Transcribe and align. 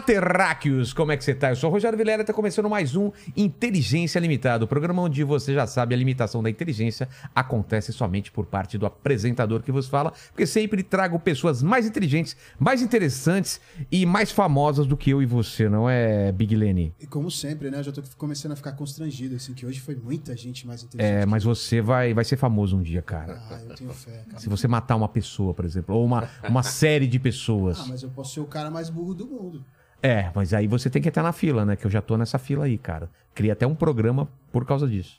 terráqueos! 0.00 0.92
Como 0.92 1.12
é 1.12 1.16
que 1.16 1.24
você 1.24 1.34
tá? 1.34 1.50
Eu 1.50 1.56
sou 1.56 1.70
o 1.70 1.72
Rogério 1.72 1.96
Vilela 1.96 2.22
e 2.22 2.24
tá 2.24 2.32
começando 2.32 2.68
mais 2.68 2.94
um 2.94 3.10
Inteligência 3.36 4.18
Limitada, 4.18 4.64
o 4.64 4.68
programa 4.68 5.02
onde 5.02 5.22
você 5.24 5.54
já 5.54 5.66
sabe 5.66 5.94
a 5.94 5.98
limitação 5.98 6.42
da 6.42 6.50
inteligência 6.50 7.08
acontece 7.34 7.92
somente 7.92 8.30
por 8.30 8.46
parte 8.46 8.78
do 8.78 8.86
apresentador 8.86 9.62
que 9.62 9.72
vos 9.72 9.88
fala, 9.88 10.12
porque 10.30 10.46
sempre 10.46 10.82
trago 10.82 11.18
pessoas 11.18 11.62
mais 11.62 11.86
inteligentes, 11.86 12.36
mais 12.58 12.82
interessantes 12.82 13.60
e 13.90 14.04
mais 14.06 14.30
famosas 14.30 14.86
do 14.86 14.96
que 14.96 15.10
eu 15.10 15.22
e 15.22 15.26
você, 15.26 15.68
não 15.68 15.88
é, 15.88 16.30
Big 16.32 16.54
Lenny? 16.54 16.94
E 17.00 17.06
como 17.06 17.30
sempre, 17.30 17.70
né? 17.70 17.78
Eu 17.78 17.84
já 17.84 17.92
tô 17.92 18.02
começando 18.16 18.52
a 18.52 18.56
ficar 18.56 18.72
constrangido, 18.72 19.36
assim, 19.36 19.54
que 19.54 19.64
hoje 19.64 19.80
foi 19.80 19.94
muita 19.96 20.36
gente 20.36 20.66
mais 20.66 20.82
inteligente. 20.82 21.22
É, 21.22 21.26
mas 21.26 21.44
você 21.44 21.80
vai, 21.80 22.12
vai 22.12 22.24
ser 22.24 22.36
famoso 22.36 22.76
um 22.76 22.82
dia, 22.82 23.02
cara. 23.02 23.40
Ah, 23.50 23.60
eu 23.68 23.74
tenho 23.74 23.92
fé, 23.92 24.24
cara. 24.28 24.38
Se 24.38 24.48
você 24.48 24.68
matar 24.68 24.96
uma 24.96 25.08
pessoa, 25.08 25.54
por 25.54 25.64
exemplo, 25.64 25.94
ou 25.94 26.04
uma, 26.04 26.28
uma 26.48 26.62
série 26.64 27.06
de 27.06 27.18
pessoas. 27.18 27.80
Ah, 27.80 27.86
mas 27.88 28.02
eu 28.02 28.10
posso 28.10 28.34
ser 28.34 28.40
o 28.40 28.46
cara 28.46 28.70
mais 28.70 28.90
burro 28.90 29.14
do 29.14 29.26
mundo. 29.26 29.64
É, 30.02 30.30
mas 30.34 30.52
aí 30.52 30.66
você 30.66 30.90
tem 30.90 31.00
que 31.00 31.08
estar 31.08 31.22
na 31.22 31.32
fila, 31.32 31.64
né? 31.64 31.76
Que 31.76 31.86
eu 31.86 31.90
já 31.90 32.00
tô 32.00 32.16
nessa 32.16 32.38
fila 32.38 32.64
aí, 32.66 32.78
cara. 32.78 33.10
Criei 33.34 33.50
até 33.52 33.66
um 33.66 33.74
programa 33.74 34.28
por 34.52 34.64
causa 34.64 34.86
disso. 34.86 35.18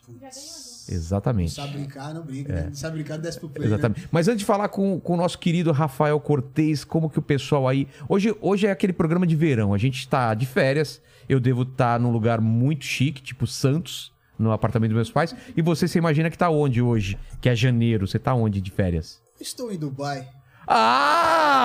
Exatamente. 0.90 1.52
Sabe 1.52 1.74
brincar, 1.74 2.14
não 2.14 2.24
brinca, 2.24 2.54
né? 2.54 2.70
Sabe 2.74 2.96
brincar, 2.96 3.18
desce 3.18 3.38
pro 3.40 3.50
play, 3.50 3.68
né? 3.68 3.74
É. 3.74 3.78
Exatamente. 3.78 4.08
Mas 4.12 4.28
antes 4.28 4.40
de 4.40 4.46
falar 4.46 4.70
com, 4.70 5.00
com 5.00 5.14
o 5.14 5.18
nosso 5.18 5.38
querido 5.38 5.72
Rafael 5.72 6.20
Cortez, 6.20 6.84
como 6.84 7.10
que 7.10 7.20
o 7.20 7.22
pessoal 7.22 7.68
aí. 7.68 7.88
Hoje, 8.08 8.34
hoje 8.42 8.68
é 8.68 8.72
aquele 8.72 8.94
programa 8.94 9.28
de 9.28 9.36
verão. 9.36 9.74
A 9.74 9.78
gente 9.78 10.00
está 10.00 10.34
de 10.34 10.46
férias. 10.46 11.02
Eu 11.28 11.40
devo 11.42 11.64
estar 11.64 12.00
num 12.00 12.12
lugar 12.12 12.40
muito 12.40 12.86
chique, 12.86 13.22
tipo 13.22 13.46
Santos, 13.46 14.14
no 14.40 14.54
apartamento 14.54 14.92
dos 14.92 14.96
meus 14.96 15.12
pais. 15.12 15.36
E 15.58 15.62
você, 15.62 15.86
você 15.88 16.00
imagina 16.00 16.30
que 16.30 16.38
tá 16.38 16.50
onde 16.50 16.82
hoje? 16.82 17.20
Que 17.42 17.50
é 17.50 17.56
janeiro. 17.56 18.08
Você 18.08 18.18
tá 18.18 18.34
onde 18.34 18.62
de 18.62 18.72
férias? 18.72 19.22
Estou 19.40 19.72
em 19.72 19.78
Dubai. 19.78 20.26
Ah! 20.68 21.56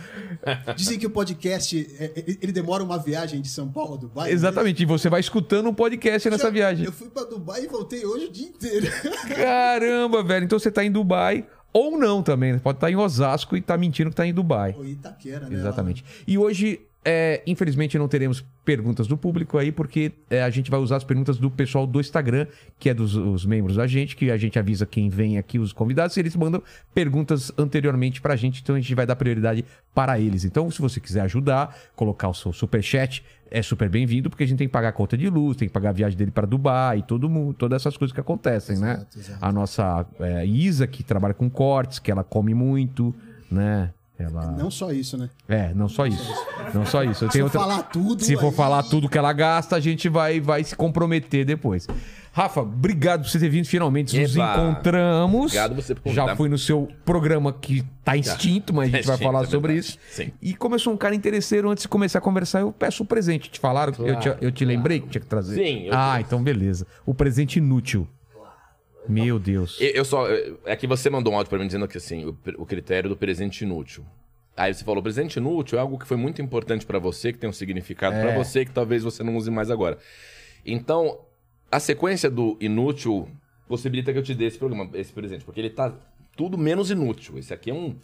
Dizem 0.76 0.98
que 0.98 1.06
o 1.06 1.10
podcast, 1.10 1.76
é, 1.98 2.04
é, 2.04 2.24
ele 2.40 2.52
demora 2.52 2.82
uma 2.82 2.98
viagem 2.98 3.40
de 3.40 3.48
São 3.48 3.68
Paulo 3.68 3.94
a 3.94 3.96
Dubai. 3.96 4.28
né? 4.28 4.34
Exatamente. 4.34 4.82
E 4.82 4.86
você 4.86 5.08
vai 5.08 5.20
escutando 5.20 5.68
um 5.68 5.74
podcast 5.74 6.28
nessa 6.30 6.44
Já- 6.44 6.50
viagem. 6.50 6.84
Eu 6.86 6.92
fui 6.92 7.08
pra 7.08 7.24
Dubai 7.24 7.64
e 7.64 7.66
voltei 7.68 8.04
hoje 8.04 8.26
o 8.26 8.30
dia 8.32 8.46
inteiro. 8.48 8.86
Caramba, 9.34 10.22
velho. 10.22 10.44
Então 10.44 10.58
você 10.58 10.70
tá 10.70 10.84
em 10.84 10.90
Dubai. 10.90 11.46
Ou 11.72 11.96
não 11.96 12.20
também. 12.22 12.58
Pode 12.58 12.78
estar 12.78 12.90
em 12.90 12.96
Osasco 12.96 13.56
e 13.56 13.60
tá 13.60 13.76
mentindo 13.78 14.10
que 14.10 14.16
tá 14.16 14.26
em 14.26 14.34
Dubai. 14.34 14.74
Ou 14.76 14.84
Itaquera, 14.84 15.48
né? 15.48 15.56
Exatamente. 15.56 16.04
E 16.26 16.36
hoje, 16.36 16.80
é, 17.02 17.42
infelizmente, 17.46 17.98
não 17.98 18.06
teremos 18.08 18.44
perguntas 18.64 19.06
do 19.06 19.16
público 19.16 19.56
aí, 19.56 19.72
porque 19.72 20.12
é, 20.28 20.42
a 20.42 20.50
gente 20.50 20.70
vai 20.70 20.78
usar 20.78 20.96
as 20.96 21.04
perguntas 21.04 21.38
do 21.38 21.50
pessoal 21.50 21.86
do 21.86 21.98
Instagram, 21.98 22.46
que 22.78 22.90
é 22.90 22.94
dos 22.94 23.14
os 23.14 23.46
membros 23.46 23.76
da 23.76 23.86
gente, 23.86 24.14
que 24.14 24.30
a 24.30 24.36
gente 24.36 24.58
avisa 24.58 24.84
quem 24.84 25.08
vem 25.08 25.38
aqui, 25.38 25.58
os 25.58 25.72
convidados, 25.72 26.16
e 26.16 26.20
eles 26.20 26.36
mandam 26.36 26.62
perguntas 26.94 27.50
anteriormente 27.56 28.20
pra 28.20 28.36
gente, 28.36 28.60
então 28.62 28.76
a 28.76 28.80
gente 28.80 28.94
vai 28.94 29.06
dar 29.06 29.16
prioridade 29.16 29.64
para 29.94 30.20
eles. 30.20 30.44
Então, 30.44 30.70
se 30.70 30.80
você 30.80 31.00
quiser 31.00 31.22
ajudar, 31.22 31.74
colocar 31.96 32.28
o 32.28 32.34
seu 32.34 32.52
superchat, 32.52 33.24
é 33.50 33.62
super 33.62 33.88
bem-vindo, 33.88 34.28
porque 34.28 34.44
a 34.44 34.46
gente 34.46 34.58
tem 34.58 34.68
que 34.68 34.72
pagar 34.72 34.90
a 34.90 34.92
conta 34.92 35.16
de 35.16 35.28
luz, 35.28 35.56
tem 35.56 35.68
que 35.68 35.74
pagar 35.74 35.90
a 35.90 35.92
viagem 35.92 36.18
dele 36.18 36.30
para 36.30 36.46
Dubai, 36.46 37.02
todo 37.02 37.30
mundo, 37.30 37.54
todas 37.54 37.80
essas 37.80 37.96
coisas 37.96 38.12
que 38.12 38.20
acontecem, 38.20 38.78
né? 38.78 38.92
Exato, 38.92 39.18
exato. 39.18 39.38
A 39.44 39.50
nossa 39.50 40.06
é, 40.20 40.46
Isa, 40.46 40.86
que 40.86 41.02
trabalha 41.02 41.34
com 41.34 41.48
cortes, 41.48 41.98
que 41.98 42.10
ela 42.10 42.22
come 42.22 42.52
muito, 42.54 43.14
né? 43.50 43.90
Ela... 44.22 44.52
Não 44.52 44.70
só 44.70 44.90
isso, 44.92 45.16
né? 45.16 45.30
É, 45.48 45.72
não 45.74 45.88
só 45.88 46.06
isso. 46.06 46.32
Não 46.74 46.84
só 46.84 47.02
isso. 47.02 47.24
Eu 47.24 47.30
Se 47.30 47.42
outra- 47.42 47.60
falar 47.60 47.82
tudo. 47.84 48.22
Se 48.22 48.36
for 48.36 48.46
aí- 48.48 48.52
falar 48.54 48.82
tudo 48.82 49.08
que 49.08 49.16
ela 49.16 49.32
gasta, 49.32 49.76
a 49.76 49.80
gente 49.80 50.08
vai, 50.08 50.40
vai 50.40 50.62
se 50.62 50.76
comprometer 50.76 51.44
depois. 51.44 51.86
Rafa, 52.32 52.60
obrigado 52.60 53.22
por 53.22 53.28
você 53.30 53.40
ter 53.40 53.48
vindo 53.48 53.64
finalmente. 53.64 54.16
Nos 54.20 54.36
Eba! 54.36 54.54
encontramos. 54.54 55.46
Obrigado 55.46 55.74
você 55.74 55.94
por 55.96 56.12
Já 56.12 56.36
fui 56.36 56.48
no 56.48 56.56
seu 56.58 56.88
programa 57.04 57.52
que 57.52 57.82
tá 58.04 58.16
extinto, 58.16 58.72
mas 58.72 58.92
a 58.92 58.96
gente 58.98 59.06
vai 59.06 59.14
Extinto, 59.16 59.32
falar 59.32 59.44
é 59.44 59.46
sobre 59.50 59.72
verdade. 59.72 59.88
isso. 59.88 59.98
Sim. 60.12 60.30
E 60.40 60.54
como 60.54 60.74
eu 60.76 60.78
sou 60.78 60.92
um 60.92 60.96
cara 60.96 61.14
interesseiro, 61.14 61.68
antes 61.70 61.82
de 61.82 61.88
começar 61.88 62.18
a 62.20 62.22
conversar, 62.22 62.60
eu 62.60 62.70
peço 62.72 63.02
o 63.02 63.06
presente. 63.06 63.50
Te 63.50 63.58
falaram? 63.58 63.92
eu, 63.98 64.16
te, 64.20 64.32
eu 64.40 64.52
te 64.52 64.64
lembrei 64.64 65.00
que 65.00 65.08
tinha 65.08 65.20
que 65.20 65.26
trazer? 65.26 65.56
Sim, 65.56 65.86
eu- 65.86 65.92
Ah, 65.94 66.20
então 66.20 66.40
beleza. 66.42 66.86
O 67.04 67.12
presente 67.14 67.58
inútil. 67.58 68.06
Meu 69.10 69.38
Deus. 69.38 69.78
Eu 69.80 69.88
eu 69.90 70.04
só. 70.04 70.26
É 70.64 70.76
que 70.76 70.86
você 70.86 71.10
mandou 71.10 71.32
um 71.32 71.36
áudio 71.36 71.50
pra 71.50 71.58
mim 71.58 71.66
dizendo 71.66 71.86
que 71.88 71.98
assim, 71.98 72.24
o, 72.24 72.36
o 72.58 72.66
critério 72.66 73.08
do 73.08 73.16
presente 73.16 73.62
inútil. 73.64 74.04
Aí 74.56 74.74
você 74.74 74.84
falou, 74.84 75.02
presente 75.02 75.36
inútil 75.36 75.78
é 75.78 75.80
algo 75.80 75.98
que 75.98 76.06
foi 76.06 76.16
muito 76.16 76.42
importante 76.42 76.84
pra 76.84 76.98
você, 76.98 77.32
que 77.32 77.38
tem 77.38 77.48
um 77.48 77.52
significado 77.52 78.16
pra 78.20 78.32
É. 78.32 78.36
você, 78.36 78.64
que 78.64 78.72
talvez 78.72 79.02
você 79.02 79.22
não 79.22 79.36
use 79.36 79.50
mais 79.50 79.70
agora. 79.70 79.96
Então, 80.66 81.20
a 81.70 81.80
sequência 81.80 82.28
do 82.30 82.56
inútil 82.60 83.28
possibilita 83.68 84.12
que 84.12 84.18
eu 84.18 84.22
te 84.22 84.34
dê 84.34 84.46
esse 84.46 84.58
programa, 84.58 84.90
esse 84.94 85.12
presente, 85.12 85.44
porque 85.44 85.60
ele 85.60 85.70
tá 85.70 85.94
tudo 86.36 86.58
menos 86.58 86.90
inútil. 86.90 87.38
Esse 87.38 87.54
aqui 87.54 87.70
é 87.70 87.74
um 87.74 87.96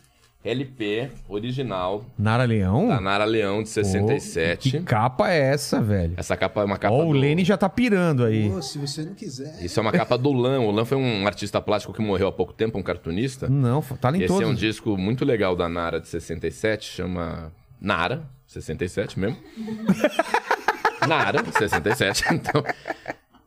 LP 0.47 1.11
original 1.29 2.05
Nara 2.19 2.45
Leão? 2.45 2.89
da 2.89 3.01
Nara 3.01 3.25
Leão 3.25 3.63
de 3.63 3.69
Pô, 3.69 3.75
67. 3.75 4.71
que 4.71 4.81
capa 4.81 5.31
é 5.31 5.39
essa, 5.53 5.81
velho? 5.81 6.15
Essa 6.17 6.37
capa 6.37 6.61
é 6.61 6.65
uma 6.65 6.79
capa 6.79 6.95
Ó, 6.95 7.05
o 7.09 7.13
do... 7.13 7.19
Lene 7.19 7.45
já 7.45 7.57
tá 7.57 7.69
pirando 7.69 8.25
aí. 8.25 8.49
Pô, 8.51 8.63
se 8.63 8.79
você 8.79 9.03
não 9.03 9.15
quiser. 9.15 9.57
Isso 9.63 9.79
é 9.79 9.83
uma 9.83 9.93
capa 9.93 10.17
do 10.17 10.33
Lan. 10.33 10.61
O 10.61 10.71
Lan 10.71 10.85
foi 10.85 10.97
um 10.99 11.27
artista 11.27 11.61
plástico 11.61 11.93
que 11.93 12.01
morreu 12.01 12.29
há 12.29 12.33
pouco 12.33 12.53
tempo, 12.53 12.79
um 12.79 12.83
cartunista. 12.83 13.49
Não, 13.49 13.83
tá 13.83 14.11
em 14.17 14.23
Esse 14.23 14.43
é 14.43 14.47
um 14.47 14.55
disco 14.55 14.97
muito 14.97 15.25
legal 15.25 15.57
da 15.57 15.69
Nara 15.69 16.01
de 16.01 16.09
67, 16.09 16.85
chama 16.93 17.53
Nara, 17.81 18.23
67 18.47 19.19
mesmo. 19.19 19.37
Nara, 21.07 21.45
67, 21.45 22.25
então. 22.33 22.63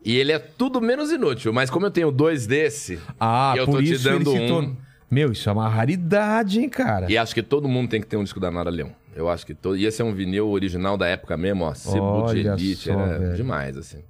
E 0.04 0.16
ele 0.18 0.32
é 0.32 0.40
tudo 0.40 0.80
menos 0.82 1.12
inútil, 1.12 1.52
mas 1.52 1.70
como 1.70 1.86
eu 1.86 1.92
tenho 1.92 2.12
dois 2.12 2.48
desse, 2.48 3.00
Ah, 3.20 3.54
e 3.56 3.60
eu 3.60 3.66
por 3.66 3.74
tô 3.74 3.78
te 3.84 3.94
isso 3.94 4.08
ele 4.10 4.20
dando 4.24 4.34
um. 4.34 4.48
tornou... 4.48 4.78
Meu, 5.10 5.32
isso 5.32 5.50
é 5.50 5.52
uma 5.54 5.68
raridade, 5.68 6.60
hein, 6.60 6.70
cara? 6.70 7.12
E 7.12 7.18
acho 7.18 7.34
que 7.34 7.42
todo 7.42 7.68
mundo 7.68 7.90
tem 7.90 8.00
que 8.00 8.08
ter 8.08 8.18
um 8.18 8.24
disco 8.24 8.40
da 8.40 8.52
Nara 8.52 8.70
Leão. 8.70 8.92
Eu 9.16 9.28
acho 9.28 9.46
que 9.46 9.54
todo. 9.54 9.76
E 9.76 9.86
esse 9.86 10.02
é 10.02 10.06
um 10.06 10.14
vinil 10.14 10.48
original 10.50 10.98
da 10.98 11.08
época 11.08 11.36
mesmo, 11.36 11.66
ó. 11.66 11.74
Olha 12.00 12.54
Elite, 12.54 12.92
era 12.92 13.18
velho. 13.18 13.36
demais, 13.36 13.76
assim. 13.76 14.04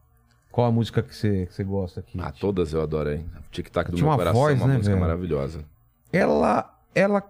Qual 0.51 0.67
a 0.67 0.71
música 0.71 1.01
que 1.01 1.15
você, 1.15 1.45
que 1.45 1.53
você 1.53 1.63
gosta 1.63 2.01
aqui? 2.01 2.19
Ah, 2.21 2.31
todas 2.31 2.73
eu 2.73 2.81
adoro, 2.81 3.11
hein? 3.13 3.25
Tic 3.51 3.69
Tac 3.69 3.89
do 3.89 3.95
Tinha 3.95 4.03
meu 4.03 4.11
uma 4.11 4.17
coração, 4.17 4.41
voz, 4.41 4.57
uma 4.59 4.67
né, 4.67 4.73
música 4.77 4.95
velho? 4.95 5.01
maravilhosa. 5.01 5.63
Ela, 6.11 6.75
ela, 6.93 7.23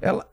ela, 0.00 0.26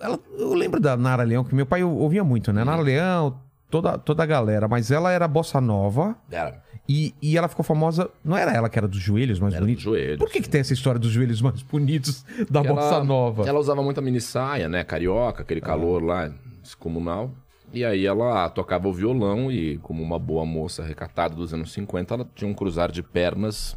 ela, 0.00 0.20
eu 0.36 0.54
lembro 0.54 0.80
da 0.80 0.96
Nara 0.96 1.22
Leão, 1.22 1.44
que 1.44 1.54
meu 1.54 1.64
pai 1.64 1.82
ouvia 1.82 2.22
muito, 2.24 2.52
né? 2.52 2.62
Nara 2.64 2.82
Leão, 2.82 3.40
toda, 3.70 3.98
toda 3.98 4.22
a 4.22 4.26
galera, 4.26 4.68
mas 4.68 4.90
ela 4.90 5.10
era 5.10 5.26
bossa 5.28 5.60
nova 5.60 6.16
Era. 6.30 6.62
e, 6.88 7.14
e 7.22 7.36
ela 7.36 7.48
ficou 7.48 7.64
famosa, 7.64 8.10
não 8.24 8.36
era 8.36 8.52
ela 8.52 8.68
que 8.68 8.78
era 8.78 8.86
dos 8.88 9.00
joelhos 9.00 9.38
mais 9.40 9.54
Era 9.54 9.60
dos 9.60 9.66
bonitos? 9.66 9.82
joelhos. 9.84 10.18
Por 10.18 10.30
que 10.30 10.40
que 10.40 10.48
tem 10.48 10.60
essa 10.60 10.72
história 10.72 10.98
dos 11.00 11.10
joelhos 11.10 11.40
mais 11.42 11.62
bonitos 11.62 12.24
da 12.50 12.62
bossa 12.62 12.94
ela- 12.96 13.04
nova? 13.04 13.48
Ela 13.48 13.58
usava 13.58 13.82
muito 13.82 13.98
a 13.98 14.02
mini 14.02 14.20
saia, 14.20 14.68
né? 14.68 14.84
Carioca, 14.84 15.42
aquele 15.42 15.60
calor 15.60 16.02
lá, 16.02 16.30
descomunal. 16.62 17.30
E 17.72 17.84
aí 17.84 18.06
ela 18.06 18.48
tocava 18.50 18.86
o 18.86 18.92
violão 18.92 19.50
e, 19.50 19.78
como 19.78 20.00
uma 20.00 20.16
boa 20.18 20.44
moça 20.46 20.84
recatada 20.84 21.34
dos 21.34 21.52
anos 21.52 21.72
50, 21.72 22.14
ela 22.14 22.28
tinha 22.34 22.48
um 22.48 22.54
cruzar 22.54 22.92
de 22.92 23.02
pernas 23.02 23.76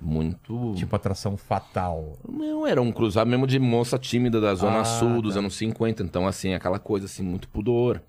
muito. 0.00 0.72
Tipo 0.76 0.96
atração 0.96 1.36
fatal. 1.36 2.18
Não, 2.28 2.66
era 2.66 2.80
um 2.82 2.90
cruzar 2.90 3.24
mesmo 3.26 3.46
de 3.46 3.58
moça 3.58 3.98
tímida 3.98 4.40
da 4.40 4.54
Zona 4.54 4.80
Ah, 4.80 4.84
Sul 4.84 5.22
dos 5.22 5.34
tá. 5.34 5.40
anos 5.40 5.54
50. 5.56 6.02
Então, 6.02 6.26
assim, 6.26 6.54
aquela 6.54 6.78
coisa 6.78 7.06
assim, 7.06 7.22
muito 7.22 7.48
pudor. 7.48 8.02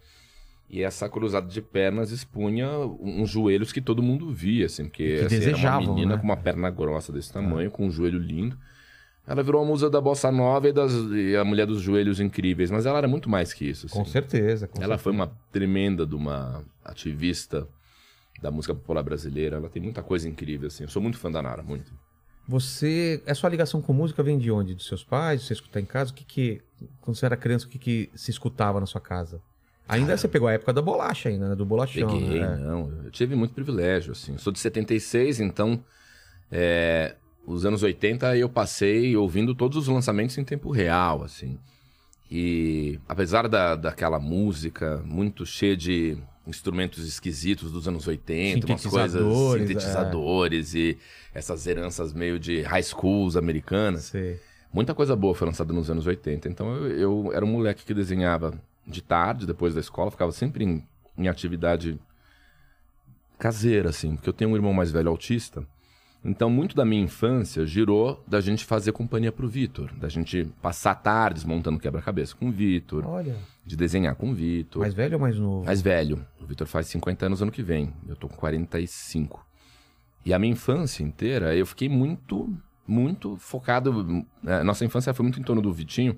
E 0.73 0.81
essa 0.83 1.09
cruzada 1.09 1.47
de 1.47 1.61
pernas 1.61 2.11
expunha 2.11 2.69
uns 3.01 3.29
joelhos 3.29 3.73
que 3.73 3.81
todo 3.81 4.01
mundo 4.01 4.33
via, 4.33 4.67
assim, 4.67 4.85
porque 4.85 5.17
Que 5.17 5.25
assim, 5.25 5.39
desejavam, 5.39 5.81
uma 5.89 5.93
menina 5.95 6.15
né? 6.15 6.17
com 6.17 6.23
uma 6.23 6.37
perna 6.37 6.69
grossa 6.69 7.11
desse 7.11 7.31
tamanho, 7.33 7.69
com 7.69 7.85
um 7.87 7.91
joelho 7.91 8.17
lindo. 8.17 8.57
Ela 9.27 9.43
virou 9.43 9.61
a 9.61 9.65
musa 9.65 9.89
da 9.89 9.99
bossa 9.99 10.31
nova 10.31 10.69
e, 10.69 10.71
das, 10.71 10.93
e 10.93 11.35
a 11.35 11.43
mulher 11.43 11.67
dos 11.67 11.81
joelhos 11.81 12.21
incríveis, 12.21 12.71
mas 12.71 12.85
ela 12.85 12.99
era 12.99 13.07
muito 13.07 13.29
mais 13.29 13.51
que 13.53 13.65
isso. 13.69 13.89
Com 13.89 14.03
assim. 14.03 14.11
certeza. 14.11 14.65
com 14.65 14.77
Ela 14.77 14.95
certeza. 14.97 15.03
foi 15.03 15.11
uma 15.11 15.27
tremenda 15.51 16.05
de 16.05 16.15
uma 16.15 16.63
ativista 16.85 17.67
da 18.41 18.49
música 18.49 18.73
popular 18.73 19.03
brasileira. 19.03 19.57
Ela 19.57 19.69
tem 19.69 19.81
muita 19.81 20.01
coisa 20.01 20.27
incrível, 20.27 20.67
assim. 20.67 20.83
Eu 20.83 20.89
sou 20.89 21.01
muito 21.01 21.17
fã 21.17 21.29
da 21.29 21.41
Nara, 21.41 21.61
muito. 21.61 21.91
Você. 22.47 23.21
A 23.27 23.35
sua 23.35 23.49
ligação 23.49 23.81
com 23.81 23.91
música 23.91 24.23
vem 24.23 24.37
de 24.37 24.49
onde? 24.49 24.73
Dos 24.73 24.87
seus 24.87 25.03
pais? 25.03 25.43
Você 25.43 25.51
escutar 25.53 25.81
em 25.81 25.85
casa? 25.85 26.11
O 26.11 26.13
que 26.13 26.23
que. 26.23 26.61
Quando 27.01 27.17
você 27.17 27.25
era 27.25 27.35
criança, 27.35 27.65
o 27.65 27.69
que 27.69 27.77
que 27.77 28.09
se 28.15 28.31
escutava 28.31 28.79
na 28.79 28.85
sua 28.85 29.01
casa? 29.01 29.41
Ainda 29.91 30.17
você 30.17 30.27
pegou 30.27 30.47
a 30.47 30.53
época 30.53 30.73
da 30.73 30.81
bolacha 30.81 31.29
ainda, 31.29 31.49
né? 31.49 31.55
Do 31.55 31.65
bolachão. 31.65 32.07
Peguei, 32.07 32.39
né? 32.39 32.57
não. 32.57 32.91
Eu 33.03 33.11
tive 33.11 33.35
muito 33.35 33.53
privilégio, 33.53 34.13
assim. 34.13 34.37
Sou 34.37 34.51
de 34.51 34.59
76, 34.59 35.39
então... 35.39 35.83
é, 36.51 37.15
os 37.45 37.65
anos 37.65 37.81
80 37.83 38.37
eu 38.37 38.47
passei 38.47 39.15
ouvindo 39.15 39.55
todos 39.55 39.77
os 39.77 39.87
lançamentos 39.87 40.37
em 40.37 40.43
tempo 40.43 40.71
real, 40.71 41.23
assim. 41.23 41.57
E 42.29 42.99
apesar 43.09 43.47
da, 43.47 43.75
daquela 43.75 44.19
música 44.19 45.01
muito 45.05 45.45
cheia 45.45 45.75
de 45.75 46.17
instrumentos 46.47 47.05
esquisitos 47.05 47.71
dos 47.71 47.87
anos 47.87 48.07
80, 48.07 48.65
umas 48.67 48.85
coisas 48.85 49.21
Sintetizadores, 49.21 49.67
sintetizadores 49.67 50.73
e 50.73 50.97
essas 51.33 51.67
heranças 51.67 52.13
meio 52.13 52.39
de 52.39 52.61
high 52.61 52.83
schools 52.83 53.35
americanas. 53.35 54.05
Sei. 54.05 54.39
Muita 54.71 54.93
coisa 54.93 55.15
boa 55.15 55.35
foi 55.35 55.47
lançada 55.47 55.73
nos 55.73 55.89
anos 55.89 56.07
80. 56.07 56.47
Então 56.47 56.73
eu, 56.75 57.25
eu 57.25 57.33
era 57.33 57.43
um 57.43 57.49
moleque 57.49 57.83
que 57.83 57.93
desenhava 57.93 58.53
de 58.85 59.01
tarde, 59.01 59.45
depois 59.45 59.73
da 59.73 59.79
escola, 59.79 60.11
ficava 60.11 60.31
sempre 60.31 60.63
em, 60.63 60.87
em 61.17 61.27
atividade 61.27 61.99
caseira, 63.37 63.89
assim, 63.89 64.15
porque 64.15 64.29
eu 64.29 64.33
tenho 64.33 64.51
um 64.51 64.55
irmão 64.55 64.73
mais 64.73 64.91
velho 64.91 65.09
autista. 65.09 65.65
Então, 66.23 66.51
muito 66.51 66.75
da 66.75 66.85
minha 66.85 67.01
infância 67.01 67.65
girou 67.65 68.23
da 68.27 68.39
gente 68.39 68.63
fazer 68.63 68.91
companhia 68.91 69.31
pro 69.31 69.47
Vitor, 69.47 69.91
da 69.95 70.07
gente 70.07 70.45
passar 70.61 70.93
tardes 70.93 71.43
montando 71.43 71.79
quebra-cabeça 71.79 72.35
com 72.35 72.49
o 72.49 72.51
Vitor, 72.51 73.03
Olha. 73.07 73.35
de 73.65 73.75
desenhar 73.75 74.15
com 74.15 74.29
o 74.29 74.33
Vitor. 74.33 74.81
Mais 74.81 74.93
velho 74.93 75.15
ou 75.15 75.19
mais 75.19 75.39
novo? 75.39 75.65
Mais 75.65 75.81
velho. 75.81 76.23
O 76.39 76.45
Vitor 76.45 76.67
faz 76.67 76.85
50 76.87 77.25
anos 77.25 77.41
ano 77.41 77.51
que 77.51 77.63
vem. 77.63 77.91
Eu 78.07 78.15
tô 78.15 78.29
com 78.29 78.35
45. 78.35 79.43
E 80.23 80.31
a 80.31 80.37
minha 80.37 80.53
infância 80.53 81.01
inteira, 81.01 81.55
eu 81.55 81.65
fiquei 81.65 81.89
muito, 81.89 82.55
muito 82.87 83.35
focado. 83.37 84.23
né, 84.43 84.61
Nossa 84.61 84.85
infância 84.85 85.15
foi 85.15 85.23
muito 85.23 85.39
em 85.39 85.43
torno 85.43 85.61
do 85.61 85.73
Vitinho. 85.73 86.15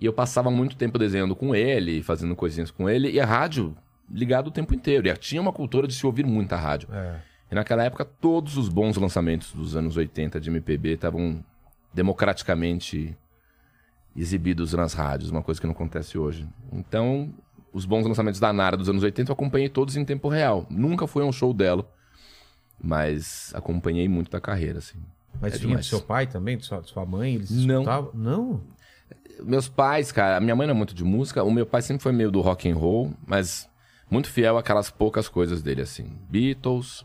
E 0.00 0.06
eu 0.06 0.12
passava 0.12 0.50
muito 0.50 0.76
tempo 0.76 0.98
desenhando 0.98 1.36
com 1.36 1.54
ele, 1.54 2.02
fazendo 2.02 2.34
coisinhas 2.34 2.70
com 2.70 2.88
ele, 2.88 3.10
e 3.10 3.20
a 3.20 3.26
rádio 3.26 3.76
ligado 4.10 4.48
o 4.48 4.50
tempo 4.50 4.74
inteiro. 4.74 5.06
E 5.06 5.16
tinha 5.16 5.40
uma 5.40 5.52
cultura 5.52 5.86
de 5.86 5.94
se 5.94 6.06
ouvir 6.06 6.24
muita 6.24 6.56
rádio. 6.56 6.88
É. 6.92 7.20
E 7.50 7.54
naquela 7.54 7.84
época, 7.84 8.04
todos 8.04 8.56
os 8.56 8.68
bons 8.68 8.96
lançamentos 8.96 9.52
dos 9.52 9.76
anos 9.76 9.96
80 9.96 10.40
de 10.40 10.48
MPB 10.48 10.94
estavam 10.94 11.44
democraticamente 11.92 13.16
exibidos 14.16 14.72
nas 14.72 14.94
rádios, 14.94 15.30
uma 15.30 15.42
coisa 15.42 15.60
que 15.60 15.66
não 15.66 15.74
acontece 15.74 16.16
hoje. 16.16 16.48
Então, 16.72 17.32
os 17.72 17.84
bons 17.84 18.06
lançamentos 18.06 18.40
da 18.40 18.52
Nara 18.52 18.76
dos 18.76 18.88
anos 18.88 19.02
80 19.02 19.30
eu 19.30 19.34
acompanhei 19.34 19.68
todos 19.68 19.96
em 19.96 20.04
tempo 20.04 20.28
real. 20.28 20.66
Nunca 20.70 21.06
fui 21.06 21.22
a 21.22 21.26
um 21.26 21.32
show 21.32 21.52
dela, 21.52 21.88
mas 22.82 23.52
acompanhei 23.54 24.08
muito 24.08 24.30
da 24.30 24.40
carreira, 24.40 24.78
assim. 24.78 24.98
Mas 25.40 25.54
É 25.54 25.58
demais. 25.58 25.86
do 25.86 25.88
seu 25.88 26.00
pai 26.00 26.26
também, 26.26 26.56
de 26.56 26.64
sua, 26.64 26.80
de 26.80 26.88
sua 26.90 27.06
mãe? 27.06 27.34
Eles 27.34 27.50
Não. 27.50 27.80
escutavam? 27.82 28.10
Não. 28.14 28.60
Meus 29.44 29.68
pais, 29.68 30.10
cara, 30.12 30.36
a 30.36 30.40
minha 30.40 30.54
mãe 30.56 30.66
não 30.66 30.74
é 30.74 30.76
muito 30.76 30.94
de 30.94 31.04
música, 31.04 31.42
o 31.42 31.50
meu 31.50 31.66
pai 31.66 31.82
sempre 31.82 32.02
foi 32.02 32.12
meio 32.12 32.30
do 32.30 32.40
rock 32.40 32.68
and 32.70 32.76
roll, 32.76 33.12
mas 33.26 33.68
muito 34.10 34.28
fiel 34.28 34.58
àquelas 34.58 34.90
poucas 34.90 35.28
coisas 35.28 35.62
dele, 35.62 35.82
assim. 35.82 36.18
Beatles, 36.28 37.04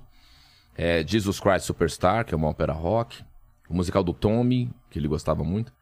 é, 0.77 1.05
Jesus 1.05 1.39
Christ 1.39 1.65
Superstar, 1.65 2.25
que 2.25 2.33
é 2.33 2.37
uma 2.37 2.47
ópera 2.49 2.73
rock, 2.73 3.23
o 3.69 3.73
musical 3.73 4.03
do 4.03 4.13
Tommy, 4.13 4.71
que 4.89 4.99
ele 4.99 5.07
gostava 5.07 5.43
muito. 5.43 5.73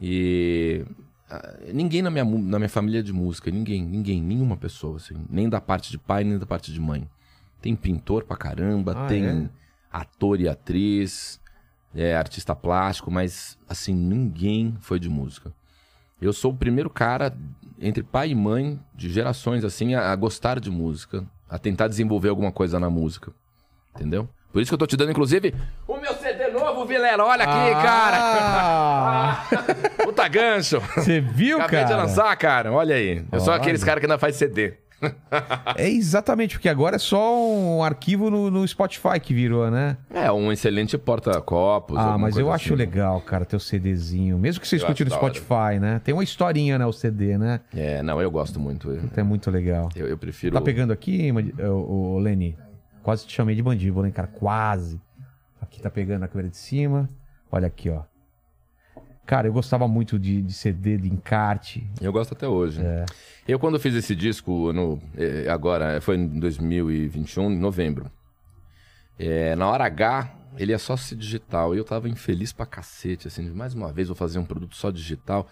E 0.00 0.84
ah, 1.28 1.56
ninguém 1.72 2.02
na 2.02 2.10
minha, 2.10 2.24
na 2.24 2.58
minha 2.58 2.68
família 2.68 3.00
é 3.00 3.02
de 3.02 3.12
música, 3.12 3.50
ninguém, 3.50 3.84
ninguém, 3.84 4.22
nenhuma 4.22 4.56
pessoa, 4.56 4.96
assim, 4.96 5.14
nem 5.28 5.48
da 5.48 5.60
parte 5.60 5.90
de 5.90 5.98
pai, 5.98 6.24
nem 6.24 6.38
da 6.38 6.46
parte 6.46 6.72
de 6.72 6.80
mãe. 6.80 7.08
Tem 7.60 7.76
pintor 7.76 8.24
pra 8.24 8.36
caramba, 8.36 8.92
Ah, 8.96 9.06
tem 9.06 9.26
é? 9.26 9.48
ator 9.92 10.40
e 10.40 10.48
atriz, 10.48 11.40
é, 11.94 12.14
artista 12.16 12.54
plástico, 12.54 13.10
mas 13.10 13.58
assim, 13.68 13.94
ninguém 13.94 14.76
foi 14.80 14.98
de 14.98 15.08
música. 15.08 15.52
Eu 16.20 16.32
sou 16.32 16.52
o 16.52 16.56
primeiro 16.56 16.90
cara, 16.90 17.34
entre 17.80 18.02
pai 18.02 18.30
e 18.30 18.34
mãe, 18.34 18.78
de 18.94 19.10
gerações 19.10 19.64
assim, 19.64 19.94
a, 19.94 20.10
a 20.12 20.16
gostar 20.16 20.60
de 20.60 20.70
música, 20.70 21.24
a 21.48 21.58
tentar 21.58 21.88
desenvolver 21.88 22.28
alguma 22.28 22.52
coisa 22.52 22.78
na 22.78 22.90
música. 22.90 23.32
Entendeu? 23.94 24.28
Por 24.52 24.60
isso 24.60 24.70
que 24.70 24.74
eu 24.74 24.78
tô 24.78 24.86
te 24.86 24.96
dando, 24.96 25.10
inclusive, 25.12 25.54
o 25.86 25.96
meu 25.96 26.12
CD 26.14 26.48
novo, 26.48 26.84
Vilela. 26.84 27.24
Olha 27.24 27.44
aqui, 27.44 27.74
Ah! 27.74 27.82
cara. 29.48 29.64
Puta 30.04 30.26
gancho. 30.28 30.80
Você 30.96 31.20
viu, 31.20 31.58
Acabei 31.58 31.84
cara? 31.84 31.94
de 31.94 32.00
lançar, 32.02 32.36
cara. 32.36 32.72
Olha 32.72 32.96
aí. 32.96 33.24
Eu 33.30 33.40
sou 33.40 33.52
Olha. 33.52 33.60
aqueles 33.62 33.82
caras 33.84 34.00
que 34.00 34.06
ainda 34.06 34.18
faz 34.18 34.36
CD. 34.36 34.74
É 35.76 35.88
exatamente, 35.88 36.56
porque 36.56 36.68
agora 36.68 36.96
é 36.96 36.98
só 36.98 37.38
um 37.38 37.82
arquivo 37.82 38.30
no, 38.30 38.50
no 38.50 38.66
Spotify 38.66 39.18
que 39.20 39.32
virou, 39.32 39.70
né? 39.70 39.96
É, 40.12 40.30
um 40.30 40.52
excelente 40.52 40.96
porta-copos. 40.98 41.96
ah, 41.98 42.18
mas 42.18 42.36
eu 42.36 42.52
acho 42.52 42.74
assim. 42.74 42.74
legal, 42.74 43.20
cara, 43.20 43.44
teu 43.44 43.58
CDzinho. 43.58 44.38
Mesmo 44.38 44.60
que 44.60 44.68
você 44.68 44.76
Eu 44.76 44.78
escute 44.78 45.04
no. 45.04 45.10
Spotify, 45.10 45.78
né? 45.80 46.00
Tem 46.04 46.12
uma 46.12 46.24
historinha, 46.24 46.78
né, 46.78 46.86
o 46.86 46.92
CD, 46.92 47.38
né? 47.38 47.60
É, 47.74 48.02
não, 48.02 48.20
eu 48.20 48.30
gosto 48.30 48.60
muito. 48.60 48.90
É 49.16 49.22
muito 49.22 49.50
legal. 49.50 49.88
eu, 49.94 50.06
eu 50.06 50.18
prefiro. 50.18 50.54
Tá 50.54 50.60
pegando 50.60 50.92
aqui, 50.92 51.30
ô, 51.58 52.14
ô, 52.14 52.18
Leni? 52.18 52.56
Quase 53.02 53.26
te 53.26 53.34
chamei 53.34 53.54
de 53.54 53.62
mandíbula, 53.62 54.06
hein, 54.06 54.12
cara? 54.12 54.28
Quase. 54.28 55.00
Aqui 55.60 55.80
tá 55.80 55.90
pegando 55.90 56.24
a 56.24 56.28
câmera 56.28 56.48
de 56.48 56.56
cima. 56.56 57.08
Olha 57.50 57.66
aqui, 57.66 57.88
ó. 57.90 58.02
Cara, 59.30 59.46
eu 59.46 59.52
gostava 59.52 59.86
muito 59.86 60.18
de, 60.18 60.42
de 60.42 60.52
CD, 60.52 60.96
de 60.96 61.08
encarte. 61.08 61.88
Eu 62.00 62.12
gosto 62.12 62.32
até 62.32 62.48
hoje. 62.48 62.82
É. 62.82 63.06
Eu, 63.46 63.60
quando 63.60 63.78
fiz 63.78 63.94
esse 63.94 64.12
disco, 64.16 64.72
no, 64.72 65.00
eh, 65.16 65.48
agora, 65.48 66.00
foi 66.00 66.16
em 66.16 66.26
2021, 66.26 67.52
em 67.52 67.56
novembro. 67.56 68.10
Eh, 69.16 69.54
na 69.54 69.68
hora 69.68 69.84
H, 69.84 70.34
ele 70.58 70.72
é 70.72 70.78
só 70.78 70.96
se 70.96 71.14
digital. 71.14 71.76
E 71.76 71.78
eu 71.78 71.84
tava 71.84 72.08
infeliz 72.08 72.52
pra 72.52 72.66
cacete, 72.66 73.28
assim, 73.28 73.48
mais 73.50 73.72
uma 73.72 73.92
vez 73.92 74.08
vou 74.08 74.16
fazer 74.16 74.40
um 74.40 74.44
produto 74.44 74.74
só 74.74 74.90
digital. 74.90 75.46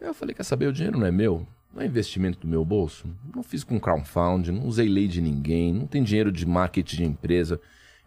Aí 0.00 0.08
eu 0.08 0.14
falei, 0.14 0.34
quer 0.34 0.42
saber, 0.42 0.66
o 0.66 0.72
dinheiro 0.72 0.98
não 0.98 1.06
é 1.06 1.12
meu? 1.12 1.46
Não 1.72 1.82
é 1.82 1.86
investimento 1.86 2.40
do 2.40 2.48
meu 2.48 2.64
bolso? 2.64 3.06
Não 3.32 3.44
fiz 3.44 3.62
com 3.62 3.78
crowdfunding, 3.78 4.50
não 4.50 4.66
usei 4.66 4.88
lei 4.88 5.06
de 5.06 5.20
ninguém, 5.20 5.72
não 5.72 5.86
tem 5.86 6.02
dinheiro 6.02 6.32
de 6.32 6.44
marketing 6.44 6.96
de 6.96 7.04
empresa. 7.04 7.60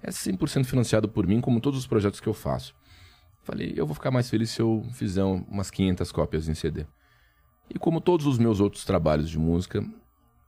É 0.04 0.10
100% 0.10 0.66
financiado 0.66 1.08
por 1.08 1.26
mim, 1.26 1.40
como 1.40 1.62
todos 1.62 1.80
os 1.80 1.88
projetos 1.88 2.20
que 2.20 2.28
eu 2.28 2.34
faço. 2.34 2.76
Falei, 3.48 3.74
eu 3.78 3.86
vou 3.88 3.96
ficar 3.96 4.12
mais 4.12 4.30
feliz 4.30 4.50
se 4.50 4.62
eu 4.62 4.86
fizer 4.92 5.24
um- 5.24 5.42
umas 5.50 5.72
500 5.72 6.12
cópias 6.12 6.50
em 6.50 6.54
CD. 6.54 6.86
E 7.74 7.80
como 7.80 8.02
todos 8.02 8.26
os 8.26 8.38
meus 8.38 8.60
outros 8.60 8.84
trabalhos 8.84 9.30
de 9.30 9.40
música, 9.40 9.82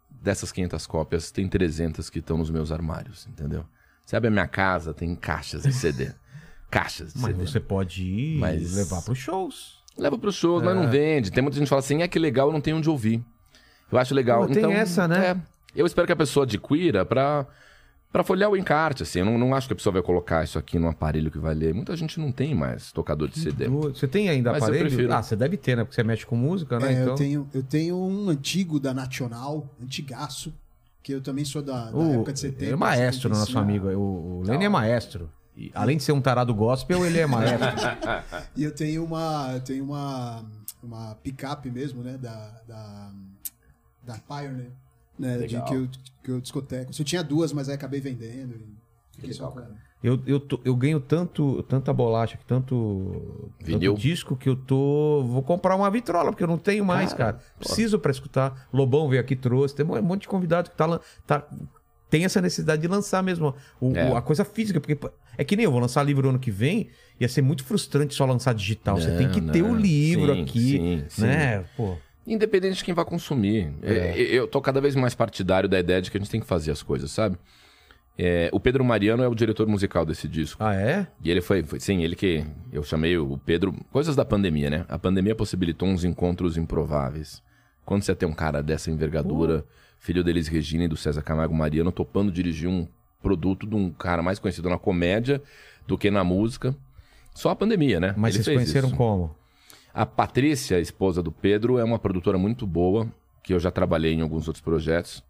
dessas 0.10 0.52
500 0.52 0.86
cópias, 0.86 1.32
tem 1.32 1.48
300 1.48 2.10
que 2.10 2.20
estão 2.20 2.38
nos 2.38 2.50
meus 2.50 2.74
armários, 2.74 3.26
entendeu? 3.28 3.66
Você 4.06 4.18
abre 4.18 4.28
a 4.28 4.32
minha 4.32 4.48
casa, 4.50 4.94
tem 4.94 5.16
caixas 5.16 5.64
de 5.64 5.72
CD. 5.72 6.12
caixas 6.70 7.14
de 7.14 7.22
Mas 7.22 7.38
CD. 7.38 7.48
você 7.48 7.60
pode 7.62 8.04
ir 8.04 8.38
Mas- 8.40 8.76
levar 8.76 9.02
pros 9.02 9.18
shows. 9.18 9.80
Leva 9.98 10.18
pros 10.18 10.36
shows, 10.36 10.62
mas 10.62 10.76
É. 10.78 10.82
não 10.82 10.90
vende. 10.92 11.32
Tem 11.32 11.42
muita 11.42 11.56
gente 11.56 11.66
que 11.68 11.70
fala 11.70 11.80
assim, 11.80 12.02
é 12.02 12.08
que 12.08 12.20
legal, 12.20 12.48
eu 12.50 12.54
não 12.54 12.62
tenho 12.62 12.76
onde 12.78 12.90
ouvir. 12.90 13.24
Eu 13.90 13.98
acho 13.98 14.14
legal. 14.14 14.42
Pô, 14.42 14.48
tem 14.48 14.58
então, 14.58 14.72
essa, 14.72 15.08
né? 15.08 15.32
é, 15.32 15.38
eu 15.74 15.86
espero 15.86 16.06
que 16.06 16.12
a 16.14 16.18
pessoa 16.18 16.44
adquira 16.46 17.06
pra, 17.06 17.46
pra 18.12 18.24
folhear 18.24 18.50
o 18.50 18.58
encarte, 18.58 19.04
assim. 19.04 19.20
Eu 19.20 19.26
não, 19.26 19.38
não 19.38 19.54
acho 19.56 19.68
que 19.68 19.74
a 19.74 19.76
pessoa 19.76 19.94
vai 19.94 20.02
colocar 20.02 20.44
isso 20.44 20.58
aqui 20.58 20.78
num 20.80 20.90
aparelho 20.90 21.30
que 21.32 21.38
vai 21.38 21.54
ler. 21.54 21.74
Muita 21.74 21.96
gente 21.96 22.20
não 22.20 22.32
tem 22.32 22.54
mais 22.56 22.92
tocador 22.92 23.28
de 23.28 23.40
CD. 23.40 23.68
Do- 23.68 23.94
Você 23.94 24.08
tem 24.08 24.30
ainda 24.30 24.52
Mas 24.52 24.62
eu 24.62 24.68
aparelho? 24.68 24.88
prefiro. 24.90 25.14
Ah, 25.14 25.22
você 25.22 25.36
deve 25.36 25.58
ter, 25.58 25.76
né? 25.78 25.84
Porque 25.84 25.96
você 25.96 26.04
mexe 26.04 26.26
com 26.26 26.36
música, 26.36 26.80
né? 26.80 26.90
É, 26.90 26.92
então... 26.94 27.08
eu, 27.10 27.16
tenho, 27.16 27.50
eu 27.54 27.64
tenho 27.64 27.98
um 27.98 28.30
antigo 28.30 28.80
da 28.80 28.94
Nacional, 28.94 29.68
antigaço, 29.82 30.54
que 31.04 31.14
eu 31.14 31.22
também 31.22 31.46
sou 31.46 31.62
da, 31.62 31.92
da 31.92 31.98
O, 31.98 32.14
época 32.14 32.34
de 32.34 32.40
70. 32.40 32.64
ele 32.66 32.74
é 32.74 32.76
maestro, 32.76 33.30
nosso 33.30 33.52
75. 33.52 33.88
amigo. 33.88 34.00
O, 34.00 34.40
o 34.40 34.44
Lenny 34.44 34.66
é 34.66 34.70
maestro. 34.70 35.30
E, 35.56 35.72
além 35.76 35.98
de 35.98 36.04
ser 36.04 36.12
um 36.14 36.22
tarado 36.22 36.54
gospel, 36.54 37.06
ele 37.06 37.20
é 37.20 37.26
maestro. 37.26 37.60
E 38.56 38.64
eu 38.64 38.72
tenho 38.74 39.04
uma, 39.04 39.52
eu 39.54 39.60
tenho 39.62 39.84
uma, 39.84 40.44
uma 40.82 41.16
picape 41.16 41.70
mesmo, 41.70 42.02
né, 42.04 42.18
da, 42.18 42.62
da, 42.68 43.12
da 44.04 44.14
Pioneer, 44.20 44.72
né, 45.18 45.38
de, 45.40 45.62
que, 45.62 45.74
eu, 45.74 45.90
que 46.30 46.36
eu 46.38 46.42
discoteco. 46.42 46.92
Eu 46.98 47.06
tinha 47.06 47.24
duas, 47.24 47.52
mas 47.54 47.68
aí 47.70 47.76
acabei 47.76 48.00
vendendo 48.00 48.56
e 48.56 48.76
fiquei 49.16 49.34
só 49.34 49.48
com 49.48 49.60
ela. 49.60 49.76
Eu, 50.02 50.18
eu, 50.26 50.40
tô- 50.40 50.62
eu 50.64 50.74
ganho 50.78 51.00
tanto, 51.02 51.62
tanta 51.64 51.92
bolacha, 51.92 52.40
tanto, 52.48 53.52
tanto 53.66 53.94
disco 53.96 54.36
que 54.38 54.48
eu 54.48 54.56
tô. 54.56 55.24
Vou 55.28 55.44
comprar 55.44 55.76
uma 55.76 55.90
vitrola, 55.92 56.32
porque 56.32 56.44
eu 56.44 56.48
não 56.48 56.58
tenho 56.58 56.86
mais, 56.86 57.12
cara. 57.14 57.40
Preciso 57.60 58.00
pra 58.00 58.10
escutar. 58.12 58.68
Lobão 58.72 59.10
veio 59.10 59.20
aqui 59.22 59.36
trouxe. 59.36 59.76
Tem 59.76 59.86
um 59.86 60.02
monte 60.02 60.22
de 60.22 60.28
convidado 60.30 60.70
que 60.70 60.78
tá, 60.78 61.00
tá- 61.28 61.46
tem 62.10 62.24
essa 62.24 62.40
necessidade 62.40 62.82
de 62.82 62.88
lançar 62.88 63.22
mesmo 63.22 63.54
o- 63.82 63.94
É. 63.94 64.10
o- 64.10 64.16
a 64.16 64.22
coisa 64.22 64.46
física. 64.46 64.80
Porque 64.80 64.98
é 65.38 65.44
que 65.44 65.58
nem 65.58 65.66
eu 65.66 65.72
vou 65.72 65.82
lançar 65.82 66.02
livro 66.04 66.30
ano 66.30 66.40
que 66.40 66.50
vem. 66.50 66.88
Ia 67.20 67.28
ser 67.28 67.42
muito 67.42 67.66
frustrante 67.66 68.16
só 68.16 68.24
lançar 68.26 68.54
digital. 68.54 68.96
Você 68.96 69.12
tem 69.18 69.30
que 69.30 69.42
Não, 69.42 69.52
ter 69.52 69.62
não. 69.62 69.72
o 69.72 69.76
livro 69.76 70.34
Sim, 70.34 70.42
aqui. 70.44 70.60
sim, 70.72 71.04
sim. 71.10 71.22
né? 71.24 71.66
Pô. 71.76 71.98
Independente 72.28 72.78
de 72.78 72.84
quem 72.84 72.94
vai 72.94 73.06
consumir. 73.06 73.72
É. 73.82 74.14
Eu, 74.16 74.26
eu 74.26 74.48
tô 74.48 74.62
cada 74.62 74.80
vez 74.80 74.96
mais 74.96 75.16
partidário 75.16 75.68
da 75.68 75.80
ideia 75.80 76.02
de 76.02 76.12
que 76.12 76.18
a 76.18 76.20
gente 76.20 76.30
tem 76.30 76.40
que 76.40 76.46
fazer 76.46 76.72
as 76.72 76.84
coisas, 76.84 77.10
sabe? 77.12 77.38
É, 78.22 78.50
o 78.52 78.60
Pedro 78.60 78.84
Mariano 78.84 79.24
é 79.24 79.28
o 79.28 79.34
diretor 79.34 79.66
musical 79.66 80.06
desse 80.06 80.28
disco. 80.28 80.62
Ah, 80.62 80.76
é? 80.76 81.08
E 81.24 81.32
ele 81.32 81.40
foi, 81.42 81.64
foi- 81.64 81.80
sim, 81.80 82.04
ele 82.04 82.16
que 82.18 82.46
eu 82.72 82.84
chamei 82.84 83.18
o 83.18 83.38
Pedro. 83.46 83.74
Coisas 83.92 84.16
da 84.16 84.26
pandemia, 84.26 84.70
né? 84.70 84.86
A 84.90 85.00
pandemia 85.00 85.34
possibilitou 85.34 85.88
uns 85.88 86.04
encontros 86.04 86.58
improváveis. 86.58 87.42
Quando 87.86 88.04
você 88.04 88.14
tem 88.14 88.28
um 88.28 88.34
cara 88.34 88.62
dessa 88.62 88.92
envergadura, 88.92 89.64
filho 89.98 90.22
deles 90.24 90.48
Regina 90.50 90.84
e 90.84 90.88
do 90.88 90.98
César 90.98 91.22
Camargo 91.22 91.56
Mariano, 91.56 91.92
topando 91.94 92.30
dirigir 92.32 92.68
um 92.70 92.86
produto 93.24 93.66
de 93.66 93.76
um 93.76 93.90
cara 93.90 94.22
mais 94.22 94.38
conhecido 94.38 94.70
na 94.70 94.78
comédia 94.78 95.42
do 95.88 95.98
que 95.98 96.12
na 96.12 96.24
música. 96.24 96.76
Só 97.34 97.50
a 97.52 97.56
pandemia, 97.56 98.00
né? 98.02 98.14
Mas 98.18 98.36
Ele 98.36 98.44
vocês 98.44 98.58
conheceram 98.58 98.90
isso. 98.90 98.98
como? 98.98 99.34
A 100.00 100.06
Patrícia, 100.06 100.78
a 100.78 100.80
esposa 100.80 101.22
do 101.22 101.30
Pedro, 101.30 101.78
é 101.78 101.84
uma 101.84 102.00
produtora 102.00 102.38
muito 102.38 102.66
boa, 102.66 103.06
que 103.44 103.54
eu 103.54 103.60
já 103.60 103.70
trabalhei 103.70 104.14
em 104.14 104.22
alguns 104.22 104.48
outros 104.48 104.62
projetos. 104.64 105.22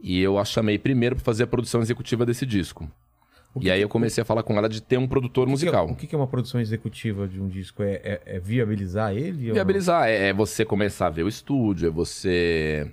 E 0.00 0.18
eu 0.22 0.38
a 0.38 0.44
chamei 0.46 0.78
primeiro 0.78 1.16
para 1.16 1.24
fazer 1.26 1.42
a 1.42 1.46
produção 1.46 1.82
executiva 1.82 2.24
desse 2.24 2.46
disco. 2.46 2.90
E 3.60 3.70
aí 3.70 3.82
eu 3.82 3.88
comecei 3.90 4.22
a 4.22 4.24
falar 4.24 4.42
com 4.42 4.56
ela 4.56 4.70
de 4.70 4.80
ter 4.80 4.96
um 4.96 5.06
produtor 5.06 5.46
musical. 5.46 5.90
O 5.90 5.96
que 5.96 6.06
que 6.06 6.14
é 6.14 6.18
uma 6.18 6.26
produção 6.26 6.58
executiva 6.62 7.28
de 7.28 7.38
um 7.38 7.46
disco? 7.46 7.82
É, 7.82 7.96
é- 8.02 8.22
é 8.24 8.40
viabilizar 8.40 9.14
ele? 9.14 9.52
Viabilizar 9.52 10.08
é, 10.08 10.28
é 10.28 10.32
você 10.32 10.64
começar 10.64 11.08
a 11.08 11.10
ver 11.10 11.24
o 11.24 11.28
estúdio, 11.28 11.88
é 11.88 11.90
você 11.90 12.90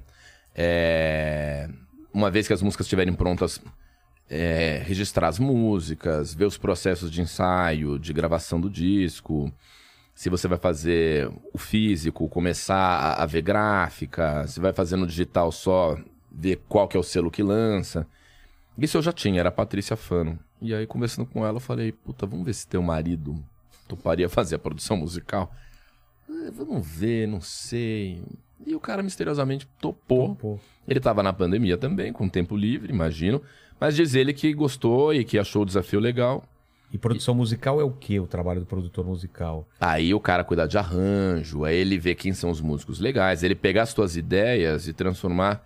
É, 0.53 1.69
Uma 2.13 2.29
vez 2.29 2.47
que 2.47 2.53
as 2.53 2.61
músicas 2.61 2.85
estiverem 2.85 3.13
prontas, 3.13 3.61
é, 4.29 4.83
registrar 4.85 5.29
as 5.29 5.39
músicas, 5.39 6.33
ver 6.33 6.43
os 6.43 6.57
processos 6.57 7.09
de 7.09 7.21
ensaio, 7.21 7.97
de 7.97 8.11
gravação 8.11 8.59
do 8.59 8.69
disco. 8.69 9.49
Se 10.13 10.29
você 10.29 10.47
vai 10.47 10.57
fazer 10.57 11.29
o 11.53 11.57
físico, 11.57 12.27
começar 12.29 13.13
a, 13.13 13.25
ver 13.25 13.41
gráfica, 13.41 14.45
se 14.47 14.59
vai 14.59 14.71
fazer 14.73 14.95
no 14.95 15.07
digital 15.07 15.51
só, 15.51 15.97
ver 16.31 16.61
qual 16.69 16.87
que 16.87 16.95
é 16.95 16.99
o 16.99 17.03
selo 17.03 17.31
que 17.31 17.41
lança. 17.41 18.05
Isso 18.77 18.97
eu 18.97 19.01
já 19.01 19.11
tinha, 19.11 19.39
era 19.39 19.49
a 19.49 19.51
Patrícia 19.51 19.95
Fano. 19.95 20.37
E 20.61 20.73
aí, 20.75 20.85
conversando 20.85 21.25
com 21.25 21.45
ela, 21.45 21.57
eu 21.57 21.61
falei, 21.61 21.91
puta, 21.91 22.25
vamos 22.25 22.45
ver 22.45 22.53
se 22.53 22.67
teu 22.67 22.81
marido 22.81 23.35
toparia 23.87 24.29
fazer 24.29 24.55
a 24.55 24.59
produção 24.59 24.95
musical. 24.95 25.51
"Ah, 26.29 26.51
Vamos 26.53 26.85
ver, 26.87 27.27
não 27.27 27.41
sei. 27.41 28.23
E 28.65 28.75
o 28.75 28.79
cara 28.79 29.01
misteriosamente 29.03 29.67
topou. 29.79 30.35
Pô, 30.35 30.59
Ele 30.87 30.99
tava 30.99 31.23
na 31.23 31.33
pandemia 31.33 31.77
também, 31.77 32.13
com 32.13 32.29
tempo 32.29 32.55
livre, 32.55 32.91
imagino. 32.93 33.41
Mas 33.79 33.95
diz 33.95 34.13
ele 34.13 34.33
que 34.33 34.53
gostou 34.53 35.13
e 35.13 35.23
que 35.25 35.39
achou 35.39 35.63
o 35.63 35.65
desafio 35.65 35.99
legal. 35.99 36.43
E 36.93 36.97
produção 36.97 37.33
musical 37.33 37.79
é 37.79 37.83
o 37.83 37.91
que 37.91 38.19
o 38.19 38.27
trabalho 38.27 38.59
do 38.59 38.65
produtor 38.65 39.05
musical? 39.05 39.65
Aí 39.79 40.13
o 40.13 40.19
cara 40.19 40.43
cuida 40.43 40.67
de 40.67 40.77
arranjo, 40.77 41.63
aí 41.63 41.77
ele 41.77 41.97
vê 41.97 42.13
quem 42.13 42.33
são 42.33 42.49
os 42.49 42.59
músicos 42.59 42.99
legais, 42.99 43.43
ele 43.43 43.55
pegar 43.55 43.83
as 43.83 43.93
tuas 43.93 44.17
ideias 44.17 44.87
e 44.87 44.93
transformar 44.93 45.65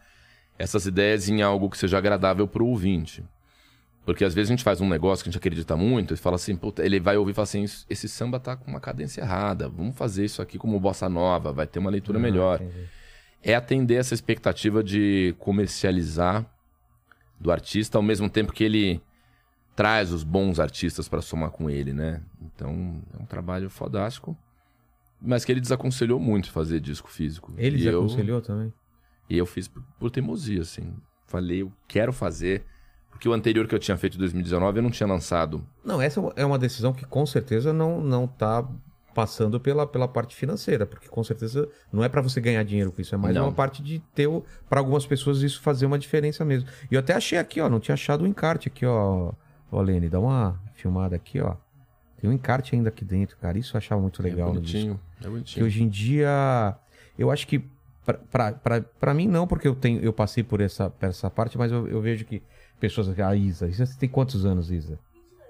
essas 0.57 0.85
ideias 0.85 1.27
em 1.27 1.41
algo 1.41 1.69
que 1.69 1.77
seja 1.77 1.97
agradável 1.97 2.47
pro 2.47 2.67
ouvinte. 2.67 3.23
Porque 4.05 4.23
às 4.23 4.35
vezes 4.35 4.51
a 4.51 4.53
gente 4.53 4.63
faz 4.63 4.79
um 4.81 4.87
negócio 4.87 5.23
que 5.23 5.29
a 5.29 5.31
gente 5.31 5.39
acredita 5.39 5.75
muito 5.75 6.13
e 6.13 6.17
fala 6.17 6.35
assim, 6.35 6.55
puta, 6.55 6.85
ele 6.85 6.99
vai 6.99 7.17
ouvir 7.17 7.31
e 7.31 7.33
fala 7.33 7.43
assim, 7.43 7.65
esse 7.89 8.07
samba 8.07 8.39
tá 8.39 8.55
com 8.55 8.69
uma 8.69 8.79
cadência 8.79 9.21
errada, 9.21 9.67
vamos 9.67 9.97
fazer 9.97 10.25
isso 10.25 10.43
aqui 10.43 10.59
como 10.59 10.79
bossa 10.79 11.09
nova, 11.09 11.51
vai 11.51 11.65
ter 11.65 11.79
uma 11.79 11.89
leitura 11.89 12.19
melhor. 12.19 12.61
entendi. 12.61 12.85
É 13.41 13.55
atender 13.55 13.95
essa 13.95 14.13
expectativa 14.13 14.83
de 14.83 15.35
comercializar 15.39 16.45
do 17.39 17.51
artista 17.51 17.97
ao 17.97 18.03
mesmo 18.03 18.29
tempo 18.29 18.53
que 18.53 18.63
ele 18.63 19.01
traz 19.75 20.11
os 20.11 20.23
bons 20.23 20.59
artistas 20.59 21.07
para 21.07 21.21
somar 21.21 21.51
com 21.51 21.69
ele, 21.69 21.91
né? 21.93 22.21
Então, 22.41 23.01
é 23.13 23.21
um 23.21 23.25
trabalho 23.25 23.69
fodástico, 23.69 24.37
mas 25.21 25.43
que 25.43 25.51
ele 25.51 25.61
desaconselhou 25.61 26.19
muito 26.19 26.51
fazer 26.51 26.79
disco 26.79 27.09
físico. 27.09 27.53
Ele 27.57 27.77
e 27.77 27.83
já 27.83 27.91
eu, 27.91 28.41
também? 28.41 28.73
E 29.29 29.37
eu 29.37 29.45
fiz 29.45 29.67
por, 29.67 29.83
por 29.99 30.09
teimosia, 30.09 30.61
assim. 30.61 30.93
Falei, 31.27 31.61
eu 31.63 31.71
quero 31.87 32.13
fazer, 32.13 32.63
porque 33.09 33.27
o 33.27 33.33
anterior 33.33 33.67
que 33.67 33.75
eu 33.75 33.79
tinha 33.79 33.97
feito 33.97 34.15
em 34.15 34.19
2019 34.19 34.79
eu 34.79 34.83
não 34.83 34.91
tinha 34.91 35.07
lançado. 35.07 35.65
Não, 35.83 36.01
essa 36.01 36.21
é 36.35 36.45
uma 36.45 36.59
decisão 36.59 36.93
que 36.93 37.05
com 37.05 37.25
certeza 37.25 37.73
não, 37.73 37.99
não 37.99 38.27
tá 38.27 38.65
passando 39.15 39.59
pela, 39.61 39.87
pela 39.87 40.07
parte 40.07 40.35
financeira, 40.35 40.85
porque 40.85 41.07
com 41.07 41.23
certeza 41.23 41.67
não 41.91 42.03
é 42.03 42.09
pra 42.09 42.21
você 42.21 42.41
ganhar 42.41 42.61
dinheiro 42.63 42.91
com 42.91 43.01
isso, 43.01 43.15
é 43.15 43.17
mais 43.17 43.33
Não. 43.33 43.45
uma 43.45 43.51
parte 43.53 43.81
de 43.81 43.99
ter, 44.13 44.27
pra 44.69 44.81
algumas 44.81 45.05
pessoas 45.05 45.41
isso 45.41 45.61
fazer 45.61 45.85
uma 45.85 45.97
diferença 45.97 46.43
mesmo. 46.43 46.67
E 46.91 46.95
eu 46.95 46.99
até 46.99 47.13
achei 47.13 47.37
aqui, 47.37 47.61
ó, 47.61 47.69
não 47.69 47.79
tinha 47.79 47.93
achado 47.93 48.25
o 48.25 48.27
encarte 48.27 48.67
aqui, 48.67 48.85
ó, 48.85 49.31
ó 49.75 49.81
Lene, 49.81 50.09
dá 50.09 50.19
uma 50.19 50.59
filmada 50.73 51.15
aqui, 51.15 51.39
ó. 51.39 51.55
Tem 52.17 52.29
um 52.29 52.33
encarte 52.33 52.75
ainda 52.75 52.89
aqui 52.89 53.03
dentro, 53.03 53.37
cara, 53.37 53.57
isso 53.57 53.75
eu 53.75 53.77
achava 53.77 54.01
muito 54.01 54.21
legal 54.23 54.49
é 54.49 54.53
no 54.53 54.61
disco. 54.61 54.77
bonitinho. 54.87 54.99
É 55.19 55.23
Que 55.23 55.29
bonitinho. 55.29 55.65
hoje 55.65 55.83
em 55.83 55.89
dia, 55.89 56.75
eu 57.17 57.29
acho 57.31 57.45
que 57.47 57.63
pra 58.99 59.13
mim 59.13 59.27
não, 59.27 59.47
porque 59.47 59.67
eu 59.67 59.75
tenho 59.75 59.99
eu 60.01 60.13
passei 60.13 60.43
por 60.43 60.61
essa, 60.61 60.89
por 60.89 61.07
essa 61.09 61.29
parte, 61.29 61.57
mas 61.57 61.71
eu, 61.71 61.87
eu 61.87 62.01
vejo 62.01 62.23
que 62.25 62.41
pessoas, 62.79 63.17
a 63.19 63.35
Isa, 63.35 63.67
Isa 63.67 63.85
você 63.85 63.97
tem 63.97 64.07
quantos 64.09 64.45
anos, 64.45 64.71
Isa? 64.71 64.99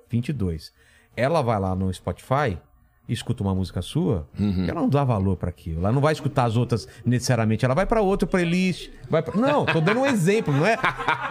22. 0.10 0.74
Ela 1.16 1.42
vai 1.42 1.60
lá 1.60 1.76
no 1.76 1.94
Spotify, 1.94 2.58
escuta 3.08 3.44
uma 3.44 3.54
música 3.54 3.82
sua, 3.82 4.28
Uhum. 4.40 4.66
ela 4.68 4.82
não 4.82 4.90
dá 4.90 5.04
valor 5.04 5.36
pra 5.38 5.50
aquilo. 5.50 5.80
Ela 5.80 5.92
não 5.92 6.02
vai 6.02 6.14
escutar 6.14 6.46
as 6.46 6.58
outras 6.58 6.88
necessariamente, 7.06 7.64
ela 7.64 7.76
vai 7.76 7.86
pra 7.86 8.02
outra 8.02 8.28
playlist, 8.28 8.90
vai 9.10 9.22
pra... 9.22 9.36
Não, 9.40 9.66
tô 9.66 9.80
dando 9.80 10.00
um 10.02 10.06
exemplo, 10.06 10.54
não 10.54 10.66
é 10.66 10.78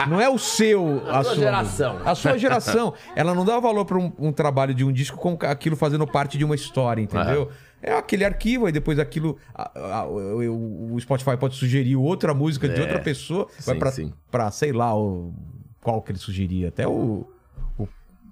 não 0.09 0.21
é 0.21 0.29
o 0.29 0.39
seu 0.39 1.03
a, 1.11 1.23
sua 1.25 1.35
geração. 1.35 1.99
A 2.05 2.15
sua 2.15 2.39
geração, 2.39 2.95
ela 3.17 3.35
não 3.35 3.45
dá 3.45 3.59
valor 3.59 3.85
pra 3.85 3.99
um, 3.99 4.13
um 4.19 4.33
trabalho 4.33 4.73
de 4.75 4.85
um 4.85 4.93
disco 4.93 5.17
com 5.19 5.37
aquilo 5.47 5.75
fazendo 5.77 6.07
parte 6.07 6.39
de 6.39 6.45
uma 6.45 6.55
história, 6.55 7.03
entendeu? 7.03 7.51
É 7.83 7.93
aquele 7.93 8.25
arquivo, 8.25 8.65
aí 8.67 8.73
depois 8.73 8.99
aquilo. 8.99 9.37
a- 9.55 9.99
a- 10.01 10.07
o, 10.07 10.95
o 10.95 11.01
Spotify 11.01 11.37
pode 11.37 11.55
sugerir 11.57 11.97
outra 11.97 12.33
música 12.33 12.67
de 12.69 12.79
É. 12.79 12.81
outra 12.81 12.99
pessoa. 12.99 13.47
vai 13.65 13.75
Sim, 13.75 13.79
pra, 13.79 13.91
sim. 13.93 14.13
pra, 14.31 14.51
sei 14.51 14.73
lá, 14.73 14.97
o, 14.99 15.35
qual 15.83 16.01
que 16.01 16.11
ele 16.13 16.19
sugeria. 16.19 16.69
Até 16.69 16.89
o 16.89 17.27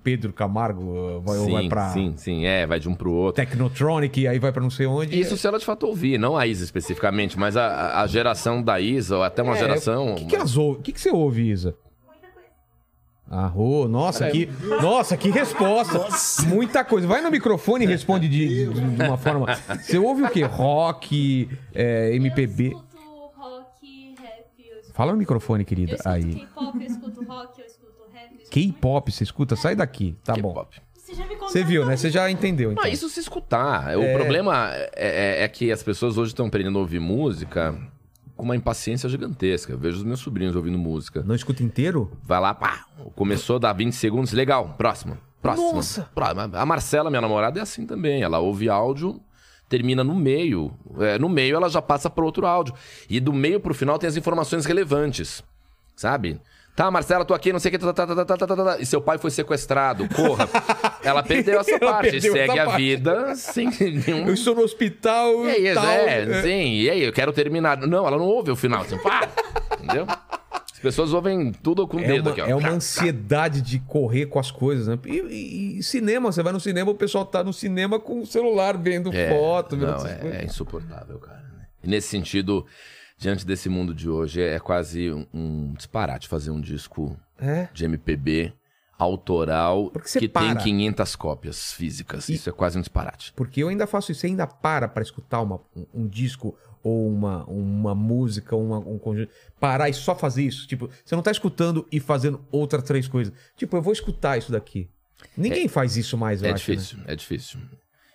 Pedro 0.02 0.32
Camargo 0.32 1.20
vai, 1.24 1.38
ou 1.38 1.50
vai 1.50 1.62
Sim, 1.62 1.68
pra 1.68 1.88
sim, 1.90 2.14
sim. 2.16 2.44
É, 2.44 2.66
vai 2.66 2.80
de 2.80 2.88
um 2.88 2.94
pro 2.94 3.12
outro. 3.12 3.44
Technotronic, 3.44 4.26
aí 4.26 4.38
vai 4.38 4.50
pra 4.52 4.62
não 4.62 4.70
sei 4.70 4.86
onde. 4.86 5.18
Isso 5.18 5.36
se 5.36 5.46
ela 5.46 5.58
de 5.58 5.64
fato 5.64 5.86
ouvir, 5.86 6.18
não 6.18 6.36
a 6.36 6.46
Isa 6.46 6.64
especificamente, 6.64 7.38
mas 7.38 7.56
a, 7.56 8.00
a 8.02 8.06
geração 8.06 8.62
da 8.62 8.80
Isa, 8.80 9.16
ou 9.18 9.22
até 9.22 9.42
uma 9.42 9.54
É, 9.54 9.58
geração. 9.58 10.12
O 10.12 10.16
que, 10.16 10.24
que? 10.26 10.36
O 10.58 10.74
que, 10.76 10.92
que 10.92 11.00
você 11.00 11.10
ouve, 11.10 11.48
Isa? 11.48 11.74
Arro, 13.30 13.88
nossa, 13.88 14.26
É. 14.26 14.30
que, 14.30 14.46
nossa, 14.82 15.16
que 15.16 15.30
resposta. 15.30 16.06
Muita 16.46 16.84
coisa. 16.84 17.06
Vai 17.06 17.22
no 17.22 17.30
microfone 17.30 17.84
e 17.84 17.88
responde 17.88 18.28
de, 18.28 18.66
de- 18.66 18.96
de 18.96 19.02
uma 19.04 19.16
forma. 19.16 19.46
Você 19.80 19.96
ouve 19.96 20.22
o 20.24 20.28
quê? 20.28 20.42
Rock, 20.42 21.48
é, 21.74 22.14
MPB. 22.14 22.72
Eu 22.72 22.78
escuto 22.78 23.32
rock, 23.38 24.14
rap, 24.20 24.44
eu 24.58 24.74
escuto... 24.80 24.92
Fala 24.94 25.12
no 25.12 25.18
microfone, 25.18 25.62
Eu 25.62 25.66
querida. 25.66 25.92
escuto 25.94 26.08
Aí. 26.10 26.34
K-pop, 26.34 26.76
eu 26.78 26.82
escuto 26.82 27.24
rock, 27.24 27.58
eu 27.58 27.64
eu 27.64 27.66
escuto- 27.66 27.81
K-pop, 28.50 29.10
você 29.10 29.24
escuta? 29.24 29.56
Sai 29.56 29.74
daqui. 29.74 30.16
Tá 30.24 30.34
bom. 30.36 30.66
Você 30.94 31.14
já 31.14 31.22
me 31.26 31.34
contou. 31.34 31.48
Você 31.48 31.64
viu, 31.64 31.84
né? 31.84 31.96
Você 31.96 32.10
já 32.10 32.30
entendeu, 32.30 32.72
então. 32.72 32.84
Não, 32.84 32.90
isso 32.90 33.08
se 33.08 33.20
escutar. 33.20 33.96
O 33.96 34.02
É. 34.02 34.12
problema 34.14 34.70
é, 34.72 34.90
é- 34.94 35.44
é 35.44 35.48
que 35.48 35.70
as 35.72 35.82
pessoas 35.82 36.16
hoje 36.16 36.30
estão 36.32 36.46
aprendendo 36.46 36.78
a 36.78 36.80
ouvir 36.80 37.00
música 37.00 37.74
com 38.36 38.44
uma 38.44 38.56
impaciência 38.56 39.08
gigantesca. 39.08 39.72
Eu 39.72 39.78
vejo 39.78 39.98
os 39.98 40.04
meus 40.04 40.20
sobrinhos 40.20 40.54
ouvindo 40.56 40.78
música. 40.78 41.22
Não 41.22 41.34
escuta 41.34 41.62
inteiro? 41.62 42.10
Vai 42.22 42.40
lá, 42.40 42.54
pá, 42.54 42.86
começou 43.14 43.56
a 43.56 43.58
dar 43.58 43.72
20 43.72 43.94
segundos, 43.94 44.32
legal, 44.32 44.74
próximo. 44.78 45.18
Próximo. 45.42 45.72
Nossa! 45.74 46.08
Próximo. 46.14 46.40
A 46.56 46.64
Marcela, 46.64 47.10
minha 47.10 47.20
namorada, 47.20 47.58
é 47.58 47.62
assim 47.62 47.84
também. 47.84 48.22
Ela 48.22 48.38
ouve 48.38 48.68
áudio, 48.68 49.20
termina 49.68 50.04
no 50.04 50.14
meio. 50.14 50.72
É, 51.00 51.18
no 51.18 51.28
meio 51.28 51.56
ela 51.56 51.68
já 51.68 51.82
passa 51.82 52.08
para 52.08 52.24
outro 52.24 52.46
áudio. 52.46 52.72
E 53.10 53.18
do 53.18 53.32
meio 53.32 53.58
pro 53.58 53.74
final 53.74 53.98
tem 53.98 54.06
as 54.08 54.16
informações 54.16 54.64
relevantes. 54.64 55.42
Sabe? 55.96 56.40
Tá, 56.74 56.90
Marcela, 56.90 57.22
tô 57.24 57.34
aqui, 57.34 57.52
não 57.52 57.60
sei 57.60 57.68
o 57.68 57.72
que. 57.72 57.78
Tá, 57.78 57.92
tá, 57.92 58.06
tá, 58.06 58.24
tá, 58.24 58.36
tá, 58.36 58.46
tá, 58.46 58.56
tá, 58.56 58.78
e 58.80 58.86
seu 58.86 59.00
pai 59.02 59.18
foi 59.18 59.30
sequestrado, 59.30 60.08
corra. 60.08 60.48
Ela 61.04 61.22
perdeu 61.22 61.60
essa 61.60 61.70
Ela 61.76 61.92
parte. 61.92 62.10
perdeu 62.12 62.32
segue 62.32 62.52
essa 62.52 62.62
a 62.62 62.66
parte. 62.66 62.78
vida 62.82 63.34
sem 63.34 63.68
nenhum. 63.68 64.26
Eu 64.26 64.32
estou 64.34 64.54
no 64.54 64.62
hospital. 64.62 65.44
E 65.44 65.50
aí, 65.68 65.74
tal, 65.74 65.84
é, 65.86 66.42
sim, 66.42 66.74
e 66.80 66.88
aí, 66.90 67.02
eu 67.02 67.12
quero 67.12 67.30
terminar. 67.32 67.76
Não, 67.86 68.06
ela 68.06 68.16
não 68.16 68.24
ouve 68.24 68.50
o 68.50 68.56
final, 68.56 68.80
assim, 68.82 68.96
pá! 68.98 69.28
Entendeu? 69.82 70.06
As 70.72 70.78
pessoas 70.80 71.12
ouvem 71.12 71.52
tudo 71.52 71.86
com 71.86 71.98
o 71.98 72.00
É 72.00 72.06
dedo 72.06 72.26
uma, 72.26 72.32
aqui, 72.32 72.40
ó. 72.40 72.46
é 72.46 72.54
uma 72.54 72.70
ansiedade 72.70 73.60
de 73.60 73.78
correr 73.80 74.26
com 74.26 74.38
as 74.38 74.50
coisas, 74.50 74.88
né? 74.88 74.98
E, 75.06 75.10
e- 75.20 75.78
e 75.78 75.82
cinema, 75.82 76.32
você 76.32 76.42
vai 76.42 76.52
no 76.54 76.58
cinema, 76.58 76.90
o 76.90 76.94
pessoal 76.94 77.24
tá 77.26 77.44
no 77.44 77.52
cinema 77.52 78.00
com 78.00 78.20
o 78.22 78.26
celular 78.26 78.76
vendo 78.78 79.14
É, 79.14 79.28
foto, 79.28 79.76
vendo 79.76 79.92
Não, 79.92 80.06
é, 80.06 80.40
é 80.40 80.44
insuportável, 80.44 81.18
cara. 81.18 81.36
né? 81.56 81.66
E 81.84 81.88
nesse 81.88 82.08
sentido, 82.08 82.66
diante 83.22 83.46
desse 83.46 83.68
mundo 83.68 83.94
de 83.94 84.08
hoje, 84.10 84.42
é 84.42 84.58
quase 84.58 85.10
um, 85.12 85.24
um 85.32 85.72
disparate 85.74 86.26
fazer 86.28 86.50
um 86.50 86.60
disco 86.60 87.16
É. 87.38 87.68
de 87.72 87.84
MPB 87.84 88.52
autoral 88.98 89.90
que 90.18 90.28
para. 90.28 90.54
tem 90.54 90.64
500 90.64 91.16
cópias 91.16 91.72
físicas. 91.72 92.28
Isso 92.28 92.48
é 92.48 92.52
quase 92.52 92.78
um 92.78 92.80
disparate. 92.80 93.32
Porque 93.34 93.62
eu 93.62 93.68
ainda 93.68 93.86
faço 93.86 94.12
isso, 94.12 94.20
você 94.20 94.26
ainda 94.28 94.46
para 94.46 94.86
pra 94.88 95.02
escutar 95.02 95.40
uma- 95.40 95.60
um, 95.74 95.86
um 95.94 96.08
disco 96.08 96.56
ou 96.82 97.08
uma, 97.08 97.44
uma 97.46 97.94
música, 97.94 98.54
uma- 98.56 98.78
um 98.78 98.98
conjunto. 98.98 99.30
Parar 99.58 99.88
e 99.88 99.94
só 99.94 100.14
fazer 100.14 100.42
isso. 100.44 100.66
Tipo, 100.66 100.88
você 101.04 101.14
não 101.16 101.22
tá 101.22 101.30
escutando 101.30 101.86
e 101.90 101.98
fazendo 102.00 102.40
outras 102.50 102.82
três 102.84 103.08
coisas. 103.08 103.32
Tipo, 103.56 103.76
eu 103.76 103.82
vou 103.82 103.92
escutar 103.92 104.36
isso 104.38 104.52
daqui. 104.52 104.88
Ninguém 105.36 105.68
faz 105.68 105.96
isso 105.96 106.16
mais, 106.18 106.42
eu 106.42 106.48
é 106.48 106.52
acho. 106.52 106.70
né? 106.70 106.76
difícil, 106.76 106.98
é 107.06 107.16
difícil. 107.16 107.60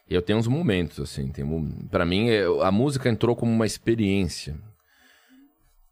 Eu 0.09 0.21
tenho 0.21 0.39
uns 0.39 0.47
momentos, 0.47 0.99
assim, 1.01 1.27
tem 1.29 1.45
para 1.89 2.05
mim, 2.05 2.29
é- 2.29 2.43
a 2.63 2.71
música 2.71 3.09
entrou 3.09 3.35
como 3.35 3.51
uma 3.51 3.65
experiência. 3.65 4.55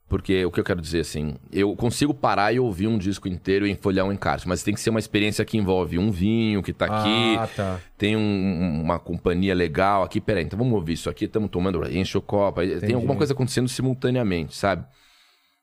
Porque 0.07 0.45
o 0.45 0.51
que 0.51 0.59
eu 0.59 0.63
quero 0.63 0.79
dizer, 0.81 0.99
assim, 0.99 1.35
eu 1.51 1.75
consigo 1.75 2.13
parar 2.13 2.53
e 2.53 2.59
ouvir 2.59 2.85
um 2.87 2.95
disco 2.97 3.27
inteiro 3.27 3.65
e 3.65 3.71
enfolhar 3.71 4.05
um 4.05 4.11
encarte, 4.11 4.47
mas 4.47 4.61
tem 4.61 4.71
que 4.73 4.79
ser 4.79 4.91
uma 4.91 4.99
experiência 4.99 5.43
que 5.43 5.57
envolve 5.57 5.97
um 5.97 6.11
vinho 6.11 6.61
que 6.61 6.71
tá 6.71 6.85
aqui, 6.85 7.35
Ah, 7.37 7.47
tá. 7.47 7.79
tem 7.97 8.15
um- 8.15 8.81
uma 8.83 8.99
companhia 8.99 9.55
legal 9.55 10.03
aqui. 10.03 10.21
Peraí, 10.21 10.43
então 10.43 10.59
vamos 10.59 10.73
ouvir 10.75 10.93
isso 10.93 11.09
aqui, 11.09 11.25
estamos 11.25 11.49
tomando, 11.49 11.83
enche 11.91 12.15
o 12.17 12.21
copo. 12.21 12.59
aí 12.59 12.79
Tem 12.79 12.93
alguma 12.93 13.15
coisa 13.15 13.33
acontecendo 13.33 13.67
simultaneamente, 13.67 14.55
sabe? 14.55 14.85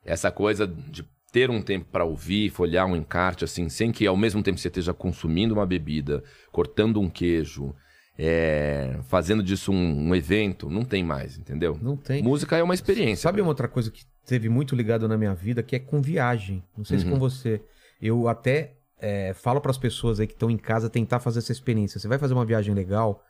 Essa 0.05 0.29
coisa 0.29 0.67
de 0.67 1.05
ter 1.31 1.49
um 1.49 1.61
tempo 1.61 1.85
para 1.89 2.03
ouvir, 2.03 2.49
folhear 2.49 2.85
um 2.85 2.97
encarte, 2.97 3.45
assim, 3.45 3.69
sem 3.69 3.93
que 3.93 4.05
ao 4.05 4.17
mesmo 4.17 4.43
tempo 4.43 4.59
você 4.59 4.67
esteja 4.67 4.93
consumindo 4.93 5.53
uma 5.53 5.65
bebida, 5.65 6.21
cortando 6.51 6.99
um 6.99 7.09
queijo, 7.09 7.73
é, 8.19 8.99
fazendo 9.07 9.41
disso 9.41 9.71
um, 9.71 10.09
um 10.09 10.13
evento, 10.13 10.69
não 10.69 10.83
tem 10.83 11.03
mais, 11.03 11.37
entendeu? 11.37 11.79
Não 11.81 11.95
tem. 11.97 12.21
Música 12.21 12.57
é 12.57 12.61
uma 12.61 12.73
experiência. 12.75 13.23
Sabe 13.23 13.41
uma 13.41 13.49
outra 13.49 13.67
coisa 13.67 13.89
que 13.89 14.03
teve 14.25 14.49
muito 14.49 14.75
ligado 14.75 15.07
na 15.07 15.17
minha 15.17 15.33
vida, 15.33 15.61
que 15.63 15.75
é 15.75 15.79
com 15.79 16.01
viagem. 16.01 16.63
Não 16.77 16.85
sei 16.85 16.99
se 16.99 17.05
Uhum. 17.05 17.11
com 17.11 17.19
você. 17.19 17.61
Eu 18.01 18.27
até 18.27 18.73
é, 18.99 19.33
falo 19.33 19.59
para 19.59 19.71
as 19.71 19.77
pessoas 19.77 20.19
aí 20.19 20.27
que 20.27 20.33
estão 20.33 20.49
em 20.49 20.57
casa 20.57 20.89
tentar 20.89 21.19
fazer 21.19 21.39
essa 21.39 21.51
experiência. 21.51 21.99
Você 21.99 22.07
vai 22.07 22.17
fazer 22.17 22.33
uma 22.33 22.45
viagem 22.45 22.73
legal, 22.73 23.23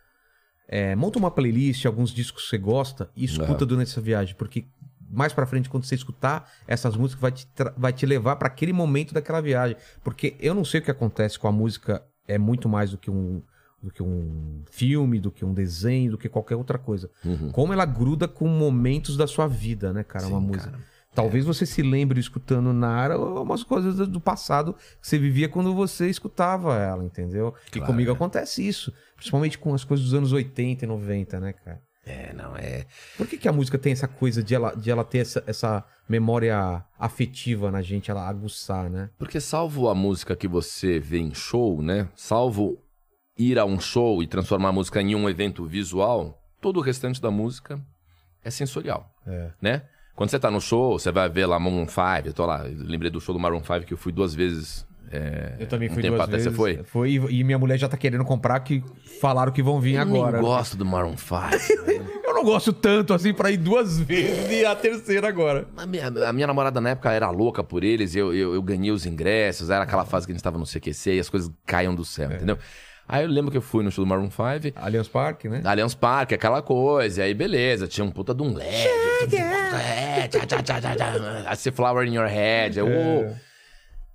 é, 0.67 0.95
monta 0.95 1.17
uma 1.19 1.31
playlist, 1.31 1.85
alguns 1.85 2.11
discos 2.11 2.43
que 2.43 2.49
você 2.49 2.57
gosta 2.57 3.09
e 3.15 3.25
escuta 3.25 3.51
Aham. 3.53 3.65
durante 3.65 3.89
essa 3.91 4.01
viagem, 4.01 4.35
porque 4.35 4.65
mais 5.09 5.31
pra 5.33 5.45
frente, 5.45 5.69
quando 5.69 5.83
você 5.85 5.93
escutar 5.95 6.51
essas 6.67 6.95
músicas, 6.95 7.21
vai 7.21 7.31
te, 7.31 7.47
vai 7.77 7.93
te 7.93 8.05
levar 8.05 8.35
pra 8.35 8.47
aquele 8.47 8.73
momento 8.73 9.13
daquela 9.13 9.41
viagem. 9.41 9.77
Porque 10.03 10.35
eu 10.39 10.55
não 10.55 10.65
sei 10.65 10.79
o 10.79 10.83
que 10.83 10.89
acontece 10.89 11.37
com 11.37 11.47
a 11.47 11.51
música, 11.51 12.03
é 12.27 12.37
muito 12.39 12.67
mais 12.67 12.91
do 12.91 12.97
que 12.97 13.11
um, 13.11 13.41
do 13.83 13.91
que 13.91 14.01
um 14.01 14.63
filme, 14.71 15.19
do 15.19 15.29
que 15.29 15.43
um 15.43 15.53
desenho, 15.53 16.11
do 16.11 16.17
que 16.17 16.29
qualquer 16.29 16.55
outra 16.55 16.77
coisa. 16.79 17.09
Uhum. 17.25 17.51
Como 17.51 17.73
ela 17.73 17.85
gruda 17.85 18.27
com 18.27 18.47
momentos 18.47 19.17
da 19.17 19.27
sua 19.27 19.45
vida, 19.45 19.91
né, 19.91 20.03
cara? 20.03 20.25
uma 20.27 20.39
Sim, 20.39 20.45
música. 20.47 20.71
cara. 20.71 20.83
Talvez 21.13 21.45
você 21.45 21.63
se 21.65 21.83
lembre 21.83 22.19
escutando 22.19 22.73
Nara 22.73 23.19
umas 23.19 23.61
coisas 23.63 23.97
do- 23.97 24.07
do 24.07 24.19
passado 24.19 24.73
que 24.73 25.07
você 25.07 25.19
vivia 25.19 25.47
quando 25.47 25.75
você 25.75 26.09
escutava 26.09 26.75
ela, 26.79 27.03
entendeu? 27.03 27.53
E 27.67 27.71
Claro, 27.71 27.85
comigo 27.85 28.09
é. 28.09 28.13
acontece 28.15 28.67
isso. 28.67 28.91
Principalmente 29.15 29.59
com 29.59 29.75
as 29.75 29.83
coisas 29.83 30.05
dos 30.05 30.15
anos 30.15 30.31
80 30.33 30.85
e 30.85 30.87
90, 30.87 31.39
né, 31.39 31.53
cara? 31.53 31.79
É, 32.05 32.33
não, 32.33 32.55
é. 32.57 32.85
Por 33.15 33.27
que, 33.27 33.37
que 33.37 33.47
a 33.47 33.51
música 33.53 33.77
tem 33.77 33.93
essa 33.93 34.07
coisa 34.07 34.41
de 34.43 34.55
ela, 34.55 34.73
de 34.75 34.89
ela 34.89 35.03
ter 35.05 35.19
essa, 35.19 35.43
essa 35.47 35.85
memória 36.09 36.83
afetiva 36.99 37.71
na 37.71 37.81
gente, 37.81 38.09
ela 38.11 38.27
aguçar, 38.27 38.89
né? 38.89 39.09
Porque 39.17 39.39
salvo 39.39 39.87
a 39.87 39.95
música 39.95 40.35
que 40.35 40.47
você 40.47 40.99
vê 40.99 41.19
em 41.19 41.33
show, 41.33 41.81
né? 41.81 42.09
Salvo 42.15 42.77
ir 43.37 43.57
a 43.59 43.65
um 43.65 43.79
show 43.79 44.21
e 44.21 44.27
transformar 44.27 44.69
a 44.69 44.71
música 44.71 45.01
em 45.01 45.15
um 45.15 45.29
evento 45.29 45.65
visual, 45.65 46.39
todo 46.61 46.77
o 46.77 46.81
restante 46.81 47.21
da 47.21 47.31
música 47.31 47.79
é 48.43 48.49
sensorial, 48.49 49.09
É. 49.27 49.49
né? 49.61 49.81
Quando 50.15 50.29
você 50.29 50.37
tá 50.37 50.51
no 50.51 50.61
show, 50.61 50.99
você 50.99 51.11
vai 51.11 51.27
ver 51.27 51.47
lá 51.47 51.57
Maroon 51.59 51.87
5, 51.87 52.27
eu 52.27 52.33
tô 52.33 52.45
lá, 52.45 52.67
eu 52.67 52.77
lembrei 52.85 53.09
do 53.09 53.19
show 53.19 53.33
do 53.33 53.39
Maroon 53.39 53.63
5 53.63 53.81
que 53.81 53.93
eu 53.93 53.97
fui 53.97 54.11
duas 54.11 54.35
vezes. 54.35 54.85
é, 55.11 55.55
Eu 55.59 55.67
também 55.67 55.89
um 55.89 55.93
fui 55.93 56.01
tempo 56.03 56.15
duas 56.15 56.25
atrás. 56.27 56.43
vezes. 56.43 56.57
Você 56.57 56.83
foi? 56.83 57.09
e, 57.09 57.39
e 57.39 57.43
minha 57.43 57.57
mulher 57.57 57.77
já 57.79 57.87
tá 57.89 57.97
querendo 57.97 58.23
comprar, 58.23 58.59
que 58.59 58.83
falaram 59.19 59.51
que 59.51 59.63
vão 59.63 59.79
vir 59.81 59.95
Eu 59.95 60.01
agora. 60.01 60.37
nem 60.37 60.41
gosto 60.47 60.77
do 60.77 60.85
Maroon 60.85 61.17
5. 61.17 61.33
Eu 62.25 62.33
não 62.35 62.43
gosto 62.43 62.73
tanto 62.73 63.13
assim 63.13 63.31
pra 63.33 63.51
ir 63.51 63.57
duas 63.57 63.99
vezes 63.99 64.49
e 64.51 64.65
a 64.65 64.75
terceira 64.75 65.27
agora. 65.27 65.67
A 65.77 65.85
minha, 65.85 66.07
a 66.07 66.33
minha 66.33 66.47
namorada 66.47 66.79
na 66.81 66.89
época 66.91 67.11
era 67.11 67.29
louca 67.29 67.63
por 67.63 67.83
eles, 67.83 68.15
eu, 68.15 68.33
eu, 68.33 68.53
eu 68.55 68.61
ganhei 68.61 68.91
os 68.91 69.05
ingressos, 69.05 69.69
era 69.69 69.83
aquela 69.83 70.03
fase 70.05 70.25
que 70.25 70.31
a 70.31 70.35
gente 70.35 70.43
tava 70.43 70.57
no 70.57 70.65
CQC 70.65 71.13
e 71.15 71.19
as 71.19 71.29
coisas 71.29 71.51
caíam 71.65 71.93
do 71.93 72.03
céu, 72.03 72.31
entendeu? 72.31 72.57
Aí 73.07 73.23
eu 73.23 73.29
lembro 73.29 73.51
que 73.51 73.57
eu 73.57 73.61
fui 73.61 73.83
no 73.83 73.91
show 73.91 74.03
do 74.05 74.09
Maroon 74.09 74.29
5, 74.31 74.77
Allianz 74.79 75.07
Parque, 75.07 75.49
né? 75.49 75.61
Allianz 75.65 75.93
Parque, 75.93 76.33
aquela 76.33 76.61
coisa, 76.61 77.21
e 77.21 77.23
aí 77.25 77.33
beleza, 77.33 77.87
tinha 77.87 78.05
um 78.05 78.11
puta 78.11 78.33
de 78.33 78.41
um 78.41 78.53
LED, 78.53 79.35
é, 79.37 80.27
tchá, 80.27 80.45
tchá, 80.45 80.63
tchá, 80.63 80.81
tchá, 80.81 80.95
tchá, 80.95 81.53
I 81.53 81.55
see 81.57 81.71
flower 81.71 82.07
in 82.07 82.15
your 82.15 82.27
head, 82.27 82.79
eu, 82.79 82.87
"Oh." 82.87 83.35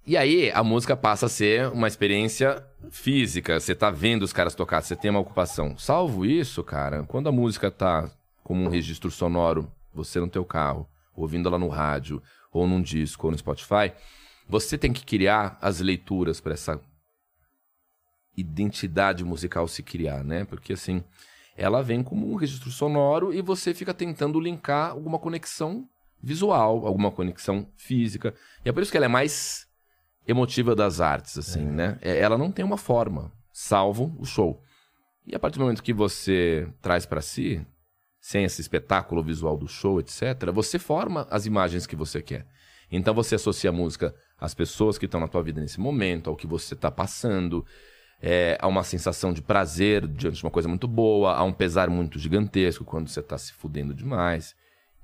E 0.07 0.17
aí 0.17 0.51
a 0.53 0.65
música 0.65 0.97
passa 0.97 1.27
a 1.27 1.29
ser 1.29 1.69
uma 1.69 1.87
experiência 1.87 2.65
física, 2.91 3.61
você 3.61 3.75
tá 3.75 3.91
vendo 3.91 4.23
os 4.23 4.33
caras 4.33 4.55
tocar, 4.55 4.81
você 4.83 4.97
tem 4.97 5.11
uma 5.11 5.21
ocupação. 5.21 5.77
Salvo 5.77 6.25
isso, 6.25 6.65
cara, 6.65 7.03
quando 7.03 7.29
a 7.29 7.33
música 7.33 7.71
tá 7.71 8.11
como 8.43 8.65
um 8.65 8.69
registro 8.69 9.11
sonoro, 9.11 9.71
você 9.93 10.19
no 10.19 10.29
teu 10.29 10.47
carro, 10.47 10.89
ouvindo 11.15 11.47
ela 11.47 11.59
no 11.59 11.69
rádio, 11.69 12.23
ou 12.51 12.67
num 12.67 12.81
disco, 12.81 13.27
ou 13.27 13.31
no 13.31 13.37
Spotify, 13.39 13.93
você 14.49 14.79
tem 14.79 14.95
que 14.95 15.05
criar 15.05 15.59
as 15.61 15.81
leituras 15.81 16.41
para 16.41 16.55
essa 16.55 16.81
identidade 18.39 19.25
musical 19.25 19.67
se 19.67 19.83
criar, 19.83 20.23
né? 20.23 20.45
Porque 20.45 20.73
assim, 20.73 21.03
ela 21.57 21.83
vem 21.83 22.03
como 22.03 22.31
um 22.31 22.37
registro 22.37 22.71
sonoro 22.71 23.35
e 23.35 23.43
você 23.43 23.75
fica 23.75 23.93
tentando 23.93 24.41
linkar 24.41 24.91
alguma 24.91 25.19
conexão 25.19 25.89
visual, 26.23 26.87
alguma 26.87 27.11
conexão 27.11 27.69
física. 27.77 28.35
E 28.65 28.69
é 28.69 28.73
por 28.73 28.83
isso 28.83 28.91
que 28.91 28.97
ela 28.97 29.07
é 29.07 29.09
mais 29.09 29.67
emotiva 30.27 30.75
das 30.75 31.01
artes, 31.01 31.39
assim, 31.39 31.65
né? 31.65 31.99
É, 32.03 32.19
Ela 32.19 32.37
não 32.37 32.53
tem 32.53 32.65
uma 32.65 32.77
forma, 32.77 33.33
salvo 33.53 34.15
o 34.19 34.25
show. 34.25 34.63
E 35.27 35.35
a 35.35 35.39
partir 35.39 35.59
do 35.59 35.63
momento 35.63 35.83
que 35.83 35.93
você 35.93 36.69
traz 36.81 37.07
pra 37.07 37.21
si, 37.21 37.65
sem 38.21 38.45
esse 38.45 38.61
espetáculo 38.61 39.23
visual 39.23 39.57
do 39.57 39.67
show, 39.67 39.99
etc., 40.01 40.51
você 40.53 40.79
forma 40.79 41.27
as 41.31 41.47
imagens 41.47 41.87
que 41.87 41.97
você 41.97 42.21
quer. 42.21 42.47
Então 42.91 43.15
você 43.15 43.35
associa 43.35 43.71
a 43.71 43.73
música 43.73 44.15
às 44.39 44.55
pessoas 44.55 44.99
que 44.99 45.07
estão 45.07 45.21
na 45.21 45.29
tua 45.29 45.43
vida 45.43 45.61
nesse 45.61 45.81
momento, 45.81 46.31
ao 46.31 46.37
que 46.37 46.47
você 46.47 46.75
está 46.75 46.91
passando, 46.91 47.65
é, 48.21 48.59
a 48.61 48.67
uma 48.67 48.83
sensação 48.83 49.33
de 49.33 49.41
prazer 49.41 50.07
diante 50.07 50.37
de 50.37 50.45
uma 50.45 50.51
coisa 50.51 50.69
muito 50.69 50.89
boa, 50.89 51.35
a 51.35 51.43
um 51.45 51.53
pesar 51.53 51.89
muito 51.89 52.19
gigantesco 52.19 52.85
quando 52.85 53.09
você 53.09 53.23
tá 53.23 53.39
se 53.39 53.53
fudendo 53.53 53.95
demais. 53.95 54.55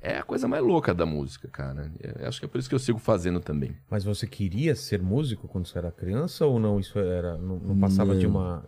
É 0.01 0.19
a 0.19 0.23
coisa 0.23 0.47
mais 0.47 0.63
louca 0.63 0.93
da 0.93 1.07
música, 1.07 1.49
cara. 1.49 1.91
Eu 2.21 2.29
acho 2.29 2.39
que 2.39 2.45
é 2.45 2.49
por 2.49 2.59
isso 2.59 2.69
que 2.69 2.75
eu 2.75 2.79
sigo 2.79 2.99
fazendo 2.99 3.41
também. 3.41 3.75
Mas 3.89 4.05
você 4.05 4.27
queria 4.27 4.77
ser 4.77 5.01
músico 5.01 5.49
quando 5.49 5.67
você 5.67 5.79
era 5.79 5.91
criança 5.91 6.45
ou 6.45 6.59
não? 6.59 6.79
Isso 6.79 6.99
era. 6.99 7.39
Não, 7.39 7.59
não 7.59 7.79
passava 7.79 8.15
de 8.15 8.27
uma. 8.27 8.63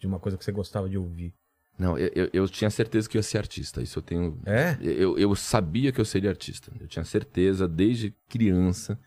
De 0.00 0.06
uma 0.06 0.18
coisa 0.18 0.36
que 0.36 0.44
você 0.44 0.50
gostava 0.50 0.88
de 0.88 0.98
ouvir. 0.98 1.32
Não, 1.78 1.96
eu, 1.96 2.10
eu, 2.14 2.30
eu 2.32 2.48
tinha 2.48 2.70
certeza 2.70 3.08
que 3.08 3.16
eu 3.16 3.20
ia 3.20 3.22
ser 3.22 3.38
artista. 3.38 3.82
Isso 3.82 4.00
eu 4.00 4.02
tenho. 4.02 4.40
É? 4.44 4.76
Eu, 4.80 5.16
eu 5.16 5.32
sabia 5.36 5.92
que 5.92 6.00
eu 6.00 6.04
seria 6.04 6.30
artista. 6.30 6.72
Eu 6.80 6.88
tinha 6.88 7.04
certeza 7.04 7.68
desde 7.68 8.12
criança 8.28 8.98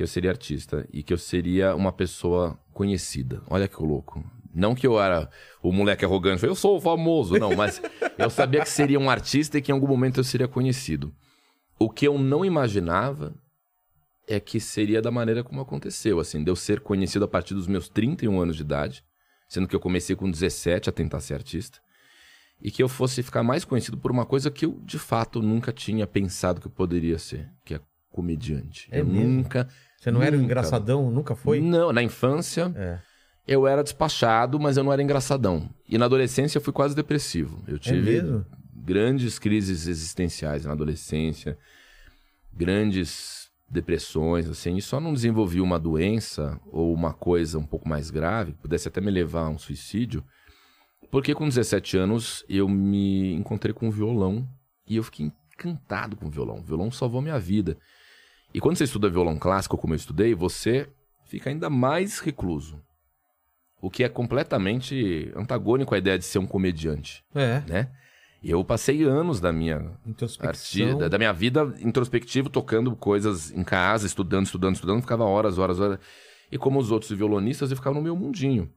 que 0.00 0.04
eu 0.04 0.08
seria 0.08 0.30
artista 0.30 0.88
e 0.90 1.02
que 1.02 1.12
eu 1.12 1.18
seria 1.18 1.76
uma 1.76 1.92
pessoa 1.92 2.58
conhecida. 2.72 3.42
Olha 3.46 3.68
que 3.68 3.82
louco. 3.82 4.24
Não 4.50 4.74
que 4.74 4.86
eu 4.86 4.98
era 4.98 5.28
o 5.62 5.70
moleque 5.70 6.06
arrogante, 6.06 6.42
eu 6.42 6.54
sou 6.54 6.80
famoso, 6.80 7.38
não, 7.38 7.54
mas 7.54 7.82
eu 8.16 8.30
sabia 8.30 8.62
que 8.62 8.70
seria 8.70 8.98
um 8.98 9.10
artista 9.10 9.58
e 9.58 9.60
que 9.60 9.70
em 9.70 9.74
algum 9.74 9.86
momento 9.86 10.18
eu 10.18 10.24
seria 10.24 10.48
conhecido. 10.48 11.14
O 11.78 11.90
que 11.90 12.08
eu 12.08 12.18
não 12.18 12.46
imaginava 12.46 13.34
é 14.26 14.40
que 14.40 14.58
seria 14.58 15.02
da 15.02 15.10
maneira 15.10 15.44
como 15.44 15.60
aconteceu, 15.60 16.18
assim, 16.18 16.42
de 16.42 16.50
eu 16.50 16.56
ser 16.56 16.80
conhecido 16.80 17.26
a 17.26 17.28
partir 17.28 17.52
dos 17.52 17.66
meus 17.66 17.90
31 17.90 18.40
anos 18.40 18.56
de 18.56 18.62
idade, 18.62 19.04
sendo 19.50 19.68
que 19.68 19.76
eu 19.76 19.80
comecei 19.80 20.16
com 20.16 20.30
17 20.30 20.88
a 20.88 20.92
tentar 20.94 21.20
ser 21.20 21.34
artista, 21.34 21.78
e 22.58 22.70
que 22.70 22.82
eu 22.82 22.88
fosse 22.88 23.22
ficar 23.22 23.42
mais 23.42 23.66
conhecido 23.66 23.98
por 23.98 24.10
uma 24.10 24.24
coisa 24.24 24.50
que 24.50 24.64
eu 24.64 24.80
de 24.82 24.98
fato 24.98 25.42
nunca 25.42 25.74
tinha 25.74 26.06
pensado 26.06 26.58
que 26.58 26.68
eu 26.68 26.72
poderia 26.72 27.18
ser, 27.18 27.50
que 27.66 27.74
é 27.74 27.80
comediante. 28.10 28.88
É 28.90 29.00
eu 29.00 29.06
mesmo? 29.06 29.28
nunca 29.28 29.68
Você 30.00 30.10
não 30.10 30.22
era 30.22 30.32
um 30.34 30.38
Nunca. 30.38 30.46
engraçadão? 30.46 31.10
Nunca 31.10 31.36
foi? 31.36 31.60
Não, 31.60 31.92
na 31.92 32.02
infância 32.02 32.72
É. 32.74 32.98
eu 33.46 33.66
era 33.66 33.82
despachado, 33.82 34.58
mas 34.58 34.78
eu 34.78 34.82
não 34.82 34.92
era 34.92 35.02
engraçadão. 35.02 35.68
E 35.86 35.98
na 35.98 36.06
adolescência 36.06 36.56
eu 36.56 36.62
fui 36.62 36.72
quase 36.72 36.96
depressivo. 36.96 37.62
Eu 37.68 37.78
tive 37.78 38.16
É 38.18 38.22
grandes 38.74 39.38
crises 39.38 39.86
existenciais 39.86 40.64
na 40.64 40.72
adolescência, 40.72 41.58
grandes 42.52 43.50
depressões, 43.68 44.48
assim, 44.48 44.76
e 44.76 44.82
só 44.82 44.98
não 44.98 45.12
desenvolvi 45.12 45.60
uma 45.60 45.78
doença 45.78 46.58
ou 46.72 46.92
uma 46.92 47.12
coisa 47.12 47.58
um 47.58 47.62
pouco 47.64 47.88
mais 47.88 48.10
grave, 48.10 48.52
que 48.52 48.58
pudesse 48.58 48.88
até 48.88 49.00
me 49.00 49.10
levar 49.10 49.42
a 49.42 49.48
um 49.50 49.58
suicídio, 49.58 50.24
porque 51.10 51.34
com 51.34 51.46
17 51.48 51.96
anos 51.96 52.44
eu 52.48 52.68
me 52.68 53.32
encontrei 53.34 53.72
com 53.72 53.88
o 53.88 53.92
violão 53.92 54.48
e 54.88 54.96
eu 54.96 55.02
fiquei 55.04 55.30
encantado 55.54 56.16
com 56.16 56.26
o 56.26 56.30
violão. 56.30 56.58
O 56.58 56.62
violão 56.64 56.90
salvou 56.90 57.20
minha 57.22 57.38
vida. 57.38 57.76
E 58.52 58.60
quando 58.60 58.76
você 58.76 58.84
estuda 58.84 59.08
violão 59.08 59.38
clássico, 59.38 59.76
como 59.78 59.94
eu 59.94 59.96
estudei, 59.96 60.34
você 60.34 60.88
fica 61.24 61.50
ainda 61.50 61.70
mais 61.70 62.18
recluso. 62.18 62.82
O 63.80 63.90
que 63.90 64.04
é 64.04 64.08
completamente 64.08 65.32
antagônico 65.34 65.94
à 65.94 65.98
ideia 65.98 66.18
de 66.18 66.24
ser 66.24 66.38
um 66.38 66.46
comediante, 66.46 67.24
É. 67.34 67.62
né? 67.66 67.90
Eu 68.42 68.64
passei 68.64 69.02
anos 69.04 69.38
da 69.38 69.52
minha 69.52 69.92
artista, 70.48 71.08
da 71.10 71.18
minha 71.18 71.32
vida 71.32 71.74
introspectivo, 71.80 72.48
tocando 72.48 72.96
coisas 72.96 73.50
em 73.52 73.62
casa, 73.62 74.06
estudando, 74.06 74.46
estudando, 74.46 74.74
estudando, 74.76 75.02
ficava 75.02 75.24
horas, 75.24 75.58
horas, 75.58 75.78
horas. 75.78 75.98
E 76.50 76.56
como 76.56 76.78
os 76.78 76.90
outros 76.90 77.10
violonistas, 77.12 77.70
eu 77.70 77.76
ficava 77.76 77.94
no 77.94 78.02
meu 78.02 78.16
mundinho. 78.16 78.72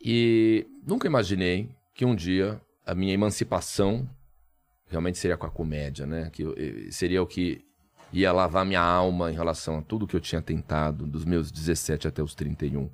E 0.00 0.66
nunca 0.86 1.06
imaginei 1.06 1.70
que 1.94 2.04
um 2.04 2.14
dia 2.14 2.60
a 2.84 2.94
minha 2.94 3.12
emancipação 3.12 4.08
realmente 4.88 5.18
seria 5.18 5.36
com 5.36 5.46
a 5.46 5.50
comédia, 5.50 6.06
né? 6.06 6.30
Que 6.30 6.42
eh, 6.42 6.90
seria 6.90 7.22
o 7.22 7.26
que 7.26 7.62
ia 8.12 8.32
lavar 8.32 8.64
minha 8.64 8.80
alma 8.80 9.30
em 9.30 9.34
relação 9.34 9.78
a 9.78 9.82
tudo 9.82 10.06
que 10.06 10.14
eu 10.14 10.20
tinha 10.20 10.42
tentado 10.42 11.06
dos 11.06 11.24
meus 11.24 11.50
17 11.50 12.08
até 12.08 12.22
os 12.22 12.34
31 12.34 12.90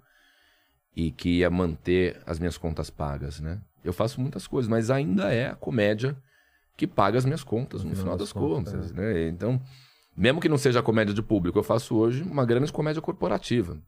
e 0.95 1.11
que 1.11 1.39
ia 1.39 1.51
manter 1.51 2.21
as 2.27 2.39
minhas 2.39 2.57
contas 2.57 2.91
pagas, 2.91 3.41
né? 3.41 3.61
Eu 3.85 3.93
faço 3.93 4.21
muitas 4.21 4.47
coisas, 4.47 4.69
mas 4.69 4.91
ainda 4.91 5.33
é 5.33 5.51
a 5.51 5.55
comédia 5.55 6.17
que 6.77 6.87
paga 6.87 7.19
as 7.19 7.25
minhas 7.25 7.43
contas, 7.43 7.83
no, 7.83 7.95
final, 7.95 8.17
das, 8.17 8.33
contas, 8.33 8.93
né? 8.93 9.29
Então, 9.29 9.61
mesmo 10.17 10.41
que 10.41 10.49
não 10.49 10.59
seja 10.59 10.83
comédia 10.83 11.15
de 11.15 11.23
público, 11.23 11.59
eu 11.59 11.63
faço 11.63 11.97
hoje 11.97 12.23
uma 12.23 12.45
grande 12.45 12.73
comédia 12.73 13.03
corporativa. 13.03 13.81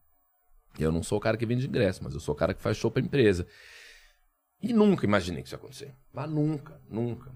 Eu 0.79 0.93
não 0.93 1.03
sou 1.03 1.19
o 1.19 1.21
cara 1.21 1.37
que 1.37 1.47
vende 1.47 1.66
ingresso, 1.66 2.03
mas 2.03 2.14
eu 2.14 2.21
sou 2.21 2.35
o 2.35 2.38
cara 2.38 2.55
que 2.55 2.62
faz 2.62 2.77
show 2.77 2.90
pra 2.90 3.03
empresa. 3.03 3.47
E 4.62 4.73
nunca 4.73 5.07
imaginei 5.07 5.43
que 5.43 5.49
isso 5.49 5.55
ia 5.55 5.59
acontecer. 5.59 5.95
Mas 6.12 6.31
nunca, 6.31 6.81
nunca. 6.88 7.33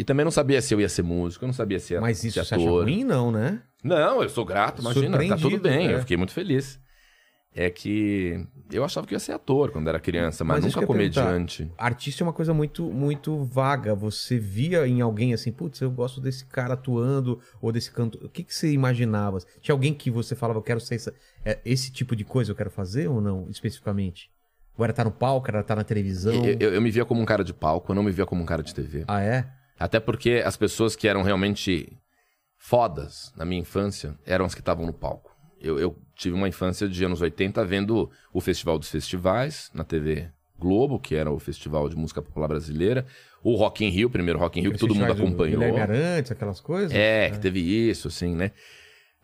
E 0.00 0.04
também 0.04 0.24
não 0.24 0.30
sabia 0.30 0.60
se 0.62 0.72
eu 0.74 0.80
ia 0.80 0.88
ser 0.88 1.02
músico, 1.02 1.44
eu 1.44 1.48
não 1.48 1.52
sabia 1.54 1.78
se 1.78 1.92
ia 1.94 2.00
Mas 2.00 2.24
isso 2.24 2.38
ser 2.42 2.46
você 2.46 2.54
acha 2.54 2.64
ator. 2.64 2.84
ruim, 2.84 3.04
não, 3.04 3.30
né? 3.30 3.62
Não, 3.84 4.22
eu 4.22 4.28
sou 4.28 4.44
grato, 4.44 4.80
imagina, 4.80 5.18
tá 5.28 5.36
tudo 5.36 5.58
bem, 5.58 5.90
eu 5.90 6.00
fiquei 6.00 6.16
muito 6.16 6.32
feliz. 6.32 6.78
É 7.52 7.68
que 7.68 8.46
eu 8.70 8.84
achava 8.84 9.06
que 9.06 9.12
eu 9.12 9.16
ia 9.16 9.20
ser 9.20 9.32
ator 9.32 9.72
quando 9.72 9.88
era 9.88 9.98
criança, 9.98 10.44
mas, 10.44 10.62
Mas 10.62 10.72
nunca 10.74 10.86
comediante. 10.86 11.68
Artista 11.76 12.22
é 12.22 12.24
uma 12.26 12.32
coisa 12.32 12.54
muito, 12.54 12.84
muito 12.84 13.44
vaga. 13.44 13.92
Você 13.94 14.38
via 14.38 14.86
em 14.86 15.00
alguém 15.00 15.34
assim, 15.34 15.50
putz, 15.50 15.80
eu 15.80 15.90
gosto 15.90 16.20
desse 16.20 16.44
cara 16.46 16.74
atuando, 16.74 17.40
ou 17.60 17.72
desse 17.72 17.90
canto. 17.90 18.24
O 18.24 18.28
que, 18.28 18.44
que 18.44 18.54
você 18.54 18.70
imaginava? 18.70 19.38
Tinha 19.60 19.74
alguém 19.74 19.92
que 19.92 20.10
você 20.12 20.36
falava, 20.36 20.58
eu 20.60 20.62
quero 20.62 20.78
ser 20.80 20.94
essa- 20.94 21.12
é, 21.44 21.58
esse 21.64 21.90
tipo 21.90 22.14
de 22.14 22.24
coisa, 22.24 22.52
eu 22.52 22.56
quero 22.56 22.70
fazer 22.70 23.08
ou 23.08 23.20
não, 23.20 23.48
especificamente? 23.50 24.30
Ou 24.78 24.84
era 24.84 24.92
estar 24.92 25.04
no 25.04 25.10
palco, 25.10 25.48
era 25.50 25.60
estar 25.60 25.74
na 25.74 25.82
televisão? 25.84 26.32
Eu, 26.46 26.56
eu- 26.60 26.74
eu 26.74 26.80
me 26.80 26.90
via 26.90 27.04
como 27.04 27.20
um 27.20 27.24
cara 27.24 27.42
de 27.42 27.52
palco, 27.52 27.90
eu 27.90 27.96
não 27.96 28.02
me 28.04 28.12
via 28.12 28.24
como 28.26 28.42
um 28.42 28.46
cara 28.46 28.62
de 28.62 28.72
TV. 28.72 29.04
Ah, 29.08 29.20
é? 29.22 29.48
Até 29.80 29.98
porque 29.98 30.42
as 30.44 30.58
pessoas 30.58 30.94
que 30.94 31.08
eram 31.08 31.22
realmente 31.22 31.90
fodas 32.58 33.32
na 33.34 33.46
minha 33.46 33.62
infância 33.62 34.14
eram 34.26 34.44
as 34.44 34.54
que 34.54 34.60
estavam 34.60 34.84
no 34.84 34.92
palco. 34.92 35.34
Eu, 35.58 35.78
eu 35.78 35.96
tive 36.14 36.34
uma 36.34 36.46
infância 36.46 36.86
de 36.86 37.02
anos 37.02 37.22
80 37.22 37.64
vendo 37.64 38.10
o 38.32 38.40
Festival 38.42 38.78
dos 38.78 38.90
Festivais 38.90 39.70
na 39.72 39.82
TV 39.82 40.30
Globo, 40.58 41.00
que 41.00 41.14
era 41.14 41.30
o 41.30 41.38
Festival 41.38 41.88
de 41.88 41.96
Música 41.96 42.20
Popular 42.20 42.48
Brasileira, 42.48 43.06
o 43.42 43.56
Rock 43.56 43.82
in 43.82 43.88
Rio, 43.88 44.08
o 44.08 44.10
primeiro 44.10 44.38
Rock 44.38 44.58
in 44.58 44.62
Rio, 44.62 44.72
que 44.72 44.78
todo 44.78 44.94
mundo 44.94 45.10
acompanhou. 45.10 45.60
Guilherme 45.60 45.80
Arantes, 45.80 46.30
aquelas 46.30 46.60
coisas. 46.60 46.92
É, 46.92 47.30
que 47.30 47.38
teve 47.38 47.60
isso, 47.60 48.08
assim, 48.08 48.34
né? 48.34 48.52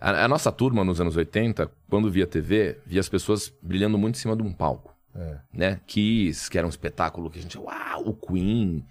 A, 0.01 0.25
a 0.25 0.29
nossa 0.29 0.51
turma 0.51 0.83
nos 0.83 1.01
anos 1.01 1.17
80, 1.17 1.71
quando 1.91 2.11
via 2.11 2.27
TV, 2.27 2.79
via 2.87 3.01
as 3.01 3.09
pessoas 3.11 3.53
brilhando 3.63 3.99
muito 3.99 4.17
em 4.17 4.19
cima 4.19 4.35
de 4.35 4.43
um 4.43 4.53
palco. 4.53 4.95
É. 5.15 5.39
Né? 5.53 5.81
Kiss, 5.87 6.51
que 6.51 6.57
era 6.57 6.67
um 6.67 6.71
espetáculo 6.71 7.31
que 7.31 7.39
a 7.39 7.43
gente. 7.43 7.59
Uau, 7.59 8.09
o 8.09 8.15
Queen. 8.15 8.83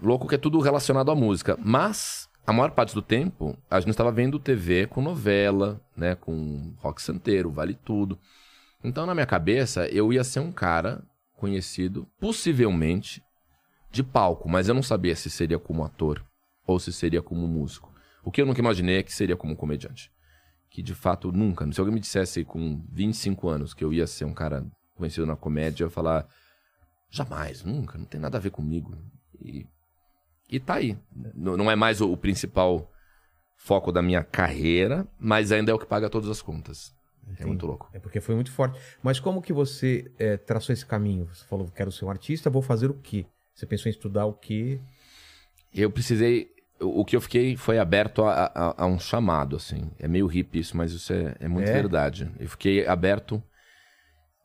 Louco 0.00 0.28
que 0.28 0.34
é 0.34 0.38
tudo 0.38 0.60
relacionado 0.60 1.10
à 1.10 1.14
música. 1.14 1.58
Mas, 1.62 2.28
a 2.46 2.52
maior 2.52 2.70
parte 2.70 2.94
do 2.94 3.02
tempo, 3.02 3.56
a 3.70 3.80
gente 3.80 3.90
estava 3.90 4.12
vendo 4.12 4.38
TV 4.38 4.86
com 4.86 5.02
novela, 5.02 5.80
né? 5.96 6.14
Com 6.14 6.72
rock 6.78 7.02
santeiro, 7.02 7.50
vale 7.50 7.74
tudo. 7.74 8.18
Então, 8.82 9.04
na 9.04 9.14
minha 9.14 9.26
cabeça, 9.26 9.86
eu 9.88 10.12
ia 10.12 10.22
ser 10.22 10.40
um 10.40 10.52
cara 10.52 11.02
conhecido, 11.34 12.06
possivelmente, 12.20 13.22
de 13.90 14.02
palco, 14.02 14.48
mas 14.48 14.68
eu 14.68 14.74
não 14.74 14.82
sabia 14.82 15.16
se 15.16 15.30
seria 15.30 15.58
como 15.58 15.84
ator 15.84 16.24
ou 16.66 16.78
se 16.78 16.92
seria 16.92 17.22
como 17.22 17.46
músico. 17.48 17.92
O 18.22 18.30
que 18.30 18.42
eu 18.42 18.46
nunca 18.46 18.60
imaginei 18.60 18.98
é 18.98 19.02
que 19.02 19.12
seria 19.12 19.36
como 19.36 19.56
comediante. 19.56 20.12
Que 20.70 20.82
de 20.82 20.94
fato 20.94 21.32
nunca. 21.32 21.70
Se 21.72 21.80
alguém 21.80 21.94
me 21.94 22.00
dissesse 22.00 22.44
com 22.44 22.84
25 22.92 23.48
anos 23.48 23.72
que 23.72 23.82
eu 23.82 23.92
ia 23.92 24.06
ser 24.06 24.26
um 24.26 24.34
cara 24.34 24.66
conhecido 24.94 25.26
na 25.26 25.34
comédia, 25.34 25.82
eu 25.82 25.86
ia 25.86 25.90
falar: 25.90 26.28
jamais, 27.08 27.64
nunca, 27.64 27.96
não 27.96 28.04
tem 28.04 28.20
nada 28.20 28.36
a 28.36 28.40
ver 28.40 28.50
comigo. 28.50 28.96
E, 29.40 29.66
e 30.48 30.58
tá 30.60 30.74
aí. 30.74 30.96
Não 31.34 31.70
é 31.70 31.76
mais 31.76 32.00
o, 32.00 32.16
principal 32.16 32.90
foco 33.56 33.90
da 33.92 34.00
minha 34.00 34.22
carreira, 34.22 35.06
mas 35.18 35.50
ainda 35.52 35.70
é 35.70 35.74
o 35.74 35.78
que 35.78 35.86
paga 35.86 36.08
todas 36.08 36.28
as 36.30 36.40
contas. 36.40 36.92
É 37.38 37.44
muito 37.44 37.66
louco. 37.66 37.90
É 37.92 37.98
porque 37.98 38.20
foi 38.20 38.34
muito 38.34 38.50
forte. 38.50 38.80
Mas 39.02 39.20
como 39.20 39.42
que 39.42 39.52
você 39.52 40.10
é, 40.18 40.36
traçou 40.38 40.72
esse 40.72 40.86
caminho? 40.86 41.26
Você 41.26 41.44
falou, 41.44 41.68
quero 41.68 41.92
ser 41.92 42.04
um 42.06 42.10
artista, 42.10 42.48
vou 42.48 42.62
fazer 42.62 42.88
o 42.90 42.94
quê? 42.94 43.26
Você 43.54 43.66
pensou 43.66 43.90
em 43.90 43.92
estudar 43.92 44.24
o 44.24 44.32
quê? 44.32 44.80
Eu 45.74 45.90
precisei. 45.90 46.48
O 46.80 47.04
que 47.04 47.16
eu 47.16 47.20
fiquei 47.20 47.56
foi 47.56 47.78
aberto 47.78 48.22
a, 48.24 48.44
a- 48.54 48.74
a 48.84 48.86
um 48.86 48.98
chamado, 48.98 49.56
assim. 49.56 49.90
É 49.98 50.06
meio 50.08 50.26
hippie 50.26 50.60
isso, 50.60 50.76
mas 50.76 50.92
isso 50.92 51.12
é, 51.12 51.34
é 51.40 51.48
muito 51.48 51.68
É? 51.68 51.72
verdade. 51.72 52.30
Eu 52.38 52.48
fiquei 52.48 52.86
aberto 52.86 53.42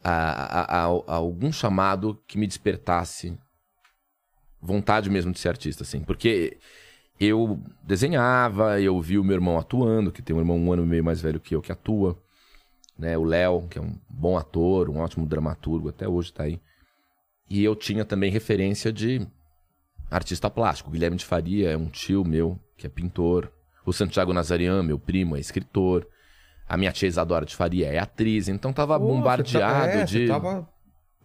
a, 0.04 0.12
a- 0.12 0.86
a- 0.86 1.04
a 1.08 1.16
algum 1.16 1.52
chamado 1.52 2.22
que 2.28 2.38
me 2.38 2.48
despertasse 2.48 3.38
vontade 4.64 5.10
mesmo 5.10 5.32
de 5.32 5.40
ser 5.40 5.50
artista, 5.50 5.84
assim. 5.84 6.00
Porque 6.00 6.58
eu 7.20 7.60
desenhava, 7.84 8.80
eu 8.80 9.00
vi 9.02 9.20
o 9.20 9.24
meu 9.24 9.36
irmão 9.36 9.60
atuando, 9.60 10.12
que 10.12 10.22
tem 10.22 10.36
um 10.36 10.40
irmão 10.40 10.58
um 10.58 10.72
ano 10.72 10.84
e 10.84 10.88
meio 10.88 11.04
mais 11.04 11.22
velho 11.22 11.40
que 11.40 11.54
eu 11.54 11.62
que 11.62 11.72
atua. 11.72 12.18
Né? 12.98 13.18
O 13.18 13.24
Léo, 13.24 13.68
que 13.68 13.78
é 13.78 13.82
um 13.82 13.96
bom 14.10 14.38
ator, 14.38 14.90
um 14.90 15.00
ótimo 15.00 15.26
dramaturgo, 15.26 15.90
até 15.90 16.08
hoje 16.08 16.32
tá 16.32 16.44
aí. 16.44 16.60
E 17.50 17.64
eu 17.64 17.76
tinha 17.76 18.06
também 18.06 18.32
referência 18.32 18.92
de 18.92 19.28
artista 20.10 20.50
plástico. 20.50 20.90
O 20.90 20.94
Guilherme 20.94 21.18
de 21.18 21.26
Faria 21.26 21.72
é 21.72 21.78
um 21.78 21.90
tio 21.90 22.24
meu, 22.24 22.58
que 22.78 22.88
é 22.88 22.90
pintor. 22.90 23.52
O 23.86 23.92
Santiago 23.92 24.32
Nazarian, 24.32 24.82
meu 24.82 24.98
primo, 24.98 25.36
é 25.36 25.40
escritor. 25.40 26.08
A 26.68 26.78
minha 26.78 26.92
tia 26.92 27.08
Isadora 27.08 27.46
de 27.46 27.56
Faria 27.56 27.88
é 27.88 28.00
atriz. 28.00 28.48
Então 28.48 28.72
tava 28.72 28.98
Pô, 28.98 29.08
bombardeado 29.08 29.92
você 29.92 29.94
tá- 29.94 30.00
é, 30.00 30.06
de. 30.06 30.28
Tava... 30.28 30.73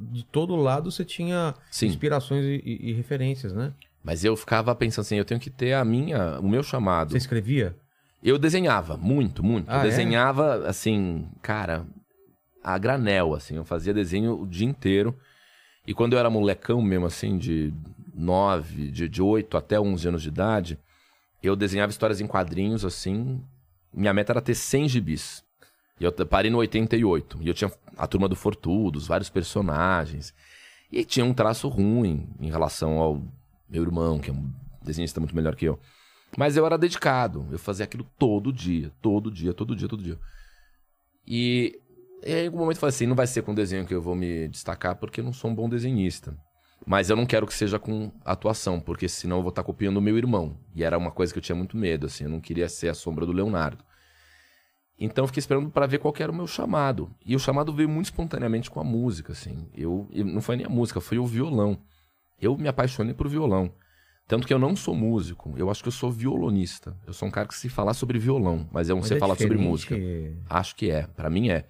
De 0.00 0.24
todo 0.24 0.54
lado 0.56 0.90
você 0.90 1.04
tinha 1.04 1.54
Sim. 1.70 1.86
inspirações 1.86 2.44
e, 2.44 2.62
e- 2.64 2.90
e 2.90 2.92
referências, 2.92 3.52
né? 3.52 3.72
Mas 4.02 4.24
eu 4.24 4.36
ficava 4.36 4.74
pensando 4.74 5.02
assim, 5.04 5.16
eu 5.16 5.24
tenho 5.24 5.40
que 5.40 5.50
ter 5.50 5.72
a 5.74 5.84
minha, 5.84 6.38
o 6.40 6.48
meu 6.48 6.62
chamado. 6.62 7.10
Você 7.10 7.18
escrevia? 7.18 7.76
Eu 8.22 8.38
desenhava 8.38 8.96
muito, 8.96 9.42
muito. 9.44 9.70
Ah, 9.70 9.76
eu 9.76 9.80
é? 9.80 9.82
desenhava 9.84 10.66
assim, 10.68 11.28
cara, 11.42 11.86
a 12.62 12.76
granel, 12.78 13.34
assim. 13.34 13.56
Eu 13.56 13.64
fazia 13.64 13.92
desenho 13.94 14.40
o 14.42 14.46
dia 14.46 14.66
inteiro. 14.66 15.16
E 15.86 15.94
quando 15.94 16.12
eu 16.12 16.18
era 16.18 16.28
molecão 16.30 16.80
mesmo, 16.82 17.06
assim, 17.06 17.38
de 17.38 17.72
9, 18.14 18.90
de, 18.90 19.08
de 19.08 19.22
8 19.22 19.56
até 19.56 19.80
11 19.80 20.08
anos 20.08 20.22
de 20.22 20.28
idade, 20.28 20.78
eu 21.42 21.54
desenhava 21.56 21.90
histórias 21.90 22.20
em 22.20 22.26
quadrinhos, 22.26 22.84
assim. 22.84 23.42
Minha 23.92 24.12
meta 24.12 24.32
era 24.32 24.40
ter 24.40 24.54
100 24.54 24.88
gibis. 24.88 25.42
E 26.00 26.04
eu 26.04 26.12
parei 26.12 26.50
no 26.50 26.58
88. 26.58 27.38
E 27.42 27.48
eu 27.48 27.54
tinha 27.54 27.72
a 27.96 28.06
Turma 28.06 28.28
do 28.28 28.36
Fortudos, 28.36 29.06
vários 29.06 29.28
personagens. 29.28 30.34
E 30.90 31.04
tinha 31.04 31.24
um 31.24 31.34
traço 31.34 31.68
ruim 31.68 32.28
em 32.40 32.50
relação 32.50 32.98
ao 32.98 33.22
meu 33.68 33.82
irmão, 33.82 34.18
que 34.18 34.30
é 34.30 34.32
um 34.32 34.50
desenhista 34.82 35.20
muito 35.20 35.34
melhor 35.34 35.54
que 35.54 35.66
eu. 35.66 35.78
Mas 36.36 36.56
eu 36.56 36.64
era 36.64 36.78
dedicado. 36.78 37.46
Eu 37.50 37.58
fazia 37.58 37.84
aquilo 37.84 38.06
todo 38.18 38.52
dia, 38.52 38.92
todo 39.00 39.30
dia, 39.30 39.52
todo 39.52 39.74
dia, 39.74 39.88
todo 39.88 40.02
dia. 40.02 40.18
E, 41.26 41.80
e 42.24 42.32
aí, 42.32 42.42
em 42.44 42.46
algum 42.46 42.58
momento, 42.58 42.76
eu 42.76 42.80
falei 42.80 42.94
assim: 42.94 43.06
não 43.06 43.16
vai 43.16 43.26
ser 43.26 43.42
com 43.42 43.54
desenho 43.54 43.86
que 43.86 43.94
eu 43.94 44.00
vou 44.00 44.14
me 44.14 44.48
destacar, 44.48 44.96
porque 44.96 45.20
eu 45.20 45.24
não 45.24 45.32
sou 45.32 45.50
um 45.50 45.54
bom 45.54 45.68
desenhista. 45.68 46.36
Mas 46.86 47.10
eu 47.10 47.16
não 47.16 47.26
quero 47.26 47.46
que 47.46 47.52
seja 47.52 47.78
com 47.78 48.12
atuação, 48.24 48.80
porque 48.80 49.08
senão 49.08 49.38
eu 49.38 49.42
vou 49.42 49.50
estar 49.50 49.62
copiando 49.62 49.96
o 49.96 50.02
meu 50.02 50.16
irmão. 50.16 50.58
E 50.74 50.84
era 50.84 50.96
uma 50.96 51.10
coisa 51.10 51.32
que 51.32 51.38
eu 51.38 51.42
tinha 51.42 51.56
muito 51.56 51.76
medo, 51.76 52.06
assim. 52.06 52.24
Eu 52.24 52.30
não 52.30 52.40
queria 52.40 52.68
ser 52.68 52.88
a 52.88 52.94
sombra 52.94 53.26
do 53.26 53.32
Leonardo. 53.32 53.84
Então 54.98 55.24
eu 55.24 55.26
fiquei 55.28 55.40
esperando 55.40 55.70
para 55.70 55.86
ver 55.86 55.98
qual 55.98 56.12
era 56.18 56.32
o 56.32 56.34
meu 56.34 56.46
chamado. 56.46 57.10
E 57.24 57.36
o 57.36 57.38
chamado 57.38 57.72
veio 57.72 57.88
muito 57.88 58.06
espontaneamente 58.06 58.70
com 58.70 58.80
a 58.80 58.84
música, 58.84 59.32
assim. 59.32 59.68
Eu, 59.74 60.08
não 60.12 60.40
foi 60.40 60.56
nem 60.56 60.66
a 60.66 60.68
música, 60.68 61.00
foi 61.00 61.18
o 61.18 61.26
violão. 61.26 61.78
Eu 62.40 62.56
me 62.56 62.68
apaixonei 62.68 63.14
por 63.14 63.28
violão. 63.28 63.72
Tanto 64.26 64.46
que 64.46 64.52
eu 64.52 64.58
não 64.58 64.76
sou 64.76 64.94
músico, 64.94 65.54
eu 65.56 65.70
acho 65.70 65.82
que 65.82 65.88
eu 65.88 65.92
sou 65.92 66.10
violonista. 66.10 66.94
Eu 67.06 67.14
sou 67.14 67.26
um 67.26 67.30
cara 67.30 67.48
que 67.48 67.54
se 67.54 67.68
falar 67.68 67.94
sobre 67.94 68.18
violão, 68.18 68.68
mas 68.70 68.88
eu 68.88 68.96
não 68.96 69.00
Mas 69.00 69.08
sei 69.08 69.16
é 69.16 69.20
falar 69.20 69.36
sobre 69.36 69.56
música. 69.56 69.96
Acho 70.50 70.76
que 70.76 70.90
é, 70.90 71.06
Pra 71.06 71.30
mim 71.30 71.48
é. 71.48 71.64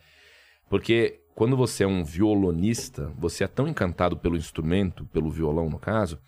Porque 0.69 1.21
quando 1.37 1.57
você 1.57 1.85
é 1.85 1.87
um 1.87 2.03
violonista, 2.03 3.13
você 3.17 3.45
é 3.45 3.47
tão 3.47 3.69
encantado 3.69 4.17
pelo 4.17 4.37
instrumento, 4.37 5.05
pelo 5.13 5.31
violão 5.31 5.71
no 5.71 5.79
caso, 5.79 6.19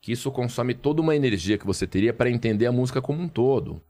que 0.00 0.12
isso 0.12 0.30
consome 0.30 0.72
toda 0.72 1.02
uma 1.02 1.16
energia 1.16 1.58
que 1.58 1.66
você 1.66 1.84
teria 1.84 2.14
para 2.14 2.30
entender 2.30 2.66
a 2.66 2.72
música 2.72 3.02
como 3.02 3.20
um 3.20 3.28
todo. 3.28 3.82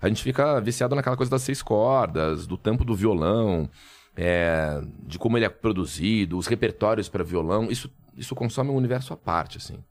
A 0.00 0.08
gente 0.08 0.22
fica 0.22 0.60
viciado 0.60 0.94
naquela 0.94 1.16
coisa 1.16 1.30
das 1.30 1.42
seis 1.42 1.62
cordas, 1.62 2.46
do 2.46 2.56
tampo 2.56 2.84
do 2.84 2.94
violão, 2.94 3.68
é, 4.16 4.80
de 5.06 5.18
como 5.18 5.36
ele 5.36 5.44
é 5.44 5.48
produzido, 5.48 6.38
os 6.38 6.46
repertórios 6.46 7.08
para 7.08 7.24
violão. 7.24 7.70
Isso, 7.70 7.90
isso 8.16 8.34
consome 8.34 8.70
um 8.70 8.76
universo 8.76 9.12
à 9.12 9.16
parte, 9.16 9.58
assim. 9.58 9.82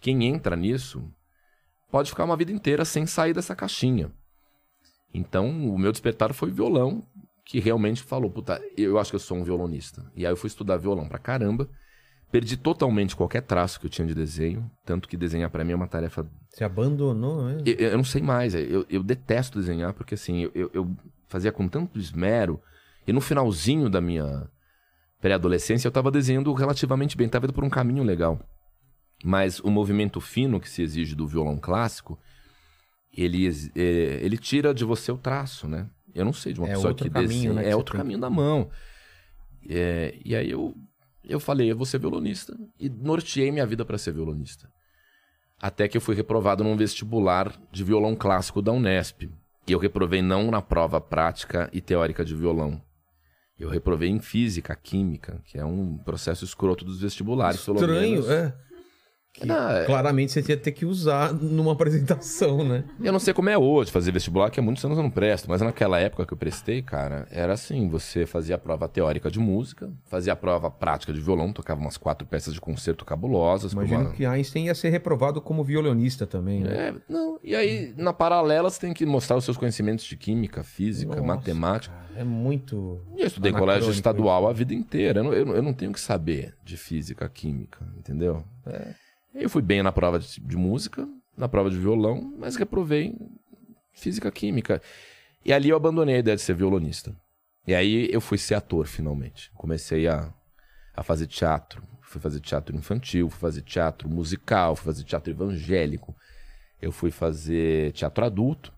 Quem 0.00 0.24
entra 0.24 0.54
nisso 0.56 1.02
pode 1.90 2.10
ficar 2.10 2.24
uma 2.24 2.36
vida 2.36 2.52
inteira 2.52 2.84
sem 2.84 3.06
sair 3.06 3.32
dessa 3.32 3.56
caixinha. 3.56 4.12
Então, 5.12 5.72
o 5.72 5.78
meu 5.78 5.92
despertar 5.92 6.32
foi 6.32 6.50
violão, 6.50 7.02
que 7.44 7.60
realmente 7.60 8.02
falou, 8.02 8.30
puta, 8.30 8.60
eu 8.76 8.98
acho 8.98 9.10
que 9.10 9.16
eu 9.16 9.20
sou 9.20 9.38
um 9.38 9.44
violonista. 9.44 10.04
E 10.14 10.26
aí 10.26 10.32
eu 10.32 10.36
fui 10.36 10.48
estudar 10.48 10.76
violão 10.76 11.08
pra 11.08 11.18
caramba. 11.18 11.68
Perdi 12.30 12.56
totalmente 12.56 13.14
qualquer 13.14 13.42
traço 13.42 13.78
que 13.78 13.86
eu 13.86 13.90
tinha 13.90 14.06
de 14.06 14.14
desenho, 14.14 14.68
tanto 14.84 15.08
que 15.08 15.16
desenhar 15.16 15.48
pra 15.48 15.64
mim 15.64 15.72
é 15.72 15.76
uma 15.76 15.86
tarefa 15.86 16.26
Você 16.50 16.64
abandonou, 16.64 17.44
né? 17.44 17.62
eu, 17.64 17.74
eu 17.74 17.96
não 17.96 18.04
sei 18.04 18.20
mais, 18.20 18.54
eu, 18.54 18.84
eu 18.90 19.02
detesto 19.02 19.58
desenhar, 19.60 19.92
porque 19.94 20.14
assim, 20.14 20.50
eu, 20.54 20.70
eu- 20.74 20.96
fazia 21.28 21.52
com 21.52 21.68
tanto 21.68 21.98
esmero, 21.98 22.60
e 23.06 23.12
no 23.12 23.20
finalzinho 23.20 23.88
da 23.88 24.00
minha 24.00 24.48
pré-adolescência 25.20 25.86
eu 25.88 25.92
tava 25.92 26.10
desenhando 26.10 26.52
relativamente 26.52 27.16
bem, 27.16 27.28
tava 27.28 27.46
indo 27.46 27.52
por 27.52 27.64
um 27.64 27.70
caminho 27.70 28.02
legal. 28.02 28.38
Mas 29.24 29.60
o 29.60 29.70
movimento 29.70 30.20
fino 30.20 30.60
que 30.60 30.68
se 30.68 30.82
exige 30.82 31.14
do 31.14 31.26
violão 31.26 31.56
clássico, 31.58 32.18
ele, 33.16 33.48
é, 33.74 34.20
ele 34.22 34.36
tira 34.36 34.74
de 34.74 34.84
você 34.84 35.10
o 35.10 35.16
traço, 35.16 35.66
né? 35.66 35.88
Eu 36.14 36.24
não 36.24 36.32
sei 36.32 36.52
de 36.52 36.60
uma 36.60 36.68
É 36.68 36.72
pessoa 36.72 36.92
que 36.94 37.08
caminho, 37.08 37.28
desenha, 37.30 37.52
né, 37.54 37.62
que 37.62 37.68
é 37.70 37.76
outro 37.76 37.92
tem. 37.92 38.00
caminho 38.00 38.20
da 38.20 38.28
mão. 38.30 38.68
É, 39.68 40.16
e 40.24 40.36
aí 40.36 40.50
eu, 40.50 40.74
eu 41.28 41.40
falei, 41.40 41.70
eu 41.70 41.76
vou 41.76 41.86
ser 41.86 41.98
violonista, 41.98 42.56
e 42.78 42.88
norteei 42.88 43.50
minha 43.50 43.66
vida 43.66 43.84
para 43.84 43.98
ser 43.98 44.12
violonista. 44.12 44.68
Até 45.60 45.88
que 45.88 45.96
eu 45.96 46.00
fui 46.00 46.14
reprovado 46.14 46.62
num 46.62 46.76
vestibular 46.76 47.52
de 47.72 47.82
violão 47.82 48.14
clássico 48.14 48.60
da 48.60 48.72
Unesp. 48.72 49.22
E 49.66 49.72
eu 49.72 49.78
reprovei 49.78 50.22
não 50.22 50.50
na 50.50 50.62
prova 50.62 51.00
prática 51.00 51.68
e 51.72 51.80
teórica 51.80 52.24
de 52.24 52.34
violão. 52.34 52.80
Eu 53.58 53.70
reprovei 53.70 54.10
em 54.10 54.20
física, 54.20 54.76
química, 54.76 55.40
que 55.44 55.58
é 55.58 55.64
um 55.64 55.96
processo 55.96 56.44
escroto 56.44 56.84
dos 56.84 57.00
vestibulares. 57.00 57.64
pelo 57.64 57.78
Estranho, 57.78 58.10
menos. 58.10 58.28
é. 58.30 58.54
Que 59.40 59.50
é- 59.52 59.84
Claramente 59.84 60.32
você 60.32 60.40
ia 60.52 60.56
ter 60.56 60.72
que 60.72 60.86
usar 60.86 61.32
numa 61.34 61.72
apresentação, 61.72 62.64
né? 62.66 62.84
Eu 63.00 63.12
não 63.12 63.18
sei 63.20 63.34
como 63.34 63.50
é 63.50 63.58
hoje 63.58 63.90
fazer 63.90 64.10
vestibular, 64.10 64.50
que 64.50 64.58
há 64.58 64.62
muitos 64.62 64.82
anos 64.84 64.96
eu 64.96 65.02
não 65.02 65.10
presto, 65.10 65.46
mas 65.48 65.60
naquela 65.60 65.98
época 66.00 66.24
que 66.24 66.32
eu 66.32 66.36
prestei, 66.38 66.80
cara, 66.82 67.26
era 67.30 67.52
assim: 67.52 67.86
você 67.88 68.24
fazia 68.24 68.54
a 68.54 68.58
prova 68.58 68.88
teórica 68.88 69.30
de 69.30 69.38
música, 69.38 69.90
fazia 70.06 70.32
a 70.32 70.36
prova 70.36 70.70
prática 70.70 71.12
de 71.12 71.20
violão, 71.20 71.52
tocava 71.52 71.80
umas 71.80 71.96
quatro 71.98 72.26
peças 72.26 72.54
de 72.54 72.60
concerto 72.60 73.04
cabulosas. 73.04 73.72
Imagino 73.72 74.00
uma- 74.02 74.12
que 74.12 74.24
Einstein 74.24 74.66
ia 74.66 74.74
ser 74.74 74.88
reprovado 74.88 75.40
como 75.40 75.62
violonista 75.62 76.26
também, 76.26 76.60
né? 76.62 76.88
É, 76.88 76.94
não. 77.08 77.38
E 77.44 77.54
aí, 77.54 77.92
na 77.96 78.12
paralela, 78.14 78.70
você 78.70 78.80
tem 78.80 78.94
que 78.94 79.04
mostrar 79.04 79.36
os 79.36 79.44
seus 79.44 79.56
conhecimentos 79.58 80.04
de 80.06 80.16
química, 80.16 80.64
física, 80.64 81.10
Nossa, 81.16 81.26
matemática. 81.26 81.94
cara, 81.94 82.20
é 82.20 82.24
muito. 82.24 83.00
E 83.16 83.20
eu 83.20 83.26
estudei 83.26 83.52
em 83.52 83.54
colégio 83.54 83.90
estadual 83.90 84.48
a 84.48 84.52
vida 84.52 84.72
inteira. 84.72 85.20
Eu 85.20 85.24
não, 85.24 85.32
eu 85.34 85.62
não- 85.62 85.72
tenho 85.74 85.92
que 85.92 86.00
saber 86.00 86.54
de 86.64 86.76
física, 86.78 87.28
química, 87.28 87.86
entendeu? 87.98 88.42
Eu 89.38 89.50
fui 89.50 89.60
bem 89.60 89.82
na 89.82 89.92
prova 89.92 90.18
de, 90.18 90.40
de 90.40 90.56
música, 90.56 91.06
na 91.36 91.46
prova 91.46 91.68
de 91.68 91.76
violão, 91.76 92.34
mas 92.38 92.56
reprovei 92.56 93.14
física 93.92 94.30
química. 94.30 94.80
E 95.44 95.52
ali 95.52 95.68
eu 95.68 95.76
abandonei 95.76 96.16
a 96.16 96.18
ideia 96.18 96.36
de 96.36 96.42
ser 96.42 96.54
violonista. 96.54 97.14
E 97.66 97.74
aí 97.74 98.08
eu 98.10 98.20
fui 98.20 98.38
ser 98.38 98.54
ator, 98.54 98.86
finalmente. 98.86 99.50
Comecei 99.54 100.08
a, 100.08 100.32
a 100.94 101.02
fazer 101.02 101.26
teatro. 101.26 101.82
Fui 102.00 102.20
fazer 102.20 102.40
teatro 102.40 102.74
infantil, 102.74 103.28
fui 103.28 103.38
fazer 103.38 103.60
teatro 103.62 104.08
musical, 104.08 104.74
fui 104.74 104.86
fazer 104.86 105.04
teatro 105.04 105.30
evangélico. 105.30 106.16
Eu 106.80 106.90
fui 106.90 107.10
fazer 107.10 107.92
teatro 107.92 108.24
adulto. 108.24 108.72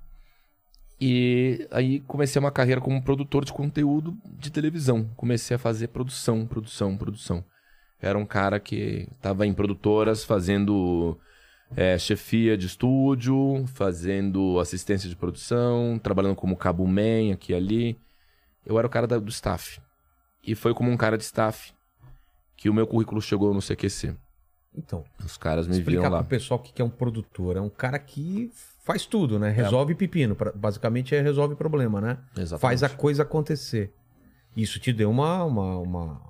E 1.01 1.69
aí 1.71 2.01
comecei 2.01 2.41
uma 2.41 2.51
carreira 2.51 2.81
como 2.81 3.01
produtor 3.01 3.45
de 3.45 3.53
conteúdo 3.53 4.19
de 4.25 4.51
televisão. 4.51 5.09
Comecei 5.17 5.55
a 5.55 5.59
fazer 5.59 5.89
produção, 5.89 6.45
produção, 6.47 6.97
produção. 6.97 7.45
Era 8.01 8.17
um 8.19 8.25
cara 8.27 8.61
que 8.61 9.09
estava 9.17 9.47
em 9.47 9.53
produtoras 9.53 10.25
fazendo 10.25 11.19
é, 11.77 11.99
chefia 11.99 12.57
de 12.57 12.67
estúdio, 12.67 13.65
fazendo 13.75 14.59
assistência 14.61 15.09
de 15.09 15.17
produção, 15.17 15.99
trabalhando 16.03 16.37
como 16.37 16.57
cabo 16.57 16.87
man 16.87 17.33
aqui 17.33 17.53
e 17.53 17.55
ali. 17.57 17.99
Eu 18.65 18.79
era 18.79 18.87
o 18.87 18.91
cara 18.91 19.07
da- 19.07 19.19
do 19.19 19.29
staff. 19.31 19.81
E 20.47 20.55
foi 20.55 20.73
como 20.75 20.91
um 20.91 20.97
cara 20.97 21.19
de 21.19 21.25
staff 21.25 21.73
que 22.57 22.71
o 22.71 22.75
meu 22.75 22.87
currículo 22.87 23.21
chegou 23.21 23.53
no 23.53 23.61
CQC. 23.61 24.15
Então, 24.77 25.05
Os 25.25 25.37
caras 25.37 25.67
me 25.67 25.73
explicar 25.77 25.91
viram 26.03 26.11
pro 26.11 26.19
lá. 26.19 26.25
pessoal 26.25 26.61
o 26.61 26.63
que 26.63 26.73
que 26.73 26.81
é 26.81 26.85
um 26.85 26.91
produtor. 26.91 27.57
É 27.57 27.61
um 27.61 27.69
cara 27.71 27.99
que 27.99 28.51
faz 28.85 29.05
tudo, 29.07 29.39
né? 29.39 29.51
Resolve 29.51 29.95
pepino. 29.95 30.35
pra- 30.37 30.53
Basicamente 30.53 31.15
é 31.15 31.21
resolve 31.21 31.55
problema, 31.57 32.01
né? 32.01 32.19
Exatamente. 32.37 32.61
Faz 32.61 32.83
a 32.83 32.89
coisa 32.89 33.23
acontecer. 33.25 33.93
Isso 34.57 34.79
te 34.79 34.93
deu 34.93 35.11
uma, 35.11 35.45
uma, 35.45 35.79
uma 35.79 36.23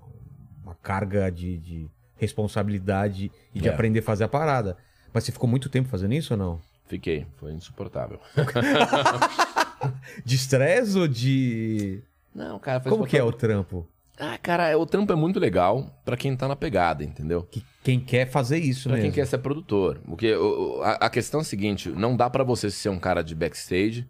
carga 0.83 1.31
de, 1.31 1.59
de 1.59 1.91
responsabilidade 2.17 3.31
e 3.55 3.61
de 3.61 3.69
É. 3.69 3.73
aprender 3.73 4.01
a 4.01 4.03
fazer 4.03 4.25
a 4.25 4.29
parada. 4.29 4.77
Mas 5.13 5.25
você 5.25 5.33
ficou 5.33 5.49
muito 5.49 5.69
tempo 5.69 5.89
fazendo 5.89 6.15
isso 6.15 6.35
ou 6.35 6.39
não? 6.39 6.61
Fiquei, 6.87 7.27
foi 7.37 7.53
insuportável. 7.53 8.19
De 10.25 10.35
estresse 10.37 10.99
ou 10.99 11.07
de. 11.07 12.03
Não, 12.35 12.59
cara, 12.59 12.81
foi 12.81 12.91
Como 12.91 13.07
que 13.07 13.17
é 13.17 13.23
o 13.23 13.33
trampo? 13.33 13.87
Ah, 14.19 14.37
cara, 14.37 14.77
o 14.77 14.85
trampo 14.85 15.13
é 15.13 15.17
muito 15.17 15.39
legal 15.39 16.01
pra 16.05 16.17
quem 16.17 16.35
tá 16.37 16.49
na 16.49 16.57
pegada, 16.57 17.05
entendeu? 17.05 17.45
Que 17.45 17.63
quem 17.85 18.01
quer 18.01 18.29
fazer 18.29 18.59
isso, 18.59 18.89
Pra 18.89 18.97
né? 18.97 19.03
quem 19.05 19.13
quer 19.13 19.25
ser 19.27 19.39
produtor. 19.39 20.01
Porque 20.05 20.35
o- 20.35 20.83
a, 20.83 20.93
a 20.95 21.11
questão 21.11 21.39
é 21.39 21.43
a 21.43 21.45
seguinte: 21.45 21.89
não 21.91 22.17
dá 22.17 22.29
pra 22.29 22.43
você 22.43 22.71
ser 22.71 22.89
um 22.89 22.99
cara 22.99 23.23
de 23.23 23.35
backstage 23.35 24.09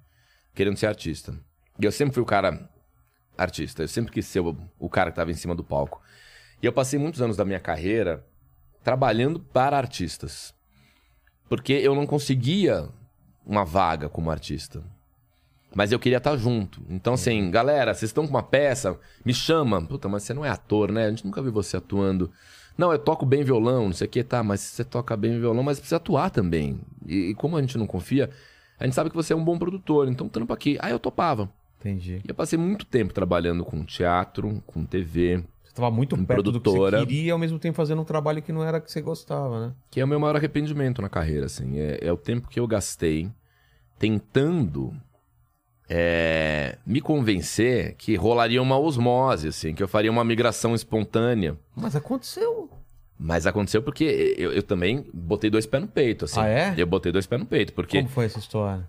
querendo 0.54 0.76
ser 0.78 0.86
artista. 0.86 1.34
E 1.78 1.84
eu 1.84 1.92
sempre 1.92 2.14
fui 2.14 2.22
o 2.22 2.26
cara 2.26 2.68
artista. 3.36 3.82
Eu 3.82 3.88
sempre 3.88 4.10
quis 4.12 4.24
ser 4.26 4.40
o, 4.40 4.56
o 4.78 4.88
cara 4.88 5.10
que 5.10 5.16
tava 5.16 5.30
em 5.30 5.34
cima 5.34 5.54
do 5.54 5.62
palco. 5.62 6.00
E 6.62 6.66
eu 6.66 6.72
passei 6.72 6.98
muitos 6.98 7.22
anos 7.22 7.36
da 7.36 7.44
minha 7.44 7.60
carreira 7.60 8.24
trabalhando 8.82 9.38
para 9.40 9.76
artistas. 9.76 10.54
Porque 11.48 11.72
eu 11.72 11.94
não 11.94 12.06
conseguia 12.06 12.88
uma 13.44 13.64
vaga 13.64 14.08
como 14.08 14.30
artista. 14.30 14.82
Mas 15.74 15.92
eu 15.92 15.98
queria 15.98 16.18
estar 16.18 16.36
junto. 16.36 16.82
Então, 16.88 17.14
assim, 17.14 17.50
galera, 17.50 17.94
vocês 17.94 18.08
estão 18.10 18.24
com 18.24 18.30
uma 18.30 18.42
peça, 18.42 18.98
me 19.24 19.34
chama. 19.34 19.82
Puta, 19.82 20.08
mas 20.08 20.22
você 20.22 20.34
não 20.34 20.44
é 20.44 20.48
ator, 20.48 20.90
né? 20.90 21.06
A 21.06 21.10
gente 21.10 21.24
nunca 21.24 21.42
viu 21.42 21.52
você 21.52 21.76
atuando. 21.76 22.30
Não, 22.76 22.92
eu 22.92 22.98
toco 22.98 23.26
bem 23.26 23.42
violão, 23.42 23.86
não 23.86 23.92
sei 23.92 24.06
o 24.06 24.10
que, 24.10 24.22
tá, 24.22 24.42
mas 24.42 24.60
você 24.60 24.84
toca 24.84 25.16
bem 25.16 25.38
violão, 25.40 25.64
mas 25.64 25.78
precisa 25.78 25.96
atuar 25.96 26.30
também. 26.30 26.80
E, 27.04 27.30
e 27.30 27.34
como 27.34 27.56
a 27.56 27.60
gente 27.60 27.76
não 27.76 27.86
confia, 27.86 28.30
a 28.78 28.84
gente 28.84 28.94
sabe 28.94 29.10
que 29.10 29.16
você 29.16 29.32
é 29.32 29.36
um 29.36 29.44
bom 29.44 29.58
produtor, 29.58 30.08
então 30.08 30.28
trampa 30.28 30.54
aqui. 30.54 30.78
Aí 30.80 30.92
eu 30.92 30.98
topava. 30.98 31.50
Entendi. 31.80 32.22
E 32.24 32.28
eu 32.28 32.34
passei 32.34 32.58
muito 32.58 32.86
tempo 32.86 33.12
trabalhando 33.12 33.64
com 33.64 33.84
teatro, 33.84 34.62
com 34.66 34.84
TV, 34.84 35.44
Você 35.78 35.82
tava 35.82 35.94
muito 35.94 36.16
perto 36.16 36.42
do 36.42 36.52
que 36.54 36.60
produtora. 36.60 36.98
você 36.98 37.06
queria 37.06 37.32
ao 37.32 37.38
mesmo 37.38 37.56
tempo 37.56 37.76
fazendo 37.76 38.02
um 38.02 38.04
trabalho 38.04 38.42
que 38.42 38.50
não 38.52 38.64
era 38.64 38.80
que 38.80 38.90
você 38.90 39.00
gostava, 39.00 39.68
né? 39.68 39.72
que 39.88 40.00
é 40.00 40.04
o 40.04 40.08
meu 40.08 40.18
maior 40.18 40.34
arrependimento 40.34 41.00
na 41.00 41.08
carreira, 41.08 41.46
assim. 41.46 41.78
É, 41.78 41.98
é 42.02 42.12
o 42.12 42.16
tempo 42.16 42.48
que 42.48 42.58
eu 42.58 42.66
gastei 42.66 43.30
tentando 43.96 44.92
é, 45.88 46.78
me 46.84 47.00
convencer 47.00 47.94
que 47.94 48.16
rolaria 48.16 48.60
uma 48.60 48.76
osmose, 48.76 49.48
assim, 49.48 49.72
que 49.72 49.82
eu 49.82 49.86
faria 49.86 50.10
uma 50.10 50.24
migração 50.24 50.74
espontânea. 50.74 51.56
Mas 51.76 51.94
aconteceu. 51.94 52.68
Mas 53.16 53.46
aconteceu 53.46 53.80
porque 53.80 54.34
eu, 54.36 54.52
eu 54.52 54.62
também 54.64 55.06
botei 55.14 55.48
dois 55.48 55.64
pés 55.64 55.80
no 55.80 55.88
peito, 55.88 56.24
assim. 56.24 56.40
Ah, 56.40 56.48
é? 56.48 56.74
Eu 56.76 56.86
botei 56.88 57.12
dois 57.12 57.26
pés 57.26 57.40
no 57.40 57.46
peito, 57.46 57.72
porque 57.72 57.98
Como 57.98 58.08
foi 58.08 58.24
essa 58.24 58.40
história? 58.40 58.84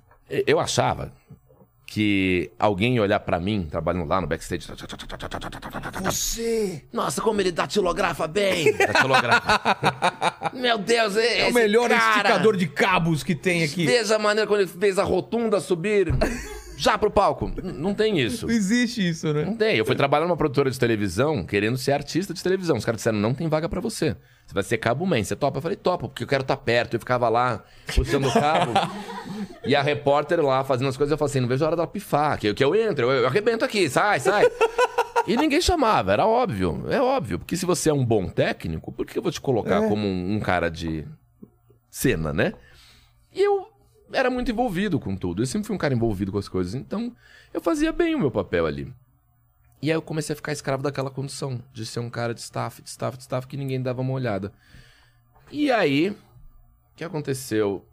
eu 0.47 0.60
achava 0.60 1.13
que 1.89 2.52
alguém 2.60 2.99
olhar 2.99 3.19
pra 3.19 3.39
mim, 3.39 3.67
trabalhando 3.69 4.08
lá 4.08 4.21
no 4.21 4.28
backstage. 4.28 4.67
Você! 6.04 6.84
Nossa, 6.93 7.19
como 7.19 7.41
ele 7.41 7.52
datilografa 7.52 8.28
bem! 8.28 8.71
Datilografa. 8.78 10.52
Meu 10.54 10.78
Deus, 10.78 11.17
é, 11.17 11.47
É 11.47 11.49
o 11.49 11.54
melhor 11.54 11.89
esticador 11.89 12.56
de 12.56 12.67
cabos 12.67 13.23
que 13.23 13.34
tem 13.34 13.63
aqui. 13.63 13.88
Veja 13.88 14.17
a 14.17 14.19
maneira 14.19 14.47
quando 14.47 14.62
ele 14.62 14.69
fez 14.69 14.99
a 14.99 15.04
rotunda 15.04 15.60
subir 15.60 16.13
já 16.78 16.95
pro 16.95 17.10
palco. 17.10 17.52
Não 17.63 17.95
tem 17.95 18.19
isso. 18.19 18.45
Não 18.45 18.54
existe 18.54 19.10
isso, 19.10 19.34
né? 19.34 19.45
Não 19.45 19.56
tem. 19.56 19.75
Eu 19.75 19.86
fui 19.86 19.95
trabalhar 19.95 20.25
numa 20.25 20.38
produtora 20.38 20.69
de 20.69 20.78
televisão 20.78 21.43
querendo 21.43 21.78
ser 21.78 21.93
artista 21.93 22.36
de 22.36 22.43
televisão. 22.43 22.78
Os 22.78 22.86
caras 22.86 22.99
disseram: 22.99 23.17
não 23.17 23.34
tem 23.34 23.49
vaga 23.49 23.67
pra 23.67 23.82
você. 23.82 24.15
Você 24.49 24.53
vai 24.55 24.63
ser 24.63 24.79
cabo 24.79 25.05
man. 25.05 25.23
Você 25.23 25.35
topa? 25.35 25.59
Eu 25.59 25.62
falei: 25.62 25.77
topa, 25.77 26.07
porque 26.07 26.23
eu 26.23 26.27
quero 26.27 26.41
estar 26.41 26.57
perto. 26.57 26.95
Eu 26.95 26.99
ficava 26.99 27.29
lá 27.29 27.63
puxando 27.93 28.27
o 28.27 28.33
cabo. 28.33 28.71
e 29.63 29.75
a 29.75 29.81
repórter 29.83 30.43
lá 30.43 30.63
fazendo 30.63 30.88
as 30.88 30.97
coisas. 30.97 31.12
Eu 31.12 31.19
falei 31.19 31.29
assim: 31.29 31.39
não 31.39 31.47
vejo 31.47 31.63
a 31.63 31.67
hora 31.67 31.75
dela 31.75 31.88
pifar. 31.88 32.39
Que, 32.39 32.51
que 32.51 32.63
eu 32.63 32.73
entro, 32.73 33.12
eu, 33.12 33.21
eu 33.21 33.27
arrebento 33.27 33.63
aqui, 33.63 33.88
sai, 33.88 34.19
sai. 34.19 34.47
E 35.27 35.38
ninguém 35.38 35.62
chamava, 35.62 36.12
era 36.13 36.25
óbvio. 36.25 36.83
É 36.89 36.99
óbvio. 36.99 37.38
Porque 37.38 37.55
se 37.55 37.63
você 37.63 37.91
é 37.91 37.93
um 37.93 38.03
bom 38.03 38.27
técnico, 38.27 38.91
por 38.91 39.05
que 39.05 39.19
eu 39.19 39.21
vou 39.21 39.31
te 39.31 39.39
colocar 39.39 39.88
como 39.88 40.07
um, 40.07 40.33
um 40.38 40.39
cara 40.39 40.67
de 40.67 41.05
cena, 41.91 42.33
né? 42.33 42.53
E 43.31 43.39
eu 43.39 43.67
era 44.12 44.31
muito 44.31 44.49
envolvido 44.49 44.99
com 44.99 45.15
tudo. 45.15 45.43
Eu 45.43 45.45
sempre 45.45 45.67
fui 45.67 45.75
um 45.75 45.79
cara 45.79 45.93
envolvido 45.93 46.31
com 46.31 46.39
as 46.39 46.49
coisas. 46.49 46.73
Então, 46.73 47.15
eu 47.53 47.62
fazia 47.62 47.91
bem 47.91 48.15
o 48.15 48.19
meu 48.19 48.31
papel 48.31 48.65
ali. 48.65 48.91
E 49.82 49.89
aí 49.89 49.96
eu 49.96 50.02
comecei 50.02 50.34
a 50.34 50.36
ficar 50.36 50.52
escravo 50.52 50.84
daquela 50.84 51.10
condição 51.10 51.62
de 51.74 51.86
ser 51.86 52.00
um 52.00 52.10
cara 52.10 52.34
de 52.34 52.42
staff, 52.42 52.82
de 52.82 52.89
staff, 52.89 53.18
de 53.18 53.24
staff, 53.24 53.48
que 53.48 53.56
ninguém 53.56 53.82
dava 53.82 54.02
uma 54.02 54.13
olhada. 54.13 54.52
E 55.52 55.72
aí, 55.72 56.10
o 56.10 56.15
que 56.96 57.04
aconteceu? 57.04 57.86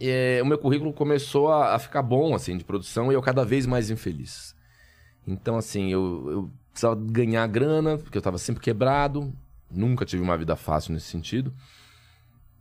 É, 0.00 0.40
o 0.42 0.46
meu 0.46 0.58
currículo 0.58 0.92
começou 0.92 1.52
a, 1.52 1.74
a 1.74 1.78
ficar 1.78 2.02
bom, 2.02 2.34
assim, 2.34 2.56
de 2.56 2.64
produção, 2.64 3.12
e 3.12 3.14
eu 3.14 3.22
cada 3.22 3.44
vez 3.44 3.66
mais 3.66 3.90
infeliz. 3.90 4.54
Então, 5.26 5.56
assim, 5.56 5.92
eu, 5.92 6.26
eu 6.30 6.50
precisava 6.70 6.96
ganhar 6.96 7.46
grana, 7.46 7.98
porque 7.98 8.16
eu 8.16 8.22
tava 8.22 8.38
sempre 8.38 8.62
quebrado, 8.62 9.32
nunca 9.70 10.06
tive 10.06 10.22
uma 10.22 10.38
vida 10.38 10.56
fácil 10.56 10.94
nesse 10.94 11.06
sentido. 11.06 11.52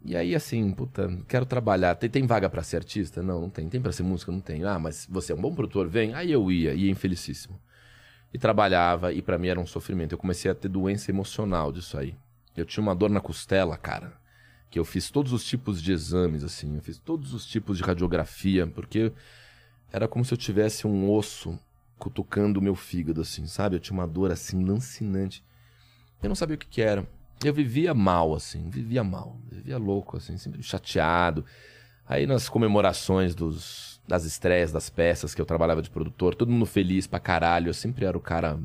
E 0.04 0.16
aí, 0.16 0.36
assim, 0.36 0.72
puta, 0.72 1.10
quero 1.28 1.46
trabalhar. 1.46 1.96
Tem, 1.96 2.10
tem 2.10 2.26
vaga 2.26 2.50
pra 2.50 2.64
ser 2.64 2.78
artista? 2.78 3.24
Não, 3.24 3.42
não 3.42 3.50
tem. 3.50 3.68
Tem 3.68 3.82
pra 3.82 3.92
ser 3.92 4.04
música? 4.04 4.32
Não 4.32 4.40
tem. 4.40 4.64
Ah, 4.64 4.80
mas 4.80 5.08
você 5.10 5.32
é 5.32 5.36
um 5.36 5.42
bom 5.42 5.54
produtor? 5.54 5.88
Vem. 5.88 6.14
Aí 6.14 6.32
eu 6.32 6.52
ia, 6.52 6.74
ia 6.74 6.92
infelicíssimo. 6.92 7.60
E 8.34 8.38
trabalhava, 8.38 9.14
e 9.14 9.22
pra 9.22 9.38
mim 9.38 9.48
era 9.48 9.60
um 9.60 9.66
sofrimento. 9.66 10.12
Eu 10.12 10.18
comecei 10.18 10.52
a 10.52 10.56
ter 10.56 10.68
doença 10.68 11.12
emocional 11.12 11.72
disso 11.72 11.98
aí. 11.98 12.16
Eu 12.56 12.66
tinha 12.66 12.82
uma 12.82 12.96
dor 12.96 13.10
na 13.10 13.22
costela, 13.22 13.78
cara. 13.78 14.14
Que 14.70 14.78
eu 14.78 14.86
fiz 14.86 15.10
todos 15.10 15.32
os 15.32 15.46
tipos 15.46 15.82
de 15.82 15.92
exames, 15.92 16.44
assim. 16.44 16.76
Eu 16.76 16.82
fiz 16.82 16.98
todos 16.98 17.34
os 17.34 17.46
tipos 17.46 17.78
de 17.78 17.84
radiografia, 17.84 18.68
porque 18.68 19.12
era 19.92 20.08
como 20.08 20.26
se 20.26 20.34
eu 20.34 20.38
tivesse 20.38 20.86
um 20.86 21.10
osso 21.10 21.58
cutucando 21.98 22.60
o 22.60 22.64
meu 22.64 22.76
fígado, 22.76 23.22
assim, 23.22 23.48
sabe? 23.48 23.76
Eu 23.76 23.80
tinha 23.80 23.98
uma 23.98 24.08
dor, 24.08 24.32
assim, 24.32 24.64
lancinante. 24.64 25.44
Eu 26.22 26.30
não 26.30 26.36
sabia 26.36 26.56
o 26.56 26.58
que, 26.58 26.68
que 26.68 26.82
era. 26.82 27.08
Eu 27.44 27.54
vivia 27.54 27.94
mal, 27.94 28.34
assim, 28.34 28.70
vivia 28.70 29.04
mal. 29.04 29.40
Vivia 29.50 29.78
louco, 29.78 30.18
assim, 30.18 30.38
sempre 30.38 30.62
chateado. 30.62 31.46
Aí 32.08 32.26
nas 32.26 32.50
comemorações 32.50 33.36
dos, 33.36 33.97
das 34.08 34.24
estreias 34.24 34.72
das 34.72 34.90
peças 34.90 35.36
que 35.36 35.42
eu 35.42 35.46
trabalhava 35.46 35.82
de 35.82 35.90
produtor, 35.90 36.34
todo 36.34 36.52
mundo 36.52 36.66
feliz 36.66 37.06
pra 37.06 37.20
caralho. 37.20 37.70
Eu 37.70 37.74
sempre 37.74 38.06
era 38.06 38.18
o 38.18 38.22
cara. 38.22 38.58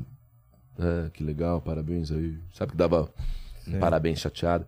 Ah, 0.79 1.09
que 1.13 1.23
legal, 1.23 1.61
parabéns 1.61 2.11
aí. 2.11 2.37
Sabe 2.53 2.71
que 2.71 2.77
dava 2.77 3.11
um 3.67 3.79
parabéns 3.79 4.19
chateado. 4.19 4.65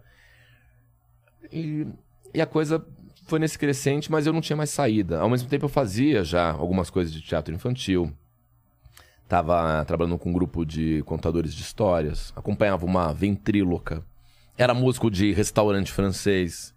E, 1.52 1.88
e 2.34 2.42
a 2.42 2.46
coisa 2.46 2.86
foi 3.26 3.40
nesse 3.40 3.58
crescente, 3.58 4.12
mas 4.12 4.28
eu 4.28 4.34
não 4.34 4.42
tinha 4.42 4.58
mais 4.58 4.70
saída. 4.70 5.20
Ao 5.20 5.30
mesmo 5.30 5.48
tempo 5.48 5.66
eu 5.66 5.70
fazia 5.70 6.24
já 6.24 6.52
algumas 6.52 6.90
coisas 6.90 7.14
de 7.14 7.22
teatro 7.22 7.54
infantil. 7.54 8.12
Tava 9.28 9.84
trabalhando 9.86 10.20
com 10.20 10.30
um 10.30 10.34
grupo 10.34 10.66
de 10.66 11.02
contadores 11.04 11.56
de 11.56 11.62
histórias. 11.62 12.32
Acompanhava 12.36 12.86
uma 12.86 13.12
ventríloca. 13.14 14.04
Era 14.58 14.74
músico 14.74 15.10
de 15.10 15.32
restaurante 15.32 15.92
francês. 15.92 16.75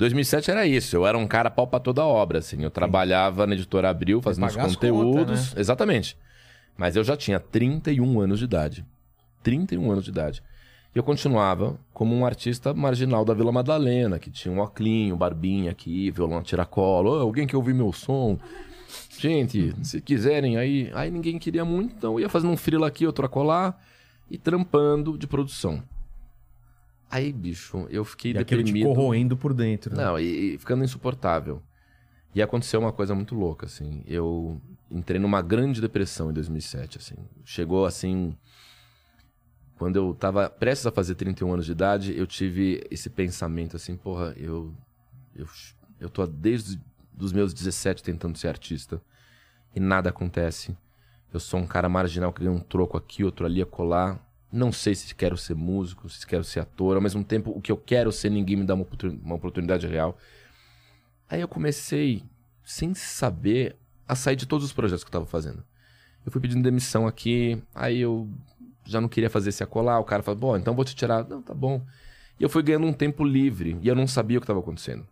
2007 0.00 0.50
era 0.50 0.66
isso. 0.66 0.96
Eu 0.96 1.06
era 1.06 1.16
um 1.16 1.26
cara 1.26 1.50
pau 1.50 1.66
pra 1.66 1.78
toda 1.78 2.04
obra, 2.04 2.38
assim. 2.38 2.62
Eu 2.62 2.70
trabalhava 2.70 3.46
na 3.46 3.54
editora 3.54 3.90
Abril, 3.90 4.22
fazendo 4.22 4.46
os 4.46 4.56
conteúdos. 4.56 5.20
contas, 5.20 5.54
né? 5.54 5.60
Exatamente. 5.60 6.16
Mas 6.76 6.96
eu 6.96 7.04
já 7.04 7.16
tinha 7.16 7.38
31 7.38 8.18
anos 8.18 8.38
de 8.38 8.46
idade. 8.46 8.84
31 9.42 9.90
anos 9.90 10.04
de 10.04 10.10
idade. 10.10 10.42
E 10.94 10.98
eu 10.98 11.02
continuava 11.02 11.78
como 11.92 12.16
um 12.16 12.24
artista 12.24 12.72
marginal 12.72 13.26
da 13.26 13.34
Vila 13.34 13.52
Madalena, 13.52 14.18
que 14.18 14.30
tinha 14.30 14.52
um 14.52 14.60
oclinho, 14.60 15.16
barbinha 15.16 15.70
aqui, 15.70 16.10
violão 16.10 16.42
tiracolo. 16.42 17.10
Ô, 17.10 17.20
alguém 17.20 17.46
quer 17.46 17.58
ouvir 17.58 17.74
meu 17.74 17.92
som? 17.92 18.38
Gente, 19.18 19.74
se 19.82 20.00
quiserem, 20.00 20.56
aí, 20.56 20.90
aí 20.94 21.10
ninguém 21.10 21.38
queria 21.38 21.64
muito, 21.64 21.94
então 21.94 22.14
eu 22.14 22.20
ia 22.20 22.28
fazendo 22.28 22.52
um 22.52 22.56
frila 22.56 22.88
aqui, 22.88 23.06
outro 23.06 23.26
acolá, 23.26 23.78
e 24.30 24.38
trampando 24.38 25.18
de 25.18 25.26
produção. 25.26 25.82
Aí, 27.10 27.32
bicho, 27.32 27.86
eu 27.90 28.04
fiquei 28.04 28.32
E 28.32 28.38
aquilo 28.38 28.62
te 28.62 28.66
deprimido. 28.66 28.94
corroendo 28.94 29.36
por 29.36 29.52
dentro. 29.52 29.94
né? 29.96 30.04
Não, 30.04 30.18
e, 30.18 30.54
e 30.54 30.58
ficando 30.58 30.84
insuportável. 30.84 31.60
E 32.34 32.40
aconteceu 32.40 32.78
uma 32.78 32.92
coisa 32.92 33.14
muito 33.14 33.34
louca, 33.34 33.66
assim. 33.66 34.04
Eu 34.06 34.60
entrei 34.90 35.18
numa 35.18 35.42
grande 35.42 35.80
depressão 35.80 36.30
em 36.30 36.32
2007, 36.34 36.98
assim. 36.98 37.16
Chegou, 37.44 37.84
assim... 37.84 38.36
Quando 39.76 39.96
eu 39.96 40.14
tava 40.14 40.48
prestes 40.50 40.86
a 40.86 40.92
fazer 40.92 41.14
31 41.14 41.54
anos 41.54 41.64
de 41.66 41.72
idade, 41.72 42.16
eu 42.16 42.26
tive 42.26 42.86
esse 42.90 43.08
pensamento, 43.10 43.76
assim, 43.76 43.96
porra, 43.96 44.34
eu... 44.36 44.72
Eu, 45.34 45.46
eu 45.98 46.10
tô 46.10 46.26
desde 46.26 46.78
os 47.18 47.32
meus 47.32 47.52
17 47.54 48.02
tentando 48.02 48.36
ser 48.36 48.48
artista. 48.48 49.00
E 49.74 49.80
nada 49.80 50.10
acontece. 50.10 50.76
Eu 51.32 51.40
sou 51.40 51.58
um 51.60 51.66
cara 51.66 51.88
marginal 51.88 52.32
que 52.32 52.40
ganha 52.44 52.54
um 52.54 52.60
troco 52.60 52.96
aqui, 52.96 53.24
outro 53.24 53.46
ali, 53.46 53.62
a 53.62 53.66
colar. 53.66 54.20
Não 54.52 54.72
sei 54.72 54.94
se 54.94 55.14
quero 55.14 55.36
ser 55.36 55.54
músico, 55.54 56.08
se 56.08 56.26
quero 56.26 56.42
ser 56.42 56.60
ator. 56.60 56.96
Ao 56.96 57.02
mesmo 57.02 57.22
tempo, 57.22 57.52
o 57.54 57.60
que 57.60 57.70
eu 57.70 57.76
quero 57.76 58.10
ser, 58.10 58.30
ninguém 58.30 58.56
me 58.56 58.64
dá 58.64 58.74
uma 58.74 58.86
uma 59.22 59.34
oportunidade 59.36 59.86
real. 59.86 60.18
Aí 61.28 61.40
eu 61.40 61.48
comecei, 61.48 62.24
sem 62.64 62.92
saber, 62.94 63.76
a 64.08 64.16
sair 64.16 64.34
de 64.36 64.46
todos 64.46 64.64
os 64.66 64.72
projetos 64.72 65.04
que 65.04 65.08
eu 65.08 65.12
tava 65.12 65.26
fazendo. 65.26 65.62
Eu 66.26 66.32
fui 66.32 66.40
pedindo 66.40 66.62
demissão 66.62 67.06
aqui, 67.06 67.62
aí 67.74 68.00
eu 68.00 68.28
já 68.84 69.00
não 69.00 69.08
queria 69.08 69.30
fazer 69.30 69.50
esse 69.50 69.62
acolar. 69.62 70.00
O 70.00 70.04
cara 70.04 70.22
falou, 70.22 70.40
bom, 70.40 70.56
então 70.56 70.74
vou 70.74 70.84
te 70.84 70.94
tirar. 70.96 71.24
Não, 71.28 71.40
tá 71.40 71.54
bom. 71.54 71.80
E 72.38 72.42
eu 72.42 72.48
fui 72.48 72.62
ganhando 72.62 72.86
um 72.86 72.92
tempo 72.92 73.22
livre, 73.24 73.78
e 73.80 73.86
eu 73.88 73.94
não 73.94 74.06
sabia 74.08 74.38
o 74.38 74.40
que 74.40 74.44
estava 74.44 74.58
acontecendo. 74.60 75.06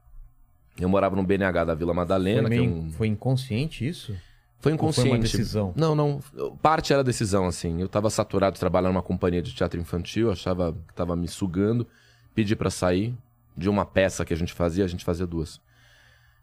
Eu 0.79 0.89
morava 0.89 1.15
no 1.15 1.23
BNH 1.23 1.65
da 1.65 1.75
Vila 1.75 1.95
Madalena, 1.95 2.49
Foi, 2.49 2.57
é 2.57 2.61
meio- 2.61 2.73
um... 2.73 2.91
foi 2.91 3.07
inconsciente 3.09 3.87
isso? 3.87 4.17
Foi 4.61 4.73
Ou 4.73 4.79
foi 4.79 4.87
inconsciente. 4.87 5.11
uma 5.11 5.19
decisão? 5.19 5.73
Não, 5.77 5.95
não. 5.95 6.21
Parte 6.61 6.93
era 6.93 7.05
decisão, 7.05 7.47
assim. 7.47 7.81
Eu 7.81 7.89
tava 7.89 8.11
saturado 8.11 8.59
trabalhando 8.59 8.93
numa 8.93 9.03
companhia 9.03 9.41
de 9.41 9.55
teatro 9.55 9.81
infantil, 9.81 10.31
achava 10.31 10.73
que 10.87 10.95
tava 10.95 11.15
me 11.15 11.29
sugando. 11.29 11.87
Pedi 12.35 12.57
pra 12.57 12.71
sair 12.71 13.15
de 13.57 13.69
uma 13.69 13.85
peça 13.85 14.25
que 14.25 14.35
a 14.35 14.37
gente 14.37 14.53
fazia, 14.53 14.85
a 14.85 14.89
gente 14.89 15.05
fazia 15.05 15.27
duas. 15.27 15.61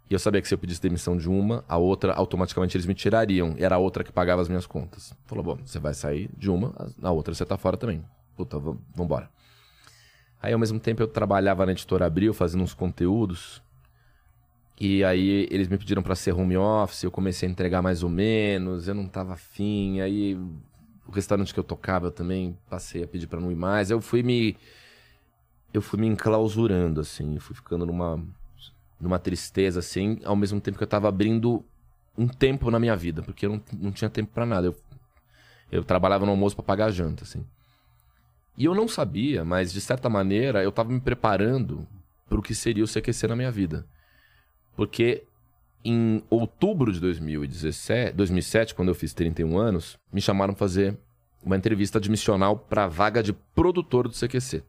E 0.10 0.14
eu 0.14 0.20
sabia 0.20 0.42
que 0.42 0.48
se 0.48 0.54
eu 0.54 0.58
pedisse 0.58 0.82
demissão 0.82 1.18
de 1.18 1.28
uma, 1.28 1.64
a 1.68 1.78
outra, 1.78 2.14
automaticamente 2.14 2.78
eles 2.78 2.86
me 2.86 2.94
tirariam. 2.94 3.56
E 3.58 3.64
era 3.64 3.76
a 3.76 3.78
outra 3.80 4.04
que 4.04 4.12
pagava 4.12 4.42
as 4.42 4.48
minhas 4.48 4.68
contas. 4.68 5.14
Falou, 5.26 5.44
bom, 5.44 5.58
você 5.66 5.80
vai 5.80 5.94
sair 5.94 6.30
de 6.38 6.50
uma, 6.50 6.74
na 6.98 7.12
outra 7.12 7.34
você 7.34 7.44
tá 7.46 7.58
fora 7.58 7.76
também. 7.76 8.04
Puta, 8.38 8.58
vambora. 8.94 9.30
Aí, 10.42 10.54
ao 10.54 10.60
mesmo 10.60 10.80
tempo, 10.80 11.02
eu 11.02 11.08
trabalhava 11.08 11.66
na 11.66 11.72
Editora 11.72 12.06
Abril, 12.06 12.34
fazendo 12.34 12.64
uns 12.64 12.74
conteúdos. 12.74 13.64
E 14.80 15.04
aí 15.04 15.48
eles 15.50 15.68
me 15.68 15.78
pediram 15.78 16.04
pra 16.04 16.16
ser 16.16 16.34
home 16.34 16.58
office, 16.58 17.04
eu 17.04 17.12
comecei 17.12 17.48
a 17.48 17.52
entregar 17.52 17.82
mais 17.82 18.04
ou 18.04 18.10
menos, 18.10 18.88
eu 18.88 18.94
não 18.94 19.08
tava 19.08 19.34
afim, 19.34 20.02
aí 20.02 20.36
o 21.08 21.12
restaurante 21.12 21.54
que 21.54 21.60
eu 21.60 21.64
tocava 21.64 22.08
eu 22.08 22.12
também 22.12 22.58
passei 22.70 23.04
a 23.04 23.08
pedir 23.08 23.28
pra 23.28 23.40
não 23.40 23.52
ir 23.52 23.56
mais. 23.56 23.90
Eu 23.90 24.02
fui 24.02 24.22
me 24.22 24.58
eu 25.74 25.82
fui 25.82 26.00
me 26.00 26.08
enclausurando 26.08 27.02
assim, 27.02 27.38
fui 27.40 27.56
ficando 27.56 27.86
numa 27.86 28.22
numa 29.00 29.20
tristeza 29.20 29.80
assim, 29.80 30.20
ao 30.24 30.36
mesmo 30.36 30.60
tempo 30.60 30.78
que 30.78 30.84
eu 30.84 30.88
tava 30.88 31.08
abrindo 31.08 31.64
um 32.18 32.28
tempo 32.28 32.72
na 32.72 32.80
minha 32.80 32.96
vida, 32.96 33.22
porque 33.22 33.46
eu 33.46 33.52
não, 33.52 33.62
não 33.74 33.92
tinha 33.92 34.10
tempo 34.10 34.32
pra 34.34 34.46
nada. 34.46 34.68
Eu, 34.68 34.76
eu 35.72 35.84
trabalhava 35.84 36.26
no 36.26 36.32
almoço 36.32 36.56
pra 36.56 36.64
pagar 36.64 36.86
a 36.86 36.92
janta 36.92 37.24
assim. 37.24 37.46
E 38.58 38.66
eu 38.66 38.74
não 38.74 38.88
sabia, 38.88 39.44
mas 39.44 39.72
de 39.72 39.82
certa 39.82 40.10
maneira 40.10 40.64
eu 40.64 40.72
tava 40.72 40.92
me 40.92 41.00
preparando 41.00 41.86
pro 42.28 42.42
que 42.42 42.56
seria 42.56 42.84
o 42.84 42.88
CQC 42.88 43.28
na 43.28 43.36
minha 43.36 43.52
vida. 43.52 43.86
Porque 44.76 45.24
em 45.84 46.24
outubro 46.30 46.92
de 46.92 47.00
2017, 47.00 48.14
2007, 48.16 48.76
quando 48.76 48.90
eu 48.90 48.96
fiz 48.96 49.14
31 49.14 49.58
anos, 49.58 49.98
me 50.12 50.20
chamaram 50.20 50.54
pra 50.54 50.60
fazer 50.60 50.98
uma 51.44 51.56
entrevista 51.56 52.00
admissional 52.00 52.58
pra 52.58 52.88
vaga 52.88 53.22
de 53.22 53.32
produtor 53.32 54.08
do 54.08 54.16
CQC. 54.16 54.64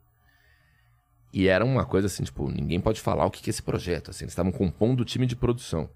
E 1.33 1.49
era 1.49 1.65
uma 1.65 1.85
coisa 1.85 2.07
assim, 2.07 2.23
tipo, 2.23 2.51
ninguém 2.51 2.81
pode 2.81 3.01
falar 3.01 3.25
o 3.27 3.31
que 3.31 3.49
é 3.49 3.51
esse 3.51 3.63
projeto. 3.63 4.11
Assim, 4.11 4.25
eles 4.25 4.33
estavam 4.33 4.53
compondo 4.53 5.01
o 5.01 5.05
time 5.05 5.27
de 5.27 5.35
produção. 5.35 5.89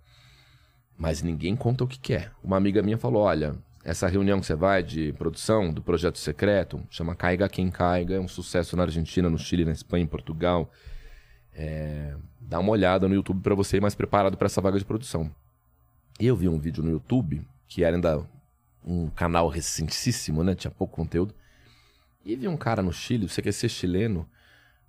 Mas 0.99 1.23
ninguém 1.23 1.57
conta 1.57 1.85
o 1.85 1.87
que 1.87 2.13
é. 2.13 2.31
Uma 2.43 2.57
amiga 2.57 2.83
minha 2.83 2.99
falou: 2.99 3.23
olha, 3.23 3.55
essa 3.85 4.07
reunião 4.07 4.41
que 4.41 4.47
você 4.47 4.55
vai 4.55 4.83
de 4.83 5.13
produção 5.15 5.73
do 5.73 5.81
projeto 5.83 6.19
secreto 6.19 6.83
chama 6.91 7.15
Caiga 7.15 7.49
Quem 7.49 7.71
Caiga, 7.71 8.17
é 8.17 8.21
um 8.21 8.29
sucesso 8.29 8.77
na 8.77 8.83
Argentina, 8.83 9.31
no 9.31 9.39
Chile, 9.39 9.65
na 9.65 9.73
Espanha, 9.73 10.05
em 10.05 10.07
Portugal. 10.07 10.71
É, 11.55 12.15
dá 12.41 12.59
uma 12.59 12.71
olhada 12.71 13.09
no 13.09 13.15
YouTube 13.15 13.41
pra 13.43 13.55
você 13.55 13.77
ir 13.77 13.81
mais 13.81 13.95
preparado 13.95 14.37
pra 14.37 14.47
essa 14.47 14.61
vaga 14.61 14.79
de 14.79 14.85
produção. 14.85 15.31
E 16.19 16.27
eu 16.27 16.37
vi 16.37 16.49
um 16.49 16.59
vídeo 16.59 16.83
no 16.83 16.91
YouTube, 16.91 17.43
que 17.67 17.85
era 17.85 17.97
ainda 17.97 18.27
um 18.85 19.09
canal 19.09 19.49
recentíssimo, 19.49 20.43
né? 20.43 20.55
Tinha 20.55 20.71
pouco 20.71 20.95
conteúdo. 20.95 21.35
E 22.25 22.37
vi 22.37 22.49
um 22.49 22.57
cara 22.57 22.83
no 22.83 22.93
Chile, 22.93 23.27
o 23.27 23.29
CQC 23.29 23.69
chileno, 23.69 24.29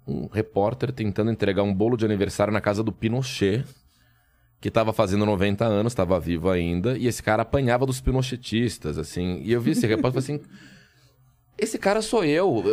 um 0.06 0.28
repórter 0.28 0.92
tentando 0.92 1.32
entregar 1.32 1.64
um 1.64 1.74
bolo 1.74 1.96
de 1.96 2.06
aniversário 2.06 2.52
na 2.52 2.60
casa 2.60 2.84
do 2.84 2.92
Pinochet, 2.92 3.66
que 4.60 4.70
tava 4.70 4.94
fazendo 4.94 5.26
90 5.26 5.66
anos, 5.66 5.94
tava 5.94 6.20
vivo 6.20 6.50
ainda, 6.50 6.98
e 6.98 7.08
esse 7.08 7.24
cara 7.24 7.42
apanhava 7.42 7.86
dos 7.86 8.02
pinochetistas, 8.02 8.98
assim. 8.98 9.42
E 9.42 9.52
eu 9.52 9.62
vi 9.62 9.72
esse 9.72 9.88
repórter 9.88 10.22
e 10.22 10.26
falei 10.26 10.42
assim: 10.42 10.52
esse 11.58 11.78
cara 11.78 12.02
sou 12.02 12.24
eu. 12.24 12.64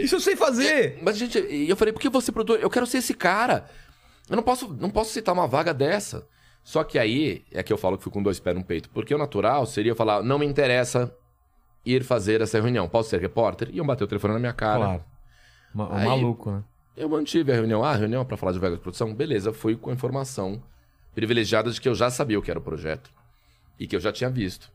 Isso 0.00 0.16
eu 0.16 0.20
sei 0.20 0.36
fazer! 0.36 0.98
Mas, 1.02 1.16
gente, 1.16 1.38
eu 1.38 1.76
falei, 1.76 1.92
por 1.92 2.00
que 2.00 2.08
você, 2.08 2.30
produtor? 2.32 2.60
Eu 2.60 2.70
quero 2.70 2.86
ser 2.86 2.98
esse 2.98 3.14
cara. 3.14 3.66
Eu 4.28 4.36
não 4.36 4.42
posso, 4.42 4.72
não 4.74 4.90
posso 4.90 5.12
citar 5.12 5.34
uma 5.34 5.46
vaga 5.46 5.72
dessa. 5.72 6.26
Só 6.64 6.82
que 6.82 6.98
aí 6.98 7.44
é 7.52 7.62
que 7.62 7.72
eu 7.72 7.78
falo 7.78 7.96
que 7.96 8.02
fui 8.04 8.12
com 8.12 8.22
dois 8.22 8.40
pés 8.40 8.56
no 8.56 8.64
peito. 8.64 8.90
Porque 8.90 9.14
o 9.14 9.18
natural 9.18 9.64
seria 9.66 9.92
eu 9.92 9.96
falar, 9.96 10.22
não 10.22 10.38
me 10.38 10.46
interessa 10.46 11.14
ir 11.84 12.02
fazer 12.02 12.40
essa 12.40 12.60
reunião. 12.60 12.88
Posso 12.88 13.10
ser 13.10 13.20
repórter? 13.20 13.68
E 13.72 13.78
eu 13.78 13.84
bater 13.84 14.02
o 14.04 14.08
telefone 14.08 14.34
na 14.34 14.40
minha 14.40 14.52
cara. 14.52 14.78
Claro. 14.84 15.04
Ma- 15.72 15.96
Aí- 15.98 16.08
Maluco, 16.08 16.50
né? 16.50 16.64
Eu 16.96 17.08
mantive 17.08 17.52
a 17.52 17.54
reunião. 17.54 17.84
Ah, 17.84 17.90
a 17.90 17.96
reunião 17.96 18.22
é 18.22 18.24
pra 18.24 18.36
falar 18.36 18.52
de 18.52 18.58
vaga 18.58 18.74
de 18.76 18.82
produção? 18.82 19.14
Beleza, 19.14 19.52
fui 19.52 19.76
com 19.76 19.90
a 19.90 19.92
informação 19.92 20.60
privilegiada 21.14 21.70
de 21.70 21.80
que 21.80 21.88
eu 21.88 21.94
já 21.94 22.10
sabia 22.10 22.38
o 22.38 22.42
que 22.42 22.50
era 22.50 22.58
o 22.58 22.62
projeto. 22.62 23.10
E 23.78 23.86
que 23.86 23.94
eu 23.94 24.00
já 24.00 24.10
tinha 24.10 24.30
visto. 24.30 24.72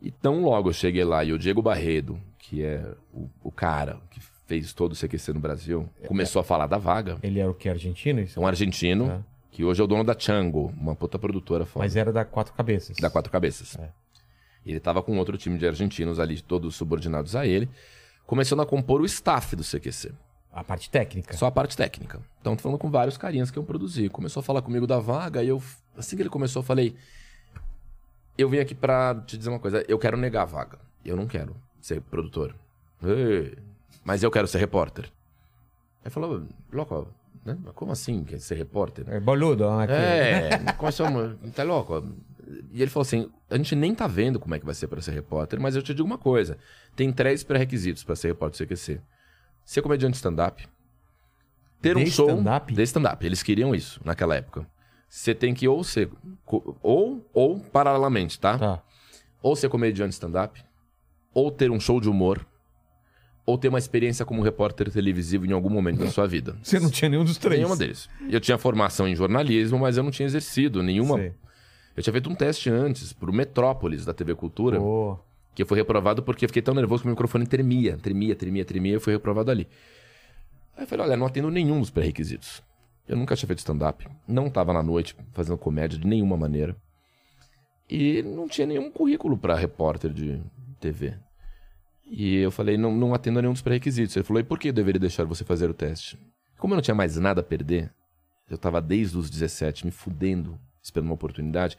E 0.00 0.10
tão 0.10 0.42
logo 0.42 0.68
eu 0.70 0.72
cheguei 0.72 1.04
lá 1.04 1.24
e 1.24 1.32
o 1.32 1.38
Diego 1.38 1.60
Barredo, 1.60 2.18
que 2.38 2.62
é 2.64 2.94
o, 3.12 3.28
o 3.42 3.50
cara 3.50 4.00
que 4.10 4.20
fez 4.48 4.72
todo 4.72 4.92
o 4.92 4.96
CQC 4.96 5.34
no 5.34 5.40
Brasil, 5.40 5.88
começou 6.06 6.40
a 6.40 6.42
falar 6.42 6.66
da 6.66 6.78
vaga. 6.78 7.18
Ele 7.22 7.38
era 7.38 7.50
o 7.50 7.54
que? 7.54 7.68
Argentino? 7.68 8.20
Isso? 8.20 8.38
É 8.38 8.42
um 8.42 8.46
argentino, 8.46 9.06
Tá. 9.06 9.20
que 9.50 9.62
hoje 9.62 9.80
é 9.80 9.84
o 9.84 9.86
dono 9.86 10.02
da 10.02 10.18
Chango, 10.18 10.72
uma 10.80 10.96
puta 10.96 11.18
produtora 11.18 11.66
foda. 11.66 11.84
Mas 11.84 11.94
era 11.96 12.10
da 12.10 12.24
Quatro 12.24 12.54
Cabeças. 12.54 12.96
Da 12.96 13.10
Quatro 13.10 13.30
Cabeças. 13.30 13.76
É. 13.78 13.90
Ele 14.64 14.80
tava 14.80 15.02
com 15.02 15.16
outro 15.18 15.36
time 15.36 15.58
de 15.58 15.66
argentinos 15.66 16.18
ali, 16.18 16.40
todos 16.40 16.74
subordinados 16.76 17.36
a 17.36 17.46
ele, 17.46 17.68
começando 18.26 18.60
a 18.62 18.66
compor 18.66 19.02
o 19.02 19.04
staff 19.04 19.54
do 19.54 19.62
CQC. 19.62 20.12
A 20.50 20.64
parte 20.64 20.88
técnica. 20.90 21.36
Só 21.36 21.44
a 21.46 21.50
parte 21.50 21.76
técnica. 21.76 22.18
Então, 22.40 22.56
tô 22.56 22.62
falando 22.62 22.78
com 22.78 22.90
vários 22.90 23.18
carinhas 23.18 23.50
que 23.50 23.58
eu 23.58 23.62
produzi. 23.62 24.08
Começou 24.08 24.40
a 24.40 24.42
falar 24.42 24.62
comigo 24.62 24.86
da 24.86 24.98
vaga 24.98 25.42
e 25.44 25.48
eu, 25.48 25.62
assim 25.96 26.16
que 26.16 26.22
ele 26.22 26.30
começou, 26.30 26.60
eu 26.60 26.64
falei: 26.66 26.96
Eu 28.36 28.48
vim 28.48 28.58
aqui 28.58 28.74
pra 28.74 29.14
te 29.26 29.36
dizer 29.36 29.50
uma 29.50 29.58
coisa. 29.58 29.84
Eu 29.86 29.98
quero 29.98 30.16
negar 30.16 30.42
a 30.42 30.46
vaga. 30.46 30.78
Eu 31.04 31.16
não 31.16 31.26
quero 31.26 31.54
ser 31.80 32.00
produtor. 32.00 32.54
"Ê, 33.04 33.56
Mas 34.08 34.22
eu 34.22 34.30
quero 34.30 34.48
ser 34.48 34.56
repórter. 34.56 35.12
Aí 36.02 36.10
falou: 36.10 36.42
Louco, 36.72 37.12
né? 37.44 37.58
como 37.74 37.92
assim 37.92 38.24
quer 38.24 38.40
ser 38.40 38.54
repórter? 38.54 39.04
É 39.06 39.20
boludo, 39.20 39.68
né? 39.76 39.86
É, 40.48 40.72
começou, 40.78 41.06
tá 41.54 41.62
louco. 41.62 42.02
E 42.72 42.80
ele 42.80 42.90
falou 42.90 43.02
assim: 43.02 43.30
a 43.50 43.56
gente 43.58 43.76
nem 43.76 43.94
tá 43.94 44.06
vendo 44.06 44.40
como 44.40 44.54
é 44.54 44.58
que 44.58 44.64
vai 44.64 44.74
ser 44.74 44.88
pra 44.88 45.02
ser 45.02 45.10
repórter, 45.10 45.60
mas 45.60 45.76
eu 45.76 45.82
te 45.82 45.92
digo 45.92 46.08
uma 46.08 46.16
coisa: 46.16 46.56
tem 46.96 47.12
três 47.12 47.44
pré-requisitos 47.44 48.02
pra 48.02 48.16
ser 48.16 48.28
repórter 48.28 48.66
do 48.66 48.70
CQC. 48.70 48.98
Ser 49.62 49.82
comediante 49.82 50.16
stand-up, 50.16 50.66
ter 51.82 51.94
um 51.94 52.02
De 52.02 52.10
show 52.10 52.30
stand-up? 52.30 52.74
de 52.74 52.82
stand-up. 52.84 53.26
Eles 53.26 53.42
queriam 53.42 53.74
isso 53.74 54.00
naquela 54.02 54.36
época. 54.36 54.66
Você 55.06 55.34
tem 55.34 55.52
que 55.52 55.68
ou 55.68 55.84
ser. 55.84 56.10
Ou, 56.82 57.28
ou 57.34 57.60
paralelamente, 57.60 58.40
tá? 58.40 58.56
Tá. 58.56 58.82
Ou 59.42 59.54
ser 59.54 59.68
comediante 59.68 60.14
stand-up, 60.14 60.64
ou 61.34 61.50
ter 61.50 61.70
um 61.70 61.78
show 61.78 62.00
de 62.00 62.08
humor, 62.08 62.46
ou 63.48 63.56
ter 63.56 63.68
uma 63.68 63.78
experiência 63.78 64.26
como 64.26 64.42
repórter 64.42 64.92
televisivo 64.92 65.46
em 65.46 65.52
algum 65.52 65.70
momento 65.70 66.00
da 66.00 66.10
sua 66.10 66.26
vida. 66.26 66.54
Você 66.62 66.78
não 66.78 66.90
tinha 66.90 67.08
nenhum 67.08 67.24
dos 67.24 67.38
três. 67.38 67.58
Nenhuma 67.58 67.78
deles. 67.78 68.06
Eu 68.28 68.40
tinha 68.40 68.58
formação 68.58 69.08
em 69.08 69.16
jornalismo, 69.16 69.78
mas 69.78 69.96
eu 69.96 70.02
não 70.02 70.10
tinha 70.10 70.26
exercido 70.26 70.82
nenhuma. 70.82 71.16
Sei. 71.16 71.32
Eu 71.96 72.02
tinha 72.02 72.12
feito 72.12 72.28
um 72.28 72.34
teste 72.34 72.68
antes 72.68 73.14
pro 73.14 73.32
Metrópolis 73.32 74.04
da 74.04 74.12
TV 74.12 74.34
Cultura, 74.34 74.78
Pô. 74.78 75.18
que 75.54 75.62
eu 75.62 75.66
fui 75.66 75.78
reprovado 75.78 76.22
porque 76.22 76.44
eu 76.44 76.48
fiquei 76.50 76.60
tão 76.60 76.74
nervoso 76.74 77.02
que 77.02 77.08
o 77.08 77.10
microfone 77.10 77.46
tremia, 77.46 77.96
tremia, 77.96 78.36
tremia, 78.36 78.66
tremia, 78.66 78.92
e 78.92 78.94
eu 78.96 79.00
fui 79.00 79.14
reprovado 79.14 79.50
ali. 79.50 79.66
Aí 80.76 80.82
eu 80.82 80.86
falei, 80.86 81.06
olha, 81.06 81.16
não 81.16 81.26
atendo 81.26 81.50
nenhum 81.50 81.80
dos 81.80 81.88
pré-requisitos. 81.88 82.62
Eu 83.08 83.16
nunca 83.16 83.34
tinha 83.34 83.46
feito 83.46 83.60
stand-up, 83.60 84.06
não 84.28 84.50
tava 84.50 84.74
na 84.74 84.82
noite 84.82 85.16
fazendo 85.32 85.56
comédia 85.56 85.98
de 85.98 86.06
nenhuma 86.06 86.36
maneira. 86.36 86.76
E 87.88 88.22
não 88.22 88.46
tinha 88.46 88.66
nenhum 88.66 88.90
currículo 88.90 89.38
pra 89.38 89.54
repórter 89.54 90.12
de 90.12 90.38
TV. 90.78 91.14
E 92.10 92.36
eu 92.36 92.50
falei, 92.50 92.76
não, 92.76 92.94
não 92.94 93.12
atendo 93.14 93.38
a 93.38 93.42
nenhum 93.42 93.52
dos 93.52 93.62
pré-requisitos. 93.62 94.16
Ele 94.16 94.24
falou, 94.24 94.40
e 94.40 94.44
por 94.44 94.58
que 94.58 94.68
eu 94.68 94.72
deveria 94.72 94.98
deixar 95.00 95.24
você 95.24 95.44
fazer 95.44 95.68
o 95.68 95.74
teste? 95.74 96.18
Como 96.58 96.72
eu 96.72 96.76
não 96.76 96.82
tinha 96.82 96.94
mais 96.94 97.16
nada 97.16 97.40
a 97.40 97.44
perder, 97.44 97.92
eu 98.50 98.56
tava 98.58 98.80
desde 98.80 99.16
os 99.16 99.28
17 99.30 99.84
me 99.84 99.92
fudendo, 99.92 100.58
esperando 100.82 101.08
uma 101.08 101.14
oportunidade. 101.14 101.78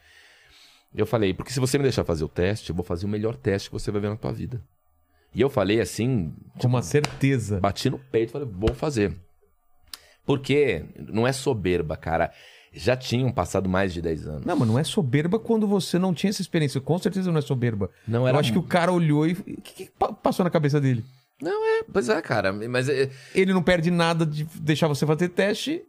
Eu 0.94 1.06
falei, 1.06 1.34
porque 1.34 1.52
se 1.52 1.60
você 1.60 1.78
me 1.78 1.84
deixar 1.84 2.04
fazer 2.04 2.24
o 2.24 2.30
teste, 2.30 2.70
eu 2.70 2.76
vou 2.76 2.86
fazer 2.86 3.06
o 3.06 3.10
melhor 3.10 3.36
teste 3.36 3.70
que 3.70 3.74
você 3.74 3.92
vai 3.92 4.02
ver 4.02 4.10
na 4.10 4.16
tua 4.16 4.32
vida. 4.32 4.62
E 5.34 5.42
eu 5.42 5.50
falei 5.50 5.80
assim, 5.80 6.34
Com 6.60 6.68
uma 6.68 6.82
certeza. 6.82 7.60
bati 7.60 7.90
no 7.90 8.00
peito 8.00 8.30
e 8.30 8.32
falei, 8.32 8.48
vou 8.52 8.74
fazer. 8.74 9.16
Porque 10.26 10.86
não 11.12 11.28
é 11.28 11.32
soberba, 11.32 11.98
cara. 11.98 12.32
Já 12.74 12.96
tinham 12.96 13.32
passado 13.32 13.68
mais 13.68 13.94
de 13.94 14.02
10 14.02 14.28
anos. 14.28 14.46
Não, 14.46 14.56
mas 14.56 14.68
não 14.68 14.78
é 14.80 14.84
soberba 14.84 15.40
quando 15.40 15.68
você 15.68 15.98
não 15.98 16.14
tinha 16.14 16.30
essa 16.30 16.42
experiência. 16.42 16.80
Com 16.80 16.98
certeza 17.00 17.32
não 17.32 17.40
é 17.40 17.42
soberba. 17.42 17.90
Não 18.08 18.22
Eu 18.22 18.28
era 18.28 18.40
acho 18.40 18.52
que 18.52 18.60
o 18.60 18.64
cara 18.64 18.92
olhou 18.92 19.26
e. 19.28 19.34
O 19.34 19.44
que, 19.62 19.74
que 19.86 19.92
pa- 19.98 20.14
passou 20.14 20.44
na 20.44 20.50
cabeça 20.50 20.80
dele? 20.80 21.04
Não, 21.42 21.80
é, 21.80 21.84
pois 21.92 22.10
é, 22.10 22.22
cara. 22.22 22.52
Mas 22.54 22.88
é. 22.90 23.10
Ele 23.34 23.54
não 23.54 23.64
perde 23.64 23.90
nada 23.90 24.26
de 24.26 24.44
deixar 24.62 24.88
você 24.88 25.06
fazer 25.06 25.30
teste 25.30 25.82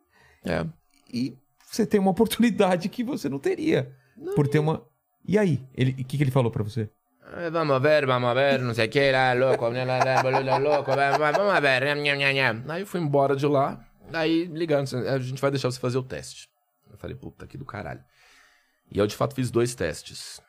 é. 0.45 0.65
e 1.13 1.37
você 1.71 1.85
tem 1.85 2.01
uma 2.01 2.11
oportunidade 2.13 2.89
que 2.89 3.03
você 3.05 3.29
não 3.29 3.39
teria. 3.39 3.91
Por 4.35 4.47
ter 4.49 4.59
uma. 4.59 4.83
E 5.27 5.37
aí? 5.39 5.63
Ele- 5.75 5.93
O 5.93 6.05
que, 6.05 6.17
que 6.17 6.23
ele 6.23 6.31
falou 6.31 6.51
pra 6.51 6.63
você? 6.63 6.89
Eh, 7.37 7.51
Vamos 7.51 7.81
ver, 7.81 8.07
vamos 8.07 8.35
ver, 8.35 8.59
não 8.61 8.75
sei 8.75 8.87
o 8.87 8.89
que, 8.89 9.13
lá, 9.13 9.33
louco, 9.35 9.65
lá, 9.69 10.59
louco, 10.59 10.91
vamos 10.93 11.61
ver. 11.61 11.83
Aí 12.69 12.81
eu 12.83 12.87
fui 12.87 13.01
embora 13.01 13.37
de 13.37 13.47
lá, 13.47 13.79
aí 14.13 14.47
ligando, 14.47 14.89
a 15.07 15.19
gente 15.19 15.41
vai 15.41 15.51
deixar 15.51 15.71
você 15.71 15.79
fazer 15.79 15.99
o 15.99 16.03
teste. 16.03 16.49
Eu 16.93 16.99
falei, 16.99 17.17
puta, 17.17 17.47
que 17.47 17.57
do 17.59 17.65
caralho. 17.65 18.03
E 18.91 18.99
eu 18.99 19.07
de 19.07 19.15
fato 19.17 19.35
fiz 19.35 19.51
dois 19.51 19.75
testes. 19.75 20.41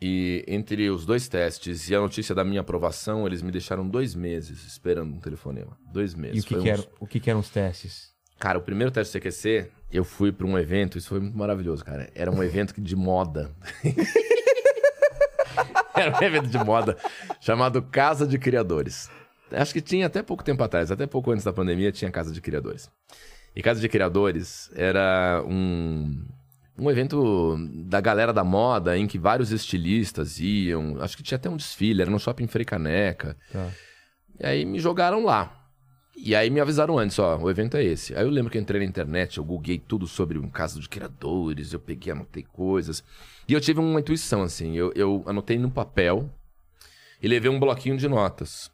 E 0.00 0.44
entre 0.46 0.90
os 0.90 1.06
dois 1.06 1.26
testes 1.26 1.88
e 1.88 1.94
a 1.94 2.00
notícia 2.00 2.34
da 2.34 2.44
minha 2.44 2.60
aprovação, 2.60 3.26
eles 3.26 3.40
me 3.40 3.50
deixaram 3.50 3.88
dois 3.88 4.14
meses 4.14 4.64
esperando 4.66 5.14
um 5.14 5.20
telefonema. 5.20 5.76
Dois 5.92 6.14
meses. 6.14 6.36
E 6.36 6.40
o 6.40 6.44
que, 6.44 6.54
que 6.54 6.60
uns- 6.60 6.66
eram, 6.66 6.84
o 7.00 7.06
que, 7.06 7.18
que 7.20 7.30
eram 7.30 7.40
os 7.40 7.48
testes? 7.48 8.10
Cara, 8.38 8.58
o 8.58 8.62
primeiro 8.62 8.90
teste 8.90 9.16
do 9.18 9.22
CQC, 9.22 9.70
eu 9.90 10.04
fui 10.04 10.30
pra 10.30 10.46
um 10.46 10.58
evento, 10.58 10.98
isso 10.98 11.08
foi 11.08 11.20
muito 11.20 11.38
maravilhoso, 11.38 11.82
cara. 11.82 12.10
Era 12.14 12.30
um 12.30 12.42
evento 12.42 12.78
de 12.78 12.94
moda. 12.94 13.50
Era 15.94 16.14
um 16.18 16.22
evento 16.22 16.48
de 16.48 16.58
moda 16.58 16.96
chamado 17.40 17.82
Casa 17.82 18.26
de 18.26 18.38
Criadores. 18.38 19.08
Acho 19.50 19.72
que 19.72 19.80
tinha 19.80 20.06
até 20.06 20.22
pouco 20.22 20.44
tempo 20.44 20.62
atrás, 20.62 20.90
até 20.90 21.06
pouco 21.06 21.30
antes 21.30 21.44
da 21.44 21.52
pandemia, 21.52 21.90
tinha 21.92 22.10
Casa 22.10 22.32
de 22.32 22.40
Criadores. 22.40 22.90
E 23.56 23.62
Casa 23.62 23.80
de 23.80 23.88
Criadores 23.88 24.70
era 24.74 25.42
um, 25.48 26.22
um 26.78 26.90
evento 26.90 27.56
da 27.86 28.02
galera 28.02 28.30
da 28.30 28.44
moda 28.44 28.98
em 28.98 29.06
que 29.06 29.18
vários 29.18 29.50
estilistas 29.50 30.38
iam. 30.38 31.00
Acho 31.00 31.16
que 31.16 31.22
tinha 31.22 31.36
até 31.36 31.48
um 31.48 31.56
desfile, 31.56 32.02
era 32.02 32.10
no 32.10 32.20
shopping 32.20 32.46
Frei 32.46 32.66
Caneca. 32.66 33.34
Tá. 33.50 33.70
E 34.38 34.46
aí 34.46 34.64
me 34.66 34.78
jogaram 34.78 35.24
lá. 35.24 35.62
E 36.14 36.34
aí 36.34 36.50
me 36.50 36.60
avisaram 36.60 36.98
antes, 36.98 37.18
ó, 37.18 37.38
o 37.38 37.50
evento 37.50 37.78
é 37.78 37.84
esse. 37.84 38.14
Aí 38.14 38.24
eu 38.24 38.30
lembro 38.30 38.50
que 38.50 38.58
eu 38.58 38.62
entrei 38.62 38.80
na 38.80 38.86
internet, 38.86 39.38
eu 39.38 39.44
googlei 39.44 39.78
tudo 39.78 40.06
sobre 40.06 40.38
um 40.38 40.50
caso 40.50 40.78
de 40.78 40.88
criadores, 40.88 41.72
eu 41.72 41.80
peguei, 41.80 42.12
anotei 42.12 42.42
coisas. 42.42 43.02
E 43.48 43.54
eu 43.54 43.60
tive 43.60 43.80
uma 43.80 44.00
intuição, 44.00 44.42
assim, 44.42 44.76
eu, 44.76 44.92
eu 44.94 45.22
anotei 45.26 45.58
no 45.58 45.70
papel 45.70 46.28
e 47.22 47.28
levei 47.28 47.50
um 47.50 47.60
bloquinho 47.60 47.96
de 47.96 48.08
notas. 48.08 48.70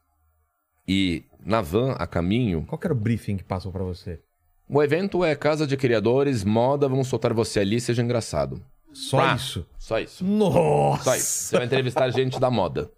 E 0.86 1.24
na 1.44 1.60
van, 1.60 1.92
a 1.92 2.06
caminho, 2.06 2.64
Qual 2.66 2.78
que 2.78 2.86
era 2.86 2.94
o 2.94 2.96
briefing 2.96 3.36
que 3.36 3.44
passou 3.44 3.70
pra 3.70 3.84
você? 3.84 4.20
O 4.72 4.82
evento 4.82 5.22
é 5.22 5.34
Casa 5.34 5.66
de 5.66 5.76
Criadores, 5.76 6.44
moda, 6.44 6.88
vamos 6.88 7.06
soltar 7.06 7.34
você 7.34 7.60
ali, 7.60 7.78
seja 7.78 8.02
engraçado. 8.02 8.62
Só 8.90 9.34
isso? 9.34 9.66
Só 9.78 9.98
isso. 9.98 10.24
Nossa! 10.24 11.04
Só 11.04 11.14
isso. 11.14 11.26
Você 11.26 11.56
vai 11.56 11.66
entrevistar 11.66 12.10
gente 12.10 12.40
da 12.40 12.50
moda. 12.50 12.90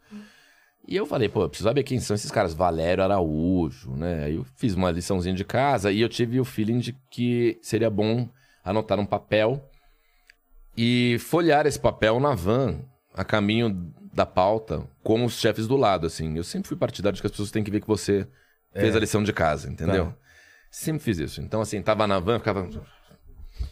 E 0.87 0.95
eu 0.95 1.05
falei, 1.05 1.29
pô, 1.29 1.43
eu 1.43 1.49
preciso 1.49 1.69
saber 1.69 1.83
quem 1.83 1.99
são 1.99 2.15
esses 2.15 2.31
caras. 2.31 2.55
Valério 2.55 3.03
Araújo, 3.03 3.91
né? 3.91 4.25
Aí 4.25 4.37
eu 4.37 4.47
fiz 4.55 4.75
uma 4.75 4.91
liçãozinha 4.91 5.35
de 5.35 5.45
casa 5.45 5.91
e 5.91 6.01
eu 6.01 6.09
tive 6.09 6.39
o 6.39 6.45
feeling 6.45 6.79
de 6.79 6.93
que 7.11 7.59
seria 7.61 7.91
bom 7.91 8.29
anotar 8.63 9.01
um 9.01 9.07
papel 9.07 9.69
e 10.77 11.17
folhear 11.19 11.67
esse 11.67 11.79
papel 11.79 12.21
na 12.21 12.35
van, 12.35 12.81
a 13.15 13.25
caminho 13.25 13.93
da 14.13 14.27
pauta, 14.27 14.87
com 15.03 15.25
os 15.25 15.41
chefes 15.41 15.67
do 15.67 15.77
lado, 15.77 16.07
assim. 16.07 16.37
Eu 16.37 16.45
sempre 16.45 16.69
fui 16.69 16.77
partidário 16.77 17.17
de 17.17 17.21
que 17.21 17.27
as 17.27 17.33
pessoas 17.33 17.51
têm 17.51 17.65
que 17.65 17.71
ver 17.71 17.81
que 17.81 17.87
você 17.87 18.29
fez 18.73 18.95
a 18.95 19.01
lição 19.01 19.25
de 19.25 19.33
casa, 19.33 19.69
entendeu? 19.69 20.07
Tá. 20.07 20.24
Sempre 20.75 21.05
fiz 21.05 21.19
isso. 21.19 21.41
Então, 21.41 21.61
assim, 21.61 21.81
tava 21.81 22.05
na 22.05 22.19
van, 22.19 22.41
ficava... 22.41 22.69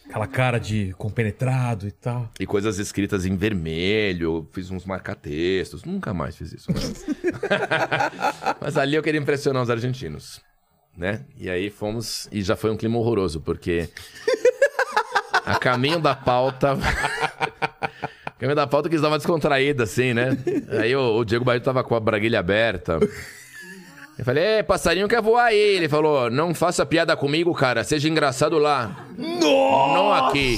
Aquela 0.05 0.25
cara 0.25 0.57
de 0.57 0.95
compenetrado 0.97 1.85
e 1.85 1.91
tal. 1.91 2.31
E 2.39 2.45
coisas 2.45 2.79
escritas 2.79 3.25
em 3.25 3.35
vermelho, 3.35 4.47
fiz 4.53 4.71
uns 4.71 4.85
marca-textos. 4.85 5.83
Nunca 5.83 6.13
mais 6.13 6.37
fiz 6.37 6.53
isso. 6.53 6.71
Mas 8.61 8.77
ali 8.79 8.95
eu 8.95 9.03
queria 9.03 9.19
impressionar 9.19 9.61
os 9.61 9.69
argentinos, 9.69 10.39
né? 10.97 11.25
E 11.35 11.49
aí 11.49 11.69
fomos... 11.69 12.29
E 12.31 12.41
já 12.41 12.55
foi 12.55 12.71
um 12.71 12.77
clima 12.77 12.97
horroroso, 12.97 13.41
porque... 13.41 13.89
A 15.45 15.59
caminho 15.59 15.99
da 15.99 16.15
pauta... 16.15 16.71
A 16.71 18.31
caminho 18.39 18.55
da 18.55 18.65
pauta 18.65 18.87
que 18.87 18.95
estava 18.95 19.17
descontraída, 19.17 19.83
assim, 19.83 20.13
né? 20.13 20.37
Aí 20.79 20.95
o, 20.95 21.17
o 21.17 21.25
Diego 21.25 21.43
Barreto 21.43 21.65
tava 21.65 21.83
com 21.83 21.95
a 21.95 21.99
braguilha 21.99 22.39
aberta. 22.39 22.97
Eu 24.17 24.23
falei, 24.25 24.57
Ei, 24.57 24.63
passarinho 24.63 25.07
quer 25.07 25.21
voar 25.21 25.45
aí. 25.45 25.57
Ele 25.57 25.89
falou, 25.89 26.29
não 26.29 26.53
faça 26.53 26.85
piada 26.85 27.15
comigo, 27.17 27.53
cara. 27.53 27.83
Seja 27.83 28.07
engraçado 28.07 28.57
lá. 28.57 29.05
Não 29.17 30.13
aqui. 30.13 30.57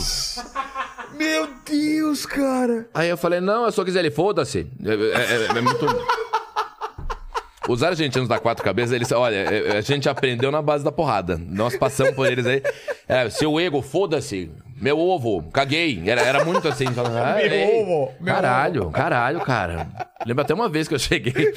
Meu 1.13 1.47
Deus, 1.65 2.25
cara! 2.25 2.89
Aí 2.93 3.07
eu 3.09 3.15
falei, 3.15 3.39
não, 3.39 3.63
eu 3.65 3.71
só 3.71 3.85
quiser 3.85 3.99
ele, 3.99 4.11
foda-se. 4.11 4.67
É, 4.83 4.89
é- 4.93 5.45
é- 5.55 5.57
é 5.57 5.61
muito. 5.61 5.85
Os 7.67 7.81
argentinos 7.81 8.27
da 8.27 8.37
quatro 8.37 8.63
cabeças, 8.63 8.91
eles, 8.91 9.11
olha, 9.11 9.35
é- 9.35 9.77
a 9.77 9.81
gente 9.81 10.07
aprendeu 10.09 10.51
na 10.51 10.61
base 10.61 10.83
da 10.83 10.91
porrada. 10.91 11.39
Nós 11.49 11.75
passamos 11.77 12.13
por 12.13 12.27
eles 12.29 12.45
aí. 12.45 12.61
É, 13.07 13.29
seu 13.29 13.59
ego, 13.59 13.81
foda-se. 13.81 14.51
Meu 14.75 14.99
ovo, 14.99 15.43
caguei. 15.51 16.01
Era, 16.05 16.21
era 16.21 16.43
muito 16.43 16.67
assim. 16.67 16.85
falando, 16.87 17.17
ah, 17.17 17.35
Meu 17.41 17.51
ei, 17.51 17.81
ovo, 17.81 18.13
meu 18.19 18.33
Caralho, 18.33 18.91
caralho, 18.91 19.39
cara. 19.41 19.87
Lembro 20.25 20.41
até 20.41 20.53
uma 20.53 20.67
vez 20.67 20.87
que 20.87 20.93
eu 20.93 20.99
cheguei. 20.99 21.53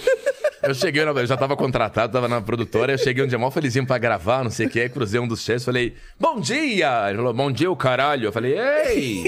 Eu 0.63 0.75
cheguei, 0.75 1.03
eu 1.03 1.27
já 1.27 1.37
tava 1.37 1.57
contratado, 1.57 2.13
tava 2.13 2.27
na 2.29 2.41
produtora, 2.41 2.93
eu 2.93 2.99
cheguei 2.99 3.25
um 3.25 3.29
dia 3.29 3.39
mal 3.39 3.51
felizinho 3.51 3.87
pra 3.87 3.97
gravar, 3.97 4.43
não 4.43 4.51
sei 4.51 4.67
o 4.67 4.71
que, 4.71 4.81
aí 4.81 4.89
cruzei 4.89 5.21
um 5.21 5.29
dos 5.29 5.41
chefes, 5.41 5.65
falei, 5.65 5.95
bom 6.19 6.41
dia! 6.41 7.09
Ele 7.09 7.19
falou, 7.19 7.33
bom 7.33 7.51
dia, 7.51 7.71
o 7.71 7.77
caralho. 7.77 8.27
Eu 8.27 8.33
falei, 8.33 8.59
ei! 8.59 9.23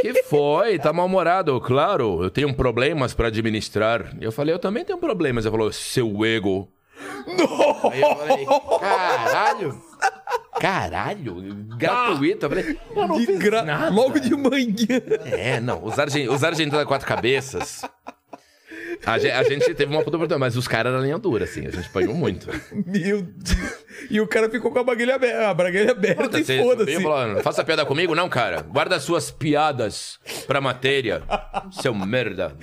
Que 0.00 0.22
foi? 0.22 0.78
Tá 0.78 0.92
mal-humorado? 0.92 1.60
Claro, 1.60 2.22
eu 2.22 2.30
tenho 2.30 2.52
problemas 2.54 3.14
pra 3.14 3.28
administrar. 3.28 4.14
Eu 4.20 4.30
falei, 4.30 4.54
eu 4.54 4.58
também 4.58 4.84
tenho 4.84 4.98
problemas. 4.98 5.44
Ele 5.44 5.50
falou, 5.50 5.72
seu 5.72 6.24
ego. 6.24 6.68
Aí 7.90 8.00
eu 8.00 8.16
falei, 8.16 8.46
caralho! 8.80 9.82
Caralho! 10.60 11.34
Gratuito. 11.76 12.46
Eu 12.46 12.50
falei, 12.50 12.78
eu 12.94 13.08
não 13.08 13.18
De 13.18 13.26
fiz 13.26 13.38
gra... 13.38 13.62
nada. 13.62 13.90
Logo 13.90 14.18
de 14.18 14.34
manhã. 14.34 15.00
É, 15.24 15.60
não, 15.60 15.84
os, 15.84 15.98
argen... 15.98 16.28
os 16.28 16.42
argentinos 16.42 16.78
da 16.78 16.86
quatro 16.86 17.06
cabeças. 17.06 17.82
A 19.06 19.16
gente, 19.18 19.30
a 19.32 19.42
gente 19.44 19.74
teve 19.74 19.94
uma 19.94 20.02
puta 20.02 20.16
oportunidade, 20.16 20.40
mas 20.40 20.56
os 20.56 20.66
caras 20.66 20.92
eram 20.92 21.02
linha 21.02 21.18
dura, 21.18 21.44
assim. 21.44 21.64
A 21.66 21.70
gente 21.70 21.86
apanhou 21.86 22.14
muito. 22.14 22.48
Meu 22.72 23.22
Deus. 23.22 23.78
E 24.10 24.20
o 24.20 24.26
cara 24.26 24.50
ficou 24.50 24.70
com 24.72 24.78
a 24.80 24.84
braguilha 24.84 25.14
aberta, 25.14 25.48
a 25.48 25.54
braguilha 25.54 25.92
aberta 25.92 26.38
e 26.38 26.44
Você 26.44 26.58
foda-se. 26.60 27.42
faça 27.42 27.62
piada 27.64 27.86
comigo? 27.86 28.14
Não, 28.14 28.28
cara. 28.28 28.62
Guarda 28.62 28.98
suas 28.98 29.30
piadas 29.30 30.18
pra 30.46 30.60
matéria. 30.60 31.22
Seu 31.70 31.94
merda. 31.94 32.56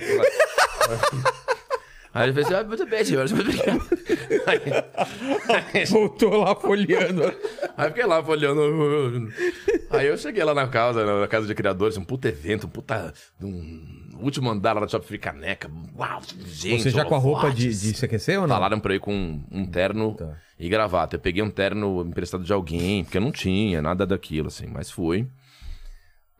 Aí 2.16 2.24
ele 2.26 2.32
fez 2.32 2.46
assim, 2.46 2.54
ah, 2.56 2.64
muito 2.64 2.86
bem, 2.86 3.04
senhor. 3.04 3.28
Muito 3.30 3.40
obrigado. 3.50 3.88
Aí, 5.74 5.84
Voltou 5.86 6.36
lá 6.38 6.54
folheando. 6.54 7.22
aí 7.76 7.88
fiquei 7.88 8.06
lá 8.06 8.20
olhando. 8.20 9.28
Aí 9.90 10.06
eu 10.06 10.16
cheguei 10.16 10.42
lá 10.44 10.54
na 10.54 10.66
casa, 10.68 11.04
na 11.20 11.26
casa 11.28 11.46
de 11.46 11.54
criadores, 11.54 11.96
um 11.96 12.04
puta 12.04 12.28
evento, 12.28 12.66
um 12.66 12.70
puta. 12.70 13.12
Um 13.42 14.18
último 14.20 14.48
andar 14.50 14.72
lá 14.74 14.80
da 14.80 14.88
Shop 14.88 15.04
Free 15.04 15.18
Caneca. 15.18 15.70
Uau, 15.98 16.22
gente. 16.46 16.82
Você 16.84 16.90
já 16.90 17.04
com 17.04 17.14
a 17.16 17.18
roupa 17.18 17.50
de, 17.50 17.68
de 17.68 17.92
CQC 17.92 18.36
ou 18.38 18.46
não? 18.46 18.54
Falaram 18.54 18.80
pra 18.80 18.92
eu 18.92 18.96
ir 18.96 19.00
com 19.00 19.42
um 19.50 19.66
terno 19.66 20.14
Tá. 20.14 20.36
e 20.58 20.68
gravata. 20.68 21.16
Eu 21.16 21.20
peguei 21.20 21.42
um 21.42 21.50
terno 21.50 22.02
emprestado 22.06 22.44
de 22.44 22.52
alguém, 22.52 23.04
porque 23.04 23.18
eu 23.18 23.22
não 23.22 23.32
tinha 23.32 23.82
nada 23.82 24.06
daquilo, 24.06 24.46
assim, 24.48 24.66
mas 24.68 24.90
fui. 24.90 25.28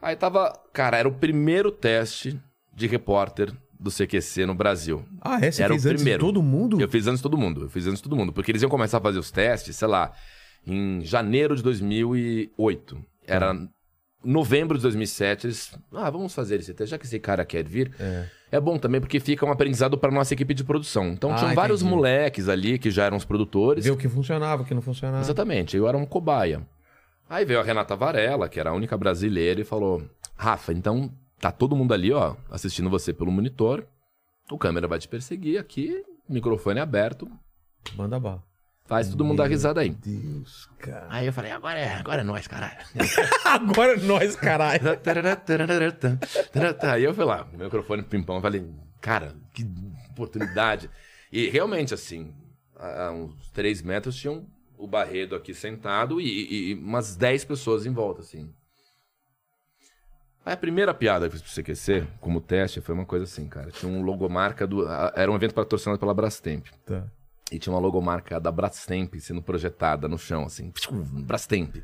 Aí 0.00 0.16
tava. 0.16 0.52
Cara, 0.72 0.96
era 0.96 1.08
o 1.08 1.12
primeiro 1.12 1.70
teste 1.70 2.40
de 2.72 2.86
repórter 2.86 3.52
do 3.78 3.90
CQC 3.90 4.46
no 4.46 4.54
Brasil. 4.54 5.04
Ah, 5.20 5.38
é? 5.40 5.50
Você 5.50 5.62
Era 5.62 5.72
o 5.72 5.76
fez 5.76 5.86
antes 5.86 5.96
primeiro. 6.02 6.18
de 6.20 6.26
todo 6.26 6.42
mundo? 6.42 6.80
Eu 6.80 6.88
fiz 6.88 7.06
antes 7.06 7.18
de 7.18 7.22
todo 7.22 7.36
mundo. 7.38 7.62
Eu 7.62 7.68
fiz 7.68 7.86
antes 7.86 7.98
de 7.98 8.02
todo 8.02 8.16
mundo. 8.16 8.32
Porque 8.32 8.50
eles 8.50 8.62
iam 8.62 8.70
começar 8.70 8.98
a 8.98 9.00
fazer 9.00 9.18
os 9.18 9.30
testes, 9.30 9.76
sei 9.76 9.88
lá, 9.88 10.12
em 10.66 11.00
janeiro 11.02 11.54
de 11.54 11.62
2008. 11.62 12.98
Era 13.26 13.56
novembro 14.24 14.76
de 14.76 14.82
2007. 14.82 15.46
Eles, 15.46 15.72
ah, 15.94 16.10
vamos 16.10 16.34
fazer 16.34 16.60
esse 16.60 16.72
teste. 16.74 16.90
Já 16.90 16.98
que 16.98 17.06
esse 17.06 17.18
cara 17.18 17.44
quer 17.44 17.64
vir, 17.64 17.92
é, 18.50 18.60
bom 18.60 18.78
também 18.78 19.00
porque 19.00 19.20
fica 19.20 19.44
um 19.46 19.50
aprendizado 19.52 19.96
para 19.98 20.10
nossa 20.10 20.34
equipe 20.34 20.54
de 20.54 20.64
produção. 20.64 21.08
Então 21.08 21.32
Ah, 21.32 21.36
tinham 21.36 21.54
vários 21.54 21.80
entendi. 21.82 21.94
moleques 21.96 22.48
ali 22.48 22.78
que 22.78 22.90
já 22.90 23.04
eram 23.04 23.16
os 23.16 23.24
produtores. 23.24 23.84
Ver 23.84 23.90
o 23.90 23.96
que 23.96 24.08
funcionava, 24.08 24.62
o 24.62 24.64
que 24.64 24.74
não 24.74 24.82
funcionava. 24.82 25.22
Exatamente, 25.22 25.76
eu 25.76 25.86
era 25.88 25.96
um 25.96 26.06
cobaia. 26.06 26.62
Aí 27.28 27.44
veio 27.44 27.58
a 27.58 27.62
Renata 27.62 27.96
Varela, 27.96 28.48
que 28.48 28.60
era 28.60 28.70
a 28.70 28.72
única 28.72 28.96
brasileira, 28.96 29.60
e 29.60 29.64
falou: 29.64 30.02
Rafa, 30.36 30.72
então 30.72 31.10
tá 31.40 31.50
todo 31.52 31.76
mundo 31.76 31.94
ali, 31.94 32.12
ó, 32.12 32.36
assistindo 32.50 32.90
você 32.90 33.12
pelo 33.12 33.30
monitor. 33.30 33.86
O 34.50 34.58
câmera 34.58 34.86
vai 34.86 34.98
te 34.98 35.08
perseguir 35.08 35.58
aqui, 35.58 36.04
microfone 36.28 36.78
aberto, 36.80 37.28
Manda 37.96 38.18
bala. 38.20 38.44
faz 38.86 39.08
todo 39.08 39.24
mundo 39.24 39.38
dar 39.38 39.48
risada 39.48 39.80
aí. 39.80 39.90
Deus, 39.90 40.68
cara. 40.78 41.06
Aí 41.10 41.26
eu 41.26 41.32
falei, 41.32 41.50
agora 41.50 41.78
é, 41.78 41.94
agora 41.94 42.20
é 42.20 42.24
nós, 42.24 42.46
caralho. 42.46 42.76
Agora 43.44 43.94
é 43.94 43.96
nós, 44.04 44.36
caralho. 44.36 44.80
Aí 46.92 47.04
eu 47.04 47.14
fui 47.14 47.24
lá, 47.24 47.46
microfone 47.52 48.02
pimpão, 48.02 48.40
falei, 48.40 48.66
cara, 49.00 49.34
que 49.52 49.64
oportunidade. 50.10 50.90
E 51.32 51.48
realmente, 51.48 51.94
assim, 51.94 52.32
a 52.76 53.06
a 53.06 53.12
uns 53.12 53.50
três 53.50 53.82
metros 53.82 54.16
tinham 54.16 54.46
o 54.78 54.86
Barredo 54.86 55.34
aqui 55.34 55.54
sentado 55.54 56.20
e, 56.20 56.26
e- 56.28 56.70
e 56.70 56.74
umas 56.74 57.16
10 57.16 57.44
pessoas 57.44 57.86
em 57.86 57.92
volta, 57.92 58.20
assim. 58.20 58.52
Aí 60.46 60.52
a 60.52 60.56
primeira 60.56 60.94
piada 60.94 61.28
que 61.28 61.34
eu 61.34 61.40
fiz 61.40 61.42
pro 61.42 61.62
CQC, 61.64 62.06
como 62.20 62.40
teste, 62.40 62.80
foi 62.80 62.94
uma 62.94 63.04
coisa 63.04 63.24
assim, 63.24 63.48
cara. 63.48 63.72
Tinha 63.72 63.90
um 63.90 64.00
logomarca 64.02 64.64
do. 64.64 64.86
Era 65.16 65.28
um 65.28 65.34
evento 65.34 65.52
patrocinado 65.52 65.98
pela 65.98 66.14
Brastemp. 66.14 66.66
Tá. 66.86 67.02
E 67.50 67.58
tinha 67.58 67.72
uma 67.72 67.80
logomarca 67.80 68.38
da 68.38 68.52
Brastemp 68.52 69.12
sendo 69.16 69.42
projetada 69.42 70.06
no 70.06 70.16
chão, 70.16 70.44
assim. 70.44 70.72
Brastemp. 71.24 71.78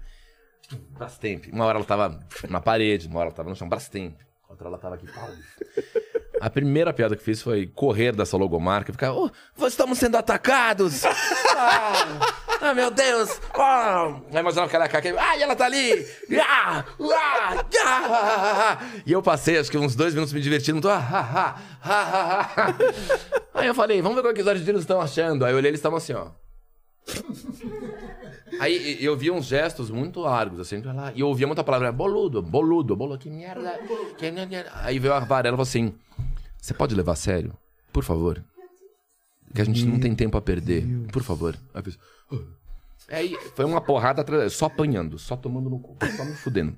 Brastemp. 0.90 1.46
Uma 1.52 1.64
hora 1.64 1.78
ela 1.78 1.84
tava 1.84 2.20
na 2.48 2.60
parede, 2.60 3.08
uma 3.08 3.18
hora 3.18 3.30
ela 3.30 3.34
tava 3.34 3.50
no 3.50 3.56
chão. 3.56 3.68
Brastemp. 3.68 4.14
Outra 4.48 4.68
ela 4.68 4.78
tava 4.78 4.94
aqui. 4.94 5.10
pau. 5.12 5.28
A 6.40 6.48
primeira 6.48 6.92
piada 6.92 7.16
que 7.16 7.22
fiz 7.22 7.42
foi 7.42 7.66
correr 7.66 8.14
dessa 8.14 8.36
logomarca 8.36 8.90
e 8.90 8.92
ficar, 8.92 9.12
oh, 9.12 9.30
estamos 9.66 9.98
sendo 9.98 10.16
atacados! 10.16 11.04
Ah, 11.04 12.20
ah, 12.62 12.74
meu 12.74 12.90
Deus! 12.90 13.40
Ah. 13.54 14.20
Aí 14.32 14.40
imaginava 14.40 14.66
aquela 14.66 14.88
cara 14.88 15.02
que, 15.02 15.08
ah, 15.08 15.38
ela 15.40 15.56
tá 15.56 15.66
ali! 15.66 16.06
Ah, 16.40 16.84
ah, 17.00 17.64
ah. 17.84 18.78
E 19.04 19.12
eu 19.12 19.22
passei, 19.22 19.58
acho 19.58 19.70
que 19.70 19.76
uns 19.76 19.94
dois 19.94 20.14
minutos 20.14 20.32
me 20.32 20.40
divertindo, 20.40 20.76
muito, 20.76 20.88
ah, 20.88 20.96
ah, 20.96 21.56
ah, 21.84 21.90
ah, 21.90 22.54
ah. 22.56 22.74
Aí 23.54 23.66
eu 23.66 23.74
falei, 23.74 24.00
vamos 24.00 24.22
ver 24.22 24.28
o 24.28 24.34
que 24.34 24.40
os 24.42 24.48
argentinos 24.48 24.82
estão 24.82 25.00
achando. 25.00 25.44
Aí 25.44 25.52
eu 25.52 25.56
olhei, 25.56 25.70
eles 25.70 25.78
estavam 25.78 25.98
assim, 25.98 26.14
ó. 26.14 26.28
Aí 28.60 29.02
eu 29.02 29.16
vi 29.16 29.30
uns 29.30 29.46
gestos 29.46 29.90
muito 29.90 30.20
largos, 30.20 30.60
assim, 30.60 30.82
e 31.14 31.20
eu 31.20 31.28
ouvia 31.28 31.46
muita 31.46 31.64
palavra, 31.64 31.90
boludo, 31.90 32.40
boludo, 32.42 32.94
boludo, 32.94 33.18
que 33.18 33.30
merda. 33.30 33.78
Que... 34.16 34.32
Aí 34.82 34.98
veio 34.98 35.14
a 35.14 35.20
Varela 35.20 35.54
e 35.54 35.56
falou 35.56 35.62
assim: 35.62 35.94
Você 36.60 36.72
pode 36.74 36.94
levar 36.94 37.12
a 37.12 37.16
sério? 37.16 37.56
Por 37.92 38.04
favor. 38.04 38.42
Que 39.54 39.60
a 39.60 39.64
gente 39.64 39.84
não 39.84 39.98
tem 39.98 40.14
tempo 40.14 40.36
a 40.36 40.40
perder. 40.40 40.86
Por 41.12 41.22
favor. 41.22 41.56
Aí 41.74 41.82
eu 41.84 41.92
"Ah." 41.92 42.21
Aí 43.08 43.36
foi 43.54 43.64
uma 43.64 43.80
porrada 43.80 44.22
atrás, 44.22 44.52
só 44.52 44.66
apanhando, 44.66 45.18
só 45.18 45.36
tomando 45.36 45.68
no 45.68 45.78
cu, 45.78 45.96
só 46.16 46.24
me 46.24 46.34
fudendo. 46.34 46.76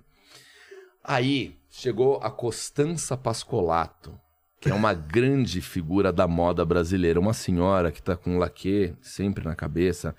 Aí 1.03 1.59
chegou 1.71 2.19
a 2.23 2.31
Costança 2.31 3.17
Pascolato, 3.17 4.19
que 4.61 4.71
é 4.71 4.75
uma 4.75 4.95
grande 4.95 5.61
figura 5.61 6.13
da 6.13 6.27
moda 6.27 6.65
brasileira, 6.65 7.21
uma 7.21 7.35
senhora 7.35 7.93
que 7.93 8.03
tá 8.03 8.17
com 8.17 8.37
um 8.37 8.39
laque 8.39 8.95
sempre 9.03 9.45
na 9.45 9.55
cabeça. 9.55 10.17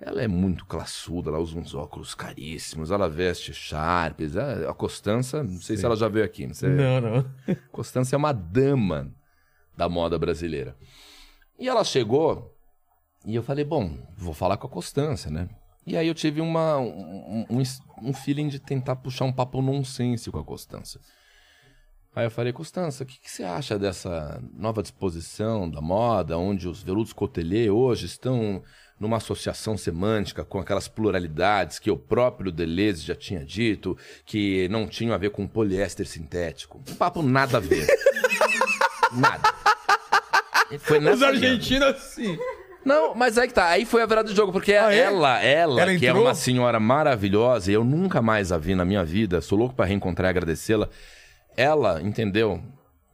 Ela 0.00 0.22
é 0.22 0.26
muito 0.26 0.64
classuda, 0.64 1.30
ela 1.30 1.38
usa 1.38 1.56
uns 1.56 1.74
óculos 1.74 2.14
caríssimos, 2.14 2.90
ela 2.90 3.08
veste 3.08 3.52
Sharps. 3.52 4.36
A 4.36 4.72
Costança, 4.74 5.44
não 5.44 5.60
sei 5.60 5.76
se 5.76 5.84
ela 5.84 5.94
já 5.94 6.08
veio 6.08 6.24
aqui. 6.24 6.46
Não 6.46 6.54
sei. 6.54 6.70
Não, 6.70 7.00
não. 7.00 7.30
Constância 7.70 8.16
é 8.16 8.18
uma 8.18 8.32
dama 8.32 9.14
da 9.76 9.88
moda 9.88 10.18
brasileira. 10.18 10.76
E 11.58 11.68
ela 11.68 11.84
chegou 11.84 12.51
e 13.24 13.34
eu 13.34 13.42
falei, 13.42 13.64
bom, 13.64 13.96
vou 14.16 14.34
falar 14.34 14.56
com 14.56 14.66
a 14.66 14.70
Constância, 14.70 15.30
né? 15.30 15.48
E 15.86 15.96
aí 15.96 16.06
eu 16.06 16.14
tive 16.14 16.40
uma, 16.40 16.78
um, 16.78 17.46
um, 17.50 17.62
um 18.02 18.12
feeling 18.12 18.48
de 18.48 18.58
tentar 18.58 18.96
puxar 18.96 19.24
um 19.24 19.32
papo 19.32 19.60
nonsense 19.60 20.30
com 20.30 20.38
a 20.38 20.44
Constância. 20.44 21.00
Aí 22.14 22.26
eu 22.26 22.30
falei, 22.30 22.52
Constância, 22.52 23.04
o 23.04 23.06
que, 23.06 23.18
que 23.18 23.30
você 23.30 23.42
acha 23.42 23.78
dessa 23.78 24.42
nova 24.52 24.82
disposição 24.82 25.68
da 25.68 25.80
moda, 25.80 26.36
onde 26.36 26.68
os 26.68 26.82
veludos 26.82 27.12
cotelê 27.12 27.70
hoje 27.70 28.06
estão 28.06 28.62
numa 29.00 29.16
associação 29.16 29.76
semântica 29.76 30.44
com 30.44 30.60
aquelas 30.60 30.86
pluralidades 30.86 31.78
que 31.78 31.90
o 31.90 31.96
próprio 31.96 32.52
Deleuze 32.52 33.02
já 33.02 33.16
tinha 33.16 33.44
dito, 33.44 33.96
que 34.24 34.68
não 34.68 34.86
tinham 34.86 35.14
a 35.14 35.18
ver 35.18 35.30
com 35.30 35.48
poliéster 35.48 36.06
sintético. 36.06 36.80
Um 36.88 36.94
papo 36.94 37.22
nada 37.22 37.56
a 37.56 37.60
ver. 37.60 37.86
nada. 39.12 39.52
Foi 40.78 40.98
Os 40.98 41.04
nessa 41.04 41.30
linha. 41.30 41.48
argentinos, 41.50 41.88
assim. 41.88 42.38
Não, 42.84 43.14
mas 43.14 43.38
aí 43.38 43.46
que 43.48 43.54
tá. 43.54 43.68
Aí 43.68 43.84
foi 43.84 44.02
a 44.02 44.06
virada 44.06 44.28
do 44.28 44.34
jogo, 44.34 44.52
porque 44.52 44.72
Ah, 44.74 44.92
é? 44.92 44.98
ela, 44.98 45.40
ela, 45.42 45.80
Ela 45.82 45.96
que 45.96 46.06
é 46.06 46.12
uma 46.12 46.34
senhora 46.34 46.80
maravilhosa, 46.80 47.70
e 47.70 47.74
eu 47.74 47.84
nunca 47.84 48.20
mais 48.20 48.50
a 48.52 48.58
vi 48.58 48.74
na 48.74 48.84
minha 48.84 49.04
vida, 49.04 49.40
sou 49.40 49.58
louco 49.58 49.74
pra 49.74 49.84
reencontrar 49.86 50.28
e 50.28 50.30
agradecê-la. 50.30 50.88
Ela 51.56 52.00
entendeu 52.02 52.60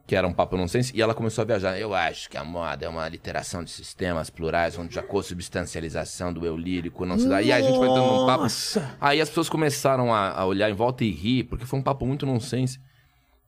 que 0.07 0.17
era 0.17 0.27
um 0.27 0.33
papo 0.33 0.57
nonsense 0.57 0.91
e 0.97 1.03
ela 1.03 1.13
começou 1.15 1.43
a 1.43 1.45
viajar. 1.45 1.79
Eu 1.79 1.93
acho 1.93 2.31
que 2.31 2.39
a 2.39 2.43
moda 2.45 2.87
é 2.87 2.89
uma 2.89 3.07
literação 3.09 3.63
de 3.63 3.71
sistemas 3.71 4.31
plurais, 4.31 4.79
onde 4.79 4.99
a 4.99 5.03
consubstancialização 5.03 6.33
do 6.33 6.47
eu 6.47 6.57
lírico 6.57 7.05
não 7.05 7.19
se 7.19 7.29
dá. 7.29 7.43
E 7.43 7.53
aí 7.53 7.63
a 7.63 7.67
gente 7.67 7.77
foi 7.77 7.89
dando 7.89 8.23
um 8.23 8.27
papo. 8.27 8.45
Nossa! 8.45 8.97
Aí 9.01 9.21
as 9.21 9.29
pessoas 9.29 9.51
começaram 9.51 10.15
a, 10.15 10.31
a 10.31 10.47
olhar 10.47 10.71
em 10.71 10.75
volta 10.75 11.05
e 11.05 11.11
rir, 11.11 11.45
porque 11.45 11.67
foi 11.67 11.79
um 11.79 11.83
papo 11.83 12.07
muito 12.07 12.25
nonsense. 12.25 12.81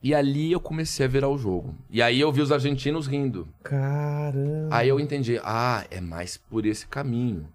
E 0.03 0.15
ali 0.15 0.51
eu 0.51 0.59
comecei 0.59 1.05
a 1.05 1.09
virar 1.09 1.29
o 1.29 1.37
jogo. 1.37 1.75
E 1.89 2.01
aí 2.01 2.19
eu 2.19 2.31
vi 2.31 2.41
os 2.41 2.51
argentinos 2.51 3.05
rindo. 3.07 3.47
Caramba. 3.63 4.75
Aí 4.75 4.87
eu 4.89 4.99
entendi, 4.99 5.39
ah, 5.43 5.85
é 5.91 6.01
mais 6.01 6.37
por 6.37 6.65
esse 6.65 6.87
caminho. 6.87 7.47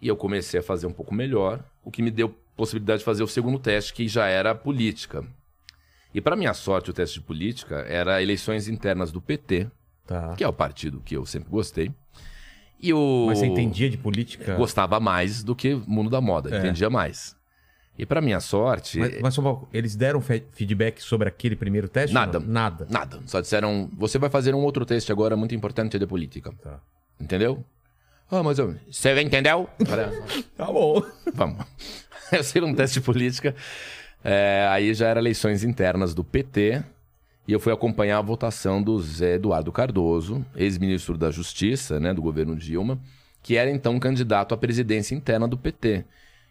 E 0.00 0.06
eu 0.08 0.16
comecei 0.16 0.60
a 0.60 0.62
fazer 0.62 0.86
um 0.86 0.92
pouco 0.92 1.14
melhor, 1.14 1.64
o 1.82 1.90
que 1.90 2.02
me 2.02 2.10
deu 2.10 2.28
possibilidade 2.54 2.98
de 3.00 3.04
fazer 3.04 3.22
o 3.22 3.28
segundo 3.28 3.58
teste, 3.58 3.92
que 3.94 4.06
já 4.06 4.26
era 4.26 4.54
política. 4.54 5.24
E 6.14 6.20
para 6.20 6.36
minha 6.36 6.54
sorte, 6.54 6.90
o 6.90 6.92
teste 6.92 7.20
de 7.20 7.26
política 7.26 7.76
era 7.88 8.22
eleições 8.22 8.68
internas 8.68 9.10
do 9.12 9.20
PT, 9.20 9.66
Tá. 10.06 10.34
que 10.34 10.44
é 10.44 10.48
o 10.48 10.52
partido 10.52 11.00
que 11.04 11.16
eu 11.16 11.26
sempre 11.26 11.50
gostei. 11.50 11.90
E 12.80 12.92
o 12.92 13.24
Mas 13.28 13.38
você 13.38 13.46
entendia 13.46 13.88
de 13.90 13.96
política? 13.96 14.54
gostava 14.56 15.00
mais 15.00 15.42
do 15.42 15.54
que 15.56 15.74
o 15.74 15.82
mundo 15.86 16.08
da 16.10 16.20
moda, 16.20 16.54
É. 16.54 16.58
entendia 16.58 16.88
mais. 16.88 17.35
E 17.98 18.04
para 18.04 18.20
minha 18.20 18.40
sorte, 18.40 18.98
Mas, 18.98 19.20
mas 19.20 19.34
só 19.34 19.40
uma- 19.40 19.62
eles 19.72 19.96
deram 19.96 20.20
fe- 20.20 20.44
feedback 20.52 21.00
sobre 21.02 21.28
aquele 21.28 21.56
primeiro 21.56 21.88
teste? 21.88 22.12
Nada. 22.12 22.38
Nada. 22.38 22.86
nada. 22.90 23.20
Só 23.26 23.40
disseram, 23.40 23.88
você 23.96 24.18
vai 24.18 24.28
fazer 24.28 24.54
um 24.54 24.58
outro 24.62 24.84
teste 24.84 25.10
agora 25.10 25.36
muito 25.36 25.54
importante 25.54 25.98
de 25.98 26.06
política. 26.06 26.52
Tá. 26.62 26.78
Entendeu? 27.20 27.64
Ah, 28.30 28.42
mas 28.42 28.58
eu... 28.58 28.74
Você 28.90 29.18
entendeu? 29.22 29.68
Falei, 29.86 30.06
Tá 30.56 30.66
bom. 30.66 31.02
Vamos. 31.34 31.64
Eu 32.32 32.42
sei 32.42 32.60
um 32.60 32.74
teste 32.74 32.98
de 32.98 33.04
política. 33.06 33.54
É, 34.24 34.66
aí 34.70 34.92
já 34.92 35.06
era 35.08 35.20
eleições 35.20 35.62
internas 35.62 36.12
do 36.12 36.24
PT. 36.24 36.82
E 37.46 37.52
eu 37.52 37.60
fui 37.60 37.72
acompanhar 37.72 38.18
a 38.18 38.22
votação 38.22 38.82
do 38.82 39.00
Zé 39.00 39.34
Eduardo 39.34 39.70
Cardoso, 39.70 40.44
ex-ministro 40.56 41.16
da 41.16 41.30
Justiça, 41.30 42.00
né, 42.00 42.12
do 42.12 42.20
governo 42.20 42.56
Dilma, 42.56 42.98
que 43.40 43.54
era 43.56 43.70
então 43.70 44.00
candidato 44.00 44.52
à 44.52 44.56
presidência 44.58 45.14
interna 45.14 45.46
do 45.46 45.56
PT. 45.56 46.04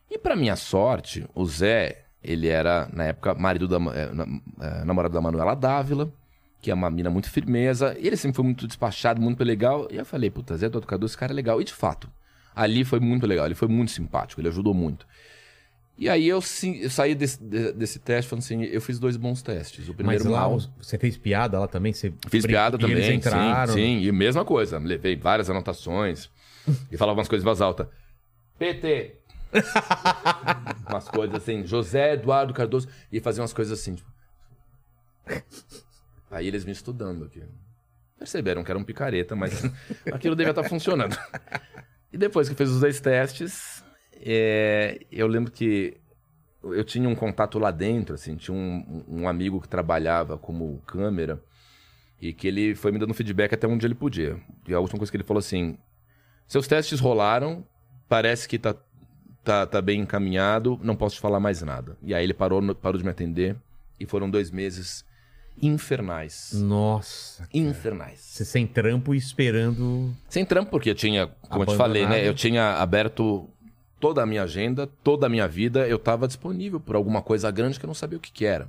E 0.10 0.18
para 0.18 0.36
minha 0.36 0.56
sorte, 0.56 1.26
o 1.34 1.46
Zé, 1.46 2.04
ele 2.24 2.48
era, 2.48 2.88
na 2.94 3.06
época, 3.06 3.34
marido 3.36 3.68
da, 3.68 3.78
eh, 3.78 4.10
eh, 4.62 4.84
namorado 4.86 5.14
da 5.14 5.22
Manuela 5.22 5.56
Dávila, 5.56 6.12
que 6.62 6.72
é 6.72 6.74
uma 6.74 6.90
mina 6.90 7.10
muito 7.10 7.30
firmeza. 7.30 7.96
Ele 8.00 8.16
sempre 8.18 8.36
foi 8.36 8.46
muito 8.46 8.68
despachado, 8.68 9.22
muito 9.22 9.44
legal. 9.44 9.88
E 9.92 9.98
eu 9.98 10.06
falei, 10.06 10.30
puta, 10.30 10.56
Zé 10.58 10.68
Eduardo 10.68 10.88
Cardoso, 10.88 11.12
esse 11.12 11.18
cara 11.18 11.32
é 11.34 11.36
legal. 11.36 11.60
E 11.62 11.64
de 11.64 11.74
fato, 11.74 12.10
ali 12.56 12.84
foi 12.86 13.00
muito 13.00 13.26
legal, 13.26 13.46
ele 13.46 13.56
foi 13.56 13.68
muito 13.68 13.92
simpático, 13.92 14.40
ele 14.42 14.48
ajudou 14.48 14.74
muito. 14.74 15.06
E 15.98 16.10
aí 16.10 16.28
eu, 16.28 16.42
sim, 16.42 16.76
eu 16.80 16.90
saí 16.90 17.16
desse, 17.16 17.42
de- 17.42 17.72
desse 17.72 18.00
teste 18.00 18.30
falando 18.30 18.44
assim, 18.44 18.64
eu 18.64 18.82
fiz 18.82 19.00
dois 19.00 19.16
bons 19.16 19.42
testes. 19.42 19.88
O 19.88 19.94
primeiro 19.94 20.26
Mas 20.26 20.32
lá 20.34 20.40
mal, 20.42 20.60
você 20.78 20.98
fez 20.98 21.18
piada 21.18 21.58
lá 21.58 21.68
também? 21.70 21.94
Você 21.94 22.12
fiz 22.30 22.44
brin- 22.44 22.54
piada 22.54 22.76
e 22.76 22.80
também, 22.80 22.98
Eles 22.98 23.10
entraram. 23.26 23.74
sim, 23.74 24.00
sim, 24.02 24.06
e 24.06 24.12
mesma 24.12 24.44
coisa, 24.44 24.78
levei 24.78 25.16
várias 25.16 25.50
anotações 25.50 26.30
e 26.92 26.98
falava 26.98 27.18
umas 27.20 27.30
coisas 27.30 27.44
em 27.44 27.46
voz 27.46 27.62
alta. 27.62 27.90
PT. 28.60 29.20
umas 30.90 31.08
coisas 31.10 31.36
assim, 31.36 31.66
José 31.66 32.14
Eduardo 32.14 32.54
Cardoso, 32.54 32.88
e 33.12 33.20
fazia 33.20 33.42
umas 33.42 33.54
coisas 33.54 33.80
assim, 33.80 33.96
tipo... 33.96 34.10
Aí 36.30 36.48
eles 36.48 36.66
me 36.66 36.72
estudando 36.72 37.26
aqui. 37.26 37.44
Perceberam 38.18 38.64
que 38.64 38.72
era 38.72 38.80
um 38.80 38.84
picareta, 38.84 39.36
mas 39.36 39.64
aquilo 40.12 40.36
devia 40.36 40.52
estar 40.52 40.64
funcionando. 40.64 41.18
E 42.12 42.18
depois 42.18 42.48
que 42.48 42.56
fez 42.56 42.70
os 42.70 42.80
dois 42.80 43.00
testes, 43.00 43.84
é, 44.22 45.06
eu 45.12 45.28
lembro 45.28 45.52
que 45.52 45.98
eu 46.64 46.84
tinha 46.84 47.08
um 47.08 47.16
contato 47.16 47.60
lá 47.60 47.72
dentro, 47.72 48.16
assim, 48.16 48.36
tinha 48.36 48.56
um, 48.56 49.04
um 49.08 49.28
amigo 49.28 49.62
que 49.62 49.68
trabalhava 49.68 50.38
como 50.38 50.82
câmera 50.88 51.42
e 52.20 52.34
que 52.34 52.48
ele 52.48 52.74
foi 52.74 52.92
me 52.92 52.98
dando 52.98 53.14
feedback 53.14 53.54
até 53.54 53.68
onde 53.68 53.86
ele 53.86 53.96
podia. 53.96 54.40
E 54.68 54.74
a 54.74 54.80
última 54.80 54.98
coisa 54.98 55.12
que 55.12 55.18
ele 55.18 55.24
falou 55.24 55.40
assim: 55.40 55.78
seus 56.48 56.68
testes 56.68 57.00
rolaram, 57.00 57.66
parece 58.08 58.48
que 58.48 58.58
tá, 58.58 58.76
tá, 59.46 59.66
tá 59.66 59.82
bem 59.82 60.02
encaminhado, 60.02 60.80
não 60.84 60.96
posso 60.96 61.16
te 61.16 61.22
falar 61.22 61.40
mais 61.40 61.62
nada. 61.62 61.96
E 62.02 62.14
aí 62.14 62.24
ele 62.24 62.34
parou, 62.34 62.76
parou 62.76 62.98
de 62.98 63.04
me 63.04 63.12
atender 63.12 63.56
e 64.00 64.06
foram 64.06 64.30
dois 64.30 64.50
meses 64.52 65.06
infernais. 65.62 66.52
Nossa. 66.54 67.48
Infernais. 67.54 68.20
Você 68.20 68.44
sem 68.44 68.68
trampo 68.68 69.14
e 69.14 69.18
esperando. 69.18 70.14
Sem 70.28 70.44
trampo, 70.44 70.72
porque 70.72 70.90
eu 70.90 70.96
tinha, 70.96 71.28
como 71.50 71.64
eu 71.64 71.68
te 71.68 71.78
falei, 71.78 72.02
né? 72.02 72.08
Abandonado. 72.08 72.28
Eu 72.28 72.34
tinha 72.34 72.74
aberto 72.74 73.48
toda 74.00 74.24
a 74.24 74.26
minha 74.26 74.44
agenda, 74.44 74.88
toda 75.04 75.28
a 75.28 75.30
minha 75.30 75.48
vida, 75.48 75.88
eu 75.88 75.98
estava 75.98 76.28
disponível 76.28 76.80
por 76.80 76.96
alguma 76.96 77.22
coisa 77.22 77.50
grande 77.52 77.80
que 77.80 77.86
eu 77.86 77.88
não 77.88 77.94
sabia 77.94 78.18
o 78.18 78.22
que, 78.22 78.32
que 78.32 78.46
era. 78.46 78.68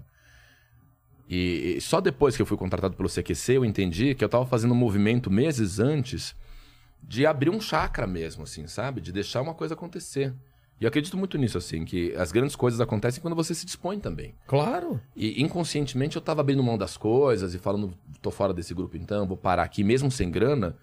E, 1.28 1.74
e 1.76 1.80
só 1.80 2.00
depois 2.00 2.36
que 2.36 2.42
eu 2.42 2.46
fui 2.46 2.56
contratado 2.56 2.94
pelo 2.94 3.08
CQC, 3.08 3.54
eu 3.54 3.64
entendi 3.64 4.14
que 4.14 4.22
eu 4.22 4.26
estava 4.26 4.46
fazendo 4.46 4.72
um 4.72 4.76
movimento 4.76 5.30
meses 5.30 5.80
antes 5.80 6.36
de 7.02 7.26
abrir 7.26 7.50
um 7.50 7.60
chakra 7.60 8.06
mesmo, 8.06 8.44
assim, 8.44 8.66
sabe? 8.68 9.00
De 9.00 9.12
deixar 9.12 9.42
uma 9.42 9.54
coisa 9.54 9.74
acontecer. 9.74 10.32
E 10.78 10.84
eu 10.84 10.88
acredito 10.88 11.16
muito 11.16 11.38
nisso, 11.38 11.56
assim, 11.56 11.84
que 11.84 12.14
as 12.16 12.30
grandes 12.30 12.54
coisas 12.54 12.80
acontecem 12.80 13.22
quando 13.22 13.34
você 13.34 13.54
se 13.54 13.64
dispõe 13.64 13.98
também. 13.98 14.34
Claro. 14.46 15.00
E 15.14 15.42
inconscientemente 15.42 16.16
eu 16.16 16.22
tava 16.22 16.42
abrindo 16.42 16.62
mão 16.62 16.76
das 16.76 16.96
coisas 16.96 17.54
e 17.54 17.58
falando, 17.58 17.94
tô 18.20 18.30
fora 18.30 18.52
desse 18.52 18.74
grupo 18.74 18.96
então, 18.96 19.26
vou 19.26 19.38
parar 19.38 19.62
aqui 19.62 19.82
mesmo 19.82 20.10
sem 20.10 20.30
grana, 20.30 20.76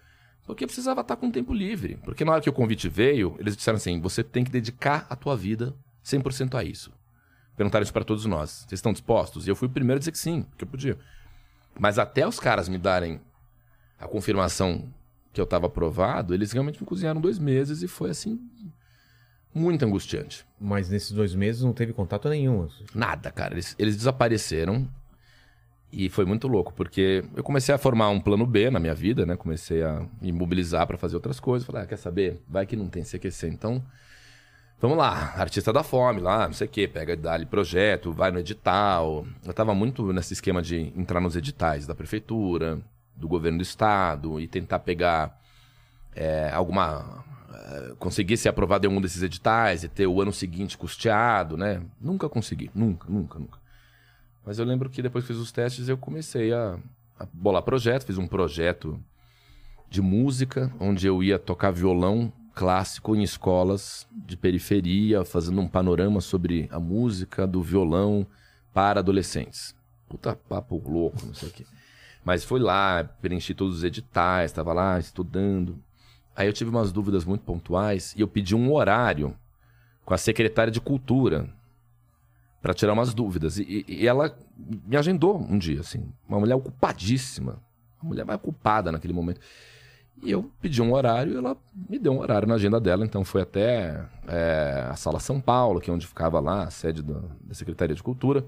porque 0.44 0.64
eu 0.64 0.68
precisava 0.68 1.00
estar 1.00 1.16
com 1.16 1.30
tempo 1.30 1.54
livre. 1.54 1.96
Porque 2.04 2.24
na 2.24 2.32
hora 2.32 2.40
que 2.40 2.50
o 2.50 2.52
convite 2.52 2.88
veio, 2.88 3.36
eles 3.38 3.56
disseram 3.56 3.76
assim: 3.76 4.00
você 4.00 4.22
tem 4.22 4.44
que 4.44 4.50
dedicar 4.50 5.06
a 5.08 5.16
tua 5.16 5.36
vida 5.36 5.74
100% 6.04 6.54
a 6.54 6.64
isso. 6.64 6.92
perguntaram 7.56 7.82
isso 7.82 7.92
pra 7.92 8.04
todos 8.04 8.26
nós. 8.26 8.64
Vocês 8.68 8.78
estão 8.78 8.92
dispostos? 8.92 9.46
E 9.46 9.50
eu 9.50 9.56
fui 9.56 9.68
o 9.68 9.70
primeiro 9.70 9.96
a 9.96 10.00
dizer 10.00 10.12
que 10.12 10.18
sim, 10.18 10.42
porque 10.42 10.64
eu 10.64 10.68
podia. 10.68 10.98
Mas 11.78 11.98
até 11.98 12.26
os 12.26 12.38
caras 12.38 12.68
me 12.68 12.78
darem 12.78 13.20
a 13.98 14.06
confirmação 14.06 14.92
que 15.32 15.40
eu 15.40 15.46
tava 15.46 15.66
aprovado, 15.66 16.32
eles 16.32 16.52
realmente 16.52 16.80
me 16.80 16.86
cozinharam 16.86 17.20
dois 17.20 17.38
meses 17.38 17.82
e 17.82 17.88
foi 17.88 18.10
assim. 18.10 18.40
Muito 19.54 19.84
angustiante. 19.84 20.44
Mas 20.60 20.88
nesses 20.88 21.12
dois 21.12 21.34
meses 21.34 21.62
não 21.62 21.72
teve 21.72 21.92
contato 21.92 22.28
nenhum. 22.28 22.68
Nada, 22.92 23.30
cara. 23.30 23.54
Eles, 23.54 23.76
eles 23.78 23.96
desapareceram. 23.96 24.88
E 25.92 26.08
foi 26.08 26.24
muito 26.24 26.48
louco, 26.48 26.74
porque 26.74 27.24
eu 27.36 27.44
comecei 27.44 27.72
a 27.72 27.78
formar 27.78 28.08
um 28.08 28.18
plano 28.18 28.44
B 28.44 28.68
na 28.68 28.80
minha 28.80 28.96
vida, 28.96 29.24
né? 29.24 29.36
Comecei 29.36 29.80
a 29.84 30.04
me 30.20 30.32
mobilizar 30.32 30.88
pra 30.88 30.98
fazer 30.98 31.14
outras 31.14 31.38
coisas. 31.38 31.64
Falei, 31.64 31.82
ah, 31.82 31.86
quer 31.86 31.96
saber? 31.96 32.42
Vai 32.48 32.66
que 32.66 32.74
não 32.74 32.88
tem 32.88 33.04
CQC. 33.04 33.46
Então, 33.46 33.80
vamos 34.80 34.98
lá. 34.98 35.34
Artista 35.36 35.72
da 35.72 35.84
fome 35.84 36.18
lá, 36.20 36.48
não 36.48 36.52
sei 36.52 36.66
o 36.66 36.70
quê. 36.70 36.88
Pega, 36.88 37.16
dá-lhe 37.16 37.46
projeto, 37.46 38.12
vai 38.12 38.32
no 38.32 38.40
edital. 38.40 39.24
Eu 39.46 39.54
tava 39.54 39.72
muito 39.72 40.12
nesse 40.12 40.32
esquema 40.32 40.60
de 40.60 40.92
entrar 40.98 41.20
nos 41.20 41.36
editais 41.36 41.86
da 41.86 41.94
prefeitura, 41.94 42.80
do 43.14 43.28
governo 43.28 43.58
do 43.58 43.62
estado 43.62 44.40
e 44.40 44.48
tentar 44.48 44.80
pegar 44.80 45.40
é, 46.12 46.50
alguma 46.52 47.24
conseguir 47.98 48.36
ser 48.36 48.48
aprovado 48.48 48.86
em 48.86 48.88
algum 48.88 49.00
desses 49.00 49.22
editais 49.22 49.84
e 49.84 49.88
ter 49.88 50.06
o 50.06 50.20
ano 50.20 50.32
seguinte 50.32 50.76
custeado, 50.76 51.56
né? 51.56 51.82
Nunca 52.00 52.28
consegui, 52.28 52.70
nunca, 52.74 53.08
nunca, 53.08 53.38
nunca. 53.38 53.58
Mas 54.44 54.58
eu 54.58 54.64
lembro 54.64 54.90
que 54.90 55.02
depois 55.02 55.24
que 55.24 55.32
fiz 55.32 55.40
os 55.40 55.52
testes 55.52 55.88
eu 55.88 55.96
comecei 55.96 56.52
a, 56.52 56.78
a 57.18 57.26
bolar 57.32 57.62
projeto, 57.62 58.04
fiz 58.04 58.18
um 58.18 58.26
projeto 58.26 59.00
de 59.88 60.02
música 60.02 60.72
onde 60.78 61.06
eu 61.06 61.22
ia 61.22 61.38
tocar 61.38 61.70
violão 61.70 62.32
clássico 62.54 63.16
em 63.16 63.22
escolas 63.22 64.06
de 64.12 64.36
periferia, 64.36 65.24
fazendo 65.24 65.60
um 65.60 65.68
panorama 65.68 66.20
sobre 66.20 66.68
a 66.70 66.78
música 66.78 67.46
do 67.46 67.62
violão 67.62 68.26
para 68.72 69.00
adolescentes. 69.00 69.74
Puta 70.08 70.36
papo 70.36 70.80
louco, 70.86 71.26
não 71.26 71.34
sei 71.34 71.48
o 71.48 71.52
quê. 71.52 71.64
Mas 72.24 72.44
fui 72.44 72.60
lá, 72.60 73.04
preenchi 73.20 73.54
todos 73.54 73.78
os 73.78 73.84
editais, 73.84 74.50
estava 74.50 74.72
lá 74.72 74.98
estudando. 74.98 75.78
Aí 76.36 76.46
eu 76.48 76.52
tive 76.52 76.70
umas 76.70 76.92
dúvidas 76.92 77.24
muito 77.24 77.42
pontuais 77.44 78.14
e 78.16 78.20
eu 78.20 78.28
pedi 78.28 78.54
um 78.54 78.72
horário 78.72 79.36
com 80.04 80.14
a 80.14 80.18
secretária 80.18 80.70
de 80.70 80.80
cultura 80.80 81.48
para 82.60 82.74
tirar 82.74 82.92
umas 82.92 83.14
dúvidas. 83.14 83.58
E, 83.58 83.84
e, 83.86 84.06
ela 84.06 84.36
me 84.56 84.96
agendou 84.96 85.38
um 85.38 85.58
dia, 85.58 85.80
assim, 85.80 86.10
uma 86.28 86.40
mulher 86.40 86.54
ocupadíssima, 86.54 87.62
uma 88.00 88.08
mulher 88.08 88.24
mais 88.24 88.38
ocupada 88.38 88.90
naquele 88.90 89.12
momento. 89.12 89.40
E 90.22 90.30
eu 90.30 90.50
pedi 90.60 90.80
um 90.80 90.92
horário 90.92 91.34
e 91.34 91.36
ela 91.36 91.56
me 91.88 91.98
deu 91.98 92.12
um 92.12 92.20
horário 92.20 92.48
na 92.48 92.54
agenda 92.54 92.80
dela. 92.80 93.04
Então 93.04 93.24
foi 93.24 93.42
até 93.42 94.04
é, 94.26 94.86
a 94.88 94.96
Sala 94.96 95.20
São 95.20 95.40
Paulo, 95.40 95.80
que 95.80 95.90
é 95.90 95.92
onde 95.92 96.06
ficava 96.06 96.40
lá, 96.40 96.64
a 96.64 96.70
sede 96.70 97.02
da, 97.02 97.20
da 97.42 97.54
Secretaria 97.54 97.94
de 97.94 98.02
Cultura, 98.02 98.44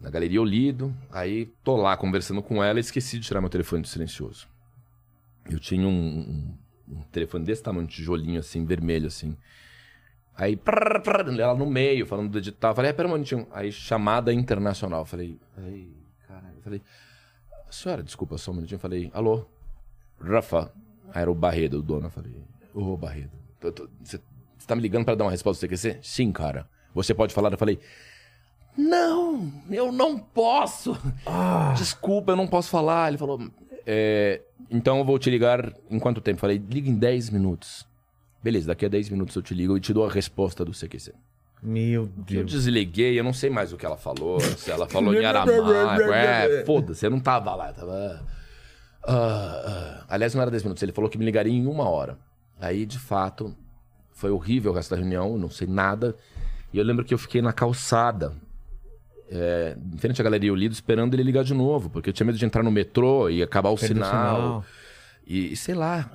na 0.00 0.10
Galeria 0.10 0.40
Olido. 0.40 0.94
Aí 1.10 1.46
tô 1.64 1.76
lá 1.76 1.96
conversando 1.96 2.42
com 2.42 2.62
ela 2.62 2.78
e 2.78 2.80
esqueci 2.80 3.18
de 3.18 3.26
tirar 3.26 3.40
meu 3.40 3.50
telefone 3.50 3.82
do 3.82 3.88
silencioso. 3.88 4.46
Eu 5.50 5.58
tinha 5.58 5.88
um, 5.88 5.90
um 5.90 6.54
um 6.90 7.02
telefone 7.12 7.44
desse 7.44 7.62
tamanho, 7.62 7.84
um 7.84 7.88
tijolinho 7.88 8.40
assim, 8.40 8.64
vermelho 8.64 9.06
assim. 9.06 9.36
Aí, 10.36 10.56
prrr, 10.56 11.00
prrr, 11.02 11.38
ela 11.38 11.54
no 11.54 11.66
meio, 11.66 12.06
falando 12.06 12.30
do 12.30 12.38
edital. 12.38 12.74
Falei, 12.74 12.90
é, 12.90 12.92
pera 12.92 13.08
um 13.08 13.10
momentinho. 13.10 13.46
Aí, 13.50 13.72
chamada 13.72 14.32
internacional. 14.32 15.04
Falei, 15.04 15.36
ai, 15.56 15.88
caralho. 16.28 16.60
Falei, 16.62 16.82
senhora, 17.70 18.02
desculpa 18.02 18.38
só 18.38 18.52
um 18.52 18.54
minutinho. 18.54 18.78
Falei, 18.78 19.10
alô, 19.12 19.44
Rafa. 20.20 20.72
Aí 21.12 21.22
era 21.22 21.30
o 21.30 21.34
Barredo, 21.34 21.78
o 21.78 21.82
dono. 21.82 22.08
Falei, 22.08 22.32
ô, 22.72 22.96
Barredo, 22.96 23.32
você 24.00 24.20
tá 24.66 24.76
me 24.76 24.82
ligando 24.82 25.04
para 25.04 25.16
dar 25.16 25.24
uma 25.24 25.30
resposta 25.30 25.66
do 25.66 25.68
CQC? 25.68 25.98
Sim, 26.02 26.30
cara. 26.30 26.68
Você 26.94 27.12
pode 27.12 27.34
falar? 27.34 27.50
Eu 27.52 27.58
falei, 27.58 27.80
não, 28.76 29.52
eu 29.68 29.90
não 29.90 30.16
posso. 30.18 30.96
Ah. 31.26 31.74
Desculpa, 31.76 32.30
eu 32.30 32.36
não 32.36 32.46
posso 32.46 32.70
falar. 32.70 33.08
Ele 33.08 33.18
falou, 33.18 33.40
é, 33.90 34.42
então 34.70 34.98
eu 34.98 35.04
vou 35.04 35.18
te 35.18 35.30
ligar 35.30 35.72
em 35.90 35.98
quanto 35.98 36.20
tempo? 36.20 36.38
Falei, 36.40 36.58
liga 36.70 36.90
em 36.90 36.94
10 36.94 37.30
minutos. 37.30 37.86
Beleza, 38.42 38.66
daqui 38.66 38.84
a 38.84 38.88
10 38.88 39.08
minutos 39.08 39.34
eu 39.34 39.40
te 39.40 39.54
ligo 39.54 39.76
e 39.76 39.80
te 39.80 39.94
dou 39.94 40.04
a 40.04 40.10
resposta 40.12 40.62
do 40.62 40.72
CQC. 40.72 41.14
Meu 41.62 42.02
Eu 42.02 42.06
Deus. 42.24 42.52
desliguei, 42.52 43.18
eu 43.18 43.24
não 43.24 43.32
sei 43.32 43.48
mais 43.48 43.72
o 43.72 43.78
que 43.78 43.86
ela 43.86 43.96
falou. 43.96 44.38
se 44.40 44.70
ela 44.70 44.86
falou 44.86 45.14
em 45.14 45.24
aramaico. 45.26 46.12
É, 46.12 46.64
foda-se, 46.66 47.04
eu 47.06 47.10
não 47.10 47.18
tava 47.18 47.54
lá. 47.54 47.68
eu 47.70 47.74
Tava... 47.74 48.26
Ah, 49.04 49.62
ah. 49.66 50.04
Aliás, 50.10 50.34
não 50.34 50.42
era 50.42 50.50
10 50.50 50.62
minutos, 50.64 50.82
ele 50.82 50.92
falou 50.92 51.08
que 51.10 51.16
me 51.16 51.24
ligaria 51.24 51.52
em 51.52 51.66
uma 51.66 51.88
hora. 51.88 52.18
Aí, 52.60 52.84
de 52.84 52.98
fato, 52.98 53.56
foi 54.12 54.30
horrível 54.30 54.70
o 54.70 54.74
resto 54.74 54.90
da 54.90 54.96
reunião, 54.96 55.32
eu 55.32 55.38
não 55.38 55.48
sei 55.48 55.66
nada. 55.66 56.14
E 56.72 56.78
eu 56.78 56.84
lembro 56.84 57.04
que 57.04 57.14
eu 57.14 57.18
fiquei 57.18 57.40
na 57.40 57.52
calçada, 57.52 58.34
é, 59.30 59.76
em 59.94 59.98
frente 59.98 60.20
à 60.20 60.24
Galeria 60.24 60.52
Olido, 60.52 60.72
esperando 60.74 61.14
ele 61.14 61.22
ligar 61.22 61.44
de 61.44 61.54
novo, 61.54 61.90
porque 61.90 62.08
eu 62.08 62.12
tinha 62.12 62.26
medo 62.26 62.38
de 62.38 62.44
entrar 62.44 62.62
no 62.62 62.70
metrô 62.70 63.28
e 63.28 63.42
acabar 63.42 63.70
o 63.70 63.76
Perdeu 63.76 64.02
o 64.02 64.06
sinal. 64.06 64.10
sinal. 64.10 64.64
E, 65.26 65.52
e 65.52 65.56
sei 65.56 65.74
lá. 65.74 66.10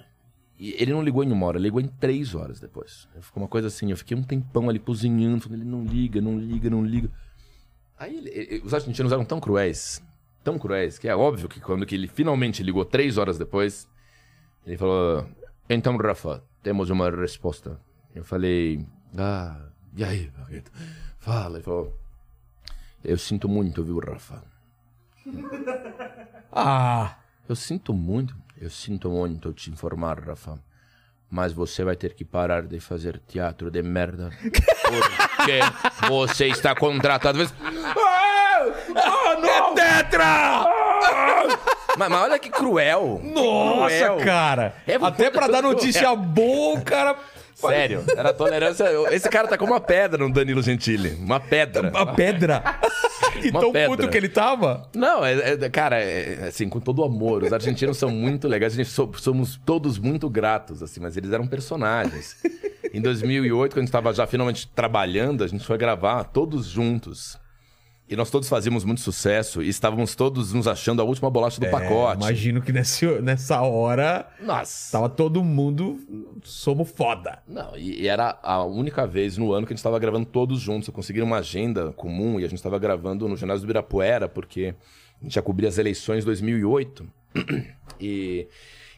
E 0.60 0.76
ele 0.82 0.94
não 0.94 1.04
ligou 1.04 1.24
em 1.24 1.32
uma 1.32 1.46
hora, 1.46 1.58
ele 1.58 1.66
ligou 1.66 1.82
em 1.82 1.88
três 1.88 2.34
horas 2.36 2.60
depois. 2.60 3.08
Ficou 3.22 3.44
uma 3.44 3.50
coisa 3.50 3.68
assim, 3.68 3.92
eu 3.92 3.98
fiquei 3.98 4.16
um 4.16 4.24
tempão 4.24 4.70
ali 4.70 4.80
cozinhando, 4.80 5.42
falando, 5.42 5.62
ele 5.62 5.70
não 5.70 5.84
liga, 5.84 6.22
não 6.22 6.38
liga, 6.40 6.70
não 6.70 6.86
liga. 6.86 7.10
Aí 8.00 8.18
ele- 8.18 8.30
ele- 8.30 8.62
os 8.66 8.74
argentinos 8.74 9.12
eram 9.12 9.26
tão 9.26 9.40
cruéis, 9.40 10.02
tão 10.44 10.58
cruéis, 10.58 10.98
que 10.98 11.08
é 11.08 11.16
óbvio 11.16 11.50
que 11.50 11.60
quando 11.60 11.86
que 11.86 11.96
ele 11.96 12.08
finalmente 12.08 12.64
ligou 12.64 12.86
três 12.86 13.18
horas 13.18 13.38
depois, 13.38 13.88
ele 14.66 14.78
falou: 14.78 15.28
Então, 15.70 15.98
Rafa, 15.98 16.44
temos 16.62 16.90
uma 16.90 17.10
resposta. 17.10 17.80
Eu 18.16 18.24
falei: 18.24 18.86
Ah, 19.18 19.60
e 19.98 20.04
aí? 20.04 20.32
Fala. 21.20 21.58
Ele 21.58 21.64
falou: 21.64 21.98
Eu 23.04 23.18
sinto 23.18 23.48
muito, 23.50 23.84
viu, 23.84 24.00
Rafa? 24.00 24.42
Ah, 26.56 27.16
Eu 27.50 27.56
sinto 27.56 27.94
muito, 27.96 28.36
eu 28.62 28.70
sinto 28.70 29.10
muito 29.10 29.52
te 29.54 29.72
informar, 29.72 30.20
Rafa. 30.20 30.60
Mas 31.28 31.52
você 31.52 31.84
vai 31.84 31.96
ter 31.96 32.14
que 32.14 32.24
parar 32.24 32.62
de 32.62 32.80
fazer 32.80 33.20
teatro 33.28 33.72
de 33.72 33.82
merda. 33.82 34.30
Porque 34.40 35.60
você 36.08 36.46
está 36.46 36.76
contratado. 36.76 37.40
Ah! 37.42 38.66
Ah, 38.96 39.36
não! 39.42 39.74
tetra! 39.74 40.66
Mas, 41.98 42.10
mas 42.10 42.22
olha 42.22 42.38
que 42.38 42.52
cruel. 42.52 43.20
nossa, 43.24 43.96
Cruel. 43.96 44.18
cara. 44.24 44.76
É 44.86 44.96
Até 44.96 45.32
pra 45.32 45.48
dar 45.48 45.64
notícia 45.64 46.16
boa, 46.16 46.80
o 46.80 46.84
cara. 46.84 47.18
Sério, 47.56 48.04
era 48.16 48.34
tolerância. 48.34 48.86
Esse 49.12 49.30
cara 49.30 49.48
tá 49.48 49.58
com 49.58 49.66
uma 49.66 49.80
pedra 49.80 50.26
no 50.28 50.34
Danilo 50.34 50.62
Gentili. 50.62 51.16
Uma 51.16 51.40
pedra. 51.40 51.92
A 51.94 52.06
pedra. 52.06 52.64
E 53.44 53.50
Uma 53.50 53.62
tão 53.62 53.72
pedra. 53.72 53.90
puto 53.90 54.08
que 54.10 54.16
ele 54.18 54.30
tava. 54.30 54.88
Não, 54.96 55.26
é, 55.26 55.34
é- 55.54 55.70
cara, 55.70 56.00
é- 56.00 56.46
assim, 56.50 56.70
com 56.70 56.80
todo 56.80 57.00
o 57.00 57.04
amor, 57.04 57.42
os 57.44 57.52
argentinos 57.52 57.98
são 57.98 58.10
muito 58.12 58.48
legais, 58.48 58.74
a 58.74 58.76
gente 58.76 58.90
so- 58.90 59.12
somos 59.18 59.60
todos 59.66 59.98
muito 59.98 60.30
gratos, 60.30 60.84
assim, 60.84 61.00
mas 61.02 61.18
eles 61.18 61.32
eram 61.32 61.48
personagens. 61.48 62.38
Em 62.94 63.02
2008, 63.02 63.72
quando 63.74 63.78
a 63.78 63.82
gente 63.82 63.88
estava 63.90 64.14
já 64.14 64.28
finalmente 64.28 64.68
trabalhando, 64.68 65.44
a 65.44 65.48
gente 65.48 65.66
foi 65.66 65.80
gravar 65.80 66.26
todos 66.26 66.68
juntos. 66.68 67.36
E 68.14 68.16
nós 68.16 68.30
todos 68.30 68.48
fazíamos 68.48 68.84
muito 68.84 69.02
sucesso 69.02 69.64
e 69.64 69.68
estávamos 69.68 70.14
todos 70.14 70.54
nos 70.54 70.68
achando 70.68 71.02
a 71.02 71.04
última 71.04 71.32
bolacha 71.32 71.60
do 71.60 71.68
pacote. 71.72 72.22
É, 72.22 72.28
imagino 72.28 72.62
que 72.62 72.72
nesse, 72.72 73.08
nessa 73.24 73.60
hora 73.64 74.28
Nossa! 74.40 74.92
tava 74.92 75.10
todo 75.10 75.44
mundo. 75.44 76.00
Somos 76.44 76.92
foda. 76.92 77.42
Não, 77.48 77.76
e, 77.76 78.04
e 78.04 78.08
era 78.08 78.38
a 78.44 78.64
única 78.64 79.08
vez 79.08 79.36
no 79.36 79.52
ano 79.52 79.66
que 79.66 79.74
a 79.74 79.76
gente 79.76 79.80
estava 79.80 79.98
gravando 79.98 80.28
todos 80.28 80.60
juntos. 80.60 80.88
Eu 80.88 80.94
consegui 80.94 81.24
uma 81.24 81.38
agenda 81.38 81.92
comum 81.94 82.40
e 82.40 82.44
a 82.46 82.48
gente 82.48 82.60
estava 82.60 82.78
gravando 82.78 83.28
no 83.28 83.36
ginásio 83.36 83.62
do 83.62 83.66
Ibirapuera, 83.66 84.30
porque 84.30 84.76
a 85.20 85.24
gente 85.24 85.36
ia 85.36 85.42
cobrir 85.42 85.66
as 85.66 85.80
eleições 85.80 86.20
de 86.20 86.26
2008. 86.28 87.08
e 88.00 88.48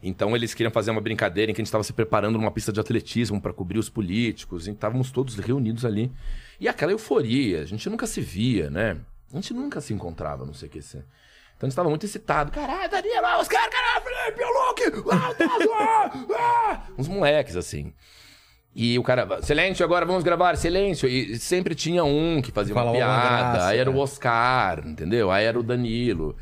então 0.04 0.36
eles 0.36 0.54
queriam 0.54 0.74
fazer 0.74 0.92
uma 0.92 1.00
brincadeira 1.00 1.50
em 1.50 1.56
que 1.56 1.62
a 1.62 1.64
gente 1.64 1.70
estava 1.70 1.86
se 1.86 1.94
preparando 1.94 2.38
numa 2.38 2.52
pista 2.52 2.74
de 2.74 2.82
atletismo 2.82 3.40
para 3.40 3.54
cobrir 3.54 3.80
os 3.80 3.88
políticos. 3.88 4.68
E 4.68 4.72
estávamos 4.72 5.10
todos 5.10 5.38
reunidos 5.38 5.86
ali. 5.86 6.12
E 6.60 6.68
aquela 6.68 6.92
euforia, 6.92 7.62
a 7.62 7.66
gente 7.66 7.90
nunca 7.90 8.08
se 8.08 8.22
via, 8.22 8.70
né? 8.70 8.98
A 9.32 9.36
gente 9.36 9.54
nunca 9.54 9.82
se 9.82 9.94
encontrava 9.94 10.46
no 10.46 10.54
CQC. 10.54 11.04
Então 11.58 11.62
a 11.62 11.66
gente 11.66 11.72
estava 11.72 11.90
muito 11.90 12.06
excitado. 12.06 12.52
Caralho, 12.52 12.90
Danilo, 12.90 13.26
ah, 13.26 13.42
os 13.42 13.48
caras, 13.48 13.70
caralho, 13.74 14.04
Felipe, 14.04 14.44
o 14.44 14.68
Luke, 14.68 15.38
Tazo, 15.38 15.74
ah, 15.74 16.12
ah. 16.38 16.82
uns 16.98 17.08
moleques 17.08 17.56
assim. 17.56 17.94
E 18.76 19.00
o 19.00 19.04
cara, 19.04 19.42
silêncio, 19.42 19.86
agora 19.86 20.06
vamos 20.06 20.22
gravar, 20.22 20.58
silêncio. 20.58 21.08
E 21.08 21.40
sempre 21.40 21.74
tinha 21.74 22.04
um 22.04 22.42
que 22.42 22.52
fazia 22.52 22.76
uma 22.76 22.82
Falava 22.82 22.98
uma 22.98 23.06
piada. 23.06 23.52
graça, 23.54 23.68
aí 23.68 23.80
era 23.80 23.90
o 23.90 23.96
é. 23.96 23.98
Oscar, 23.98 24.86
entendeu? 24.86 25.32
Aí 25.32 25.46
era 25.46 25.58
o 25.58 25.64
Danilo. 25.64 26.36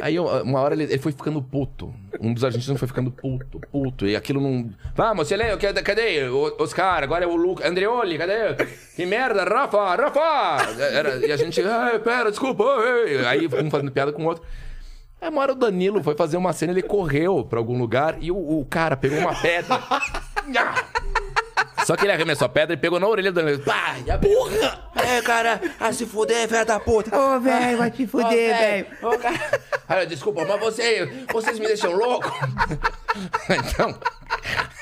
Aí 0.00 0.18
uma 0.18 0.60
hora 0.60 0.74
ele, 0.74 0.84
ele 0.84 0.98
foi 0.98 1.12
ficando 1.12 1.42
puto. 1.42 1.92
Um 2.20 2.32
dos 2.32 2.44
argentinos 2.44 2.78
foi 2.78 2.88
ficando 2.88 3.10
puto, 3.10 3.60
puto. 3.70 4.06
E 4.06 4.14
aquilo 4.16 4.40
não. 4.40 4.70
Vamos, 4.94 5.28
silêncio, 5.28 5.58
cadê, 5.82 6.28
Oscar? 6.58 7.02
Agora 7.02 7.24
é 7.24 7.28
o 7.28 7.34
Luca. 7.36 7.66
Andreoli, 7.68 8.18
cadê? 8.18 8.54
Que 8.96 9.04
merda, 9.06 9.44
Rafa, 9.44 9.94
Rafa! 9.96 10.80
Era- 10.80 11.26
e 11.26 11.32
a 11.32 11.36
gente, 11.36 11.60
ai, 11.62 11.98
pera, 11.98 12.30
desculpa. 12.30 12.64
ai." 12.64 13.26
Aí 13.26 13.46
um 13.46 13.70
fazendo 13.70 13.90
piada 13.92 14.12
com 14.12 14.22
o 14.24 14.26
outro. 14.26 14.44
Aí 15.20 15.28
uma 15.30 15.40
hora 15.40 15.52
o 15.52 15.56
Danilo 15.56 16.02
foi 16.02 16.14
fazer 16.14 16.36
uma 16.36 16.52
cena, 16.52 16.72
ele 16.72 16.82
correu 16.82 17.44
pra 17.44 17.58
algum 17.58 17.78
lugar 17.78 18.16
e 18.20 18.30
o, 18.30 18.36
o 18.60 18.66
cara 18.66 18.96
pegou 18.96 19.18
uma 19.18 19.34
pedra. 19.34 19.80
Só 21.84 21.96
que 21.96 22.04
ele 22.04 22.12
arremessou 22.12 22.46
a 22.46 22.48
pedra 22.48 22.74
e 22.74 22.76
pegou 22.76 22.98
na 22.98 23.06
orelha 23.06 23.30
do 23.30 23.40
Danilo. 23.42 23.62
Pá! 23.62 23.96
E 24.04 24.10
a 24.10 24.18
Porra! 24.18 24.90
É, 24.96 25.20
cara, 25.22 25.60
a 25.78 25.92
se 25.92 26.06
fuder, 26.06 26.48
velho 26.48 26.64
da 26.66 26.80
puta. 26.80 27.16
Ô, 27.16 27.38
velho, 27.40 27.78
vai 27.78 27.90
te 27.90 28.06
fuder, 28.06 28.58
velho. 28.58 28.86
Ô, 29.02 29.18
cara. 29.18 30.00
Eu, 30.02 30.06
desculpa, 30.06 30.44
mas 30.46 30.60
você, 30.60 31.26
vocês 31.32 31.58
me 31.58 31.66
deixam 31.66 31.92
louco? 31.92 32.30
então. 33.50 33.98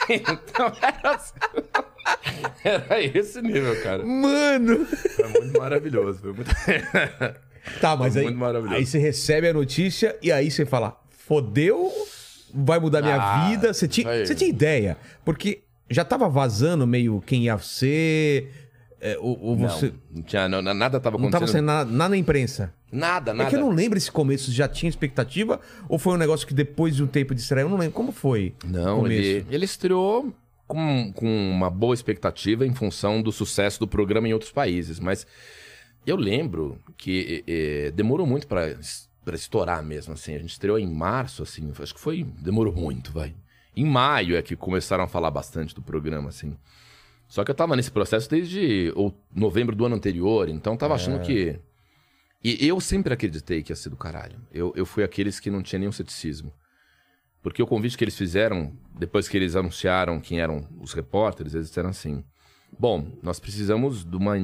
Então 0.08 0.72
era. 0.80 1.14
assim. 1.14 1.32
Era 2.64 3.02
esse 3.02 3.42
nível, 3.42 3.80
cara. 3.82 4.04
Mano. 4.04 4.86
Foi 4.86 5.28
muito 5.28 5.58
maravilhoso. 5.58 6.20
Foi 6.20 6.32
muito. 6.32 6.50
Tá, 7.80 7.94
mas 7.96 8.16
aí, 8.16 8.24
muito 8.24 8.38
maravilhoso. 8.40 8.74
aí 8.74 8.84
você 8.84 8.98
recebe 8.98 9.46
a 9.48 9.52
notícia 9.52 10.18
e 10.20 10.32
aí 10.32 10.50
você 10.50 10.66
fala, 10.66 11.00
fodeu, 11.10 11.92
vai 12.52 12.80
mudar 12.80 13.00
minha 13.02 13.14
Ah, 13.16 13.48
vida. 13.48 13.72
Você 13.72 13.86
tinha, 13.86 14.26
você 14.26 14.34
tinha 14.34 14.50
ideia? 14.50 14.96
Porque 15.24 15.62
já 15.92 16.04
tava 16.04 16.28
vazando 16.28 16.86
meio 16.86 17.22
quem 17.26 17.44
ia 17.44 17.58
ser, 17.58 18.50
é, 19.00 19.18
ou, 19.18 19.36
ou 19.40 19.56
você... 19.56 19.86
Não, 19.86 19.94
não 20.14 20.22
tinha, 20.22 20.48
não, 20.48 20.62
nada 20.62 21.00
tava 21.00 21.18
Não 21.18 21.28
tava 21.28 21.44
acontecendo. 21.44 21.52
saindo 21.52 21.66
nada, 21.66 21.90
nada 21.90 22.10
na 22.10 22.16
imprensa. 22.16 22.72
Nada, 22.90 23.34
nada. 23.34 23.48
É 23.48 23.50
que 23.50 23.56
eu 23.56 23.60
não 23.60 23.70
lembro 23.70 23.98
esse 23.98 24.12
começo, 24.12 24.52
já 24.52 24.68
tinha 24.68 24.88
expectativa 24.88 25.60
ou 25.88 25.98
foi 25.98 26.14
um 26.14 26.16
negócio 26.16 26.46
que 26.46 26.54
depois 26.54 26.94
de 26.94 27.02
um 27.02 27.06
tempo 27.08 27.34
de 27.34 27.40
estreia, 27.40 27.64
eu 27.64 27.68
não 27.68 27.76
lembro. 27.76 27.94
Como 27.94 28.12
foi? 28.12 28.54
Não, 28.64 29.04
ele, 29.06 29.44
ele 29.50 29.64
estreou 29.64 30.32
com, 30.68 31.12
com 31.14 31.26
uma 31.50 31.68
boa 31.68 31.94
expectativa 31.94 32.64
em 32.64 32.72
função 32.72 33.20
do 33.20 33.32
sucesso 33.32 33.80
do 33.80 33.88
programa 33.88 34.28
em 34.28 34.32
outros 34.34 34.52
países. 34.52 35.00
Mas 35.00 35.26
eu 36.06 36.16
lembro 36.16 36.78
que 36.96 37.42
eh, 37.46 37.90
demorou 37.92 38.26
muito 38.26 38.46
pra 38.46 38.68
estourar 39.34 39.82
mesmo, 39.82 40.12
assim. 40.12 40.34
A 40.34 40.38
gente 40.38 40.52
estreou 40.52 40.78
em 40.78 40.86
março, 40.86 41.42
assim. 41.42 41.72
Acho 41.80 41.94
que 41.94 42.00
foi... 42.00 42.24
Demorou 42.38 42.72
muito, 42.72 43.10
vai. 43.10 43.34
Em 43.74 43.84
maio 43.84 44.36
é 44.36 44.42
que 44.42 44.54
começaram 44.56 45.04
a 45.04 45.08
falar 45.08 45.30
bastante 45.30 45.74
do 45.74 45.82
programa, 45.82 46.28
assim. 46.28 46.56
Só 47.28 47.44
que 47.44 47.50
eu 47.50 47.54
tava 47.54 47.74
nesse 47.74 47.90
processo 47.90 48.28
desde 48.28 48.92
ou- 48.94 49.14
novembro 49.34 49.74
do 49.74 49.86
ano 49.86 49.96
anterior, 49.96 50.48
então 50.48 50.74
eu 50.74 50.78
tava 50.78 50.94
achando 50.94 51.20
que... 51.22 51.58
E 52.44 52.66
eu 52.66 52.80
sempre 52.80 53.14
acreditei 53.14 53.62
que 53.62 53.72
ia 53.72 53.76
ser 53.76 53.88
do 53.88 53.96
caralho. 53.96 54.40
Eu, 54.52 54.72
eu 54.76 54.84
fui 54.84 55.04
aqueles 55.04 55.38
que 55.38 55.50
não 55.50 55.62
tinha 55.62 55.78
nenhum 55.78 55.92
ceticismo. 55.92 56.52
Porque 57.40 57.62
o 57.62 57.66
convite 57.66 57.96
que 57.96 58.04
eles 58.04 58.16
fizeram, 58.16 58.76
depois 58.98 59.28
que 59.28 59.36
eles 59.36 59.56
anunciaram 59.56 60.20
quem 60.20 60.40
eram 60.40 60.68
os 60.80 60.92
repórteres, 60.92 61.54
eles 61.54 61.68
disseram 61.68 61.90
assim: 61.90 62.24
Bom, 62.78 63.12
nós 63.22 63.38
precisamos 63.40 64.04
de 64.04 64.16
uma 64.16 64.34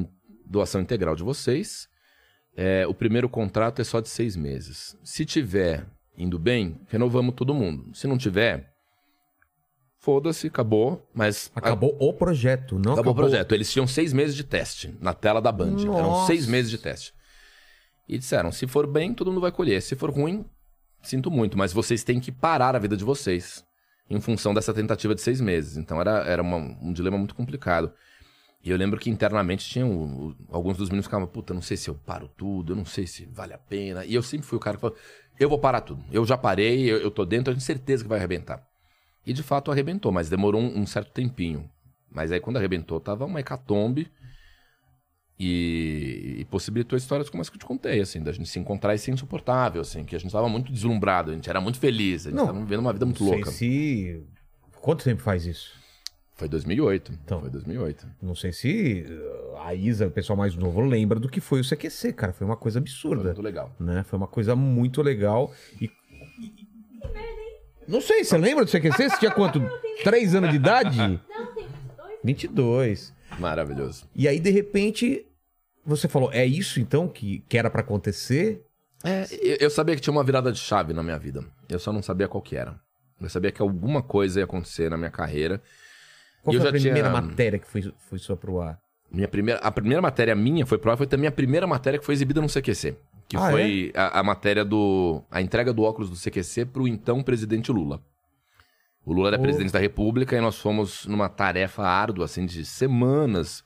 doação 0.47 0.81
integral 0.81 1.15
de 1.17 1.23
vocês. 1.23 1.89
É, 2.57 2.87
o 2.87 2.95
primeiro 2.95 3.29
contrato 3.29 3.81
é 3.81 3.85
só 3.85 4.01
de 4.01 4.09
seis 4.09 4.35
meses. 4.37 4.97
Se 5.05 5.25
tiver 5.25 5.87
indo 6.17 6.39
bem, 6.39 6.81
renovamos 6.89 7.35
todo 7.35 7.55
mundo. 7.55 7.95
Se 7.95 8.07
não 8.09 8.19
tiver, 8.19 8.73
foda-se, 10.09 10.47
acabou. 10.47 11.07
Mas 11.15 11.51
a- 11.55 11.59
Acabou 11.59 11.95
o 12.01 12.13
projeto, 12.15 12.77
não 12.77 12.93
Acabou 12.93 13.13
acabou, 13.13 13.13
o 13.13 13.17
projeto. 13.17 13.55
Eles 13.55 13.71
tinham 13.71 13.87
seis 13.87 14.15
meses 14.15 14.35
de 14.35 14.43
teste 14.43 14.97
na 15.03 15.13
tela 15.13 15.39
da 15.39 15.53
Band. 15.53 15.77
Eram 15.83 15.93
Nossa. 16.13 16.29
seis 16.29 16.47
meses 16.47 16.71
de 16.71 16.79
teste. 16.79 17.13
E 18.09 18.17
disseram: 18.17 18.51
se 18.51 18.67
for 18.67 18.87
bem, 18.87 19.13
todo 19.13 19.31
mundo 19.31 19.43
vai 19.43 19.53
colher. 19.53 19.83
Se 19.83 19.95
for 19.95 20.11
ruim, 20.11 20.47
sinto 21.03 21.31
muito, 21.31 21.59
mas 21.59 21.75
vocês 21.75 22.03
têm 22.03 22.19
que 22.21 22.33
parar 22.33 22.75
a 22.75 22.79
vida 22.79 22.97
de 22.97 23.05
vocês 23.05 23.63
em 24.09 24.19
função 24.19 24.55
dessa 24.55 24.73
tentativa 24.73 25.15
de 25.15 25.21
seis 25.21 25.43
meses. 25.43 25.77
Então 25.77 26.01
era, 26.01 26.21
era 26.27 26.41
uma- 26.43 26.57
um 26.57 26.91
dilema 26.91 27.19
muito 27.19 27.35
complicado. 27.35 27.93
E 28.65 28.71
eu 28.71 28.77
lembro 28.79 28.99
que 28.99 29.11
internamente 29.11 29.69
tinham. 29.69 29.91
o- 29.91 30.35
Alguns 30.51 30.79
dos 30.79 30.89
meninos 30.89 31.05
ficavam, 31.05 31.27
puta, 31.27 31.53
não 31.53 31.61
sei 31.61 31.77
se 31.77 31.91
eu 31.91 31.95
paro 31.95 32.29
tudo, 32.35 32.73
eu 32.73 32.77
não 32.77 32.87
sei 32.87 33.07
se 33.07 33.27
vale 33.27 33.53
a 33.53 33.59
pena. 33.59 34.07
E 34.07 34.15
eu 34.15 34.23
sempre 34.23 34.47
fui 34.47 34.57
o 34.57 34.61
cara 34.61 34.79
que 34.79 34.81
falou: 34.81 34.97
eu 35.39 35.51
vou 35.51 35.59
parar 35.59 35.83
tudo. 35.83 36.03
Eu 36.11 36.25
já 36.25 36.39
parei, 36.39 36.91
eu, 36.91 36.97
eu 36.97 37.11
tô 37.11 37.27
dentro, 37.27 37.51
eu 37.53 37.57
tenho 37.57 37.65
certeza 37.67 38.03
que 38.03 38.09
vai 38.09 38.19
arrebentar. 38.19 38.67
E 39.29 39.33
de 39.35 39.43
fato 39.43 39.71
arrebentou, 39.71 40.11
mas 40.11 40.31
demorou 40.31 40.61
um, 40.61 40.79
um 40.81 40.87
certo 40.87 41.13
tempinho. 41.13 41.69
Mas 42.11 42.33
aí 42.33 42.41
quando 42.41 42.57
arrebentou, 42.57 42.99
tava 42.99 43.27
uma 43.27 43.39
hecatombe. 43.41 44.11
E, 45.41 46.37
e 46.41 46.45
possibilitou 46.47 46.97
histórias 46.97 47.31
como 47.31 47.41
as 47.41 47.49
que 47.49 47.55
eu 47.55 47.61
te 47.61 47.65
contei, 47.65 48.01
assim, 48.01 48.21
da 48.21 48.33
gente 48.33 48.49
se 48.49 48.59
encontrar 48.59 48.95
e 48.95 48.99
ser 48.99 49.13
insuportável, 49.13 49.81
assim, 49.81 50.03
que 50.05 50.17
a 50.17 50.19
gente 50.19 50.33
tava 50.33 50.49
muito 50.49 50.73
deslumbrado, 50.73 51.31
a 51.31 51.35
gente 51.35 51.49
era 51.49 51.61
muito 51.61 51.79
feliz, 51.79 52.27
a 52.27 52.31
gente 52.31 52.39
Não, 52.39 52.47
tava 52.47 52.59
vivendo 52.59 52.81
uma 52.81 52.93
vida 52.93 53.07
muito 53.07 53.23
Não 53.23 53.29
sei 53.29 53.37
louca. 53.39 53.51
se... 53.53 54.27
Quanto 54.81 55.05
tempo 55.05 55.23
faz 55.23 55.47
isso? 55.47 55.71
Foi 56.35 56.49
2008. 56.49 57.13
Então. 57.25 57.41
Foi 57.41 57.51
2008. 57.51 58.07
Não 58.23 58.35
sei 58.35 58.53
se 58.53 59.05
uh, 59.09 59.59
a 59.59 59.75
Isa, 59.75 60.07
o 60.07 60.11
pessoal 60.11 60.37
mais 60.37 60.57
novo, 60.57 60.81
lembra 60.81 61.21
do 61.21 61.29
que 61.29 61.41
foi 61.41 61.61
o 61.61 61.65
CQC, 61.65 62.13
cara. 62.15 62.33
Foi 62.33 62.45
uma 62.47 62.57
coisa 62.57 62.81
Foi 62.81 62.83
absurda. 62.89 63.25
muito 63.25 63.43
legal. 63.43 63.73
né? 63.79 64.05
Foi 64.05 64.17
uma 64.17 64.29
coisa 64.29 64.57
muito 64.57 65.03
legal. 65.03 65.53
E... 65.81 65.91
Não 67.89 68.01
sei, 68.01 68.23
você 68.23 68.37
lembra 68.37 68.65
do 68.65 68.71
CQC? 68.71 69.09
Você 69.11 69.19
tinha 69.19 69.31
quanto? 69.31 69.61
Três 70.05 70.35
anos 70.35 70.51
de 70.51 70.57
idade? 70.57 70.97
Não, 70.97 71.17
tem 71.55 71.67
dois. 71.97 72.19
22. 72.23 73.15
Maravilhoso. 73.39 74.05
E 74.15 74.29
aí, 74.29 74.39
de 74.39 74.51
repente, 74.51 75.25
você 75.85 76.07
falou, 76.07 76.31
é 76.33 76.45
isso 76.45 76.79
então 76.81 77.09
que, 77.09 77.43
que 77.49 77.57
era 77.57 77.71
pra 77.71 77.81
acontecer? 77.81 78.63
É, 79.05 79.25
eu, 79.41 79.57
eu 79.61 79.71
sabia 79.71 79.95
que 79.95 80.01
tinha 80.03 80.13
uma 80.13 80.23
virada 80.25 80.53
de 80.53 80.59
chave 80.59 80.93
na 80.93 81.03
minha 81.03 81.19
vida. 81.19 81.43
Eu 81.69 81.79
só 81.79 81.93
não 81.93 82.03
sabia 82.03 82.29
qual 82.29 82.43
que 82.43 82.57
era. 82.57 82.79
Eu 83.21 83.29
sabia 83.31 83.51
que 83.51 83.63
alguma 83.63 84.03
coisa 84.03 84.41
ia 84.41 84.45
acontecer 84.45 84.91
na 84.91 84.97
minha 84.97 85.11
carreira. 85.11 85.61
Qual 86.43 86.53
E 86.53 86.57
eu 86.57 86.61
foi 86.61 86.69
a 86.71 86.73
primeira 86.73 87.09
tinha- 87.09 87.11
matéria 87.23 87.59
que 87.59 87.67
foi, 87.67 87.93
foi 88.09 88.19
só 88.19 88.37
pro 88.37 88.61
ar? 88.61 88.79
Minha 89.11 89.27
primeira, 89.29 89.59
a 89.61 89.71
primeira 89.73 90.03
matéria 90.03 90.35
minha 90.37 90.67
foi 90.67 90.77
pro 90.79 90.91
ar, 90.91 90.97
foi 90.99 91.07
também 91.07 91.27
a 91.27 91.33
primeira 91.33 91.67
matéria 91.67 91.99
que 91.99 92.05
foi 92.05 92.15
exibida 92.15 92.41
no 92.43 92.49
CQC. 92.49 92.95
Que 93.29 93.37
Ah, 93.37 93.51
foi 93.51 93.93
a, 93.95 94.21
a 94.21 94.23
matéria 94.23 94.65
do. 94.65 95.23
a 95.31 95.41
entrega 95.43 95.73
do 95.73 95.83
óculos 95.83 96.09
do 96.09 96.17
CQC 96.17 96.65
pro 96.67 96.89
então 96.89 97.23
presidente 97.23 97.71
Lula. 97.71 98.01
O 99.05 99.13
Lula 99.13 99.29
era 99.29 99.39
Oh. 99.39 99.43
presidente 99.43 99.73
da 99.73 99.79
República 99.79 100.37
e 100.37 100.41
nós 100.41 100.59
fomos 100.59 101.07
numa 101.07 101.29
tarefa 101.29 101.83
árdua, 101.83 102.25
assim, 102.27 102.47
de 102.47 102.65
semanas 102.65 103.63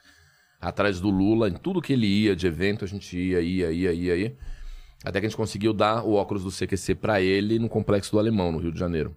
atrás 0.61 1.01
do 1.01 1.11
Lula, 1.11 1.49
em 1.49 1.55
tudo 1.55 1.83
que 1.83 1.93
ele 1.93 2.07
ia, 2.07 2.37
de 2.37 2.47
evento, 2.47 2.85
a 2.85 2.89
gente 2.89 3.17
ia, 3.19 3.41
ia, 3.41 3.73
ia, 3.73 3.93
ia, 3.93 4.17
ia. 4.17 4.37
Até 5.05 5.19
que 5.21 5.27
a 5.27 5.29
gente 5.29 5.37
conseguiu 5.37 5.73
dar 5.73 6.05
o 6.05 6.13
óculos 6.15 6.45
do 6.45 6.51
CQC 6.51 6.95
pra 6.95 7.21
ele 7.21 7.59
no 7.59 7.69
Complexo 7.69 8.13
do 8.13 8.19
Alemão, 8.21 8.53
no 8.53 8.59
Rio 8.59 8.71
de 8.73 8.79
Janeiro. 8.79 9.17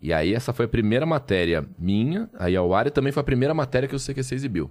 E 0.00 0.12
aí 0.12 0.32
essa 0.34 0.52
foi 0.52 0.66
a 0.66 0.68
primeira 0.68 1.04
matéria 1.06 1.68
minha, 1.78 2.30
aí 2.38 2.54
ao 2.54 2.72
ar, 2.72 2.86
e 2.86 2.90
também 2.90 3.12
foi 3.12 3.20
a 3.20 3.24
primeira 3.24 3.52
matéria 3.54 3.88
que 3.88 3.96
o 3.96 3.98
CQC 4.00 4.34
exibiu. 4.36 4.70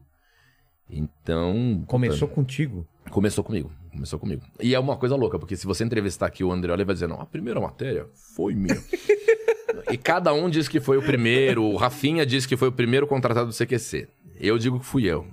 Então. 0.90 1.84
Começou 1.88 2.28
contigo. 2.28 2.88
Começou 3.10 3.44
comigo. 3.44 3.72
Começou 3.96 4.20
comigo. 4.20 4.44
E 4.62 4.76
é 4.76 4.80
uma 4.80 4.98
coisa 4.98 5.16
louca, 5.16 5.40
porque 5.40 5.56
se 5.56 5.66
você 5.66 5.84
entrevistar 5.84 6.26
aqui 6.26 6.44
o 6.44 6.52
André, 6.52 6.74
ele 6.74 6.84
vai 6.84 6.94
dizer, 6.94 7.08
não, 7.08 7.20
a 7.22 7.26
primeira 7.26 7.62
matéria 7.62 8.06
foi 8.36 8.54
minha. 8.54 8.76
e 9.90 9.98
cada 9.98 10.34
um 10.34 10.50
diz 10.50 10.68
que 10.68 10.82
foi 10.82 10.98
o 10.98 11.02
primeiro, 11.02 11.64
o 11.64 11.78
Rafinha 11.78 12.26
diz 12.26 12.46
que 12.46 12.58
foi 12.58 12.68
o 12.68 12.72
primeiro 12.74 13.08
contratado 13.08 13.48
do 13.48 13.56
CQC. 13.56 14.10
Eu 14.38 14.58
digo 14.58 14.80
que 14.80 14.86
fui 14.86 15.06
eu. 15.06 15.26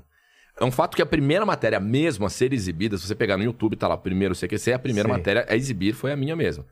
É 0.61 0.65
um 0.65 0.71
fato 0.71 0.95
que 0.95 1.03
a 1.03 1.07
primeira 1.07 1.45
matéria 1.45 1.81
mesmo 1.81 2.25
a 2.25 2.31
ser 2.31 2.53
exibida, 2.53 2.97
se 2.97 3.07
você 3.07 3.17
pegar 3.17 3.37
no 3.37 3.43
YouTube, 3.43 3.75
tá 3.75 3.89
lá, 3.89 3.97
primeiro 3.97 4.35
CQC, 4.35 4.75
a 4.75 4.79
primeira 4.79 5.09
Sim. 5.09 5.13
matéria 5.13 5.45
a 5.49 5.57
exibir 5.57 5.93
foi 5.93 6.13
a 6.13 6.17
minha 6.17 6.37
mesmo. 6.37 6.65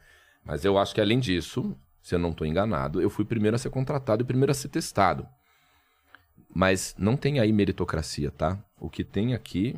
Mas 0.45 0.65
eu 0.65 0.79
acho 0.79 0.95
que 0.95 1.01
além 1.01 1.19
disso, 1.19 1.77
se 2.01 2.15
eu 2.15 2.19
não 2.21 2.33
tô 2.33 2.45
enganado, 2.45 3.01
eu 3.01 3.11
fui 3.11 3.25
o 3.25 3.29
primeiro 3.29 3.57
a 3.57 3.59
ser 3.59 3.71
contratado 3.71 4.23
e 4.23 4.25
o 4.25 4.27
primeiro 4.27 4.53
a 4.53 4.55
ser 4.55 4.69
testado. 4.69 5.27
Mas 6.55 6.95
não 6.99 7.17
tem 7.17 7.41
aí 7.41 7.53
meritocracia, 7.53 8.31
tá? 8.31 8.59
O 8.79 8.89
que 8.89 9.03
tem 9.03 9.35
aqui 9.35 9.77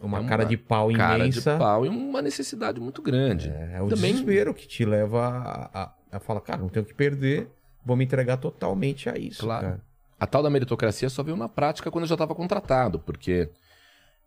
Uma, 0.00 0.18
É 0.18 0.20
uma 0.20 0.28
cara 0.28 0.44
de 0.44 0.56
pau 0.56 0.92
cara 0.92 1.18
imensa. 1.24 1.52
de 1.52 1.58
pau 1.58 1.86
e 1.86 1.88
uma 1.88 2.20
necessidade 2.20 2.78
muito 2.80 3.00
grande. 3.00 3.48
É 3.48 3.80
o 3.80 3.88
Também- 3.88 4.12
desespero 4.12 4.52
que 4.54 4.66
te 4.68 4.84
leva 4.84 5.26
a, 5.26 5.82
a, 5.84 5.92
a 6.12 6.20
falar, 6.20 6.40
cara, 6.42 6.60
não 6.60 6.68
tenho 6.68 6.84
o 6.84 6.88
que 6.88 6.94
perder, 6.94 7.48
vou 7.84 7.96
me 7.96 8.04
entregar 8.04 8.36
totalmente 8.36 9.08
a 9.08 9.16
isso. 9.16 9.42
Claro. 9.42 9.66
cara. 9.66 9.80
A 10.18 10.26
tal 10.26 10.42
da 10.42 10.50
meritocracia 10.50 11.08
só 11.08 11.22
veio 11.22 11.36
na 11.36 11.48
prática 11.48 11.90
quando 11.90 12.04
eu 12.04 12.08
já 12.08 12.14
estava 12.14 12.34
contratado, 12.34 12.98
porque 12.98 13.48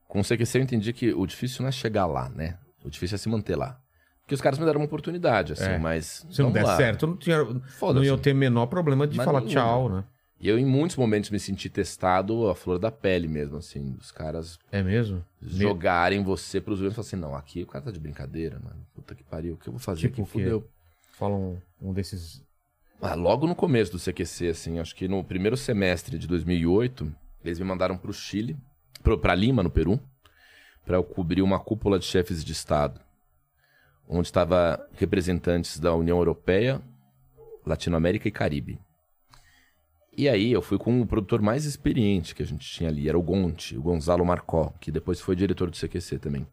com 0.07 0.19
o 0.19 0.23
CQC 0.23 0.57
eu 0.57 0.61
entendi 0.63 0.91
que 0.93 1.13
o 1.13 1.25
difícil 1.25 1.61
não 1.61 1.69
é 1.69 1.71
chegar 1.71 2.05
lá, 2.05 2.29
né? 2.29 2.57
O 2.83 2.89
difícil 2.89 3.15
é 3.15 3.17
se 3.17 3.29
manter 3.29 3.55
lá. 3.55 3.79
Porque 4.21 4.35
os 4.35 4.41
caras 4.41 4.59
me 4.59 4.65
deram 4.65 4.79
uma 4.79 4.85
oportunidade, 4.85 5.53
assim, 5.53 5.63
É. 5.71 5.77
mas. 5.79 6.23
Se 6.31 6.41
não 6.43 6.51
der 6.51 6.63
lá. 6.63 6.77
certo, 6.77 7.07
não, 7.07 7.17
tinha, 7.17 7.43
não 7.43 8.03
ia 8.03 8.15
ter 8.17 8.33
o 8.33 8.35
menor 8.35 8.67
problema 8.67 9.07
de 9.07 9.17
Mas 9.17 9.25
falar 9.25 9.39
nenhum, 9.41 9.51
tchau, 9.53 9.89
né? 9.89 10.03
E 10.39 10.47
eu, 10.47 10.57
em 10.57 10.65
muitos 10.65 10.95
momentos, 10.95 11.29
me 11.29 11.39
senti 11.39 11.69
testado 11.69 12.47
a 12.49 12.55
flor 12.55 12.79
da 12.79 12.89
pele 12.89 13.27
mesmo, 13.27 13.57
assim, 13.57 13.97
os 13.99 14.09
caras 14.09 14.57
É 14.71 14.81
mesmo? 14.81 15.23
jogarem 15.41 16.23
você 16.23 16.61
pros 16.61 16.79
outros 16.79 16.93
e 16.93 16.95
falar 16.95 17.07
assim: 17.07 17.15
não, 17.17 17.35
aqui 17.35 17.63
o 17.63 17.67
cara 17.67 17.83
tá 17.85 17.91
de 17.91 17.99
brincadeira, 17.99 18.57
mano. 18.59 18.85
Puta 18.95 19.13
que 19.13 19.23
pariu, 19.23 19.55
o 19.55 19.57
que 19.57 19.67
eu 19.67 19.73
vou 19.73 19.79
fazer 19.81 20.07
Tipo 20.07 20.21
aqui? 20.21 20.31
Fudeu. 20.31 20.69
Falam 21.11 21.61
um 21.81 21.91
desses. 21.91 22.41
Ah, 23.01 23.15
logo 23.15 23.47
no 23.47 23.55
começo 23.55 23.91
do 23.91 23.99
CQC, 23.99 24.47
assim, 24.49 24.79
acho 24.79 24.95
que 24.95 25.07
no 25.07 25.23
primeiro 25.23 25.57
semestre 25.57 26.17
de 26.17 26.25
2008, 26.27 27.13
eles 27.43 27.59
me 27.59 27.65
mandaram 27.65 27.97
pro 27.97 28.13
Chile, 28.13 28.57
pro, 29.03 29.17
pra 29.17 29.35
Lima, 29.35 29.61
no 29.63 29.69
Peru, 29.69 29.99
para 30.85 30.97
eu 30.97 31.03
cobrir 31.03 31.41
uma 31.41 31.59
cúpula 31.59 31.99
de 31.99 32.05
chefes 32.05 32.43
de 32.43 32.51
Estado, 32.53 32.99
onde 34.07 34.27
estava 34.27 34.85
representantes 34.93 35.79
da 35.79 35.93
União 35.93 36.17
Europeia, 36.17 36.81
Latinoamérica 37.65 38.27
e 38.27 38.31
Caribe. 38.31 38.79
E 40.17 40.27
aí 40.27 40.51
eu 40.51 40.61
fui 40.61 40.77
com 40.77 41.01
o 41.01 41.05
produtor 41.05 41.41
mais 41.41 41.65
experiente 41.65 42.35
que 42.35 42.43
a 42.43 42.45
gente 42.45 42.67
tinha 42.69 42.89
ali, 42.89 43.07
era 43.07 43.17
o 43.17 43.21
Gonti, 43.21 43.77
o 43.77 43.81
Gonzalo 43.81 44.25
Marcó, 44.25 44.73
que 44.79 44.91
depois 44.91 45.21
foi 45.21 45.35
diretor 45.35 45.69
do 45.69 45.77
CQC 45.77 46.19
também. 46.19 46.45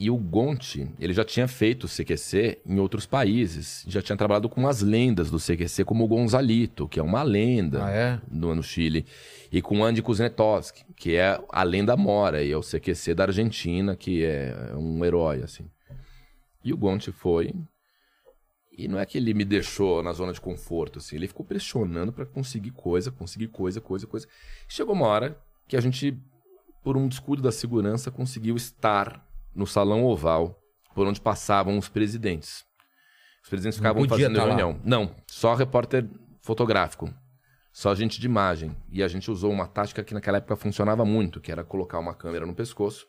E 0.00 0.10
o 0.10 0.16
Gonti, 0.16 0.88
ele 1.00 1.12
já 1.12 1.24
tinha 1.24 1.48
feito 1.48 1.84
o 1.84 1.88
CQC 1.88 2.60
em 2.64 2.78
outros 2.78 3.04
países. 3.04 3.84
Já 3.88 4.00
tinha 4.00 4.16
trabalhado 4.16 4.48
com 4.48 4.66
as 4.68 4.80
lendas 4.80 5.28
do 5.28 5.38
CQC, 5.38 5.84
como 5.84 6.04
o 6.04 6.08
Gonzalito, 6.08 6.88
que 6.88 7.00
é 7.00 7.02
uma 7.02 7.24
lenda 7.24 7.84
Ah, 7.84 7.90
é? 7.90 8.20
no, 8.30 8.54
no 8.54 8.62
Chile. 8.62 9.04
E 9.50 9.60
com 9.60 9.80
o 9.80 9.84
Andy 9.84 10.00
Kuznetowski, 10.00 10.84
que 10.94 11.16
é 11.16 11.36
a 11.50 11.62
lenda 11.64 11.96
mora, 11.96 12.44
e 12.44 12.52
é 12.52 12.56
o 12.56 12.60
CQC 12.60 13.12
da 13.12 13.24
Argentina, 13.24 13.96
que 13.96 14.24
é 14.24 14.72
um 14.76 15.04
herói, 15.04 15.42
assim. 15.42 15.68
E 16.64 16.72
o 16.72 16.76
Gonti 16.76 17.10
foi. 17.10 17.52
E 18.78 18.86
não 18.86 18.96
é 18.96 19.04
que 19.04 19.18
ele 19.18 19.34
me 19.34 19.44
deixou 19.44 20.04
na 20.04 20.12
zona 20.12 20.32
de 20.32 20.40
conforto, 20.40 21.00
assim. 21.00 21.16
Ele 21.16 21.26
ficou 21.26 21.44
pressionando 21.44 22.12
pra 22.12 22.24
conseguir 22.24 22.70
coisa, 22.70 23.10
conseguir 23.10 23.48
coisa, 23.48 23.80
coisa, 23.80 24.06
coisa. 24.06 24.28
Chegou 24.68 24.94
uma 24.94 25.08
hora 25.08 25.36
que 25.66 25.76
a 25.76 25.80
gente, 25.80 26.16
por 26.84 26.96
um 26.96 27.08
descuido 27.08 27.42
da 27.42 27.50
segurança, 27.50 28.08
conseguiu 28.08 28.54
estar 28.54 29.26
no 29.52 29.66
salão 29.66 30.04
oval, 30.04 30.62
por 30.94 31.08
onde 31.08 31.20
passavam 31.20 31.76
os 31.76 31.88
presidentes. 31.88 32.64
Os 33.42 33.48
presidentes 33.48 33.78
ficavam 33.78 34.08
fazendo 34.08 34.36
tá 34.36 34.42
lá. 34.44 34.48
reunião. 34.50 34.80
Não, 34.84 35.12
só 35.26 35.56
repórter 35.56 36.08
fotográfico. 36.40 37.12
Só 37.72 37.92
gente 37.96 38.20
de 38.20 38.26
imagem. 38.26 38.76
E 38.92 39.02
a 39.02 39.08
gente 39.08 39.28
usou 39.28 39.50
uma 39.50 39.66
tática 39.66 40.04
que 40.04 40.14
naquela 40.14 40.38
época 40.38 40.54
funcionava 40.54 41.04
muito, 41.04 41.40
que 41.40 41.50
era 41.50 41.64
colocar 41.64 41.98
uma 41.98 42.14
câmera 42.14 42.46
no 42.46 42.54
pescoço 42.54 43.08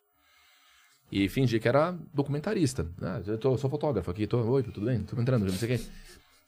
e 1.12 1.28
fingir 1.30 1.62
que 1.62 1.68
era 1.68 1.95
documentarista. 2.14 2.88
Ah, 3.01 3.22
eu 3.26 3.38
tô, 3.38 3.57
sou 3.57 3.70
fotógrafo 3.70 4.10
aqui, 4.12 4.28
tô, 4.28 4.39
oi, 4.41 4.64
tudo 4.64 4.86
bem? 4.86 5.01
Tô 5.03 5.20
entrando, 5.20 5.45
não 5.45 5.53
sei 5.53 5.76
o 5.76 5.78
quê. 5.78 5.86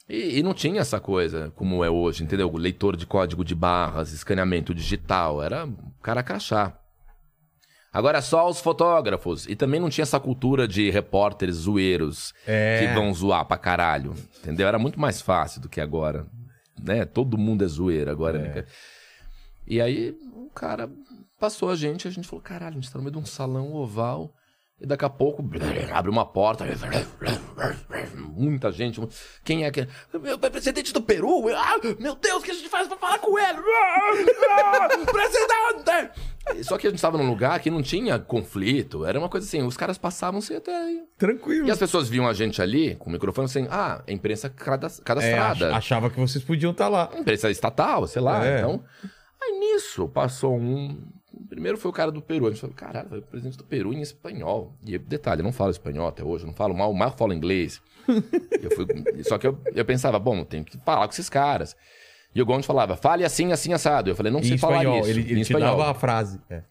E, 0.08 0.38
e 0.38 0.42
não 0.42 0.52
tinha 0.54 0.80
essa 0.80 0.98
coisa 1.00 1.52
como 1.54 1.82
é 1.84 1.90
hoje, 1.90 2.24
entendeu? 2.24 2.50
Leitor 2.56 2.96
de 2.96 3.06
código 3.06 3.44
de 3.44 3.54
barras, 3.54 4.12
escaneamento 4.12 4.74
digital, 4.74 5.42
era 5.42 5.68
cara 6.02 6.22
crachá. 6.22 6.76
Agora 7.92 8.22
só 8.22 8.48
os 8.48 8.58
fotógrafos. 8.58 9.46
E 9.46 9.54
também 9.54 9.78
não 9.78 9.90
tinha 9.90 10.02
essa 10.02 10.18
cultura 10.18 10.66
de 10.66 10.88
repórteres 10.90 11.56
zoeiros 11.56 12.32
É. 12.46 12.80
que 12.86 12.94
vão 12.94 13.12
zoar 13.12 13.44
pra 13.44 13.58
caralho. 13.58 14.14
Entendeu? 14.40 14.66
Era 14.66 14.78
muito 14.78 14.98
mais 14.98 15.20
fácil 15.20 15.60
do 15.60 15.68
que 15.68 15.78
agora. 15.80 16.26
Né? 16.82 17.04
Todo 17.04 17.36
mundo 17.36 17.62
é 17.64 17.66
zoeiro 17.68 18.10
agora. 18.10 18.38
né? 18.38 18.64
E 19.66 19.78
aí 19.80 20.16
o 20.34 20.48
cara 20.54 20.90
passou 21.38 21.68
a 21.70 21.76
gente, 21.76 22.08
a 22.08 22.10
gente 22.10 22.26
falou: 22.26 22.42
caralho, 22.42 22.72
a 22.78 22.80
gente 22.80 22.90
tá 22.90 22.98
no 22.98 23.04
meio 23.04 23.12
de 23.12 23.18
um 23.18 23.26
salão 23.26 23.74
oval. 23.74 24.32
E 24.82 24.86
daqui 24.86 25.04
a 25.04 25.08
pouco 25.08 25.44
abre 25.92 26.10
uma 26.10 26.26
porta. 26.26 26.64
Muita 28.34 28.72
gente. 28.72 29.00
Quem 29.44 29.64
é 29.64 29.70
que. 29.70 29.86
Meu 30.20 30.36
presidente 30.38 30.92
do 30.92 31.00
Peru? 31.00 31.48
Ah, 31.54 31.76
meu 32.00 32.16
Deus, 32.16 32.42
o 32.42 32.44
que 32.44 32.50
a 32.50 32.54
gente 32.54 32.68
faz 32.68 32.88
pra 32.88 32.96
falar 32.96 33.18
com 33.20 33.38
ele? 33.38 33.58
Ah, 34.50 34.88
presidente! 35.12 36.10
Só 36.64 36.76
que 36.76 36.88
a 36.88 36.90
gente 36.90 36.98
estava 36.98 37.16
num 37.16 37.28
lugar 37.28 37.60
que 37.60 37.70
não 37.70 37.80
tinha 37.80 38.18
conflito. 38.18 39.06
Era 39.06 39.16
uma 39.18 39.28
coisa 39.28 39.46
assim, 39.46 39.62
os 39.62 39.76
caras 39.76 39.96
passavam 39.96 40.40
sem 40.40 40.56
até 40.56 40.74
aí. 40.76 41.02
Tranquilo. 41.16 41.68
E 41.68 41.70
as 41.70 41.78
pessoas 41.78 42.08
viam 42.08 42.26
a 42.26 42.32
gente 42.32 42.60
ali 42.60 42.96
com 42.96 43.08
o 43.08 43.12
microfone 43.12 43.44
assim, 43.44 43.68
ah, 43.70 44.02
é 44.06 44.12
imprensa 44.12 44.48
É, 44.48 44.50
cadastrada. 44.50 45.68
ach- 45.70 45.76
achava 45.76 46.10
que 46.10 46.18
vocês 46.18 46.42
podiam 46.42 46.72
estar 46.72 46.88
lá. 46.88 47.08
Imprensa 47.16 47.48
estatal, 47.50 48.08
sei 48.08 48.20
lá. 48.20 48.44
É. 48.44 48.58
Então, 48.58 48.82
aí 49.40 49.52
nisso 49.60 50.08
passou 50.08 50.56
um. 50.58 51.00
Primeiro 51.48 51.78
foi 51.78 51.90
o 51.90 51.94
cara 51.94 52.10
do 52.10 52.20
Peru. 52.22 52.46
A 52.46 52.50
gente 52.50 52.60
falou, 52.60 52.74
caralho, 52.76 53.08
foi 53.08 53.18
o 53.18 53.22
presidente 53.22 53.56
do 53.58 53.64
Peru 53.64 53.92
em 53.92 54.00
espanhol. 54.00 54.74
E 54.84 54.98
detalhe, 54.98 55.40
eu 55.40 55.44
não 55.44 55.52
falo 55.52 55.70
espanhol 55.70 56.06
até 56.08 56.22
hoje, 56.24 56.44
eu 56.44 56.48
não 56.48 56.54
falo 56.54 56.74
mal, 56.74 56.92
mal 56.92 57.10
falo 57.16 57.32
inglês. 57.32 57.80
Eu 58.08 58.70
fui- 58.76 58.86
Só 59.24 59.38
que 59.38 59.46
eu, 59.46 59.58
eu 59.74 59.84
pensava, 59.84 60.18
bom, 60.18 60.44
tem 60.44 60.62
que 60.64 60.76
falar 60.78 61.06
com 61.06 61.12
esses 61.12 61.28
caras. 61.28 61.76
E 62.34 62.40
o 62.40 62.46
Gomes 62.46 62.64
falava, 62.66 62.96
fale 62.96 63.24
assim, 63.24 63.52
assim, 63.52 63.72
assado. 63.72 64.10
Eu 64.10 64.16
falei, 64.16 64.32
não 64.32 64.40
Em 64.40 64.44
sei 64.44 64.58
falar 64.58 64.78
espanhol. 64.78 65.00
isso. 65.00 65.10
Ele, 65.10 65.20
em 65.20 65.24
ele 65.24 65.34
te 65.36 65.52
espanhol. 65.52 65.76
dava 65.76 65.90
a 65.90 65.94
frase. 65.94 66.40
É. 66.50 66.62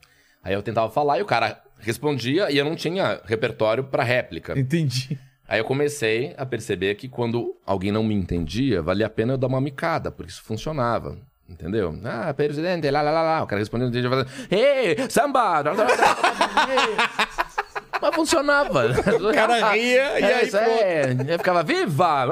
Aí 0.44 0.54
eu 0.54 0.64
tentava 0.64 0.90
falar 0.92 1.20
e 1.20 1.22
o 1.22 1.26
cara 1.26 1.62
respondia 1.80 2.50
e 2.52 2.58
eu 2.58 2.66
não 2.66 2.76
tinha 2.76 3.22
repertório 3.26 3.84
pra 3.84 4.04
réplica. 4.04 4.58
Entendi. 4.60 5.18
Aí 5.48 5.60
eu 5.60 5.66
comecei 5.66 6.34
a 6.38 6.46
perceber 6.46 6.96
que 6.96 7.08
quando 7.10 7.56
alguém 7.66 7.92
não 7.92 8.04
me 8.04 8.16
entendia, 8.16 8.82
valia 8.82 9.06
a 9.06 9.10
pena 9.10 9.34
eu 9.34 9.38
dar 9.38 9.48
uma 9.48 9.60
micada, 9.62 10.10
porque 10.12 10.32
isso 10.32 10.42
funcionava. 10.44 11.18
Entendeu? 11.52 12.00
Ah, 12.06 12.34
presidente, 12.34 12.90
lá, 12.90 13.02
lá, 13.02 13.12
lá, 13.12 13.22
lá. 13.22 13.44
O 13.44 13.48
cara 13.48 13.60
respondendo, 13.60 13.94
eu 13.94 14.10
falando, 14.10 14.30
ei, 14.50 14.98
samba! 15.10 15.64
Mas 18.02 18.16
funcionava. 18.16 18.88
O 18.88 19.34
cara 19.34 19.72
ria 19.74 20.20
e 20.20 20.24
aí 20.24 20.50
é, 20.56 21.16
Eu 21.28 21.38
ficava, 21.38 21.62
viva! 21.62 22.26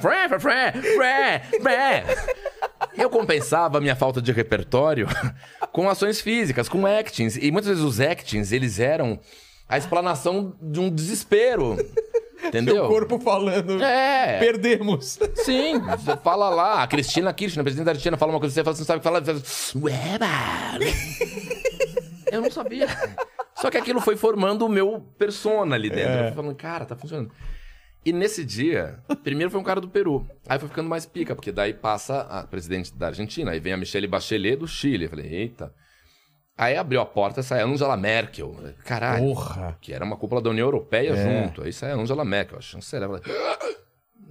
Fré, 0.00 0.28
fré, 0.28 0.72
fré, 0.72 1.42
fré. 1.62 2.04
Eu 2.96 3.08
compensava 3.08 3.78
a 3.78 3.80
minha 3.80 3.96
falta 3.96 4.20
de 4.20 4.32
repertório 4.32 5.06
com 5.72 5.88
ações 5.88 6.20
físicas, 6.20 6.68
com 6.68 6.84
actings. 6.84 7.36
E 7.36 7.50
muitas 7.50 7.70
vezes 7.70 7.82
os 7.84 8.00
actings, 8.00 8.52
eles 8.52 8.78
eram 8.78 9.18
a 9.68 9.78
explanação 9.78 10.54
de 10.60 10.80
um 10.80 10.90
desespero. 10.90 11.76
Entendeu? 12.44 12.74
Seu 12.76 12.88
corpo 12.88 13.18
falando. 13.18 13.82
É. 13.82 14.38
Perdemos. 14.38 15.18
Sim, 15.34 15.78
você 15.80 16.16
fala 16.22 16.48
lá, 16.48 16.82
a 16.82 16.86
Cristina 16.86 17.32
Kirchner, 17.32 17.60
a 17.60 17.64
presidente 17.64 17.84
da 17.86 17.90
Argentina, 17.92 18.16
fala 18.16 18.32
uma 18.32 18.40
coisa, 18.40 18.54
você 18.54 18.62
fala, 18.64 18.76
você 18.76 18.82
não 18.82 18.86
sabe 18.86 18.98
o 18.98 19.00
que 19.00 19.04
fala, 19.08 19.20
você 19.20 19.34
fala, 19.34 19.84
"Ueba." 19.84 20.78
Eu 22.30 22.42
não 22.42 22.50
sabia. 22.50 22.86
Só 23.56 23.70
que 23.70 23.76
aquilo 23.76 24.00
foi 24.00 24.16
formando 24.16 24.64
o 24.64 24.68
meu 24.68 25.00
persona 25.18 25.74
ali 25.74 25.90
dentro. 25.90 26.12
Eu 26.12 26.26
fui 26.26 26.36
falando, 26.36 26.54
cara, 26.54 26.84
tá 26.84 26.94
funcionando. 26.94 27.32
E 28.04 28.12
nesse 28.12 28.44
dia, 28.44 29.00
primeiro 29.24 29.50
foi 29.50 29.60
um 29.60 29.64
cara 29.64 29.80
do 29.80 29.88
Peru. 29.88 30.26
Aí 30.48 30.58
foi 30.58 30.68
ficando 30.68 30.88
mais 30.88 31.04
pica, 31.04 31.34
porque 31.34 31.50
daí 31.50 31.74
passa 31.74 32.20
a 32.22 32.46
presidente 32.46 32.94
da 32.94 33.08
Argentina, 33.08 33.50
aí 33.50 33.60
vem 33.60 33.72
a 33.72 33.76
Michelle 33.76 34.06
Bachelet 34.06 34.56
do 34.56 34.68
Chile. 34.68 35.04
Eu 35.04 35.10
falei, 35.10 35.26
eita. 35.26 35.72
Aí 36.58 36.76
abriu 36.76 37.00
a 37.00 37.06
porta, 37.06 37.40
sai 37.40 37.60
a 37.62 37.64
Angela 37.64 37.96
Merkel. 37.96 38.52
Caralho. 38.84 39.24
Porra. 39.24 39.78
Que 39.80 39.92
era 39.94 40.04
uma 40.04 40.16
cúpula 40.16 40.42
da 40.42 40.50
União 40.50 40.66
Europeia 40.66 41.10
É. 41.12 41.42
junto. 41.44 41.62
Aí 41.62 41.72
sai 41.72 41.92
a 41.92 41.94
Angela 41.94 42.24
Merkel, 42.24 42.58
a 42.58 42.60
chanceler. 42.60 43.08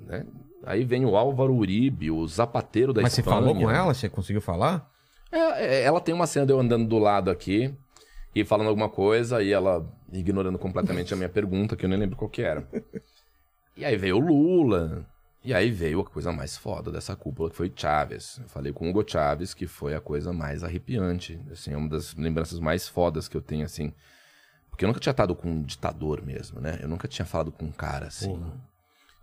Né? 0.06 0.26
Aí 0.66 0.84
vem 0.86 1.04
o 1.06 1.18
Álvaro 1.18 1.54
Uribe, 1.54 2.10
o 2.12 2.26
zapateiro 2.28 2.94
da 2.94 3.02
Mas 3.02 3.14
você 3.14 3.22
Espanha. 3.22 3.38
falou 3.42 3.56
com 3.56 3.70
ela? 3.70 3.94
Você 3.94 4.08
conseguiu 4.10 4.42
falar? 4.42 4.90
É, 5.32 5.38
é, 5.66 5.82
ela 5.84 6.00
tem 6.00 6.14
uma 6.16 6.26
cena 6.28 6.46
de 6.46 6.54
eu 6.54 6.60
andando 6.60 6.88
do 6.88 6.98
lado 6.98 7.30
aqui 7.30 7.74
e 8.34 8.46
falando 8.46 8.68
alguma 8.70 8.88
coisa 8.90 9.42
e 9.44 9.52
ela 9.52 9.86
ignorando 10.14 10.58
completamente 10.58 11.14
a 11.14 11.18
minha 11.18 11.28
pergunta, 11.30 11.76
que 11.76 11.84
eu 11.86 11.90
nem 11.90 12.00
lembro 12.00 12.16
qual 12.16 12.30
que 12.30 12.42
era. 12.42 12.66
E 13.76 13.84
aí 13.84 13.98
veio 13.98 14.16
o 14.16 14.20
Lula. 14.20 15.06
E 15.44 15.54
aí 15.54 15.72
veio 15.72 16.02
a 16.02 16.06
coisa 16.06 16.32
mais 16.32 16.58
foda 16.58 16.92
dessa 16.92 17.16
cúpula, 17.16 17.50
que 17.50 17.56
foi 17.56 17.72
Chaves. 17.74 18.40
Eu 18.40 18.50
falei 18.50 18.74
com 18.74 18.88
o 18.88 18.90
Hugo 18.90 19.06
Chaves, 19.08 19.54
que 19.54 19.66
foi 19.66 19.96
a 19.96 20.02
coisa 20.02 20.34
mais 20.34 20.64
arrepiante. 20.64 21.40
Assim, 21.52 21.72
é 21.72 21.78
uma 21.78 21.88
das 21.88 22.14
lembranças 22.16 22.60
mais 22.60 22.88
fodas 22.88 23.28
que 23.28 23.38
eu 23.38 23.42
tenho, 23.42 23.64
assim. 23.64 23.94
Porque 24.70 24.84
eu 24.84 24.88
nunca 24.88 25.00
tinha 25.00 25.12
estado 25.12 25.36
com 25.36 25.50
um 25.50 25.62
ditador 25.64 26.22
mesmo, 26.22 26.60
né? 26.60 26.80
Eu 26.82 26.88
nunca 26.88 27.08
tinha 27.08 27.26
falado 27.26 27.52
com 27.52 27.66
um 27.66 27.72
cara 27.72 28.08
assim. 28.08 28.40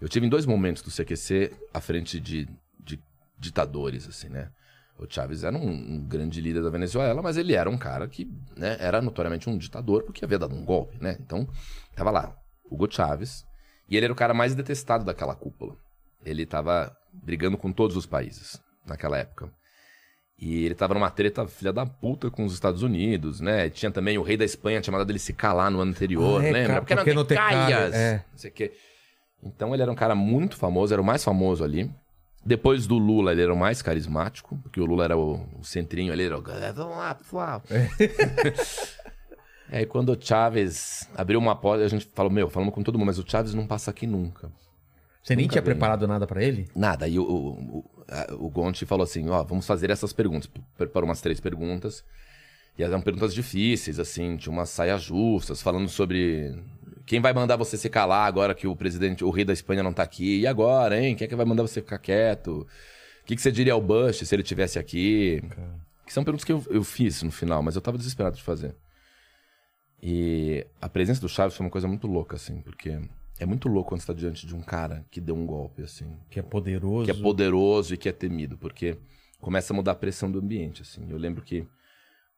Eu 0.01 0.09
tive 0.09 0.27
em 0.27 0.29
dois 0.29 0.47
momentos 0.47 0.83
do 0.83 0.91
CQC 0.91 1.53
à 1.73 1.81
frente 1.81 2.19
de, 2.19 2.49
de 2.81 3.01
ditadores, 3.39 4.09
assim, 4.09 4.29
né? 4.29 4.51
O 4.99 5.07
Chávez 5.09 5.43
era 5.43 5.57
um, 5.57 5.69
um 5.69 6.01
grande 6.07 6.41
líder 6.41 6.63
da 6.63 6.71
Venezuela, 6.71 7.21
mas 7.21 7.37
ele 7.37 7.55
era 7.55 7.69
um 7.69 7.77
cara 7.77 8.09
que 8.09 8.31
né, 8.57 8.77
era 8.79 9.03
notoriamente 9.03 9.51
um 9.51 9.59
ditador 9.59 10.05
porque 10.05 10.25
havia 10.25 10.39
dado 10.39 10.55
um 10.55 10.65
golpe, 10.65 10.97
né? 11.01 11.17
Então, 11.21 11.49
tava 11.95 12.11
lá, 12.11 12.37
Hugo 12.71 12.91
Chávez, 12.91 13.45
e 13.89 13.97
ele 13.97 14.07
era 14.07 14.13
o 14.13 14.17
cara 14.17 14.33
mais 14.33 14.55
detestado 14.55 15.05
daquela 15.05 15.35
cúpula. 15.35 15.77
Ele 16.25 16.47
tava 16.47 16.97
brigando 17.13 17.57
com 17.57 17.71
todos 17.73 17.97
os 17.97 18.07
países 18.07 18.61
naquela 18.87 19.19
época. 19.19 19.51
E 20.39 20.65
ele 20.65 20.75
tava 20.75 20.95
numa 20.95 21.11
treta 21.11 21.47
filha 21.47 21.73
da 21.73 21.87
puta 21.87 22.31
com 22.31 22.45
os 22.45 22.53
Estados 22.53 22.83
Unidos, 22.83 23.41
né? 23.41 23.71
Tinha 23.71 23.91
também 23.91 24.19
o 24.19 24.23
rei 24.23 24.37
da 24.37 24.45
Espanha, 24.45 24.81
tinha 24.81 24.93
mandado 24.93 25.11
ele 25.11 25.19
se 25.19 25.33
calar 25.33 25.71
no 25.71 25.81
ano 25.81 25.93
anterior, 25.93 26.41
Ah, 26.43 26.47
é, 26.47 26.51
lembra? 26.53 26.69
cara, 26.69 26.81
porque 26.81 26.95
porque 26.97 27.15
não 27.15 27.25
tem 27.25 27.37
caias, 27.37 27.95
é. 27.95 28.25
não 28.33 28.39
sei 28.39 28.51
o 28.51 28.53
quê. 28.55 28.73
Então 29.43 29.73
ele 29.73 29.83
era 29.83 29.93
um 29.93 29.95
cara 29.95 30.15
muito 30.15 30.57
famoso, 30.57 30.93
era 30.93 31.01
o 31.01 31.05
mais 31.05 31.23
famoso 31.23 31.63
ali. 31.63 31.91
Depois 32.45 32.87
do 32.87 32.99
Lula, 32.99 33.33
ele 33.33 33.43
era 33.43 33.55
o 33.55 33.57
mais 33.57 33.81
carismático, 33.81 34.59
porque 34.59 34.81
o 34.81 34.85
Lula 34.85 35.05
era 35.05 35.17
o, 35.17 35.47
o 35.59 35.65
centrinho 35.65 36.13
ali, 36.13 36.25
era 36.25 36.39
o... 36.39 36.43
Vamos 36.43 36.97
lá, 36.97 37.15
pessoal. 37.15 37.63
É. 37.71 37.89
Aí 39.79 39.87
quando 39.87 40.11
o 40.13 40.19
Chaves 40.21 41.09
abriu 41.17 41.39
uma 41.39 41.57
porta, 41.57 41.85
a 41.85 41.89
gente 41.89 42.09
falou, 42.15 42.31
meu, 42.31 42.51
falamos 42.51 42.75
com 42.75 42.83
todo 42.83 42.99
mundo, 42.99 43.07
mas 43.07 43.19
o 43.19 43.25
Chaves 43.27 43.55
não 43.55 43.67
passa 43.67 43.91
aqui 43.91 44.07
nunca. 44.07 44.51
Você 45.25 45.35
nem 45.35 45.49
tinha 45.49 45.63
vi. 45.63 45.65
preparado 45.65 46.07
nada 46.07 46.27
pra 46.27 46.43
ele? 46.45 46.69
Nada. 46.77 47.09
E 47.09 47.19
o, 47.19 47.23
o, 47.25 47.49
o, 47.79 47.85
a- 48.09 48.35
o 48.35 48.49
Gonti 48.51 48.85
falou 48.87 49.03
assim: 49.03 49.29
ó, 49.31 49.43
vamos 49.43 49.67
fazer 49.67 49.91
essas 49.91 50.13
perguntas. 50.13 50.49
Preparou 50.77 51.09
umas 51.09 51.21
três 51.21 51.41
perguntas. 51.41 52.05
E 52.79 52.83
eram 52.83 53.01
perguntas 53.01 53.33
difíceis, 53.33 53.99
assim, 53.99 54.37
tinha 54.37 54.53
umas 54.53 54.69
saias 54.69 55.01
justas, 55.03 55.63
falando 55.63 55.89
sobre 55.89 56.55
quem 57.07 57.21
vai 57.21 57.33
mandar 57.33 57.57
você 57.57 57.77
se 57.77 57.89
calar 57.89 58.27
agora 58.27 58.53
que 58.55 58.67
o 58.67 58.75
presidente, 58.77 59.25
o 59.25 59.31
rei 59.31 59.45
da 59.45 59.53
Espanha 59.53 59.83
não 59.83 59.93
tá 59.93 60.03
aqui. 60.03 60.41
E 60.41 60.47
agora, 60.47 61.01
hein? 61.01 61.15
Quem 61.15 61.25
é 61.25 61.29
que 61.29 61.37
vai 61.37 61.47
mandar 61.47 61.63
você 61.63 61.81
ficar 61.81 61.99
quieto? 61.99 62.67
O 63.23 63.25
que, 63.25 63.35
que 63.37 63.41
você 63.41 63.51
diria 63.53 63.73
ao 63.73 63.81
Bush 63.81 64.19
se 64.27 64.35
ele 64.35 64.43
tivesse 64.43 64.79
aqui? 64.79 65.43
Que 66.05 66.13
são 66.13 66.23
perguntas 66.25 66.45
que 66.45 66.53
eu, 66.53 66.63
eu 66.69 66.85
fiz 66.85 67.23
no 67.23 67.31
final, 67.31 67.63
mas 67.63 67.77
eu 67.77 67.81
tava 67.81 67.97
desesperado 67.97 68.37
de 68.37 68.43
fazer. 68.43 68.75
E 70.03 70.67
a 70.83 70.89
presença 70.89 71.21
do 71.21 71.29
Chaves 71.29 71.57
foi 71.57 71.65
uma 71.65 71.71
coisa 71.71 71.89
muito 71.89 72.07
louca, 72.07 72.37
assim, 72.37 72.61
porque 72.61 72.99
é 73.39 73.47
muito 73.47 73.69
louco 73.69 73.91
quando 73.91 74.01
você 74.01 74.07
tá 74.07 74.13
diante 74.13 74.47
de 74.47 74.55
um 74.55 74.63
cara 74.63 75.05
que 75.11 75.21
deu 75.21 75.35
um 75.35 75.45
golpe, 75.47 75.83
assim 75.83 76.17
Que 76.31 76.39
é 76.41 76.43
poderoso. 76.43 77.05
que 77.05 77.11
é 77.11 77.15
poderoso 77.23 77.95
e 77.95 77.97
que 77.97 78.09
é 78.09 78.13
temido, 78.13 78.57
porque 78.59 78.97
começa 79.41 79.73
a 79.73 79.77
mudar 79.77 79.93
a 79.93 79.97
pressão 79.97 80.31
do 80.31 80.39
ambiente, 80.39 80.83
assim. 80.83 81.07
Eu 81.11 81.19
lembro 81.19 81.43
que 81.43 81.67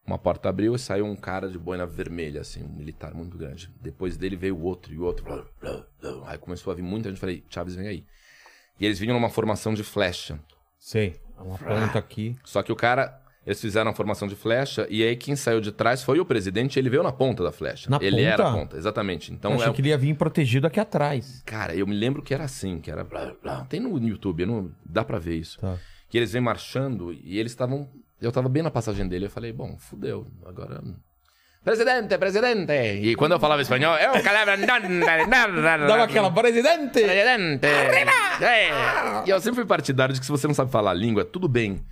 Uma 0.07 0.19
porta 0.19 0.49
abriu 0.49 0.73
e 0.75 0.79
saiu 0.79 1.05
um 1.05 1.17
cara 1.17 1.49
de 1.51 1.59
boina 1.59 1.85
vermelha, 1.85 2.41
assim, 2.41 2.63
um 2.63 2.69
militar 2.69 3.13
muito 3.13 3.37
grande. 3.37 3.69
Depois 3.81 4.17
dele 4.17 4.37
veio 4.37 4.57
o 4.57 4.63
outro 4.63 4.95
e 4.95 4.99
o 4.99 5.03
outro. 5.03 5.25
blá, 5.25 5.45
blá, 5.61 5.85
blá. 6.01 6.31
Aí 6.31 6.39
começou 6.39 6.71
a 6.73 6.77
vir 6.77 6.83
muita 6.83 7.09
gente. 7.09 7.19
Falei, 7.19 7.43
Chaves, 7.51 7.75
vem 7.75 7.89
aí. 7.89 8.05
E 8.79 8.87
eles 8.87 9.01
vinham 9.01 9.15
numa 9.15 9.29
formação 9.29 9.75
de 9.75 9.83
flecha. 9.83 10.39
Sei. 10.79 11.21
Uma 11.37 11.59
ponta 11.59 11.99
aqui. 11.99 12.37
Só 12.45 12.63
que 12.63 12.71
o 12.71 12.77
cara, 12.77 13.21
eles 13.47 13.61
fizeram 13.61 13.93
a 13.93 13.95
formação 13.95 14.27
de 14.27 14.35
flecha 14.35 14.89
e 14.91 15.05
aí 15.05 15.15
quem 15.15 15.37
saiu 15.37 15.61
de 15.61 15.71
trás 15.71 16.03
foi 16.03 16.19
o 16.19 16.25
presidente. 16.25 16.79
Ele 16.81 16.91
veio 16.91 17.03
na 17.05 17.13
ponta 17.13 17.45
da 17.45 17.53
flecha. 17.53 17.89
Na 17.89 17.99
ele 18.01 18.17
ponta? 18.17 18.29
era 18.29 18.49
a 18.49 18.53
ponta, 18.53 18.77
exatamente. 18.77 19.33
Então 19.33 19.53
eu 19.53 19.59
achei 19.59 19.71
é, 19.71 19.73
que 19.73 19.81
ele 19.81 19.89
ia 19.91 19.99
vir 19.99 20.17
protegido 20.17 20.67
aqui 20.67 20.81
atrás. 20.81 21.43
Cara, 21.47 21.73
eu 21.75 21.87
me 21.87 21.95
lembro 21.95 22.23
que 22.23 22.35
era 22.35 22.43
assim, 22.43 22.81
que 22.81 22.91
era. 22.91 23.07
Tem 23.69 23.79
no 23.79 23.97
YouTube, 23.99 24.45
não, 24.45 24.73
dá 24.85 25.05
pra 25.05 25.21
ver 25.21 25.37
isso. 25.37 25.61
Tá. 25.61 25.79
Que 26.09 26.19
eles 26.19 26.33
vêm 26.33 26.43
marchando 26.43 27.13
e 27.13 27.39
eles 27.39 27.53
estavam. 27.53 27.89
Eu 28.21 28.33
tava 28.33 28.49
bem 28.49 28.65
na 28.65 28.71
passagem 28.71 29.07
dele. 29.07 29.27
Eu 29.27 29.31
falei, 29.31 29.53
bom, 29.53 29.77
fudeu. 29.79 30.27
Agora. 30.45 30.83
Presidente, 31.63 32.17
presidente! 32.17 32.73
E 32.73 33.17
quando 33.17 33.33
eu 33.33 33.41
falava 33.41 33.61
espanhol, 33.61 33.97
eu 33.97 34.23
calava. 34.23 34.57
Dava 34.57 36.05
aquela 36.05 36.31
presidente! 36.31 37.01
Presidente! 37.01 37.67
É. 38.41 39.25
E 39.27 39.31
eu 39.31 39.41
sempre 39.41 39.57
fui 39.57 39.67
partidário 39.67 40.15
de 40.15 40.21
que 40.21 40.27
se 40.27 40.31
você 40.31 40.47
não 40.47 40.55
sabe 40.55 40.71
falar 40.71 40.93
a 40.93 40.95
língua, 40.95 41.25
tudo 41.25 41.49
bem. 41.49 41.85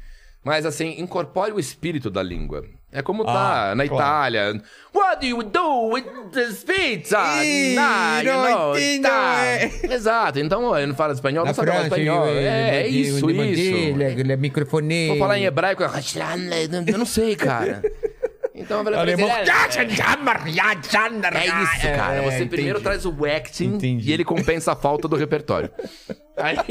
Mas 0.45 0.67
assim, 0.67 0.95
incorpore 1.01 1.53
o 1.53 1.59
espírito 1.59 2.11
da 2.11 2.23
língua. 2.23 2.65
É 2.93 3.03
como 3.03 3.25
tá 3.25 3.71
Ah, 3.71 3.75
na 3.75 3.89
claro. 3.89 4.05
Itália. 4.05 4.63
What 4.95 5.21
do 5.21 5.27
you 5.27 5.43
do 5.43 5.89
with 5.89 6.05
this 6.33 6.63
pizza? 6.63 7.19
Ih, 7.43 7.75
Nah, 7.75 8.21
you 8.21 8.33
não 8.33 8.51
know, 8.51 8.79
entendo, 8.79 9.03
tá. 9.03 9.45
é. 9.45 9.71
Exato. 9.93 10.39
Então, 10.39 10.79
eu 10.79 10.87
não 10.87 10.95
falo 10.95 11.13
espanhol, 11.13 11.45
não 11.45 11.53
sabe 11.55 11.73
falar 11.73 11.83
espanhol. 11.85 12.27
É, 12.29 12.83
é 12.83 12.87
isso, 12.87 13.29
isso. 13.31 14.01
Ele 14.01 14.33
é 14.33 14.37
microfone. 14.37 15.09
Vou 15.09 15.19
falar 15.19 15.39
em 15.41 15.45
hebraico, 15.45 15.83
eu 15.83 16.99
não 16.99 17.07
sei, 17.07 17.35
cara. 17.35 17.83
Então 18.55 18.79
eu 18.79 18.85
falei, 18.85 19.01
Alemão. 19.01 19.29
é 19.29 19.43
isso, 19.43 19.51
cara. 21.97 22.17
É, 22.17 22.23
Você 22.31 22.47
primeiro 22.47 22.79
entendi. 22.79 22.85
traz 22.85 23.05
o 23.05 23.25
acting 23.25 23.75
Entendi. 23.75 24.09
e 24.09 24.13
ele 24.13 24.25
compensa 24.25 24.71
a 24.71 24.77
falta 24.77 25.09
do 25.09 25.17
repertório. 25.17 25.69
Aí, 26.37 26.57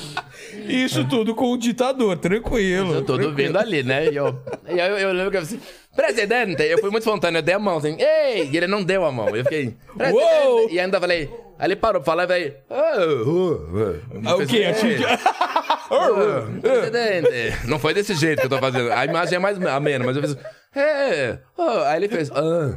Isso 0.68 1.04
tudo 1.08 1.34
com 1.34 1.52
o 1.52 1.58
ditador, 1.58 2.16
tranquilo. 2.18 2.94
eu 2.94 3.02
tô 3.02 3.16
vindo 3.16 3.56
ali, 3.58 3.82
né? 3.82 4.06
E 4.10 4.16
eu, 4.16 4.38
eu, 4.66 4.76
eu 4.76 5.12
lembro 5.12 5.30
que 5.30 5.36
eu 5.38 5.42
falei 5.46 5.56
assim, 5.56 5.60
presidente, 5.94 6.62
eu 6.62 6.78
fui 6.78 6.90
muito 6.90 7.02
espontâneo, 7.02 7.38
eu 7.38 7.42
dei 7.42 7.54
a 7.54 7.58
mão 7.58 7.78
assim, 7.78 7.96
ei! 8.00 8.48
E 8.50 8.56
ele 8.56 8.66
não 8.66 8.82
deu 8.82 9.04
a 9.04 9.12
mão. 9.12 9.28
Eu 9.34 9.44
fiquei, 9.44 9.74
presidente! 9.96 10.24
Uou! 10.44 10.70
E 10.70 10.78
ainda 10.80 11.00
falei, 11.00 11.30
aí 11.58 11.66
ele 11.68 11.76
parou 11.76 12.00
pra 12.02 12.12
falar 12.12 12.24
e 12.24 12.26
falei, 12.26 12.56
"Ah, 12.70 12.96
uh, 12.98 13.30
uh." 13.30 14.00
Ah, 14.24 14.36
O 14.36 14.46
quê? 14.46 14.72
Fez, 14.74 15.00
"É, 15.02 15.18
ah, 15.90 16.46
presidente! 16.60 17.66
Não 17.66 17.78
foi 17.78 17.94
desse 17.94 18.14
jeito 18.14 18.40
que 18.40 18.46
eu 18.46 18.50
tô 18.50 18.58
fazendo. 18.58 18.92
A 18.92 19.04
imagem 19.04 19.36
é 19.36 19.38
mais 19.38 19.60
amena, 19.64 20.04
mas 20.04 20.16
eu 20.16 20.22
fiz, 20.22 20.36
é! 20.74 21.38
ah." 21.58 21.90
Aí 21.90 21.98
ele 21.98 22.08
fez, 22.08 22.30
ah. 22.30 22.76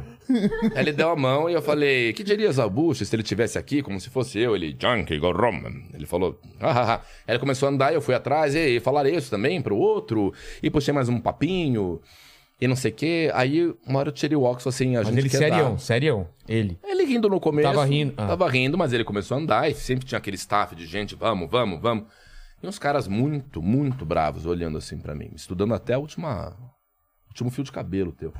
Aí 0.74 0.82
ele 0.82 0.92
deu 0.92 1.10
a 1.10 1.16
mão 1.16 1.48
e 1.48 1.52
eu 1.54 1.62
falei, 1.62 2.12
que 2.12 2.22
dirias 2.22 2.58
ao 2.58 2.70
Bush 2.70 3.06
se 3.06 3.14
ele 3.14 3.22
tivesse 3.22 3.58
aqui, 3.58 3.82
como 3.82 4.00
se 4.00 4.10
fosse 4.10 4.38
eu? 4.38 4.54
Ele, 4.54 4.76
Junkie, 4.78 5.18
go 5.18 5.32
Roman. 5.32 5.82
Ele 5.92 6.06
falou, 6.06 6.40
ah, 6.60 7.00
ele 7.26 7.38
começou 7.38 7.68
a 7.68 7.72
andar 7.72 7.92
e 7.92 7.94
eu 7.96 8.00
fui 8.00 8.14
atrás, 8.14 8.54
e 8.54 8.80
falarei 8.80 9.14
isso 9.14 9.30
também 9.30 9.60
pro 9.60 9.76
outro. 9.76 10.32
E 10.62 10.70
puxei 10.70 10.92
mais 10.94 11.08
um 11.08 11.20
papinho, 11.20 12.00
e 12.60 12.68
não 12.68 12.76
sei 12.76 12.90
o 12.90 12.94
quê. 12.94 13.30
Aí 13.34 13.74
uma 13.86 14.00
hora 14.00 14.08
eu 14.10 14.12
tirei 14.12 14.36
o 14.36 14.42
óculos 14.42 14.66
assim, 14.66 14.96
a 14.96 15.00
Mas 15.00 15.08
gente 15.08 15.18
ele 15.18 15.28
quer 15.30 15.38
serião, 15.38 15.72
dar. 15.72 15.78
serião. 15.78 16.28
Ele. 16.48 16.78
Ele 16.84 17.04
rindo 17.04 17.28
no 17.28 17.40
começo. 17.40 17.68
Tava 17.68 17.84
rindo, 17.84 18.14
ah. 18.16 18.26
Tava 18.26 18.48
rindo, 18.50 18.76
mas 18.76 18.92
ele 18.92 19.04
começou 19.04 19.36
a 19.36 19.40
andar 19.40 19.70
e 19.70 19.74
sempre 19.74 20.04
tinha 20.04 20.18
aquele 20.18 20.36
staff 20.36 20.74
de 20.74 20.86
gente, 20.86 21.14
vamos, 21.14 21.50
vamos, 21.50 21.80
vamos. 21.80 22.04
E 22.62 22.66
uns 22.66 22.78
caras 22.78 23.08
muito, 23.08 23.62
muito 23.62 24.04
bravos 24.04 24.44
olhando 24.44 24.76
assim 24.76 24.98
pra 24.98 25.14
mim, 25.14 25.30
estudando 25.34 25.72
até 25.72 25.94
a 25.94 25.98
última, 25.98 26.54
último 27.28 27.50
fio 27.50 27.64
de 27.64 27.72
cabelo 27.72 28.12
teu. 28.12 28.34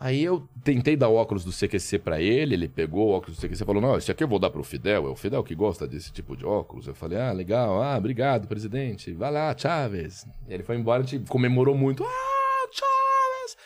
Aí 0.00 0.24
eu 0.24 0.48
tentei 0.64 0.96
dar 0.96 1.10
óculos 1.10 1.44
do 1.44 1.52
CQC 1.52 1.98
pra 1.98 2.22
ele, 2.22 2.54
ele 2.54 2.66
pegou 2.66 3.08
o 3.08 3.12
óculos 3.12 3.36
do 3.36 3.40
CQC 3.46 3.62
e 3.62 3.66
falou: 3.66 3.82
Não, 3.82 3.98
esse 3.98 4.10
aqui 4.10 4.24
eu 4.24 4.28
vou 4.28 4.38
dar 4.38 4.48
pro 4.48 4.64
Fidel, 4.64 5.06
é 5.06 5.10
o 5.10 5.14
Fidel 5.14 5.44
que 5.44 5.54
gosta 5.54 5.86
desse 5.86 6.10
tipo 6.10 6.34
de 6.34 6.46
óculos. 6.46 6.86
Eu 6.86 6.94
falei: 6.94 7.20
Ah, 7.20 7.30
legal, 7.32 7.82
ah, 7.82 7.98
obrigado, 7.98 8.48
presidente, 8.48 9.12
vai 9.12 9.30
lá, 9.30 9.54
Chaves. 9.54 10.26
E 10.48 10.54
ele 10.54 10.62
foi 10.62 10.76
embora, 10.76 11.02
a 11.02 11.06
gente 11.06 11.28
comemorou 11.28 11.74
muito: 11.74 12.02
Ah, 12.02 12.68
Chaves! 12.72 13.58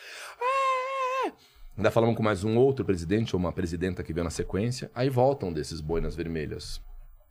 É! 1.28 1.32
Ainda 1.76 1.92
falamos 1.92 2.16
com 2.16 2.22
mais 2.24 2.42
um 2.42 2.58
outro 2.58 2.84
presidente 2.84 3.36
ou 3.36 3.40
uma 3.40 3.52
presidenta 3.52 4.02
que 4.02 4.12
veio 4.12 4.24
na 4.24 4.30
sequência. 4.30 4.90
Aí 4.92 5.08
voltam 5.08 5.52
desses 5.52 5.80
boinas 5.80 6.16
vermelhas. 6.16 6.82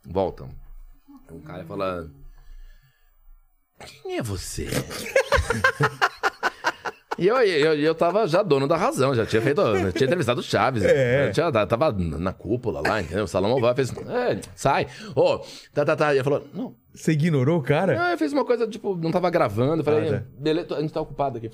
Voltam. 0.08 0.47
Um 1.30 1.41
cara 1.41 1.66
fala: 1.66 2.10
Quem 3.86 4.16
é 4.18 4.24
você? 4.24 4.70
E 7.18 7.28
eu, 7.28 7.38
eu, 7.38 7.76
eu 7.76 7.95
tava 7.95 8.28
já 8.28 8.41
dono 8.41 8.68
da 8.68 8.76
razão, 8.76 9.14
já 9.14 9.26
tinha 9.26 9.41
feito, 9.41 9.61
tinha 9.93 10.05
entrevistado 10.05 10.39
o 10.39 10.43
Chaves. 10.43 10.84
É. 10.93 11.28
Eu 11.28 11.32
tinha, 11.32 11.51
tava 11.66 11.91
na 11.91 12.34
cúpula 12.34 12.82
lá, 12.82 13.01
entendeu? 13.01 13.24
O 13.26 13.28
Salão 13.28 13.51
Oval 13.51 13.76
fez, 13.76 13.91
é, 13.91 14.39
sai, 14.55 14.88
ô, 15.16 15.39
tá, 15.74 15.86
tá, 15.86 15.95
tá. 15.95 16.14
E 16.14 16.18
ele 16.18 16.24
falou, 16.24 16.47
não, 16.53 16.76
Você 16.93 17.11
ignorou 17.14 17.59
o 17.59 17.64
cara? 17.64 17.95
não, 17.95 18.09
eu 18.11 18.18
fiz 18.18 18.32
uma 18.34 18.45
coisa, 18.45 18.68
tipo, 18.68 18.95
não 18.95 19.11
tava 19.11 19.30
gravando. 19.30 19.82
Eu 19.82 19.84
falei, 19.84 20.09
Ah, 20.09 20.20
tá. 20.20 20.26
beleza, 20.38 20.76
a 20.76 20.82
gente 20.82 20.93
tá 20.93 21.01
ocupado 21.01 21.38
aqui. 21.38 21.51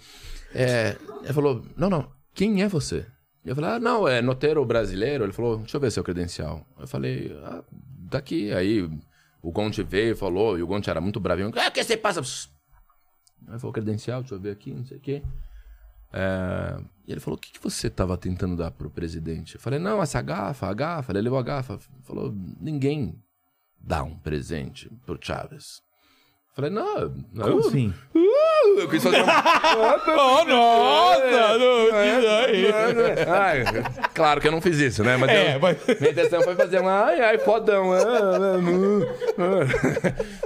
É, 0.54 0.96
ele 1.24 1.34
falou, 1.34 1.62
não, 1.78 1.90
não, 1.90 2.10
quem 2.34 2.62
é 2.64 2.68
você? 2.68 3.06
Eu 3.46 3.56
falei, 3.56 3.72
ah, 3.72 3.80
não, 3.80 4.08
é 4.08 4.22
noteiro 4.22 4.64
brasileiro. 4.66 5.24
Ele 5.24 5.34
falou, 5.34 5.58
deixa 5.58 5.78
eu 5.78 5.82
ver 5.82 5.92
seu 5.92 6.04
credencial. 6.04 6.66
Eu 6.80 6.88
falei, 6.88 7.36
ah, 7.44 7.64
tá 8.10 8.18
aqui. 8.18 8.52
Aí 8.54 8.82
o 9.42 9.52
Gonte 9.52 9.82
veio 9.84 10.12
e 10.12 10.16
falou, 10.16 10.58
e 10.58 10.64
o 10.64 10.68
Gonte 10.68 10.90
era 10.90 11.00
muito 11.02 11.20
bravinho. 11.20 11.52
Ah, 11.56 11.68
o 11.68 11.72
que 11.72 11.84
você 11.84 11.96
passa? 11.98 12.22
Aí 13.48 13.58
falou, 13.60 13.74
credencial, 13.74 14.22
deixa 14.22 14.36
eu 14.36 14.40
ver 14.40 14.52
aqui, 14.52 14.72
não 14.72 14.86
sei 14.86 14.98
o 14.98 15.02
quê. 15.02 15.24
É, 16.12 16.82
E 17.08 17.12
ele 17.12 17.20
falou, 17.20 17.38
o 17.38 17.42
que, 17.42 17.52
que 17.52 17.62
você 17.62 17.90
tava 17.90 18.18
tentando 18.18 18.56
dar 18.56 18.72
pro 18.72 18.90
presidente? 18.90 19.56
Eu 19.56 19.62
falei, 19.62 19.80
não, 19.80 20.02
essa 20.02 20.22
gafa, 20.22 20.68
a 20.68 20.74
gafa. 20.74 21.12
Ele 21.12 21.22
levou 21.22 21.40
a 21.40 21.44
gafa. 21.44 21.80
Falou, 22.04 22.34
ninguém 22.60 23.22
dá 23.80 24.04
um 24.04 24.18
presente 24.18 24.90
pro 25.06 25.18
Chaves. 25.22 25.82
Eu 25.82 25.89
falei, 26.62 26.70
não, 26.72 27.14
não. 27.34 27.48
Como 27.50 27.68
assim? 27.68 27.94
Uh, 28.16 28.80
eu 28.80 28.90
quis 28.90 29.04
fazer 29.04 29.22
um... 29.22 29.26
Oh, 30.12 30.44
nossa! 30.46 31.58
Não, 31.58 31.90
Ai, 33.34 33.64
claro 34.14 34.42
que 34.42 34.48
eu 34.48 34.52
não 34.52 34.62
fiz 34.62 34.78
isso, 34.80 35.04
né? 35.04 35.18
Mas, 35.18 35.30
É, 35.30 35.56
eu- 35.56 35.60
mas- 35.60 35.78
minha 36.00 36.12
intenção 36.12 36.42
foi 36.42 36.56
fazer 36.56 36.80
um 36.82 36.88
ai, 36.88 37.22
ai, 37.22 37.38
fodão. 37.38 37.92
ah, 37.94 38.00
ah, 39.38 39.64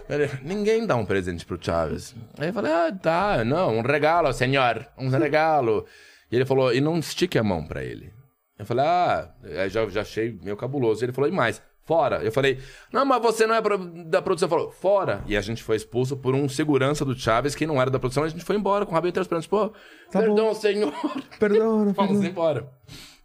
ah. 0.10 0.40
Ninguém 0.44 0.86
dá 0.86 0.96
um 0.96 1.06
presente 1.06 1.46
pro 1.46 1.58
Chaves. 1.62 2.16
Aí 2.38 2.50
eu 2.50 2.54
falei, 2.54 2.72
ah, 2.72 2.92
tá, 2.92 3.44
não, 3.44 3.78
um 3.78 3.82
regalo, 3.82 4.32
senhor, 4.34 4.86
um 4.98 5.10
regalo. 5.10 5.86
E 6.32 6.36
ele 6.36 6.46
falou, 6.46 6.74
e 6.74 6.82
não 6.82 6.98
estique 6.98 7.38
a 7.38 7.44
mão 7.44 7.64
pra 7.66 7.84
ele. 7.84 8.12
Eu 8.58 8.66
falei, 8.66 8.86
ah, 8.86 9.30
já, 9.70 9.88
já 9.90 10.02
achei 10.02 10.38
meio 10.44 10.56
cabuloso. 10.58 11.04
Ele 11.04 11.12
falou, 11.14 11.30
e 11.30 11.34
mais? 11.34 11.62
Fora. 11.86 12.24
Eu 12.24 12.32
falei, 12.32 12.60
não, 12.94 13.04
mas 13.06 13.22
você 13.22 13.46
não 13.46 13.54
é 13.56 13.62
da 14.06 14.22
produção. 14.22 14.48
Falou, 14.48 14.72
fora. 14.72 15.22
E 15.28 15.36
a 15.36 15.42
gente 15.42 15.62
foi 15.62 15.76
expulso 15.76 16.16
por 16.16 16.34
um 16.34 16.48
segurança 16.48 17.04
do 17.04 17.18
Chaves 17.18 17.56
que 17.56 17.68
não 17.68 17.82
era 17.82 17.92
da 17.92 18.00
produção. 18.00 18.24
A 18.24 18.30
gente 18.30 18.46
foi 18.46 18.56
embora 18.56 18.86
com 18.86 18.92
o 18.92 18.96
rabinho 18.96 19.10
entre 19.10 19.22
as 19.22 19.28
pernas. 19.28 19.46
Pô, 19.46 19.74
perdão, 20.10 20.54
senhor. 20.54 20.94
Perdão, 21.38 21.92
Vamos 21.96 22.24
embora. 22.24 22.72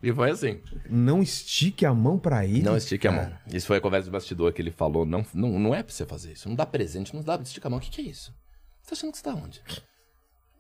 E 0.03 0.13
foi 0.13 0.31
assim. 0.31 0.61
Não 0.89 1.23
estique 1.23 1.87
a 1.87 1.95
mão 1.95 2.19
pra 2.19 2.45
ele. 2.45 2.63
Não 2.63 2.77
estique 2.77 3.07
a 3.07 3.13
mão. 3.13 3.33
Isso 3.53 3.67
foi 3.67 3.77
a 3.79 3.81
conversa 3.81 4.07
de 4.07 4.11
bastidor 4.11 4.53
que 4.53 4.61
ele 4.61 4.71
falou. 4.73 5.07
Não, 5.07 5.25
não, 5.33 5.59
não 5.59 5.75
é 5.75 5.83
pra 5.83 5.93
você 5.93 6.05
fazer 6.05 6.33
isso. 6.33 6.49
Não 6.49 6.57
dá 6.57 6.67
presente, 6.67 7.15
não 7.15 7.23
dá 7.23 7.37
estica 7.37 7.69
a 7.69 7.71
mão. 7.71 7.79
O 7.79 7.83
que, 7.83 7.91
que 7.91 8.01
é 8.01 8.05
isso? 8.05 8.33
Você 8.83 8.91
tá 8.91 8.97
achando 8.97 9.13
que 9.13 9.19
você 9.19 9.25
tá 9.25 9.35
onde? 9.35 9.63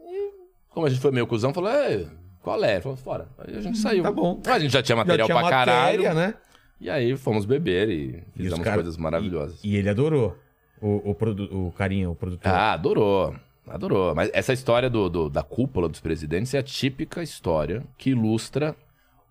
E, 0.01 0.31
como 0.71 0.87
a 0.87 0.91
gente 0.91 1.01
foi 1.01 1.11
meio 1.11 1.27
cuzão, 1.27 1.53
falou, 1.53 1.71
é, 1.71 2.07
qual 2.43 2.63
é? 2.65 2.81
Falou, 2.81 2.97
fora. 2.97 3.29
Aí 3.39 3.57
a 3.57 3.61
gente 3.61 3.79
saiu. 3.79 4.03
Tá 4.03 4.13
bom. 4.13 4.41
A 4.47 4.59
gente 4.59 4.73
já 4.73 4.83
tinha 4.83 4.97
Já 4.97 5.05
material 5.05 5.27
tinha 5.27 5.39
pra 5.39 5.51
caralho. 5.51 6.03
matéria, 6.03 6.15
né? 6.15 6.35
E 6.81 6.89
aí 6.89 7.17
fomos 7.17 7.45
beber 7.45 7.89
e 7.89 8.23
os 8.37 8.43
fizemos 8.43 8.61
cara- 8.65 8.77
coisas 8.77 8.97
maravilhosas. 8.97 9.63
E, 9.65 9.71
e 9.73 9.77
ele 9.77 9.89
adorou. 9.89 10.37
O, 10.81 11.11
o, 11.11 11.15
produ... 11.15 11.45
o 11.67 11.73
carinha, 11.73 12.09
o 12.09 12.15
produtor. 12.15 12.53
Ah, 12.53 12.73
adorou. 12.73 13.35
Adorou. 13.67 14.15
Mas 14.15 14.31
essa 14.33 14.53
história 14.53 14.89
do, 14.89 15.09
do- 15.09 15.29
da 15.29 15.43
cúpula 15.43 15.89
dos 15.89 16.01
presidentes 16.01 16.55
é 16.55 16.59
a 16.59 16.63
típica 16.63 17.23
história 17.23 17.83
que 17.99 18.11
ilustra 18.11 18.77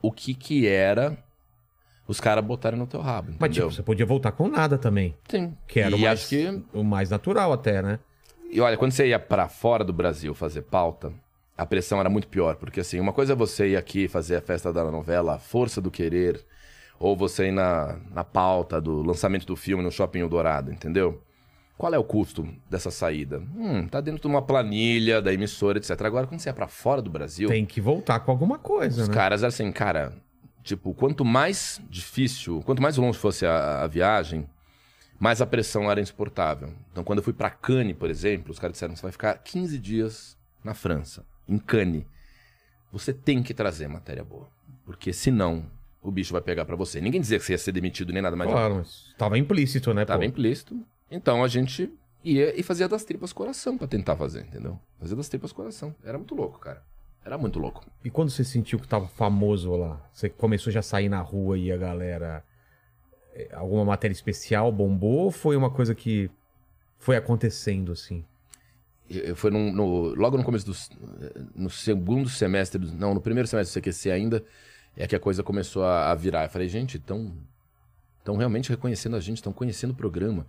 o 0.02 0.12
que 0.12 0.34
que 0.34 0.68
era 0.68 1.18
os 2.08 2.20
caras 2.20 2.44
botarem 2.46 2.80
no 2.80 2.88
teu 2.88 3.02
rabo, 3.02 3.30
Mas 3.40 3.50
entendeu? 3.50 3.66
tipo, 3.68 3.76
você 3.76 3.84
podia 3.84 4.06
voltar 4.06 4.32
com 4.32 4.48
nada 4.48 4.78
também. 4.78 5.16
Sim. 5.28 5.54
Que 5.68 5.80
era 5.82 5.94
o 5.96 6.00
e 6.00 6.02
mais, 6.04 6.20
acho 6.20 6.30
que... 6.30 6.62
o 6.74 6.84
mais 6.84 7.10
natural 7.10 7.52
até, 7.52 7.82
né? 7.82 8.00
E 8.50 8.62
olha, 8.62 8.78
quando 8.78 8.92
você 8.92 9.08
ia 9.08 9.20
pra 9.20 9.50
fora 9.50 9.84
do 9.84 9.92
Brasil 9.92 10.34
fazer 10.34 10.62
pauta, 10.62 11.12
a 11.58 11.66
pressão 11.66 12.00
era 12.00 12.10
muito 12.10 12.28
pior. 12.30 12.56
Porque 12.56 12.80
assim, 12.80 13.00
uma 13.00 13.12
coisa 13.12 13.34
é 13.34 13.36
você 13.36 13.70
ir 13.72 13.76
aqui 13.76 14.08
fazer 14.08 14.38
a 14.38 14.42
festa 14.42 14.72
da 14.72 14.90
novela 14.90 15.36
A 15.36 15.40
Força 15.40 15.82
do 15.82 15.92
Querer, 15.92 16.40
ou 17.00 17.16
você 17.16 17.48
ir 17.48 17.52
na, 17.52 17.98
na 18.12 18.24
pauta 18.24 18.80
do 18.82 19.02
lançamento 19.02 19.46
do 19.46 19.56
filme 19.56 19.84
no 19.84 19.92
Shopping 19.92 20.20
Eldorado, 20.20 20.72
entendeu? 20.72 21.22
Qual 21.78 21.94
é 21.94 21.98
o 21.98 22.04
custo 22.04 22.48
dessa 22.70 22.90
saída? 22.90 23.40
Hum, 23.56 23.88
tá 23.88 24.02
dentro 24.02 24.22
de 24.22 24.28
uma 24.28 24.42
planilha 24.42 25.22
da 25.22 25.32
emissora, 25.32 25.78
etc. 25.78 26.02
Agora, 26.02 26.26
quando 26.26 26.40
você 26.40 26.50
é 26.50 26.54
pra 26.54 26.68
fora 26.68 27.02
do 27.04 27.10
Brasil, 27.10 27.50
Tem 27.50 27.66
que 27.66 27.80
voltar 27.80 28.20
com 28.22 28.32
alguma 28.32 28.58
coisa, 28.58 29.04
os 29.04 29.08
né? 29.08 29.14
caras, 29.14 29.44
assim, 29.44 29.72
cara, 29.72 30.12
tipo, 30.64 30.92
quanto 30.96 31.24
mais 31.24 31.80
difícil, 31.88 32.64
quanto 32.66 32.82
mais 32.82 32.98
longe 32.98 33.20
fosse 33.20 33.46
a, 33.46 33.84
a 33.84 33.88
viagem, 33.88 34.48
Mas 35.20 35.40
a 35.42 35.46
pressão 35.48 35.90
era 35.90 36.00
insuportável. 36.02 36.74
Então, 36.92 37.04
quando 37.04 37.20
eu 37.20 37.24
fui 37.24 37.34
pra 37.34 37.50
Cannes, 37.50 37.96
por 37.96 38.10
exemplo, 38.10 38.52
os 38.52 38.60
caras 38.60 38.74
disseram: 38.74 38.96
você 38.96 39.02
vai 39.04 39.12
ficar 39.12 39.36
15 39.40 39.78
dias 39.80 40.38
na 40.64 40.74
França, 40.76 41.26
em 41.48 41.58
Cannes. 41.58 42.06
Você 42.92 43.14
tem 43.14 43.42
que 43.44 43.54
trazer 43.54 43.88
matéria 43.88 44.24
boa. 44.24 44.48
Porque 44.86 45.12
senão 45.12 45.66
o 46.02 46.12
bicho 46.12 46.32
vai 46.34 46.42
pegar 46.42 46.66
pra 46.66 46.76
você. 46.76 47.02
Ninguém 47.02 47.20
dizia 47.22 47.38
que 47.40 47.46
você 47.46 47.54
ia 47.54 47.58
ser 47.58 47.72
demitido 47.72 48.14
nem 48.14 48.22
nada, 48.22 48.36
mas 48.36 48.50
Claro, 48.50 48.76
mas 48.76 49.14
tava 49.18 49.38
implícito, 49.38 49.94
né? 49.94 50.06
Tava 50.06 50.20
pô? 50.20 50.26
implícito. 50.26 50.80
Então 51.12 51.44
a 51.44 51.48
gente 51.48 51.90
ia 52.24 52.58
e 52.60 52.64
fazia 52.64 52.88
das 52.88 53.04
tripas 53.04 53.32
coração 53.34 53.78
pra 53.78 53.88
tentar 53.88 54.16
fazer, 54.16 54.42
entendeu? 54.42 54.80
Fazia 55.00 55.16
das 55.16 55.28
tripas 55.30 55.52
coração. 55.52 55.94
Era 56.04 56.18
muito 56.18 56.36
louco, 56.36 56.60
cara. 56.60 56.82
Era 57.26 57.38
muito 57.38 57.60
louco. 57.60 57.86
E 58.06 58.10
quando 58.10 58.30
você 58.30 58.44
sentiu 58.44 58.80
que 58.80 58.88
tava 58.88 59.08
famoso 59.08 59.76
lá? 59.76 60.02
Você 60.14 60.30
começou 60.30 60.72
já 60.72 60.80
a 60.80 60.84
sair 60.84 61.10
na 61.10 61.20
rua 61.20 61.58
e 61.58 61.72
a 61.72 61.78
galera. 61.78 62.44
eh, 63.34 63.50
Alguma 63.54 63.84
matéria 63.84 64.14
especial 64.14 64.72
bombou 64.72 65.26
ou 65.26 65.32
foi 65.32 65.58
uma 65.58 65.70
coisa 65.70 65.94
que 65.94 66.30
foi 66.98 67.16
acontecendo 67.18 67.92
assim? 67.92 68.24
Foi 69.36 69.50
num- 69.52 69.72
no- 69.72 70.16
logo 70.16 70.38
no 70.38 70.44
começo 70.44 70.66
do. 70.66 70.76
No 71.56 71.70
segundo 71.70 72.28
semestre. 72.30 72.82
Não, 72.94 73.14
no 73.14 73.22
primeiro 73.22 73.48
semestre 73.48 73.72
do 73.80 73.84
CQC 73.86 74.12
ainda. 74.12 74.44
É 74.98 75.06
que 75.08 75.16
a 75.16 75.20
coisa 75.20 75.44
começou 75.44 75.84
a, 75.84 76.12
a 76.12 76.16
virar. 76.16 76.46
Eu 76.46 76.50
falei, 76.50 76.68
gente, 76.68 76.98
estão. 76.98 77.32
Estão 78.20 78.36
realmente 78.36 78.70
reconhecendo 78.70 79.16
a 79.16 79.20
gente, 79.22 79.38
estão 79.38 79.54
conhecendo 79.54 79.92
o 79.92 79.96
programa. 79.96 80.46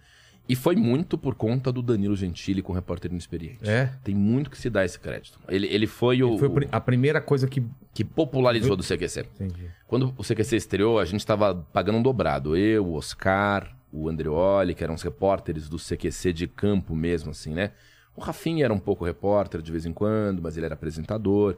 E 0.49 0.57
foi 0.57 0.75
muito 0.75 1.17
por 1.19 1.35
conta 1.35 1.71
do 1.71 1.83
Danilo 1.83 2.17
Gentili 2.17 2.63
com 2.63 2.73
o 2.73 2.75
repórter 2.75 3.11
inexperiente. 3.11 3.69
É? 3.69 3.93
Tem 4.03 4.15
muito 4.15 4.51
que 4.51 4.57
se 4.59 4.71
dá 4.71 4.85
esse 4.85 4.99
crédito. 4.99 5.39
Ele, 5.47 5.67
ele 5.69 5.87
foi 5.87 6.23
o. 6.23 6.39
Foi 6.39 6.49
o 6.49 6.51
pri- 6.51 6.69
a 6.73 6.81
primeira 6.81 7.21
coisa 7.21 7.47
que. 7.47 7.63
que 7.95 8.03
popularizou 8.03 8.75
do 8.75 8.83
CQC. 8.83 9.27
Entendi. 9.35 9.67
Quando 9.87 10.15
o 10.17 10.23
CQC 10.25 10.57
estreou, 10.57 10.99
a 10.99 11.05
gente 11.05 11.21
estava 11.21 11.55
pagando 11.55 11.99
um 11.99 12.03
dobrado. 12.03 12.57
Eu, 12.57 12.87
o 12.87 12.95
Oscar, 12.95 13.77
o 13.93 14.09
Andreoli, 14.09 14.75
que 14.75 14.83
eram 14.83 14.95
os 14.95 15.03
repórteres 15.03 15.69
do 15.69 15.77
CQC 15.77 16.33
de 16.33 16.49
campo 16.49 16.97
mesmo, 16.97 17.31
assim, 17.31 17.53
né? 17.53 17.73
O 18.17 18.21
Rafinha 18.21 18.65
era 18.65 18.73
um 18.75 18.79
pouco 18.81 19.05
repórter 19.05 19.61
de 19.63 19.71
vez 19.71 19.85
em 19.87 19.93
quando, 19.93 20.41
mas 20.43 20.57
ele 20.57 20.65
era 20.67 20.75
apresentador. 20.75 21.57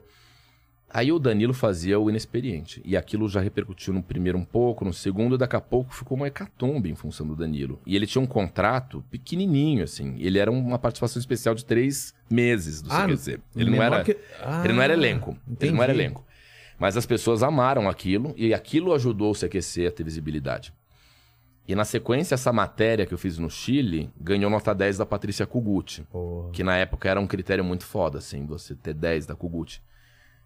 Aí 0.93 1.13
o 1.13 1.19
Danilo 1.21 1.55
fazia 1.55 2.01
o 2.01 2.11
inexperiente. 2.11 2.83
E 2.85 2.97
aquilo 2.97 3.29
já 3.29 3.41
repercutiu 3.41 3.93
no 3.95 4.03
primeiro 4.03 4.37
um 4.37 4.45
pouco, 4.45 4.85
no 4.85 4.93
segundo, 4.93 5.39
daqui 5.39 5.55
a 5.55 5.61
pouco 5.61 5.95
ficou 5.95 6.17
uma 6.17 6.27
hecatombe 6.27 6.91
em 6.91 6.97
função 6.97 7.25
do 7.27 7.37
Danilo. 7.37 7.81
E 7.87 7.95
ele 7.95 8.07
tinha 8.09 8.21
um 8.21 8.27
contrato 8.27 9.05
pequenininho, 9.11 9.85
assim. 9.85 10.17
Ele 10.19 10.39
era 10.39 10.51
uma 10.51 10.79
participação 10.81 11.21
especial 11.21 11.55
de 11.55 11.65
três 11.65 12.13
meses 12.29 12.83
do 12.83 12.91
Ah, 12.93 13.07
CQC. 13.07 13.39
Ele 13.55 13.71
não 13.71 13.83
era... 13.83 14.03
que- 14.03 14.17
Ah, 14.43 14.63
Ele 14.65 14.73
não 14.75 14.83
era 14.83 14.93
elenco. 14.93 15.37
Ele 15.61 15.71
não 15.71 15.83
era 15.83 15.93
entendi. 15.93 16.05
elenco. 16.07 16.27
Mas 16.79 16.97
as 16.97 17.07
pessoas 17.07 17.43
amaram 17.43 17.89
aquilo 17.89 18.35
e 18.37 18.53
aquilo 18.53 18.93
ajudou 18.93 19.31
o 19.31 19.35
CQC 19.35 19.87
a 19.87 19.93
ter 19.93 20.03
visibilidade. 20.03 20.73
E 21.69 21.75
na 21.77 21.85
sequência, 21.85 22.35
essa 22.35 22.53
matéria 22.53 23.07
que 23.07 23.15
eu 23.15 23.19
fiz 23.19 23.39
no 23.39 23.49
Chile 23.49 24.11
ganhou 24.21 24.51
nota 24.51 24.75
10 24.75 24.99
da 24.99 25.07
Patrícia 25.07 25.47
Kugut, 25.47 26.03
Porra. 26.11 26.51
que 26.51 26.65
na 26.65 26.77
época 26.77 27.09
era 27.09 27.21
um 27.21 27.29
critério 27.29 27.63
muito 27.63 27.85
foda, 27.85 28.19
assim, 28.19 28.45
você 28.45 28.75
ter 28.75 28.93
10 28.95 29.27
da 29.27 29.37
Kugut. 29.37 29.81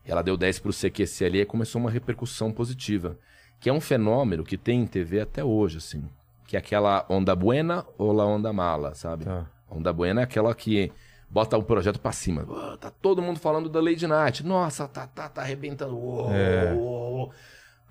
Ela 0.06 0.22
deu 0.22 0.36
10 0.36 0.58
pro 0.58 0.72
CQC 0.72 1.24
ali 1.24 1.40
e 1.40 1.46
começou 1.46 1.80
uma 1.80 1.90
repercussão 1.90 2.52
positiva. 2.52 3.18
Que 3.60 3.70
é 3.70 3.72
um 3.72 3.80
fenômeno 3.80 4.44
que 4.44 4.58
tem 4.58 4.82
em 4.82 4.86
TV 4.86 5.20
até 5.20 5.42
hoje, 5.42 5.78
assim. 5.78 6.04
Que 6.46 6.56
é 6.56 6.58
aquela 6.58 7.06
onda 7.08 7.34
buena 7.34 7.84
ou 7.96 8.12
la 8.12 8.24
onda 8.26 8.52
mala, 8.52 8.94
sabe? 8.94 9.24
Tá. 9.24 9.46
Onda 9.70 9.92
Buena 9.92 10.20
é 10.20 10.24
aquela 10.24 10.54
que 10.54 10.92
bota 11.28 11.56
o 11.56 11.62
projeto 11.62 11.98
pra 11.98 12.12
cima. 12.12 12.46
"Ah, 12.48 12.76
tá 12.78 12.90
todo 12.90 13.22
mundo 13.22 13.40
falando 13.40 13.68
da 13.68 13.80
Lady 13.80 14.06
Night. 14.06 14.44
Nossa, 14.46 14.86
tá, 14.86 15.06
tá, 15.06 15.28
tá 15.28 15.40
arrebentando. 15.40 15.96
Uou, 15.96 16.30
É. 16.32 16.72
uou, 16.74 17.12
uou." 17.12 17.32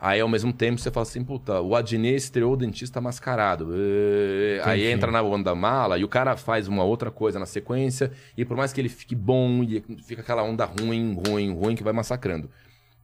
Aí, 0.05 0.19
ao 0.19 0.27
mesmo 0.27 0.51
tempo, 0.51 0.81
você 0.81 0.91
fala 0.91 1.03
assim, 1.03 1.23
puta, 1.23 1.61
o 1.61 1.73
Adnet 1.77 2.17
estreou 2.17 2.51
o 2.53 2.57
dentista 2.57 2.99
mascarado. 2.99 3.69
Eh, 3.73 4.59
Aí 4.65 4.81
Entendi. 4.81 4.93
entra 4.95 5.09
na 5.09 5.21
onda 5.21 5.55
mala 5.55 5.97
e 5.97 6.03
o 6.03 6.09
cara 6.09 6.35
faz 6.35 6.67
uma 6.67 6.83
outra 6.83 7.09
coisa 7.09 7.39
na 7.39 7.45
sequência. 7.45 8.11
E 8.35 8.43
por 8.43 8.57
mais 8.57 8.73
que 8.73 8.81
ele 8.81 8.89
fique 8.89 9.15
bom, 9.15 9.63
e 9.63 9.79
fica 10.03 10.21
aquela 10.21 10.43
onda 10.43 10.65
ruim, 10.65 11.17
ruim, 11.25 11.53
ruim, 11.53 11.73
que 11.73 11.83
vai 11.83 11.93
massacrando. 11.93 12.49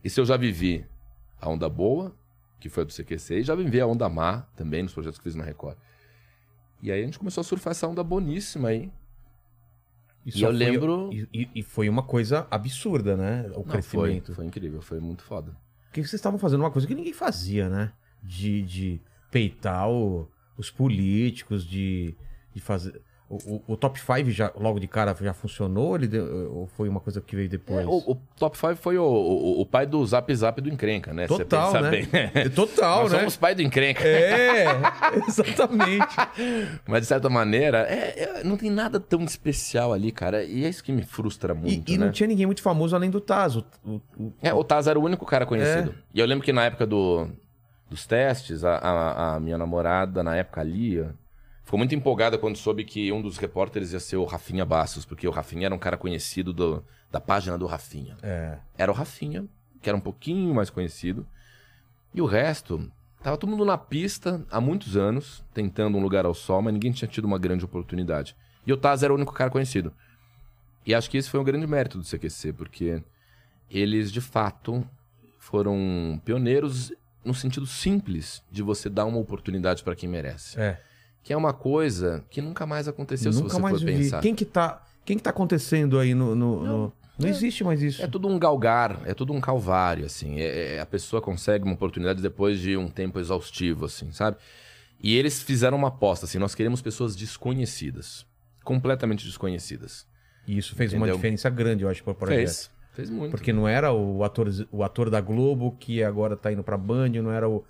Isso 0.04 0.20
eu 0.20 0.26
já 0.26 0.36
vivi 0.36 0.86
a 1.40 1.48
onda 1.50 1.70
boa, 1.70 2.14
que 2.60 2.68
foi 2.68 2.84
a 2.84 2.86
do 2.86 2.92
CQC, 2.92 3.36
e 3.40 3.44
já 3.44 3.56
vivi 3.56 3.80
a 3.80 3.88
onda 3.88 4.10
má 4.10 4.42
também 4.58 4.84
nos 4.84 4.94
projetos 4.94 5.18
que 5.20 5.24
fiz 5.24 5.36
na 5.36 5.46
Record. 5.46 5.78
E 6.84 6.92
aí 6.92 7.02
a 7.02 7.06
gente 7.06 7.18
começou 7.18 7.40
a 7.40 7.46
surfar 7.46 7.72
essa 7.72 7.88
onda 7.88 8.04
boníssima 8.04 8.68
aí. 8.70 8.92
E 10.26 10.38
E 10.38 10.42
eu 10.42 10.50
foi- 10.50 10.58
lembro- 10.58 11.10
E, 11.14 11.28
e- 11.34 11.50
e 11.56 11.64
foi 11.64 11.88
uma 11.88 12.04
coisa 12.04 12.46
absurda, 12.52 13.16
né? 13.16 13.44
O 13.54 13.60
Não, 13.60 13.64
foi, 13.64 13.72
crescimento. 13.72 14.36
foi 14.36 14.46
incrível, 14.46 14.82
foi 14.82 15.00
muito 15.00 15.24
foda. 15.24 15.56
Porque 15.90 16.02
vocês 16.02 16.14
estavam 16.14 16.38
fazendo 16.40 16.62
uma 16.62 16.72
coisa 16.72 16.88
que 16.88 16.94
ninguém 16.96 17.14
fazia, 17.14 17.68
né? 17.68 17.92
De, 18.24 18.62
de 18.62 19.02
peitar 19.32 19.90
o- 19.90 20.30
os 20.58 20.70
políticos, 20.70 21.66
de, 21.66 22.16
de 22.54 22.62
fazer. 22.62 23.02
O, 23.30 23.36
o- 23.36 23.64
o 23.74 23.78
top 23.78 24.00
5 24.00 24.32
já, 24.32 24.52
logo 24.60 24.80
de 24.80 24.88
cara 24.88 25.16
já 25.22 25.34
funcionou? 25.36 25.96
Ele 25.96 26.08
deu- 26.08 26.52
ou 26.52 26.66
foi 26.66 26.90
uma 26.90 27.00
coisa 27.00 27.22
que 27.22 27.36
veio 27.36 27.48
depois? 27.48 27.86
É, 27.86 27.88
o, 27.88 27.98
o 27.98 28.16
Top 28.40 28.58
5 28.58 28.76
foi 28.78 28.98
o, 28.98 29.06
pai 29.68 29.86
do 29.86 30.04
Zap 30.04 30.34
Zap 30.36 30.60
do 30.60 30.68
encrenca, 30.68 31.14
né? 31.14 31.28
Total, 31.28 31.72
né? 31.80 31.92
bem. 31.92 32.08
É 32.34 32.50
Total, 32.50 33.04
Nós 33.04 33.12
né? 33.12 33.20
somos 33.20 33.38
pai 33.38 33.54
do 33.54 33.62
encrenca. 33.62 34.02
É, 34.04 34.66
exatamente. 35.30 36.16
Mas, 36.88 37.02
de 37.02 37.08
certa 37.08 37.30
maneira, 37.30 37.80
é- 37.88 38.24
é- 38.40 38.44
não 38.44 38.58
tem 38.58 38.72
nada 38.72 39.00
tão 39.00 39.24
especial 39.24 39.94
ali, 39.94 40.12
cara. 40.12 40.44
E 40.44 40.66
é 40.66 40.70
isso 40.70 40.84
que 40.84 40.92
me 40.92 41.04
frustra 41.04 41.54
E, 41.54 41.56
muito, 41.58 41.92
e 41.92 41.98
né? 42.00 42.06
não 42.06 42.12
tinha 42.12 42.26
ninguém 42.28 42.48
muito 42.48 42.64
famoso 42.64 42.96
além 42.96 43.12
do 43.12 43.20
o- 43.86 44.32
É, 44.42 44.52
o 44.52 44.64
Taz 44.64 44.88
era 44.88 45.00
o 45.00 45.04
único 45.04 45.24
cara 45.26 45.46
conhecido. 45.46 45.92
É. 45.92 45.94
E 46.16 46.20
eu 46.20 46.26
lembro 46.26 46.44
que 46.44 46.52
na 46.52 46.64
época 46.66 46.88
do, 46.88 47.28
dos 47.90 48.08
testes, 48.08 48.64
a, 48.64 48.76
a- 48.78 49.36
a 49.36 49.40
minha 49.40 49.58
namorada, 49.58 50.24
na 50.24 50.36
época, 50.36 50.62
a 50.62 50.64
Lia, 50.64 51.14
ficou 51.70 51.78
muito 51.78 51.94
empolgada 51.94 52.36
quando 52.36 52.58
soube 52.58 52.84
que 52.84 53.12
um 53.12 53.22
dos 53.22 53.38
repórteres 53.38 53.94
ia 53.94 54.00
ser 54.00 54.18
o 54.18 54.26
Rafinha 54.26 54.66
Bastos, 54.66 55.06
porque 55.06 55.28
o 55.28 55.32
Rafinha 55.32 55.68
era 55.68 55.76
um 55.76 55.78
cara 55.78 55.98
conhecido 55.98 56.52
do- 56.52 56.84
da 57.12 57.22
página 57.22 57.60
do 57.60 57.68
Rafinha. 57.68 58.18
é. 58.24 58.58
Era 58.76 58.92
o 58.92 58.96
Rafinha, 58.96 59.46
que 59.80 59.88
era 59.88 59.96
um 59.96 60.02
pouquinho 60.02 60.52
mais 60.56 60.72
conhecido. 60.72 61.28
E 62.12 62.22
o 62.24 62.26
resto, 62.26 62.92
tava 63.22 63.38
todo 63.38 63.52
mundo 63.52 63.64
na 63.66 63.78
pista 63.78 64.44
há 64.50 64.60
muitos 64.60 64.98
anos, 64.98 65.44
tentando 65.54 65.96
um 65.96 66.02
lugar 66.02 66.26
ao 66.26 66.34
sol, 66.34 66.60
mas 66.60 66.74
ninguém 66.74 66.92
tinha 66.92 67.08
tido 67.08 67.26
uma 67.26 67.38
grande 67.38 67.64
oportunidade. 67.64 68.36
E 68.66 68.74
o 68.74 68.78
Taz 68.78 69.04
era 69.04 69.14
o 69.14 69.16
único 69.16 69.32
cara 69.32 69.52
conhecido. 69.52 69.94
E 70.88 70.96
acho 70.96 71.08
que 71.08 71.18
esse 71.20 71.30
foi 71.30 71.40
um 71.40 71.44
grande 71.44 71.68
mérito 71.68 72.00
do 72.00 72.04
CQC, 72.04 72.52
porque 72.54 73.04
eles, 73.70 74.12
de 74.12 74.22
fato, 74.22 74.84
foram 75.38 76.20
pioneiros 76.26 76.92
no 77.24 77.36
sentido 77.36 77.68
simples 77.68 78.42
de 78.52 78.64
você 78.64 78.90
dar 78.90 79.06
uma 79.06 79.20
oportunidade 79.20 79.84
para 79.84 79.96
quem 79.96 80.10
merece. 80.10 80.60
É. 80.60 80.82
Que 81.24 81.34
é 81.34 81.38
uma 81.38 81.54
coisa 81.54 82.24
que 82.30 82.42
nunca 82.42 82.66
mais 82.66 82.88
aconteceu 82.88 83.30
Eu 83.30 83.34
se 83.34 83.42
nunca 83.42 83.54
você 83.56 83.62
mais 83.62 83.80
for 83.80 83.86
vi. 83.86 83.98
pensar. 83.98 84.22
Quem 84.22 84.34
que 84.34 84.46
tá, 84.46 84.84
quem 85.06 85.18
que 85.18 85.24
tá 85.24 85.30
acontecendo 85.30 86.00
aí 86.00 86.14
no. 86.16 86.34
no- 86.36 86.64
no- 86.64 86.94
Não, 87.20 87.28
existe 87.28 87.64
mais 87.64 87.82
isso. 87.84 88.02
É 88.02 88.08
tudo 88.08 88.28
um 88.30 88.40
galgar, 88.40 89.02
é 89.06 89.14
tudo 89.14 89.34
um 89.34 89.42
calvário, 89.42 90.06
assim. 90.06 90.40
É, 90.40 90.76
é- 90.76 90.80
a 90.80 90.86
pessoa 90.86 91.22
consegue 91.22 91.66
uma 91.66 91.74
oportunidade 91.74 92.22
depois 92.22 92.60
de 92.60 92.78
um 92.78 92.88
tempo 92.88 93.20
exaustivo, 93.20 93.86
assim, 93.86 94.12
sabe? 94.14 94.38
E 95.02 95.16
eles 95.18 95.42
fizeram 95.42 95.78
uma 95.78 95.90
aposta, 95.90 96.26
assim, 96.26 96.38
nós 96.40 96.56
queremos 96.56 96.82
pessoas 96.82 97.16
desconhecidas. 97.16 98.26
Completamente 98.64 99.26
desconhecidas. 99.26 100.06
E 100.48 100.58
isso 100.58 100.76
fez 100.76 100.92
uma 100.94 101.00
Entendeu? 101.00 101.16
diferença 101.16 101.50
grande, 101.50 101.84
eu 101.84 101.90
acho, 101.90 102.04
pro 102.04 102.16
projeto. 102.16 102.38
Fez. 102.38 102.72
Fez 102.94 103.10
muito. 103.10 103.32
Porque 103.32 103.54
não 103.54 103.68
era 103.68 103.92
o 103.94 104.24
ator, 104.24 104.50
o 104.72 104.84
ator 104.84 105.10
da 105.10 105.22
Globo 105.22 105.76
que 105.80 106.04
agora 106.04 106.36
tá 106.36 106.52
indo 106.52 106.64
pra 106.64 106.78
Band, 106.78 107.10
não 107.22 107.32
era 107.32 107.48
o, 107.48 107.64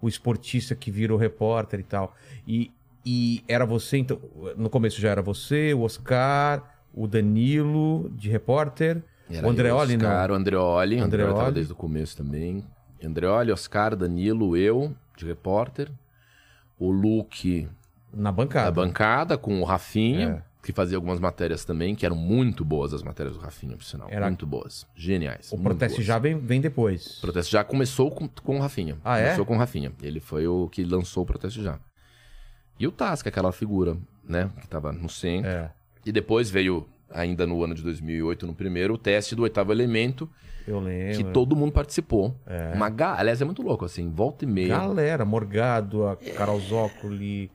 o 0.00 0.08
esportista 0.08 0.74
que 0.74 0.90
virou 0.90 1.18
repórter 1.18 1.80
e 1.80 1.82
tal. 1.82 2.14
E, 2.46 2.70
e 3.06 3.44
era 3.46 3.64
você, 3.64 3.96
então, 3.98 4.18
no 4.56 4.68
começo 4.68 5.00
já 5.00 5.10
era 5.10 5.22
você, 5.22 5.72
o 5.72 5.82
Oscar, 5.82 6.62
o 6.92 7.06
Danilo 7.06 8.10
de 8.16 8.28
repórter, 8.28 9.02
Era 9.30 9.46
o 9.46 9.50
Andreoli 9.50 9.92
eu, 9.94 9.96
Oscar, 9.98 10.28
não. 10.28 10.34
o 10.34 10.38
Andreoli. 10.38 10.98
Andreoli 10.98 11.32
Andreoli. 11.32 11.52
desde 11.54 11.72
o 11.72 11.76
começo 11.76 12.16
também. 12.16 12.64
Andreoli, 13.02 13.52
Oscar, 13.52 13.94
Danilo, 13.94 14.56
eu, 14.56 14.92
de 15.16 15.24
repórter. 15.26 15.90
O 16.78 16.90
Luke 16.90 17.68
Na 18.12 18.30
bancada. 18.32 18.66
da 18.66 18.72
bancada, 18.72 19.38
com 19.38 19.60
o 19.60 19.64
Rafinha, 19.64 20.42
É. 20.42 20.56
que 20.66 20.72
fazia 20.72 20.96
algumas 20.96 21.18
matérias 21.20 21.64
também, 21.64 21.94
que 21.94 22.04
eram 22.04 22.16
muito 22.16 22.64
boas 22.64 22.92
as 22.92 23.02
matérias 23.02 23.34
do 23.36 23.40
Rafinha, 23.40 23.76
por 23.76 23.84
sinal. 23.84 24.08
Era- 24.10 24.26
Muito 24.26 24.46
boas. 24.46 24.86
Geniais. 24.94 25.50
O 25.52 25.58
protesto 25.58 25.96
boas. 25.98 26.06
já 26.06 26.18
vem, 26.18 26.38
vem 26.38 26.60
depois. 26.60 27.18
O 27.18 27.20
protesto 27.22 27.50
já 27.52 27.62
começou 27.64 28.10
com, 28.10 28.28
com 28.28 28.56
o 28.56 28.60
Rafinha. 28.60 28.96
Ah, 29.04 29.18
é? 29.18 29.24
Começou 29.24 29.46
com 29.46 29.54
o 29.54 29.58
Rafinha. 29.58 29.92
Ele 30.02 30.20
foi 30.20 30.46
o 30.46 30.68
que 30.68 30.84
lançou 30.84 31.22
o 31.22 31.26
protesto 31.26 31.62
já. 31.62 31.78
E 32.78 32.86
o 32.86 32.92
Tasca, 32.92 33.28
aquela 33.28 33.52
figura, 33.52 33.96
né? 34.24 34.50
Que 34.60 34.68
tava 34.68 34.92
no 34.92 35.08
centro. 35.08 35.50
É, 35.50 35.70
E 36.04 36.12
depois 36.12 36.50
veio, 36.50 36.86
ainda 37.10 37.46
no 37.46 37.62
ano 37.64 37.74
de 37.74 37.82
2008, 37.82 38.46
no 38.46 38.54
primeiro, 38.54 38.94
o 38.94 38.98
teste 38.98 39.34
do 39.34 39.42
oitavo 39.42 39.72
elemento, 39.72 40.28
eu 40.66 40.78
lembro. 40.80 41.16
que 41.16 41.24
todo 41.32 41.56
mundo 41.56 41.72
participou. 41.72 42.34
Uma 42.74 42.88
ga... 42.90 43.14
Aliás, 43.18 43.40
é 43.40 43.44
muito 43.44 43.62
louco, 43.62 43.84
assim, 43.84 44.10
volta 44.10 44.44
e 44.44 44.48
meia. 44.48 44.76
Galera, 44.78 45.24
Morgado, 45.24 46.06
a 46.06 46.16
Carol 46.16 46.60
Zócoli. 46.60 47.50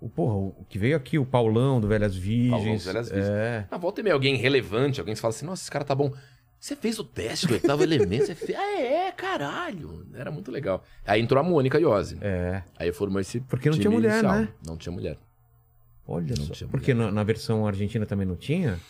O, 0.00 0.08
porra, 0.08 0.34
o 0.34 0.64
que 0.68 0.78
veio 0.78 0.96
aqui, 0.96 1.18
o 1.18 1.24
Paulão 1.24 1.80
do 1.80 1.88
Velhas 1.88 2.14
Virgens. 2.14 2.84
do 2.84 2.86
Velhas 2.92 3.08
Virgens. 3.10 3.28
É. 3.30 3.66
Na 3.70 3.78
volta 3.78 4.00
e 4.00 4.04
meia, 4.04 4.14
alguém 4.14 4.36
relevante, 4.36 5.00
alguém 5.00 5.14
que 5.14 5.20
fala 5.20 5.30
assim, 5.34 5.46
nossa, 5.46 5.62
esse 5.62 5.70
cara 5.70 5.84
tá 5.84 5.94
bom. 5.94 6.12
Você 6.66 6.74
fez 6.74 6.98
o 6.98 7.04
teste 7.04 7.46
do 7.46 7.52
oitavo 7.54 7.80
elemento? 7.84 8.26
Você 8.26 8.34
fez... 8.34 8.58
Ah, 8.58 8.80
é, 8.80 9.12
caralho. 9.12 10.04
Era 10.12 10.32
muito 10.32 10.50
legal. 10.50 10.82
Aí 11.06 11.20
entrou 11.22 11.40
a 11.40 11.44
Mônica 11.44 11.78
Iose. 11.78 12.18
É. 12.20 12.60
Aí 12.76 12.90
formou 12.92 13.20
esse 13.20 13.38
Porque 13.38 13.68
não 13.70 13.74
time 13.78 13.82
tinha 13.84 13.90
mulher, 13.92 14.12
inicial. 14.14 14.34
né? 14.40 14.48
Não 14.66 14.76
tinha 14.76 14.92
mulher. 14.92 15.16
Olha 16.08 16.34
Não 16.36 16.46
só. 16.46 16.54
tinha 16.54 16.68
Porque 16.68 16.92
na, 16.92 17.12
na 17.12 17.22
versão 17.22 17.64
argentina 17.68 18.04
também 18.04 18.26
não 18.26 18.34
tinha? 18.34 18.80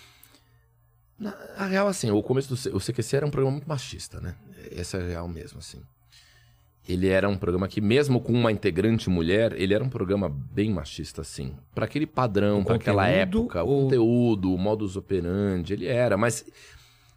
Na 1.19 1.37
a 1.55 1.67
real, 1.67 1.87
assim, 1.87 2.11
o 2.11 2.23
começo 2.23 2.49
do 2.55 2.77
o 2.77 2.81
CQC 2.81 3.17
era 3.17 3.27
um 3.27 3.31
programa 3.31 3.53
muito 3.57 3.69
machista, 3.69 4.21
né? 4.23 4.35
Essa 4.75 4.97
é 4.97 5.03
a 5.03 5.07
real 5.09 5.29
mesmo, 5.29 5.59
assim. 5.59 5.83
Ele 6.89 7.09
era 7.09 7.29
um 7.29 7.37
programa 7.37 7.69
que, 7.69 7.83
mesmo 7.83 8.21
com 8.23 8.33
uma 8.33 8.51
integrante 8.51 9.11
mulher, 9.11 9.53
ele 9.61 9.75
era 9.75 9.85
um 9.85 9.89
programa 9.91 10.31
bem 10.31 10.71
machista, 10.71 11.21
assim. 11.21 11.55
Pra 11.75 11.85
aquele 11.85 12.07
padrão, 12.07 12.61
O 12.61 12.65
pra 12.65 12.77
aquela 12.77 13.07
época, 13.07 13.63
ou- 13.63 13.81
o 13.81 13.83
conteúdo, 13.85 14.55
o 14.55 14.57
modus 14.57 14.97
operandi, 14.97 15.75
ele 15.75 15.87
era. 15.87 16.17
Mas 16.17 16.43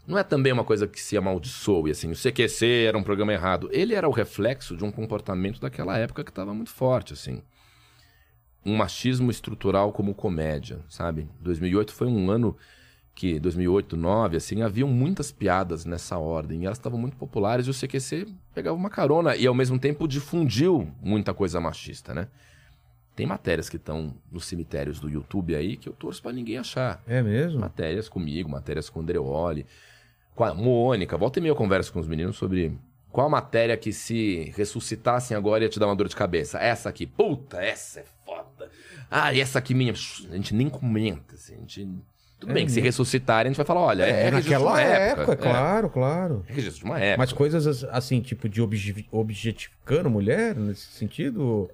não 0.09 0.17
é 0.17 0.23
também 0.23 0.51
uma 0.51 0.63
coisa 0.63 0.87
que 0.87 0.99
se 0.99 1.15
amaldiçoe, 1.15 1.91
assim. 1.91 2.11
O 2.11 2.15
CQC 2.15 2.85
era 2.87 2.97
um 2.97 3.03
programa 3.03 3.31
errado. 3.31 3.69
Ele 3.71 3.93
era 3.93 4.09
o 4.09 4.11
reflexo 4.11 4.75
de 4.75 4.83
um 4.83 4.91
comportamento 4.91 5.61
daquela 5.61 5.95
época 5.99 6.23
que 6.23 6.31
estava 6.31 6.51
muito 6.51 6.71
forte, 6.71 7.13
assim. 7.13 7.43
Um 8.65 8.75
machismo 8.75 9.29
estrutural 9.29 9.91
como 9.93 10.15
comédia, 10.15 10.79
sabe? 10.89 11.29
2008 11.39 11.93
foi 11.93 12.07
um 12.07 12.31
ano 12.31 12.57
que 13.13 13.39
2008, 13.39 13.95
2009, 13.95 14.37
assim, 14.37 14.61
haviam 14.63 14.89
muitas 14.89 15.31
piadas 15.31 15.85
nessa 15.85 16.17
ordem. 16.17 16.63
E 16.63 16.65
elas 16.65 16.79
estavam 16.79 16.99
muito 16.99 17.15
populares 17.15 17.67
e 17.67 17.69
o 17.69 17.73
CQC 17.73 18.33
pegava 18.55 18.75
uma 18.75 18.89
carona 18.89 19.35
e, 19.35 19.45
ao 19.45 19.53
mesmo 19.53 19.77
tempo, 19.77 20.07
difundiu 20.07 20.91
muita 21.03 21.35
coisa 21.35 21.61
machista, 21.61 22.15
né? 22.15 22.29
Tem 23.15 23.27
matérias 23.27 23.69
que 23.69 23.75
estão 23.75 24.15
nos 24.31 24.45
cemitérios 24.45 24.99
do 24.99 25.07
YouTube 25.07 25.53
aí 25.53 25.77
que 25.77 25.87
eu 25.87 25.93
torço 25.93 26.19
pra 26.19 26.31
ninguém 26.31 26.57
achar. 26.57 27.03
É 27.05 27.21
mesmo? 27.21 27.59
Matérias 27.59 28.09
comigo, 28.09 28.49
matérias 28.49 28.89
com 28.89 28.99
o 28.99 29.03
Andreoli, 29.03 29.67
Mônica. 30.53 31.17
Volta 31.17 31.39
e 31.39 31.41
meia 31.41 31.51
eu 31.51 31.55
converso 31.55 31.91
com 31.93 31.99
os 31.99 32.07
meninos 32.07 32.37
sobre 32.37 32.77
qual 33.11 33.29
matéria 33.29 33.75
que 33.77 33.91
se 33.91 34.53
ressuscitassem 34.55 35.35
agora 35.35 35.63
ia 35.63 35.69
te 35.69 35.79
dar 35.79 35.87
uma 35.87 35.95
dor 35.95 36.07
de 36.07 36.15
cabeça. 36.15 36.57
Essa 36.59 36.89
aqui, 36.89 37.05
puta, 37.05 37.61
essa 37.61 37.99
é 38.01 38.05
foda. 38.25 38.69
Ah, 39.09 39.33
e 39.33 39.41
essa 39.41 39.57
aqui 39.59 39.73
minha, 39.73 39.91
a 39.93 40.35
gente 40.35 40.53
nem 40.53 40.69
comenta, 40.69 41.35
assim, 41.35 41.55
a 41.55 41.59
gente... 41.59 41.87
Tudo 42.39 42.51
É 42.51 42.53
bem 42.53 42.63
que 42.65 42.71
se 42.71 42.75
mesmo. 42.77 42.85
ressuscitarem, 42.87 43.49
a 43.49 43.51
gente 43.51 43.57
vai 43.57 43.65
falar, 43.65 43.81
olha, 43.81 44.03
é, 44.03 44.09
É, 44.09 44.27
é 44.27 44.31
naquela 44.31 44.69
uma 44.71 44.81
época, 44.81 45.21
época. 45.23 45.35
claro, 45.37 45.89
claro. 45.89 46.45
É, 46.47 46.51
é 46.51 46.55
registro 46.55 46.79
de 46.79 46.85
uma 46.85 46.97
época. 46.99 47.17
Mas 47.17 47.33
coisas 47.33 47.83
assim, 47.85 48.21
tipo 48.21 48.47
de 48.47 48.61
obje- 48.61 49.05
objetificando 49.11 50.09
mulher, 50.09 50.55
nesse 50.55 50.87
sentido? 50.91 51.69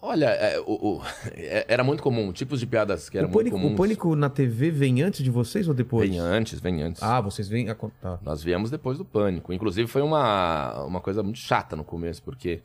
Olha, 0.00 0.26
é, 0.26 0.60
o- 0.60 0.96
o- 0.98 1.02
é, 1.34 1.64
era 1.68 1.82
muito 1.82 2.02
comum, 2.02 2.32
tipos 2.32 2.60
de 2.60 2.66
piadas 2.66 3.08
que 3.08 3.18
eram 3.18 3.28
O 3.28 3.32
pânico, 3.32 3.56
muito 3.58 3.72
o 3.72 3.76
comuns. 3.76 3.88
pânico 3.88 4.14
na 4.16 4.30
TV 4.30 4.70
vem 4.70 5.02
antes 5.02 5.22
de 5.24 5.30
vocês 5.30 5.66
ou 5.66 5.74
depois? 5.74 6.08
Vem 6.08 6.18
antes, 6.20 6.60
vem 6.60 6.82
antes. 6.82 7.02
Ah, 7.02 7.20
vocês 7.20 7.48
vêm 7.48 7.68
a 7.68 7.74
contar. 7.74 8.18
Nós 8.22 8.42
viemos 8.42 8.70
depois 8.70 8.96
do 8.96 9.04
pânico. 9.04 9.52
Inclusive, 9.52 9.88
foi 9.88 10.02
uma, 10.02 10.84
uma 10.84 11.00
coisa 11.00 11.22
muito 11.22 11.38
chata 11.38 11.74
no 11.74 11.82
começo, 11.82 12.22
porque 12.22 12.60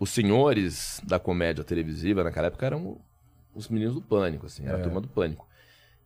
os 0.00 0.10
senhores 0.10 1.00
da 1.06 1.18
comédia 1.20 1.62
televisiva 1.62 2.24
naquela 2.24 2.48
época 2.48 2.66
eram 2.66 2.96
os 3.54 3.68
meninos 3.68 3.94
do 3.94 4.02
pânico, 4.02 4.46
assim, 4.46 4.66
era 4.66 4.78
a 4.78 4.80
turma 4.80 5.00
do 5.00 5.06
pânico. 5.06 5.46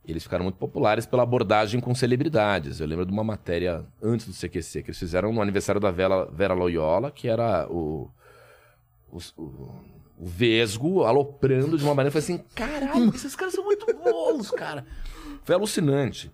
Eles 0.04 0.22
ficaram 0.22 0.44
muito 0.44 0.56
populares 0.58 1.06
pela 1.06 1.22
abordagem 1.22 1.80
com 1.80 1.94
celebridades. 1.94 2.80
Eu 2.80 2.86
lembro 2.86 3.06
de 3.06 3.12
uma 3.12 3.24
matéria 3.24 3.84
antes 4.02 4.26
do 4.26 4.32
CQC, 4.34 4.82
que 4.82 4.90
eles 4.90 4.98
fizeram 4.98 5.32
no 5.32 5.40
aniversário 5.40 5.80
da 5.80 5.90
Vera, 5.90 6.26
Vera 6.26 6.54
Loyola, 6.54 7.10
que 7.10 7.26
era 7.28 7.66
o, 7.68 8.08
os- 9.10 9.32
o, 9.36 9.72
o 10.18 10.26
Vesgo 10.26 11.02
aloprando 11.04 11.76
de 11.76 11.84
uma 11.84 11.94
maneira. 11.94 12.08
Eu 12.16 12.22
falei 12.22 12.38
assim: 12.38 12.44
caralho, 12.54 13.14
esses 13.14 13.36
caras 13.36 13.54
são 13.54 13.64
muito 13.64 13.86
bons, 14.02 14.50
cara. 14.50 14.86
Foi 15.44 15.54
alucinante. 15.54 16.30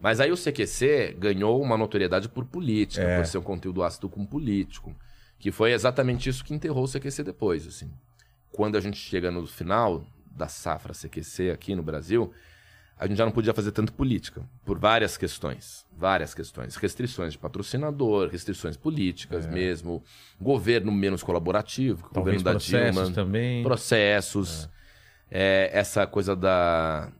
Mas 0.00 0.20
aí 0.20 0.30
o 0.30 0.36
CQC 0.36 1.16
ganhou 1.18 1.60
uma 1.60 1.76
notoriedade 1.76 2.28
por 2.28 2.44
política, 2.44 3.02
É. 3.04 3.16
por 3.18 3.26
ser 3.26 3.38
um 3.38 3.42
conteúdo 3.42 3.82
ácido 3.82 4.08
com 4.08 4.24
político. 4.24 4.94
Que 5.38 5.50
foi 5.52 5.72
exatamente 5.72 6.28
isso 6.28 6.44
que 6.44 6.54
enterrou 6.54 6.84
o 6.84 6.88
CQC 6.88 7.22
depois, 7.24 7.66
assim. 7.66 7.90
Quando 8.50 8.76
a 8.76 8.80
gente 8.80 8.96
chega 8.96 9.30
no 9.30 9.46
final 9.46 10.04
da 10.30 10.48
safra 10.48 10.92
CQC 10.94 11.50
aqui 11.50 11.74
no 11.74 11.82
Brasil, 11.82 12.32
a 12.98 13.06
gente 13.06 13.16
já 13.16 13.24
não 13.24 13.32
podia 13.32 13.54
fazer 13.54 13.70
tanto 13.72 13.92
política, 13.92 14.42
por 14.64 14.78
várias 14.78 15.16
questões. 15.16 15.86
Várias 15.96 16.34
questões. 16.34 16.76
Restrições 16.76 17.32
de 17.32 17.38
patrocinador, 17.38 18.28
restrições 18.28 18.76
políticas 18.76 19.46
mesmo, 19.46 20.02
governo 20.40 20.90
menos 20.92 21.22
colaborativo, 21.22 22.08
Talvez 22.12 22.42
governo 22.42 22.44
da 22.44 22.50
processos 22.52 22.94
Dilma 23.02 23.14
também. 23.14 23.62
processos, 23.62 24.68
é, 25.30 25.70
essa 25.72 26.06
coisa 26.06 26.34
da 26.36 27.10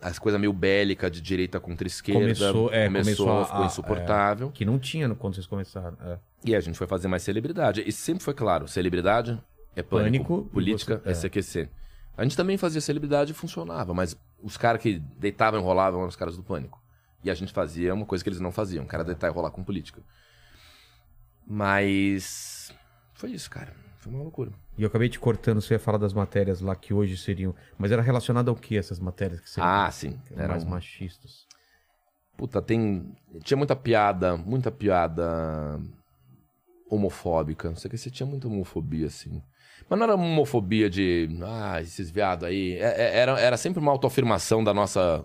essa 0.00 0.20
coisa 0.20 0.36
meio 0.36 0.52
bélica 0.52 1.08
de 1.08 1.20
direita 1.20 1.60
contra 1.60 1.86
esquerda 1.86 2.20
Começou- 2.20 2.72
é, 2.72 2.86
começou 2.86 3.38
a- 3.40 3.44
ficou 3.44 3.64
insuportável 3.66 4.50
Que 4.50 4.64
não 4.64 4.76
tinha 4.76 5.08
quando 5.14 5.34
vocês 5.36 5.46
começaram. 5.46 5.96
É. 6.04 6.18
e 6.44 6.56
a 6.56 6.60
gente 6.60 6.76
foi 6.76 6.88
fazer 6.88 7.06
mais 7.06 7.22
celebridade 7.22 7.84
e 7.86 7.92
sempre 7.92 8.24
foi 8.24 8.34
claro 8.34 8.66
celebridade 8.66 9.40
é 9.76 9.82
pânico, 9.82 10.24
Pânico, 10.38 10.50
política 10.52 11.00
você- 11.04 11.08
é. 11.08 11.12
é. 11.12 11.14
CQC 11.14 11.68
a 12.16 12.22
gente 12.22 12.36
também 12.36 12.56
fazia 12.58 12.80
celebridade 12.80 13.32
e 13.32 13.34
funcionava 13.34 13.92
mas 13.94 14.16
os 14.42 14.56
caras 14.56 14.80
que 14.82 14.98
deitavam 15.18 15.58
e 15.58 15.62
enrolavam 15.62 16.00
eram 16.00 16.08
os 16.08 16.16
caras 16.16 16.36
do 16.36 16.42
pânico 16.42 16.80
e 17.24 17.30
a 17.30 17.34
gente 17.34 17.52
fazia 17.52 17.94
uma 17.94 18.04
coisa 18.06 18.22
que 18.24 18.28
eles 18.28 18.40
não 18.40 18.50
faziam, 18.52 18.84
o 18.84 18.88
cara 18.88 19.04
deitar 19.04 19.28
e 19.28 19.30
rolar 19.32 19.50
com 19.52 19.62
política. 19.62 20.02
Mas 21.46 22.72
foi 23.14 23.30
isso, 23.30 23.48
cara. 23.50 23.72
Foi 23.98 24.12
uma 24.12 24.22
loucura. 24.22 24.50
E 24.76 24.82
eu 24.82 24.88
acabei 24.88 25.08
te 25.08 25.20
cortando, 25.20 25.60
você 25.60 25.74
ia 25.74 25.78
falar 25.78 25.98
das 25.98 26.12
matérias 26.12 26.60
lá 26.60 26.74
que 26.74 26.92
hoje 26.92 27.16
seriam. 27.16 27.54
Mas 27.78 27.92
era 27.92 28.02
relacionado 28.02 28.48
ao 28.48 28.56
que 28.56 28.76
essas 28.76 28.98
matérias 28.98 29.40
que 29.40 29.48
seriam 29.48 29.70
Ah, 29.72 29.90
sim. 29.90 30.18
Era 30.34 30.48
mais 30.48 30.64
um- 30.64 30.68
machistas? 30.70 31.46
Puta, 32.36 32.60
tem. 32.60 33.14
Tinha 33.44 33.56
muita 33.56 33.76
piada, 33.76 34.36
muita 34.36 34.72
piada 34.72 35.78
homofóbica. 36.90 37.68
Não 37.68 37.76
sei 37.76 37.88
o 37.88 37.90
que, 37.92 37.98
você 37.98 38.10
tinha 38.10 38.26
muita 38.26 38.48
homofobia, 38.48 39.06
assim. 39.06 39.42
Mas 39.92 39.98
não 39.98 40.04
era 40.06 40.16
uma 40.16 40.24
homofobia 40.24 40.88
de. 40.88 41.28
Ah, 41.42 41.82
esses 41.82 42.10
viados 42.10 42.44
aí. 42.48 42.78
É- 42.78 42.94
é- 43.02 43.18
Era, 43.18 43.38
era 43.38 43.56
sempre 43.58 43.78
uma 43.78 43.92
autoafirmação 43.92 44.64
da 44.64 44.72
nossa. 44.72 45.22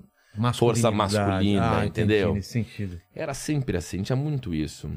Força 0.55 0.91
masculina, 0.91 1.79
ah, 1.79 1.85
entendeu? 1.85 2.33
Nesse 2.33 2.51
sentido. 2.51 2.99
Era 3.15 3.33
sempre 3.33 3.77
assim, 3.77 4.03
tinha 4.03 4.15
muito 4.17 4.53
isso. 4.53 4.91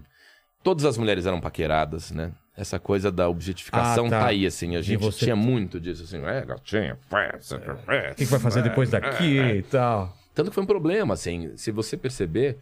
Todas 0.65 0.85
as 0.85 0.99
mulheres 0.99 1.25
eram 1.25 1.41
paqueradas, 1.41 2.11
né? 2.11 2.33
Essa 2.57 2.81
coisa 2.81 3.13
da 3.13 3.29
objetificação 3.29 4.07
Ah, 4.07 4.11
tá. 4.11 4.21
tá. 4.23 4.27
aí, 4.27 4.45
assim. 4.45 4.75
A 4.75 4.83
gente 4.83 5.01
você- 5.01 5.21
tinha 5.27 5.37
muito 5.37 5.79
disso, 5.81 6.03
assim. 6.03 6.19
É, 6.25 6.45
gatinha, 6.45 6.99
festa, 7.09 7.57
O 7.57 8.15
que, 8.17 8.25
que 8.25 8.31
vai 8.31 8.41
fazer 8.41 8.63
depois 8.63 8.91
daqui 8.91 9.39
É. 9.39 9.55
e 9.57 9.63
tal? 9.63 10.13
Tanto 10.35 10.51
que 10.51 10.55
foi 10.55 10.65
um 10.65 10.67
problema, 10.67 11.15
assim. 11.15 11.57
Se 11.57 11.71
você 11.71 11.97
perceber, 11.97 12.59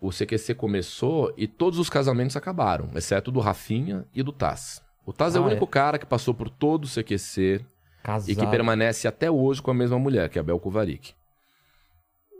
o 0.00 0.12
CQC 0.12 0.54
começou 0.54 1.34
e 1.36 1.48
todos 1.48 1.80
os 1.80 1.90
casamentos 1.90 2.36
acabaram, 2.36 2.88
exceto 2.94 3.32
do 3.32 3.40
Rafinha 3.40 4.04
e 4.14 4.22
do 4.22 4.30
Taz. 4.32 4.80
O 5.06 5.12
Taz 5.12 5.34
é 5.36 5.40
o 5.40 5.44
Ah, 5.44 5.46
único 5.48 5.66
cara 5.66 5.98
que 5.98 6.06
passou 6.06 6.32
por 6.34 6.48
todo 6.48 6.84
o 6.84 6.88
CQC 6.88 7.64
Casado. 8.02 8.30
e 8.30 8.34
que 8.36 8.46
permanece 8.46 9.06
até 9.06 9.30
hoje 9.30 9.60
com 9.62 9.70
a 9.70 9.74
mesma 9.74 9.98
mulher, 9.98 10.28
que 10.28 10.38
é 10.38 10.40
a 10.40 10.44
Bel 10.44 10.58
Kuvarik. 10.58 11.14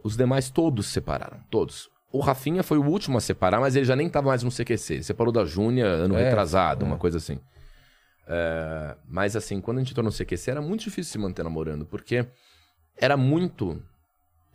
Os 0.02 0.16
demais 0.16 0.50
todos 0.50 0.86
se 0.86 0.92
separaram, 0.92 1.38
todos. 1.50 1.90
O 2.12 2.20
Rafinha 2.20 2.62
foi 2.62 2.78
o 2.78 2.84
último 2.84 3.18
a 3.18 3.20
separar, 3.20 3.60
mas 3.60 3.74
ele 3.74 3.84
já 3.84 3.96
nem 3.96 4.06
estava 4.06 4.28
mais 4.28 4.42
no 4.42 4.50
CQC. 4.50 4.94
Ele 4.94 5.02
separou 5.02 5.32
da 5.32 5.44
Júnia 5.44 5.86
ano 5.86 6.16
É, 6.16 6.24
retrasado, 6.24 6.84
é. 6.84 6.88
uma 6.88 6.96
coisa 6.96 7.18
assim. 7.18 7.40
É, 8.26 8.96
mas 9.06 9.34
assim, 9.36 9.60
quando 9.60 9.78
a 9.78 9.80
gente 9.80 9.90
entrou 9.92 10.04
no 10.04 10.12
CQC, 10.12 10.50
era 10.50 10.62
muito 10.62 10.84
difícil 10.84 11.12
se 11.12 11.18
manter 11.18 11.42
namorando, 11.42 11.84
porque 11.84 12.26
era 12.96 13.16
muito. 13.16 13.82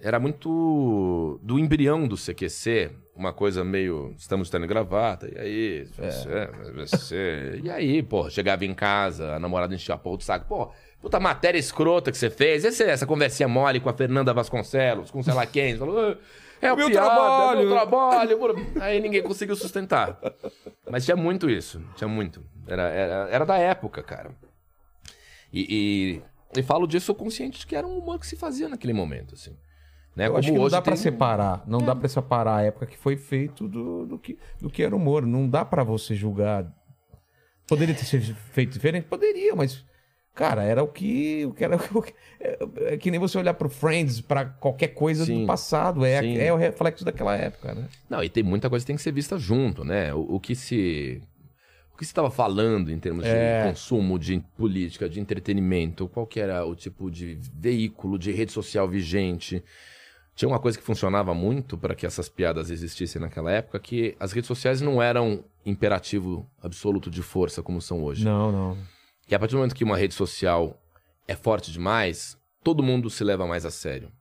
Era 0.02 0.20
muito 0.20 1.40
do 1.44 1.60
embrião 1.60 2.08
do 2.08 2.16
CQC, 2.16 2.92
uma 3.16 3.34
coisa 3.34 3.64
meio. 3.66 4.14
Estamos 4.18 4.50
tendo 4.50 4.66
gravata, 4.66 5.30
e 5.30 5.38
aí? 5.38 5.86
Você, 5.86 6.50
você. 6.74 7.60
E 7.62 7.70
aí, 7.70 8.02
pô, 8.02 8.30
chegava 8.30 8.64
em 8.64 8.74
casa, 8.74 9.36
a 9.36 9.40
namorada 9.40 9.76
enchia 9.76 9.96
a 9.96 9.98
porra 9.98 10.18
do 10.18 10.24
saco, 10.24 10.46
pô, 10.48 10.72
puta 11.02 11.20
matéria 11.20 11.60
escrota 11.60 12.12
que 12.12 12.18
você 12.18 12.30
fez. 12.30 12.64
Essa, 12.64 12.86
essa 12.86 13.06
conversinha 13.06 13.50
mole 13.50 13.82
com 13.82 13.90
a 13.90 13.94
Fernanda 13.94 14.34
Vasconcelos, 14.34 15.12
com 15.12 15.22
sei 15.22 15.34
lá 15.34 15.46
quem. 15.46 15.78
Falou, 15.78 15.98
"Ah, 16.00 16.18
é 16.62 16.72
o 16.72 16.78
Meu 16.78 16.88
piada, 16.90 17.06
trabalho." 17.08 17.60
É 17.60 17.64
meu 17.66 17.72
trabalho. 17.74 18.40
bora." 18.40 18.54
Aí 18.80 19.02
ninguém 19.02 19.22
conseguiu 19.22 19.58
sustentar. 19.58 20.18
Mas 20.90 21.04
tinha 21.04 21.18
muito 21.18 21.50
isso, 21.50 21.82
tinha 21.98 22.08
muito. 22.08 22.42
Era, 22.66 22.84
era, 22.84 23.30
era 23.30 23.46
da 23.46 23.58
época, 23.58 24.02
cara. 24.02 24.32
E, 25.52 26.22
e, 26.56 26.60
e 26.60 26.64
falo 26.64 26.88
disso 26.88 27.14
consciente 27.14 27.60
de 27.60 27.68
que 27.68 27.76
era 27.76 27.86
um 27.86 27.98
humor 27.98 28.18
que 28.18 28.28
se 28.28 28.38
fazia 28.38 28.70
naquele 28.70 28.94
momento, 28.94 29.34
assim. 29.34 29.58
Né? 30.20 30.28
Eu 30.28 30.36
acho 30.36 30.52
que 30.52 30.58
não 30.58 30.68
dá 30.68 30.82
pra 30.82 30.94
tem- 30.96 31.02
separar. 31.02 31.64
Não 31.66 31.80
dá 31.80 31.96
pra 31.96 32.10
separar 32.10 32.58
a 32.58 32.62
época 32.64 32.86
que 32.86 32.98
foi 32.98 33.16
feito 33.16 33.68
do, 33.70 34.06
do, 34.06 34.20
que, 34.20 34.38
do 34.60 34.70
que 34.70 34.84
era 34.84 34.94
humor. 34.94 35.26
Não 35.26 35.48
dá 35.48 35.64
pra 35.64 35.82
você 35.84 36.14
julgar. 36.14 36.66
Poderia 37.68 37.96
ter 37.96 38.04
sido 38.04 38.36
feito 38.52 38.74
diferente? 38.74 39.06
Poderia, 39.06 39.56
mas. 39.56 39.86
Cara, 40.36 40.64
era 40.64 40.84
o 40.84 40.88
que. 40.88 41.46
O 41.46 41.54
que 41.54 41.64
era, 41.64 41.76
o 41.94 42.02
que- 42.02 42.14
é, 42.40 42.58
é 42.94 42.98
que 42.98 43.10
nem 43.12 43.20
você 43.20 43.38
olhar 43.38 43.54
pro 43.54 43.70
Friends, 43.70 44.20
pra 44.22 44.44
qualquer 44.46 44.90
coisa 44.90 45.24
Sim, 45.26 45.41
do 45.41 45.48
passado. 45.48 46.04
É, 46.04 46.22
sim. 46.22 46.38
é 46.38 46.52
o 46.52 46.58
reflexo 46.58 47.06
daquela 47.06 47.36
época, 47.38 47.74
né? 47.74 47.88
Não, 48.10 48.22
e 48.24 48.28
tem 48.30 48.44
muita 48.44 48.70
coisa 48.70 48.84
que 48.84 48.88
tem 48.88 48.96
que 48.96 49.02
ser 49.02 49.12
vista 49.14 49.38
junto, 49.38 49.84
né? 49.86 50.14
O, 50.14 50.36
o 50.36 50.40
que 50.40 50.54
se. 50.56 51.22
O 51.94 51.98
que 52.00 52.06
se 52.06 52.12
estava 52.12 52.32
falando 52.32 52.90
em 52.91 52.98
termos 53.00 53.26
É. 53.26 53.64
de 53.64 53.70
consumo, 53.70 54.18
de 54.18 54.41
política, 54.58 55.10
de 55.10 55.20
entretenimento, 55.20 56.08
qual 56.08 56.26
que 56.26 56.40
era 56.40 56.66
o 56.66 56.74
tipo 56.74 57.12
de 57.12 57.38
veículo, 57.54 58.18
de 58.18 58.32
rede 58.32 58.52
social 58.54 58.88
vigente. 58.88 59.62
Tinha 60.40 60.48
uma 60.48 60.57
coisa 60.60 60.78
que 60.78 60.84
funcionava 60.86 61.34
muito 61.34 61.78
para 61.78 61.94
que 61.94 62.06
essas 62.06 62.30
piadas 62.30 62.70
existissem 62.70 63.22
naquela 63.22 63.52
época, 63.52 63.78
que 63.78 64.16
as 64.18 64.32
redes 64.32 64.48
sociais 64.48 64.80
não 64.80 65.02
eram 65.03 65.44
imperativo 65.66 66.49
absoluto 66.64 67.11
de 67.11 67.22
força 67.22 67.61
como 67.61 67.82
são 67.82 68.02
hoje. 68.02 68.24
Não, 68.24 68.49
não. 68.49 68.78
E 69.30 69.36
a 69.36 69.38
partir 69.38 69.52
do 69.52 69.57
momento 69.57 69.76
que 69.76 69.84
uma 69.84 69.98
rede 69.98 70.14
social 70.14 70.82
é 71.28 71.36
forte 71.36 71.74
demais, 71.74 72.38
todo 72.64 72.82
mundo 72.82 73.10
se 73.10 73.22
leva 73.22 73.45
mais 73.45 73.66
a 73.66 73.70
sério. 73.70 74.14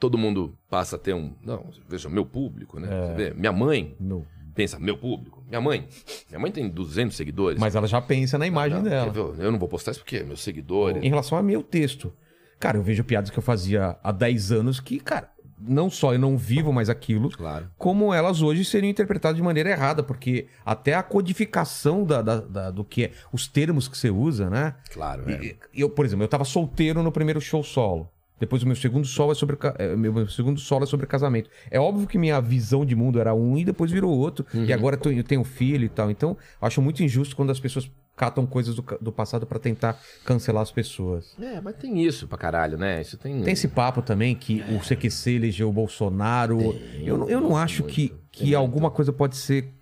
Todo 0.00 0.16
mundo 0.16 0.56
passa 0.70 0.96
a 0.96 0.98
ter 0.98 1.12
um. 1.12 1.34
Não, 1.42 1.68
veja, 1.86 2.08
meu 2.08 2.24
público, 2.24 2.80
né? 2.80 2.88
É. 2.90 3.06
Você 3.08 3.14
vê? 3.14 3.34
Minha 3.34 3.52
mãe 3.52 3.94
Meu- 4.00 4.24
pensa, 4.54 4.78
meu 4.78 4.96
público. 4.96 5.44
Minha 5.46 5.60
mãe. 5.60 5.86
Minha 6.30 6.40
mãe 6.40 6.50
tem 6.50 6.66
200 6.66 7.14
seguidores. 7.14 7.60
Mas 7.60 7.74
ela 7.74 7.86
já 7.86 8.00
pensa 8.00 8.38
na 8.38 8.46
imagem 8.46 8.78
Não, 8.78 8.84
dela. 8.88 9.12
Eu, 9.14 9.34
eu 9.38 9.52
não 9.52 9.58
vou 9.58 9.68
postar 9.68 9.90
isso 9.90 10.00
porque 10.00 10.22
meus 10.22 10.40
seguidores. 10.40 11.02
Em 11.02 11.10
relação 11.10 11.36
a 11.36 11.42
meu 11.42 11.62
texto. 11.62 12.10
Cara, 12.58 12.76
eu 12.76 12.82
vejo 12.82 13.04
piadas 13.04 13.28
que 13.30 13.38
eu 13.38 13.42
fazia 13.42 13.96
há 14.02 14.10
10 14.10 14.50
anos 14.50 14.80
que, 14.80 14.98
cara, 14.98 15.30
não 15.60 15.90
só 15.90 16.12
eu 16.12 16.18
não 16.18 16.36
vivo 16.36 16.72
mais 16.72 16.88
aquilo, 16.88 17.30
Claro. 17.30 17.68
como 17.76 18.12
elas 18.14 18.42
hoje 18.42 18.64
seriam 18.64 18.90
interpretadas 18.90 19.36
de 19.36 19.42
maneira 19.42 19.70
errada, 19.70 20.02
porque 20.02 20.46
até 20.64 20.94
a 20.94 21.02
codificação 21.02 22.04
da, 22.04 22.22
da- 22.22 22.40
da- 22.40 22.70
do 22.70 22.84
que 22.84 23.04
é, 23.04 23.10
os 23.32 23.46
termos 23.46 23.88
que 23.88 23.96
você 23.96 24.10
usa, 24.10 24.48
né? 24.50 24.74
Claro, 24.92 25.24
é. 25.30 25.56
Eu, 25.74 25.88
por 25.90 26.04
exemplo, 26.04 26.24
eu 26.24 26.28
tava 26.28 26.44
solteiro 26.44 27.02
no 27.02 27.12
primeiro 27.12 27.40
show 27.40 27.62
solo. 27.62 28.10
Depois 28.40 28.62
o 28.62 28.66
meu 28.66 28.76
segundo 28.76 29.04
solo 29.04 29.32
é 29.32 29.34
sobre 29.34 29.58
é, 29.78 29.96
meu, 29.96 30.28
segundo 30.28 30.60
solo 30.60 30.84
é 30.84 30.86
sobre 30.86 31.06
casamento. 31.06 31.50
É 31.72 31.80
óbvio 31.80 32.06
que 32.06 32.16
minha 32.16 32.40
visão 32.40 32.86
de 32.86 32.94
mundo 32.94 33.18
era 33.18 33.34
um 33.34 33.58
e 33.58 33.64
depois 33.64 33.90
virou 33.90 34.16
outro. 34.16 34.46
E 34.54 34.72
agora 34.72 34.96
eu, 35.04 35.24
tenho 35.24 35.42
filho 35.42 35.84
e 35.84 35.88
tal. 35.88 36.08
Então, 36.08 36.36
eu 36.62 36.66
acho 36.68 36.80
muito 36.80 37.02
injusto 37.02 37.34
quando 37.34 37.50
as 37.50 37.58
pessoas 37.58 37.90
catam 38.18 38.44
coisas 38.44 38.74
do, 38.74 38.84
do 39.00 39.10
passado 39.12 39.46
pra 39.46 39.58
tentar 39.58 39.98
cancelar 40.24 40.62
as 40.62 40.70
pessoas. 40.72 41.34
É, 41.40 41.60
mas 41.60 41.76
tem 41.76 42.02
isso 42.04 42.26
pra 42.28 42.36
caralho, 42.36 42.76
né? 42.76 43.00
Isso 43.00 43.16
tem. 43.16 43.40
Tem 43.42 43.52
esse 43.54 43.68
papo 43.68 44.02
também 44.02 44.34
que 44.34 44.62
o 44.74 44.80
CQC 44.80 45.30
elegeu 45.36 45.68
o 45.70 45.72
Bolsonaro. 45.72 46.58
eu, 47.00 47.16
não- 47.16 47.28
eu 47.30 47.40
não 47.40 47.56
acho 47.56 47.84
que, 47.84 48.12
que 48.32 48.54
alguma 48.54 48.90
coisa 48.90 49.12
pode 49.12 49.36
ser. 49.36 49.72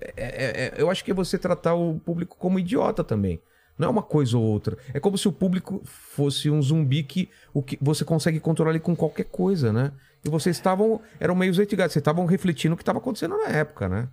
é- 0.00 0.12
é- 0.16 0.64
é- 0.66 0.74
eu 0.82 0.88
acho 0.90 1.04
que 1.04 1.10
é 1.10 1.14
você 1.14 1.36
tratar 1.36 1.74
o 1.74 2.00
público 2.00 2.36
como 2.38 2.58
idiota 2.58 3.04
também. 3.04 3.38
Não 3.78 3.88
é 3.88 3.90
uma 3.90 4.02
coisa 4.02 4.36
ou 4.38 4.44
outra. 4.44 4.76
É 4.94 5.00
como 5.00 5.16
se 5.18 5.26
o 5.28 5.32
público 5.32 5.80
fosse 5.84 6.50
um 6.50 6.60
zumbi 6.62 7.02
que, 7.02 7.28
o 7.52 7.62
que 7.62 7.78
você 7.80 8.04
consegue 8.04 8.38
controlar 8.40 8.70
ele 8.70 8.80
com 8.80 8.94
qualquer 8.96 9.24
coisa, 9.24 9.72
né? 9.72 9.92
E 10.24 10.28
vocês 10.28 10.56
estavam. 10.56 11.00
Eram 11.18 11.34
meio 11.34 11.52
zeitigados, 11.52 11.92
vocês 11.94 12.00
estavam 12.00 12.26
refletindo 12.26 12.74
o 12.74 12.76
que 12.76 12.82
estava 12.82 12.98
acontecendo 12.98 13.36
na 13.38 13.48
época, 13.48 13.88
né? 13.88 14.08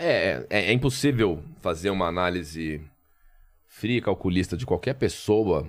É, 0.00 0.44
é, 0.50 0.64
é 0.70 0.72
impossível 0.72 1.40
fazer 1.60 1.88
uma 1.90 2.06
análise 2.06 2.80
fria 3.78 3.98
e 3.98 4.02
calculista 4.02 4.56
de 4.56 4.66
qualquer 4.66 4.94
pessoa 4.94 5.66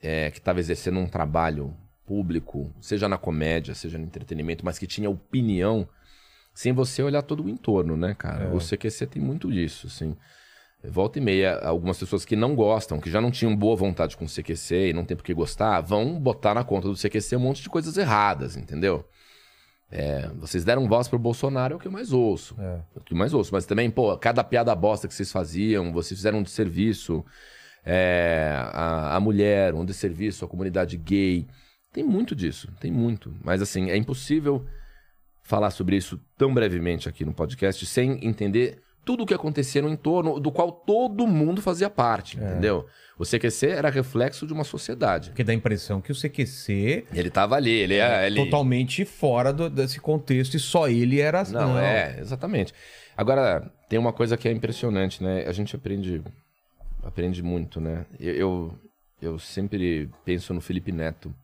é, 0.00 0.30
que 0.30 0.38
estava 0.38 0.60
exercendo 0.60 1.00
um 1.00 1.06
trabalho 1.06 1.76
público, 2.06 2.72
seja 2.80 3.08
na 3.08 3.18
comédia, 3.18 3.74
seja 3.74 3.98
no 3.98 4.04
entretenimento, 4.04 4.64
mas 4.64 4.78
que 4.78 4.86
tinha 4.86 5.10
opinião, 5.10 5.88
sem 6.54 6.72
você 6.72 7.02
olhar 7.02 7.22
todo 7.22 7.42
o 7.42 7.48
entorno, 7.48 7.96
né, 7.96 8.14
cara? 8.14 8.54
O 8.54 8.58
CQC 8.58 9.06
tem 9.06 9.22
muito 9.22 9.50
disso, 9.50 9.88
assim. 9.88 10.16
Volta 10.84 11.18
e 11.18 11.22
meia, 11.22 11.58
algumas 11.58 11.98
pessoas 11.98 12.24
que 12.24 12.36
não 12.36 12.54
gostam, 12.54 13.00
que 13.00 13.10
já 13.10 13.20
não 13.20 13.30
tinham 13.30 13.56
boa 13.56 13.74
vontade 13.74 14.16
com 14.16 14.24
o 14.24 14.28
CQC 14.28 14.90
e 14.90 14.92
não 14.92 15.04
tem 15.04 15.16
por 15.16 15.24
que 15.24 15.34
gostar, 15.34 15.80
vão 15.80 16.18
botar 16.20 16.54
na 16.54 16.62
conta 16.62 16.88
do 16.88 16.96
CQC 16.96 17.36
um 17.36 17.40
monte 17.40 17.62
de 17.62 17.68
coisas 17.68 17.96
erradas, 17.96 18.56
entendeu? 18.56 19.04
É, 19.94 20.28
vocês 20.38 20.64
deram 20.64 20.88
voz 20.88 21.06
pro 21.06 21.18
Bolsonaro, 21.18 21.74
é 21.74 21.76
o 21.76 21.78
que 21.78 21.86
eu 21.86 21.92
mais 21.92 22.12
ouço. 22.12 22.56
É. 22.58 22.80
É 22.96 22.98
o 22.98 23.00
que 23.02 23.12
eu 23.12 23.18
mais 23.18 23.34
ouço. 23.34 23.52
Mas 23.52 23.66
também, 23.66 23.90
pô, 23.90 24.16
cada 24.16 24.42
piada 24.42 24.74
bosta 24.74 25.06
que 25.06 25.14
vocês 25.14 25.30
faziam, 25.30 25.92
vocês 25.92 26.18
fizeram 26.18 26.38
um 26.38 26.42
desserviço 26.42 27.22
é, 27.84 28.54
a, 28.72 29.16
a 29.16 29.20
mulher, 29.20 29.74
um 29.74 29.84
desserviço 29.84 30.44
à 30.44 30.48
comunidade 30.48 30.96
gay. 30.96 31.46
Tem 31.92 32.02
muito 32.02 32.34
disso, 32.34 32.72
tem 32.80 32.90
muito. 32.90 33.34
Mas 33.44 33.60
assim, 33.60 33.90
é 33.90 33.96
impossível 33.96 34.64
falar 35.42 35.70
sobre 35.70 35.96
isso 35.96 36.18
tão 36.38 36.54
brevemente 36.54 37.08
aqui 37.08 37.24
no 37.24 37.34
podcast 37.34 37.84
sem 37.84 38.26
entender 38.26 38.80
tudo 39.04 39.24
o 39.24 39.26
que 39.26 39.34
acontecia 39.34 39.82
no 39.82 39.88
entorno 39.88 40.38
do 40.38 40.50
qual 40.52 40.70
todo 40.70 41.26
mundo 41.26 41.60
fazia 41.60 41.90
parte, 41.90 42.36
entendeu? 42.36 42.86
O 43.18 43.24
CQC 43.24 43.66
era 43.68 43.90
reflexo 43.90 44.46
de 44.46 44.52
uma 44.52 44.64
sociedade. 44.64 45.30
Porque 45.30 45.44
dá 45.44 45.52
a 45.52 45.54
impressão 45.54 46.00
que 46.00 46.10
o 46.10 46.14
CQC 46.14 47.06
Ele 47.12 47.30
tava 47.30 47.54
ali, 47.56 47.70
ele 47.70 47.94
é. 47.94 48.26
Ele... 48.26 48.44
totalmente 48.44 49.04
fora 49.04 49.52
do- 49.52 49.68
desse 49.70 50.00
contexto 50.00 50.54
e 50.56 50.60
só 50.60 50.88
ele 50.88 51.20
era. 51.20 51.44
Não, 51.44 51.78
é, 51.78 52.18
exatamente. 52.20 52.72
Agora, 53.16 53.70
tem 53.88 53.98
uma 53.98 54.12
coisa 54.12 54.36
que 54.36 54.48
é 54.48 54.52
impressionante, 54.52 55.22
né? 55.22 55.44
A 55.46 55.52
gente 55.52 55.76
aprende 55.76 56.22
aprende 57.02 57.42
muito, 57.42 57.80
né? 57.80 58.06
Eu, 58.18 58.34
eu, 58.34 58.78
eu 59.20 59.38
sempre 59.38 60.08
penso 60.24 60.54
no 60.54 60.60
Felipe 60.60 60.92
Neto, 60.92 61.34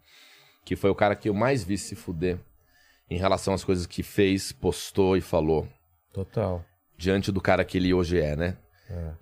que 0.64 0.74
foi 0.76 0.90
o 0.90 0.94
cara 0.94 1.14
que 1.16 1.28
eu 1.28 1.34
mais 1.34 1.62
vi 1.64 1.76
se 1.76 1.94
fuder 1.94 2.38
em 3.10 3.18
relação 3.18 3.54
às 3.54 3.64
coisas 3.64 3.86
que 3.86 4.02
fez, 4.02 4.52
postou 4.52 5.16
e 5.16 5.20
falou, 5.20 5.66
Total. 6.12 6.64
Diante 6.98 7.32
do 7.32 7.40
cara 7.40 7.64
que 7.64 7.78
ele 7.78 7.94
hoje 7.94 8.20
é, 8.20 8.36
né? 8.36 8.56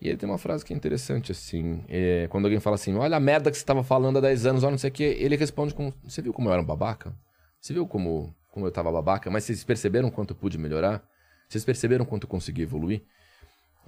E 0.01 0.09
ele 0.09 0.17
tem 0.17 0.29
uma 0.29 0.39
frase 0.39 0.65
que 0.65 0.73
é 0.73 0.77
interessante, 0.77 1.33
assim. 1.33 1.85
é, 1.89 2.27
quando 2.31 2.45
alguém 2.45 2.61
fala 2.61 2.77
assim, 2.77 2.95
olha 2.95 3.17
a 3.17 3.21
merda 3.21 3.51
que 3.51 3.57
você 3.57 3.63
estava 3.63 3.83
falando 3.83 4.19
há 4.19 4.21
10 4.21 4.47
anos, 4.47 4.63
olha 4.63 4.73
não 4.73 4.79
sei 4.79 4.91
o 4.91 4.93
que, 4.93 5.03
ele 5.03 5.37
responde 5.37 5.75
com. 5.75 5.93
Você 6.05 6.23
viu 6.23 6.33
como 6.33 6.49
eu 6.49 6.53
era 6.53 6.63
um 6.63 6.65
babaca? 6.65 7.15
Você 7.61 7.73
viu 7.73 7.87
como, 7.87 8.35
como 8.51 8.67
eu 8.67 8.71
tava 8.71 8.93
babaca? 8.93 9.31
Mas 9.31 9.45
vocês 9.45 9.65
perceberam 9.65 10.11
quanto 10.11 10.31
eu 10.31 10.37
pude 10.37 10.57
melhorar? 10.57 11.03
Vocês 11.49 11.65
perceberam 11.65 12.05
quanto 12.05 12.25
eu 12.25 12.29
consegui 12.29 12.63
evoluir? 12.63 13.03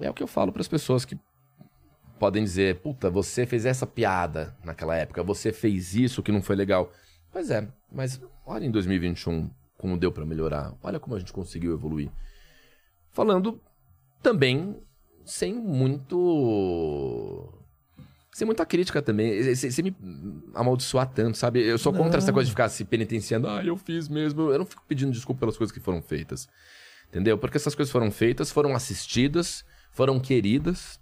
É 0.01 0.11
o 0.11 0.15
que 0.15 0.23
eu 0.23 0.27
falo 0.27 0.53
para 0.53 0.61
as 0.61 0.69
pessoas 0.69 1.05
que 1.05 1.19
podem 2.19 2.43
dizer, 2.43 2.81
puta, 2.81 3.09
você 3.09 3.47
fez 3.47 3.65
essa 3.65 3.87
piada 3.87 4.57
naquela 4.65 4.97
época, 4.97 5.23
você 5.23 5.53
fez 5.53 5.95
isso 5.95 6.23
que 6.23 6.33
não 6.33 6.43
foi 6.43 6.57
legal. 6.57 6.93
Pois 7.31 7.51
é, 7.51 7.69
mas 7.93 8.21
olha 8.45 8.65
em 8.65 8.71
2021 8.71 9.49
como 9.77 9.97
deu 9.97 10.11
para 10.11 10.27
melhorar, 10.27 10.75
olha 10.83 10.99
como 10.99 11.15
a 11.15 11.19
gente 11.21 11.33
conseguiu 11.33 11.73
evoluir. 11.73 12.11
Falando 13.11 13.61
também 14.23 14.77
sem 15.25 15.55
muito. 15.55 17.53
Sem 18.33 18.47
muita 18.47 18.65
crítica 18.65 19.03
também. 19.03 19.55
Sem, 19.55 19.85
me 19.85 19.97
amaldiçoar 20.55 21.07
tanto, 21.13 21.37
sabe? 21.37 21.61
Eu 21.61 21.77
sou 21.79 21.93
contra 21.93 22.19
essa 22.19 22.33
coisa 22.33 22.47
de 22.47 22.53
ficar 22.53 22.69
se 22.69 22.85
penitenciando. 22.85 23.49
Ah, 23.49 23.65
eu 23.65 23.77
fiz 23.77 24.09
mesmo. 24.09 24.51
Eu 24.51 24.59
não 24.59 24.67
fico 24.67 24.83
pedindo 24.87 25.13
desculpa 25.13 25.41
pelas 25.41 25.57
coisas 25.57 25.73
que 25.73 25.81
foram 25.81 26.01
feitas. 26.01 26.49
Entendeu? 27.09 27.37
Porque 27.39 27.57
essas 27.57 27.75
coisas 27.75 27.91
foram 27.91 28.11
feitas, 28.11 28.51
foram 28.51 28.75
assistidas, 28.75 29.65
foram 29.91 30.21
queridas, 30.21 31.01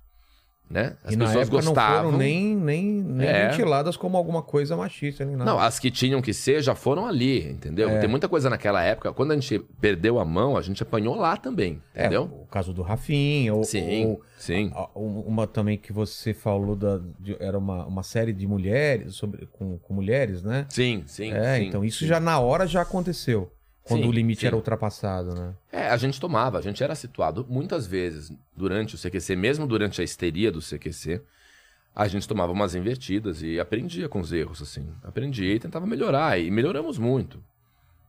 né? 0.68 0.96
As 1.04 1.14
e 1.14 1.16
na 1.16 1.26
pessoas 1.26 1.46
época 1.48 1.62
gostavam. 1.62 1.96
não 2.04 2.10
foram 2.12 2.18
nem, 2.18 2.56
nem, 2.56 2.84
nem 3.02 3.28
É. 3.28 3.48
ventiladas 3.50 3.96
como 3.96 4.16
alguma 4.16 4.42
coisa 4.42 4.76
machista 4.76 5.24
nem 5.24 5.36
nada. 5.36 5.50
Não, 5.50 5.58
as 5.58 5.78
que 5.78 5.90
tinham 5.90 6.20
que 6.20 6.34
ser 6.34 6.60
já 6.62 6.74
foram 6.74 7.06
ali, 7.06 7.48
entendeu? 7.50 7.88
É. 7.88 7.98
Tem 7.98 8.08
muita 8.08 8.28
coisa 8.28 8.50
naquela 8.50 8.82
época. 8.82 9.12
Quando 9.12 9.30
a 9.30 9.34
gente 9.34 9.58
perdeu 9.80 10.18
a 10.18 10.24
mão, 10.24 10.56
a 10.56 10.62
gente 10.62 10.82
apanhou 10.82 11.14
lá 11.14 11.36
também, 11.36 11.80
É, 11.94 12.02
entendeu? 12.06 12.24
o 12.24 12.46
caso 12.46 12.72
do 12.72 12.82
Rafinha, 12.82 13.54
ou, 13.54 13.62
Sim, 13.64 14.06
ou 14.06 14.22
sim. 14.38 14.70
a- 14.74 14.88
um- 14.96 15.20
uma 15.20 15.46
também 15.46 15.78
que 15.78 15.92
você 15.92 16.34
falou 16.34 16.74
da, 16.74 17.00
de- 17.20 17.36
era 17.38 17.56
uma, 17.56 17.86
uma 17.86 18.02
série 18.02 18.32
de 18.32 18.46
mulheres 18.46 19.14
sobre 19.14 19.46
com, 19.52 19.78
com 19.78 19.94
mulheres, 19.94 20.42
né? 20.42 20.66
Sim, 20.68 21.04
sim. 21.06 21.32
é, 21.32 21.58
sim, 21.58 21.66
então 21.66 21.84
isso 21.84 22.00
sim. 22.00 22.06
já 22.06 22.18
na 22.18 22.38
hora 22.40 22.66
já 22.66 22.82
aconteceu. 22.82 23.50
Quando 23.86 24.02
Sim, 24.02 24.08
o 24.08 24.12
limite 24.12 24.40
sim. 24.40 24.46
era 24.48 24.56
ultrapassado, 24.56 25.32
né? 25.34 25.54
É, 25.70 25.88
a 25.88 25.96
gente 25.96 26.20
tomava, 26.20 26.58
a 26.58 26.60
gente 26.60 26.82
era 26.82 26.94
situado 26.94 27.46
muitas 27.48 27.86
vezes 27.86 28.32
durante 28.56 28.96
o 28.96 28.98
CQC, 28.98 29.36
mesmo 29.36 29.66
durante 29.66 30.00
a 30.00 30.04
histeria 30.04 30.50
do 30.50 30.60
CQC, 30.60 31.22
a 31.94 32.08
gente 32.08 32.26
tomava 32.26 32.52
umas 32.52 32.74
invertidas 32.74 33.42
e 33.42 33.60
aprendia 33.60 34.08
com 34.08 34.18
os 34.20 34.32
erros, 34.32 34.60
assim. 34.60 34.88
Aprendia 35.04 35.54
e 35.54 35.60
tentava 35.60 35.86
melhorar, 35.86 36.38
e 36.38 36.50
melhoramos 36.50 36.98
muito. 36.98 37.40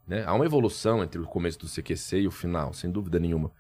Né? 0.08 0.24
Há 0.26 0.34
uma 0.34 0.46
evolução 0.46 1.04
entre 1.04 1.22
o 1.22 1.26
começo 1.26 1.60
do 1.60 1.68
CQC 1.68 2.22
e 2.22 2.28
o 2.28 2.32
final, 2.32 2.74
sem 2.74 2.90
dúvida 2.90 3.20
nenhuma. 3.20 3.52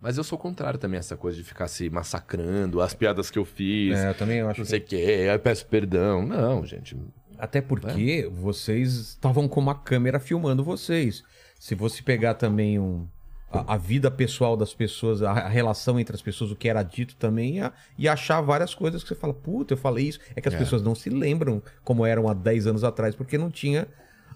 Mas 0.00 0.18
eu 0.18 0.22
sou 0.24 0.38
contrário 0.38 0.78
também 0.78 0.98
a 0.98 1.00
essa 1.00 1.16
coisa 1.16 1.36
de 1.36 1.42
ficar 1.42 1.66
se 1.66 1.88
massacrando, 1.90 2.80
as 2.80 2.94
piadas 2.94 3.30
que 3.30 3.38
eu 3.38 3.44
fiz, 3.44 3.98
É, 3.98 4.10
eu 4.10 4.14
também 4.14 4.40
acho 4.42 4.60
não 4.60 4.64
que... 4.64 4.70
sei 4.70 4.78
o 4.78 4.84
quê, 4.84 5.28
aí 5.32 5.38
peço 5.38 5.66
perdão. 5.66 6.24
Não, 6.24 6.64
gente. 6.64 6.96
Até 7.38 7.60
porque 7.60 8.30
vocês 8.32 8.92
estavam 8.94 9.48
com 9.48 9.60
uma 9.60 9.74
câmera 9.74 10.18
filmando 10.20 10.62
vocês. 10.64 11.22
Se 11.58 11.74
você 11.74 12.02
pegar 12.02 12.34
também 12.34 12.78
um, 12.78 13.06
a, 13.50 13.74
a 13.74 13.76
vida 13.76 14.10
pessoal 14.10 14.56
das 14.56 14.74
pessoas, 14.74 15.22
a, 15.22 15.30
a 15.32 15.48
relação 15.48 15.98
entre 15.98 16.14
as 16.14 16.22
pessoas, 16.22 16.50
o 16.50 16.56
que 16.56 16.68
era 16.68 16.82
dito 16.82 17.16
também, 17.16 17.58
ia 17.98 18.12
achar 18.12 18.40
várias 18.40 18.74
coisas 18.74 19.02
que 19.02 19.08
você 19.08 19.14
fala, 19.14 19.34
puta, 19.34 19.74
eu 19.74 19.78
falei 19.78 20.08
isso. 20.08 20.20
É 20.36 20.40
que 20.40 20.48
as 20.48 20.54
É. 20.54 20.58
pessoas 20.58 20.82
não 20.82 20.94
se 20.94 21.10
lembram 21.10 21.62
como 21.82 22.04
eram 22.06 22.28
há 22.28 22.34
10 22.34 22.66
anos 22.66 22.84
atrás, 22.84 23.14
porque 23.14 23.36
não 23.38 23.50
tinha 23.50 23.86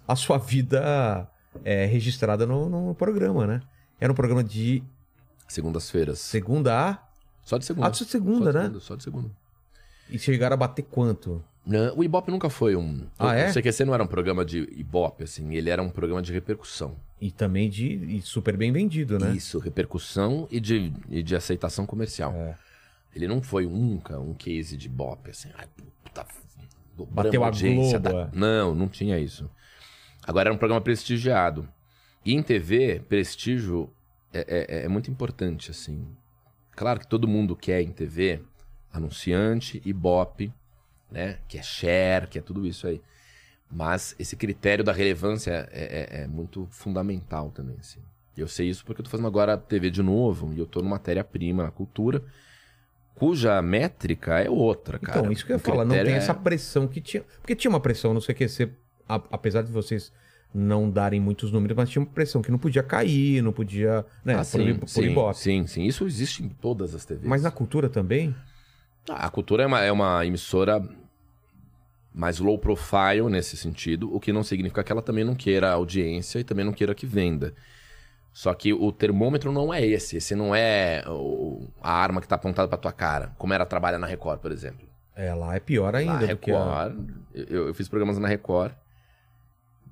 a 0.07 0.17
sua 0.17 0.39
vida 0.39 1.29
é, 1.65 1.85
registrada 1.87 2.47
no, 2.47 2.69
no 2.69 2.95
programa, 2.95 3.47
né? 3.47 3.61
Era 4.01 4.13
um 4.13 4.17
programa 4.17 4.43
de 4.45 4.83
Segundas-feiras. 5.49 6.19
segunda 6.19 6.91
a. 6.91 6.99
Só 7.43 7.57
de 7.57 7.65
segunda. 7.65 7.87
Ah, 7.87 7.91
de 7.91 8.05
segunda, 8.05 8.45
só 8.45 8.51
de 8.51 8.57
né? 8.59 8.63
segunda, 8.65 8.81
Só 8.81 8.97
de 8.97 9.03
segunda. 9.03 9.31
E 10.11 10.19
chegaram 10.19 10.55
a 10.55 10.57
bater 10.57 10.83
quanto? 10.83 11.43
Não, 11.69 11.95
o 11.99 12.03
Ibope 12.03 12.31
nunca 12.31 12.49
foi 12.49 12.75
um. 12.75 13.07
Ah, 13.19 13.27
o, 13.27 13.31
é? 13.33 13.51
O 13.51 13.53
CQC 13.53 13.85
não 13.85 13.93
era 13.93 14.03
um 14.03 14.07
programa 14.07 14.43
de 14.43 14.61
Ibope, 14.73 15.25
assim, 15.25 15.55
ele 15.55 15.69
era 15.69 15.83
um 15.83 15.91
programa 15.91 16.23
de 16.23 16.33
repercussão. 16.33 16.97
E 17.21 17.31
também 17.31 17.69
de 17.69 17.87
e 18.17 18.23
super 18.23 18.57
bem 18.57 18.73
vendido, 18.73 19.19
né? 19.19 19.33
Isso, 19.37 19.59
repercussão 19.59 20.49
e 20.51 20.59
de, 20.61 20.93
e 21.11 21.23
de 21.23 21.37
aceitação 21.37 21.85
comercial. 21.85 22.33
É. 22.33 22.55
Ele 23.15 23.29
não 23.29 23.43
foi 23.43 23.67
nunca 23.67 24.19
um 24.19 24.33
case 24.33 24.77
de 24.79 24.87
Ibope, 24.87 25.31
assim, 25.31 25.51
ai, 25.57 25.67
puta, 26.03 26.27
Bateu 27.11 27.45
a 27.45 27.47
audiência 27.49 27.99
Globo, 27.99 28.17
da- 28.17 28.23
é. 28.25 28.29
Não, 28.33 28.75
não 28.75 28.89
tinha 28.89 29.19
isso. 29.19 29.49
Agora 30.27 30.49
era 30.49 30.55
um 30.55 30.59
programa 30.59 30.81
prestigiado. 30.81 31.69
E 32.25 32.35
em 32.35 32.43
TV, 32.43 33.01
prestígio 33.09 33.91
é, 34.33 34.81
é- 34.81 34.85
é 34.85 34.89
muito 34.89 35.11
importante, 35.11 35.71
assim. 35.71 36.07
Claro 36.73 36.99
que 37.01 37.07
todo 37.07 37.29
mundo 37.29 37.55
quer 37.55 37.83
em 37.83 37.91
TV 37.93 38.41
anunciante, 38.93 39.83
Ibope, 39.85 40.53
né? 41.11 41.39
Que 41.49 41.59
é 41.59 41.63
share, 41.63 42.27
que 42.27 42.39
é 42.39 42.43
tudo 42.43 42.67
isso 42.67 42.87
aí. 42.87 43.01
Mas 43.71 44.15
esse 44.19 44.35
critério 44.37 44.83
da 44.83 44.93
relevância 44.93 45.69
é, 45.73 46.09
é- 46.21 46.23
é 46.23 46.27
muito 46.27 46.67
fundamental 46.71 47.51
também, 47.51 47.77
assim. 47.79 48.01
Eu 48.37 48.49
sei 48.49 48.69
isso 48.69 48.85
porque 48.85 49.01
eu 49.01 49.05
tô 49.05 49.11
fazendo 49.11 49.27
agora 49.27 49.57
TV 49.59 49.91
de 49.91 50.03
novo 50.03 50.53
e 50.55 50.59
eu 50.59 50.67
tô 50.67 50.81
numa 50.81 50.93
matéria-prima 50.93 51.65
na 51.65 51.71
cultura, 51.71 52.23
cuja 53.15 53.61
métrica 53.61 54.39
é 54.39 54.49
outra, 54.49 54.99
cara. 54.99 55.19
Então, 55.19 55.33
isso 55.33 55.45
que 55.45 55.53
eu 55.53 55.57
ia 55.57 55.61
falar, 55.63 55.85
não 55.85 55.95
tem 55.97 56.15
é- 56.15 56.17
essa 56.19 56.33
pressão 56.35 56.87
que 56.87 57.01
tinha. 57.01 57.23
Porque 57.41 57.57
tinha 57.57 57.69
uma 57.69 57.81
pressão 57.81 58.15
no 58.15 58.21
CQC, 58.21 58.71
a- 59.09 59.21
apesar 59.33 59.63
de 59.63 59.73
vocês 59.73 60.13
não 60.55 60.89
darem 60.89 61.21
muitos 61.21 61.51
números, 61.53 61.77
mas 61.77 61.91
tinha 61.91 62.01
uma 62.01 62.11
pressão 62.11 62.41
que 62.41 62.51
não 62.51 62.59
podia 62.59 62.83
cair, 62.83 63.43
não 63.43 63.53
podia. 63.53 64.07
Né, 64.25 64.35
Ah, 64.35 64.39
por, 64.39 64.45
sim, 64.45 64.75
por 64.75 64.89
sim, 64.89 65.03
Ibope. 65.11 65.39
sim, 65.39 65.67
sim. 65.67 65.85
Isso 65.85 66.07
existe 66.07 66.43
em 66.45 66.49
todas 66.49 66.95
as 66.95 67.05
TVs. 67.05 67.27
Mas 67.29 67.43
na 67.43 67.51
cultura 67.51 67.89
também? 67.89 68.35
A 69.11 69.29
cultura 69.31 69.63
é 69.63 69.67
uma, 69.67 69.81
é 69.81 69.93
uma 69.93 70.25
emissora 70.27 70.83
mais 72.15 72.39
low 72.39 72.59
profile 72.59 73.29
nesse 73.31 73.57
sentido, 73.57 74.15
o 74.15 74.19
que 74.19 74.33
não 74.33 74.43
significa 74.43 74.83
que 74.83 74.91
ela 74.91 75.03
também 75.03 75.25
não 75.25 75.35
queira 75.35 75.71
audiência 75.71 76.39
e 76.41 76.45
também 76.45 76.65
não 76.65 76.73
queira 76.73 76.95
que 76.95 77.07
venda. 77.07 77.55
Só 78.33 78.53
que 78.55 78.73
o 78.73 78.93
termômetro 78.93 79.53
não 79.53 79.73
é 79.73 79.85
esse. 79.85 80.17
Esse 80.17 80.35
não 80.35 80.55
é 80.55 81.03
o- 81.09 81.67
a 81.83 81.93
arma 81.93 82.21
que 82.21 82.29
tá 82.29 82.35
apontada 82.37 82.69
pra 82.69 82.77
tua 82.79 82.93
cara, 82.93 83.33
como 83.39 83.53
era 83.53 83.65
trabalhar 83.67 83.99
na 83.99 84.07
Record, 84.07 84.41
por 84.41 84.53
exemplo. 84.53 84.87
É, 85.15 85.35
lá 85.35 85.57
é 85.57 85.61
pior 85.61 85.95
ainda 85.97 86.13
na 86.13 86.19
que 86.37 86.53
a... 86.53 86.85
Record, 86.85 87.11
eu, 87.35 87.67
eu 87.69 87.75
fiz 87.75 87.89
programas 87.89 88.19
na 88.19 88.29
Record 88.29 88.73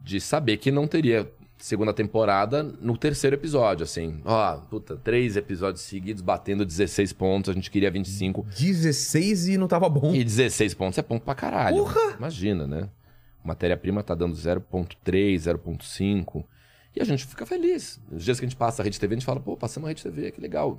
de 0.02 0.20
saber 0.20 0.56
que 0.58 0.70
não 0.70 0.86
teria 0.86 1.28
segunda 1.58 1.92
temporada 1.92 2.62
no 2.62 2.96
terceiro 2.96 3.36
episódio, 3.36 3.84
assim. 3.84 4.20
Ó, 4.24 4.56
puta, 4.58 4.96
três 4.96 5.36
episódios 5.36 5.82
seguidos 5.82 6.22
batendo 6.22 6.64
16 6.64 7.12
pontos, 7.12 7.50
a 7.50 7.52
gente 7.52 7.70
queria 7.70 7.90
25. 7.90 8.42
16 8.56 9.48
e 9.48 9.58
não 9.58 9.68
tava 9.68 9.88
bom. 9.88 10.14
E 10.14 10.22
16 10.22 10.74
pontos 10.74 10.98
é 10.98 11.02
ponto 11.02 11.24
pra 11.24 11.34
caralho. 11.34 11.86
Imagina, 12.18 12.66
né? 12.66 12.88
Matéria-prima 13.44 14.02
tá 14.02 14.14
dando 14.14 14.34
0.3, 14.34 15.36
0.5. 15.36 16.44
E 16.94 17.00
a 17.00 17.04
gente 17.04 17.26
fica 17.26 17.44
feliz. 17.44 18.00
Os 18.10 18.24
dias 18.24 18.40
que 18.40 18.46
a 18.46 18.48
gente 18.48 18.56
passa 18.58 18.82
a 18.82 18.84
Rede 18.84 18.98
TV, 18.98 19.14
a 19.14 19.18
gente 19.18 19.26
fala, 19.26 19.38
pô, 19.38 19.56
passamos 19.56 19.86
a 19.86 19.90
Rede 19.90 20.02
TV, 20.02 20.30
que 20.32 20.40
legal. 20.40 20.78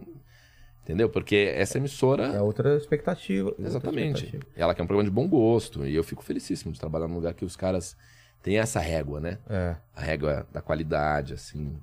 Entendeu? 0.84 1.10
Porque 1.10 1.54
essa 1.56 1.78
emissora. 1.78 2.28
É 2.28 2.42
outra 2.42 2.76
expectativa. 2.76 3.50
outra 3.50 3.68
Exatamente. 3.68 4.24
expectativa. 4.24 4.52
Ela 4.56 4.74
quer 4.74 4.84
um 4.84 4.88
programa 4.88 5.10
de 5.10 5.14
bom 5.14 5.28
gosto. 5.28 5.86
E 5.86 5.94
eu 5.94 6.04
fico 6.04 6.24
felicíssimo 6.24 6.72
de 6.72 6.80
trabalhar 6.80 7.08
num 7.08 7.16
lugar 7.16 7.34
que 7.34 7.46
os 7.46 7.56
caras 7.56 7.96
têm 8.42 8.58
essa 8.58 8.80
régua, 8.80 9.20
né? 9.20 9.38
É. 9.50 9.76
A 9.96 10.02
régua 10.02 10.48
da 10.52 10.62
qualidade, 10.62 11.34
assim. 11.34 11.78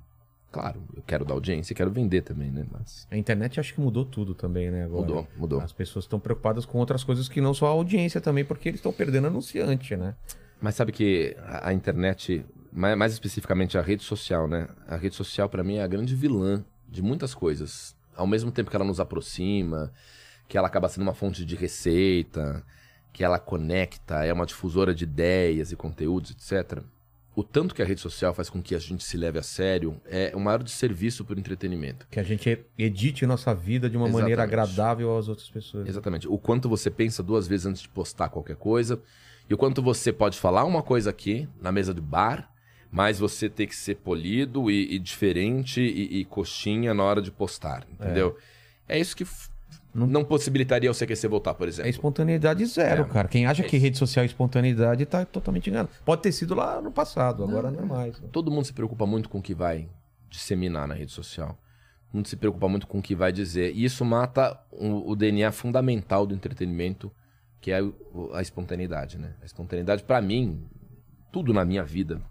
Claro, 0.51 0.81
eu 0.95 1.03
quero 1.05 1.25
dar 1.25 1.33
audiência 1.33 1.73
e 1.73 1.75
quero 1.75 1.91
vender 1.91 2.21
também, 2.21 2.49
né? 2.49 2.65
Mas 2.71 3.05
A 3.11 3.17
internet 3.17 3.59
acho 3.59 3.73
que 3.73 3.81
mudou 3.81 4.05
tudo 4.05 4.33
também, 4.33 4.71
né? 4.71 4.85
Agora. 4.85 5.01
mudou, 5.01 5.27
mudou. 5.35 5.59
As 5.59 5.73
pessoas 5.73 6.05
estão 6.05 6.19
preocupadas 6.19 6.65
com 6.65 6.77
outras 6.77 7.03
coisas 7.03 7.27
que 7.27 7.41
não 7.41 7.53
só 7.53 7.67
a 7.67 7.71
audiência 7.71 8.21
também, 8.21 8.45
porque 8.45 8.69
eles 8.69 8.79
estão 8.79 8.93
perdendo 8.93 9.27
anunciante, 9.27 9.97
né? 9.97 10.15
Mas 10.61 10.75
sabe 10.75 10.93
que 10.93 11.35
a, 11.45 11.73
internet, 11.73 12.45
mais, 12.71 13.11
especificamente 13.11 13.77
a 13.77 13.81
rede 13.81 14.03
social, 14.03 14.47
né? 14.47 14.69
A 14.87 14.95
rede 14.95 15.15
social, 15.15 15.49
pra 15.49 15.63
mim, 15.63 15.75
é 15.75 15.83
a 15.83 15.87
grande 15.87 16.15
vilã 16.15 16.63
de 16.87 17.01
muitas 17.01 17.35
coisas. 17.35 17.93
Ao 18.15 18.25
mesmo 18.25 18.49
tempo 18.49 18.69
que 18.69 18.75
ela 18.75 18.85
nos 18.85 19.01
aproxima, 19.01 19.91
que 20.47 20.57
ela 20.57 20.67
acaba 20.67 20.87
sendo 20.87 21.03
uma 21.03 21.13
fonte 21.13 21.43
de 21.43 21.55
receita, 21.55 22.63
que 23.15 23.23
ela 23.23 23.39
conecta, 23.39 24.25
é 24.25 24.33
uma 24.33 24.45
difusora 24.45 24.93
de 24.93 25.05
ideias 25.05 25.71
e 25.71 25.75
conteúdos, 25.77 26.31
etc. 26.31 26.83
O 27.33 27.45
tanto 27.45 27.73
que 27.73 27.81
a 27.81 27.85
rede 27.85 28.01
social 28.01 28.33
faz 28.33 28.49
com 28.49 28.61
que 28.61 28.75
a 28.75 28.77
gente 28.77 29.05
se 29.05 29.15
leve 29.15 29.39
a 29.39 29.41
sério 29.41 29.95
é 30.05 30.33
o 30.35 30.39
maior 30.39 30.61
desserviço 30.61 31.23
por 31.23 31.37
entretenimento. 31.39 32.05
Que 32.11 32.19
a 32.19 32.23
gente 32.23 32.59
edite 32.77 33.25
nossa 33.25 33.55
vida 33.55 33.89
de 33.89 33.95
uma 33.95 34.09
maneira 34.09 34.43
Exatamente. 34.43 34.69
agradável 34.69 35.17
às 35.17 35.29
outras 35.29 35.49
pessoas. 35.49 35.87
Exatamente. 35.87 36.27
O 36.27 36.37
quanto 36.37 36.67
você 36.67 36.91
pensa 36.91 37.23
duas 37.23 37.47
vezes 37.47 37.65
antes 37.65 37.81
de 37.83 37.87
postar 37.87 38.27
qualquer 38.27 38.57
coisa. 38.57 39.01
E 39.49 39.53
o 39.53 39.57
quanto 39.57 39.81
você 39.81 40.11
pode 40.11 40.37
falar 40.37 40.65
uma 40.65 40.83
coisa 40.83 41.09
aqui, 41.09 41.47
na 41.61 41.71
mesa 41.71 41.93
de 41.93 42.01
bar, 42.01 42.51
mas 42.91 43.17
você 43.17 43.49
ter 43.49 43.67
que 43.67 43.75
ser 43.77 43.95
polido 43.95 44.69
e, 44.69 44.93
e 44.93 44.99
diferente 44.99 45.79
e, 45.79 46.19
e 46.19 46.25
coxinha 46.25 46.93
na 46.93 47.03
hora 47.03 47.21
de 47.21 47.31
postar. 47.31 47.87
Entendeu? 47.89 48.37
É, 48.89 48.99
isso 48.99 49.15
que 49.15 49.25
f- 49.95 50.11
não... 50.11 50.23
possibilitaria 50.25 50.89
o 50.91 50.93
CQC 50.93 51.27
voltar, 51.27 51.53
por 51.53 51.67
É 51.67 51.69
exemplo. 51.69 51.89
espontaneidade 51.89 52.65
zero, 52.65 53.03
É. 53.03 53.05
cara. 53.07 53.27
Quem 53.27 53.45
acha 53.45 53.63
É 53.63 53.67
que 53.67 53.77
rede 53.77 53.97
social 53.97 54.23
é 54.23 54.25
espontaneidade 54.25 55.05
tá 55.05 55.25
totalmente 55.25 55.69
enganado. 55.69 55.89
Pode 56.03 56.21
ter 56.21 56.31
sido 56.31 56.53
lá 56.55 56.81
no 56.81 56.91
passado, 56.91 57.43
agora 57.43 57.71
não 57.71 57.79
é 57.81 57.85
mais. 57.85 58.19
né? 58.19 58.27
Todo 58.31 58.51
mundo 58.51 58.65
se 58.65 58.73
preocupa 58.73 59.05
muito 59.05 59.29
com 59.29 59.39
o 59.39 59.41
que 59.41 59.53
vai 59.55 59.87
disseminar 60.29 60.87
na 60.87 60.93
rede 60.93 61.11
social. 61.11 61.57
Mundo 62.13 62.27
se 62.27 62.35
preocupa 62.37 62.67
muito 62.69 62.87
com 62.87 62.99
o 62.99 63.01
que 63.01 63.15
vai 63.15 63.31
dizer. 63.31 63.73
E 63.75 63.83
isso 63.83 64.05
mata 64.05 64.57
o, 64.71 65.11
o 65.11 65.15
DNA 65.15 65.51
fundamental 65.51 66.25
do 66.25 66.33
entretenimento, 66.33 67.11
que 67.59 67.71
é 67.71 67.79
a 68.33 68.41
espontaneidade, 68.41 69.17
né? 69.17 69.33
A 69.41 69.45
espontaneidade, 69.45 70.03
pra 70.03 70.21
mim, 70.21 70.63
tudo 71.31 71.51
na 71.53 71.65
minha 71.65 71.83
vida 71.83 72.21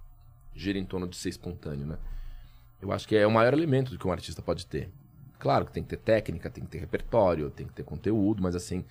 gira 0.55 0.78
em 0.78 0.85
torno 0.86 1.07
de 1.09 1.16
ser 1.16 1.28
espontâneo, 1.31 1.85
né? 1.86 1.99
Eu 2.81 2.93
acho 2.93 3.07
que 3.09 3.16
é 3.16 3.27
o 3.27 3.31
maior 3.31 3.53
elemento 3.53 3.99
que 3.99 4.07
um 4.07 4.12
artista 4.12 4.41
pode 4.41 4.66
ter. 4.66 4.91
Claro 5.44 5.66
que 5.66 5.72
tem 5.72 5.82
que 5.82 5.90
ter 5.90 5.98
técnica, 5.98 6.48
tem 6.48 6.64
que 6.64 6.70
ter 6.70 6.78
repertório, 6.78 7.50
tem 7.50 7.66
que 7.66 7.74
ter 7.74 7.82
conteúdo, 7.82 8.42
mas 8.42 8.56
assim, 8.56 8.82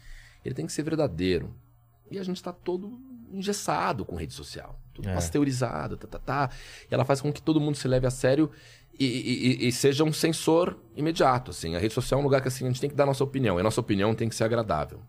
ele 0.45 0.53
tem 0.53 0.67
que 0.67 0.71
ser 0.71 0.83
verdadeiro. 0.83 1.51
E 2.11 2.19
a 2.19 2.23
gente 2.23 2.43
tá 2.43 2.53
todo 2.53 2.95
engessado 3.31 4.05
com 4.05 4.15
rede 4.15 4.33
social. 4.33 4.79
Tudo 4.93 5.09
É. 5.09 5.15
pasteurizado, 5.15 5.97
tá, 5.97 6.07
tá, 6.07 6.19
tá. 6.19 6.49
E 6.91 6.93
ela 6.93 7.03
faz 7.03 7.19
com 7.21 7.33
que 7.33 7.41
todo 7.41 7.59
mundo 7.59 7.75
se 7.75 7.87
leve 7.87 8.05
a 8.05 8.11
sério 8.11 8.51
e, 8.99 9.03
e- 9.03 9.63
e- 9.63 9.67
e 9.67 9.71
seja 9.71 10.03
um 10.03 10.13
sensor 10.13 10.77
imediato, 10.95 11.49
assim. 11.49 11.75
A 11.75 11.79
rede 11.79 11.95
social 11.95 12.19
é 12.19 12.21
um 12.21 12.23
lugar 12.23 12.39
que, 12.39 12.47
assim, 12.49 12.65
a 12.65 12.67
gente 12.67 12.79
tem 12.79 12.87
que 12.91 12.95
dar 12.95 13.07
nossa 13.07 13.23
opinião. 13.23 13.57
E 13.57 13.61
a 13.61 13.63
nossa 13.63 13.81
opinião 13.81 14.13
tem 14.13 14.29
que 14.29 14.35
ser 14.35 14.43
agradável, 14.43 14.99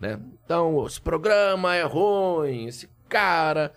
né? 0.00 0.20
Então, 0.44 0.86
esse 0.86 1.00
programa 1.00 1.74
é 1.74 1.82
ruim, 1.82 2.66
esse 2.68 2.88
cara... 3.08 3.74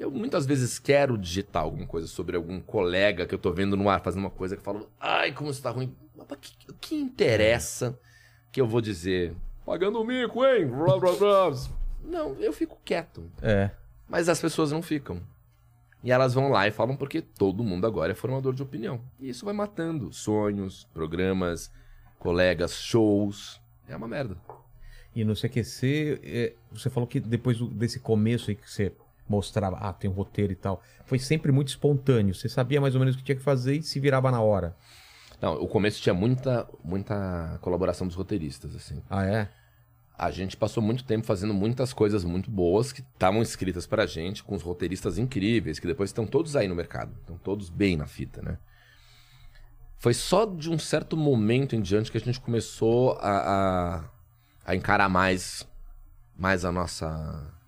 Eu 0.00 0.10
muitas 0.10 0.46
vezes 0.46 0.78
quero 0.78 1.18
digitar 1.18 1.62
alguma 1.62 1.86
coisa 1.86 2.06
sobre 2.06 2.34
algum 2.34 2.58
colega 2.58 3.26
que 3.26 3.34
eu 3.34 3.38
tô 3.38 3.52
vendo 3.52 3.76
no 3.76 3.86
ar 3.86 4.00
fazendo 4.00 4.22
uma 4.22 4.30
coisa 4.30 4.56
que 4.56 4.60
eu 4.60 4.64
falo, 4.64 4.88
ai, 4.98 5.30
como 5.30 5.50
isso 5.50 5.60
tá 5.60 5.68
ruim. 5.68 5.94
Mas 6.16 6.26
pra 6.26 6.38
que, 6.38 6.54
o 6.70 6.72
que 6.72 6.94
interessa 6.94 8.00
que 8.50 8.58
eu 8.58 8.66
vou 8.66 8.80
dizer? 8.80 9.36
Pagando 9.66 10.00
o 10.00 10.04
mico, 10.04 10.42
hein? 10.42 10.66
Blá, 10.68 10.98
blá, 10.98 11.12
blá. 11.12 11.52
Não, 12.02 12.32
eu 12.36 12.50
fico 12.50 12.78
quieto. 12.82 13.30
É. 13.42 13.72
Mas 14.08 14.30
as 14.30 14.40
pessoas 14.40 14.72
não 14.72 14.80
ficam. 14.80 15.20
E 16.02 16.10
elas 16.10 16.32
vão 16.32 16.48
lá 16.48 16.66
e 16.66 16.70
falam 16.70 16.96
porque 16.96 17.20
todo 17.20 17.62
mundo 17.62 17.86
agora 17.86 18.12
é 18.12 18.14
formador 18.14 18.54
de 18.54 18.62
opinião. 18.62 19.02
E 19.18 19.28
isso 19.28 19.44
vai 19.44 19.52
matando 19.52 20.10
sonhos, 20.14 20.88
programas, 20.94 21.70
colegas, 22.18 22.72
shows. 22.72 23.60
É 23.86 23.94
uma 23.94 24.08
merda. 24.08 24.34
E 25.14 25.24
no 25.24 25.34
CQC, 25.34 26.20
é, 26.24 26.54
você 26.72 26.88
falou 26.88 27.06
que 27.06 27.20
depois 27.20 27.60
desse 27.72 28.00
começo 28.00 28.48
aí 28.48 28.56
que 28.56 28.70
você 28.70 28.94
mostrava, 29.30 29.76
ah, 29.76 29.92
tem 29.92 30.10
um 30.10 30.12
roteiro 30.12 30.52
e 30.52 30.56
tal, 30.56 30.82
foi 31.04 31.18
sempre 31.18 31.52
muito 31.52 31.68
espontâneo. 31.68 32.34
Você 32.34 32.48
sabia 32.48 32.80
mais 32.80 32.94
ou 32.94 32.98
menos 32.98 33.14
o 33.14 33.18
que 33.18 33.24
tinha 33.24 33.36
que 33.36 33.42
fazer 33.42 33.76
e 33.76 33.82
se 33.82 34.00
virava 34.00 34.30
na 34.30 34.40
hora. 34.40 34.76
Não, 35.40 35.54
o 35.54 35.68
começo 35.68 36.02
tinha 36.02 36.14
muita, 36.14 36.68
muita 36.84 37.58
colaboração 37.62 38.06
dos 38.06 38.16
roteiristas, 38.16 38.74
assim. 38.74 39.02
Ah, 39.08 39.24
é? 39.24 39.48
A 40.18 40.30
gente 40.30 40.54
passou 40.56 40.82
muito 40.82 41.04
tempo 41.04 41.24
fazendo 41.24 41.54
muitas 41.54 41.94
coisas 41.94 42.24
muito 42.24 42.50
boas 42.50 42.92
que 42.92 43.00
estavam 43.00 43.40
escritas 43.40 43.86
pra 43.86 44.04
gente, 44.04 44.42
com 44.42 44.54
os 44.54 44.62
roteiristas 44.62 45.16
incríveis, 45.16 45.78
que 45.78 45.86
depois 45.86 46.10
estão 46.10 46.26
todos 46.26 46.56
aí 46.56 46.68
no 46.68 46.74
mercado. 46.74 47.12
Estão 47.20 47.38
todos 47.38 47.70
bem 47.70 47.96
na 47.96 48.06
fita, 48.06 48.42
né? 48.42 48.58
Foi 49.96 50.12
só 50.12 50.44
de 50.44 50.70
um 50.70 50.78
certo 50.78 51.16
momento 51.16 51.76
em 51.76 51.80
diante 51.80 52.10
que 52.10 52.18
a 52.18 52.20
gente 52.20 52.40
começou 52.40 53.12
a, 53.20 53.38
a, 53.96 54.04
a 54.66 54.74
encarar 54.74 55.08
mais, 55.08 55.66
mais 56.36 56.64
a 56.64 56.72
nossa. 56.72 57.59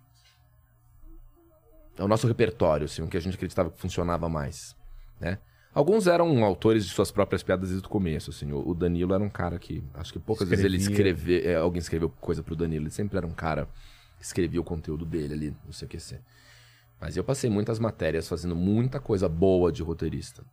O 2.05 2.09
nosso 2.09 2.27
repertório, 2.27 2.85
assim, 2.85 3.03
o 3.03 3.09
que 3.09 3.16
a 3.16 3.20
gente 3.20 3.35
acreditava 3.35 3.70
que 3.70 3.79
funcionava 3.81 4.29
mais, 4.29 4.77
né? 5.20 5.39
Alguns 5.74 6.07
eram 6.07 6.45
autores 6.45 6.85
de 6.85 6.91
suas 6.93 7.11
próprias 7.11 7.43
piadas 7.43 7.70
desde 7.70 7.87
o 7.87 7.89
começo, 7.89 8.31
assim. 8.31 8.53
O 8.53 8.69
o 8.70 8.74
Danilo 8.74 9.15
era 9.15 9.24
um 9.24 9.31
cara 9.31 9.59
que, 9.59 9.83
acho 9.95 10.12
que 10.12 10.19
poucas 10.19 10.47
vezes 10.49 10.65
ele 10.65 10.77
Escrevia. 10.77 11.12
escreveu, 11.12 11.51
é, 11.51 11.55
alguém 11.57 11.79
escreveu 11.81 12.11
coisa 12.20 12.43
pro 12.43 12.55
Danilo. 12.55 12.85
Ele 12.85 12.91
sempre 12.91 13.16
era 13.16 13.27
um 13.27 13.31
cara 13.33 13.66
que 14.19 14.24
escrevia 14.24 14.61
o 14.61 14.65
conteúdo 14.65 15.07
dele 15.07 15.33
ali 15.33 15.57
no 15.66 15.73
CQC. 15.73 16.19
Mas 17.01 17.16
eu 17.16 17.24
passei 17.24 17.49
muitas 17.49 17.79
matérias 17.79 18.29
fazendo 18.29 18.55
muita 18.55 19.01
coisa 19.01 19.29
boa 19.31 19.73
de 19.73 19.83
roteirista. 19.83 20.45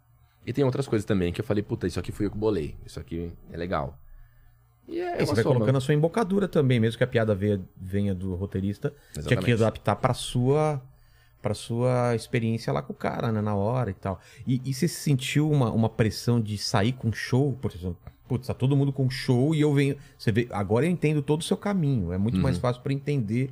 E 0.46 0.54
tem 0.54 0.64
outras 0.64 0.88
coisas 0.88 1.06
também 1.06 1.34
que 1.34 1.42
eu 1.42 1.46
falei, 1.46 1.62
puta, 1.62 1.86
isso 1.86 2.00
aqui 2.00 2.12
fui 2.14 2.26
eu 2.26 2.32
que 2.32 2.38
bolei. 2.38 2.78
Isso 2.86 2.98
aqui 3.00 3.32
é 3.52 3.58
legal. 3.58 4.00
E 4.88 5.00
é 5.02 5.22
E 5.22 5.26
você 5.26 5.36
vai 5.36 5.44
soma. 5.44 5.56
colocando 5.56 5.76
a 5.78 5.82
sua 5.82 5.94
embocadura 5.94 6.48
também, 6.48 6.80
mesmo 6.80 6.98
que 6.98 7.04
a 7.04 7.08
piada 7.08 7.36
venha, 7.36 7.62
venha 7.76 8.16
do 8.16 8.34
roteirista. 8.36 8.90
Tinha 9.12 9.24
que 9.24 9.34
Exatamente. 9.34 9.54
adaptar 9.64 9.96
pra 9.98 10.14
sua 10.14 10.82
para 11.42 11.54
sua 11.54 12.16
experiência 12.16 12.72
lá 12.74 12.82
com 12.82 12.92
o 12.94 12.96
cara, 12.96 13.32
né, 13.32 13.42
na 13.42 13.56
hora 13.56 13.90
e 13.90 13.94
tal. 13.94 14.20
E, 14.46 14.62
e 14.66 14.74
você 14.74 14.88
sentiu 14.88 15.50
uma, 15.50 15.72
uma 15.72 15.90
pressão 15.90 16.40
de 16.42 16.58
sair 16.58 16.92
com 16.94 17.12
show? 17.14 17.58
Por 17.62 17.72
exemplo, 17.74 17.98
putz, 18.28 18.48
tá 18.48 18.54
todo 18.54 18.76
mundo 18.76 18.92
com 18.92 19.10
show 19.10 19.56
e 19.56 19.62
eu 19.62 19.74
venho... 19.74 19.96
Você 20.18 20.32
vê, 20.32 20.48
agora 20.52 20.86
eu 20.86 20.90
entendo 20.92 21.22
todo 21.22 21.42
o 21.42 21.44
seu 21.44 21.56
caminho. 21.58 22.12
É 22.12 22.18
muito 22.18 22.36
Uhum. 22.36 22.42
mais 22.44 22.58
fácil 22.58 22.82
pra 22.82 22.92
entender 22.94 23.52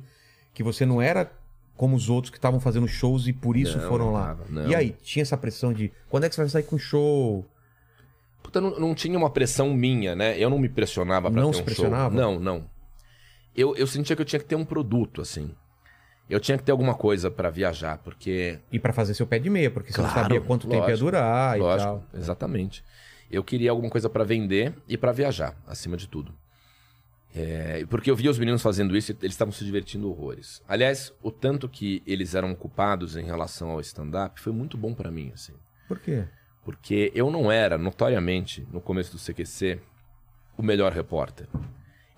que 0.52 0.62
você 0.62 0.84
não 0.84 1.00
era 1.00 1.32
como 1.76 1.94
os 1.96 2.10
outros 2.10 2.30
que 2.30 2.36
estavam 2.38 2.58
fazendo 2.60 2.86
shows 2.88 3.26
e 3.28 3.32
por 3.32 3.56
isso 3.56 3.78
Não, 3.78 3.88
foram 3.88 4.12
lá. 4.12 4.36
não. 4.50 4.68
E 4.68 4.74
aí, 4.74 4.96
tinha 5.02 5.22
essa 5.22 5.36
pressão 5.36 5.72
de 5.72 5.90
quando 6.10 6.24
é 6.24 6.28
que 6.28 6.34
você 6.34 6.40
vai 6.42 6.50
sair 6.50 6.64
com 6.64 6.76
show? 6.76 7.46
Puta, 8.42 8.60
não, 8.60 8.78
não 8.78 8.94
tinha 8.94 9.16
uma 9.16 9.30
pressão 9.30 9.72
minha, 9.72 10.14
né? 10.16 10.36
Eu 10.38 10.50
não 10.50 10.58
me 10.58 10.68
pressionava 10.68 11.30
pra 11.30 11.40
Não 11.40 11.50
ter 11.50 11.56
se 11.56 11.62
um 11.62 11.64
pressionava? 11.64 12.14
show. 12.14 12.20
Não, 12.32 12.40
não. 12.40 12.64
Eu, 13.56 13.74
eu 13.76 13.86
sentia 13.86 14.14
que 14.16 14.22
eu 14.22 14.26
tinha 14.26 14.38
que 14.40 14.46
ter 14.46 14.56
um 14.56 14.64
produto, 14.64 15.20
assim. 15.22 15.50
Eu 16.28 16.40
tinha 16.40 16.56
que 16.58 16.64
ter 16.64 16.72
alguma 16.72 16.94
coisa 16.94 17.30
pra 17.30 17.50
viajar, 17.50 17.98
porque 17.98 18.58
E 18.70 18.78
pra 18.78 18.92
fazer 18.92 19.14
seu 19.14 19.26
pé 19.26 19.38
de 19.38 19.48
meia, 19.50 19.70
porque 19.70 19.92
você 19.92 20.00
não 20.00 20.08
Claro, 20.08 20.22
sabia 20.24 20.40
quanto 20.40 20.66
tempo 20.68 20.82
ia 20.82 20.88
lógico, 20.90 21.04
durar 21.04 21.56
e 21.56 21.60
Lógico, 21.60 21.90
tal. 21.90 22.04
exatamente. 22.20 22.84
Eu 23.30 23.44
queria 23.44 23.70
alguma 23.70 23.90
coisa 23.90 24.08
pra 24.08 24.24
vender 24.24 24.74
e 24.88 24.96
pra 24.96 25.12
viajar, 25.12 25.54
acima 25.66 25.96
de 25.96 26.08
tudo. 26.08 26.32
É, 27.34 27.84
porque 27.90 28.10
eu 28.10 28.16
via 28.16 28.30
os 28.30 28.38
meninos 28.38 28.62
fazendo 28.62 28.96
isso 28.96 29.12
e 29.12 29.16
eles 29.20 29.32
estavam 29.34 29.52
se 29.52 29.64
divertindo 29.64 30.08
horrores. 30.10 30.62
Aliás, 30.66 31.12
o 31.22 31.30
tanto 31.30 31.68
que 31.68 32.02
eles 32.06 32.34
eram 32.34 32.50
ocupados 32.52 33.16
em 33.16 33.24
relação 33.24 33.70
ao 33.70 33.80
stand-up 33.80 34.40
foi 34.40 34.52
muito 34.52 34.76
bom 34.78 34.94
pra 34.94 35.10
mim, 35.10 35.30
assim. 35.34 35.52
Por 35.86 35.98
quê? 35.98 36.24
Porque 36.64 37.12
eu 37.14 37.30
não 37.30 37.52
era, 37.52 37.76
notoriamente, 37.78 38.66
no 38.72 38.80
começo 38.80 39.12
do 39.12 39.18
CQC, 39.18 39.78
o 40.56 40.62
melhor 40.62 40.92
repórter. 40.92 41.46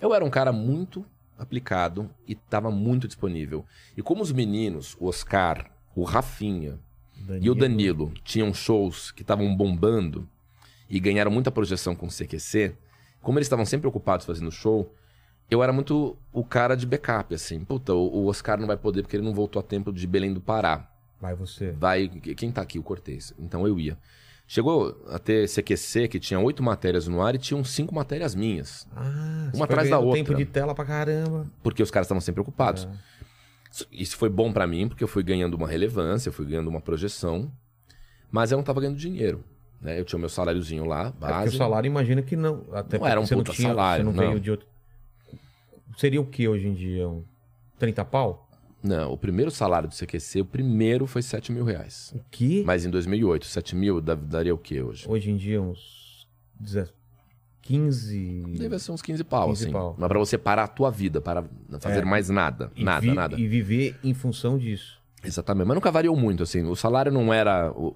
Eu 0.00 0.14
era 0.14 0.24
um 0.24 0.30
cara 0.30 0.52
muito 0.52 1.04
aplicado 1.40 2.10
e 2.28 2.32
estava 2.32 2.70
muito 2.70 3.06
disponível. 3.06 3.64
E 3.96 4.02
como 4.02 4.22
os 4.22 4.30
meninos, 4.30 4.96
o 5.00 5.06
Oscar, 5.06 5.70
o 5.94 6.04
Rafinha 6.04 6.78
e 7.40 7.50
o 7.50 7.54
Danilo 7.54 8.12
tinham 8.22 8.52
shows 8.54 9.10
que 9.10 9.22
estavam 9.22 9.54
bombando 9.56 10.28
e 10.88 11.00
ganharam 11.00 11.30
muita 11.30 11.50
projeção 11.50 11.96
com 11.96 12.06
o 12.06 12.10
CQC, 12.10 12.74
como 13.22 13.38
eles 13.38 13.46
estavam 13.46 13.64
sempre 13.66 13.88
ocupados 13.88 14.26
fazendo 14.26 14.50
show, 14.50 14.94
eu 15.50 15.62
era 15.62 15.72
muito 15.72 16.16
o 16.32 16.44
cara 16.44 16.76
de 16.76 16.86
backup, 16.86 17.34
assim. 17.34 17.64
Puta, 17.64 17.92
o 17.94 18.22
o 18.22 18.26
Oscar 18.26 18.58
não 18.58 18.66
vai 18.66 18.76
poder 18.76 19.02
porque 19.02 19.16
ele 19.16 19.24
não 19.24 19.34
voltou 19.34 19.58
a 19.58 19.62
tempo 19.62 19.92
de 19.92 20.06
Belém 20.06 20.32
do 20.32 20.40
Pará 20.40 20.88
Vai 21.20 21.34
você. 21.34 21.72
vai. 21.72 22.08
Quem 22.08 22.50
tá 22.50 22.62
aqui? 22.62 22.78
O 22.78 22.82
Cortez. 22.82 23.34
Então 23.38 23.66
eu 23.66 23.78
ia. 23.78 23.98
Chegou 24.52 25.00
a 25.08 25.16
ter 25.16 25.46
CQC, 25.48 26.08
que 26.08 26.18
tinha 26.18 26.40
oito 26.40 26.60
matérias 26.60 27.06
no 27.06 27.22
ar 27.22 27.36
e 27.36 27.38
tinham 27.38 27.62
cinco 27.62 27.94
matérias 27.94 28.34
minhas. 28.34 28.84
Ah, 28.96 29.48
Uma 29.54 29.64
atrás 29.64 29.88
da 29.88 30.00
outra. 30.00 30.14
tempo 30.24 30.34
de 30.34 30.44
tela 30.44 30.74
pra 30.74 30.84
caramba. 30.84 31.46
Porque 31.62 31.80
os 31.80 31.88
caras 31.88 32.06
estavam 32.06 32.20
sempre 32.20 32.40
ocupados. 32.40 32.88
Isso- 33.70 33.86
Isso 33.92 34.16
foi 34.16 34.28
bom 34.28 34.52
pra 34.52 34.66
mim, 34.66 34.88
porque 34.88 35.04
eu 35.04 35.08
fui 35.08 35.22
ganhando 35.22 35.54
uma 35.54 35.68
relevância, 35.68 36.30
eu 36.30 36.32
fui 36.32 36.46
ganhando 36.46 36.66
uma 36.66 36.80
projeção. 36.80 37.48
Mas 38.28 38.50
eu 38.50 38.58
não 38.58 38.64
tava 38.64 38.80
ganhando 38.80 38.96
dinheiro. 38.96 39.44
Né? 39.80 40.00
Eu 40.00 40.04
tinha 40.04 40.16
o 40.16 40.20
meu 40.20 40.28
saláriozinho 40.28 40.84
lá, 40.84 41.06
É 41.06 41.10
porque 41.12 41.26
base. 41.32 41.54
o 41.54 41.56
salário, 41.58 41.86
imagina 41.86 42.20
que 42.20 42.34
não. 42.34 42.64
Até 42.72 42.98
Não 42.98 43.06
era 43.06 43.20
um 43.20 43.26
puta 43.28 43.52
tinha, 43.52 43.68
salário, 43.68 44.04
Você 44.04 44.10
não, 44.10 44.12
não. 44.20 44.28
veio 44.30 44.40
de 44.40 44.50
outro. 44.50 44.66
Seria 45.96 46.20
o 46.20 46.26
que 46.26 46.48
hoje 46.48 46.66
em 46.66 46.74
dia? 46.74 47.08
Um 47.08 47.22
30 47.78 48.04
pau? 48.04 48.49
Não, 48.82 49.12
o 49.12 49.18
primeiro 49.18 49.50
salário 49.50 49.88
do 49.88 49.94
CQC, 49.94 50.40
o 50.40 50.44
primeiro 50.44 51.06
foi 51.06 51.20
7 51.22 51.52
mil 51.52 51.64
reais. 51.64 52.12
O 52.14 52.20
quê? 52.30 52.62
Mas 52.64 52.84
em 52.84 52.90
2008, 52.90 53.46
7 53.46 53.76
mil 53.76 54.00
da- 54.00 54.14
daria 54.14 54.54
o 54.54 54.58
quê 54.58 54.80
hoje? 54.82 55.04
Hoje 55.08 55.30
em 55.30 55.36
dia, 55.36 55.60
uns 55.60 56.26
10 56.58 56.92
15. 57.62 58.42
Deve 58.58 58.78
ser 58.78 58.90
uns 58.92 59.02
15 59.02 59.22
pau, 59.22 59.48
15 59.50 59.64
assim. 59.64 59.72
pau. 59.72 59.94
Mas 59.98 60.08
pra 60.08 60.18
você 60.18 60.36
parar 60.38 60.64
a 60.64 60.68
tua 60.68 60.90
vida, 60.90 61.20
para 61.20 61.44
não 61.68 61.78
fazer 61.78 62.00
É. 62.00 62.04
mais 62.04 62.28
nada. 62.28 62.72
E 62.74 62.82
nada, 62.82 63.14
nada. 63.14 63.38
E 63.38 63.46
viver 63.46 63.96
em 64.02 64.14
função 64.14 64.58
disso. 64.58 64.98
Exatamente. 65.22 65.66
Mas 65.66 65.74
nunca 65.74 65.90
variou 65.90 66.16
muito, 66.16 66.42
assim. 66.42 66.64
O 66.64 66.74
salário 66.74 67.12
não 67.12 67.32
era 67.32 67.70
o, 67.72 67.94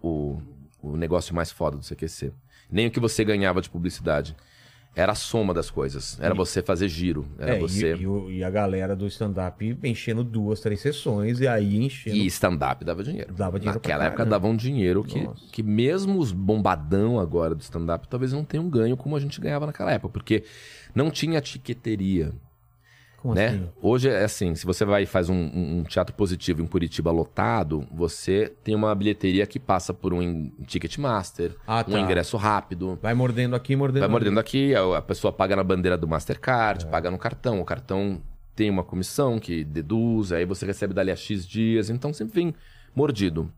o, 0.83 0.91
o 0.93 0.97
negócio 0.97 1.35
mais 1.35 1.51
foda 1.51 1.77
do 1.77 1.83
CQC. 1.83 2.31
Nem 2.71 2.87
o 2.87 2.91
que 2.91 3.01
você 3.01 3.25
ganhava 3.25 3.61
de 3.61 3.71
publicidade. 3.71 4.37
Era 4.97 5.11
a 5.11 5.15
soma 5.17 5.53
das 5.53 5.71
coisas. 5.71 6.17
Era 6.21 6.35
você 6.35 6.63
fazer 6.63 6.89
giro. 6.89 7.27
Era 7.39 7.55
É, 7.55 7.59
e- 7.59 7.61
você. 7.61 7.97
e, 7.97 8.07
o- 8.07 8.31
e 8.31 8.45
a 8.45 8.51
galera 8.51 8.95
do 8.95 9.07
stand-up 9.09 9.77
enchendo 9.83 10.23
duas, 10.23 10.61
três 10.61 10.81
sessões 10.81 11.41
e 11.41 11.49
aí 11.49 11.77
enchendo. 11.85 12.17
E 12.17 12.25
stand-up 12.27 12.85
dava 12.85 13.03
dinheiro. 13.03 13.35
Dava 13.35 13.59
dinheiro 13.59 13.79
Naquela 13.81 14.05
época 14.05 14.19
caramba. 14.19 14.31
dava 14.31 14.47
um 14.47 14.57
dinheiro 14.57 15.03
que, 15.03 15.21
Nossa. 15.25 15.43
que 15.51 15.63
mesmo 15.65 16.19
os 16.21 16.31
bombadão 16.31 17.19
agora 17.19 17.55
do 17.57 17.61
stand-up 17.61 18.07
talvez 18.09 18.33
não 18.33 18.45
tenham 18.45 18.69
ganho 18.69 18.97
como 18.97 19.17
a 19.17 19.21
gente 19.21 19.41
ganhava 19.41 19.67
naquela 19.67 19.91
época. 19.91 20.13
Porque 20.13 20.45
não 20.95 21.11
tinha 21.11 21.41
tiqueteria. 21.41 22.33
Como 23.25 23.35
né? 23.35 23.47
assim? 23.47 23.69
Hoje 23.81 24.11
é 24.11 24.23
assim, 24.23 24.55
se 24.55 24.67
você 24.67 24.85
vai 24.85 25.05
e 25.05 25.07
faz 25.07 25.31
um, 25.31 25.35
um- 25.35 25.79
um 25.79 25.83
teatro 25.85 26.15
positivo 26.15 26.61
em 26.61 26.67
Curitiba 26.67 27.11
lotado, 27.11 27.89
você 27.91 28.53
tem 28.63 28.75
uma 28.75 28.95
bilheteria 28.95 29.47
que 29.47 29.59
passa 29.59 29.95
por 29.95 30.13
um 30.13 30.21
in- 30.21 30.53
Ticketmaster, 30.67 31.57
Ah, 31.67 31.83
um 31.89 31.93
tá. 31.93 32.01
ingresso 32.01 32.37
rápido. 32.37 32.99
Vai 33.01 33.15
mordendo 33.15 33.57
aqui, 33.57 33.75
mordendo 33.75 34.01
Vai 34.03 34.11
mordendo 34.11 34.39
aqui, 34.39 34.75
a, 34.75 34.99
a 34.99 35.01
pessoa 35.01 35.33
paga 35.33 35.57
na 35.57 35.65
bandeira 35.65 35.97
do 35.97 36.07
É. 36.07 36.11
Mastercard, 36.11 36.85
paga 36.89 37.11
no 37.11 37.17
cartão. 37.17 37.63
O 37.63 37.65
cartão 37.65 38.21
tem 38.55 38.69
uma 38.69 38.85
comissão 38.85 39.39
que 39.39 39.65
deduz, 39.65 40.31
aí 40.31 40.45
você 40.45 40.67
recebe 40.67 40.93
dali 40.93 41.11
a 41.11 41.17
X 41.17 41.47
dias, 41.49 41.89
então 41.89 42.13
sempre 42.13 42.35
vem 42.35 42.55
mordido. 42.95 43.51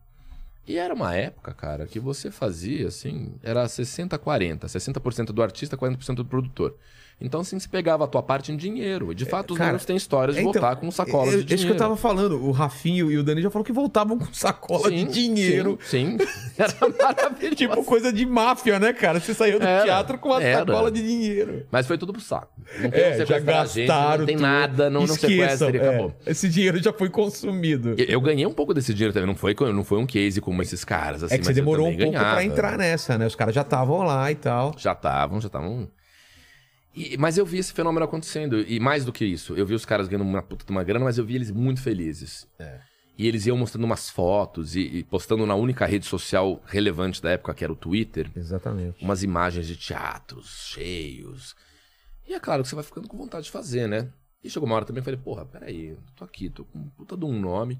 E 0.65 0.77
era 0.77 0.93
uma 0.93 1.13
época, 1.13 1.53
cara, 1.53 1.85
que 1.85 1.99
você 1.99 2.31
fazia 2.31 2.87
assim, 2.87 3.33
era 3.43 3.65
60-40, 3.67 4.65
60% 4.67 5.27
do 5.33 5.43
artista, 5.43 5.75
40% 5.77 6.15
do 6.15 6.25
produtor. 6.25 6.75
Então, 7.19 7.39
assim, 7.41 7.59
você 7.59 7.67
pegava 7.67 8.03
a 8.03 8.07
tua 8.07 8.21
parte 8.21 8.51
em 8.51 8.55
dinheiro. 8.55 9.11
E 9.11 9.15
de 9.15 9.25
fato, 9.25 9.51
os 9.51 9.57
cara, 9.57 9.69
meninos 9.71 9.85
têm 9.85 9.95
histórias 9.95 10.35
de 10.35 10.41
Então, 10.43 10.53
voltar 10.53 10.75
com 10.75 10.91
sacolas 10.91 11.33
é- 11.33 11.37
de 11.37 11.43
dinheiro. 11.45 11.55
Isso 11.55 11.65
que 11.65 11.71
eu 11.73 11.75
tava 11.77 11.97
falando. 11.97 12.39
O 12.45 12.51
Rafinho 12.51 13.11
e 13.11 13.17
o 13.17 13.23
Dani 13.23 13.41
já 13.41 13.49
falaram 13.49 13.65
que 13.65 13.73
voltavam 13.73 14.19
com 14.19 14.31
sacola 14.31 14.91
de 14.91 15.03
dinheiro. 15.05 15.79
Sim, 15.83 16.15
sim. 16.19 16.27
Era 16.59 16.73
maravilhoso. 17.03 17.55
Tipo 17.55 17.83
coisa 17.83 18.13
de 18.13 18.23
máfia, 18.23 18.77
né, 18.79 18.93
cara? 18.93 19.19
Você 19.19 19.33
saiu 19.33 19.59
do 19.59 19.65
Era, 19.65 19.83
teatro 19.83 20.19
com 20.19 20.29
uma 20.29 20.43
era. 20.43 20.59
sacola 20.59 20.91
de 20.91 21.01
dinheiro. 21.01 21.65
Mas 21.71 21.87
foi 21.87 21.97
tudo 21.97 22.13
pro 22.13 22.21
saco. 22.21 22.51
Não 22.79 22.91
tem 22.91 23.01
É, 23.01 23.25
já 23.25 23.35
a 23.35 23.39
gente, 23.39 23.45
gastaram 23.87 24.19
não 24.19 24.25
tem 24.27 24.35
tudo. 24.35 24.45
nada, 24.45 24.89
não, 24.91 24.99
não 25.07 25.13
Esqueçam, 25.15 25.29
sequestra 25.29 25.71
e 25.75 25.79
é. 25.79 25.89
acabou. 25.89 26.13
Esse 26.25 26.47
dinheiro 26.47 26.83
já 26.83 26.93
foi 26.93 27.09
consumido. 27.09 27.95
Eu- 27.97 28.05
Eu 28.17 28.21
ganhei 28.21 28.45
um 28.45 28.53
pouco 28.53 28.73
desse 28.75 28.93
dinheiro 28.93 29.11
também, 29.13 29.25
não 29.27 29.35
foi, 29.35 29.55
não 29.73 29.83
foi 29.83 29.97
um 29.97 30.05
case 30.05 30.39
como 30.39 30.61
esses 30.61 30.83
caras, 30.85 31.23
assim, 31.23 31.33
é 31.33 31.37
que 31.39 31.45
você 31.45 31.53
demorou 31.53 31.87
um 31.87 31.97
pouco 31.97 32.11
pra 32.11 32.21
ganhava. 32.21 32.43
entrar 32.43 32.77
nessa, 32.77 33.17
né? 33.17 33.25
Os 33.25 33.35
caras 33.35 33.55
já 33.55 33.61
estavam 33.61 34.03
lá 34.03 34.31
e 34.31 34.35
tal. 34.35 34.75
Já 34.77 34.91
estavam, 34.91 35.41
já 35.41 35.47
estavam. 35.47 35.87
E- 36.97 37.17
Mas 37.17 37.37
eu 37.37 37.45
vi 37.45 37.57
esse 37.59 37.71
fenômeno 37.73 38.05
acontecendo. 38.05 38.59
E 38.61 38.79
mais 38.79 39.05
do 39.05 39.13
que 39.13 39.23
isso, 39.25 39.55
eu 39.55 39.65
vi 39.65 39.73
os 39.75 39.85
caras 39.85 40.07
ganhando 40.07 40.27
uma 40.27 40.41
puta 40.41 40.65
de 40.65 40.71
uma 40.71 40.83
grana, 40.83 41.05
mas 41.05 41.17
eu 41.17 41.25
vi 41.25 41.35
eles 41.35 41.51
muito 41.51 41.81
felizes. 41.81 42.47
E 43.17 43.27
eles 43.27 43.45
iam 43.47 43.57
mostrando 43.57 43.83
umas 43.85 44.09
fotos 44.09 44.75
e, 44.75 44.81
e 44.81 45.03
postando 45.03 45.45
na 45.45 45.55
única 45.55 45.85
rede 45.87 46.05
social 46.05 46.61
relevante 46.67 47.21
da 47.21 47.31
época, 47.31 47.53
que 47.53 47.63
era 47.63 47.73
o 47.73 47.75
Twitter, 47.75 48.29
Exatamente. 48.35 49.03
umas 49.03 49.23
imagens 49.23 49.65
de 49.67 49.75
teatros 49.75 50.67
cheios. 50.71 51.55
E 52.27 52.33
é 52.33 52.39
claro 52.39 52.61
que 52.61 52.69
você 52.69 52.75
vai 52.75 52.83
ficando 52.83 53.07
com 53.07 53.17
vontade 53.17 53.45
de 53.45 53.51
fazer, 53.51 53.87
né? 53.87 54.09
E 54.43 54.49
chegou 54.49 54.67
uma 54.67 54.75
hora 54.75 54.85
também, 54.85 54.99
eu 54.99 55.03
falei, 55.05 55.19
porra, 55.19 55.45
peraí, 55.45 55.97
tô 56.15 56.23
aqui, 56.23 56.47
tô 56.49 56.63
com 56.65 56.77
um 56.77 56.89
puta 56.89 57.17
de 57.17 57.25
um 57.25 57.39
nome. 57.39 57.79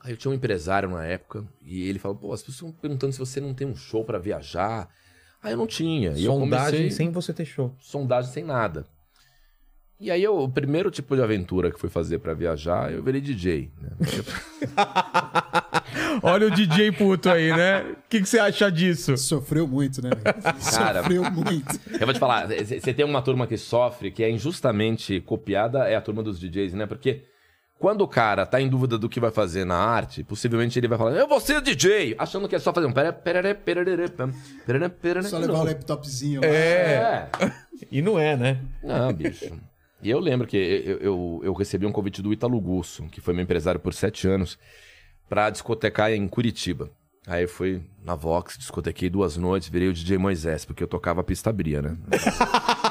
Aí 0.00 0.12
eu 0.12 0.16
tinha 0.16 0.30
um 0.32 0.34
empresário 0.34 0.88
na 0.90 1.04
época, 1.04 1.46
e 1.60 1.88
ele 1.88 2.00
falou, 2.00 2.16
pô, 2.16 2.32
as 2.32 2.40
pessoas 2.42 2.56
estão 2.56 2.72
perguntando 2.72 3.12
se 3.12 3.20
você 3.20 3.40
não 3.40 3.54
tem 3.54 3.66
um 3.66 3.76
show 3.76 4.04
pra 4.04 4.18
viajar. 4.18 4.88
Aí 5.42 5.52
eu 5.52 5.58
não 5.58 5.66
tinha. 5.66 6.12
E 6.12 6.24
eu 6.24 6.32
Sondagem 6.32 6.80
comecei 6.80 6.90
sem 6.90 7.10
você 7.10 7.32
ter 7.32 7.44
show. 7.44 7.74
sondagem 7.80 8.30
sem 8.30 8.44
nada. 8.44 8.86
E 9.98 10.10
aí 10.10 10.22
eu, 10.22 10.36
o 10.36 10.48
primeiro 10.48 10.90
tipo 10.90 11.14
de 11.14 11.22
aventura 11.22 11.70
que 11.70 11.78
fui 11.78 11.88
fazer 11.88 12.18
pra 12.18 12.34
viajar, 12.34 12.92
eu 12.92 13.02
virei 13.02 13.20
DJ. 13.20 13.70
Né? 13.80 13.90
Olha 16.22 16.48
o 16.48 16.50
DJ 16.50 16.92
puto 16.92 17.30
aí, 17.30 17.54
né? 17.54 17.82
O 17.82 17.96
que, 18.08 18.20
que 18.20 18.28
você 18.28 18.38
acha 18.38 18.70
disso? 18.70 19.16
Sofreu 19.16 19.66
muito, 19.66 20.02
né? 20.02 20.10
Cara, 20.74 21.02
Sofreu 21.02 21.22
muito. 21.30 21.78
Eu 21.92 22.06
vou 22.06 22.12
te 22.12 22.18
falar, 22.18 22.48
você 22.48 22.92
tem 22.92 23.04
uma 23.04 23.22
turma 23.22 23.46
que 23.46 23.56
sofre, 23.56 24.10
que 24.10 24.24
é 24.24 24.30
injustamente 24.30 25.20
copiada, 25.20 25.88
é 25.88 25.94
a 25.94 26.00
turma 26.00 26.22
dos 26.22 26.38
DJs, 26.38 26.74
né? 26.74 26.86
Porque 26.86 27.22
quando 27.82 28.02
o 28.02 28.06
cara 28.06 28.46
tá 28.46 28.60
em 28.60 28.68
dúvida 28.68 28.96
do 28.96 29.08
que 29.08 29.18
vai 29.18 29.32
fazer 29.32 29.64
na 29.64 29.74
arte, 29.74 30.22
possivelmente 30.22 30.78
ele 30.78 30.86
vai 30.86 30.96
falar, 30.96 31.16
eu 31.16 31.26
vou 31.26 31.40
ser 31.40 31.60
DJ, 31.60 32.14
achando 32.16 32.48
que 32.48 32.54
é 32.54 32.58
só 32.60 32.72
fazer 32.72 32.86
um 32.86 32.92
perere, 32.92 33.12
perere, 33.12 33.54
perere, 33.56 34.08
pam, 34.08 34.32
perere, 34.64 34.88
perere, 34.88 35.26
Só 35.26 35.36
levar 35.36 35.54
não. 35.54 35.62
o 35.62 35.64
laptopzinho 35.64 36.40
lá. 36.42 36.46
É. 36.46 37.28
E 37.90 38.00
não 38.00 38.16
é, 38.16 38.36
né? 38.36 38.60
Não, 38.84 39.12
bicho. 39.12 39.52
E 40.00 40.08
eu 40.08 40.20
lembro 40.20 40.46
que 40.46 40.56
eu, 40.56 40.98
eu, 40.98 41.40
eu 41.42 41.52
recebi 41.52 41.84
um 41.84 41.90
convite 41.90 42.22
do 42.22 42.32
Ítalo 42.32 42.60
Gusso, 42.60 43.02
que 43.10 43.20
foi 43.20 43.34
meu 43.34 43.42
empresário 43.42 43.80
por 43.80 43.92
sete 43.92 44.28
anos, 44.28 44.56
pra 45.28 45.50
discotecar 45.50 46.12
em 46.12 46.28
Curitiba. 46.28 46.88
Aí 47.26 47.42
eu 47.42 47.48
fui 47.48 47.82
na 48.04 48.14
Vox, 48.14 48.56
discotequei 48.56 49.10
duas 49.10 49.36
noites, 49.36 49.68
virei 49.68 49.88
o 49.88 49.92
DJ 49.92 50.16
Moisés, 50.18 50.64
porque 50.64 50.84
eu 50.84 50.88
tocava 50.88 51.24
pista 51.24 51.52
bria, 51.52 51.82
né? 51.82 51.96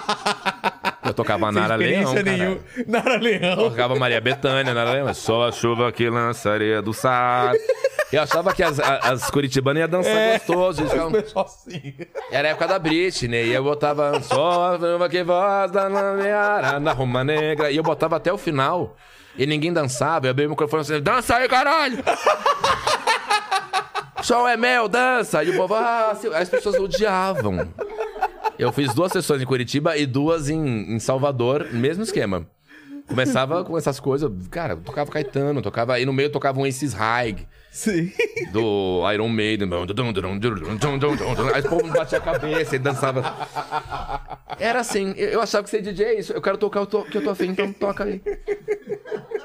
Eu 1.12 1.16
tocava 1.16 1.52
Nara 1.52 1.76
Leão, 1.76 2.14
nenhuma. 2.14 2.60
Nara 2.88 3.18
Leão. 3.18 3.56
Tocava 3.70 3.96
Maria 3.96 4.20
Bethânia, 4.22 4.74
Nara 4.74 4.92
Leão. 4.94 5.14
Só 5.14 5.48
a 5.48 5.52
chuva 5.52 5.92
que 5.92 6.10
lança 6.10 6.50
areia 6.52 6.82
do 6.82 6.94
Saara. 6.94 7.58
Eu 8.12 8.22
achava 8.22 8.54
que 8.54 8.62
as, 8.64 8.80
as 8.80 9.30
curitibanas 9.30 9.82
iam 9.82 9.90
dançar 9.90 10.16
É. 10.16 10.34
gostoso. 10.38 10.82
eles 10.82 10.92
ficavam- 10.92 11.24
assim. 11.46 11.94
era 12.32 12.48
a 12.48 12.52
época 12.52 12.68
da 12.68 12.78
Britney, 12.80 13.48
e 13.48 13.54
eu 13.54 13.64
botava 13.64 14.20
só 14.22 14.74
a 14.76 14.80
chuva 14.80 15.08
que 15.10 15.24
voz 15.24 15.72
da 15.72 15.90
na 16.80 16.92
Roma 16.94 17.24
Negra, 17.24 17.72
e 17.72 17.78
eu 17.78 17.84
botava 17.84 18.18
até 18.18 18.32
o 18.34 18.38
final, 18.38 18.98
e 19.38 19.46
ninguém 19.46 19.72
dançava, 19.72 20.28
eu 20.28 20.32
abri 20.32 20.46
o 20.46 20.50
microfone 20.50 20.82
e 20.84 20.94
assim, 20.94 21.02
dança 21.02 21.36
aí, 21.38 21.48
caralho! 21.48 21.98
Show 24.24 24.48
é 24.48 24.56
mel, 24.56 24.88
dança! 24.88 25.44
E 25.44 25.50
o 25.50 25.56
povo, 25.58 25.74
ah, 25.76 26.16
as 26.36 26.50
pessoas 26.50 26.76
odiavam. 26.76 27.68
Eu 28.62 28.72
fiz 28.72 28.94
duas 28.94 29.12
sessões 29.12 29.42
em 29.42 29.46
Curitiba 29.46 29.98
e 29.98 30.06
duas 30.06 30.48
em, 30.48 30.94
em 30.94 31.00
Salvador, 31.00 31.70
mesmo 31.74 32.04
esquema. 32.04 32.46
Começava 33.08 33.64
com 33.64 33.76
essas 33.76 34.00
coisas, 34.00 34.32
cara, 34.50 34.74
eu 34.74 34.78
tocava 34.78 35.10
Caetano, 35.10 35.64
tocava, 35.64 36.00
e 36.00 36.06
no 36.06 36.14
meio 36.14 36.30
tocava 36.30 36.60
um 36.60 36.64
Aces 36.64 36.94
High 36.94 37.48
Sim. 37.72 38.12
do 38.54 39.02
Iron 39.12 39.30
Maiden. 39.30 39.68
Aí 41.56 41.62
o 41.62 41.70
povo 41.70 41.88
batia 41.88 42.20
a 42.20 42.22
cabeça 42.22 42.76
e 42.76 42.80
dançava. 42.80 43.36
Era 44.60 44.82
assim, 44.82 45.16
eu 45.18 45.30
eu 45.30 45.42
achava 45.42 45.64
que 45.64 45.70
ser 45.72 45.82
DJ 45.82 46.06
é 46.06 46.20
isso. 46.20 46.32
Eu 46.32 46.42
quero 46.42 46.60
tocar 46.60 46.82
o 46.82 46.88
que 46.88 47.18
eu 47.18 47.24
tô 47.24 47.32
afim, 47.32 47.48
então 47.48 47.74
toca 47.74 48.04
aí. 48.04 48.22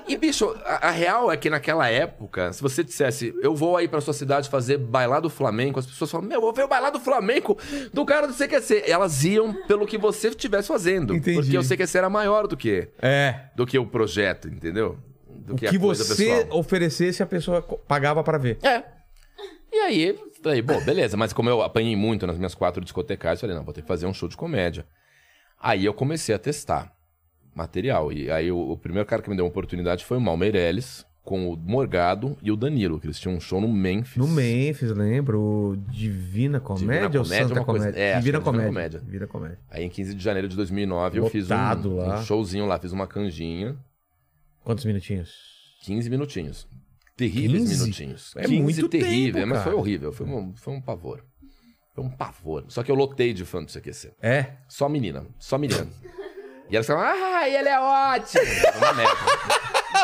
E, 0.09 0.17
bicho, 0.17 0.55
a, 0.65 0.89
a 0.89 0.91
real 0.91 1.33
é 1.33 1.37
que 1.37 1.51
naquela 1.51 1.89
época, 1.89 2.53
se 2.53 2.63
você 2.63 2.85
dissesse, 2.85 3.35
eu 3.43 3.55
vou 3.55 3.77
aí 3.77 3.89
pra 3.89 4.01
sua 4.01 4.15
cidade 4.15 4.49
fazer 4.49 4.79
bailado 4.79 5.29
flamenco, 5.29 5.79
as 5.81 5.87
pessoas 5.87 6.11
falam, 6.11 6.27
meu, 6.27 6.37
eu 6.37 6.41
vou 6.41 6.53
ver 6.53 6.65
o 6.65 6.69
bailado 6.69 7.01
flamenco 7.01 7.59
do 7.93 8.05
cara 8.05 8.27
do 8.29 8.33
CQC. 8.35 8.85
Elas 8.87 9.25
iam 9.25 9.53
pelo 9.67 9.87
que 9.87 9.99
você 9.99 10.29
estivesse 10.29 10.69
fazendo. 10.69 11.15
Entendi. 11.15 11.37
Porque 11.41 11.59
o 11.59 11.63
CQC 11.63 11.99
era 11.99 12.09
maior 12.09 12.47
do 12.47 12.57
que, 12.57 12.89
É. 13.03 13.47
do 13.57 13.67
que 13.67 13.79
o 13.79 13.87
projeto, 13.87 14.49
entendeu? 14.49 14.97
Do 15.29 15.55
O 15.55 15.57
que, 15.57 15.69
que, 15.69 15.77
a 15.77 15.81
coisa 15.81 16.05
você 16.05 16.25
pessoal. 16.37 16.59
oferecesse, 16.59 17.23
a 17.23 17.27
pessoa 17.27 17.61
pagava 17.63 18.23
pra 18.23 18.39
ver. 18.39 18.59
É. 18.63 18.83
E 19.73 19.79
aí, 19.81 20.19
falei, 20.43 20.63
bom, 20.63 20.81
beleza, 20.85 21.17
mas 21.17 21.33
como 21.33 21.51
eu 21.51 21.61
apanhei 21.63 21.97
muito 21.97 22.27
nas 22.27 22.37
minhas 22.39 22.55
quatro 22.55 22.83
discotecais, 22.83 23.41
falei, 23.41 23.55
não, 23.57 23.65
vou 23.65 23.75
ter 23.75 23.83
que 23.83 23.89
fazer 23.89 24.07
um 24.07 24.15
show 24.15 24.29
de 24.29 24.37
comédia. 24.37 24.87
Aí 25.61 25.85
eu 25.85 25.93
comecei 25.93 26.35
a 26.35 26.39
testar 26.39 26.93
material. 27.57 28.13
E 28.13 28.31
aí 28.31 28.53
o, 28.53 28.59
o 28.73 28.77
primeiro 28.77 29.09
cara 29.09 29.23
que 29.23 29.31
me 29.31 29.35
deu 29.37 29.45
uma 29.45 29.51
oportunidade 29.51 30.05
foi 30.05 30.19
o 30.19 30.21
Mal 30.21 30.37
Meirelles, 30.37 31.05
com 31.25 31.49
o 31.53 31.57
Morgado 31.57 32.37
e 32.41 32.53
o 32.53 32.57
Danilo, 32.57 33.01
que 33.01 33.07
eles 33.07 33.19
tinham 33.19 33.35
um 33.37 33.41
show 33.41 33.61
no 33.61 33.67
Memphis. 33.67 34.17
No 34.17 34.29
Memphis, 34.29 34.91
lembro. 34.93 35.77
Divina 35.91 36.61
Comédia 36.61 37.19
ou 37.21 37.25
Comédia, 37.25 37.49
Santa 37.49 37.61
uma 37.61 37.65
coisa- 37.65 37.87
Comédia? 37.87 38.01
é, 38.01 38.07
Divina 38.21 38.21
Divina 38.21 38.41
Comédia. 38.41 38.67
Comédia. 38.69 39.01
Divina 39.01 39.27
Comédia. 39.27 39.59
Aí 39.69 39.83
em 39.85 39.89
15 39.89 40.15
de 40.15 40.23
janeiro 40.23 40.49
de 40.49 40.55
2009 40.55 41.19
eu 41.19 41.29
fiz 41.29 41.51
um, 41.51 41.55
Lotado 41.55 41.97
lá. 41.97 42.21
um 42.21 42.23
showzinho 42.25 42.67
lá, 42.67 42.79
fiz 42.79 42.93
uma 42.93 43.07
canjinha, 43.09 43.77
Quantos 44.63 44.85
minutinhos? 44.85 45.31
15 45.83 46.11
minutinhos. 46.11 46.69
Terríveis 47.17 47.63
15? 47.63 47.83
minutinhos. 47.83 48.33
É 48.37 48.43
15 48.43 48.63
muito 48.63 48.89
terrível, 48.89 49.41
tempo, 49.43 49.55
mas 49.55 49.63
foi 49.63 49.73
horrível, 49.75 50.13
foi 50.13 50.27
um, 50.27 50.55
foi 50.57 50.75
um 50.75 50.81
pavor. 50.81 51.25
Foi 51.95 52.05
um 52.05 52.11
pavor. 52.11 52.65
Só 52.69 52.83
que 52.83 52.91
eu 52.91 52.95
lotei 52.95 53.33
de 53.33 53.45
fã 53.45 53.63
do 53.65 53.73
CQC. 53.73 54.13
É. 54.21 54.55
Só 54.69 54.89
menina, 54.89 55.25
só 55.39 55.57
menina. 55.57 55.87
E 56.71 56.75
elas 56.77 56.87
falavam, 56.87 57.25
ah, 57.25 57.49
ele 57.49 57.69
é 57.69 57.79
ótimo. 57.81 58.43
Uma 58.79 58.93
merda. 58.93 59.17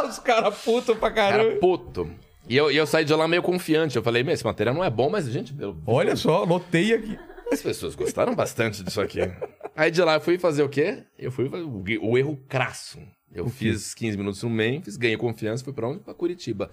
Os 0.08 0.18
caras 0.18 0.56
putos 0.62 0.96
pra 0.96 1.10
Cara 1.10 1.56
puto. 1.56 2.10
E 2.48 2.56
eu, 2.56 2.70
e 2.70 2.76
eu 2.76 2.86
saí 2.86 3.04
de 3.04 3.14
lá 3.14 3.26
meio 3.28 3.42
confiante. 3.42 3.96
Eu 3.96 4.02
falei, 4.02 4.22
meu, 4.22 4.34
esse 4.34 4.44
material 4.44 4.74
não 4.74 4.82
é 4.84 4.90
bom, 4.90 5.08
mas, 5.10 5.26
gente, 5.26 5.54
eu- 5.58 5.76
Olha 5.86 6.16
só, 6.16 6.44
lotei 6.44 6.92
aqui. 6.94 7.18
as 7.50 7.62
pessoas 7.62 7.94
gostaram 7.94 8.34
bastante 8.34 8.82
disso 8.82 9.00
aqui. 9.00 9.20
Aí 9.76 9.90
de 9.90 10.02
lá 10.02 10.14
eu 10.14 10.20
fui 10.20 10.38
fazer 10.38 10.62
o 10.62 10.68
quê? 10.68 11.04
Eu 11.18 11.30
fui 11.30 11.48
fazer 11.48 11.62
o, 11.64 11.82
o 12.02 12.18
erro 12.18 12.36
crasso. 12.48 12.98
Eu 13.34 13.48
fiz 13.48 13.94
15 13.94 14.16
minutos 14.18 14.42
no 14.42 14.50
Memphis, 14.50 14.96
ganhei 14.96 15.16
confiança, 15.16 15.64
fui 15.64 15.72
pra 15.72 15.88
onde? 15.88 16.00
Pra 16.00 16.12
Curitiba. 16.14 16.70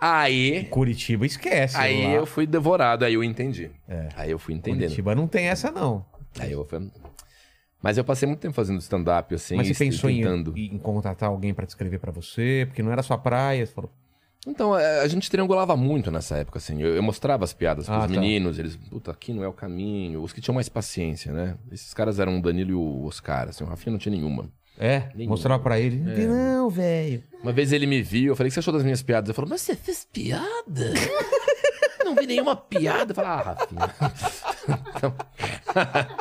Aí, 0.00 0.64
Curitiba 0.64 1.26
esquece. 1.26 1.76
aí 1.76 2.04
lá. 2.06 2.12
eu 2.14 2.26
fui 2.26 2.46
devorado, 2.46 3.04
aí 3.04 3.14
eu 3.14 3.22
entendi. 3.22 3.70
É. 3.86 4.08
Aí 4.16 4.30
eu 4.30 4.38
fui 4.38 4.54
entendendo. 4.54 4.80
Curitiba 4.82 5.14
não 5.14 5.28
tem 5.28 5.46
essa, 5.48 5.70
não. 5.70 6.04
Aí 6.38 6.52
eu 6.52 6.64
fui... 6.64 6.90
Mas 7.82 7.96
eu 7.96 8.04
passei 8.04 8.26
muito 8.28 8.40
tempo 8.40 8.54
fazendo 8.54 8.78
stand-up, 8.80 9.34
assim, 9.34 9.56
Mas 9.56 9.66
você 9.68 9.72
e 9.72 9.76
pensou 9.88 10.10
em, 10.10 10.22
em 10.56 10.78
contratar 10.78 11.28
alguém 11.30 11.54
pra 11.54 11.64
descrever 11.64 11.98
pra 11.98 12.12
você? 12.12 12.64
Porque 12.68 12.82
não 12.82 12.92
era 12.92 13.02
sua 13.02 13.16
praia. 13.16 13.64
Você 13.64 13.72
falou, 13.72 13.90
Então, 14.46 14.78
é, 14.78 15.00
a 15.00 15.08
gente 15.08 15.30
triangulava 15.30 15.76
muito 15.76 16.10
nessa 16.10 16.36
época, 16.36 16.58
assim. 16.58 16.80
Eu, 16.82 16.94
eu 16.94 17.02
mostrava 17.02 17.42
as 17.44 17.52
piadas 17.54 17.86
pros 17.86 17.96
Ah, 17.98 18.02
tá. 18.02 18.08
meninos, 18.08 18.58
eles, 18.58 18.76
puta, 18.76 19.10
aqui 19.10 19.32
não 19.32 19.42
é 19.42 19.48
o 19.48 19.52
caminho. 19.52 20.22
Os 20.22 20.32
que 20.32 20.40
tinham 20.42 20.54
mais 20.54 20.68
paciência, 20.68 21.32
né? 21.32 21.56
Esses 21.72 21.94
caras 21.94 22.18
eram 22.20 22.38
o 22.38 22.42
Danilo 22.42 22.70
e 22.70 22.74
o 22.74 23.04
Oscar, 23.06 23.48
assim. 23.48 23.64
O 23.64 23.66
Rafinha 23.66 23.92
não 23.92 23.98
tinha 23.98 24.14
nenhuma. 24.14 24.50
é, 24.78 25.08
Nenhuma. 25.14 25.34
mostrava 25.34 25.62
pra 25.62 25.80
ele. 25.80 26.02
É. 26.10 26.26
Não, 26.26 26.68
velho. 26.68 27.22
Uma 27.42 27.52
vez 27.52 27.72
ele 27.72 27.86
me 27.86 28.02
viu, 28.02 28.32
eu 28.32 28.36
falei, 28.36 28.48
o 28.48 28.50
que 28.50 28.54
você 28.54 28.60
achou 28.60 28.74
das 28.74 28.82
minhas 28.82 29.02
piadas? 29.02 29.28
Ele 29.30 29.34
falou, 29.36 29.48
mas 29.48 29.62
você 29.62 29.74
fez 29.74 30.06
piada? 30.12 30.92
não 32.04 32.14
vi 32.14 32.26
nenhuma 32.26 32.54
piada. 32.56 33.12
Eu 33.12 33.14
falei, 33.14 33.30
ah, 33.30 33.42
Rafinha. 33.42 33.94
Então- 34.94 35.14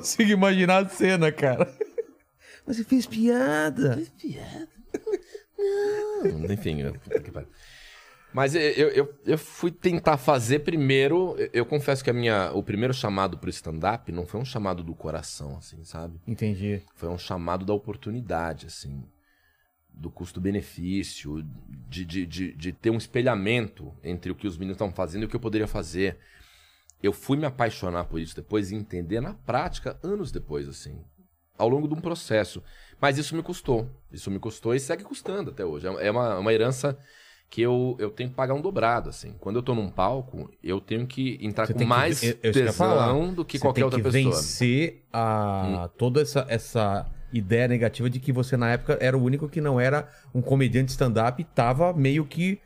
consigo 0.00 0.30
imaginar 0.32 0.84
a 0.84 0.88
cena, 0.88 1.30
cara. 1.32 1.72
Mas 2.66 2.76
você 2.76 2.84
fez 2.84 3.06
piada. 3.06 4.02
piada. 4.20 4.68
Não. 5.58 6.52
Enfim, 6.52 6.80
eu- 6.80 6.94
puta 6.94 7.20
que 7.20 7.30
pariu. 7.30 7.48
Mas 8.32 8.54
eu, 8.54 8.60
eu, 8.60 9.14
eu- 9.26 9.38
fui 9.38 9.70
tentar 9.72 10.16
fazer 10.16 10.60
primeiro. 10.60 11.36
eu- 11.52 11.66
confesso 11.66 12.02
que 12.04 12.10
a 12.10 12.12
minha, 12.12 12.52
o 12.52 12.62
primeiro 12.62 12.94
chamado 12.94 13.36
pro 13.38 13.50
stand-up 13.50 14.10
não 14.12 14.24
foi 14.24 14.40
um 14.40 14.44
chamado 14.44 14.82
do 14.84 14.94
coração, 14.94 15.56
assim, 15.56 15.82
sabe? 15.84 16.20
Entendi. 16.26 16.80
Foi 16.94 17.08
um 17.08 17.18
chamado 17.18 17.64
da 17.64 17.74
oportunidade, 17.74 18.66
assim. 18.66 19.04
Do 19.92 20.10
custo-benefício, 20.10 21.42
de, 21.88 22.04
de, 22.04 22.24
de, 22.24 22.52
de 22.54 22.72
ter 22.72 22.90
um 22.90 22.96
espelhamento 22.98 23.92
entre 24.04 24.30
o 24.30 24.34
que 24.34 24.46
os 24.46 24.56
meninos 24.56 24.76
estavam 24.76 24.94
fazendo 24.94 25.22
e 25.22 25.24
o 25.26 25.28
que 25.28 25.34
eu 25.36 25.40
poderia 25.40 25.66
fazer. 25.66 26.16
Eu 27.02 27.12
fui 27.12 27.36
me 27.38 27.46
apaixonar 27.46 28.04
por 28.04 28.20
isso 28.20 28.36
depois 28.36 28.70
e 28.70 28.74
entender 28.76 29.20
na 29.20 29.34
prática, 29.34 29.98
anos 30.02 30.30
depois, 30.30 30.68
assim. 30.68 31.02
Ao 31.56 31.68
longo 31.68 31.86
de 31.88 31.94
um 31.94 32.00
processo. 32.00 32.62
Mas 33.00 33.18
isso 33.18 33.34
me 33.36 33.42
custou. 33.42 33.88
Isso 34.12 34.30
me 34.30 34.38
custou 34.38 34.74
e 34.74 34.80
segue 34.80 35.04
custando 35.04 35.50
até 35.50 35.64
hoje. 35.64 35.86
É 35.86 36.10
uma, 36.10 36.38
uma 36.38 36.52
herança 36.52 36.98
que 37.48 37.60
eu, 37.62 37.96
eu 37.98 38.10
tenho 38.10 38.30
que 38.30 38.36
pagar 38.36 38.54
um 38.54 38.60
dobrado, 38.60 39.08
assim. 39.08 39.34
Quando 39.40 39.56
eu 39.56 39.62
tô 39.62 39.74
num 39.74 39.90
palco, 39.90 40.50
eu 40.62 40.80
tenho 40.80 41.06
que 41.06 41.38
entrar 41.42 41.66
Você 41.66 41.72
com 41.72 41.78
que- 41.80 41.84
mais 41.84 42.22
eu- 42.22 42.38
eu 42.42 42.52
ia 42.54 42.72
falar. 42.72 43.06
tesão 43.08 43.34
do 43.34 43.44
que 43.44 43.58
Você 43.58 43.62
qualquer 43.62 43.84
outra 43.84 43.98
que 43.98 44.04
pessoa. 44.04 44.22
Hum. 44.24 44.30
vencer 44.36 45.04
a... 45.12 45.90
toda 45.98 46.20
essa, 46.22 46.46
essa 46.48 47.06
ideia 47.32 47.66
negativa 47.68 48.08
de 48.08 48.20
que 48.20 48.32
você, 48.32 48.56
na 48.56 48.70
época, 48.70 48.96
era 49.00 49.16
o 49.16 49.22
único 49.22 49.48
que 49.48 49.60
não 49.60 49.80
era 49.80 50.08
um 50.34 50.40
comediante 50.42 50.90
stand-up 50.92 51.40
e 51.40 51.44
tava 51.44 51.92
meio 51.92 52.24
que 52.24 52.60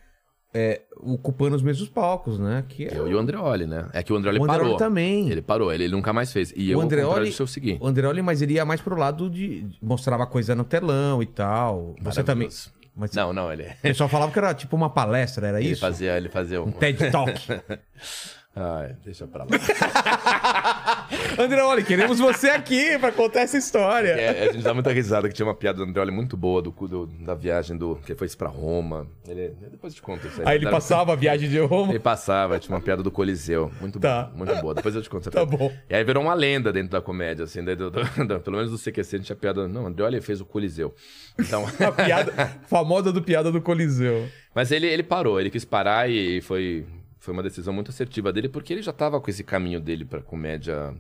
é, 0.55 0.83
ocupando 1.03 1.57
os 1.57 1.63
mesmos 1.63 1.89
palcos, 1.89 2.39
né? 2.39 2.65
Que 2.69 2.85
é... 2.87 2.97
Eu 2.97 3.09
e 3.09 3.15
o 3.15 3.19
Andreoli, 3.19 3.67
né? 3.67 3.89
É 3.93 4.03
que 4.03 4.13
o 4.13 4.17
Andreoli 4.17 4.39
O 4.39 4.45
Andreoli 4.45 4.63
parou. 4.65 4.77
também. 4.79 5.29
Ele 5.29 5.43
parou, 5.43 5.73
ele, 5.73 5.85
ele 5.85 5.93
nunca 5.93 6.13
mais 6.13 6.33
fez. 6.33 6.53
E 6.57 6.71
eu, 6.71 6.79
O 6.79 6.81
ao 6.81 6.85
contrário 6.87 7.09
Andreoli, 7.09 7.31
disso, 7.31 7.43
eu 7.43 7.47
segui. 7.47 7.77
o 7.81 7.87
Andreoli, 7.87 8.23
mas 8.23 8.41
ele 8.41 8.55
ia 8.55 8.65
mais 8.65 8.81
pro 8.81 8.97
lado 8.97 9.29
de 9.29 9.67
mostrava 9.83 10.27
coisa 10.27 10.55
no 10.55 10.63
telão 10.65 11.23
e 11.23 11.27
tal. 11.27 11.95
Você 12.01 12.23
também. 12.23 12.49
Mas 12.97 13.13
Não, 13.13 13.33
não, 13.33 13.53
ele, 13.53 13.65
o 13.65 13.83
pessoal 13.83 14.09
falava 14.09 14.31
que 14.31 14.39
era 14.39 14.55
tipo 14.55 14.77
uma 14.77 14.89
palestra, 14.89 15.49
era 15.49 15.61
ele 15.61 15.73
isso? 15.73 15.81
fazia, 15.81 16.17
ele 16.17 16.29
fazia 16.29 16.63
um... 16.63 16.69
Um 16.69 16.71
TED 16.71 17.11
Talk. 17.11 17.33
Ai, 18.57 18.95
deixa 19.05 19.27
pra 19.27 19.45
lá. 19.45 19.51
Andreoli, 21.39 21.83
queremos 21.85 22.19
você 22.19 22.51
aqui 22.51 22.97
pra 22.99 23.11
contar 23.11 23.41
essa 23.41 23.57
história. 23.59 24.09
É, 24.11 24.49
a 24.49 24.53
gente 24.53 24.63
dá 24.63 24.73
muita 24.73 24.93
risada 24.93 25.29
que 25.29 25.35
tinha 25.35 25.45
uma 25.45 25.55
piada 25.55 25.79
do 25.79 25.85
Andreoli 25.91 26.11
muito 26.13 26.37
boa 26.37 26.63
do, 26.63 26.71
do- 26.71 27.07
da 27.07 27.35
viagem 27.35 27.77
do 27.77 27.97
que 27.97 28.15
foi 28.15 28.29
pra 28.39 28.49
Roma. 28.49 29.09
Ele, 29.29 29.49
depois 29.71 29.93
eu 29.93 29.97
te 29.97 30.03
conto 30.03 30.27
isso 30.27 30.41
aí. 30.41 30.49
Aí 30.49 30.57
ele 30.57 30.71
passava 30.71 31.13
a 31.13 31.17
viagem 31.17 31.49
de 31.49 31.59
Roma. 31.59 31.91
Ele 31.93 31.99
passava, 31.99 32.59
tinha 32.59 32.75
uma 32.75 32.81
piada 32.81 33.03
do 33.03 33.11
Coliseu. 33.11 33.71
Muito 33.81 33.99
Tá. 33.99 34.25
boa, 34.25 34.37
muito 34.37 34.55
boa. 34.61 34.75
Depois 34.75 34.95
eu 34.95 35.03
te 35.03 35.11
conto 35.11 35.25
Tá 35.31 35.45
piada. 35.45 35.57
bom. 35.57 35.73
E 35.91 35.95
aí 35.95 36.05
virou 36.05 36.23
uma 36.23 36.35
lenda 36.35 36.73
dentro 36.73 36.91
da 36.91 37.01
comédia, 37.01 37.45
assim, 37.45 37.63
do- 37.65 37.91
do- 37.91 38.41
pelo 38.41 38.57
menos 38.57 38.71
do 38.71 38.79
CQC, 38.79 39.17
a 39.17 39.19
gente 39.19 39.27
tinha 39.27 39.37
piada. 39.37 39.67
Não, 39.67 39.87
Andreoli 39.87 40.21
fez 40.21 40.41
o 40.41 40.45
Coliseu. 40.45 40.95
Então. 41.39 41.65
A 41.85 41.91
piada 41.93 42.33
famosa 42.69 43.13
do 43.13 43.21
piada 43.21 43.51
do 43.51 43.61
Coliseu. 43.61 44.29
Mas 44.55 44.71
ele, 44.71 44.87
ele 44.87 45.03
parou, 45.03 45.41
ele 45.41 45.51
quis 45.51 45.65
parar 45.65 46.09
e 46.09 46.41
foi, 46.41 46.87
foi 47.25 47.33
uma 47.35 47.43
decisão 47.43 47.73
muito 47.73 47.91
assertiva 47.91 48.33
dele, 48.33 48.49
porque 48.49 48.73
ele 48.73 48.83
já 48.83 48.93
tava 48.93 49.21
com 49.21 49.31
esse 49.31 49.43
caminho 49.45 49.81
dele 49.81 50.05
pra 50.05 50.21
comédia 50.23 50.95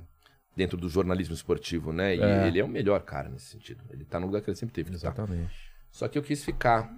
dentro 0.56 0.76
do 0.76 0.88
jornalismo 0.88 1.34
esportivo, 1.34 1.92
né? 1.92 2.16
E 2.16 2.20
É. 2.22 2.46
ele 2.46 2.60
é 2.60 2.64
o 2.64 2.68
melhor 2.68 3.00
cara 3.02 3.28
nesse 3.28 3.46
sentido. 3.46 3.82
Ele 3.90 4.04
tá 4.04 4.18
no 4.20 4.26
lugar 4.26 4.40
que 4.42 4.48
ele 4.50 4.56
sempre 4.56 4.74
teve 4.74 4.90
que 4.90 4.96
estar. 4.96 5.08
Exatamente. 5.08 5.50
Só 5.90 6.08
que 6.08 6.16
eu 6.18 6.22
quis 6.22 6.44
ficar. 6.44 6.90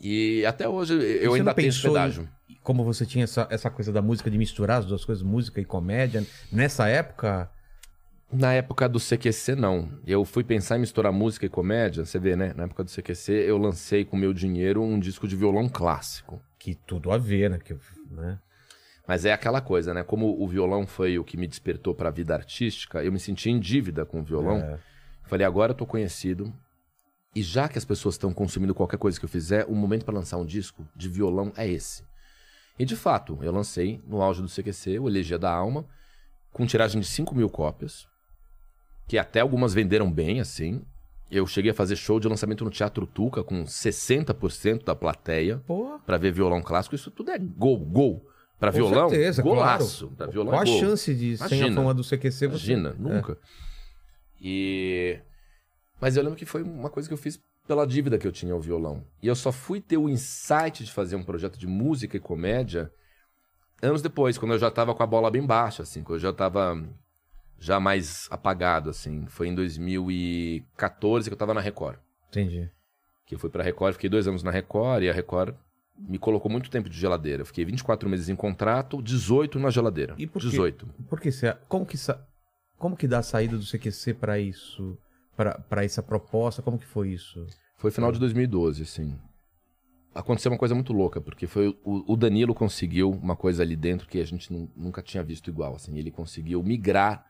E 0.00 0.44
até 0.46 0.68
hoje 0.68 0.94
eu 0.94 1.30
Você 1.32 1.38
ainda 1.38 1.54
tenho 1.54 1.68
pensou 1.68 1.92
pedágio. 1.92 2.28
em- 2.48 2.56
como 2.62 2.82
você 2.84 3.04
tinha 3.06 3.24
essa, 3.24 3.46
essa 3.50 3.70
coisa 3.70 3.92
da 3.92 4.02
música 4.02 4.30
de 4.30 4.36
misturar 4.38 4.78
as 4.80 4.86
duas 4.86 5.04
coisas, 5.04 5.22
música 5.22 5.60
e 5.60 5.64
comédia, 5.64 6.24
nessa 6.50 6.88
época? 6.88 7.50
Na 8.32 8.52
época 8.54 8.88
do 8.88 8.98
CQC, 8.98 9.54
não. 9.54 9.90
Eu 10.06 10.24
fui 10.24 10.42
pensar 10.42 10.76
em 10.78 10.80
misturar 10.80 11.12
música 11.12 11.44
e 11.44 11.50
comédia. 11.50 12.04
Você 12.04 12.18
vê, 12.18 12.34
né? 12.34 12.54
Na 12.56 12.64
época 12.64 12.82
do 12.82 12.90
CQC, 12.90 13.30
eu 13.32 13.58
lancei 13.58 14.06
com 14.06 14.16
meu 14.16 14.32
dinheiro 14.32 14.82
um 14.82 14.98
disco 14.98 15.28
de 15.28 15.36
violão 15.36 15.68
clássico. 15.68 16.40
Que 16.58 16.74
tudo 16.74 17.10
a 17.12 17.18
ver, 17.18 17.50
né? 17.50 17.58
Que, 17.58 17.76
né? 18.10 18.38
Mas 19.06 19.24
é 19.24 19.32
aquela 19.32 19.60
coisa, 19.60 19.92
né? 19.92 20.02
Como 20.02 20.40
o 20.40 20.46
violão 20.46 20.86
foi 20.86 21.18
o 21.18 21.24
que 21.24 21.36
me 21.36 21.46
despertou 21.46 21.94
para 21.94 22.08
a 22.08 22.12
vida 22.12 22.34
artística, 22.34 23.02
eu 23.02 23.12
me 23.12 23.18
senti 23.18 23.50
em 23.50 23.58
dívida 23.58 24.04
com 24.04 24.20
o 24.20 24.22
violão. 24.22 24.58
É. 24.58 24.78
Falei, 25.24 25.46
agora 25.46 25.72
eu 25.72 25.76
tô 25.76 25.86
conhecido. 25.86 26.52
E 27.34 27.42
já 27.42 27.68
que 27.68 27.78
as 27.78 27.84
pessoas 27.84 28.14
estão 28.14 28.32
consumindo 28.32 28.74
qualquer 28.74 28.98
coisa 28.98 29.18
que 29.18 29.24
eu 29.24 29.28
fizer, 29.28 29.64
o 29.66 29.74
momento 29.74 30.04
para 30.04 30.14
lançar 30.14 30.36
um 30.36 30.44
disco 30.44 30.86
de 30.94 31.08
violão 31.08 31.52
é 31.56 31.66
esse. 31.66 32.04
E 32.78 32.84
de 32.84 32.94
fato, 32.94 33.38
eu 33.42 33.52
lancei 33.52 34.00
no 34.06 34.22
auge 34.22 34.42
do 34.42 34.48
CQC, 34.48 34.98
o 34.98 35.08
Elegia 35.08 35.38
da 35.38 35.50
Alma, 35.50 35.84
com 36.52 36.66
tiragem 36.66 37.00
de 37.00 37.06
5 37.06 37.34
mil 37.34 37.48
cópias, 37.48 38.06
que 39.08 39.18
até 39.18 39.40
algumas 39.40 39.72
venderam 39.72 40.10
bem, 40.10 40.40
assim. 40.40 40.82
Eu 41.30 41.46
cheguei 41.46 41.70
a 41.70 41.74
fazer 41.74 41.96
show 41.96 42.20
de 42.20 42.28
lançamento 42.28 42.64
no 42.64 42.70
Teatro 42.70 43.06
Tuca 43.06 43.42
com 43.42 43.64
60% 43.64 44.84
da 44.84 44.94
plateia 44.94 45.62
para 46.04 46.18
ver 46.18 46.32
violão 46.32 46.60
clássico. 46.60 46.94
Isso 46.94 47.10
tudo 47.10 47.30
é 47.30 47.38
gol, 47.38 47.78
gol. 47.78 48.28
Para 48.62 48.70
com 48.72 48.76
violão, 48.78 49.08
certeza, 49.10 49.42
golaço. 49.42 50.06
claro. 50.06 50.16
Pra 50.16 50.26
violão, 50.28 50.52
Qual 50.52 50.60
a 50.60 50.64
é 50.64 50.66
gol. 50.70 50.78
chance 50.80 51.14
de, 51.14 51.36
sem 51.36 51.44
a 51.44 51.48
Imagina. 51.56 51.74
fama 51.76 51.92
do 51.94 52.02
CQC, 52.04 52.30
você... 52.30 52.44
Imagina, 52.46 52.94
nunca. 52.98 53.36
E. 54.40 55.18
Mas 56.00 56.16
eu 56.16 56.22
lembro 56.22 56.38
que 56.38 56.44
foi 56.46 56.62
uma 56.62 56.88
coisa 56.88 57.08
que 57.08 57.12
eu 57.12 57.18
fiz 57.18 57.40
pela 57.66 57.84
dívida 57.86 58.18
que 58.18 58.26
eu 58.26 58.30
tinha 58.32 58.52
ao 58.52 58.60
violão. 58.60 59.04
E 59.22 59.26
eu 59.26 59.34
só 59.34 59.50
fui 59.50 59.80
ter 59.80 59.96
o 59.96 60.08
insight 60.08 60.84
de 60.84 60.92
fazer 60.92 61.16
um 61.16 61.22
projeto 61.24 61.58
de 61.58 61.66
música 61.66 62.16
e 62.16 62.20
comédia 62.20 62.92
anos 63.82 64.00
depois, 64.00 64.38
quando 64.38 64.52
eu 64.52 64.58
já 64.60 64.70
tava 64.70 64.94
com 64.94 65.02
a 65.02 65.06
bola 65.06 65.28
bem 65.28 65.44
baixa, 65.44 65.82
assim, 65.82 66.04
quando 66.04 66.14
eu 66.18 66.20
já 66.20 66.32
tava. 66.32 66.80
já 67.58 67.80
mais 67.80 68.28
apagado, 68.30 68.90
assim. 68.90 69.26
Foi 69.26 69.48
em 69.48 69.54
2014 69.56 71.28
que 71.28 71.34
eu 71.34 71.38
tava 71.38 71.52
na 71.54 71.60
Record. 71.60 71.98
Entendi. 72.28 72.70
Que 73.26 73.34
eu 73.34 73.38
fui 73.40 73.50
pra 73.50 73.62
Record, 73.64 73.94
fiquei 73.94 74.08
dois 74.10 74.28
anos 74.28 74.42
na 74.44 74.50
Record 74.52 75.02
e 75.02 75.10
a 75.10 75.12
Record 75.12 75.54
me 76.08 76.18
colocou 76.18 76.50
muito 76.50 76.68
tempo 76.70 76.88
de 76.88 76.98
geladeira. 76.98 77.42
Eu 77.42 77.46
fiquei 77.46 77.64
24 77.64 78.08
meses 78.08 78.28
em 78.28 78.36
contrato, 78.36 79.00
18 79.02 79.58
na 79.58 79.70
geladeira. 79.70 80.14
E 80.18 80.26
por 80.26 80.40
quê? 80.42 80.48
18. 80.48 80.86
Por 81.08 81.20
que 81.20 81.30
você. 81.30 81.54
Como 81.68 81.86
que, 81.86 81.96
como 82.76 82.96
que 82.96 83.06
dá 83.08 83.18
a 83.18 83.22
saída 83.22 83.56
do 83.56 83.64
CQC 83.64 84.14
pra 84.14 84.38
isso? 84.38 84.98
Pra 85.68 85.84
essa 85.84 86.02
proposta? 86.02 86.60
Como 86.62 86.78
que 86.78 86.86
foi 86.86 87.10
isso? 87.10 87.46
Foi 87.76 87.90
final 87.90 88.12
de 88.12 88.18
2012, 88.18 88.82
assim. 88.82 89.16
Aconteceu 90.14 90.52
uma 90.52 90.58
coisa 90.58 90.74
muito 90.74 90.92
louca, 90.92 91.20
porque 91.22 91.46
foi 91.46 91.68
o, 91.82 92.12
o 92.12 92.16
Danilo 92.16 92.54
conseguiu 92.54 93.10
uma 93.10 93.34
coisa 93.34 93.62
ali 93.62 93.74
dentro 93.74 94.06
que 94.06 94.20
a 94.20 94.24
gente 94.26 94.52
nu- 94.52 94.70
nunca 94.76 95.00
tinha 95.02 95.22
visto 95.22 95.48
igual, 95.48 95.74
assim. 95.74 95.96
Ele 95.98 96.10
conseguiu 96.10 96.62
migrar 96.62 97.24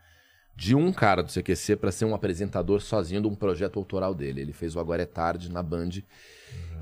de 0.54 0.74
um 0.74 0.92
cara 0.92 1.22
do 1.22 1.32
CQC 1.32 1.76
para 1.76 1.90
ser 1.90 2.04
um 2.04 2.14
apresentador 2.14 2.80
sozinho 2.80 3.20
de 3.22 3.26
um 3.28 3.34
projeto 3.34 3.78
autoral 3.78 4.14
dele. 4.14 4.40
Ele 4.42 4.52
fez 4.52 4.76
o 4.76 4.80
Agora 4.80 5.02
é 5.02 5.06
Tarde 5.06 5.50
na 5.50 5.62
Band. 5.62 5.90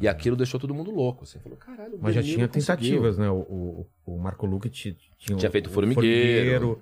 E 0.00 0.08
aquilo 0.08 0.34
deixou 0.34 0.58
todo 0.58 0.74
mundo 0.74 0.90
louco, 0.90 1.24
assim. 1.24 1.38
Falou, 1.38 1.58
caralho, 1.58 1.96
o 1.96 1.98
Mas 2.02 2.14
já 2.14 2.22
tinha 2.22 2.48
conseguiu." 2.48 2.66
tentativas, 2.76 3.18
né? 3.18 3.28
O, 3.30 3.36
o, 3.36 3.86
o 4.06 4.18
Marco 4.18 4.46
Luque 4.46 4.68
ti- 4.70 4.96
tinha, 5.18 5.36
Tinha 5.38 5.50
feito 5.50 5.66
o 5.68 5.70
Formigueiro. 5.70 6.80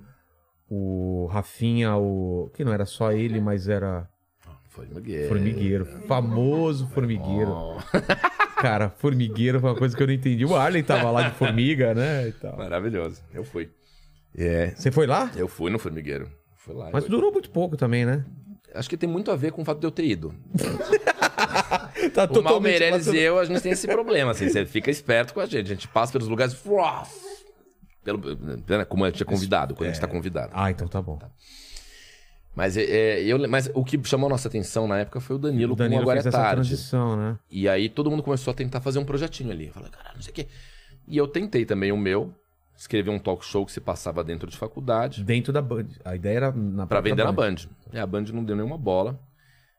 O 0.71 1.27
Rafinha, 1.31 1.97
o. 1.97 2.51
Que 2.55 2.65
não 2.65 2.73
era 2.73 2.85
só 2.87 3.11
ele, 3.13 3.41
mas 3.41 3.69
era 3.69 4.09
Formigueiro. 4.69 5.29
Formigueiro. 5.29 5.87
Famoso 6.07 6.87
Formigueiro. 6.89 7.51
Oh, 7.51 7.77
Cara, 8.61 8.91
Formigueiro 8.91 9.61
foi 9.61 9.71
uma 9.71 9.77
coisa 9.77 9.97
que 9.97 10.03
eu 10.03 10.07
não 10.07 10.15
entendi. 10.15 10.45
O 10.45 10.55
Arlen 10.57 10.83
tava 10.83 11.11
lá 11.11 11.29
de 11.29 11.35
formiga, 11.37 11.95
né? 11.95 12.29
E 12.29 12.33
tal. 12.33 12.57
maravilhoso. 12.57 13.23
Eu 13.33 13.45
fui. 13.45 13.71
É, 14.37 14.71
Você 14.77 14.91
foi 14.91 15.07
lá? 15.07 15.31
eu 15.37 15.49
fui 15.49 15.71
no 15.71 15.79
Formigueiro. 15.79 16.29
Fui 16.69 16.77
lá. 16.77 16.91
Mas 16.93 17.05
Eu- 17.05 17.11
durou 17.11 17.33
muito 17.33 17.49
pouco 17.51 17.77
também, 17.77 18.05
né? 18.05 18.25
Acho 18.75 18.89
que 18.91 18.97
tem 18.99 19.09
muito 19.09 19.31
a 19.31 19.37
ver 19.37 19.51
com 19.53 19.63
o 19.63 19.65
fato 19.65 19.81
de 19.81 19.87
eu 19.87 19.91
ter 19.91 20.05
ido. 20.05 20.35
Tá 22.15 22.29
O 22.31 22.43
Mal 22.43 22.61
Meirelles 22.61 23.07
e 23.09 23.17
eu, 23.19 23.39
a 23.39 23.45
gente 23.45 23.61
tem 23.61 23.73
esse 23.73 23.87
problema, 23.87 24.31
assim. 24.31 24.49
Você 24.49 24.65
fica 24.65 24.91
esperto 24.91 25.35
com 25.35 25.41
a 25.41 25.47
gente. 25.47 25.67
A 25.67 25.75
gente 25.75 25.89
passa 25.89 26.13
pelos 26.13 26.29
lugares... 26.29 26.55
Pelo, 28.05 28.21
né, 28.69 28.85
como 28.85 29.05
a 29.05 29.11
gente 29.11 29.23
é 29.23 29.27
convidado, 29.27 29.75
quando 29.75 29.89
a 29.89 29.93
gente 29.93 30.01
tá 30.01 30.07
convidado. 30.07 30.51
Ah, 30.55 30.71
então 30.71 30.87
tá 30.87 31.03
bom. 31.03 31.19
Mas, 32.55 32.77
é, 32.77 32.83
é, 32.83 33.23
eu, 33.25 33.49
mas 33.49 33.71
o 33.75 33.85
que 33.85 34.01
chamou 34.05 34.27
a 34.27 34.31
nossa 34.31 34.49
atenção 34.49 34.87
na 34.89 34.99
época 34.99 35.21
foi 35.21 35.37
o 35.37 35.39
Danilo, 35.39 35.75
O 35.75 35.77
Danilo 35.77 36.03
com 36.03 36.09
o 36.09 36.11
Agora 36.11 36.23
fez 36.23 36.27
é 36.27 36.29
essa 36.29 36.39
Tarde. 36.39 36.69
transição, 36.69 37.17
né? 37.17 37.39
E 37.51 37.69
aí 37.69 37.89
todo 37.89 38.11
mundo 38.11 38.23
começou 38.23 38.51
a 38.53 38.55
tentar 38.55 38.81
fazer 38.81 38.99
um 38.99 39.05
projetinho 39.05 39.51
ali. 39.51 39.67
Eu 39.67 39.73
falei, 39.73 39.91
caralho, 39.91 40.15
não 40.17 40.23
sei 40.23 40.31
o 40.31 40.35
quê. 40.35 40.47
E 41.07 41.17
eu 41.17 41.29
tentei 41.29 41.65
também 41.65 41.93
o 41.93 41.97
meu. 41.97 42.33
Escrevi 42.79 43.11
um 43.11 43.19
talk 43.19 43.45
show 43.45 43.67
que 43.67 43.73
se 43.73 43.81
passava 43.81 44.23
dentro 44.23 44.49
de 44.49 44.57
faculdade. 44.57 45.25
Dentro 45.25 45.53
da 45.53 45.61
Band. 45.61 45.89
A 46.05 46.15
ideia 46.15 46.37
era 46.37 46.53
na 46.53 46.87
Pra 46.87 47.01
própria 47.01 47.13
vender 47.13 47.25
na 47.25 47.33
Band. 47.33 47.57
E 47.93 47.99
a 47.99 48.07
Band 48.07 48.27
não 48.33 48.45
deu 48.45 48.55
nenhuma 48.55 48.79
bola. 48.79 49.21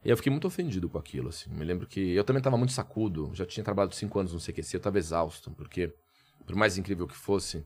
E 0.03 0.09
eu 0.09 0.17
fiquei 0.17 0.29
muito 0.29 0.45
ofendido 0.45 0.89
com 0.89 0.97
aquilo, 0.97 1.29
assim. 1.29 1.49
Me 1.49 1.63
lembro 1.63 1.87
que 1.87 2.13
eu 2.13 2.25
também 2.25 2.41
tava 2.41 2.57
muito 2.57 2.73
sacudo. 2.73 3.31
Já 3.33 3.45
tinha 3.45 3.63
trabalhado 3.63 3.95
cinco 3.95 4.19
anos 4.19 4.33
no 4.33 4.39
CQC, 4.39 4.75
eu 4.75 4.81
tava 4.81 4.97
exausto. 4.97 5.49
Porque, 5.51 5.95
por 6.45 6.57
mais 6.57 6.77
incrível 6.77 7.07
que 7.07 7.15
fosse, 7.15 7.65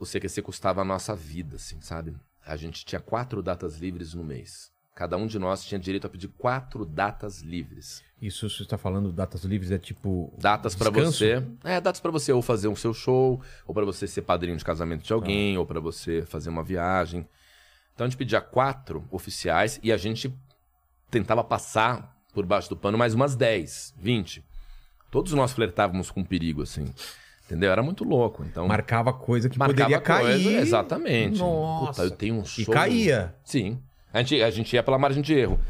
o 0.00 0.06
CQC 0.06 0.40
custava 0.40 0.80
a 0.80 0.84
nossa 0.86 1.14
vida, 1.14 1.56
assim, 1.56 1.82
sabe? 1.82 2.16
A 2.46 2.56
gente 2.56 2.82
tinha 2.82 3.02
quatro 3.02 3.42
datas 3.42 3.76
livres 3.76 4.14
no 4.14 4.24
mês. 4.24 4.72
Cada 4.94 5.16
um 5.16 5.26
de 5.26 5.38
nós 5.38 5.64
tinha 5.64 5.78
direito 5.78 6.06
a 6.06 6.10
pedir 6.10 6.28
quatro 6.28 6.84
datas 6.84 7.40
livres. 7.40 8.02
Isso 8.22 8.48
você 8.48 8.62
está 8.62 8.78
falando 8.78 9.12
datas 9.12 9.42
livres, 9.44 9.70
é 9.72 9.78
tipo. 9.78 10.32
Datas 10.38 10.74
descanso? 10.76 11.12
você. 11.18 11.42
É, 11.64 11.80
datas 11.80 12.00
pra 12.00 12.12
você 12.12 12.32
ou 12.32 12.40
fazer 12.40 12.68
um 12.68 12.76
seu 12.76 12.94
show, 12.94 13.40
ou 13.66 13.74
pra 13.74 13.84
você 13.84 14.06
ser 14.06 14.22
padrinho 14.22 14.56
de 14.56 14.64
casamento 14.64 15.02
de 15.02 15.12
alguém, 15.12 15.58
ou 15.58 15.66
pra 15.66 15.80
você 15.80 16.22
fazer 16.22 16.48
uma 16.48 16.62
viagem. 16.62 17.26
Então 17.92 18.06
a 18.06 18.08
gente 18.08 18.16
pedia 18.16 18.40
quatro 18.40 19.04
oficiais 19.10 19.80
e 19.82 19.92
a 19.92 19.96
gente 19.96 20.32
tentava 21.10 21.42
passar 21.42 22.16
por 22.32 22.46
baixo 22.46 22.68
do 22.68 22.76
pano 22.76 22.96
mais 22.96 23.14
umas 23.14 23.34
10, 23.36 23.94
20. 23.98 24.44
Todos 25.10 25.32
nós 25.32 25.52
flertávamos 25.52 26.10
com 26.10 26.24
perigo, 26.24 26.62
assim. 26.62 26.86
Entendeu? 27.46 27.70
Era 27.70 27.82
muito 27.82 28.04
louco. 28.04 28.42
Então, 28.44 28.66
Marcava 28.66 29.12
coisa 29.12 29.48
que 29.50 29.58
marcava 29.58 29.82
poderia 29.82 30.00
cair. 30.00 30.42
coisa- 30.42 30.60
Exatamente. 30.60 31.38
Nossa. 31.38 31.86
Puta, 31.92 32.02
eu 32.04 32.10
tenho 32.16 32.36
um 32.36 32.42
E 32.42 32.46
show. 32.46 32.72
caía. 32.74 33.34
Sim. 33.44 33.78
A 34.14 34.20
gente, 34.20 34.40
a 34.40 34.50
gente 34.50 34.72
ia 34.72 34.82
pela 34.82 34.96
margem 34.96 35.20
de 35.20 35.34
erro. 35.34 35.60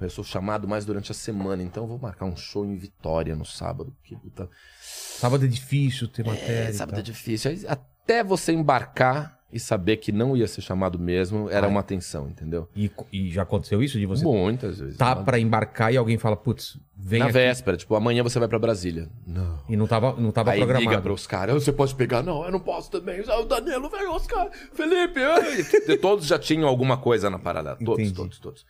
Eu 0.00 0.10
sou 0.10 0.24
chamado 0.24 0.66
mais 0.66 0.84
durante 0.84 1.12
a 1.12 1.14
semana, 1.14 1.62
então 1.62 1.84
eu 1.84 1.88
vou 1.88 1.98
marcar 2.00 2.26
um 2.26 2.36
show 2.36 2.66
em 2.66 2.76
Vitória 2.76 3.36
no 3.36 3.44
sábado. 3.44 3.96
Que 4.02 4.16
puta. 4.16 4.50
Sábado 4.80 5.44
é 5.44 5.48
difícil 5.48 6.08
ter 6.08 6.26
matéria. 6.26 6.68
É, 6.68 6.72
sábado 6.72 6.98
é 6.98 7.02
difícil. 7.02 7.52
Aí, 7.52 7.64
Até 7.68 8.24
você 8.24 8.52
embarcar 8.52 9.38
e 9.52 9.60
saber 9.60 9.98
que 9.98 10.10
não 10.10 10.36
ia 10.36 10.46
ser 10.48 10.60
chamado 10.60 10.98
mesmo, 10.98 11.48
era 11.48 11.66
Ai. 11.66 11.70
uma 11.72 11.82
tensão, 11.82 12.28
entendeu? 12.28 12.68
E, 12.74 12.90
e 13.12 13.30
já 13.30 13.42
aconteceu 13.42 13.80
isso 13.82 13.98
de 13.98 14.04
você 14.04 14.24
Muitas 14.24 14.78
vezes. 14.80 14.96
tá 14.96 15.14
pra 15.14 15.38
embarcar 15.38 15.92
e 15.92 15.96
alguém 15.96 16.18
fala, 16.18 16.36
putz, 16.36 16.76
vem 16.96 17.20
Na 17.20 17.26
aqui. 17.26 17.34
véspera, 17.34 17.76
tipo, 17.76 17.94
amanhã 17.94 18.22
você 18.24 18.38
vai 18.40 18.48
pra 18.48 18.58
Brasília. 18.58 19.08
Não. 19.26 19.60
E 19.68 19.76
não 19.76 19.86
tava, 19.86 20.20
não 20.20 20.32
tava 20.32 20.50
Aí 20.50 20.58
liga 20.60 20.72
programado. 20.74 21.02
pros 21.02 21.26
caras, 21.28 21.62
você 21.62 21.72
pode 21.72 21.94
pegar? 21.94 22.22
Não, 22.24 22.44
eu 22.44 22.50
não 22.50 22.60
posso 22.60 22.90
também. 22.90 23.22
Ah, 23.28 23.40
O 23.40 23.44
Danilo, 23.44 23.88
vem, 23.88 24.06
Oscar, 24.08 24.50
Felipe. 24.72 25.20
todos 26.02 26.26
já 26.26 26.38
tinham 26.38 26.68
alguma 26.68 26.96
coisa 26.98 27.30
na 27.30 27.38
parada. 27.38 27.76
Todos, 27.76 28.00
Entendi. 28.00 28.14
todos, 28.16 28.38
todos. 28.40 28.66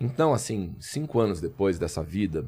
Então, 0.00 0.34
assim, 0.34 0.74
cinco 0.80 1.18
anos 1.18 1.40
depois 1.40 1.78
dessa 1.78 2.02
vida, 2.02 2.46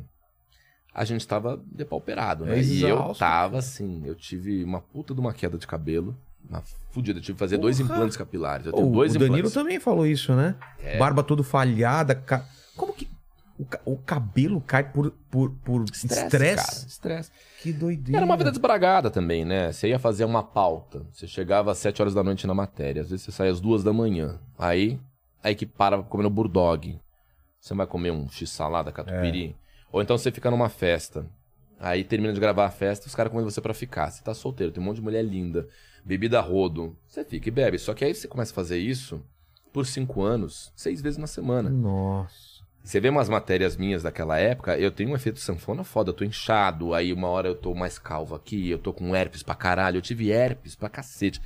a 0.93 1.05
gente 1.05 1.27
tava 1.27 1.63
depauperado, 1.67 2.45
né? 2.45 2.59
É 2.59 2.63
e 2.63 2.83
eu 2.83 3.15
tava, 3.15 3.59
assim, 3.59 4.03
eu 4.05 4.15
tive 4.15 4.63
uma 4.63 4.81
puta 4.81 5.15
de 5.15 5.21
uma 5.21 5.33
queda 5.33 5.57
de 5.57 5.67
cabelo. 5.67 6.17
Uma 6.49 6.63
fudida. 6.91 7.19
Eu 7.19 7.23
tive 7.23 7.35
que 7.35 7.39
fazer 7.39 7.59
dois 7.59 7.79
Porra. 7.81 7.95
implantes 7.95 8.17
capilares. 8.17 8.67
Eu 8.67 8.73
Ô, 8.73 8.77
tenho 8.77 8.91
dois 8.93 9.15
o 9.15 9.19
Danilo 9.19 9.37
implantes. 9.39 9.55
também 9.55 9.81
falou 9.81 10.07
isso, 10.07 10.35
né? 10.35 10.55
É. 10.83 10.99
Barba 10.99 11.23
todo 11.23 11.43
falhada. 11.43 12.15
ca- 12.15 12.45
Como 12.77 12.93
que. 12.93 13.09
O, 13.59 13.65
ca- 13.65 13.81
o 13.87 13.97
cabelo 13.97 14.61
cai 14.61 14.85
por, 14.85 15.11
por, 15.31 15.51
por 15.65 15.83
Estresse, 15.85 16.87
estresse? 16.89 17.31
Que 17.63 17.73
doideira. 17.73 18.19
Era 18.19 18.27
uma 18.27 18.37
vida 18.37 18.51
desbragada 18.51 19.11
também, 19.11 19.47
né? 19.47 19.73
Você 19.73 19.89
ia 19.89 19.99
fazer 19.99 20.27
uma 20.27 20.43
pauta. 20.43 21.07
Você 21.11 21.27
chegava 21.27 21.73
às 21.73 21.79
7 21.79 22.03
horas 22.03 22.13
da 22.15 22.23
noite 22.23 22.47
na 22.47 22.55
matéria. 22.55 23.01
Às 23.01 23.09
vezes 23.09 23.25
você 23.25 23.33
saía 23.33 23.51
às 23.51 23.59
2 23.61 23.83
da 23.83 23.95
manhã. 23.95 24.39
Aí 24.59 25.01
a 25.43 25.51
equipe 25.51 25.73
para 25.75 26.03
comendo 26.03 26.29
Bulldog. 26.29 27.01
Você 27.59 27.75
vai 27.75 27.87
comer 27.87 28.11
um 28.11 28.29
x-salada 28.29 28.93
catupiry. 28.93 29.57
Ou 29.91 30.03
então 30.03 30.19
você 30.19 30.31
fica 30.31 30.51
numa 30.51 30.69
festa. 30.69 31.25
Aí 31.81 32.05
termina 32.05 32.33
de 32.35 32.41
gravar 32.41 32.67
a 32.67 32.71
festa, 32.71 33.07
os 33.07 33.15
caras 33.15 33.31
convidam 33.33 33.51
você 33.51 33.61
pra 33.63 33.73
ficar. 33.75 34.11
Você 34.11 34.23
tá 34.23 34.35
solteiro, 34.35 34.71
tem 34.73 34.83
um 34.83 34.87
monte 34.87 34.97
de 34.97 35.03
mulher 35.03 35.23
linda. 35.25 35.67
Bebida 36.07 36.41
rodo. 36.41 36.97
Você 37.09 37.25
fica 37.25 37.49
e 37.49 37.51
bebe. 37.53 37.79
Só 37.79 37.93
que 37.93 38.05
aí 38.05 38.15
você 38.15 38.29
começa 38.29 38.53
a 38.53 38.55
fazer 38.55 38.79
isso 38.79 39.21
por 39.73 39.85
cinco 39.85 40.23
anos, 40.23 40.73
seis 40.77 41.03
vezes 41.03 41.19
na 41.19 41.27
semana. 41.27 41.69
Nossa. 41.69 42.65
Você 42.83 43.01
vê 43.01 43.09
umas 43.09 43.29
matérias 43.29 43.77
minhas 43.77 44.05
daquela 44.05 44.39
época, 44.39 44.79
eu 44.79 44.93
tenho 44.93 45.11
um 45.11 45.17
efeito 45.17 45.41
sanfona 45.41 45.83
foda, 45.83 46.11
eu 46.11 46.15
tô 46.15 46.23
inchado, 46.23 46.95
aí 46.95 47.13
uma 47.13 47.27
hora 47.27 47.49
eu 47.49 47.57
tô 47.57 47.75
mais 47.75 47.99
calvo 47.99 48.37
aqui, 48.37 48.71
eu 48.71 48.79
tô 48.79 48.93
com 48.93 49.15
herpes 49.17 49.43
pra 49.43 49.57
caralho, 49.57 49.97
eu 49.97 50.03
tive 50.03 50.31
herpes 50.31 50.77
pra 50.77 50.89
cacete. 50.89 51.41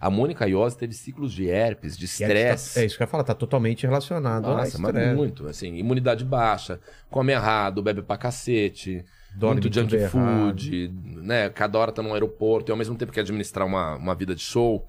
A 0.00 0.08
Mônica 0.08 0.46
Iose 0.48 0.76
teve 0.78 0.94
ciclos 0.94 1.32
de 1.34 1.46
herpes, 1.48 1.96
de 1.98 2.04
E 2.06 2.24
aí 2.24 2.30
estresse. 2.30 2.74
tá- 2.74 2.80
É 2.80 2.84
isso 2.86 2.96
que 2.96 3.02
eu 3.02 3.04
ia 3.06 3.10
falar, 3.10 3.24
tá 3.24 3.34
totalmente 3.34 3.86
relacionado 3.86 4.44
Nossa, 4.44 4.78
mas 4.78 5.14
muito, 5.14 5.46
assim, 5.46 5.74
imunidade 5.76 6.24
baixa, 6.24 6.80
come 7.10 7.32
errado, 7.32 7.82
bebe 7.82 8.00
pra 8.00 8.16
cacete, 8.16 9.04
Dorme 9.36 9.60
muito 9.60 9.74
junk 9.74 9.94
errado. 9.94 10.10
food, 10.10 10.88
né? 11.22 11.50
Cada 11.50 11.78
hora 11.78 11.92
tá 11.92 12.02
num 12.02 12.12
aeroporto, 12.14 12.70
e 12.70 12.72
ao 12.72 12.76
mesmo 12.76 12.96
tempo 12.96 13.12
que 13.12 13.20
administrar 13.20 13.66
uma, 13.66 13.96
uma 13.96 14.14
vida 14.14 14.34
de 14.34 14.40
show, 14.40 14.88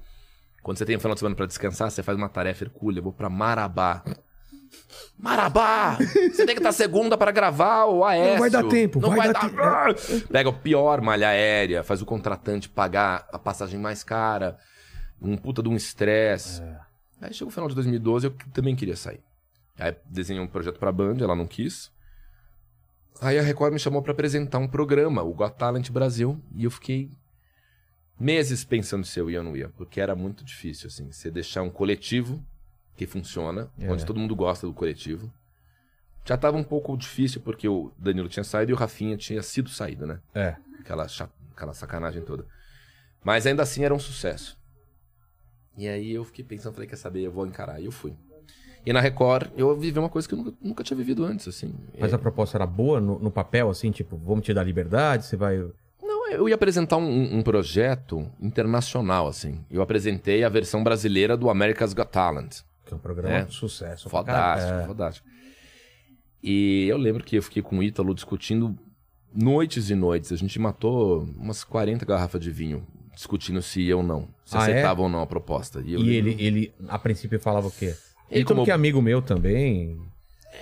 quando 0.62 0.78
você 0.78 0.86
tem 0.86 0.96
um 0.96 1.00
final 1.00 1.14
de 1.14 1.20
semana 1.20 1.36
pra 1.36 1.46
descansar, 1.46 1.90
você 1.90 2.02
faz 2.02 2.16
uma 2.16 2.28
tarefa 2.28 2.64
hercúlea, 2.64 3.00
eu 3.00 3.04
vou 3.04 3.12
pra 3.12 3.28
Marabá. 3.28 4.02
Marabá! 5.18 5.96
Você 5.96 6.46
tem 6.46 6.54
que 6.54 6.60
estar 6.60 6.72
segunda 6.72 7.16
para 7.16 7.30
gravar 7.30 7.86
o 7.86 8.04
Aécio. 8.04 8.32
Não 8.32 8.38
vai 8.38 8.50
dar 8.50 8.64
tempo, 8.64 9.00
Não 9.00 9.08
vai 9.10 9.32
vai, 9.32 9.32
dar 9.32 9.50
dar. 9.50 9.94
Pega 10.30 10.48
o 10.48 10.52
pior 10.52 11.00
malha 11.00 11.28
aérea, 11.28 11.82
faz 11.82 12.00
o 12.00 12.06
contratante 12.06 12.68
pagar 12.68 13.26
a 13.32 13.38
passagem 13.38 13.78
mais 13.80 14.04
cara, 14.04 14.56
um 15.20 15.36
puta 15.36 15.62
de 15.62 15.68
um 15.68 15.76
estresse. 15.76 16.62
É. 16.62 16.78
Aí 17.20 17.34
chegou 17.34 17.48
o 17.50 17.52
final 17.52 17.68
de 17.68 17.74
2012, 17.74 18.26
eu 18.28 18.34
também 18.52 18.76
queria 18.76 18.96
sair. 18.96 19.20
Aí 19.78 19.94
desenhei 20.06 20.42
um 20.42 20.46
projeto 20.46 20.78
pra 20.78 20.92
Band, 20.92 21.16
ela 21.20 21.34
não 21.34 21.46
quis. 21.46 21.90
Aí 23.20 23.38
a 23.38 23.42
Record 23.42 23.72
me 23.72 23.78
chamou 23.78 24.00
pra 24.02 24.12
apresentar 24.12 24.58
um 24.58 24.68
programa, 24.68 25.22
o 25.22 25.34
Got 25.34 25.54
Talent 25.56 25.90
Brasil, 25.90 26.40
e 26.54 26.64
eu 26.64 26.70
fiquei 26.70 27.10
meses 28.18 28.64
pensando 28.64 29.04
se 29.04 29.18
eu 29.18 29.30
ia 29.30 29.38
ou 29.38 29.44
não 29.44 29.56
ia, 29.56 29.68
porque 29.70 30.00
era 30.00 30.14
muito 30.14 30.44
difícil, 30.44 30.86
assim, 30.88 31.10
você 31.10 31.30
deixar 31.30 31.62
um 31.62 31.70
coletivo 31.70 32.44
que 32.96 33.06
funciona, 33.06 33.70
É. 33.78 33.90
onde 33.90 34.04
todo 34.04 34.18
mundo 34.20 34.34
gosta 34.36 34.66
do 34.66 34.72
coletivo. 34.72 35.32
Já 36.24 36.36
tava 36.36 36.56
um 36.56 36.64
pouco 36.64 36.96
difícil, 36.96 37.40
porque 37.40 37.68
o 37.68 37.92
Danilo 37.98 38.28
tinha 38.28 38.44
saído 38.44 38.70
e 38.70 38.74
o 38.74 38.76
Rafinha 38.76 39.16
tinha 39.16 39.42
sido 39.42 39.70
saído, 39.70 40.06
né? 40.06 40.20
É. 40.34 40.56
Aquela, 40.80 41.06
aquela 41.56 41.74
sacanagem 41.74 42.22
toda. 42.22 42.44
Mas 43.24 43.46
ainda 43.46 43.62
assim 43.62 43.84
era 43.84 43.94
um 43.94 43.98
sucesso. 43.98 44.56
E 45.76 45.88
aí 45.88 46.12
eu 46.12 46.24
fiquei 46.24 46.44
pensando, 46.44 46.74
falei, 46.74 46.88
quer 46.88 46.96
saber, 46.96 47.22
eu 47.22 47.32
vou 47.32 47.46
encarar. 47.46 47.80
E 47.80 47.86
eu 47.86 47.92
fui. 47.92 48.14
E 48.88 48.92
na 48.92 49.00
Record, 49.00 49.48
eu 49.56 49.76
vivi 49.76 49.98
uma 49.98 50.08
coisa 50.08 50.26
que 50.26 50.34
eu 50.34 50.38
nunca, 50.38 50.52
nunca 50.62 50.82
tinha 50.84 50.96
vivido 50.96 51.24
antes, 51.24 51.46
assim. 51.46 51.74
Mas 51.98 52.12
É, 52.12 52.14
a 52.16 52.18
proposta 52.18 52.56
era 52.56 52.66
boa 52.66 53.00
no, 53.00 53.18
no 53.18 53.30
papel, 53.30 53.68
assim, 53.68 53.90
tipo, 53.90 54.16
vamos 54.16 54.44
te 54.44 54.54
dar 54.54 54.64
liberdade, 54.64 55.26
você 55.26 55.36
vai. 55.36 55.58
Não, 56.02 56.30
eu 56.30 56.48
ia 56.48 56.54
apresentar 56.54 56.96
um, 56.96 57.38
um 57.38 57.42
projeto 57.42 58.30
internacional, 58.40 59.28
assim. 59.28 59.60
Eu 59.70 59.82
apresentei 59.82 60.42
a 60.42 60.48
versão 60.48 60.82
brasileira 60.82 61.36
do 61.36 61.50
America's 61.50 61.92
Got 61.92 62.08
Talent. 62.10 62.60
Que 62.86 62.94
é 62.94 62.96
um 62.96 63.00
programa 63.00 63.36
É. 63.36 63.42
de 63.44 63.54
sucesso. 63.54 64.08
Fodástico, 64.08 64.70
Cara, 64.70 64.82
é. 64.82 64.86
fodástico. 64.86 65.28
E 66.42 66.86
eu 66.88 66.96
lembro 66.96 67.22
que 67.24 67.36
eu 67.36 67.42
fiquei 67.42 67.62
com 67.62 67.78
o 67.78 67.82
Ítalo 67.82 68.14
discutindo 68.14 68.74
noites 69.34 69.90
e 69.90 69.94
noites. 69.94 70.32
A 70.32 70.36
gente 70.36 70.58
matou 70.58 71.24
umas 71.36 71.64
40 71.64 72.06
garrafas 72.06 72.40
de 72.40 72.50
vinho 72.50 72.86
discutindo 73.14 73.60
se 73.60 73.82
ia 73.82 73.96
ou 73.96 74.02
não. 74.02 74.28
Se 74.44 74.56
Ah, 74.56 74.60
é? 74.60 74.62
aceitava 74.72 75.02
ou 75.02 75.08
não 75.08 75.20
a 75.20 75.26
proposta. 75.26 75.80
E 75.84 75.96
lembro- 75.96 76.08
ele, 76.30 76.36
ele, 76.42 76.74
a 76.88 76.98
princípio, 76.98 77.38
falava 77.40 77.66
o 77.66 77.70
quê? 77.70 77.94
Ele 78.30 78.40
Ele, 78.40 78.44
como 78.44 78.56
como- 78.58 78.64
que 78.64 78.70
é 78.70 78.74
amigo 78.74 79.00
meu 79.02 79.20
também. 79.22 79.98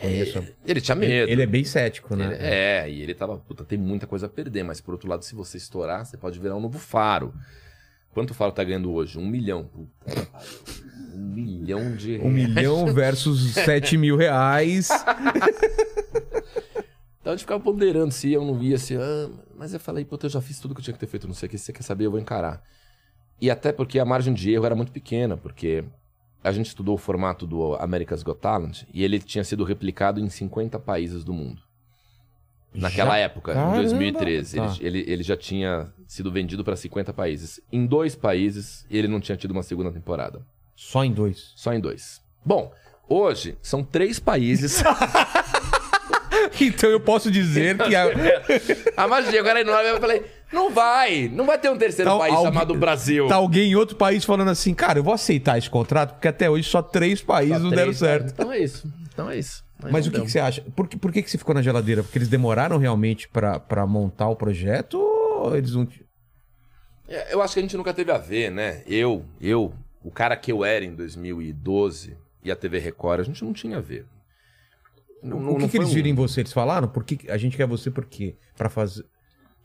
Conheço. 0.00 0.44
Ele 0.66 0.80
tinha 0.80 0.96
Ele, 0.96 1.06
medo. 1.06 1.32
ele 1.32 1.42
é 1.42 1.46
bem 1.46 1.64
cético, 1.64 2.14
né? 2.14 2.26
Ele- 2.26 2.36
é, 2.38 2.90
e 2.90 3.02
ele 3.02 3.14
tava, 3.14 3.38
puta, 3.38 3.64
tem 3.64 3.78
muita 3.78 4.06
coisa 4.06 4.26
a 4.26 4.28
perder, 4.28 4.62
mas 4.62 4.80
por 4.80 4.92
outro 4.92 5.08
lado, 5.08 5.24
se 5.24 5.34
você 5.34 5.56
estourar, 5.56 6.04
você 6.04 6.16
pode 6.16 6.38
virar 6.38 6.54
um 6.56 6.60
novo 6.60 6.78
faro. 6.78 7.32
Quanto 8.12 8.30
o 8.30 8.34
faro 8.34 8.52
tá 8.52 8.62
ganhando 8.64 8.92
hoje? 8.92 9.18
Um 9.18 9.26
milhão. 9.26 9.70
Um 11.14 11.18
milhão 11.34 11.94
de 11.96 12.18
Um 12.18 12.30
milhão 12.30 12.86
versus 12.92 13.52
sete 13.54 13.96
mil 13.96 14.16
reais. 14.16 14.88
Então 17.20 17.32
a 17.32 17.36
gente 17.36 17.42
ficava 17.44 17.60
ponderando 17.60 18.12
se 18.14 18.36
ou 18.36 18.44
não 18.44 18.62
ia, 18.62 18.78
se 18.78 18.94
ah, 18.96 19.28
mas 19.56 19.74
eu 19.74 19.80
falei, 19.80 20.04
puta, 20.04 20.26
eu 20.26 20.30
já 20.30 20.40
fiz 20.40 20.60
tudo 20.60 20.72
que 20.76 20.80
eu 20.80 20.84
tinha 20.84 20.94
que 20.94 21.00
ter 21.00 21.08
feito, 21.08 21.26
não 21.26 21.34
sei 21.34 21.48
o 21.48 21.50
que, 21.50 21.58
se 21.58 21.64
você 21.64 21.72
quer 21.72 21.82
saber, 21.82 22.06
eu 22.06 22.10
vou 22.12 22.20
encarar. 22.20 22.62
E 23.40 23.50
até 23.50 23.72
porque 23.72 23.98
a 23.98 24.04
margem 24.04 24.32
de 24.32 24.52
erro 24.52 24.64
era 24.64 24.76
muito 24.76 24.92
pequena, 24.92 25.36
porque 25.36 25.82
a 26.42 26.52
gente 26.52 26.66
estudou 26.66 26.94
o 26.94 26.98
formato 26.98 27.46
do 27.46 27.74
America's 27.76 28.22
Got 28.22 28.38
Talent 28.38 28.82
e 28.92 29.02
ele 29.02 29.18
tinha 29.18 29.42
sido 29.44 29.64
replicado 29.64 30.20
em 30.20 30.28
50 30.28 30.78
países 30.78 31.24
do 31.24 31.32
mundo. 31.32 31.60
Naquela 32.74 33.12
Já? 33.12 33.18
época, 33.18 33.54
Caramba! 33.54 33.76
em 33.78 33.80
2013, 33.80 34.56
Tá. 34.56 34.76
ele, 34.80 34.98
ele, 35.00 35.12
ele 35.12 35.22
já 35.22 35.36
tinha 35.36 35.90
sido 36.06 36.30
vendido 36.30 36.62
para 36.62 36.76
50 36.76 37.12
países. 37.12 37.60
Em 37.72 37.86
dois 37.86 38.14
países, 38.14 38.84
ele 38.90 39.08
não 39.08 39.18
tinha 39.20 39.36
tido 39.36 39.50
uma 39.52 39.62
segunda 39.62 39.90
temporada. 39.90 40.44
Só 40.74 41.02
em 41.04 41.12
dois. 41.12 41.52
Só 41.56 41.72
em 41.72 41.80
dois. 41.80 42.20
Bom, 42.44 42.70
hoje 43.08 43.56
são 43.62 43.82
três 43.82 44.18
países. 44.20 44.82
Então 46.60 46.88
eu 46.88 47.00
posso 47.00 47.30
dizer 47.30 47.76
que 47.78 47.94
a, 47.94 48.04
A 48.96 49.08
magia, 49.08 49.40
agora 49.40 49.60
eu 49.60 50.00
falei, 50.00 50.24
não 50.52 50.70
vai, 50.72 51.28
não 51.28 51.44
vai 51.46 51.58
ter 51.58 51.70
um 51.70 51.76
terceiro 51.76 52.10
Tá 52.10 52.18
país 52.18 52.34
alguém- 52.34 52.52
chamado 52.52 52.74
Brasil. 52.74 53.26
tá 53.28 53.34
alguém 53.36 53.70
em 53.72 53.74
outro 53.76 53.96
país 53.96 54.24
falando 54.24 54.48
assim, 54.48 54.72
cara, 54.74 54.98
eu 54.98 55.02
vou 55.04 55.12
aceitar 55.14 55.58
esse 55.58 55.68
contrato, 55.68 56.12
porque 56.14 56.28
até 56.28 56.48
hoje 56.48 56.68
só 56.68 56.80
três 56.82 57.20
países 57.20 57.56
Só 57.58 57.62
não 57.64 57.70
três, 57.70 57.80
deram 57.84 57.92
certo. 57.98 58.24
né? 58.26 58.30
Então 58.34 58.52
é 58.52 58.58
isso, 58.58 58.92
então 59.12 59.30
é 59.30 59.38
isso. 59.38 59.64
Mas 59.82 60.06
não 60.06 60.12
o 60.12 60.14
que, 60.14 60.22
que 60.24 60.30
você 60.32 60.38
acha? 60.38 60.62
Por, 60.74 60.88
que, 60.88 60.96
por 60.96 61.12
que, 61.12 61.22
que 61.22 61.30
você 61.30 61.36
ficou 61.36 61.54
na 61.54 61.60
geladeira? 61.60 62.02
Porque 62.02 62.16
eles 62.16 62.28
demoraram 62.28 62.78
realmente 62.78 63.28
pra, 63.28 63.60
pra 63.60 63.86
montar 63.86 64.28
o 64.28 64.34
projeto 64.36 64.94
ou 64.98 65.54
eles 65.54 65.72
não. 65.72 65.86
É, 67.08 67.34
Eu 67.34 67.42
acho 67.42 67.52
que 67.54 67.60
a 67.60 67.62
gente 67.62 67.76
nunca 67.76 67.92
teve 67.92 68.10
a 68.10 68.16
ver, 68.18 68.50
né? 68.50 68.82
Eu, 68.86 69.24
eu, 69.40 69.74
o 70.02 70.10
cara 70.10 70.34
que 70.36 70.50
eu 70.50 70.64
era 70.64 70.82
em 70.84 70.94
2012 70.94 72.16
e 72.42 72.50
a 72.50 72.56
TV 72.56 72.78
Record, 72.78 73.20
a 73.20 73.24
gente 73.24 73.44
não 73.44 73.52
tinha 73.52 73.76
a 73.76 73.80
ver. 73.80 74.06
Não- 75.22 75.38
o 75.50 75.56
que, 75.56 75.62
não 75.62 75.68
que 75.68 75.76
eles 75.76 75.90
um- 75.90 75.94
viram 75.94 76.08
em 76.08 76.14
você? 76.14 76.40
Eles 76.40 76.52
falaram? 76.52 76.88
Por 76.88 77.04
que 77.04 77.30
a 77.30 77.36
gente 77.36 77.56
quer 77.56 77.66
você 77.66 77.90
por 77.90 78.06
quê? 78.06 78.34
Pra 78.56 78.68
fazer. 78.70 79.04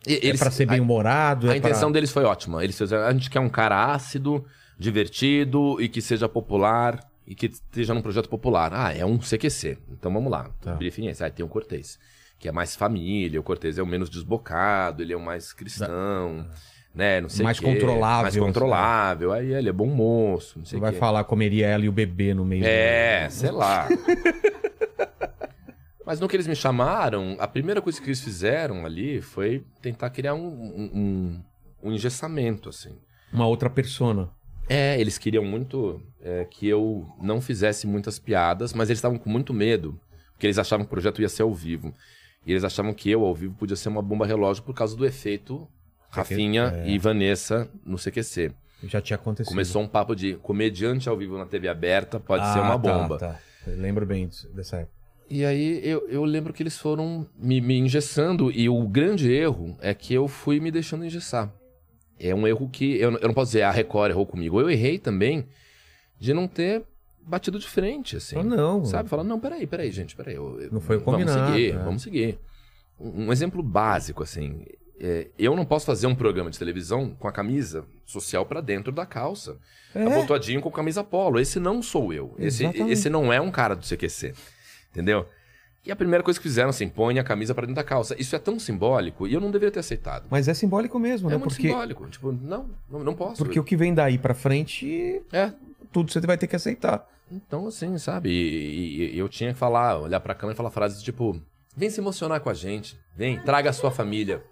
É 0.07 0.13
Eles, 0.25 0.39
pra 0.39 0.49
ser 0.51 0.65
bem 0.65 0.79
a- 0.79 0.81
humorado? 0.81 1.49
A 1.49 1.53
é 1.53 1.57
intenção 1.57 1.89
pra... 1.89 1.93
deles 1.95 2.11
foi 2.11 2.23
ótima. 2.23 2.63
Eles 2.63 2.77
fizeram, 2.77 3.05
a 3.05 3.11
gente 3.13 3.29
quer 3.29 3.39
um 3.39 3.49
cara 3.49 3.93
ácido, 3.93 4.43
divertido 4.77 5.79
e 5.79 5.87
que 5.87 6.01
seja 6.01 6.27
popular 6.27 6.99
e 7.27 7.35
que 7.35 7.45
esteja 7.45 7.93
num 7.93 8.01
projeto 8.01 8.27
popular. 8.27 8.71
Ah, 8.73 8.93
é 8.95 9.05
um 9.05 9.17
CQC. 9.19 9.77
Então 9.91 10.11
vamos 10.11 10.31
lá. 10.31 10.49
Tá. 10.61 10.73
Briefing 10.73 11.07
é 11.07 11.11
esse. 11.11 11.23
Ah, 11.23 11.29
tem 11.29 11.45
o 11.45 11.49
Cortez, 11.49 11.99
que 12.39 12.47
é 12.47 12.51
mais 12.51 12.75
família. 12.75 13.39
O 13.39 13.43
Cortez 13.43 13.77
é 13.77 13.83
o 13.83 13.85
menos 13.85 14.09
desbocado, 14.09 15.03
ele 15.03 15.13
é 15.13 15.15
o 15.15 15.21
mais 15.21 15.53
cristão, 15.53 16.47
né? 16.95 17.21
Não 17.21 17.29
sei 17.29 17.43
Mais 17.43 17.59
quê. 17.59 17.65
controlável, 17.65 18.23
Mais 18.23 18.37
controlável. 18.37 19.31
Aí 19.31 19.53
ele 19.53 19.69
é 19.69 19.71
bom 19.73 19.85
moço, 19.85 20.57
não 20.57 20.65
sei 20.65 20.79
vai 20.79 20.91
quê. 20.93 20.97
falar 20.97 21.23
comeria 21.25 21.67
ela 21.67 21.85
e 21.85 21.89
o 21.89 21.91
bebê 21.91 22.33
no 22.33 22.43
meio 22.43 22.65
É, 22.65 23.27
sei 23.29 23.51
lá. 23.51 23.87
Mas 26.05 26.19
no 26.19 26.27
que 26.27 26.35
eles 26.35 26.47
me 26.47 26.55
chamaram, 26.55 27.35
a 27.39 27.47
primeira 27.47 27.81
coisa 27.81 27.99
que 28.01 28.07
eles 28.07 28.21
fizeram 28.21 28.85
ali 28.85 29.21
foi 29.21 29.63
tentar 29.81 30.09
criar 30.09 30.33
um, 30.33 30.47
um, 30.47 30.91
um- 30.93 31.41
um 31.83 31.91
engessamento, 31.91 32.69
assim. 32.69 32.95
Uma 33.31 33.47
outra 33.47 33.69
persona. 33.69 34.29
É, 34.69 34.99
eles 34.99 35.17
queriam 35.17 35.43
muito 35.43 36.01
é, 36.23 36.45
que 36.45 36.67
eu 36.67 37.05
não 37.21 37.41
fizesse 37.41 37.85
muitas 37.87 38.17
piadas, 38.19 38.73
mas 38.73 38.89
eles 38.89 38.97
estavam 38.99 39.17
com 39.17 39.29
muito 39.29 39.53
medo, 39.53 39.99
porque 40.33 40.45
eles 40.47 40.57
achavam 40.57 40.85
que 40.85 40.89
o 40.89 40.93
projeto 40.95 41.21
ia 41.21 41.29
ser 41.29 41.41
ao 41.43 41.53
vivo. 41.53 41.93
E 42.45 42.51
eles 42.51 42.63
achavam 42.63 42.93
que 42.93 43.09
eu, 43.09 43.23
ao 43.25 43.35
vivo, 43.35 43.53
podia 43.55 43.75
ser 43.75 43.89
uma 43.89 44.01
bomba 44.01 44.25
relógio 44.25 44.63
por 44.63 44.73
causa 44.73 44.95
do 44.95 45.05
efeito 45.05 45.67
Rafinha 46.09 46.83
e 46.85 46.97
Vanessa 46.97 47.69
no 47.85 47.97
CQC. 47.97 48.51
Já 48.83 48.99
tinha 49.01 49.15
acontecido. 49.15 49.49
Começou 49.51 49.81
um 49.81 49.87
papo 49.87 50.15
de 50.15 50.35
comediante 50.37 51.07
ao 51.07 51.15
vivo 51.17 51.37
na 51.37 51.45
TV 51.45 51.67
aberta 51.67 52.19
pode 52.19 52.43
Ah, 52.43 52.53
ser 52.53 52.59
uma 52.59 52.71
tá, 52.71 52.77
bomba. 52.77 53.17
Tá, 53.19 53.39
Eu 53.67 53.77
lembro 53.77 54.05
bem 54.05 54.27
disso- 54.27 54.49
dessa 54.53 54.77
época. 54.77 55.00
E 55.33 55.45
aí 55.45 55.79
eu, 55.87 56.05
eu 56.09 56.25
lembro 56.25 56.51
que 56.51 56.61
eles 56.61 56.77
foram 56.77 57.25
me, 57.37 57.61
me 57.61 57.77
engessando, 57.77 58.51
e 58.51 58.67
o 58.67 58.85
grande 58.85 59.31
erro 59.31 59.77
é 59.79 59.93
que 59.93 60.13
eu 60.13 60.27
fui 60.27 60.59
me 60.59 60.69
deixando 60.69 61.05
engessar. 61.05 61.49
É 62.19 62.35
um 62.35 62.45
erro 62.45 62.67
que 62.69 62.97
eu, 62.99 63.11
eu 63.13 63.27
não 63.27 63.33
posso 63.33 63.51
dizer 63.51 63.61
"Ah, 63.63 63.69
a 63.69 63.71
Record 63.71 64.11
errou 64.11 64.25
comigo. 64.25 64.59
Eu 64.59 64.69
errei 64.69 64.99
também 64.99 65.47
de 66.19 66.33
não 66.33 66.47
ter 66.49 66.83
batido 67.25 67.57
de 67.57 67.67
frente, 67.67 68.17
assim. 68.17 68.37
Ah, 68.37 68.43
não. 68.43 68.83
Sabe? 68.83 69.07
Falar, 69.07 69.23
não, 69.23 69.39
peraí, 69.39 69.65
peraí, 69.65 69.89
gente, 69.91 70.15
peraí. 70.17 70.35
eu- 70.35 70.59
eu- 70.59 70.71
Não 70.71 70.81
foi 70.81 70.97
o 70.97 70.99
Vamos 70.99 71.21
combinado, 71.23 71.53
seguir, 71.53 71.71
é. 71.71 71.77
vamos 71.77 72.01
seguir. 72.03 72.37
Um, 72.99 73.27
um 73.27 73.31
exemplo 73.31 73.63
básico, 73.63 74.21
assim. 74.23 74.65
é, 74.99 75.29
eu 75.39 75.55
não 75.55 75.65
posso 75.65 75.85
fazer 75.87 76.05
um 76.05 76.13
programa 76.13 76.51
de 76.51 76.59
televisão 76.59 77.15
com 77.17 77.27
a 77.27 77.31
camisa 77.31 77.85
social 78.05 78.45
pra 78.45 78.61
dentro 78.61 78.91
da 78.91 79.03
calça. 79.05 79.57
É. 79.95 80.03
Abotoadinho 80.05 80.61
com 80.61 80.69
camisa 80.69 81.03
polo. 81.03 81.39
Esse 81.39 81.59
não 81.59 81.81
sou 81.81 82.13
eu. 82.13 82.35
Esse, 82.37 82.65
Exatamente. 82.65 82.91
esse 82.91 83.09
não 83.09 83.33
é 83.33 83.41
um 83.41 83.49
cara 83.49 83.75
do 83.75 83.83
CQC. 83.83 84.33
Entendeu? 84.91 85.27
E 85.83 85.91
a 85.91 85.95
primeira 85.95 86.23
coisa 86.23 86.39
que 86.39 86.43
fizeram, 86.43 86.69
assim, 86.69 86.87
põe 86.87 87.17
a 87.17 87.23
camisa 87.23 87.55
pra 87.55 87.61
dentro 87.65 87.75
da 87.75 87.83
calça. 87.83 88.15
Isso 88.19 88.35
é 88.35 88.39
tão 88.39 88.59
simbólico 88.59 89.27
e 89.27 89.33
eu 89.33 89.41
não 89.41 89.49
deveria 89.49 89.71
ter 89.71 89.79
aceitado. 89.79 90.25
Mas 90.29 90.47
é 90.47 90.53
simbólico 90.53 90.99
mesmo, 90.99 91.27
é 91.29 91.31
né? 91.31 91.37
muito 91.37 91.49
Porque, 91.49 91.69
simbólico. 91.69 92.07
Tipo, 92.07 92.31
não, 92.31 92.69
não, 92.89 93.15
posso. 93.15 93.43
porque 93.43 93.59
o 93.59 93.63
que 93.63 93.75
vem 93.75 93.93
daí 93.93 94.17
pra 94.19 94.35
frente, 94.35 95.21
É, 95.33 95.51
tudo 95.91 96.11
você 96.11 96.19
vai 96.21 96.37
ter 96.37 96.45
que 96.45 96.55
aceitar. 96.55 97.07
Então, 97.31 97.65
assim, 97.65 97.97
sabe? 97.97 98.29
E, 98.29 99.15
e- 99.15 99.17
eu 99.17 99.27
tinha 99.27 99.53
que 99.53 99.57
falar, 99.59 99.97
olhar 99.97 100.19
pra 100.19 100.35
câmera 100.35 100.53
e 100.53 100.57
falar 100.57 100.69
frases 100.69 101.01
tipo: 101.01 101.41
vem 101.75 101.89
se 101.89 101.99
emocionar 101.99 102.41
com 102.41 102.49
a 102.49 102.53
gente, 102.53 102.99
vem, 103.15 103.39
traga 103.41 103.69
a 103.71 103.73
sua 103.73 103.89
família. 103.89 104.43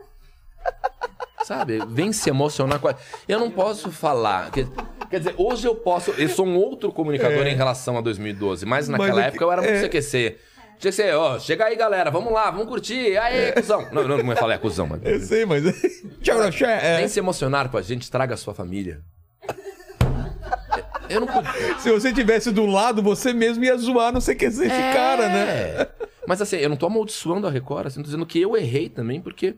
Sabe? 1.44 1.80
Vem 1.88 2.12
se 2.12 2.30
emocionar 2.30 2.80
com 2.80 2.88
a. 2.88 2.96
Eu 3.28 3.40
não 3.40 3.50
posso 3.52 3.92
falar. 3.92 4.52
Quer, 4.52 4.68
quer 5.10 5.20
dizer, 5.20 5.34
hoje 5.38 5.68
eu 5.68 5.76
posso. 5.76 6.12
Eu 6.12 6.30
sou 6.30 6.46
um 6.46 6.56
outro 6.58 6.92
comunicador 6.92 7.46
em 7.48 7.56
relação 7.56 7.98
a 7.98 8.02
2012, 8.02 8.66
mas 8.66 8.88
naquela 8.88 9.10
Mas 9.16 9.24
é 9.26 9.28
época 9.28 9.44
eu 9.44 9.52
era 9.52 9.62
muito 9.62 9.74
é- 9.76 9.82
CQC. 9.82 10.38
Tinha 10.80 10.92
que 10.92 10.96
ser, 10.96 11.14
ó, 11.14 11.38
chega 11.38 11.66
aí, 11.66 11.76
galera, 11.76 12.10
vamos 12.10 12.32
lá, 12.32 12.50
vamos 12.50 12.68
curtir. 12.68 13.18
Aê, 13.18 13.52
cuzão. 13.52 13.86
Não, 13.92 14.08
não, 14.08 14.18
não 14.20 14.30
ia 14.30 14.36
falar 14.38 14.54
é 14.54 14.58
cuzão, 14.58 14.88
mas. 14.88 15.02
Eu 15.04 15.20
sei, 15.20 15.46
mas. 15.46 15.62
Tchau, 16.22 16.38
Vem 16.40 16.70
é. 17.04 17.08
se 17.08 17.20
emocionar 17.20 17.68
com 17.70 17.78
a 17.78 17.82
gente, 17.82 18.10
traga 18.10 18.34
a 18.34 18.38
sua 18.38 18.54
família. 18.54 19.02
Eu 21.10 21.20
não 21.22 21.28
podia. 21.28 21.78
Se 21.80 21.92
você 21.92 22.14
tivesse 22.14 22.52
do 22.52 22.66
lado, 22.66 23.02
você 23.02 23.34
mesmo 23.34 23.64
ia 23.64 23.76
zoar, 23.78 24.14
não 24.14 24.22
sei 24.22 24.36
o 24.36 24.38
que 24.38 24.46
esse 24.46 24.64
É. 24.66 24.94
cara, 24.94 25.28
né? 25.28 25.88
Mas 26.28 26.42
assim, 26.42 26.58
eu 26.58 26.70
não 26.70 26.78
tô 26.78 26.86
amaldiçoando 26.86 27.48
a 27.48 27.50
Record, 27.50 27.88
assim, 27.88 27.98
tô 28.00 28.04
dizendo 28.06 28.26
que 28.26 28.40
eu 28.40 28.56
errei 28.56 28.88
também, 28.88 29.20
porque 29.20 29.56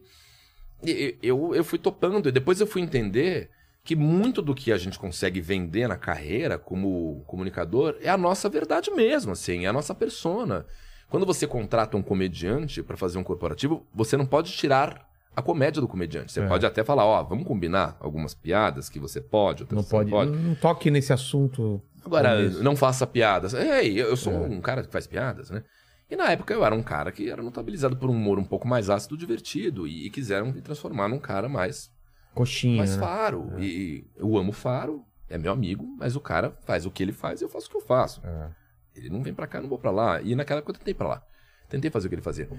e- 0.84 1.18
eu, 1.22 1.53
eu 1.53 1.64
fui 1.64 1.78
topando, 1.78 2.30
e 2.30 2.32
depois 2.32 2.60
eu 2.61 2.65
fui 2.68 2.82
entender 2.82 3.49
que 3.84 3.95
muito 3.95 4.41
do 4.41 4.53
que 4.53 4.72
a 4.72 4.78
gente 4.78 4.99
consegue 4.99 5.41
vender 5.41 5.88
na 5.88 5.95
carreira 5.98 6.58
como 6.58 7.24
comunicador 7.26 7.95
é 8.02 8.10
a 8.10 8.18
nossa 8.18 8.48
verdade 8.48 8.91
mesmo, 8.91 9.32
assim, 9.32 9.66
é 9.66 9.68
a 9.70 9.74
nossa 9.74 9.94
persona. 9.95 10.66
Quando 11.10 11.26
você 11.26 11.45
contrata 11.48 11.98
um 11.98 12.02
comediante 12.02 12.82
pra 12.84 12.95
fazer 12.95 13.18
um 13.18 13.24
corporativo, 13.24 13.86
você 13.94 14.16
não 14.16 14.26
pode 14.26 14.52
tirar 14.52 15.10
a 15.36 15.41
comédia 15.41 15.82
do 15.82 15.88
comediante. 15.88 16.32
Você 16.32 16.41
É. 16.41 16.48
pode 16.48 16.66
até 16.66 16.84
falar, 16.84 17.06
ó, 17.06 17.24
vamos 17.24 17.45
combinar 17.45 17.98
algumas 17.99 18.34
piadas 18.34 18.88
que 18.90 18.99
você 18.99 19.20
pode, 19.20 19.64
outras 19.64 19.78
Não 19.78 19.84
você 19.84 20.10
pode, 20.10 20.32
Não 20.32 20.56
toque 20.56 20.91
nesse 20.91 21.12
assunto. 21.12 21.82
Agora, 22.06 22.49
não 22.49 22.76
faça 22.76 23.06
piadas. 23.08 23.53
Ei, 23.53 23.99
eu 23.99 24.08
eu 24.10 24.18
sou 24.18 24.34
É. 24.34 24.38
um 24.48 24.62
cara 24.62 24.84
que 24.84 24.91
faz 24.91 25.08
piadas, 25.08 25.49
né? 25.49 25.64
E 26.10 26.16
na 26.16 26.30
época 26.32 26.53
eu 26.53 26.64
era 26.66 26.76
um 26.76 26.84
cara 26.84 27.12
que 27.12 27.30
era 27.30 27.41
notabilizado 27.41 27.95
por 27.95 28.10
um 28.10 28.14
humor 28.14 28.38
um 28.38 28.44
pouco 28.44 28.68
mais 28.68 28.90
ácido, 28.90 29.16
divertido. 29.18 29.88
E, 29.88 30.06
e 30.08 30.10
quiseram 30.10 30.52
me 30.52 30.62
transformar 30.62 31.08
num 31.08 31.20
cara 31.20 31.48
mais, 31.48 31.90
Coxinha. 32.34 32.78
mais 32.78 32.95
né? 32.95 33.02
faro. 33.02 33.53
E, 33.60 33.66
e 33.66 34.06
eu 34.18 34.38
amo 34.38 34.52
Faro, 34.52 35.03
é 35.30 35.38
meu 35.38 35.52
amigo, 35.52 35.86
mas 35.98 36.16
o 36.16 36.20
cara 36.20 36.52
faz 36.66 36.86
o 36.86 36.91
que 36.91 37.02
ele 37.03 37.12
faz 37.14 37.41
e 37.41 37.44
eu 37.45 37.49
faço 37.49 37.68
o 37.68 37.70
que 37.70 37.78
eu 37.78 37.82
faço. 37.82 38.22
É. 38.26 38.49
Ele 38.95 39.10
não 39.10 39.24
vem 39.24 39.34
pra 39.34 39.48
cá, 39.48 39.62
não 39.62 39.70
vou 39.70 39.78
pra 39.80 39.91
lá. 39.91 40.22
E 40.22 40.36
naquela 40.36 40.60
época 40.60 40.74
eu 40.74 40.78
tentei 40.78 40.91
ir 40.91 40.95
pra 40.95 41.08
lá. 41.08 41.24
Tentei 41.70 41.90
fazer 41.90 42.08
o 42.08 42.10
que 42.10 42.16
ele 42.16 42.22
fazia. 42.22 42.49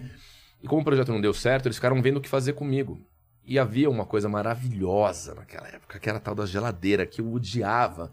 E 0.63 0.67
como 0.67 0.81
o 0.81 0.85
projeto 0.85 1.13
não 1.13 1.21
deu 1.21 1.35
certo, 1.35 1.67
eles 1.67 1.77
ficaram 1.77 2.01
vendo 2.01 2.17
o 2.17 2.21
que 2.21 2.29
fazer 2.29 2.55
comigo. 2.55 2.99
E 3.45 3.59
havia 3.59 3.91
uma 3.91 4.07
coisa 4.07 4.29
maravilhosa 4.29 5.35
naquela 5.35 5.67
época, 5.69 5.99
que 5.99 6.09
era 6.09 6.19
a 6.19 6.21
tal 6.21 6.35
da 6.35 6.47
geladeira, 6.47 7.05
que 7.05 7.21
eu 7.21 7.31
odiava. 7.33 8.13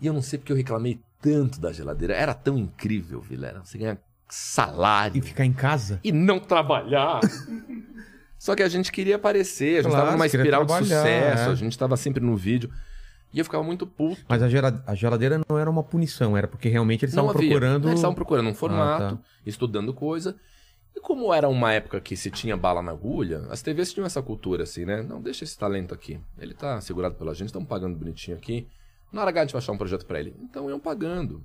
E 0.00 0.06
eu 0.06 0.12
não 0.12 0.20
sei 0.20 0.38
porque 0.38 0.52
eu 0.52 0.56
reclamei 0.56 1.00
tanto 1.20 1.60
da 1.60 1.72
geladeira. 1.72 2.14
Era 2.14 2.34
tão 2.34 2.58
incrível, 2.58 3.20
Vilela. 3.20 3.64
Você 3.64 3.78
ganha 3.78 3.98
salário 4.28 5.18
E 5.18 5.22
ficar 5.22 5.44
em 5.44 5.52
casa? 5.52 6.00
e 6.02 6.10
não 6.12 6.38
trabalhar. 6.40 7.20
Só 8.38 8.54
que 8.54 8.62
a 8.62 8.68
gente 8.68 8.92
queria 8.92 9.16
aparecer, 9.16 9.78
a 9.78 9.82
gente 9.82 9.90
Claro, 9.90 10.04
tava 10.06 10.16
numa 10.16 10.26
espiral 10.26 10.64
de 10.64 10.72
sucesso, 10.72 11.48
é. 11.48 11.52
a 11.52 11.54
gente 11.54 11.78
tava 11.78 11.96
sempre 11.96 12.22
no 12.22 12.36
vídeo. 12.36 12.70
E 13.32 13.38
eu 13.38 13.44
ficava 13.44 13.64
muito 13.64 13.84
puto. 13.86 14.22
Mas 14.28 14.40
a, 14.42 14.94
geladeira 14.94 15.40
não 15.48 15.58
era 15.58 15.68
uma 15.68 15.82
punição, 15.82 16.36
era 16.36 16.46
porque 16.46 16.68
realmente 16.68 17.04
eles 17.04 17.14
Não 17.14 17.24
estavam 17.24 17.38
havia. 17.40 17.50
procurando. 17.50 17.88
Eles 17.88 17.98
estavam 17.98 18.14
procurando 18.14 18.48
um 18.48 18.54
formato, 18.54 19.02
Ah, 19.02 19.10
tá. 19.16 19.18
estudando 19.44 19.92
coisa. 19.92 20.36
E 20.94 21.00
como 21.00 21.34
era 21.34 21.48
uma 21.48 21.72
época 21.72 22.00
que 22.00 22.16
se 22.16 22.30
tinha 22.30 22.56
bala 22.56 22.80
na 22.80 22.92
agulha, 22.92 23.46
as 23.50 23.60
TVs 23.60 23.92
tinham 23.92 24.06
essa 24.06 24.22
cultura 24.22 24.62
assim, 24.62 24.84
né? 24.84 25.02
Não, 25.02 25.20
deixa 25.20 25.42
esse 25.42 25.58
talento 25.58 25.92
aqui. 25.92 26.20
Ele 26.38 26.54
tá 26.54 26.80
segurado 26.80 27.16
pela 27.16 27.34
gente, 27.34 27.48
estamos 27.48 27.68
pagando 27.68 27.98
bonitinho 27.98 28.36
aqui. 28.36 28.68
Na 29.10 29.22
hora 29.22 29.30
H 29.30 29.40
a 29.40 29.44
gente 29.44 29.52
vai 29.52 29.58
achar 29.58 29.72
um 29.72 29.78
projeto 29.78 30.06
pra 30.06 30.20
ele. 30.20 30.36
Então 30.40 30.68
iam 30.70 30.78
pagando. 30.78 31.44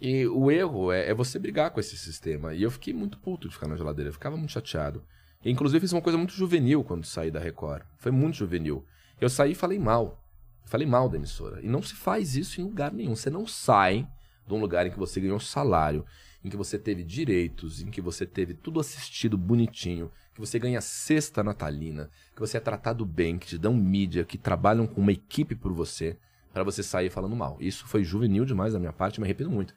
E 0.00 0.26
o 0.26 0.50
erro 0.50 0.90
é, 0.92 1.10
é 1.10 1.14
você 1.14 1.38
brigar 1.38 1.70
com 1.70 1.80
esse 1.80 1.96
sistema. 1.98 2.54
E 2.54 2.62
eu 2.62 2.70
fiquei 2.70 2.94
muito 2.94 3.18
puto 3.18 3.48
de 3.48 3.54
ficar 3.54 3.68
na 3.68 3.76
geladeira, 3.76 4.08
eu 4.08 4.14
ficava 4.14 4.36
muito 4.36 4.52
chateado. 4.52 5.02
Inclusive 5.50 5.80
fiz 5.80 5.92
uma 5.92 6.02
coisa 6.02 6.18
muito 6.18 6.34
juvenil 6.34 6.82
quando 6.82 7.04
saí 7.04 7.30
da 7.30 7.38
Record. 7.38 7.82
Foi 7.98 8.10
muito 8.10 8.36
juvenil. 8.36 8.84
Eu 9.20 9.28
saí 9.28 9.52
e 9.52 9.54
falei 9.54 9.78
mal. 9.78 10.22
Falei 10.64 10.86
mal 10.86 11.08
da 11.08 11.16
emissora. 11.16 11.60
E 11.62 11.68
não 11.68 11.80
se 11.80 11.94
faz 11.94 12.34
isso 12.34 12.60
em 12.60 12.64
lugar 12.64 12.92
nenhum. 12.92 13.14
Você 13.14 13.30
não 13.30 13.46
sai 13.46 14.08
de 14.44 14.52
um 14.52 14.60
lugar 14.60 14.86
em 14.86 14.90
que 14.90 14.98
você 14.98 15.20
ganhou 15.20 15.38
salário, 15.38 16.04
em 16.44 16.50
que 16.50 16.56
você 16.56 16.76
teve 16.76 17.04
direitos, 17.04 17.80
em 17.80 17.90
que 17.90 18.00
você 18.00 18.26
teve 18.26 18.54
tudo 18.54 18.80
assistido 18.80 19.38
bonitinho, 19.38 20.10
que 20.34 20.40
você 20.40 20.58
ganha 20.58 20.80
cesta 20.80 21.44
natalina, 21.44 22.10
que 22.34 22.40
você 22.40 22.56
é 22.56 22.60
tratado 22.60 23.06
bem, 23.06 23.38
que 23.38 23.46
te 23.46 23.58
dão 23.58 23.72
mídia, 23.72 24.24
que 24.24 24.36
trabalham 24.36 24.86
com 24.86 25.00
uma 25.00 25.12
equipe 25.12 25.54
por 25.54 25.72
você, 25.72 26.18
para 26.52 26.64
você 26.64 26.82
sair 26.82 27.10
falando 27.10 27.36
mal. 27.36 27.56
Isso 27.60 27.86
foi 27.86 28.02
juvenil 28.02 28.44
demais 28.44 28.72
da 28.72 28.78
minha 28.80 28.92
parte, 28.92 29.20
me 29.20 29.26
arrependo 29.26 29.50
muito. 29.50 29.74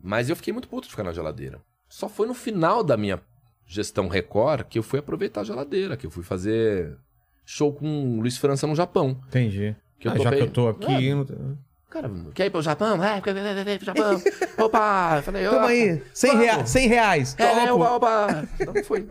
Mas 0.00 0.30
eu 0.30 0.36
fiquei 0.36 0.52
muito 0.52 0.68
puto 0.68 0.86
de 0.86 0.90
ficar 0.90 1.04
na 1.04 1.12
geladeira. 1.12 1.62
Só 1.88 2.08
foi 2.08 2.26
no 2.26 2.34
final 2.34 2.82
da 2.82 2.96
minha 2.96 3.22
gestão 3.66 4.08
Record 4.08 4.66
que 4.68 4.78
eu 4.78 4.82
fui 4.82 4.98
aproveitar 4.98 5.40
a 5.40 5.44
geladeira, 5.44 5.96
que 5.96 6.06
eu 6.06 6.10
fui 6.10 6.22
fazer 6.22 6.96
show 7.44 7.72
com 7.72 8.18
o 8.18 8.20
Luiz 8.20 8.36
França 8.38 8.66
no 8.66 8.74
Japão. 8.74 9.20
Entendi. 9.28 9.74
Que 9.98 10.08
eu 10.08 10.12
Ah, 10.12 10.18
já 10.18 10.30
que 10.30 10.40
eu 10.42 10.50
tô 10.50 10.68
aqui. 10.68 11.10
É. 11.10 11.14
não- 11.14 11.58
Cara, 11.90 12.10
quer 12.34 12.46
ir 12.46 12.50
pro 12.50 12.60
Japão? 12.60 13.02
É, 13.04 13.20
pro 13.20 13.84
Japão. 13.86 14.20
Opa! 14.58 15.22
Falei, 15.22 15.44
Toma 15.44 15.58
"Opa, 15.58 15.66
aí, 15.68 16.02
100 16.12 16.30
vamos." 16.32 16.44
reais. 16.46 16.68
100 16.70 16.88
reais. 16.88 17.36
É, 17.38 17.54
né, 17.54 17.72
opa, 17.72 17.90
opa. 17.96 18.48
Então 18.58 18.74
foi. 18.84 19.06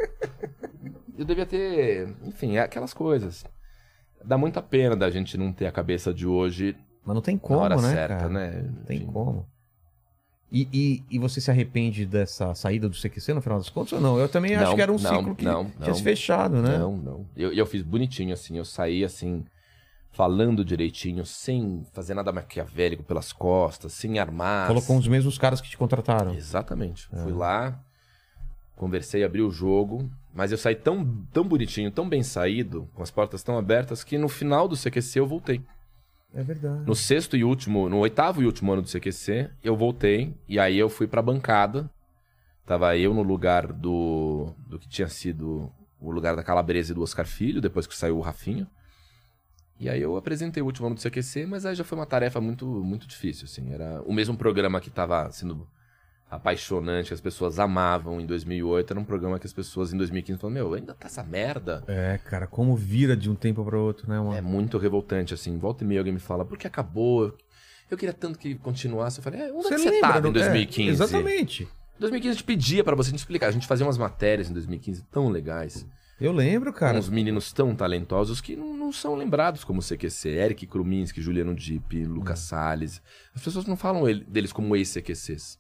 Eu 1.17 1.23
devia 1.25 1.45
ter. 1.45 2.09
Enfim, 2.25 2.57
é 2.57 2.61
aquelas 2.61 2.93
coisas. 2.93 3.45
Dá 4.25 4.37
muita 4.37 4.61
pena 4.61 4.95
da 4.97 5.09
gente 5.09 5.37
não 5.37 5.53
ter 5.53 5.65
a 5.67 5.71
cabeça 5.71 6.13
de 6.13 6.27
hoje 6.27 6.75
Mas 7.05 7.13
não 7.15 7.21
tem 7.21 7.35
na 7.35 7.41
como, 7.41 7.59
hora 7.59 7.75
né, 7.77 7.89
certa, 7.91 8.15
cara? 8.17 8.29
né? 8.29 8.63
Não 8.63 8.83
tem 8.83 8.97
Enfim. 8.97 9.05
como. 9.07 9.47
E, 10.53 10.69
e, 10.71 11.03
e 11.15 11.17
você 11.17 11.41
se 11.41 11.49
arrepende 11.49 12.05
dessa 12.05 12.53
saída 12.53 12.87
do 12.87 12.95
CQC 12.95 13.33
no 13.33 13.41
final 13.41 13.57
das 13.57 13.69
contas 13.69 13.93
ou 13.93 13.99
não? 13.99 14.19
Eu 14.19 14.29
também 14.29 14.53
acho 14.53 14.65
Não, 14.65 14.75
que 14.75 14.81
era 14.83 14.91
um 14.91 14.99
não, 14.99 15.17
ciclo 15.17 15.35
que 15.35 15.43
não, 15.43 15.65
tinha 15.65 15.87
não. 15.87 15.95
se 15.95 16.03
fechado, 16.03 16.61
né? 16.61 16.77
Não, 16.77 16.95
não. 16.95 17.25
Eu, 17.35 17.51
eu 17.51 17.65
fiz 17.65 17.81
bonitinho, 17.81 18.31
assim. 18.31 18.55
Eu 18.59 18.63
saí, 18.63 19.03
assim, 19.03 19.43
falando 20.11 20.63
direitinho, 20.63 21.25
sem 21.25 21.83
fazer 21.91 22.13
nada 22.13 22.31
maquiavélico 22.31 23.01
pelas 23.01 23.33
costas, 23.33 23.93
sem 23.93 24.19
armar. 24.19 24.67
Colocou 24.67 24.95
os 24.95 25.07
mesmos 25.07 25.39
caras 25.39 25.59
que 25.59 25.71
te 25.71 25.75
contrataram. 25.75 26.35
Exatamente. 26.35 27.09
É. 27.11 27.23
Fui 27.23 27.31
lá, 27.31 27.79
conversei, 28.75 29.23
abri 29.23 29.41
o 29.41 29.49
jogo, 29.49 30.07
mas 30.35 30.51
eu 30.51 30.57
saí 30.59 30.75
tão, 30.75 31.03
tão 31.33 31.43
bonitinho, 31.43 31.89
tão 31.89 32.07
bem 32.07 32.21
saído, 32.21 32.87
com 32.93 33.01
as 33.01 33.09
portas 33.09 33.41
tão 33.41 33.57
abertas, 33.57 34.03
que 34.03 34.19
no 34.19 34.29
final 34.29 34.67
do 34.67 34.77
CQC 34.77 35.19
eu 35.19 35.25
voltei. 35.25 35.63
É 36.33 36.41
verdade. 36.41 36.83
No 36.85 36.95
sexto 36.95 37.37
e 37.37 37.43
último, 37.43 37.87
no 37.87 37.99
oitavo 37.99 38.41
e 38.41 38.45
último 38.45 38.73
ano 38.73 38.81
do 38.81 38.87
CQC, 38.87 39.51
eu 39.63 39.75
voltei, 39.75 40.35
e 40.47 40.59
aí 40.59 40.77
eu 40.77 40.89
fui 40.89 41.07
pra 41.07 41.21
bancada. 41.21 41.89
Tava 42.65 42.97
eu 42.97 43.13
no 43.13 43.21
lugar 43.21 43.71
do, 43.71 44.53
do 44.65 44.79
que 44.79 44.87
tinha 44.87 45.07
sido 45.07 45.71
o 45.99 46.09
lugar 46.11 46.35
da 46.35 46.43
Calabresa 46.43 46.91
e 46.91 46.95
do 46.95 47.01
Oscar 47.01 47.25
Filho, 47.25 47.61
depois 47.61 47.85
que 47.85 47.95
saiu 47.95 48.17
o 48.17 48.21
Rafinha. 48.21 48.67
E 49.79 49.89
aí 49.89 50.01
eu 50.01 50.15
apresentei 50.15 50.63
o 50.63 50.65
último 50.65 50.87
ano 50.87 50.95
do 50.95 51.01
CQC, 51.01 51.45
mas 51.45 51.65
aí 51.65 51.75
já 51.75 51.83
foi 51.83 51.97
uma 51.97 52.05
tarefa 52.05 52.39
muito, 52.39 52.65
muito 52.65 53.07
difícil, 53.07 53.45
assim. 53.45 53.71
Era 53.73 54.01
o 54.03 54.13
mesmo 54.13 54.37
programa 54.37 54.79
que 54.79 54.89
tava 54.89 55.31
sendo 55.31 55.67
apaixonante, 56.35 57.07
que 57.07 57.13
as 57.13 57.21
pessoas 57.21 57.59
amavam 57.59 58.19
em 58.21 58.25
2008, 58.25 58.91
era 58.91 58.99
um 58.99 59.03
programa 59.03 59.39
que 59.39 59.45
as 59.47 59.53
pessoas 59.53 59.93
em 59.93 59.97
2015 59.97 60.39
falaram, 60.39 60.53
meu, 60.53 60.73
ainda 60.73 60.93
tá 60.93 61.07
essa 61.07 61.23
merda? 61.23 61.83
É, 61.87 62.19
cara, 62.25 62.47
como 62.47 62.75
vira 62.75 63.15
de 63.15 63.29
um 63.29 63.35
tempo 63.35 63.63
para 63.63 63.77
outro, 63.77 64.09
né? 64.09 64.19
Uma... 64.19 64.37
É 64.37 64.41
muito 64.41 64.77
revoltante, 64.77 65.33
assim. 65.33 65.57
Volta 65.57 65.83
e 65.83 65.87
meia 65.87 65.99
alguém 65.99 66.13
me 66.13 66.19
fala, 66.19 66.43
por 66.45 66.57
que 66.57 66.67
acabou? 66.67 67.35
Eu 67.91 67.97
queria 67.97 68.13
tanto 68.13 68.39
que 68.39 68.55
continuasse. 68.55 69.19
Eu 69.19 69.23
falei, 69.23 69.41
é, 69.41 69.53
onde 69.53 69.67
é 69.67 69.69
que 69.69 69.77
você 69.77 69.99
tava 69.99 70.21
não- 70.21 70.29
em 70.29 70.33
2015? 70.33 70.89
É, 70.89 70.91
exatamente. 70.91 71.63
Em 71.63 71.99
2015 71.99 72.29
a 72.29 72.33
gente 72.33 72.43
pedia 72.43 72.83
pra 72.83 72.95
você 72.95 73.11
te 73.11 73.17
explicar. 73.17 73.47
A 73.47 73.51
gente 73.51 73.67
fazia 73.67 73.85
umas 73.85 73.97
matérias 73.97 74.49
em 74.49 74.53
2015 74.53 75.03
tão 75.11 75.29
legais. 75.29 75.85
Eu 76.19 76.31
lembro, 76.31 76.71
cara. 76.71 76.97
Uns 76.97 77.09
meninos 77.09 77.51
tão 77.51 77.75
talentosos 77.75 78.39
que 78.39 78.55
não, 78.55 78.75
não 78.77 78.91
são 78.91 79.15
lembrados 79.15 79.63
como 79.63 79.81
CQC. 79.81 80.29
Eric 80.29 80.65
Kruminski, 80.67 81.21
Juliano 81.21 81.53
Dipp, 81.53 82.05
Lucas 82.05 82.39
Hum. 82.39 82.47
Salles. 82.47 83.01
As 83.35 83.43
pessoas 83.43 83.65
não 83.65 83.75
falam 83.75 84.07
ele- 84.07 84.23
deles 84.25 84.53
como 84.53 84.75
ex-CQCs. 84.75 85.59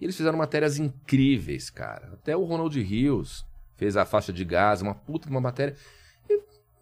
E 0.00 0.04
eles 0.04 0.16
fizeram 0.16 0.36
matérias 0.38 0.78
incríveis, 0.78 1.70
cara. 1.70 2.10
Até 2.14 2.36
o 2.36 2.44
Ronald 2.44 2.78
Rios 2.80 3.44
fez 3.76 3.96
a 3.96 4.04
faixa 4.04 4.32
de 4.32 4.44
gás, 4.44 4.82
uma 4.82 4.94
puta 4.94 5.26
de 5.26 5.30
uma 5.30 5.40
matéria. 5.40 5.74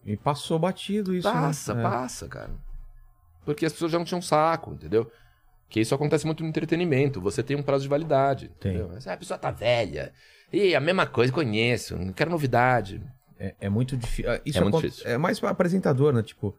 E 0.05 0.17
passou 0.17 0.59
batido 0.59 1.15
isso, 1.15 1.31
Passa, 1.31 1.75
né? 1.75 1.81
É. 1.81 1.83
passa, 1.83 2.29
cara. 2.29 2.51
Porque 3.45 3.65
as 3.65 3.73
pessoas 3.73 3.93
já 3.93 3.99
não 3.99 4.05
tinham 4.05 4.21
saco, 4.21 4.73
entendeu? 4.75 5.11
Que 5.69 5.81
isso 5.81 5.95
acontece 5.95 6.27
muito 6.27 6.43
no 6.43 6.49
entretenimento. 6.49 7.21
Você 7.21 7.43
tem 7.43 7.57
um 7.57 7.63
prazo 7.63 7.85
de 7.85 7.89
validade. 7.89 8.49
Tem. 8.61 8.73
entendeu? 8.75 8.91
Mas, 8.95 9.07
ah, 9.07 9.15
a 9.15 9.17
pessoa 9.17 9.39
tá 9.39 9.51
velha. 9.51 10.13
E 10.53 10.75
a 10.75 10.81
mesma 10.81 11.07
coisa, 11.07 11.33
conheço. 11.33 11.97
Não 11.97 12.13
quero 12.13 12.31
novidade. 12.31 13.03
É, 13.39 13.55
é 13.63 13.69
muito 13.69 13.97
difícil. 13.97 14.31
Isso 14.45 14.59
É 14.59 14.63
muito 14.63 14.81
difícil. 14.81 15.07
É 15.11 15.17
mais 15.19 15.41
pra 15.41 15.51
apresentador, 15.51 16.13
né? 16.13 16.23
Tipo. 16.23 16.57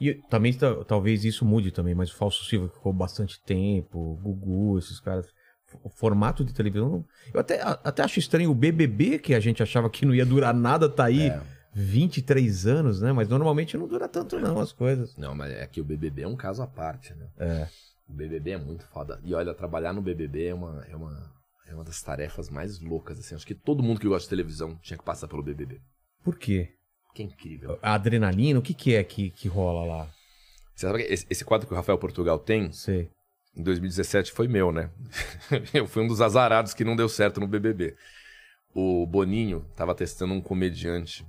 E 0.00 0.14
também 0.14 0.52
ta- 0.52 0.84
talvez 0.84 1.24
isso 1.24 1.44
mude 1.44 1.72
também, 1.72 1.92
mas 1.94 2.10
o 2.12 2.16
Falso 2.16 2.44
Silva 2.44 2.68
ficou 2.68 2.92
bastante 2.92 3.40
tempo, 3.42 3.98
o 3.98 4.16
Gugu, 4.16 4.78
esses 4.78 5.00
caras. 5.00 5.26
O 5.82 5.88
formato 5.90 6.44
de 6.44 6.52
televisão. 6.52 7.04
Eu 7.32 7.40
até, 7.40 7.60
até 7.62 8.02
acho 8.02 8.18
estranho 8.18 8.50
o 8.50 8.54
BBB, 8.54 9.18
que 9.18 9.34
a 9.34 9.40
gente 9.40 9.62
achava 9.62 9.90
que 9.90 10.06
não 10.06 10.14
ia 10.14 10.24
durar 10.24 10.54
nada, 10.54 10.88
tá 10.88 11.04
aí 11.04 11.28
É. 11.28 11.40
23 11.74 12.66
anos, 12.66 13.00
né? 13.00 13.12
Mas 13.12 13.28
normalmente 13.28 13.76
não 13.76 13.86
dura 13.86 14.08
tanto, 14.08 14.38
não, 14.38 14.58
as 14.58 14.72
coisas. 14.72 15.16
Não, 15.16 15.34
mas 15.34 15.52
é 15.52 15.66
que 15.66 15.80
o 15.80 15.84
BBB 15.84 16.22
é 16.22 16.28
um 16.28 16.36
caso 16.36 16.62
à 16.62 16.66
parte, 16.66 17.14
né? 17.14 17.28
É. 17.38 17.68
O 18.08 18.12
BBB 18.12 18.52
é 18.52 18.58
muito 18.58 18.84
foda. 18.86 19.20
E 19.22 19.34
olha, 19.34 19.54
trabalhar 19.54 19.92
no 19.92 20.00
BBB 20.00 20.46
é 20.46 20.54
uma, 20.54 20.84
é 20.88 20.96
uma, 20.96 21.32
é 21.68 21.74
uma 21.74 21.84
das 21.84 22.02
tarefas 22.02 22.48
mais 22.48 22.80
loucas, 22.80 23.18
assim. 23.18 23.34
Acho 23.34 23.46
que 23.46 23.54
todo 23.54 23.82
mundo 23.82 24.00
que 24.00 24.08
gosta 24.08 24.24
de 24.24 24.30
televisão 24.30 24.76
tinha 24.82 24.96
que 24.96 25.04
passar 25.04 25.28
pelo 25.28 25.42
BBB. 25.42 25.80
Por 26.24 26.36
quê? 26.38 26.70
Que 27.14 27.22
é 27.22 27.26
incrível. 27.26 27.78
A 27.82 27.94
adrenalina, 27.94 28.58
o 28.58 28.62
que, 28.62 28.74
que 28.74 28.94
é 28.94 29.04
que, 29.04 29.30
que 29.30 29.48
rola 29.48 29.84
lá? 29.84 30.10
Você 30.74 30.86
sabe 30.86 31.04
que 31.04 31.12
esse, 31.12 31.26
esse 31.28 31.44
quadro 31.44 31.66
que 31.66 31.74
o 31.74 31.76
Rafael 31.76 31.98
Portugal 31.98 32.38
tem, 32.38 32.72
Sei. 32.72 33.10
Em 33.56 33.62
2017 33.62 34.32
foi 34.32 34.48
meu, 34.48 34.70
né? 34.70 34.90
eu 35.74 35.86
fui 35.86 36.02
um 36.02 36.08
dos 36.08 36.20
azarados 36.20 36.74
que 36.74 36.84
não 36.84 36.96
deu 36.96 37.08
certo 37.08 37.40
no 37.40 37.46
BBB. 37.46 37.96
O 38.74 39.06
Boninho 39.06 39.64
tava 39.74 39.94
testando 39.94 40.34
um 40.34 40.40
comediante 40.40 41.26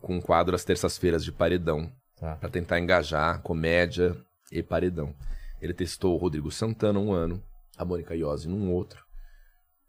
com 0.00 0.16
um 0.16 0.20
quadro 0.20 0.54
às 0.54 0.64
terças-feiras 0.64 1.24
de 1.24 1.32
paredão, 1.32 1.90
Tá. 2.22 2.36
Pra 2.36 2.48
tentar 2.48 2.78
engajar 2.78 3.42
comédia 3.42 4.16
e 4.52 4.62
paredão. 4.62 5.12
Ele 5.60 5.74
testou 5.74 6.14
o 6.14 6.16
Rodrigo 6.16 6.52
Santana 6.52 7.00
um 7.00 7.12
ano, 7.12 7.42
a 7.76 7.84
Mônica 7.84 8.14
Iose 8.14 8.48
num 8.48 8.70
outro. 8.70 9.04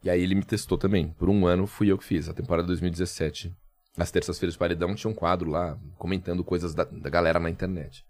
E 0.02 0.10
aí 0.10 0.20
ele 0.20 0.34
me 0.34 0.42
testou 0.42 0.76
também. 0.76 1.10
Por 1.10 1.28
um 1.28 1.46
ano 1.46 1.64
fui 1.64 1.92
eu 1.92 1.96
que 1.96 2.02
fiz. 2.02 2.28
A 2.28 2.34
temporada 2.34 2.66
2017. 2.66 3.54
Às 3.96 4.10
terças-feiras 4.10 4.54
de 4.54 4.58
paredão 4.58 4.96
tinha 4.96 5.08
um 5.08 5.14
quadro 5.14 5.48
lá 5.48 5.78
comentando 5.96 6.42
coisas 6.42 6.74
da, 6.74 6.82
da 6.82 7.08
galera 7.08 7.38
na 7.38 7.48
internet. 7.48 8.04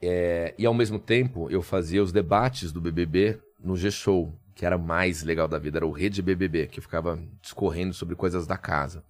É, 0.00 0.54
e 0.58 0.66
ao 0.66 0.74
mesmo 0.74 0.98
tempo 0.98 1.50
eu 1.50 1.62
fazia 1.62 2.02
os 2.02 2.12
debates 2.12 2.72
do 2.72 2.80
BBB 2.80 3.38
no 3.62 3.76
G-Show, 3.76 4.32
que 4.54 4.64
era 4.64 4.78
mais 4.78 5.22
legal 5.22 5.48
da 5.48 5.58
vida, 5.58 5.78
era 5.78 5.86
o 5.86 5.90
Rede 5.90 6.22
BBB, 6.22 6.66
que 6.66 6.78
eu 6.78 6.82
ficava 6.82 7.18
discorrendo 7.40 7.94
sobre 7.94 8.14
coisas 8.14 8.46
da 8.46 8.56
casa. 8.56 9.02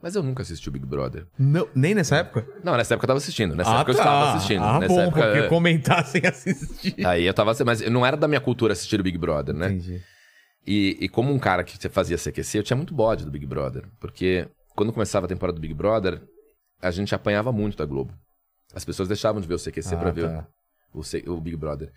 Mas 0.00 0.14
eu 0.14 0.22
nunca 0.22 0.42
assisti 0.42 0.68
o 0.68 0.72
Big 0.72 0.86
Brother. 0.86 1.26
Não, 1.36 1.68
nem 1.74 1.94
nessa 1.94 2.16
época? 2.18 2.46
Não, 2.62 2.76
nessa 2.76 2.94
época 2.94 3.04
eu 3.04 3.08
tava 3.08 3.18
assistindo. 3.18 3.56
Nessa 3.56 3.70
ah, 3.70 3.80
época 3.80 3.94
tá. 3.94 3.98
eu 3.98 4.04
estava 4.04 4.36
assistindo. 4.36 4.62
Ah, 4.62 4.78
nessa 4.78 4.94
bom, 4.94 5.00
época, 5.00 5.22
porque 5.22 5.38
é. 5.38 5.48
comentar 5.48 6.04
sem 6.06 6.24
assistir. 6.24 6.94
Aí 7.04 7.26
eu 7.26 7.34
tava. 7.34 7.52
Mas 7.64 7.80
não 7.90 8.06
era 8.06 8.16
da 8.16 8.28
minha 8.28 8.40
cultura 8.40 8.72
assistir 8.72 9.00
o 9.00 9.02
Big 9.02 9.18
Brother, 9.18 9.54
né? 9.54 9.66
Entendi. 9.66 10.00
E, 10.64 10.98
e 11.00 11.08
como 11.08 11.32
um 11.32 11.38
cara 11.38 11.64
que 11.64 11.88
fazia 11.88 12.16
CQC, 12.16 12.58
eu 12.58 12.62
tinha 12.62 12.76
muito 12.76 12.94
bode 12.94 13.24
do 13.24 13.30
Big 13.30 13.44
Brother. 13.44 13.88
Porque 13.98 14.46
quando 14.76 14.92
começava 14.92 15.26
a 15.26 15.28
temporada 15.28 15.58
do 15.58 15.60
Big 15.60 15.74
Brother, 15.74 16.22
a 16.80 16.90
gente 16.90 17.14
apanhava 17.14 17.50
muito 17.50 17.76
da 17.76 17.84
Globo. 17.84 18.12
As 18.74 18.84
pessoas 18.84 19.08
deixavam 19.08 19.40
de 19.40 19.48
ver 19.48 19.54
o 19.54 19.58
CQC 19.58 19.94
Ah, 19.94 19.98
pra 19.98 20.10
ver 20.10 20.28
tá. 20.28 20.46
o, 20.92 21.00
o 21.32 21.40
Big 21.40 21.56
Brother. 21.56 21.90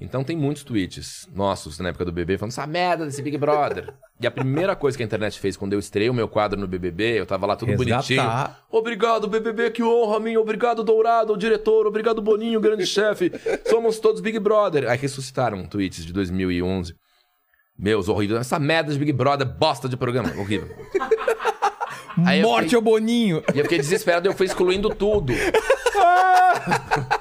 Então 0.00 0.22
tem 0.22 0.36
muitos 0.36 0.62
tweets 0.62 1.28
nossos 1.34 1.80
na 1.80 1.88
época 1.88 2.04
do 2.04 2.12
BBB 2.12 2.38
falando 2.38 2.52
essa 2.52 2.64
merda 2.68 3.04
desse 3.04 3.20
Big 3.20 3.36
Brother. 3.36 3.92
e 4.20 4.26
a 4.28 4.30
primeira 4.30 4.76
coisa 4.76 4.96
que 4.96 5.02
a 5.02 5.06
internet 5.06 5.40
fez 5.40 5.56
quando 5.56 5.72
eu 5.72 5.78
estrei 5.80 6.08
o 6.08 6.14
meu 6.14 6.28
quadro 6.28 6.56
no 6.60 6.68
BBB, 6.68 7.18
eu 7.18 7.26
tava 7.26 7.46
lá 7.46 7.56
tudo 7.56 7.70
Resgatar. 7.70 7.96
bonitinho. 7.96 8.56
Obrigado, 8.70 9.26
BBB, 9.26 9.72
que 9.72 9.82
honra 9.82 10.18
a 10.18 10.20
mim. 10.20 10.36
Obrigado, 10.36 10.84
Dourado, 10.84 11.32
o 11.32 11.36
diretor. 11.36 11.84
Obrigado, 11.84 12.22
Boninho, 12.22 12.60
grande 12.60 12.86
chefe. 12.86 13.32
Somos 13.68 13.98
todos 13.98 14.20
Big 14.20 14.38
Brother. 14.38 14.88
Aí 14.88 14.96
ressuscitaram 14.96 15.66
tweets 15.66 16.04
de 16.06 16.12
2011. 16.12 16.94
Meus, 17.76 18.08
horrível. 18.08 18.36
Essa 18.38 18.58
merda 18.60 18.92
de 18.92 18.98
Big 19.00 19.12
Brother, 19.12 19.46
bosta 19.48 19.88
de 19.88 19.96
programa. 19.96 20.28
Horrível. 20.38 20.68
Morte 22.42 22.64
fiquei- 22.64 22.76
ao 22.76 22.82
Boninho! 22.82 23.42
E 23.54 23.58
eu 23.58 23.64
fiquei 23.64 23.78
desesperado 23.78 24.26
e 24.26 24.28
eu 24.28 24.34
fui 24.34 24.46
excluindo 24.46 24.90
tudo. 24.94 25.32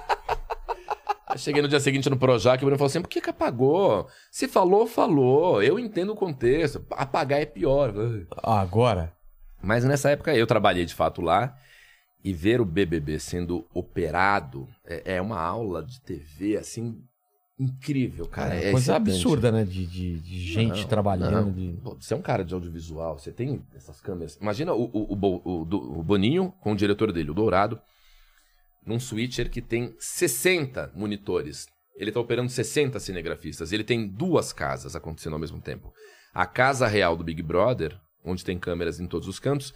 Aí 1.30 1.38
cheguei 1.38 1.62
no 1.62 1.68
dia 1.68 1.80
seguinte 1.80 2.10
no 2.10 2.18
Projac 2.18 2.62
e 2.62 2.64
o 2.64 2.68
Bruno 2.68 2.78
falou 2.78 2.88
assim: 2.88 3.02
por 3.02 3.10
que, 3.10 3.20
que 3.20 3.30
apagou? 3.30 4.08
Se 4.32 4.48
falou, 4.48 4.88
falou. 4.88 5.62
Eu 5.62 5.78
entendo 5.78 6.14
o 6.14 6.16
contexto. 6.16 6.86
Apagar 6.92 7.42
é 7.42 7.46
pior. 7.46 7.94
Ah, 8.42 8.62
agora? 8.62 9.14
Mas 9.62 9.84
nessa 9.84 10.10
época 10.12 10.34
eu 10.36 10.48
trabalhei 10.48 10.86
de 10.86 10.94
fato 10.94 11.22
lá 11.22 11.54
e 12.24 12.32
ver 12.32 12.62
o 12.62 12.66
BBB 12.66 13.20
sendo 13.20 13.68
operado 13.74 14.68
é, 14.86 15.16
é 15.16 15.22
uma 15.22 15.40
aula 15.40 15.84
de 15.84 16.00
TV 16.02 16.56
assim 16.58 17.02
incrível, 17.60 18.28
cara. 18.28 18.54
É, 18.56 18.70
é 18.70 18.72
coisa 18.72 18.94
excitante. 18.94 19.10
absurda, 19.12 19.52
né? 19.52 19.64
De, 19.66 19.86
de, 19.86 20.20
de 20.22 20.40
gente 20.40 20.82
Não, 20.82 20.88
trabalhando. 20.88 21.32
não. 21.48 21.52
de- 21.52 21.74
Pô, 21.84 21.98
Você 22.00 22.14
é 22.14 22.18
um 22.18 22.22
cara 22.22 22.46
de 22.46 22.54
audiovisual, 22.54 23.18
você 23.18 23.32
tem 23.32 23.66
essas 23.76 24.00
câmeras. 24.00 24.38
Imagina 24.40 24.74
o, 24.74 24.84
o, 24.94 25.14
o, 25.16 26.00
o 26.00 26.04
Boninho 26.04 26.54
com 26.62 26.72
o 26.72 26.76
diretor 26.76 27.12
dele, 27.12 27.32
o 27.32 27.34
Dourado, 27.34 27.82
num 28.88 29.00
switcher 29.00 29.50
que 29.52 29.62
tem 29.62 29.94
60 30.00 30.92
monitores. 30.96 31.68
Ele 31.96 32.12
tá 32.12 32.20
operando 32.20 32.50
60 32.50 33.00
cinegrafistas. 33.00 33.72
Ele 33.72 33.84
tem 33.84 34.08
duas 34.08 34.54
casas 34.54 34.96
acontecendo 34.96 35.34
ao 35.34 35.40
mesmo 35.40 35.60
tempo. 35.60 35.92
A 36.34 36.46
casa 36.46 36.88
real 36.88 37.16
do 37.18 37.24
Big 37.24 37.42
Brother, 37.44 38.00
onde 38.24 38.46
tem 38.46 38.58
câmeras 38.58 39.00
em 39.00 39.08
todos 39.08 39.28
os 39.28 39.40
cantos, 39.40 39.74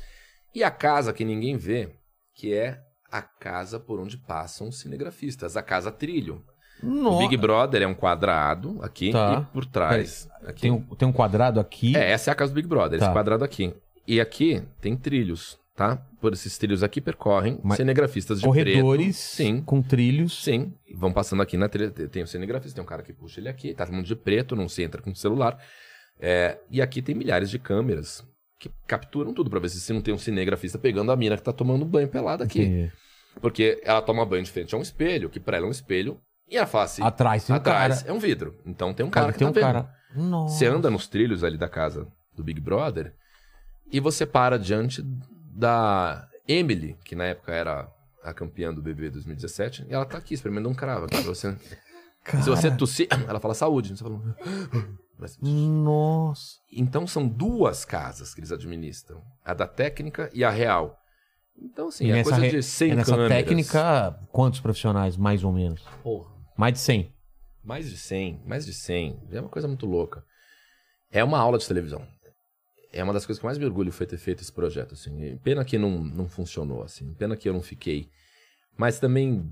e 0.54 0.64
a 0.64 0.72
casa 0.72 1.14
que 1.14 1.26
ninguém 1.26 1.58
vê, 1.58 1.96
que 2.36 2.54
é 2.54 2.80
a 3.12 3.22
casa 3.22 3.80
por 3.80 4.00
onde 4.00 4.18
passam 4.18 4.70
os 4.70 4.80
cinegrafistas, 4.80 5.58
a 5.58 5.62
casa 5.62 5.92
trilho. 5.92 6.44
O 6.82 6.88
Nossa. 6.88 7.20
Big 7.28 7.38
Brother 7.38 7.82
é 7.82 7.88
um 7.88 7.94
quadrado 7.94 8.80
aqui 8.82 9.12
Tá. 9.12 9.46
e 9.50 9.54
por 9.54 9.66
trás. 9.66 10.28
Aqui. 10.44 10.62
Tem 10.62 10.72
um, 10.72 10.82
tem 10.96 11.08
um 11.08 11.12
quadrado 11.14 11.60
aqui. 11.60 11.96
É, 11.96 12.12
essa 12.12 12.30
é 12.30 12.32
a 12.32 12.36
casa 12.36 12.52
do 12.52 12.56
Big 12.56 12.68
Brother, 12.68 13.00
Tá. 13.00 13.06
esse 13.06 13.14
quadrado 13.14 13.44
aqui. 13.44 13.74
E 14.08 14.20
aqui 14.20 14.64
tem 14.80 14.96
trilhos, 14.96 15.60
tá? 15.76 15.98
Por 16.20 16.34
esses 16.34 16.58
trilhos 16.58 16.84
aqui 16.84 17.00
percorrem 17.02 17.60
Mas- 17.64 17.78
cinegrafistas 17.78 18.40
de 18.40 18.46
corredores 18.46 19.36
preto. 19.36 19.48
Sim, 19.48 19.62
com 19.62 19.82
trilhos. 19.82 20.44
sim. 20.44 20.74
Vão 20.96 21.12
passando 21.12 21.42
aqui 21.42 21.58
na 21.58 21.68
trilha. 21.70 21.90
Tem 21.92 22.24
o 22.24 22.28
cinegrafista, 22.28 22.76
tem 22.76 22.84
um 22.84 22.88
cara 22.88 23.02
que 23.04 23.14
puxa 23.14 23.40
ele 23.40 23.50
aqui, 23.50 23.74
tá 23.74 23.86
todo 23.86 23.96
mundo 23.96 24.06
de 24.06 24.16
preto, 24.16 24.56
não 24.56 24.68
se 24.70 24.84
entra 24.84 25.02
com 25.02 25.12
o 25.12 25.16
celular. 25.16 25.58
É, 26.20 26.60
e 26.70 26.82
aqui 26.82 27.02
tem 27.02 27.16
milhares 27.16 27.50
de 27.50 27.58
câmeras 27.58 28.24
que 28.60 28.70
capturam 28.86 29.34
tudo 29.34 29.50
pra 29.50 29.60
ver 29.60 29.70
se 29.70 29.92
não 29.92 30.02
tem 30.02 30.14
um 30.14 30.20
cinegrafista 30.20 30.78
pegando 30.78 31.12
a 31.12 31.16
mina 31.16 31.36
que 31.36 31.42
tá 31.44 31.52
tomando 31.52 31.84
banho 31.84 32.08
pelada 32.08 32.44
aqui. 32.44 32.62
Entendi. 32.62 32.92
Porque 33.42 33.82
ela 33.84 34.02
toma 34.02 34.26
banho 34.26 34.44
de 34.44 34.52
frente 34.52 34.76
a 34.76 34.78
um 34.78 34.82
espelho, 34.82 35.30
que 35.30 35.40
pra 35.40 35.58
ela 35.58 35.66
é 35.66 35.70
um 35.70 35.72
espelho, 35.72 36.20
e 36.48 36.58
a 36.58 36.68
face 36.68 37.02
Atrás 37.02 37.50
atrás 37.50 38.02
cara. 38.04 38.12
é 38.12 38.14
um 38.14 38.20
vidro. 38.20 38.60
Então 38.66 38.94
tem 38.94 39.06
um 39.06 39.10
Cara, 39.10 39.28
cara 39.28 39.34
que 39.34 39.40
tem 39.40 39.48
tá 39.48 39.52
um 39.52 39.54
vendo. 39.54 39.64
cara. 39.64 39.90
Nossa. 40.14 40.58
Você 40.58 40.66
anda 40.68 40.90
nos 40.92 41.08
trilhos 41.08 41.44
ali 41.44 41.58
da 41.58 41.70
casa 41.70 42.06
do 42.36 42.44
Big 42.44 42.60
Brother 42.60 43.14
e 43.92 44.00
você 44.02 44.26
para 44.26 44.60
diante 44.60 45.02
da 45.54 46.28
Emily, 46.48 46.98
que 47.04 47.16
na 47.16 47.26
época 47.26 47.52
era 47.54 47.90
a 48.24 48.34
campeã 48.34 48.74
do 48.74 48.82
BB 48.82 49.10
2017, 49.12 49.86
e 49.90 49.94
ela 49.94 50.06
tá 50.06 50.18
aqui 50.18 50.34
espremendo 50.34 50.70
um 50.70 50.74
cravo 50.74 51.06
aqui 51.06 51.16
pra 51.16 51.24
você. 51.34 51.56
Se 52.44 52.50
você 52.50 52.70
tossir, 52.76 53.08
ela 53.28 53.40
fala 53.40 53.54
saúde. 53.54 53.96
Você 53.98 54.04
fala... 54.04 54.20
Mas- 55.18 55.38
Nossa. 55.42 56.58
Então 56.72 57.06
são 57.06 57.28
duas 57.28 57.86
casas 57.86 58.34
que 58.34 58.40
eles 58.40 58.52
administram, 58.52 59.22
a 59.46 59.54
da 59.54 59.68
técnica 59.68 60.30
e 60.34 60.44
a 60.44 60.50
real. 60.50 60.98
Então, 61.58 61.90
assim, 61.90 62.08
E 62.08 62.12
é 62.12 62.24
coisa 62.24 62.40
re- 62.40 62.50
de 62.50 62.64
100 62.64 62.92
e 62.92 62.96
nessa 62.96 63.12
câmeras. 63.12 63.32
técnica, 63.38 64.20
quantos 64.32 64.60
profissionais, 64.60 65.16
mais 65.18 65.44
ou 65.44 65.52
menos? 65.52 65.84
Porra, 66.02 66.32
Mais 66.58 66.74
de 66.74 66.80
100. 66.80 67.14
mais 67.64 67.88
de 67.88 67.98
100, 67.98 68.42
mais 68.48 68.66
de 68.66 68.74
100. 68.74 69.20
É 69.32 69.40
uma 69.40 69.50
coisa 69.50 69.68
muito 69.68 69.86
louca. 69.86 70.24
É 71.12 71.24
uma 71.24 71.38
aula 71.38 71.60
de 71.60 71.68
televisão. 71.68 72.02
É 72.94 73.04
uma 73.04 73.14
das 73.14 73.26
coisas 73.26 73.40
que 73.40 73.46
mais 73.46 73.58
me 73.58 73.66
orgulho 73.66 73.92
foi 73.92 74.06
ter 74.06 74.18
feito 74.18 74.42
esse 74.42 74.52
projeto, 74.52 74.94
assim. 74.94 75.38
Pena 75.44 75.64
que 75.64 75.78
não, 75.78 76.04
não 76.04 76.28
funcionou, 76.28 76.84
assim. 76.84 77.14
Pena 77.14 77.38
que 77.38 77.48
eu 77.48 77.54
não 77.54 77.62
fiquei. 77.62 78.10
Mas 78.78 79.00
também 79.00 79.52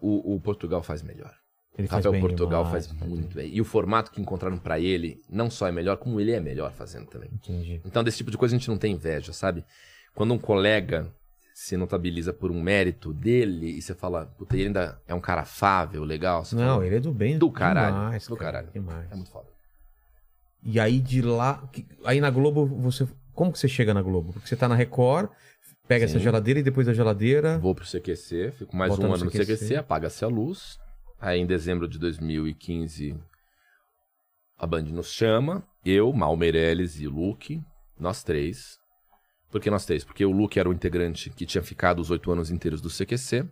o, 0.00 0.34
o 0.34 0.40
Portugal 0.40 0.82
faz 0.82 1.02
melhor. 1.02 1.34
Ele 1.78 1.88
faz 1.88 2.04
Rafael 2.04 2.12
bem 2.12 2.20
Portugal 2.22 2.64
demais, 2.64 2.86
faz 2.86 3.00
muito 3.08 3.34
bem. 3.34 3.54
E 3.54 3.60
o 3.60 3.64
formato 3.64 4.10
que 4.10 4.20
encontraram 4.20 4.56
pra 4.56 4.80
ele 4.80 5.22
não 5.28 5.50
só 5.50 5.66
é 5.66 5.72
melhor, 5.72 5.98
como 5.98 6.18
ele 6.18 6.32
é 6.32 6.40
melhor 6.40 6.72
fazendo 6.72 7.06
também. 7.06 7.28
Entendi. 7.32 7.82
Então, 7.84 8.02
desse 8.02 8.16
tipo 8.16 8.30
de 8.30 8.38
coisa 8.38 8.54
a 8.54 8.58
gente 8.58 8.68
não 8.68 8.78
tem 8.78 8.94
inveja, 8.94 9.32
sabe? 9.32 9.62
Quando 10.14 10.32
um 10.32 10.38
colega 10.38 11.12
se 11.52 11.76
notabiliza 11.76 12.32
por 12.32 12.50
um 12.50 12.62
mérito 12.62 13.12
dele 13.12 13.78
e 13.78 13.82
você 13.82 13.94
fala, 13.94 14.26
puta, 14.26 14.56
ele 14.56 14.66
ainda 14.66 15.00
é 15.06 15.14
um 15.14 15.20
cara 15.20 15.42
afável, 15.42 16.02
legal. 16.02 16.42
Não, 16.52 16.74
fala, 16.74 16.86
ele 16.86 16.96
é 16.96 17.00
do 17.00 17.12
bem. 17.12 17.38
Do 17.38 17.50
caralho, 17.50 17.94
Demais, 17.94 18.26
do 18.26 18.36
cara, 18.36 18.52
caralho. 18.52 18.72
Demais. 18.72 19.10
é 19.10 19.14
muito 19.14 19.30
foda. 19.30 19.55
E 20.62 20.80
aí 20.80 21.00
de 21.00 21.22
lá. 21.22 21.62
Aí 22.04 22.20
na 22.20 22.30
Globo, 22.30 22.66
você. 22.66 23.06
Como 23.32 23.52
que 23.52 23.58
você 23.58 23.68
chega 23.68 23.92
na 23.92 24.02
Globo? 24.02 24.32
Porque 24.32 24.48
você 24.48 24.56
tá 24.56 24.66
na 24.68 24.74
Record, 24.74 25.30
pega 25.86 26.06
Sim. 26.06 26.14
essa 26.14 26.22
geladeira 26.22 26.60
e 26.60 26.62
depois 26.62 26.86
da 26.86 26.94
geladeira. 26.94 27.58
Vou 27.58 27.74
pro 27.74 27.84
CQC, 27.84 28.52
fico 28.52 28.74
mais 28.74 28.90
Volta 28.90 29.04
um 29.04 29.08
no 29.08 29.14
ano 29.14 29.24
no 29.26 29.30
CQC. 29.30 29.56
CQC, 29.56 29.76
apaga-se 29.76 30.24
a 30.24 30.28
luz. 30.28 30.78
Aí 31.20 31.38
em 31.40 31.46
dezembro 31.46 31.86
de 31.88 31.98
2015, 31.98 33.16
a 34.58 34.66
Band 34.66 34.84
nos 34.84 35.12
chama, 35.12 35.66
eu, 35.84 36.12
Mal 36.12 36.36
Meirelles 36.36 36.98
e 37.00 37.06
Luke, 37.06 37.62
nós 37.98 38.22
três. 38.22 38.78
Por 39.50 39.60
que 39.60 39.70
nós 39.70 39.86
três? 39.86 40.04
Porque 40.04 40.24
o 40.24 40.32
Luke 40.32 40.58
era 40.58 40.68
o 40.68 40.72
integrante 40.72 41.30
que 41.30 41.46
tinha 41.46 41.62
ficado 41.62 42.00
os 42.00 42.10
oito 42.10 42.30
anos 42.30 42.50
inteiros 42.50 42.80
do 42.80 42.90
CQC. 42.90 43.46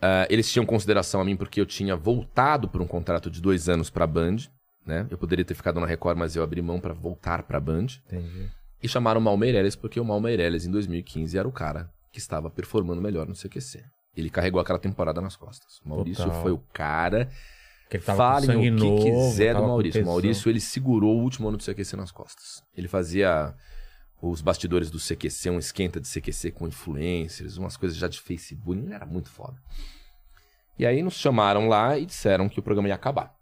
Ah, 0.00 0.26
eles 0.28 0.50
tinham 0.50 0.66
consideração 0.66 1.20
a 1.20 1.24
mim 1.24 1.36
porque 1.36 1.60
eu 1.60 1.66
tinha 1.66 1.94
voltado 1.94 2.68
por 2.68 2.82
um 2.82 2.86
contrato 2.86 3.30
de 3.30 3.40
dois 3.40 3.68
anos 3.68 3.88
pra 3.88 4.04
Band, 4.04 4.36
né? 4.84 5.06
Eu 5.10 5.18
poderia 5.18 5.44
ter 5.44 5.54
ficado 5.54 5.80
na 5.80 5.86
Record, 5.86 6.18
mas 6.18 6.36
eu 6.36 6.42
abri 6.42 6.60
mão 6.60 6.80
pra 6.80 6.92
voltar 6.92 7.42
pra 7.42 7.60
Band. 7.60 7.86
Entendi. 8.06 8.50
E 8.82 8.88
chamaram 8.88 9.20
o 9.20 9.24
Mal 9.24 9.36
Meirelles 9.36 9.76
porque 9.76 10.00
o 10.00 10.04
Mal 10.04 10.20
Meirelles, 10.20 10.66
em 10.66 10.70
2015, 10.70 11.38
era 11.38 11.46
o 11.46 11.52
cara 11.52 11.90
que 12.10 12.18
estava 12.18 12.50
performando 12.50 13.00
melhor 13.00 13.26
no 13.26 13.34
CQC. 13.34 13.84
Ele 14.16 14.28
carregou 14.28 14.60
aquela 14.60 14.78
temporada 14.78 15.20
nas 15.20 15.36
costas. 15.36 15.80
O 15.84 15.88
Maurício 15.88 16.24
Total. 16.24 16.42
foi 16.42 16.52
o 16.52 16.58
cara. 16.72 17.30
Que 17.88 17.96
ele 17.96 18.04
tava 18.04 18.18
Falem 18.18 18.56
o 18.56 18.60
que 18.60 18.70
novo, 18.70 19.02
quiser 19.02 19.54
do 19.54 19.62
Maurício. 19.62 20.02
O. 20.02 20.06
Maurício, 20.06 20.50
ele 20.50 20.60
segurou 20.60 21.16
o 21.16 21.22
último 21.22 21.48
ano 21.48 21.56
do 21.56 21.64
CQC 21.64 21.96
nas 21.96 22.10
costas. 22.10 22.62
Ele 22.76 22.88
fazia 22.88 23.54
os 24.20 24.40
bastidores 24.40 24.90
do 24.90 24.98
CQC, 24.98 25.50
um 25.50 25.58
esquenta 25.58 26.00
de 26.00 26.08
CQC 26.08 26.52
com 26.52 26.66
influencers, 26.66 27.56
umas 27.56 27.76
coisas 27.76 27.96
já 27.96 28.08
de 28.08 28.20
Facebook. 28.20 28.78
Ele 28.78 28.92
era 28.92 29.06
muito 29.06 29.30
foda. 29.30 29.56
E 30.78 30.86
aí 30.86 31.02
nos 31.02 31.14
chamaram 31.14 31.68
lá 31.68 31.98
e 31.98 32.06
disseram 32.06 32.48
que 32.48 32.58
o 32.58 32.62
programa 32.62 32.88
ia 32.88 32.94
acabar. 32.94 33.34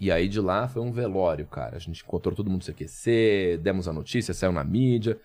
E 0.00 0.10
aí 0.10 0.28
de 0.28 0.40
lá 0.40 0.66
foi 0.68 0.82
um 0.82 0.92
velório, 0.92 1.46
cara. 1.46 1.76
A 1.76 1.78
gente 1.78 2.02
encontrou 2.02 2.34
todo 2.34 2.50
mundo 2.50 2.66
no 2.66 2.72
CQC, 2.72 3.60
demos 3.62 3.86
a 3.86 3.92
notícia, 3.92 4.34
saiu 4.34 4.52
na 4.52 4.64
mídia. 4.64 5.20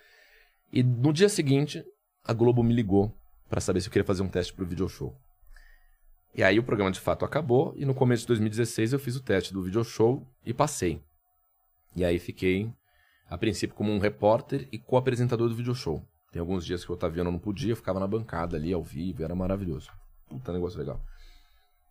E 0.72 0.84
no 0.84 1.12
dia 1.12 1.30
seguinte, 1.30 1.84
a 2.24 2.34
Globo 2.34 2.64
me 2.64 2.74
ligou 2.74 3.14
pra 3.50 3.60
saber 3.60 3.82
se 3.82 3.88
eu 3.88 3.92
queria 3.92 4.06
fazer 4.06 4.22
um 4.22 4.30
teste 4.30 4.54
pro 4.54 4.66
video 4.66 4.88
show. 4.88 5.16
E 6.36 6.44
aí 6.44 6.60
o 6.60 6.64
programa 6.64 6.92
de 6.92 7.00
fato 7.00 7.26
acabou 7.26 7.74
e 7.76 7.86
no 7.86 7.96
começo 7.96 8.22
de 8.22 8.28
2016 8.28 8.94
eu 8.94 9.00
fiz 9.00 9.16
o 9.16 9.24
teste 9.24 9.52
do 9.52 9.64
video 9.64 9.84
show 9.84 10.26
e 10.46 10.54
passei. 10.54 11.02
E 11.96 12.06
aí 12.06 12.20
fiquei 12.20 12.72
a 13.28 13.38
princípio 13.38 13.76
como 13.76 13.92
um 13.92 13.98
repórter 13.98 14.68
e 14.72 14.78
co-apresentador 14.78 15.50
do 15.50 15.56
video 15.56 15.74
show. 15.74 16.04
Tem 16.32 16.40
alguns 16.40 16.64
dias 16.64 16.86
que 16.86 16.92
o 16.92 16.94
Otaviano 16.94 17.32
não 17.32 17.40
podia, 17.40 17.72
eu 17.72 17.76
ficava 17.76 18.00
na 18.00 18.08
bancada 18.08 18.56
ali 18.56 18.72
ao 18.72 18.84
vivo, 18.84 19.24
era 19.24 19.34
maravilhoso. 19.34 19.92
Puta 20.28 20.54
negócio 20.54 20.78
legal. 20.78 21.02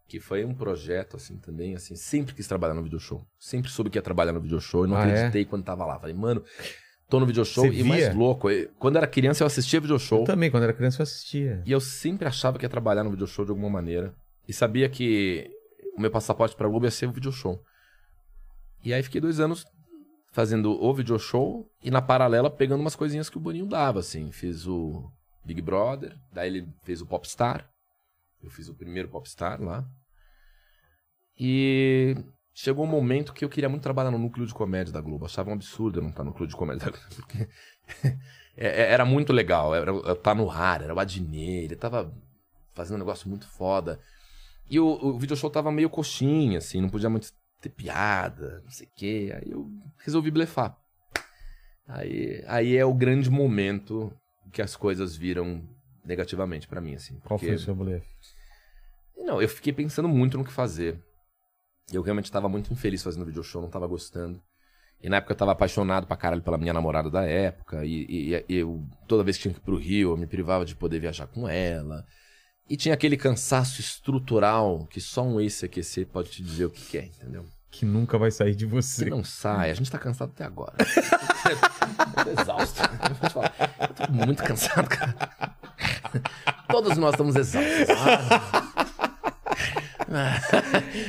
Que 0.09 0.19
foi 0.19 0.43
um 0.45 0.55
projeto, 0.55 1.17
assim, 1.17 1.37
também, 1.37 1.75
assim, 1.75 1.95
sempre 1.95 2.35
quis 2.35 2.49
trabalhar 2.49 2.73
no 2.75 2.83
video 2.83 2.99
show. 2.99 3.23
Sempre 3.39 3.71
soube 3.71 3.91
que 3.91 3.99
ia 3.99 4.03
trabalhar 4.03 4.33
no 4.33 4.41
video 4.41 4.59
show 4.59 4.87
e 4.87 4.89
não 4.89 4.97
Ah, 4.97 5.07
é? 5.07 5.13
acreditei 5.13 5.45
quando 5.45 5.65
tava 5.65 5.85
lá. 5.85 6.01
Falei, 6.01 6.15
mano, 6.17 6.43
tô 7.11 7.21
no 7.21 7.27
video 7.27 7.45
show 7.45 7.67
Você 7.67 7.75
e 7.81 7.85
mais 7.85 8.05
via? 8.07 8.15
louco. 8.15 8.49
eu- 8.51 8.71
Quando 8.79 8.97
era 8.97 9.07
criança 9.07 9.43
eu 9.43 9.47
assistia 9.47 9.79
video 9.81 9.99
show. 9.99 10.21
Eu 10.21 10.25
também, 10.25 10.51
quando 10.51 10.63
era 10.63 10.73
criança, 10.73 11.01
eu 11.01 11.05
assistia. 11.05 11.63
E 11.67 11.71
eu 11.71 11.79
sempre 11.81 12.27
achava 12.27 12.59
que 12.59 12.65
ia 12.65 12.69
trabalhar 12.71 13.05
no 13.05 13.11
video 13.11 13.27
show 13.27 13.45
de 13.45 13.51
alguma 13.51 13.69
maneira. 13.69 14.15
E 14.49 14.53
sabia 14.53 14.89
que 14.89 15.51
o 15.95 16.01
meu 16.01 16.11
passaporte 16.11 16.57
pra 16.57 16.67
Globo 16.67 16.87
ia 16.87 16.91
ser 16.91 17.07
o 17.07 17.13
video 17.13 17.31
show. 17.31 17.63
E 18.83 18.95
aí 18.95 19.03
fiquei 19.03 19.21
dois 19.21 19.39
anos 19.41 19.67
fazendo 20.33 20.71
o 20.83 20.95
video 20.95 21.19
show 21.19 21.71
e 21.83 21.91
na 21.91 22.01
paralela 22.01 22.49
pegando 22.51 22.81
umas 22.81 22.97
coisinhas 22.97 23.29
que 23.29 23.37
o 23.37 23.41
Boninho 23.41 23.67
dava, 23.67 24.01
assim. 24.01 24.33
Fiz 24.33 24.67
o 24.67 25.11
Big 25.45 25.61
Brother, 25.61 26.17
daí 26.33 26.49
ele 26.49 26.69
fez 26.83 27.03
o 27.03 27.07
Popstar. 27.07 27.69
Eu 28.43 28.49
fiz 28.51 28.69
o 28.69 28.75
primeiro 28.75 29.09
Popstar 29.09 29.61
lá. 29.61 29.85
E 31.39 32.17
chegou 32.53 32.85
um 32.85 32.89
momento 32.89 33.33
que 33.33 33.45
eu 33.45 33.49
queria 33.49 33.69
muito 33.69 33.83
trabalhar 33.83 34.11
no 34.11 34.19
núcleo 34.19 34.47
de 34.47 34.53
comédia 34.55 34.93
da 34.93 35.01
Globo. 35.01 35.25
Achava 35.27 35.51
um 35.51 35.55
absurdo 35.55 35.99
eu 35.99 36.03
não 36.03 36.11
estar 36.11 36.25
no 36.25 36.31
núcleo 36.31 36.49
de 36.49 36.57
comédia 36.57 36.87
da 36.87 36.91
Globo. 36.91 37.15
Porque 37.15 37.49
é- 38.57 38.83
é- 38.83 38.93
era 38.93 39.05
muito 39.05 39.33
legal. 39.33 39.75
Era 39.75 39.91
eu 39.91 40.13
estar 40.13 40.35
no 40.35 40.51
ar, 40.51 40.83
era 40.83 40.95
o 40.95 40.99
Adnet, 40.99 41.65
ele 41.65 41.77
tava 41.77 42.13
fazendo 42.75 42.97
um 42.97 42.99
negócio 43.01 43.29
muito 43.29 43.47
foda. 43.49 44.01
E 44.71 44.79
o, 44.79 44.87
o 44.87 45.19
video 45.19 45.37
show 45.37 45.49
tava 45.49 45.71
meio 45.73 45.89
coxinha, 45.89 46.59
assim, 46.59 46.81
não 46.81 46.89
podia 46.91 47.09
muito 47.09 47.33
ter 47.61 47.71
piada, 47.71 48.61
não 48.65 48.71
sei 48.71 48.87
o 48.87 48.91
quê. 48.95 49.33
Aí 49.41 49.51
eu 49.51 49.71
resolvi 49.99 50.31
blefar. 50.31 50.77
Aí, 51.87 52.45
aí 52.47 52.77
é 52.77 52.85
o 52.85 52.93
grande 52.93 53.31
momento 53.31 54.13
que 54.53 54.61
as 54.61 54.77
coisas 54.77 55.17
viram 55.17 55.63
negativamente 56.05 56.69
pra 56.69 56.81
mim, 56.81 56.95
assim. 56.95 57.15
Qual 57.21 57.39
porque- 57.39 57.47
foi 57.47 57.55
o 57.55 57.59
seu 57.59 57.75
blefe? 57.75 58.07
não, 59.25 59.43
eu 59.43 59.49
fiquei 59.49 59.75
pensando 59.75 60.09
muito 60.09 60.39
no 60.39 60.45
que 60.45 60.51
fazer. 60.53 60.99
Eu 61.93 62.03
realmente 62.03 62.27
estava 62.27 62.49
muito 62.49 62.73
infeliz 62.73 63.03
fazendo 63.03 63.25
video 63.25 63.43
show, 63.43 63.61
não 63.63 63.69
estava 63.69 63.87
gostando. 63.87 64.41
E 65.03 65.09
na 65.09 65.17
época 65.19 65.33
eu 65.33 65.37
tava 65.37 65.53
apaixonado 65.53 66.07
pra 66.07 66.17
caralho 66.17 66.43
pela 66.43 66.59
minha 66.59 66.73
namorada 66.73 67.09
da 67.11 67.23
época. 67.25 67.85
E, 67.85 68.05
e- 68.09 68.45
e 68.49 68.55
eu, 68.57 68.85
toda 69.07 69.23
vez 69.23 69.37
que 69.37 69.43
tinha 69.43 69.55
que 69.55 69.61
ir 69.61 69.63
pro 69.63 69.77
Rio, 69.79 70.11
eu 70.13 70.17
me 70.17 70.27
privava 70.27 70.65
de 70.65 70.75
poder 70.75 70.99
viajar 70.99 71.27
com 71.29 71.49
ela. 71.49 72.05
E 72.69 72.77
tinha 72.77 72.93
aquele 72.95 73.17
cansaço 73.17 73.81
estrutural 73.81 74.87
que 74.91 75.01
só 75.01 75.23
um 75.23 75.41
ex-CQC 75.41 76.05
pode 76.07 76.31
te 76.31 76.43
dizer 76.43 76.67
o 76.67 76.71
que, 76.71 76.83
que 76.85 76.99
é, 76.99 77.05
entendeu? 77.07 77.45
Que 77.71 77.85
nunca 77.87 78.19
vai 78.19 78.31
sair 78.31 78.55
de 78.55 78.67
Você 78.67 79.05
você. 79.05 79.11
não 79.11 79.23
sai, 79.23 79.71
a 79.71 79.75
gente 79.75 79.91
tá 79.91 79.99
cansado 79.99 80.31
até 80.35 80.45
agora. 80.45 80.75
eu 80.79 82.25
tô 82.35 82.41
exausto. 82.43 82.81
Eu 83.81 84.07
tô 84.07 84.13
muito 84.13 84.43
cansado, 84.43 84.89
cara. 84.89 85.15
Todos 86.69 86.97
nós 86.99 87.13
estamos 87.15 87.37
exaustos. 87.37 87.89
Ah. 87.91 88.68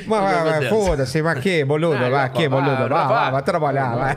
Mas 0.06 0.68
foda-se, 0.68 1.22
vai 1.22 1.38
aqui, 1.38 1.64
boludo, 1.64 1.98
Vai, 1.98 2.10
vai 2.10 2.30
vai, 2.30 2.48
boludo, 2.48 2.70
vai, 2.70 2.88
vai, 2.88 2.88
vai. 2.88 3.08
vai, 3.08 3.32
vai 3.32 3.42
trabalhar, 3.42 3.96
vai. 3.96 4.16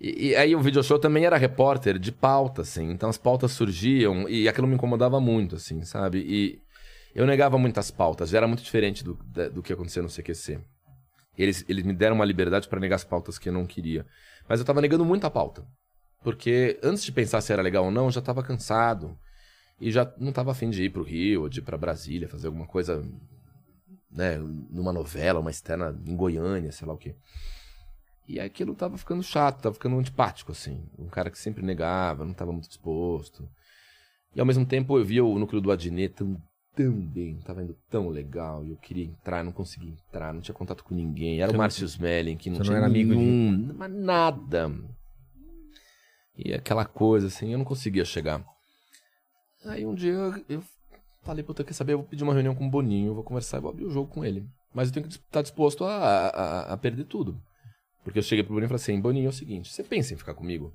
E, 0.00 0.28
e 0.28 0.36
aí 0.36 0.56
o 0.56 0.60
video 0.60 0.82
show 0.82 0.98
também 0.98 1.26
era 1.26 1.36
repórter 1.36 1.98
de 1.98 2.10
pauta, 2.10 2.62
assim. 2.62 2.90
Então 2.90 3.08
as 3.08 3.18
pautas 3.18 3.52
surgiam 3.52 4.28
e 4.28 4.48
aquilo 4.48 4.66
me 4.66 4.74
incomodava 4.74 5.20
muito, 5.20 5.56
assim, 5.56 5.82
sabe? 5.82 6.18
E 6.26 6.58
eu 7.14 7.26
negava 7.26 7.58
muitas 7.58 7.90
pautas. 7.90 8.30
Já 8.30 8.38
era 8.38 8.48
muito 8.48 8.62
diferente 8.62 9.04
do, 9.04 9.18
do 9.52 9.62
que 9.62 9.72
acontecia 9.72 10.02
no 10.02 10.08
CQC. 10.08 10.58
Eles, 11.36 11.64
eles 11.68 11.84
me 11.84 11.92
deram 11.92 12.16
uma 12.16 12.24
liberdade 12.24 12.68
para 12.68 12.80
negar 12.80 12.96
as 12.96 13.04
pautas 13.04 13.38
que 13.38 13.48
eu 13.48 13.52
não 13.52 13.66
queria. 13.66 14.04
Mas 14.48 14.58
eu 14.58 14.66
tava 14.66 14.80
negando 14.80 15.04
muita 15.04 15.30
pauta. 15.30 15.64
Porque 16.22 16.78
antes 16.82 17.04
de 17.04 17.12
pensar 17.12 17.40
se 17.40 17.52
era 17.52 17.62
legal 17.62 17.84
ou 17.84 17.90
não, 17.90 18.06
eu 18.06 18.10
já 18.10 18.20
tava 18.20 18.42
cansado. 18.42 19.16
E 19.80 19.90
já 19.90 20.12
não 20.18 20.30
tava 20.32 20.50
afim 20.50 20.68
de 20.70 20.82
ir 20.84 20.90
pro 20.90 21.02
Rio, 21.02 21.42
ou 21.42 21.48
de 21.48 21.60
ir 21.60 21.62
pra 21.62 21.78
Brasília, 21.78 22.28
fazer 22.28 22.48
alguma 22.48 22.66
coisa, 22.66 23.02
né, 24.10 24.36
numa 24.70 24.92
novela, 24.92 25.40
uma 25.40 25.50
externa 25.50 25.98
em 26.06 26.14
Goiânia, 26.14 26.70
sei 26.72 26.86
lá 26.86 26.92
o 26.94 26.98
quê. 26.98 27.14
E 28.28 28.38
aquilo 28.38 28.74
tava 28.74 28.96
ficando 28.98 29.22
chato, 29.22 29.62
tava 29.62 29.74
ficando 29.74 29.96
antipático, 29.98 30.52
assim. 30.52 30.84
Um 30.98 31.08
cara 31.08 31.30
que 31.30 31.38
sempre 31.38 31.64
negava, 31.64 32.24
não 32.24 32.32
tava 32.34 32.52
muito 32.52 32.68
disposto. 32.68 33.48
E 34.34 34.38
ao 34.38 34.46
mesmo 34.46 34.64
tempo 34.66 34.96
eu 34.98 35.04
via 35.04 35.24
o 35.24 35.38
núcleo 35.38 35.60
do 35.60 35.72
Adnet 35.72 36.14
tão, 36.14 36.40
tão 36.76 36.92
bem, 36.92 37.38
tava 37.40 37.62
indo 37.62 37.76
tão 37.90 38.08
legal. 38.08 38.64
E 38.64 38.70
eu 38.70 38.76
queria 38.76 39.04
entrar, 39.04 39.42
não 39.42 39.50
conseguia 39.50 39.90
entrar, 39.90 40.32
não 40.32 40.40
tinha 40.40 40.54
contato 40.54 40.84
com 40.84 40.94
ninguém. 40.94 41.40
Era 41.40 41.50
o 41.50 41.56
Márcio 41.56 41.84
Smelling, 41.86 42.36
que 42.36 42.50
não 42.50 42.58
você 42.58 42.62
não 42.62 42.66
tinha 42.66 42.76
era 42.76 42.86
amigo 42.86 43.10
de- 43.10 43.16
nenhum, 43.16 43.74
mas 43.74 43.90
nada. 43.92 44.70
E 46.36 46.54
aquela 46.54 46.84
coisa, 46.84 47.26
assim, 47.26 47.50
eu 47.50 47.58
não 47.58 47.64
conseguia 47.64 48.04
chegar. 48.04 48.44
Aí 49.64 49.84
um 49.86 49.94
dia 49.94 50.12
eu- 50.48 50.62
falei, 51.22 51.42
puta, 51.44 51.62
quer 51.62 51.72
saber? 51.74 51.92
Eu 51.92 51.98
vou 51.98 52.06
pedir 52.06 52.24
uma 52.24 52.32
reunião 52.32 52.54
com 52.54 52.66
o 52.66 52.70
Boninho, 52.70 53.08
eu 53.10 53.14
vou 53.14 53.22
conversar 53.24 53.58
e 53.58 53.60
vou 53.60 53.70
abrir 53.70 53.84
o 53.84 53.90
jogo 53.90 54.10
com 54.10 54.24
ele. 54.24 54.44
Mas 54.74 54.88
eu 54.88 54.94
tenho 54.94 55.06
que 55.06 55.12
estar 55.14 55.42
disposto 55.42 55.84
a, 55.84 55.94
a, 56.28 56.72
a 56.72 56.76
perder 56.76 57.04
tudo. 57.04 57.40
Porque 58.02 58.18
eu 58.18 58.22
cheguei 58.22 58.42
pro 58.42 58.54
Boninho 58.54 58.66
e 58.66 58.68
falei 58.68 58.82
assim, 58.82 59.00
Boninho, 59.00 59.26
é 59.26 59.28
o 59.28 59.32
seguinte, 59.32 59.70
você 59.72 59.82
pensa 59.84 60.14
em 60.14 60.16
ficar 60.16 60.34
comigo? 60.34 60.72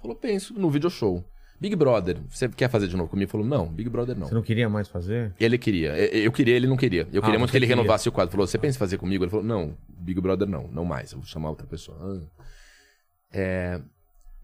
Falou, 0.00 0.16
penso, 0.16 0.54
no 0.54 0.70
video 0.70 0.88
show. 0.88 1.22
Big 1.60 1.76
Brother, 1.76 2.18
você 2.30 2.48
quer 2.48 2.70
fazer 2.70 2.88
de 2.88 2.96
novo 2.96 3.10
comigo? 3.10 3.30
Falou, 3.30 3.46
não, 3.46 3.68
Big 3.68 3.90
Brother 3.90 4.16
não. 4.16 4.26
Você 4.26 4.34
não 4.34 4.40
queria 4.42 4.66
mais 4.66 4.88
fazer? 4.88 5.34
Ele 5.38 5.58
queria. 5.58 5.94
Eu 5.98 6.32
queria, 6.32 6.56
ele 6.56 6.66
não 6.66 6.76
queria. 6.78 7.02
Eu 7.12 7.20
queria 7.20 7.36
Ah, 7.36 7.38
muito 7.38 7.50
você 7.50 7.52
que 7.52 7.56
ele 7.58 7.66
queria. 7.66 7.76
renovasse 7.76 8.08
o 8.08 8.12
quadro. 8.12 8.32
Falou, 8.32 8.46
você 8.46 8.56
pensa 8.56 8.78
em 8.78 8.78
fazer 8.78 8.96
comigo? 8.96 9.22
Ele 9.24 9.30
falou, 9.30 9.44
não, 9.44 9.76
Big 9.86 10.18
Brother 10.22 10.48
não, 10.48 10.68
não 10.68 10.86
mais. 10.86 11.12
Eu 11.12 11.18
vou 11.18 11.26
chamar 11.26 11.50
outra 11.50 11.66
pessoa. 11.66 11.98
Ah. 12.00 12.44
É, 13.30 13.80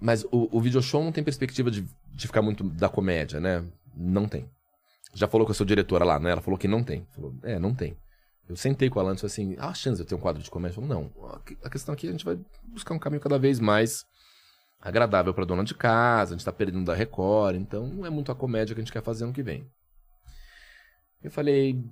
Mas 0.00 0.24
o, 0.24 0.48
o 0.56 0.60
video 0.60 0.82
show 0.82 1.02
não 1.02 1.12
tem 1.12 1.24
perspectiva 1.24 1.70
de, 1.70 1.86
de 2.12 2.26
ficar 2.26 2.42
muito 2.42 2.62
da 2.64 2.88
comédia, 2.88 3.40
né? 3.40 3.64
Não 3.94 4.28
tem. 4.28 4.48
Já 5.14 5.26
falou 5.26 5.46
com 5.46 5.52
a 5.52 5.54
sua 5.54 5.64
diretora 5.64 6.04
lá, 6.04 6.20
né? 6.20 6.30
Ela 6.30 6.42
falou 6.42 6.58
que 6.58 6.68
não 6.68 6.82
tem. 6.82 7.06
Falou, 7.12 7.34
é, 7.42 7.58
não 7.58 7.74
tem. 7.74 7.96
Eu 8.48 8.54
sentei 8.54 8.88
com 8.88 9.00
ela 9.00 9.10
antes 9.10 9.24
assim, 9.24 9.56
há 9.58 9.72
chance 9.74 9.96
de 9.96 10.02
eu 10.02 10.06
ter 10.06 10.14
um 10.14 10.20
quadro 10.20 10.42
de 10.42 10.50
comédia? 10.50 10.74
Falou, 10.74 10.88
não. 10.88 11.10
A 11.64 11.70
questão 11.70 11.94
aqui 11.94 12.06
é 12.06 12.10
a 12.10 12.12
gente 12.12 12.24
vai 12.24 12.38
buscar 12.64 12.94
um 12.94 12.98
caminho 12.98 13.20
cada 13.20 13.38
vez 13.38 13.58
mais 13.58 14.04
agradável 14.80 15.34
pra 15.34 15.44
dona 15.44 15.64
de 15.64 15.74
casa, 15.74 16.34
a 16.34 16.36
gente 16.36 16.44
tá 16.44 16.52
perdendo 16.52 16.84
da 16.84 16.94
Record, 16.94 17.56
então 17.56 17.88
não 17.88 18.06
é 18.06 18.10
muito 18.10 18.30
a 18.30 18.36
comédia 18.36 18.74
que 18.74 18.80
a 18.80 18.84
gente 18.84 18.92
quer 18.92 19.02
fazer 19.02 19.24
ano 19.24 19.32
que 19.32 19.42
vem. 19.42 19.66
Eu 21.22 21.30
falei, 21.30 21.82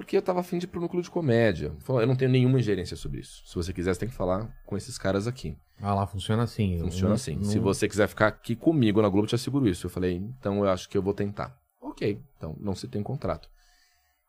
porque 0.00 0.16
eu 0.16 0.22
tava 0.22 0.40
afim 0.40 0.56
de 0.58 0.64
ir 0.64 0.68
pro 0.68 0.80
núcleo 0.80 1.02
de 1.02 1.10
comédia. 1.10 1.72
Falou, 1.80 2.00
eu 2.00 2.06
não 2.06 2.16
tenho 2.16 2.30
nenhuma 2.30 2.58
ingerência 2.58 2.96
sobre 2.96 3.20
isso. 3.20 3.42
Se 3.46 3.54
você 3.54 3.70
quiser, 3.70 3.92
você 3.92 4.00
tem 4.00 4.08
que 4.08 4.14
falar 4.14 4.50
com 4.64 4.74
esses 4.74 4.96
caras 4.96 5.26
aqui. 5.26 5.54
Ah 5.78 5.92
lá, 5.94 6.06
funciona 6.06 6.42
assim. 6.42 6.78
Funciona 6.78 7.08
não- 7.10 7.14
assim. 7.16 7.36
não- 7.36 7.44
Se 7.44 7.58
você 7.58 7.86
quiser 7.86 8.08
ficar 8.08 8.28
aqui 8.28 8.56
comigo 8.56 9.02
na 9.02 9.08
Globo, 9.10 9.24
eu 9.26 9.28
te 9.28 9.34
asseguro 9.34 9.68
isso. 9.68 9.86
Eu 9.86 9.90
falei, 9.90 10.14
então 10.14 10.64
eu 10.64 10.70
acho 10.70 10.88
que 10.88 10.96
eu 10.96 11.02
vou 11.02 11.12
tentar. 11.12 11.54
Ok, 11.80 12.18
então 12.36 12.56
não 12.58 12.74
se 12.74 12.88
tem 12.88 13.02
contrato. 13.02 13.48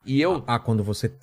E 0.06 0.20
eu, 0.22 0.44
Ah, 0.46 0.60
quando 0.60 0.84
você 0.84 1.14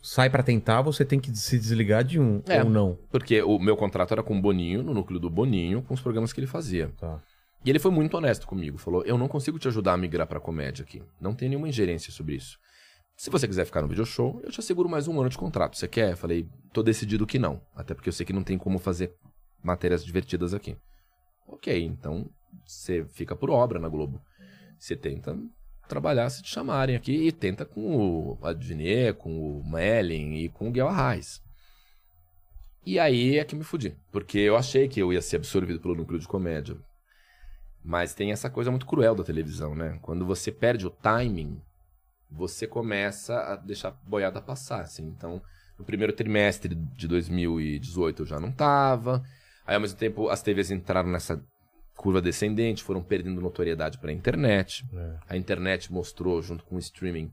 sai 0.00 0.30
pra 0.30 0.42
tentar, 0.42 0.80
você 0.82 1.04
tem 1.04 1.18
que 1.20 1.34
se 1.36 1.58
desligar 1.58 2.04
de 2.04 2.20
um 2.20 2.40
É. 2.46 2.62
ou 2.62 2.70
não. 2.70 2.98
porque 3.10 3.42
o 3.42 3.58
meu 3.58 3.76
contrato 3.76 4.12
era 4.12 4.22
com 4.22 4.38
o 4.38 4.40
Boninho, 4.40 4.82
no 4.82 4.94
núcleo 4.94 5.18
do 5.20 5.28
Boninho, 5.30 5.82
com 5.82 5.94
os 5.94 6.00
programas 6.00 6.32
que 6.32 6.40
ele 6.40 6.46
fazia. 6.46 6.92
Tá. 6.98 7.20
E 7.64 7.70
ele 7.70 7.78
foi 7.78 7.90
muito 7.92 8.16
honesto 8.16 8.46
comigo. 8.46 8.78
Falou: 8.78 9.04
Eu 9.04 9.16
não 9.16 9.28
consigo 9.28 9.58
te 9.58 9.68
ajudar 9.68 9.92
a 9.94 9.96
migrar 9.96 10.26
pra 10.26 10.40
comédia 10.40 10.82
aqui. 10.82 11.00
Não 11.20 11.32
tem 11.34 11.48
nenhuma 11.48 11.68
ingerência 11.68 12.12
sobre 12.12 12.34
isso. 12.34 12.58
Se 13.22 13.30
você 13.30 13.46
quiser 13.46 13.64
ficar 13.64 13.80
no 13.80 13.86
video 13.86 14.04
show, 14.04 14.40
eu 14.42 14.50
te 14.50 14.58
asseguro 14.58 14.88
mais 14.88 15.06
um 15.06 15.20
ano 15.20 15.30
de 15.30 15.38
contrato. 15.38 15.76
Você 15.76 15.86
quer? 15.86 16.10
Eu 16.10 16.16
falei: 16.16 16.48
Tô 16.72 16.82
decidido 16.82 17.24
que 17.24 17.38
não. 17.38 17.62
Até 17.72 17.94
porque 17.94 18.08
eu 18.08 18.12
sei 18.12 18.26
que 18.26 18.32
não 18.32 18.42
tem 18.42 18.58
como 18.58 18.80
fazer 18.80 19.14
matérias 19.62 20.04
divertidas 20.04 20.52
aqui. 20.52 20.76
Ok, 21.46 21.84
então 21.84 22.28
você 22.66 23.04
fica 23.04 23.36
por 23.36 23.48
obra 23.48 23.78
na 23.78 23.88
Globo. 23.88 24.20
Você 24.76 24.96
tenta 24.96 25.38
trabalhar 25.88 26.28
se 26.30 26.42
te 26.42 26.50
chamarem 26.50 26.96
aqui 26.96 27.28
e 27.28 27.30
tenta 27.30 27.64
com 27.64 27.96
o 27.96 28.38
Advenier, 28.44 29.14
com 29.14 29.30
o 29.38 29.70
Melling 29.70 30.38
e 30.38 30.48
com 30.48 30.68
o 30.68 30.72
Guel 30.72 30.88
Arraes. 30.88 31.40
E 32.84 32.98
aí 32.98 33.38
é 33.38 33.44
que 33.44 33.54
me 33.54 33.62
fudi. 33.62 33.96
Porque 34.10 34.38
eu 34.38 34.56
achei 34.56 34.88
que 34.88 34.98
eu 34.98 35.12
ia 35.12 35.22
ser 35.22 35.36
absorvido 35.36 35.78
pelo 35.78 35.94
núcleo 35.94 36.18
de 36.18 36.26
comédia. 36.26 36.76
Mas 37.84 38.14
tem 38.14 38.32
essa 38.32 38.50
coisa 38.50 38.72
muito 38.72 38.84
cruel 38.84 39.14
da 39.14 39.22
televisão, 39.22 39.76
né? 39.76 40.00
Quando 40.02 40.26
você 40.26 40.50
perde 40.50 40.88
o 40.88 40.90
timing, 40.90 41.62
você 42.34 42.66
começa 42.66 43.38
a 43.38 43.56
deixar 43.56 43.88
a 43.88 44.08
boiada 44.08 44.40
passar, 44.40 44.80
assim. 44.80 45.06
Então, 45.06 45.42
no 45.78 45.84
primeiro 45.84 46.12
trimestre 46.12 46.74
de 46.74 47.06
2018 47.08 48.22
eu 48.22 48.26
já 48.26 48.40
não 48.40 48.50
tava. 48.50 49.22
Aí, 49.66 49.74
ao 49.74 49.80
mesmo 49.80 49.98
tempo, 49.98 50.28
as 50.28 50.42
TVs 50.42 50.70
entraram 50.70 51.10
nessa 51.10 51.42
curva 51.96 52.20
descendente, 52.20 52.82
foram 52.82 53.02
perdendo 53.02 53.40
notoriedade 53.40 53.98
para 53.98 54.10
a 54.10 54.14
internet. 54.14 54.84
É. 54.92 55.18
A 55.28 55.36
internet 55.36 55.92
mostrou, 55.92 56.42
junto 56.42 56.64
com 56.64 56.76
o 56.76 56.78
streaming, 56.78 57.30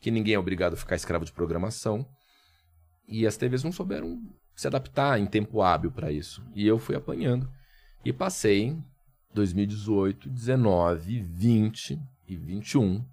que 0.00 0.10
ninguém 0.10 0.34
é 0.34 0.38
obrigado 0.38 0.74
a 0.74 0.76
ficar 0.76 0.96
escravo 0.96 1.24
de 1.24 1.32
programação. 1.32 2.06
E 3.06 3.26
as 3.26 3.36
TVs 3.36 3.62
não 3.62 3.72
souberam 3.72 4.20
se 4.56 4.66
adaptar 4.66 5.20
em 5.20 5.26
tempo 5.26 5.62
hábil 5.62 5.90
para 5.90 6.10
isso. 6.10 6.42
E 6.54 6.66
eu 6.66 6.78
fui 6.78 6.96
apanhando. 6.96 7.48
E 8.04 8.12
passei 8.12 8.76
2018, 9.34 10.28
19, 10.28 11.20
20 11.20 11.98
e 12.26 12.36
21 12.36 13.04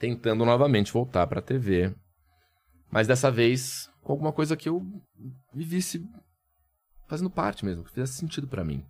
tentando 0.00 0.44
novamente 0.44 0.92
voltar 0.92 1.26
para 1.26 1.38
a 1.38 1.42
TV. 1.42 1.94
Mas 2.90 3.06
dessa 3.06 3.30
vez 3.30 3.88
com 4.02 4.12
alguma 4.12 4.32
coisa 4.32 4.56
que 4.56 4.68
eu 4.68 4.80
me 5.54 5.62
visse 5.62 6.04
fazendo 7.06 7.30
parte 7.30 7.64
mesmo, 7.64 7.84
que 7.84 7.90
fizesse 7.90 8.14
sentido 8.14 8.48
para 8.48 8.64
mim. 8.64 8.84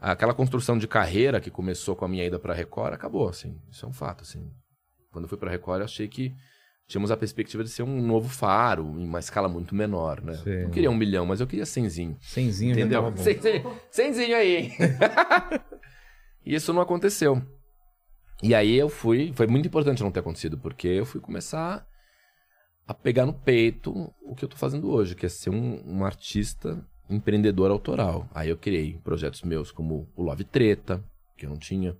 Aquela 0.00 0.34
construção 0.34 0.78
de 0.78 0.88
carreira 0.88 1.40
que 1.40 1.50
começou 1.50 1.94
com 1.94 2.04
a 2.04 2.08
minha 2.08 2.24
ida 2.24 2.38
para 2.38 2.54
Record 2.54 2.94
acabou, 2.94 3.28
assim. 3.28 3.60
Isso 3.70 3.84
é 3.84 3.88
um 3.88 3.92
fato, 3.92 4.22
assim. 4.22 4.50
Quando 5.12 5.26
eu 5.26 5.28
fui 5.28 5.38
para 5.38 5.50
Record, 5.50 5.80
eu 5.80 5.84
achei 5.84 6.08
que 6.08 6.34
tínhamos 6.88 7.10
a 7.10 7.16
perspectiva 7.16 7.62
de 7.62 7.70
ser 7.70 7.82
um 7.82 8.02
novo 8.02 8.28
faro 8.28 8.98
em 8.98 9.04
uma 9.04 9.20
escala 9.20 9.48
muito 9.48 9.74
menor, 9.74 10.22
né? 10.22 10.34
Sim. 10.34 10.62
Não 10.62 10.70
queria 10.70 10.90
um 10.90 10.96
milhão, 10.96 11.26
mas 11.26 11.40
eu 11.40 11.46
queria 11.46 11.66
cenzinho. 11.66 12.16
Cenzinho 12.20 12.74
já 12.74 12.80
Entendeu? 12.80 13.14
Cenzinho 13.90 14.36
aí. 14.36 14.56
hein? 14.56 14.72
e 16.44 16.54
isso 16.54 16.72
não 16.72 16.82
aconteceu. 16.82 17.40
E 18.42 18.54
aí 18.54 18.76
eu 18.76 18.88
fui. 18.88 19.32
Foi 19.34 19.46
muito 19.46 19.66
importante 19.66 20.02
não 20.02 20.10
ter 20.10 20.20
acontecido, 20.20 20.58
porque 20.58 20.88
eu 20.88 21.06
fui 21.06 21.20
começar 21.20 21.86
a 22.86 22.92
pegar 22.92 23.24
no 23.24 23.32
peito 23.32 24.12
o 24.20 24.34
que 24.34 24.44
eu 24.44 24.48
tô 24.48 24.56
fazendo 24.56 24.90
hoje, 24.90 25.14
que 25.14 25.24
é 25.24 25.28
ser 25.28 25.50
um, 25.50 25.82
um 25.86 26.04
artista 26.04 26.84
empreendedor 27.08 27.70
autoral. 27.70 28.28
Aí 28.34 28.48
eu 28.48 28.56
criei 28.56 28.98
projetos 29.04 29.42
meus 29.42 29.70
como 29.70 30.08
o 30.16 30.22
Love 30.22 30.44
Treta, 30.44 31.02
que 31.36 31.46
eu 31.46 31.50
não 31.50 31.56
tinha. 31.56 31.96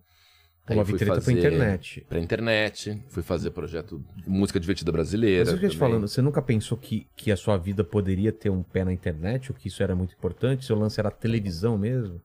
O 0.68 0.74
Love 0.74 0.92
Treta 0.94 1.12
pra 1.12 1.20
fazer 1.20 1.38
internet. 1.38 2.06
Pra 2.08 2.18
internet. 2.18 3.04
Fui 3.08 3.22
fazer 3.22 3.50
projeto 3.50 4.04
de 4.16 4.28
música 4.28 4.58
divertida 4.58 4.90
brasileira. 4.90 5.50
Mas 5.50 5.62
eu 5.62 5.70
te 5.70 5.76
falando, 5.76 6.08
você 6.08 6.22
nunca 6.22 6.40
pensou 6.40 6.78
que, 6.78 7.06
que 7.16 7.30
a 7.30 7.36
sua 7.36 7.56
vida 7.56 7.84
poderia 7.84 8.32
ter 8.32 8.50
um 8.50 8.62
pé 8.62 8.84
na 8.84 8.92
internet, 8.92 9.50
ou 9.50 9.56
que 9.56 9.68
isso 9.68 9.82
era 9.82 9.94
muito 9.94 10.14
importante? 10.14 10.64
Seu 10.64 10.76
lance 10.76 10.98
era 10.98 11.10
televisão 11.10 11.76
mesmo? 11.76 12.20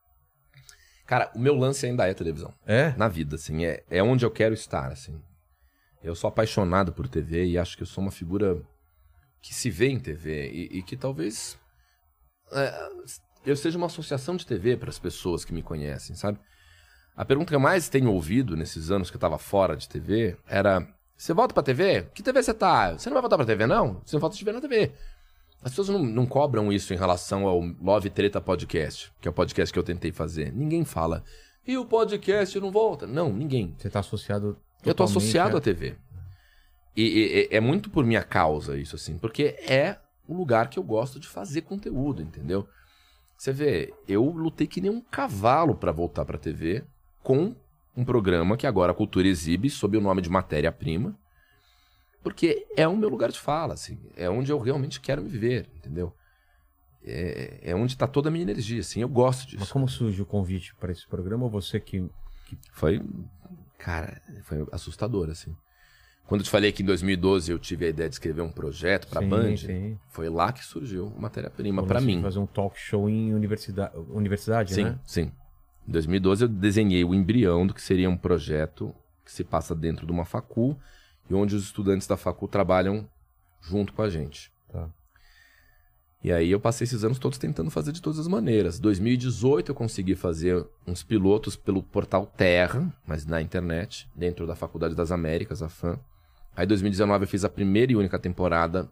Cara, 1.08 1.32
o 1.34 1.40
meu 1.40 1.56
lance 1.56 1.86
ainda 1.86 2.06
é 2.06 2.14
televisão. 2.14 2.54
É? 2.66 2.94
na 2.98 3.08
vida, 3.08 3.36
assim, 3.36 3.66
é, 3.66 3.84
é 3.90 4.04
onde 4.04 4.26
eu 4.26 4.30
quero 4.30 4.54
estar, 4.54 4.92
assim. 4.92 5.20
Eu 6.04 6.14
sou 6.14 6.28
apaixonado 6.28 6.94
por 6.94 7.08
TV 7.08 7.46
e 7.46 7.58
acho 7.58 7.76
que 7.76 7.84
eu 7.84 7.88
sou 7.88 8.04
uma 8.04 8.12
figura 8.12 8.62
que 9.42 9.56
se 9.56 9.70
vê 9.70 9.88
em 9.88 10.00
TV 10.00 10.50
e, 10.52 10.80
e 10.80 10.84
que 10.84 10.96
talvez 10.98 11.58
é, 12.52 12.90
eu 13.46 13.56
seja 13.56 13.78
uma 13.78 13.88
associação 13.88 14.36
de 14.36 14.46
TV 14.46 14.76
para 14.76 14.90
as 14.90 15.00
pessoas 15.00 15.46
que 15.46 15.54
me 15.54 15.64
conhecem, 15.64 16.16
sabe? 16.16 16.40
A 17.16 17.26
pergunta 17.26 17.50
que 17.50 17.56
eu 17.56 17.60
mais 17.60 17.90
tenho 17.90 18.12
ouvido 18.12 18.56
nesses 18.56 18.92
anos 18.92 19.10
que 19.10 19.16
eu 19.16 19.22
tava 19.22 19.38
fora 19.38 19.76
de 19.76 19.88
TV 19.88 20.38
era: 20.46 20.86
você 21.16 21.34
volta 21.34 21.54
pra 21.54 21.64
TV? 21.64 22.04
Que 22.14 22.22
TV 22.22 22.44
você 22.44 22.54
tá? 22.54 22.94
Você 22.94 23.10
não 23.10 23.16
vai 23.16 23.22
voltar 23.22 23.38
pra 23.38 23.46
TV, 23.46 23.66
não? 23.66 24.02
Você 24.06 24.16
não 24.16 24.22
volta 24.22 24.36
de 24.36 24.44
ver 24.46 24.54
na 24.54 24.62
TV. 24.62 24.92
As 25.64 25.72
pessoas 25.72 25.90
não, 25.90 26.04
não 26.04 26.26
cobram 26.26 26.72
isso 26.72 26.94
em 26.94 26.98
relação 26.98 27.48
ao 27.48 27.60
Love 27.82 28.10
Treta 28.10 28.40
Podcast, 28.40 29.12
que 29.20 29.28
é 29.28 29.32
o 29.32 29.34
podcast 29.34 29.74
que 29.74 29.80
eu 29.80 29.84
tentei 29.84 30.12
fazer. 30.12 30.54
Ninguém 30.54 30.86
fala, 30.86 31.24
e 31.66 31.78
o 31.78 31.86
podcast 31.86 32.60
não 32.60 32.72
volta? 32.72 33.06
Não, 33.08 33.34
ninguém. 33.34 33.76
Você 33.78 33.90
tá 33.90 34.00
associado. 34.00 34.58
Eu 34.86 34.94
totalmente 34.94 35.18
associado 35.18 35.56
a- 35.56 35.60
à 35.60 35.62
TV. 35.62 35.96
E, 36.96 37.48
e- 37.52 37.56
é 37.56 37.60
muito 37.60 37.90
por 37.90 38.06
minha 38.06 38.24
causa 38.24 38.78
isso, 38.78 38.96
assim, 38.96 39.18
porque 39.18 39.56
é 39.68 39.98
o 40.28 40.36
lugar 40.36 40.70
que 40.70 40.80
eu 40.80 40.84
gosto 40.84 41.20
de 41.20 41.28
fazer 41.28 41.62
conteúdo, 41.62 42.22
entendeu? 42.22 42.68
Você 43.38 43.52
vê, 43.52 43.94
eu 44.08 44.24
lutei 44.24 44.66
que 44.68 44.82
nem 44.82 44.90
um 44.92 45.02
cavalo 45.02 45.76
pra 45.76 45.92
voltar 45.92 46.26
pra 46.26 46.38
TV 46.38 46.84
com 47.22 47.56
um 47.96 48.04
programa 48.06 48.58
que 48.58 48.66
agora 48.68 48.92
a 48.92 48.96
cultura 48.96 49.28
exibe 49.28 49.70
sob 49.70 49.98
o 49.98 50.02
nome 50.02 50.22
de 50.22 50.30
matéria-prima, 50.30 51.18
porque 52.28 52.68
é 52.76 52.86
o 52.86 52.98
meu 52.98 53.08
lugar 53.08 53.32
de 53.32 53.40
fala, 53.40 53.74
assim, 53.74 53.98
é 54.18 54.30
onde 54.30 54.52
eu 54.52 54.60
realmente 54.60 55.00
quero 55.00 55.22
me 55.22 55.30
viver, 55.30 55.66
entendeu? 55.78 56.14
É, 57.02 57.60
é 57.72 57.74
onde 57.74 57.96
tá 57.96 58.06
toda 58.06 58.28
a 58.28 58.32
minha 58.32 58.42
energia, 58.42 58.82
assim, 58.82 59.00
eu 59.00 59.08
gosto 59.08 59.46
disso. 59.46 59.60
Mas 59.62 59.72
como 59.72 59.88
surge 59.88 60.22
o 60.22 60.26
convite 60.26 60.76
para 60.76 60.92
esse 60.92 61.08
programa? 61.08 61.46
Ou 61.46 61.50
você 61.50 61.80
que. 61.80 62.06
Foi, 62.74 63.02
cara, 63.78 64.22
foi 64.44 64.68
assustador, 64.74 65.30
assim. 65.30 65.56
Quando 66.26 66.42
eu 66.42 66.44
te 66.44 66.50
falei 66.50 66.74
que 66.74 66.84
em 66.84 66.86
2012 66.86 67.50
eu 67.50 67.58
tive 67.58 67.86
a 67.86 67.90
ideia 67.90 68.10
de 68.10 68.16
escrever 68.16 68.42
um 68.42 68.52
projeto 68.52 69.08
pra 69.08 69.22
Sim, 69.22 69.30
Band, 69.30 69.56
sim. 69.56 69.98
foi 70.10 70.28
lá 70.28 70.52
que 70.52 70.66
surgiu 70.66 71.14
a 71.16 71.22
matéria-prima 71.22 71.82
você 71.82 72.02
mim. 72.02 72.22
Fazer 72.22 72.40
um 72.40 72.46
talk 72.46 72.78
show 72.78 73.10
em 73.10 73.34
universidade, 73.34 73.98
universidade 74.10 74.74
Sim, 74.74 74.84
né? 74.84 75.00
sim. 75.06 75.32
Em 75.88 75.92
2012 75.94 76.44
eu 76.44 76.50
desenhei 76.50 77.06
o 77.06 77.16
embrião 77.16 77.66
do 77.66 77.74
que 77.74 77.82
seria 77.82 78.10
um 78.10 78.18
projeto 78.18 78.94
que 79.24 79.32
se 79.32 79.46
passa 79.46 79.74
dentro 79.74 80.06
de 80.06 80.12
uma 80.12 80.26
facul 80.26 80.78
e 81.30 81.34
onde 81.34 81.56
os 81.56 81.64
estudantes 81.64 82.08
da 82.08 82.18
facul 82.18 82.48
trabalham 82.48 83.08
junto 83.62 83.94
com 83.94 84.02
a 84.02 84.10
gente. 84.10 84.52
Tá. 84.72 84.90
E 86.24 86.32
aí 86.32 86.52
eu 86.52 86.60
passei 86.60 86.86
esses 86.86 87.04
anos 87.04 87.20
todos 87.20 87.38
tentando 87.38 87.70
fazer 87.70 87.92
de 87.92 88.02
todas 88.02 88.20
as 88.20 88.28
maneiras. 88.28 88.80
2018 88.80 89.72
eu 89.72 89.76
consegui 89.76 90.16
fazer 90.16 90.66
uns 90.86 91.04
pilotos 91.04 91.56
pelo 91.56 91.84
portal 91.84 92.26
Terra, 92.26 92.92
mas 93.06 93.26
na 93.26 93.42
internet, 93.42 94.10
dentro 94.16 94.48
da 94.48 94.56
Faculdade 94.56 94.96
das 94.96 95.12
Américas, 95.12 95.62
a 95.62 95.70
FAM. 95.70 96.00
Aí 96.56 96.66
2019 96.66 97.26
eu 97.26 97.28
fiz 97.28 97.46
a 97.46 97.50
primeira 97.50 97.92
e 97.92 97.96
única 97.96 98.18
temporada 98.18 98.90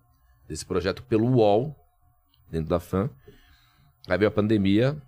desse 0.47 0.65
projeto 0.65 1.01
pelo 1.03 1.25
UOL, 1.27 1.75
dentro 2.49 2.69
da 2.69 2.79
FAM. 2.79 3.09
Aí 4.07 4.17
veio 4.17 4.29
a 4.29 4.31
pandemia, 4.31 5.01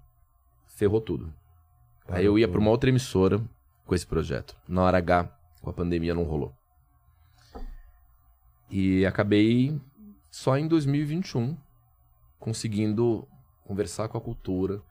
ferrou 0.67 0.99
tudo. 0.99 1.31
Aí 2.07 2.25
eu 2.25 2.39
ia 2.39 2.47
para 2.47 2.59
uma 2.59 2.71
outra 2.71 2.89
emissora 2.89 3.39
com 3.85 3.93
esse 3.93 4.07
projeto. 4.07 4.55
Na 4.67 4.81
hora 4.81 4.97
H, 4.97 5.29
com 5.61 5.69
a 5.69 5.73
pandemia, 5.73 6.15
não 6.15 6.23
rolou. 6.23 6.53
E 8.69 9.05
acabei 9.05 9.79
só 10.29 10.57
em 10.57 10.67
2021 10.67 11.57
conseguindo 12.39 13.27
conversar 13.63 14.07
com 14.07 14.17
a 14.17 14.21
cultura 14.21 14.81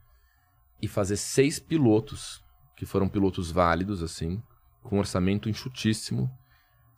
e 0.80 0.88
fazer 0.88 1.16
seis 1.16 1.58
pilotos, 1.58 2.44
que 2.76 2.84
foram 2.84 3.08
pilotos 3.08 3.50
válidos, 3.50 4.02
assim, 4.02 4.42
com 4.82 4.96
um 4.96 4.98
orçamento 4.98 5.48
enxutíssimo, 5.48 6.30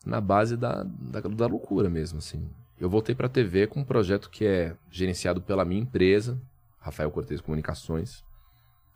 na 0.04 0.20
base 0.20 0.56
da, 0.56 0.82
da, 0.82 1.20
da 1.20 1.46
loucura 1.46 1.88
mesmo, 1.88 2.18
assim. 2.18 2.50
Eu 2.78 2.88
voltei 2.88 3.14
pra 3.14 3.28
TV 3.28 3.66
com 3.66 3.80
um 3.80 3.84
projeto 3.84 4.30
que 4.30 4.44
é 4.44 4.76
gerenciado 4.90 5.40
pela 5.40 5.64
minha 5.64 5.82
empresa, 5.82 6.40
Rafael 6.78 7.10
Cortez 7.10 7.40
Comunicações. 7.40 8.24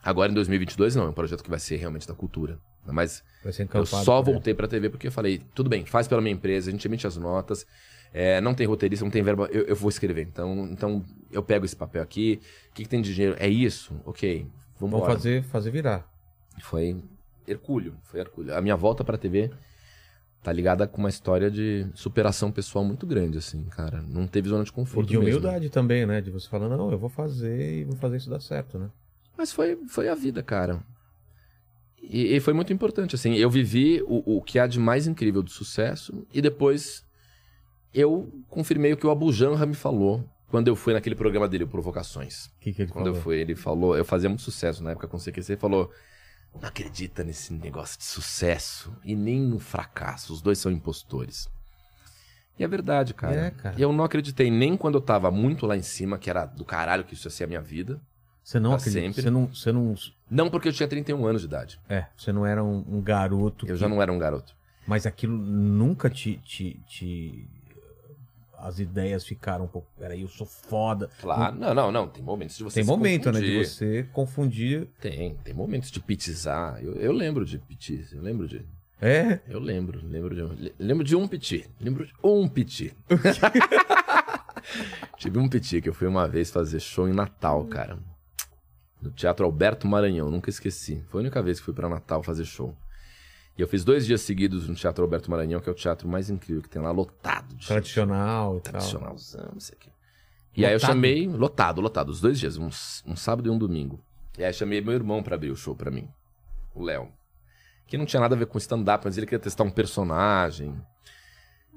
Agora 0.03 0.31
em 0.31 0.35
2022 0.35 0.97
não, 0.97 1.05
é 1.05 1.09
um 1.09 1.13
projeto 1.13 1.43
que 1.43 1.51
vai 1.51 1.59
ser 1.59 1.77
realmente 1.77 2.07
da 2.07 2.15
cultura. 2.15 2.61
Mas 2.87 3.23
eu 3.75 3.87
só 3.87 4.21
voltei 4.23 4.55
pra 4.55 4.67
TV 4.69 4.91
porque 4.91 5.07
eu 5.07 5.13
falei, 5.13 5.41
tudo 5.55 5.71
bem, 5.71 5.85
faz 5.87 6.09
pela 6.09 6.21
minha 6.21 6.35
empresa, 6.35 6.69
a 6.69 6.73
gente 6.73 6.85
emite 6.87 7.07
as 7.07 7.17
notas, 7.17 7.67
é, 8.13 8.41
não 8.41 8.55
tem 8.55 8.67
roteirista, 8.67 9.05
não 9.05 9.11
tem 9.11 9.23
verba, 9.23 9.49
eu, 9.53 9.63
eu 9.65 9.77
vou 9.77 9.89
escrever. 9.89 10.23
Então, 10.23 10.69
então 10.71 11.05
eu 11.31 11.43
pego 11.43 11.65
esse 11.65 11.77
papel 11.77 12.03
aqui, 12.03 12.41
o 12.71 12.75
que, 12.75 12.83
que 12.83 12.89
tem 12.89 13.01
de 13.01 13.15
dinheiro? 13.15 13.37
É 13.39 13.49
isso? 13.49 13.95
Ok, 14.05 14.47
vamos 14.81 14.99
Vamos 14.99 15.07
fazer, 15.07 15.43
fazer 15.45 15.71
virar. 15.71 16.11
Foi 16.61 16.97
hercúleo, 17.47 17.95
foi 18.05 18.21
hercúleo. 18.21 18.55
A 18.57 18.61
minha 18.61 18.77
volta 18.77 19.03
pra 19.05 19.17
TV 19.17 19.51
tá 20.43 20.53
ligada 20.53 20.87
com 20.89 20.99
uma 20.99 21.09
história 21.09 21.51
de 21.51 21.87
superação 21.95 22.51
pessoal 22.51 22.85
muito 22.85 23.07
grande, 23.07 23.39
assim, 23.39 23.65
cara. 23.65 24.03
Não 24.03 24.27
teve 24.27 24.49
zona 24.49 24.65
de 24.65 24.71
E 24.71 24.73
conforto 24.73 25.09
de 25.09 25.17
mesmo. 25.17 25.29
humildade 25.31 25.71
também, 25.71 26.05
né? 26.05 26.21
De 26.21 26.31
você 26.31 26.49
falar, 26.49 26.69
não, 26.69 26.91
eu 26.91 26.99
vou 26.99 27.09
fazer 27.09 27.81
e 27.81 27.85
vou 27.85 27.97
fazer 27.97 28.17
isso 28.17 28.29
dar 28.29 28.41
certo, 28.41 28.79
né? 28.79 28.91
Mas 29.39 29.53
foi, 29.53 29.77
foi 29.89 30.09
a 30.09 30.15
vida, 30.15 30.43
cara. 30.43 30.83
E, 32.03 32.37
e 32.37 32.41
foi 32.41 32.53
muito 32.53 32.73
importante, 32.73 33.15
assim. 33.15 33.35
Eu 33.35 33.49
vivi 33.49 34.03
o, 34.03 34.39
o 34.39 34.43
que 34.43 34.59
há 34.59 34.67
de 34.67 34.79
mais 34.79 35.07
incrível 35.07 35.43
do 35.43 35.51
sucesso 35.51 36.27
e 36.33 36.43
depois 36.43 37.05
eu 37.95 38.33
confirmei 38.49 38.93
o 38.93 38.97
que 38.97 39.07
o 39.07 39.11
Abu 39.11 39.33
Janra 39.33 39.65
me 39.65 39.75
falou 39.75 40.29
quando 40.49 40.69
eu 40.69 40.77
fui 40.77 40.93
naquele 40.93 41.15
programa 41.15 41.49
dele, 41.49 41.65
o 41.65 41.69
Provocações. 41.69 42.47
O 42.47 42.51
que, 42.61 42.75
que 42.75 42.83
ele 42.83 42.91
Quando 42.91 43.07
falou? 43.07 43.19
eu 43.19 43.23
fui, 43.23 43.39
ele 43.39 43.55
falou... 43.55 43.97
Eu 43.97 44.05
fazia 44.05 44.29
muito 44.29 44.43
sucesso 44.43 44.85
na 44.85 44.91
época 44.91 45.09
com 45.09 45.17
o 45.17 45.21
CQC. 45.21 45.53
Ele 45.53 45.61
falou... 45.61 45.91
Não 46.61 46.69
acredita 46.69 47.25
nesse 47.25 47.55
negócio 47.55 47.99
de 47.99 48.05
sucesso 48.05 48.95
e 49.03 49.17
nem 49.17 49.41
no 49.41 49.59
fracasso. 49.59 50.31
Os 50.31 50.43
dois 50.43 50.59
são 50.59 50.71
impostores. 50.71 51.49
E 52.59 52.65
é 52.65 52.69
verdade, 52.69 53.15
cara. 53.15 53.47
É, 53.47 53.51
cara. 53.51 53.75
Eu 53.79 53.93
não 53.95 54.05
acreditei 54.05 54.51
nem 54.51 54.77
quando 54.77 54.97
eu 54.97 55.01
tava 55.01 55.31
muito 55.31 55.65
lá 55.65 55.75
em 55.75 55.83
cima, 55.83 56.19
que 56.19 56.29
era 56.29 56.45
do 56.45 56.65
caralho 56.67 57.05
que 57.05 57.15
isso 57.15 57.27
ia 57.27 57.31
ser 57.31 57.45
a 57.45 57.47
minha 57.47 57.63
vida. 57.63 57.99
Você 58.43 58.59
não 58.61 58.71
pra 58.71 58.79
acredita. 58.79 59.07
sempre. 59.07 59.23
Você 59.23 59.31
não, 59.31 59.47
você 59.47 59.73
não. 59.73 59.95
Não 60.31 60.51
porque 60.51 60.69
eu 60.69 60.73
tinha 60.73 60.89
31 60.89 61.25
anos 61.27 61.43
de 61.43 61.47
idade. 61.47 61.81
É, 61.89 62.07
você 62.17 62.33
não 62.33 62.45
era 62.45 62.63
um, 62.63 62.85
um 62.89 63.01
garoto. 63.01 63.67
Eu 63.67 63.75
que- 63.75 63.81
já 63.81 63.89
não 63.89 64.03
era 64.03 64.13
um 64.13 64.19
garoto. 64.19 64.55
Mas 64.87 65.07
aquilo 65.07 65.37
nunca 65.37 66.11
te, 66.11 66.37
te, 66.39 66.81
te- 66.89 67.47
As 68.59 68.79
ideias 68.81 69.25
ficaram 69.25 69.65
um 69.65 69.69
pouco. 69.69 69.89
Peraí, 69.99 70.23
eu 70.23 70.29
sou 70.29 70.47
foda. 70.47 71.09
Claro, 71.21 71.57
não, 71.57 71.73
não, 71.75 71.93
não. 71.93 72.09
Tem 72.09 72.23
momentos 72.23 72.57
de 72.57 72.65
você 72.65 72.77
Tem 72.81 72.85
momento, 72.85 73.31
né? 73.33 73.41
De 73.41 73.47
confundir. 73.47 73.67
você 73.69 74.03
confundir. 74.13 74.89
Tem, 75.01 75.35
tem 75.45 75.55
momentos 75.55 75.91
de 75.91 76.01
pitizar. 76.01 76.81
Eu, 76.83 76.95
eu 76.95 77.13
lembro 77.13 77.45
de 77.45 77.59
piti, 77.59 78.05
eu 78.13 78.21
lembro 78.23 78.47
de... 78.49 78.65
É. 79.01 79.41
Eu 79.49 79.59
lembro, 79.59 80.01
lembro 80.07 80.33
de, 80.35 80.43
le- 80.63 80.75
lembro 80.79 81.03
de 81.05 81.17
um 81.17 81.27
piti. 81.27 81.69
Lembro 81.81 82.07
de 82.07 82.13
um 82.23 82.47
piti. 82.49 82.93
Tive 85.19 85.39
um 85.39 85.49
piti 85.49 85.81
que 85.81 85.89
eu 85.89 85.95
fui 85.95 86.07
uma 86.07 86.27
vez 86.29 86.51
fazer 86.51 86.81
show 86.81 87.09
em 87.09 87.13
Natal, 87.13 87.65
cara. 87.67 87.99
No 89.03 89.11
Teatro 89.11 89.45
Alberto 89.45 89.87
Maranhão, 89.89 90.31
nunca 90.31 90.49
esqueci. 90.49 91.05
Foi 91.09 91.21
a 91.21 91.23
única 91.23 91.43
vez 91.43 91.59
que 91.59 91.65
fui 91.65 91.75
pra 91.75 91.89
Natal 91.89 92.23
fazer 92.23 92.45
show. 92.45 92.75
E 93.59 93.61
eu 93.61 93.67
fiz 93.69 93.85
dois 93.85 94.07
dias 94.07 94.21
seguidos 94.23 94.69
no 94.69 94.75
Teatro 94.75 95.03
Alberto 95.05 95.31
Maranhão, 95.31 95.61
que 95.61 95.69
é 95.69 95.73
o 95.73 95.75
teatro 95.75 96.09
mais 96.09 96.31
incrível 96.31 96.63
que 96.63 96.69
tem 96.69 96.81
lá, 96.81 96.91
lotado 96.91 97.55
de. 97.55 97.67
Tradicional 97.67 98.57
e 98.57 98.61
tal. 98.61 98.73
tradicionalzão, 98.73 99.51
não 99.53 99.61
sei 99.61 99.75
o 99.75 99.79
quê. 99.79 99.91
E 100.57 100.65
aí 100.65 100.73
eu 100.73 100.77
Lotado? 100.77 100.91
chamei, 100.91 101.27
lotado, 101.29 101.81
lotado, 101.81 102.09
os 102.11 102.21
dois 102.21 102.39
dias, 102.39 102.57
um, 102.59 102.69
um 103.07 103.17
sábado 103.17 103.49
e 103.49 103.51
um 103.51 103.59
domingo. 103.59 104.01
E 104.39 104.45
aí 104.45 104.53
chamei 104.53 104.81
meu 104.81 104.93
irmão 104.95 105.23
pra 105.23 105.35
abrir 105.35 105.51
o 105.51 105.57
show 105.57 105.75
pra 105.75 105.91
mim, 105.91 106.09
o 106.75 106.83
Léo. 106.83 107.11
Que 107.87 107.99
não 107.99 108.07
tinha 108.07 108.21
nada 108.21 108.35
a 108.35 108.39
ver 108.39 108.47
com 108.47 108.57
stand-up, 108.59 109.05
mas 109.05 109.17
ele 109.19 109.27
queria 109.27 109.39
testar 109.39 109.65
um 109.65 109.71
personagem. 109.71 110.75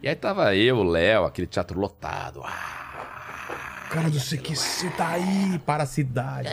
E 0.01 0.07
aí 0.07 0.15
tava 0.15 0.55
eu, 0.55 0.77
o 0.77 0.83
Léo, 0.83 1.25
aquele 1.25 1.47
teatro 1.47 1.79
lotado. 1.79 2.41
Ah, 2.43 3.87
Cara 3.89 4.09
do 4.09 4.19
CQC 4.19 4.89
tá 4.97 5.09
aí 5.09 5.57
para 5.65 5.83
a 5.83 5.85
cidade. 5.85 6.49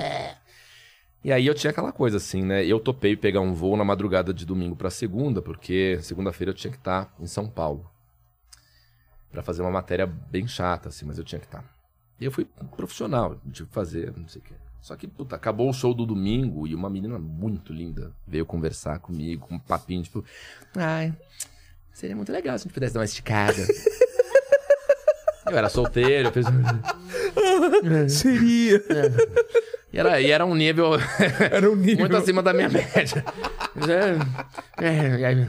E 1.24 1.32
aí 1.32 1.47
eu 1.47 1.55
tinha 1.55 1.70
aquela 1.70 1.93
coisa 1.93 2.16
assim, 2.16 2.43
né? 2.43 2.65
Eu 2.65 2.81
topei 2.81 3.16
pegar 3.16 3.40
um 3.40 3.55
voo 3.55 3.77
na 3.77 3.85
madrugada 3.85 4.35
de 4.35 4.44
domingo 4.44 4.74
pra 4.74 4.90
segunda, 4.90 5.40
porque 5.40 5.99
segunda-feira 6.03 6.51
eu 6.51 6.55
tinha 6.55 6.70
que 6.70 6.78
estar 6.78 7.15
em 7.20 7.27
São 7.27 7.49
Paulo. 7.49 7.89
Pra 9.31 9.43
fazer 9.43 9.62
uma 9.62 9.70
matéria 9.70 10.07
bem 10.07 10.49
chata, 10.49 10.89
assim, 10.89 11.07
mas 11.07 11.19
eu 11.19 11.24
tinha 11.24 11.39
que 11.39 11.47
estar. 11.47 11.65
E 12.20 12.24
eu 12.24 12.32
fui 12.32 12.47
profissional, 12.77 13.40
tive 13.53 13.69
que 13.69 13.74
fazer, 13.74 14.12
não 14.16 14.28
sei 14.28 14.40
o 14.40 14.44
quê. 14.44 14.55
Só 14.81 14.97
que, 14.97 15.07
puta, 15.07 15.36
acabou 15.36 15.70
o 15.70 15.73
show 15.73 15.94
do 15.94 16.05
domingo 16.05 16.66
e 16.66 16.74
uma 16.74 16.90
menina 16.90 17.16
muito 17.19 17.73
linda 17.73 18.12
veio 18.27 18.44
conversar 18.44 18.99
comigo, 18.99 19.47
com 19.47 19.55
um 19.55 19.59
papinho, 19.59 20.03
tipo, 20.03 20.24
ai, 20.77 21.15
seria 21.93 22.16
muito 22.16 22.32
legal 22.32 22.59
se 22.59 22.62
a 22.62 22.65
gente 22.65 22.74
pudesse 22.74 22.93
dar 22.93 22.99
uma 22.99 23.07
esticada. 23.07 23.57
eu 25.47 25.57
era 25.57 25.69
solteiro, 25.69 26.28
eu 26.28 26.32
fiz... 26.32 26.47
Seria. 28.12 28.82
E, 29.93 29.98
era, 29.98 30.20
e 30.20 30.31
era 30.31 30.44
um 30.47 30.55
nível 30.55 30.93
Era 31.51 31.70
um 31.70 31.77
nível. 31.77 32.01
muito 32.01 32.16
acima 32.16 32.43
da 32.43 32.52
minha 32.52 32.69
média. 32.69 33.24
É, 34.78 34.85
é, 34.86 35.23
é, 35.23 35.32
é. 35.32 35.48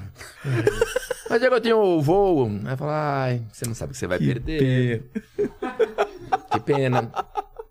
Mas 1.29 1.41
aí 1.41 1.49
eu 1.49 1.61
tinha 1.61 1.77
o 1.77 2.01
voo. 2.01 2.51
Aí 2.65 2.77
falo, 2.77 2.91
ai, 2.91 3.41
você 3.51 3.65
não 3.65 3.73
sabe 3.73 3.93
que 3.93 3.97
você 3.97 4.07
vai 4.07 4.19
perder. 4.19 5.03
Que 6.51 6.59
pena. 6.59 7.09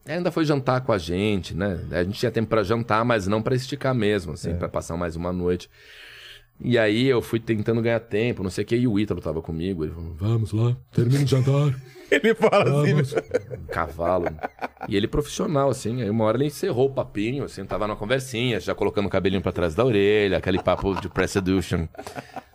Aí 0.06 0.16
ainda 0.16 0.32
foi 0.32 0.44
jantar 0.44 0.80
com 0.80 0.92
a 0.92 0.98
gente, 0.98 1.54
né? 1.54 1.78
A 1.92 2.02
gente 2.02 2.18
tinha 2.18 2.30
tempo 2.32 2.48
pra 2.48 2.62
jantar, 2.62 3.04
mas 3.04 3.26
não 3.26 3.40
pra 3.40 3.54
esticar 3.54 3.94
mesmo, 3.94 4.32
assim, 4.32 4.54
pra 4.56 4.68
passar 4.68 4.96
mais 4.96 5.14
uma 5.14 5.32
noite. 5.32 5.70
E 6.60 6.78
aí 6.78 7.06
eu 7.06 7.20
fui 7.22 7.38
tentando 7.40 7.80
ganhar 7.82 8.00
tempo, 8.00 8.42
não 8.42 8.50
sei 8.50 8.64
o 8.64 8.66
que, 8.66 8.76
e 8.76 8.86
o 8.88 8.98
Ítalo 8.98 9.20
tava 9.20 9.40
comigo. 9.42 9.84
Ele 9.84 9.92
falou, 9.92 10.14
vamos 10.18 10.52
lá, 10.52 10.76
termina 10.92 11.24
de 11.24 11.30
jantar. 11.30 11.74
Ele 12.12 12.34
fala 12.34 12.64
assim. 12.64 12.94
Um 12.94 13.66
cavalo. 13.66 14.26
E 14.88 14.96
ele 14.96 15.08
profissional, 15.08 15.70
assim. 15.70 16.02
Aí 16.02 16.10
uma 16.10 16.24
hora 16.24 16.36
ele 16.36 16.46
encerrou 16.46 16.88
o 16.88 16.92
papinho, 16.92 17.44
assim, 17.44 17.64
tava 17.64 17.86
numa 17.86 17.96
conversinha, 17.96 18.60
já 18.60 18.74
colocando 18.74 19.06
o 19.06 19.10
cabelinho 19.10 19.42
pra 19.42 19.52
trás 19.52 19.74
da 19.74 19.84
orelha, 19.84 20.36
aquele 20.38 20.62
papo 20.62 20.94
de 21.00 21.08
pré-seduction. 21.08 21.88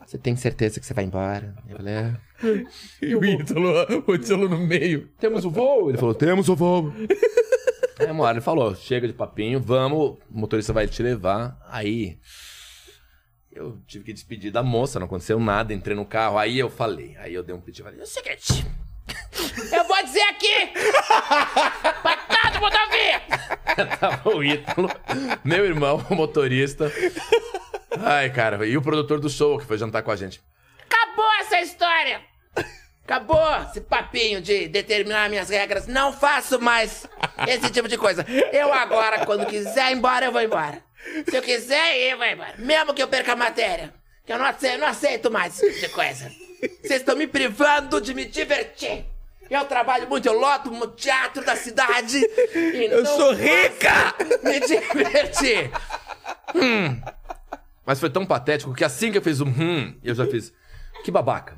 Você 0.06 0.18
tem 0.18 0.36
certeza 0.36 0.80
que 0.80 0.86
você 0.86 0.94
vai 0.94 1.04
embora? 1.04 1.56
Eu 1.68 1.78
falei, 1.78 1.94
é. 1.94 2.16
E 3.02 3.16
o 3.16 3.26
Ítalo, 3.26 4.04
o 4.08 4.16
Ítalo 4.16 4.48
no 4.48 4.60
meio. 4.60 5.10
Temos 5.20 5.44
o 5.44 5.50
voo? 5.50 5.90
Ele 5.90 5.98
falou, 5.98 6.16
temos 6.16 6.48
o 6.48 6.56
voo. 6.56 6.94
Aí 8.00 8.12
uma 8.12 8.24
hora 8.24 8.38
ele 8.38 8.44
falou, 8.44 8.76
chega 8.76 9.08
de 9.08 9.14
papinho, 9.14 9.60
vamos, 9.60 10.12
o 10.12 10.18
motorista 10.30 10.72
vai 10.72 10.88
te 10.88 11.02
levar. 11.02 11.60
Aí 11.68 12.20
eu 13.52 13.80
tive 13.88 14.06
que 14.06 14.14
despedir 14.14 14.52
da 14.52 14.62
moça, 14.62 15.00
não 15.00 15.08
aconteceu 15.08 15.40
nada, 15.40 15.74
entrei 15.74 15.96
no 15.96 16.06
carro, 16.06 16.38
aí 16.38 16.60
eu 16.60 16.70
falei, 16.70 17.18
aí 17.18 17.34
eu 17.34 17.42
dei 17.42 17.56
um 17.56 17.60
pedido, 17.60 17.86
falei, 17.86 18.00
é 18.00 18.04
o 18.04 18.06
seguinte, 18.06 18.66
eu 19.72 19.84
vou 19.86 20.04
dizer 20.04 20.24
aqui, 20.24 20.74
pra 22.02 22.18
todo 22.18 22.62
mundo 22.62 22.78
ouvir. 22.86 23.98
Tava 24.00 24.30
o 24.30 24.44
Ítalo, 24.44 24.90
meu 25.44 25.66
irmão, 25.66 26.06
o 26.10 26.16
motorista. 26.16 26.92
Ai, 28.04 28.30
cara, 28.30 28.66
e 28.66 28.78
o 28.78 28.82
produtor 28.82 29.20
do 29.20 29.30
show 29.30 29.58
que 29.58 29.66
foi 29.66 29.78
jantar 29.78 30.04
com 30.04 30.12
a 30.12 30.16
gente. 30.16 30.42
Acabou 30.86 31.32
essa 31.42 31.60
história! 31.62 32.22
Acabou 33.04 33.40
esse 33.70 33.80
papinho 33.80 34.42
de 34.42 34.68
determinar 34.68 35.30
minhas 35.30 35.48
regras. 35.48 35.88
Não 35.88 36.12
faço 36.12 36.60
mais 36.60 37.08
esse 37.48 37.72
tipo 37.72 37.88
de 37.88 37.98
coisa. 37.98 38.26
Eu 38.52 38.74
agora, 38.74 39.26
quando 39.26 39.46
quiser 39.46 39.92
ir 39.92 39.96
embora, 39.96 40.26
eu 40.26 40.32
vou 40.34 40.42
embora. 40.42 40.84
Se 41.26 41.38
eu 41.38 41.42
quiser 41.42 41.96
ir, 41.96 42.12
eu 42.12 42.18
vou 42.18 42.28
embora. 42.28 42.56
Mesmo 42.58 42.94
que 42.94 43.02
eu 43.02 43.08
perca 43.08 43.32
a 43.32 43.36
matéria. 43.36 43.94
Que 44.28 44.34
eu 44.34 44.38
não 44.38 44.46
aceito, 44.46 44.80
não 44.82 44.88
aceito 44.88 45.32
mais 45.32 45.54
esse 45.58 45.74
tipo 45.74 45.88
de 45.88 45.94
coisa. 45.94 46.30
Vocês 46.82 47.00
estão 47.00 47.16
me 47.16 47.26
privando 47.26 48.02
de 48.02 48.14
me 48.14 48.26
divertir. 48.26 49.06
Eu 49.50 49.64
trabalho 49.64 50.10
muito, 50.10 50.26
eu 50.26 50.38
loto 50.38 50.70
no 50.70 50.88
teatro 50.88 51.46
da 51.46 51.56
cidade. 51.56 52.22
Eu 52.54 53.06
sou 53.06 53.34
rica! 53.34 54.14
me 54.44 54.60
divertir. 54.60 55.72
Hum. 56.54 57.02
Mas 57.86 58.02
foi 58.02 58.10
tão 58.10 58.26
patético 58.26 58.74
que 58.74 58.84
assim 58.84 59.14
que 59.14 59.18
eu 59.18 59.22
fiz 59.22 59.40
um 59.40 59.48
hum, 59.48 59.96
eu 60.04 60.14
já 60.14 60.28
fiz. 60.28 60.52
Que 61.06 61.10
babaca. 61.10 61.56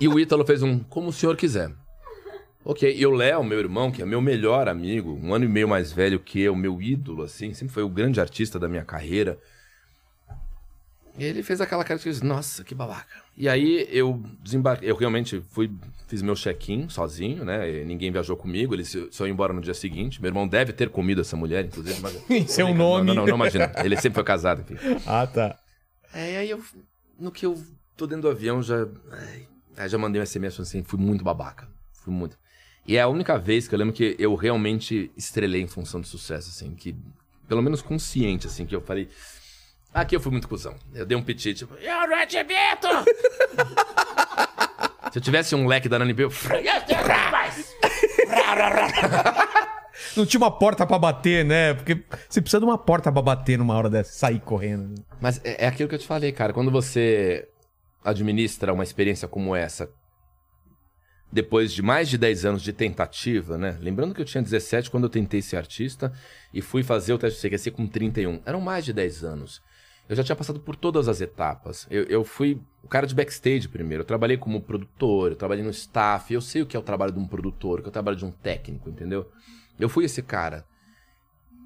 e 0.00 0.08
o 0.08 0.18
Ítalo 0.18 0.46
fez 0.46 0.62
um 0.62 0.78
como 0.78 1.08
o 1.08 1.12
senhor 1.12 1.36
quiser. 1.36 1.70
Ok, 2.64 2.94
e 2.96 3.06
o 3.06 3.10
Léo, 3.10 3.44
meu 3.44 3.58
irmão, 3.58 3.90
que 3.90 4.00
é 4.00 4.06
meu 4.06 4.22
melhor 4.22 4.68
amigo, 4.68 5.18
um 5.22 5.34
ano 5.34 5.44
e 5.44 5.48
meio 5.48 5.68
mais 5.68 5.92
velho 5.92 6.18
que 6.18 6.40
eu, 6.40 6.56
meu 6.56 6.80
ídolo, 6.80 7.24
assim, 7.24 7.52
sempre 7.52 7.74
foi 7.74 7.82
o 7.82 7.88
grande 7.90 8.22
artista 8.22 8.58
da 8.58 8.68
minha 8.68 8.84
carreira. 8.84 9.38
Ele 11.22 11.42
fez 11.42 11.60
aquela 11.60 11.84
cara 11.84 11.98
que 11.98 12.08
disse, 12.08 12.24
nossa, 12.24 12.64
que 12.64 12.74
babaca. 12.74 13.22
E 13.36 13.48
aí 13.48 13.86
eu 13.90 14.22
desembarquei, 14.42 14.90
eu 14.90 14.96
realmente 14.96 15.40
fui, 15.50 15.70
fiz 16.08 16.22
meu 16.22 16.34
check-in 16.34 16.88
sozinho, 16.88 17.44
né? 17.44 17.82
e 17.82 17.84
ninguém 17.84 18.10
viajou 18.10 18.36
comigo, 18.36 18.74
ele 18.74 18.84
se- 18.84 19.08
só 19.10 19.26
ia 19.26 19.32
embora 19.32 19.52
no 19.52 19.60
dia 19.60 19.74
seguinte. 19.74 20.20
Meu 20.20 20.28
irmão 20.30 20.48
deve 20.48 20.72
ter 20.72 20.88
comido 20.88 21.20
essa 21.20 21.36
mulher, 21.36 21.64
inclusive. 21.64 22.00
Mas... 22.00 22.14
Seu 22.50 22.68
Não, 22.68 22.74
nome. 22.74 23.06
Não, 23.06 23.14
não, 23.14 23.26
não 23.26 23.34
imagina. 23.34 23.72
Ele 23.84 23.96
sempre 23.96 24.14
foi 24.16 24.24
casado, 24.24 24.62
enfim. 24.62 24.76
Ah, 25.06 25.26
tá. 25.26 25.58
É, 26.12 26.32
e 26.32 26.36
aí 26.38 26.50
eu, 26.50 26.62
no 27.18 27.30
que 27.30 27.46
eu 27.46 27.62
tô 27.96 28.06
dentro 28.06 28.22
do 28.22 28.28
avião, 28.30 28.62
já, 28.62 28.86
aí 29.76 29.88
já 29.88 29.96
mandei 29.98 30.20
um 30.20 30.24
SMS 30.26 30.60
assim, 30.60 30.82
fui 30.82 30.98
muito 30.98 31.22
babaca. 31.22 31.68
Fui 32.02 32.12
muito. 32.12 32.36
E 32.86 32.96
é 32.96 33.02
a 33.02 33.08
única 33.08 33.38
vez 33.38 33.68
que 33.68 33.74
eu 33.74 33.78
lembro 33.78 33.94
que 33.94 34.16
eu 34.18 34.34
realmente 34.34 35.10
estrelei 35.16 35.60
em 35.60 35.66
função 35.68 36.00
do 36.00 36.06
sucesso, 36.06 36.48
assim, 36.48 36.74
que, 36.74 36.96
pelo 37.46 37.62
menos 37.62 37.82
consciente, 37.82 38.46
assim, 38.46 38.64
que 38.66 38.74
eu 38.74 38.80
falei, 38.80 39.08
aqui 39.92 40.16
eu 40.16 40.20
fui 40.20 40.32
muito 40.32 40.48
cuzão. 40.48 40.74
Eu 40.94 41.06
dei 41.06 41.16
um 41.16 41.22
piti, 41.22 41.54
tipo, 41.54 41.74
eu 41.74 42.08
não 42.08 42.16
admito! 42.16 42.88
Se 45.12 45.18
eu 45.18 45.22
tivesse 45.22 45.54
um 45.54 45.66
leque 45.66 45.88
da 45.88 45.98
Nani 45.98 46.12
B, 46.12 46.24
eu... 46.24 46.30
Não 50.16 50.24
tinha 50.26 50.40
uma 50.40 50.50
porta 50.50 50.86
pra 50.86 50.98
bater, 50.98 51.44
né? 51.44 51.74
Porque 51.74 52.02
você 52.28 52.40
precisa 52.40 52.60
de 52.60 52.64
uma 52.64 52.78
porta 52.78 53.12
pra 53.12 53.22
bater 53.22 53.58
numa 53.58 53.74
hora 53.74 53.90
dessa, 53.90 54.12
sair 54.12 54.40
correndo. 54.40 54.94
Mas 55.20 55.40
é, 55.44 55.64
é 55.64 55.68
aquilo 55.68 55.88
que 55.88 55.94
eu 55.94 55.98
te 55.98 56.06
falei, 56.06 56.32
cara. 56.32 56.52
Quando 56.52 56.70
você 56.70 57.48
administra 58.04 58.72
uma 58.72 58.82
experiência 58.82 59.28
como 59.28 59.54
essa, 59.54 59.90
depois 61.32 61.72
de 61.72 61.82
mais 61.82 62.08
de 62.08 62.18
10 62.18 62.44
anos 62.44 62.62
de 62.62 62.72
tentativa, 62.72 63.56
né? 63.56 63.76
Lembrando 63.80 64.14
que 64.14 64.20
eu 64.20 64.24
tinha 64.24 64.42
17 64.42 64.90
quando 64.90 65.04
eu 65.04 65.10
tentei 65.10 65.40
ser 65.42 65.56
artista 65.56 66.12
e 66.52 66.60
fui 66.60 66.82
fazer 66.82 67.12
o 67.12 67.18
teste 67.18 67.40
do 67.40 67.50
CQC 67.50 67.70
com 67.70 67.86
31. 67.86 68.42
Eram 68.44 68.60
mais 68.60 68.84
de 68.84 68.92
10 68.92 69.24
anos. 69.24 69.62
Eu 70.10 70.16
já 70.16 70.24
tinha 70.24 70.34
passado 70.34 70.58
por 70.58 70.74
todas 70.74 71.06
as 71.06 71.20
etapas. 71.20 71.86
Eu, 71.88 72.02
eu 72.02 72.24
fui 72.24 72.60
o 72.82 72.88
cara 72.88 73.06
de 73.06 73.14
backstage 73.14 73.68
primeiro. 73.68 74.02
Eu 74.02 74.04
trabalhei 74.04 74.36
como 74.36 74.60
produtor, 74.60 75.30
eu 75.30 75.36
trabalhei 75.36 75.62
no 75.62 75.70
staff. 75.70 76.34
Eu 76.34 76.40
sei 76.40 76.62
o 76.62 76.66
que 76.66 76.76
é 76.76 76.80
o 76.80 76.82
trabalho 76.82 77.12
de 77.12 77.20
um 77.20 77.28
produtor, 77.28 77.78
o 77.78 77.82
que 77.82 77.88
é 77.88 77.90
o 77.90 77.92
trabalho 77.92 78.16
de 78.16 78.24
um 78.24 78.32
técnico, 78.32 78.90
entendeu? 78.90 79.30
Eu 79.78 79.88
fui 79.88 80.04
esse 80.04 80.20
cara. 80.20 80.66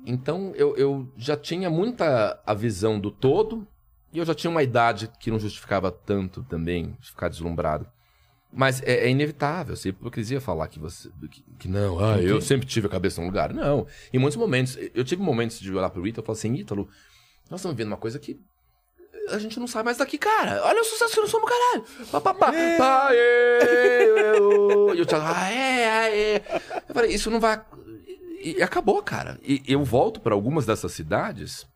Então 0.04 0.52
eu, 0.56 0.76
eu 0.76 1.10
já 1.16 1.38
tinha 1.38 1.70
muita 1.70 2.38
a 2.44 2.52
visão 2.52 3.00
do 3.00 3.10
todo 3.10 3.66
e 4.12 4.18
eu 4.18 4.26
já 4.26 4.34
tinha 4.34 4.50
uma 4.50 4.62
idade 4.62 5.10
que 5.18 5.30
não 5.30 5.38
justificava 5.38 5.90
tanto 5.90 6.42
também 6.42 6.94
ficar 7.00 7.30
deslumbrado. 7.30 7.86
Mas 8.52 8.82
é, 8.82 9.06
é 9.06 9.10
inevitável, 9.10 9.74
você 9.74 9.88
hipocrisia 9.88 10.38
falar 10.38 10.68
que 10.68 10.78
você. 10.78 11.10
Que, 11.30 11.42
que 11.60 11.66
não, 11.68 11.98
ah, 11.98 12.20
eu 12.20 12.42
sempre 12.42 12.66
tive 12.66 12.88
a 12.88 12.90
cabeça 12.90 13.22
num 13.22 13.26
lugar. 13.26 13.54
Não. 13.54 13.86
Em 14.12 14.18
muitos 14.18 14.36
momentos, 14.36 14.78
eu 14.94 15.02
tive 15.02 15.22
momentos 15.22 15.58
de 15.58 15.72
olhar 15.72 15.88
pro 15.88 16.06
Ítalo 16.06 16.22
e 16.22 16.26
falar 16.26 16.36
assim, 16.36 16.54
Ítalo, 16.54 16.90
nós 17.50 17.60
estamos 17.60 17.76
vivendo 17.76 17.88
uma 17.92 17.96
coisa 17.98 18.18
que. 18.18 18.40
A 19.30 19.38
gente 19.38 19.58
não 19.58 19.66
sai 19.66 19.82
mais 19.82 19.96
daqui, 19.96 20.18
cara. 20.18 20.62
Olha 20.64 20.82
o 20.82 20.84
sucesso 20.84 21.14
que 21.14 21.20
nós 21.20 21.30
somos, 21.30 21.48
caralho. 21.48 21.84
Pá, 22.12 22.20
pá, 22.20 22.34
pá. 22.34 22.52
Pá, 22.76 23.08
ê, 23.12 24.36
eu. 24.36 24.94
E 24.94 25.00
o 25.00 25.06
Thiago, 25.06 25.24
ah, 25.26 25.50
é, 25.50 26.36
é. 26.36 26.42
Eu 26.88 26.94
falei, 26.94 27.10
isso 27.14 27.30
não 27.30 27.40
vai. 27.40 27.60
E, 28.42 28.62
acabou, 28.62 29.02
cara. 29.02 29.38
E 29.42 29.62
eu 29.66 29.82
volto 29.82 30.20
pra 30.20 30.34
algumas 30.34 30.66
dessas 30.66 30.92
cidades 30.92 31.66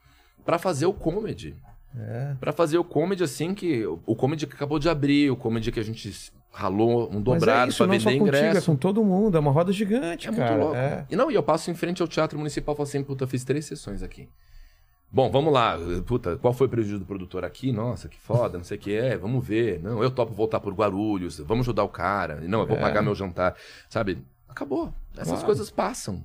pra 0.44 0.58
fazer 0.58 0.84
o 0.84 0.92
comedy. 0.92 1.56
É. 1.98 2.34
Pra 2.38 2.52
fazer 2.52 2.76
o 2.76 2.84
comedy 2.84 3.24
assim 3.24 3.54
que. 3.54 3.86
O 3.86 4.14
comedy 4.14 4.46
que 4.46 4.54
acabou 4.54 4.78
de 4.78 4.88
abrir, 4.90 5.30
o 5.30 5.36
comedy 5.36 5.72
que 5.72 5.80
a 5.80 5.84
gente 5.84 6.30
ralou 6.52 7.08
um 7.08 7.14
Mas 7.14 7.22
dobrado 7.22 7.66
é 7.66 7.68
isso, 7.68 7.78
pra 7.78 7.86
não 7.86 8.00
só 8.00 8.10
vender 8.10 8.18
contigo, 8.20 8.36
é 8.36 8.48
ingresso. 8.50 8.66
com 8.70 8.76
todo 8.76 9.02
mundo. 9.02 9.36
É 9.36 9.40
uma 9.40 9.50
roda 9.52 9.72
gigante, 9.72 10.28
É 10.28 10.32
cara. 10.32 10.50
muito 10.50 10.60
louco. 10.64 10.76
É. 10.76 11.06
E 11.10 11.16
não, 11.16 11.30
e 11.30 11.34
eu 11.34 11.42
passo 11.42 11.70
em 11.70 11.74
frente 11.74 12.02
ao 12.02 12.08
Teatro 12.08 12.36
Municipal 12.38 12.74
e 12.74 12.76
falo 12.76 12.86
assim, 12.86 13.02
puta, 13.02 13.24
eu 13.24 13.28
fiz 13.28 13.42
três 13.44 13.64
sessões 13.64 14.02
aqui. 14.02 14.28
Bom, 15.10 15.30
vamos 15.30 15.52
lá. 15.52 15.76
Puta, 16.06 16.36
qual 16.36 16.52
foi 16.52 16.66
o 16.66 16.70
prejuízo 16.70 16.98
do 17.00 17.06
produtor 17.06 17.44
aqui? 17.44 17.72
Nossa, 17.72 18.08
que 18.08 18.18
foda, 18.20 18.58
não 18.58 18.64
sei 18.64 18.76
o 18.76 18.80
que 18.80 18.94
é. 18.94 19.16
Vamos 19.16 19.46
ver. 19.46 19.80
Não, 19.82 20.02
eu 20.02 20.10
topo 20.10 20.34
voltar 20.34 20.60
por 20.60 20.74
Guarulhos. 20.74 21.38
Vamos 21.40 21.64
ajudar 21.64 21.82
o 21.84 21.88
cara. 21.88 22.40
Não, 22.42 22.60
eu 22.60 22.66
vou 22.66 22.76
É. 22.76 22.80
pagar 22.80 23.00
meu 23.02 23.14
jantar. 23.14 23.56
Sabe? 23.88 24.22
Acabou. 24.48 24.92
Essas 25.14 25.28
Claro. 25.28 25.46
coisas 25.46 25.70
passam. 25.70 26.22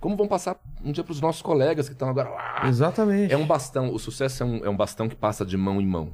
Como 0.00 0.16
vão 0.16 0.26
passar 0.28 0.56
um 0.84 0.90
dia 0.92 1.02
pros 1.04 1.20
nossos 1.20 1.40
colegas 1.42 1.86
que 1.88 1.94
estão 1.94 2.08
agora... 2.10 2.28
"Ah, 2.36 2.68
Exatamente. 2.68 3.32
é 3.32 3.36
um 3.38 3.46
bastão, 3.46 3.90
o 3.94 3.98
sucesso 3.98 4.42
é 4.42 4.46
um, 4.46 4.64
é 4.64 4.68
um 4.68 4.76
bastão 4.76 5.08
que 5.08 5.14
passa 5.16 5.46
de 5.46 5.56
mão 5.56 5.80
em 5.80 5.86
mão. 5.86 6.12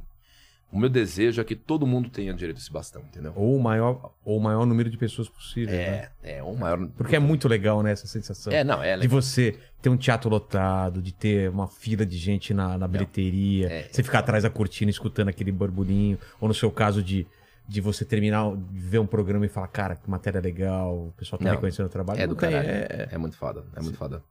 O 0.73 0.79
meu 0.79 0.89
desejo 0.89 1.41
é 1.41 1.45
que 1.45 1.57
todo 1.57 1.85
mundo 1.85 2.09
tenha 2.09 2.33
direito 2.33 2.59
a 2.59 2.61
esse 2.61 2.71
bastão, 2.73 3.03
entendeu? 3.03 3.33
Ou 3.35 3.57
o 3.57 3.61
maior, 3.63 4.13
ou 4.25 4.39
o 4.39 4.41
maior 4.41 4.65
número 4.65 4.89
de 4.89 4.97
pessoas 4.97 5.29
possível. 5.29 5.75
né? 5.75 6.11
É, 6.23 6.39
é 6.39 6.43
o 6.45 6.55
maior. 6.55 6.87
Porque 6.97 7.17
é 7.17 7.19
muito 7.19 7.49
legal, 7.49 7.83
né, 7.83 7.91
essa 7.91 8.07
sensação. 8.07 8.53
É, 8.53 8.63
não, 8.63 8.81
é 8.81 8.95
De 8.95 9.01
legal. 9.03 9.21
você 9.21 9.59
ter 9.83 9.89
um 9.89 9.97
teatro 9.97 10.31
lotado, 10.31 11.03
de 11.03 11.13
ter 11.13 11.51
uma 11.51 11.67
fila 11.67 12.07
de 12.07 12.17
gente 12.17 12.55
na, 12.55 12.79
na 12.79 12.87
bilheteria, 12.87 13.69
É. 13.69 13.89
você 13.91 14.03
ficar 14.03 14.21
atrás 14.21 14.45
da 14.45 14.51
cortina 14.51 14.91
escutando 14.91 15.29
aquele 15.29 15.51
burburinho, 15.51 16.17
ou 16.41 16.47
no 16.47 16.55
seu 16.55 16.71
caso 16.71 17.03
de, 17.03 17.27
de 17.67 17.81
você 17.81 18.05
terminar, 18.05 18.55
de 18.57 18.79
ver 18.79 19.01
um 19.01 19.07
programa 19.07 19.45
e 19.45 19.49
falar, 19.49 19.67
cara, 19.69 19.97
que 19.97 20.09
matéria 20.09 20.41
legal, 20.41 21.09
o 21.09 21.13
pessoal 21.17 21.39
tá 21.39 21.47
Não, 21.47 21.53
reconhecendo 21.53 21.87
o 21.87 21.91
trabalho. 21.91 22.21
É 22.21 22.27
do 22.29 22.37
tem, 22.37 22.51
caralho. 22.51 22.69
é- 22.71 23.09
É, 23.11 23.19
muito 23.19 23.37
foda. 23.37 23.65
É 23.75 23.81
muito 23.83 23.97
foda. 23.99 24.23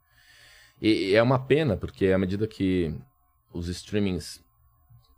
E, 0.82 1.10
e 1.10 1.16
é 1.16 1.22
uma 1.22 1.38
pena, 1.40 1.76
porque 1.76 2.08
à 2.14 2.18
medida 2.18 2.48
que 2.48 2.96
os 3.52 3.68
streamings 3.68 4.42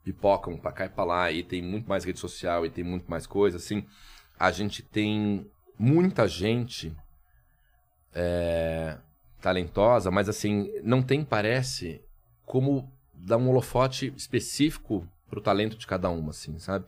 pipocam 0.03 0.57
pra 0.57 0.71
cá 0.71 0.85
e 0.85 0.89
pra 0.89 1.03
lá, 1.03 1.31
e 1.31 1.43
tem 1.43 1.61
muito 1.61 1.87
mais 1.87 2.03
rede 2.03 2.19
social, 2.19 2.65
e 2.65 2.69
tem 2.69 2.83
muito 2.83 3.09
mais 3.09 3.27
coisa, 3.27 3.57
assim, 3.57 3.85
a 4.39 4.51
gente 4.51 4.81
tem 4.81 5.49
muita 5.77 6.27
gente 6.27 6.95
é, 8.13 8.97
talentosa, 9.41 10.11
mas 10.11 10.29
assim, 10.29 10.71
não 10.83 11.01
tem, 11.01 11.23
parece, 11.23 12.01
como 12.45 12.91
dar 13.13 13.37
um 13.37 13.49
holofote 13.49 14.13
específico 14.15 15.07
pro 15.29 15.41
talento 15.41 15.77
de 15.77 15.87
cada 15.87 16.09
uma, 16.09 16.31
assim, 16.31 16.57
sabe? 16.59 16.85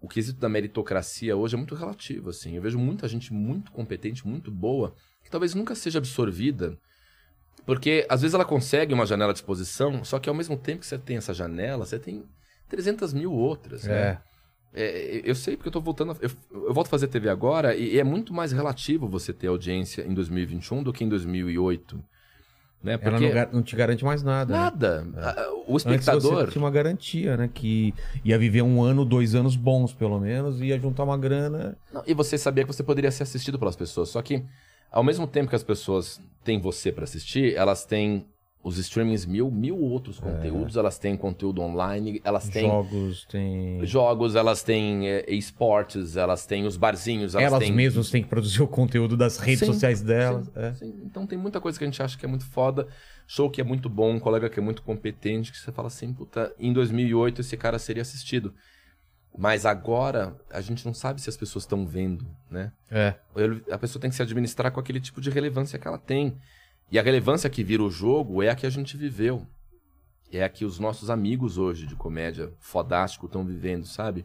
O 0.00 0.08
quesito 0.08 0.38
da 0.38 0.48
meritocracia 0.48 1.36
hoje 1.36 1.54
é 1.54 1.58
muito 1.58 1.74
relativo, 1.74 2.30
assim. 2.30 2.54
Eu 2.56 2.62
vejo 2.62 2.78
muita 2.78 3.08
gente 3.08 3.32
muito 3.32 3.72
competente, 3.72 4.26
muito 4.26 4.50
boa, 4.50 4.94
que 5.22 5.30
talvez 5.30 5.54
nunca 5.54 5.74
seja 5.74 5.98
absorvida, 5.98 6.78
porque 7.66 8.06
às 8.08 8.20
vezes 8.22 8.34
ela 8.34 8.44
consegue 8.44 8.92
uma 8.94 9.06
janela 9.06 9.32
de 9.32 9.38
exposição, 9.38 10.04
só 10.04 10.18
que 10.18 10.28
ao 10.28 10.34
mesmo 10.34 10.56
tempo 10.56 10.80
que 10.80 10.86
você 10.86 10.98
tem 10.98 11.16
essa 11.16 11.32
janela, 11.34 11.84
você 11.86 11.98
tem 11.98 12.24
300 12.68 13.12
mil 13.12 13.32
outras. 13.32 13.84
né? 13.84 14.18
É, 14.76 15.20
eu 15.24 15.34
sei 15.36 15.56
porque 15.56 15.68
eu 15.68 15.72
tô 15.72 15.80
voltando. 15.80 16.12
a- 16.12 16.16
eu, 16.20 16.30
eu 16.66 16.74
volto 16.74 16.88
a 16.88 16.90
fazer 16.90 17.06
TV 17.06 17.28
agora 17.28 17.76
e, 17.76 17.96
é 17.98 18.02
muito 18.02 18.34
mais 18.34 18.50
relativo 18.50 19.06
você 19.08 19.32
ter 19.32 19.46
audiência 19.46 20.02
em 20.02 20.12
2021 20.12 20.82
do 20.82 20.92
que 20.92 21.04
em 21.04 21.08
2008. 21.08 21.96
Né? 22.82 22.94
Ela 22.94 22.98
Porque 23.12 23.26
não, 23.28 23.32
gar- 23.34 23.48
não 23.52 23.62
te 23.62 23.74
garante 23.76 24.04
mais 24.04 24.22
nada. 24.22 24.52
né? 24.52 24.58
nada. 24.60 25.06
A- 25.16 25.50
O 25.66 25.74
Antes 25.74 25.86
espectador. 25.86 26.44
você 26.46 26.52
tinha 26.52 26.62
uma 26.62 26.70
garantia, 26.72 27.36
né? 27.36 27.48
Que 27.54 27.94
ia 28.24 28.38
viver 28.38 28.60
um 28.62 28.82
ano, 28.82 29.04
dois 29.06 29.34
anos 29.34 29.56
bons, 29.56 29.94
pelo 29.94 30.18
menos, 30.20 30.60
e 30.60 30.66
ia 30.66 30.78
juntar 30.78 31.04
uma 31.04 31.16
grana. 31.16 31.78
Não, 31.92 32.02
e 32.06 32.12
você 32.12 32.36
sabia 32.36 32.64
que 32.64 32.72
você 32.72 32.82
poderia 32.82 33.10
ser 33.12 33.22
assistido 33.22 33.58
pelas 33.58 33.74
pessoas. 33.76 34.08
Só 34.10 34.20
que, 34.20 34.44
ao 34.94 35.02
mesmo 35.02 35.26
tempo 35.26 35.50
que 35.50 35.56
as 35.56 35.64
pessoas 35.64 36.20
têm 36.44 36.60
você 36.60 36.92
pra 36.92 37.02
assistir, 37.02 37.56
elas 37.56 37.84
têm 37.84 38.24
os 38.62 38.78
streamings 38.78 39.26
mil, 39.26 39.50
mil 39.50 39.76
outros 39.78 40.20
conteúdos. 40.20 40.76
Elas 40.76 40.98
têm 40.98 41.16
conteúdo 41.16 41.60
online, 41.60 42.20
elas 42.24 42.48
têm 42.48 42.62
Jogos, 42.62 43.26
jogos, 43.82 44.34
elas 44.36 44.62
têm 44.62 45.08
é, 45.08 45.34
esportes, 45.34 46.16
elas 46.16 46.46
têm 46.46 46.64
os 46.64 46.76
barzinhos, 46.76 47.34
elas, 47.34 47.46
Elas 47.46 47.58
têm... 47.58 47.72
mesmas 47.72 48.08
têm 48.08 48.22
que 48.22 48.28
produzir 48.28 48.62
o 48.62 48.68
conteúdo 48.68 49.16
das 49.16 49.36
redes 49.36 49.60
Sim, 49.60 49.66
sociais 49.66 50.00
delas. 50.00 50.46
Sim, 50.46 50.52
é. 50.54 50.74
sim. 50.74 50.94
Então 51.04 51.26
tem 51.26 51.36
muita 51.36 51.60
coisa 51.60 51.76
que 51.76 51.84
a 51.84 51.88
gente 51.88 52.00
acha 52.00 52.16
que 52.16 52.24
é 52.24 52.28
muito 52.28 52.46
foda, 52.46 52.86
show 53.26 53.50
que 53.50 53.60
é 53.60 53.64
muito 53.64 53.88
bom, 53.88 54.12
um 54.12 54.20
colega 54.20 54.48
que 54.48 54.60
é 54.60 54.62
muito 54.62 54.80
competente, 54.82 55.50
que 55.50 55.58
você 55.58 55.72
fala 55.72 55.88
assim, 55.88 56.12
puta, 56.14 56.54
em 56.56 56.72
2008 56.72 57.40
esse 57.40 57.56
cara 57.56 57.80
seria 57.80 58.02
assistido. 58.02 58.54
Mas 59.36 59.66
agora 59.66 60.36
a 60.50 60.60
gente 60.60 60.86
não 60.86 60.94
sabe 60.94 61.20
se 61.20 61.28
as 61.28 61.36
pessoas 61.36 61.64
estão 61.64 61.84
vendo, 61.86 62.24
né? 62.48 62.72
É. 62.90 63.14
A 63.70 63.76
pessoa 63.76 64.00
tem 64.00 64.08
que 64.08 64.16
se 64.16 64.22
administrar 64.22 64.70
com 64.70 64.78
aquele 64.78 65.00
tipo 65.00 65.20
de 65.20 65.28
relevância 65.28 65.78
que 65.78 65.88
ela 65.88 65.98
tem. 65.98 66.36
E 66.90 66.98
a 66.98 67.02
relevância 67.02 67.50
que 67.50 67.64
vira 67.64 67.82
o 67.82 67.90
jogo 67.90 68.42
é 68.42 68.48
a 68.48 68.54
que 68.54 68.66
a 68.66 68.70
gente 68.70 68.96
viveu. 68.96 69.44
É 70.32 70.44
a 70.44 70.48
que 70.48 70.64
os 70.64 70.78
nossos 70.78 71.10
amigos 71.10 71.58
hoje 71.58 71.86
de 71.86 71.96
comédia 71.96 72.52
fodástico 72.60 73.26
estão 73.26 73.44
vivendo, 73.44 73.86
sabe? 73.86 74.24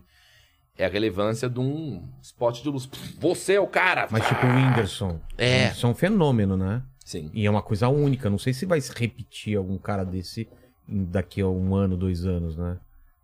É 0.78 0.86
a 0.86 0.90
relevância 0.90 1.50
de 1.50 1.60
um 1.60 2.08
spot 2.22 2.62
de 2.62 2.70
luz. 2.70 2.90
Você 3.20 3.54
é 3.54 3.60
o 3.60 3.68
cara! 3.68 4.08
Mas 4.12 4.28
tipo 4.28 4.46
o 4.46 4.50
Whindersson. 4.50 5.20
É. 5.38 5.70
Isso 5.70 5.86
é 5.86 5.90
um 5.90 5.96
fenômeno, 5.96 6.56
né? 6.56 6.84
Sim. 7.04 7.32
E 7.34 7.46
é 7.48 7.50
uma 7.50 7.64
coisa 7.64 7.90
única. 7.90 8.30
Não 8.30 8.38
sei 8.38 8.54
se 8.54 8.66
vai 8.66 8.80
se 8.80 8.94
repetir 8.96 9.58
algum 9.58 9.78
cara 9.78 10.04
desse 10.04 10.48
daqui 10.88 11.42
a 11.42 11.48
um 11.48 11.76
ano, 11.76 11.98
dois 11.98 12.26
anos, 12.26 12.56
né? 12.56 12.78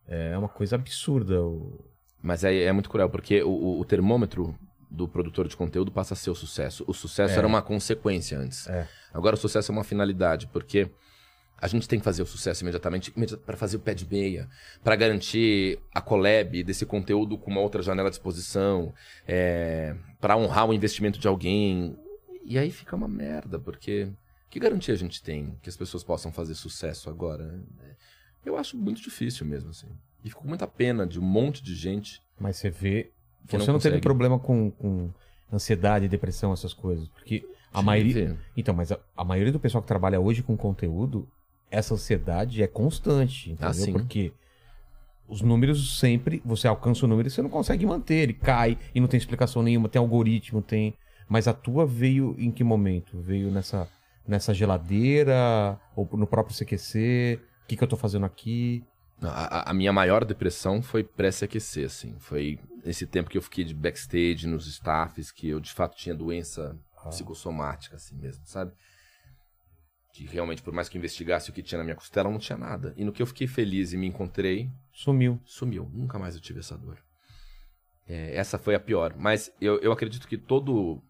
É 0.07 0.37
uma 0.37 0.49
coisa 0.49 0.75
absurda. 0.75 1.41
o- 1.41 1.79
Mas 2.21 2.43
é, 2.43 2.63
é 2.63 2.71
muito 2.71 2.89
cruel, 2.89 3.09
porque 3.09 3.43
o, 3.43 3.79
o- 3.79 3.85
termômetro 3.85 4.55
do 4.89 5.07
produtor 5.07 5.47
de 5.47 5.55
conteúdo 5.57 5.91
passa 5.91 6.13
a 6.13 6.17
ser 6.17 6.29
o 6.29 6.35
sucesso. 6.35 6.83
O 6.87 6.93
sucesso 6.93 7.33
É. 7.35 7.37
era 7.37 7.47
uma 7.47 7.61
consequência 7.61 8.37
antes. 8.37 8.67
É. 8.67 8.87
Agora 9.13 9.35
o 9.35 9.37
sucesso 9.37 9.71
é 9.71 9.73
uma 9.73 9.83
finalidade, 9.83 10.47
porque 10.47 10.89
a 11.57 11.67
gente 11.67 11.87
tem 11.87 11.99
que 11.99 12.05
fazer 12.05 12.21
o 12.21 12.25
sucesso 12.25 12.63
imediatamente 12.63 13.11
para 13.45 13.57
fazer 13.57 13.77
o 13.77 13.79
pé 13.79 13.93
de 13.93 14.07
meia, 14.09 14.47
para 14.83 14.95
garantir 14.95 15.79
a 15.93 16.01
collab 16.01 16.63
desse 16.63 16.85
conteúdo 16.85 17.37
com 17.37 17.49
uma 17.51 17.61
outra 17.61 17.81
janela 17.81 18.09
de 18.09 18.15
exposição, 18.15 18.93
é, 19.27 19.95
para 20.19 20.35
honrar 20.37 20.67
o 20.69 20.73
investimento 20.73 21.19
de 21.19 21.27
alguém. 21.27 21.97
E 22.43 22.57
aí 22.59 22.69
fica 22.71 22.95
uma 22.95 23.07
merda, 23.07 23.57
porque 23.59 24.09
que 24.49 24.59
garantia 24.59 24.93
a 24.93 24.97
gente 24.97 25.21
tem 25.21 25.57
que 25.61 25.69
as 25.69 25.75
pessoas 25.77 26.03
possam 26.03 26.31
fazer 26.31 26.55
sucesso 26.55 27.09
agora? 27.09 27.59
Eu 28.45 28.57
acho 28.57 28.77
muito 28.77 29.01
difícil 29.01 29.45
mesmo, 29.45 29.69
assim. 29.71 29.87
E 30.23 30.29
fico 30.29 30.41
com 30.41 30.47
muita 30.47 30.67
pena 30.67 31.05
de 31.05 31.19
um 31.19 31.23
monte 31.23 31.63
de 31.63 31.75
gente 31.75 32.21
Mas 32.39 32.57
você 32.57 32.69
vê. 32.69 33.11
Você 33.45 33.57
não 33.57 33.73
não, 33.73 33.79
teve 33.79 33.99
problema 33.99 34.39
com, 34.39 34.71
com 34.71 35.11
ansiedade, 35.51 36.07
depressão, 36.07 36.51
essas 36.51 36.73
coisas. 36.73 37.07
Porque 37.09 37.47
a 37.73 37.81
maioria. 37.81 38.13
Tive. 38.13 38.37
Então, 38.57 38.73
mas 38.73 38.91
a, 38.91 38.99
a 39.15 39.23
maioria 39.23 39.51
do 39.51 39.59
pessoal 39.59 39.81
que 39.81 39.87
trabalha 39.87 40.19
hoje 40.19 40.41
com 40.41 40.55
conteúdo, 40.57 41.27
essa 41.69 41.93
ansiedade 41.93 42.63
é 42.63 42.67
constante, 42.67 43.51
entendeu? 43.51 43.69
Ah, 43.69 43.73
sim. 43.73 43.91
Porque 43.91 44.31
os 45.27 45.41
números 45.41 45.99
sempre, 45.99 46.41
você 46.45 46.67
alcança 46.67 47.05
o 47.05 47.09
número 47.09 47.27
e 47.27 47.31
você 47.31 47.41
não 47.41 47.49
consegue 47.49 47.85
manter, 47.85 48.15
ele 48.15 48.33
cai 48.33 48.77
e 48.93 48.99
não 48.99 49.07
tem 49.07 49.17
explicação 49.17 49.61
nenhuma, 49.61 49.89
tem 49.89 49.99
algoritmo, 49.99 50.61
tem. 50.61 50.93
Mas 51.27 51.47
a 51.47 51.53
tua 51.53 51.85
veio 51.85 52.35
em 52.37 52.51
que 52.51 52.63
momento? 52.63 53.19
Veio 53.19 53.51
nessa, 53.51 53.87
nessa 54.27 54.53
geladeira 54.53 55.79
ou 55.95 56.07
no 56.13 56.27
próprio 56.27 56.55
CQC? 56.55 57.39
O 57.65 57.67
que, 57.67 57.75
que 57.75 57.83
eu 57.83 57.87
tô 57.87 57.97
fazendo 57.97 58.25
aqui? 58.25 58.83
A, 59.21 59.71
a- 59.71 59.73
minha 59.73 59.91
maior 59.91 60.23
depressão 60.23 60.83
foi 60.83 61.03
pré-CQC, 61.03 61.85
assim. 61.85 62.15
Foi 62.19 62.59
esse 62.83 63.07
tempo 63.07 63.27
que 63.29 63.37
eu 63.37 63.41
fiquei 63.41 63.63
de 63.63 63.73
backstage 63.73 64.45
nos 64.45 64.67
staffs, 64.67 65.31
que 65.31 65.49
eu 65.49 65.59
de 65.59 65.73
fato 65.73 65.97
tinha 65.97 66.13
doença 66.13 66.77
psicossomática, 67.09 67.95
assim 67.95 68.15
mesmo, 68.17 68.45
sabe? 68.45 68.71
Que 70.13 70.25
realmente, 70.25 70.61
por 70.61 70.73
mais 70.73 70.87
que 70.87 70.95
eu 70.95 70.99
investigasse 70.99 71.49
o 71.49 71.53
que 71.53 71.63
tinha 71.63 71.77
na 71.79 71.83
minha 71.83 71.95
costela, 71.95 72.29
não 72.29 72.37
tinha 72.37 72.57
nada. 72.57 72.93
E 72.95 73.03
no 73.03 73.11
que 73.11 73.21
eu 73.21 73.25
fiquei 73.27 73.47
feliz 73.47 73.93
e 73.93 73.97
me 73.97 74.05
encontrei, 74.07 74.69
Sumiu. 74.93 75.41
sumiu. 75.43 75.89
Nunca 75.93 76.19
mais 76.19 76.35
eu 76.35 76.41
tive 76.41 76.59
essa 76.59 76.77
dor. 76.77 76.97
É, 78.07 78.35
essa 78.35 78.57
foi 78.59 78.75
a 78.75 78.79
pior. 78.79 79.15
Mas 79.17 79.51
eu, 79.59 79.79
eu 79.79 79.91
acredito 79.91 80.27
que 80.27 80.37
todo, 80.37 81.01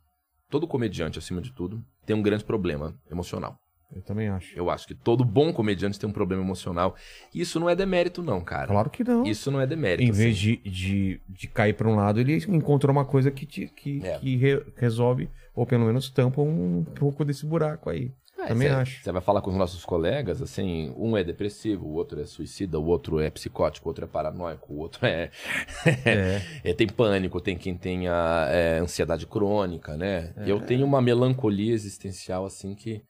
todo 0.50 0.68
comediante, 0.68 1.20
acima 1.20 1.42
de 1.42 1.52
tudo, 1.52 1.86
tem 2.06 2.16
um 2.16 2.22
grande 2.22 2.46
problema 2.46 2.98
emocional. 3.12 3.60
Eu 3.94 4.02
também 4.02 4.28
acho. 4.28 4.58
Eu 4.58 4.70
acho 4.70 4.88
que 4.88 4.94
todo 4.96 5.24
bom 5.24 5.52
comediante 5.54 6.00
tem 6.00 6.10
um 6.10 6.14
problema 6.14 6.44
emocional. 6.44 6.96
E 7.34 7.42
isso 7.42 7.60
não 7.60 7.70
é 7.70 7.76
demérito, 7.76 8.22
não, 8.24 8.42
cara. 8.42 8.68
Claro 8.68 8.90
que 8.90 9.04
não. 9.04 9.24
Isso 9.26 9.50
não 9.52 9.62
é 9.62 9.68
demérito. 9.68 10.04
Em 10.04 10.10
assim. 10.12 10.20
vez 10.24 10.38
de, 10.38 10.58
de, 10.58 11.22
de 11.30 11.48
cair 11.48 11.74
para 11.74 11.88
um 11.88 11.96
lado, 11.96 12.20
ele 12.20 12.36
encontrou 12.50 12.92
uma 12.92 13.06
coisa 13.06 13.32
que, 13.32 13.46
te, 13.46 13.68
que, 13.68 14.02
É. 14.06 14.18
que 14.20 14.36
re- 14.38 14.64
resolve, 14.76 15.30
ou 15.56 15.66
pelo 15.66 15.86
menos 15.86 16.10
tampa 16.10 16.42
um 16.42 16.84
pouco 16.96 17.24
desse 17.24 17.46
buraco 17.46 17.90
aí. 17.90 18.12
É, 18.38 18.48
Também 18.48 18.68
cê- 18.68 18.74
acho. 18.74 19.04
Você 19.04 19.12
vai 19.14 19.22
falar 19.22 19.42
com 19.42 19.50
os 19.50 19.56
nossos 19.56 19.86
colegas, 19.86 20.42
assim, 20.42 20.94
um 20.98 21.16
é 21.16 21.24
depressivo, 21.24 21.86
o 21.86 21.94
outro 21.94 22.20
é 22.20 22.26
suicida, 22.26 22.78
o 22.78 22.86
outro 22.86 23.20
é 23.22 23.30
psicótico, 23.30 23.88
o 23.88 23.90
outro 23.90 24.04
é 24.04 24.08
paranoico, 24.08 24.74
o 24.74 24.78
outro 24.80 25.06
é. 25.06 25.32
é, 26.64 26.74
tem 26.74 26.86
pânico, 26.88 27.40
tem 27.40 27.58
quem 27.58 27.76
tenha 27.78 28.48
é, 28.52 28.80
ansiedade 28.80 29.26
crônica, 29.26 29.96
né? 29.96 30.34
É. 30.38 30.52
Eu 30.52 30.60
tenho 30.60 30.86
uma 30.86 31.02
melancolia 31.02 31.74
existencial, 31.74 32.46
assim, 32.46 32.76
que, 32.76 33.02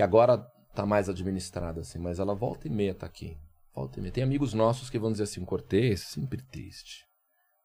que 0.00 0.02
agora 0.02 0.38
tá 0.74 0.86
mais 0.86 1.10
administrada, 1.10 1.82
assim, 1.82 1.98
mas 1.98 2.18
ela 2.18 2.34
volta 2.34 2.66
e 2.66 2.70
meia 2.70 2.94
tá 2.94 3.04
aqui. 3.04 3.36
Volta 3.74 3.98
e 3.98 4.02
meia. 4.02 4.10
Tem 4.10 4.24
amigos 4.24 4.54
nossos 4.54 4.88
que 4.88 4.98
vão 4.98 5.12
dizer 5.12 5.24
assim, 5.24 5.44
Cortez, 5.44 6.00
sempre 6.00 6.40
triste. 6.40 7.04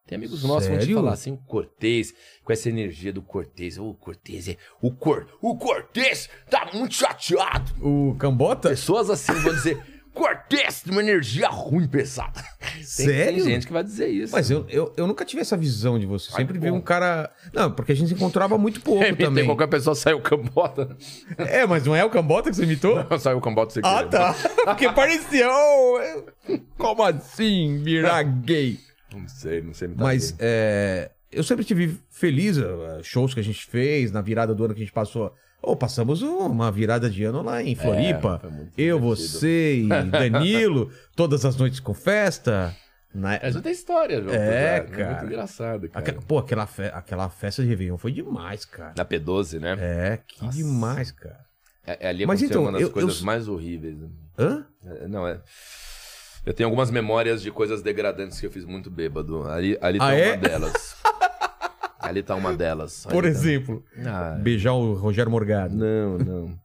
Tem 0.06 0.16
amigos 0.16 0.44
nossos 0.44 0.64
que 0.64 0.68
vão 0.68 0.78
te 0.78 0.82
Sério? 0.82 0.96
falar 0.96 1.12
assim, 1.14 1.34
Cortez, 1.34 2.12
com 2.44 2.52
essa 2.52 2.68
energia 2.68 3.10
do 3.10 3.22
Cortez. 3.22 3.78
O 3.78 3.94
Cortez 3.94 4.48
é. 4.50 4.58
O, 4.82 4.92
Cor, 4.92 5.26
o 5.40 5.56
Cortez 5.56 6.28
tá 6.50 6.70
muito 6.74 6.94
chateado. 6.94 7.72
O 7.80 8.14
Cambota? 8.16 8.68
Pessoas 8.68 9.08
assim 9.08 9.32
vão 9.32 9.54
dizer: 9.54 9.95
Cortez 10.16 10.82
uma 10.88 11.02
energia 11.02 11.46
ruim, 11.48 11.86
pesada. 11.86 12.42
Sério? 12.82 13.44
Tem 13.44 13.52
gente 13.52 13.66
que 13.66 13.72
vai 13.72 13.84
dizer 13.84 14.08
isso. 14.08 14.32
Mas 14.34 14.50
eu, 14.50 14.64
eu, 14.70 14.92
eu 14.96 15.06
nunca 15.06 15.24
tive 15.26 15.42
essa 15.42 15.56
visão 15.56 15.98
de 15.98 16.06
você. 16.06 16.30
Ai, 16.32 16.38
Sempre 16.38 16.58
vi 16.58 16.70
um 16.70 16.80
cara. 16.80 17.30
Não, 17.52 17.70
porque 17.70 17.92
a 17.92 17.94
gente 17.94 18.08
se 18.08 18.14
encontrava 18.14 18.56
muito 18.56 18.80
pouco 18.80 19.02
É, 19.04 19.14
também. 19.14 19.44
qualquer 19.44 19.66
pessoa 19.66 19.94
saiu 19.94 20.18
cambota. 20.20 20.96
É, 21.36 21.66
mas 21.66 21.84
não 21.84 21.94
é 21.94 22.02
o 22.02 22.08
Cambota 22.10 22.48
que 22.48 22.56
você 22.56 22.62
imitou? 22.64 23.04
saiu 23.20 23.40
cambota 23.42 23.74
sem 23.74 23.82
Ah, 23.84 23.98
querer. 23.98 24.08
tá. 24.10 24.34
Porque 24.64 24.90
parecia. 24.90 25.48
oh, 25.50 26.58
Como 26.78 27.02
assim 27.02 27.82
virar 27.82 28.22
gay? 28.22 28.80
Não 29.14 29.28
sei, 29.28 29.60
não 29.60 29.74
sei 29.74 29.88
imitar 29.88 30.04
Mas 30.06 30.34
é, 30.38 31.10
eu 31.30 31.44
sempre 31.44 31.64
tive 31.64 31.98
feliz, 32.10 32.56
eh, 32.56 33.00
shows 33.02 33.34
que 33.34 33.40
a 33.40 33.44
gente 33.44 33.66
fez, 33.66 34.10
na 34.10 34.22
virada 34.22 34.54
do 34.54 34.64
ano 34.64 34.72
que 34.74 34.80
a 34.80 34.84
gente 34.84 34.92
passou. 34.94 35.32
Ou 35.66 35.74
passamos 35.76 36.22
uma 36.22 36.70
virada 36.70 37.10
de 37.10 37.24
ano 37.24 37.42
lá 37.42 37.60
em 37.62 37.74
Floripa. 37.74 38.38
foi 38.40 38.50
muito 38.50 38.72
eu, 38.78 39.00
você 39.00 39.80
e 39.80 39.88
Danilo, 40.10 40.90
todas 41.16 41.44
as 41.44 41.56
noites 41.56 41.80
com 41.80 41.92
festa. 41.92 42.72
Na- 43.12 43.40
Mas 43.42 43.54
não 43.54 43.62
tem 43.62 43.72
história, 43.72 44.22
João. 44.22 44.32
É, 44.34 44.80
Pedro. 44.80 44.94
É 44.94 44.96
cara. 45.04 45.10
muito 45.12 45.24
engraçado, 45.26 45.88
cara. 45.88 45.98
Aquela- 45.98 46.22
pô, 46.22 46.38
aquela, 46.38 46.66
fe- 46.66 46.90
aquela 46.94 47.28
festa 47.28 47.62
de 47.62 47.68
Réveillon 47.68 47.96
foi 47.98 48.12
demais, 48.12 48.64
cara. 48.64 48.94
Na 48.96 49.04
P12, 49.04 49.58
né? 49.58 49.76
É, 49.80 50.18
que 50.24 50.44
Nossa. 50.44 50.56
demais, 50.56 51.10
cara. 51.10 51.40
É, 51.84 52.06
é 52.06 52.08
ali 52.10 52.26
Mas 52.26 52.42
então, 52.42 52.62
uma 52.62 52.72
das 52.72 52.82
eu- 52.82 52.90
coisas 52.90 53.18
eu- 53.20 53.26
mais 53.26 53.48
horríveis. 53.48 53.96
né? 53.98 54.08
Hã? 54.38 54.66
É, 54.84 55.08
Não, 55.08 55.26
é. 55.26 55.40
Eu 56.44 56.54
tenho 56.54 56.68
algumas 56.68 56.92
memórias 56.92 57.42
de 57.42 57.50
coisas 57.50 57.82
degradantes 57.82 58.38
que 58.38 58.46
eu 58.46 58.50
fiz 58.52 58.64
muito 58.64 58.88
bêbado. 58.88 59.48
Ali, 59.48 59.76
ali 59.80 59.98
Ah, 60.00 60.06
tá 60.06 60.14
é? 60.14 60.28
uma 60.28 60.36
delas. 60.36 60.96
ali 61.98 62.22
tá 62.22 62.34
uma 62.34 62.52
delas. 62.54 63.06
Por 63.10 63.22
tá- 63.24 63.28
exemplo, 63.28 63.84
Ah, 64.04 64.38
beijar 64.42 64.72
o 64.72 64.94
Rogério 64.94 65.30
Morgado. 65.30 65.74
Não, 65.74 66.18
não. 66.18 66.48
Pra 66.48 66.58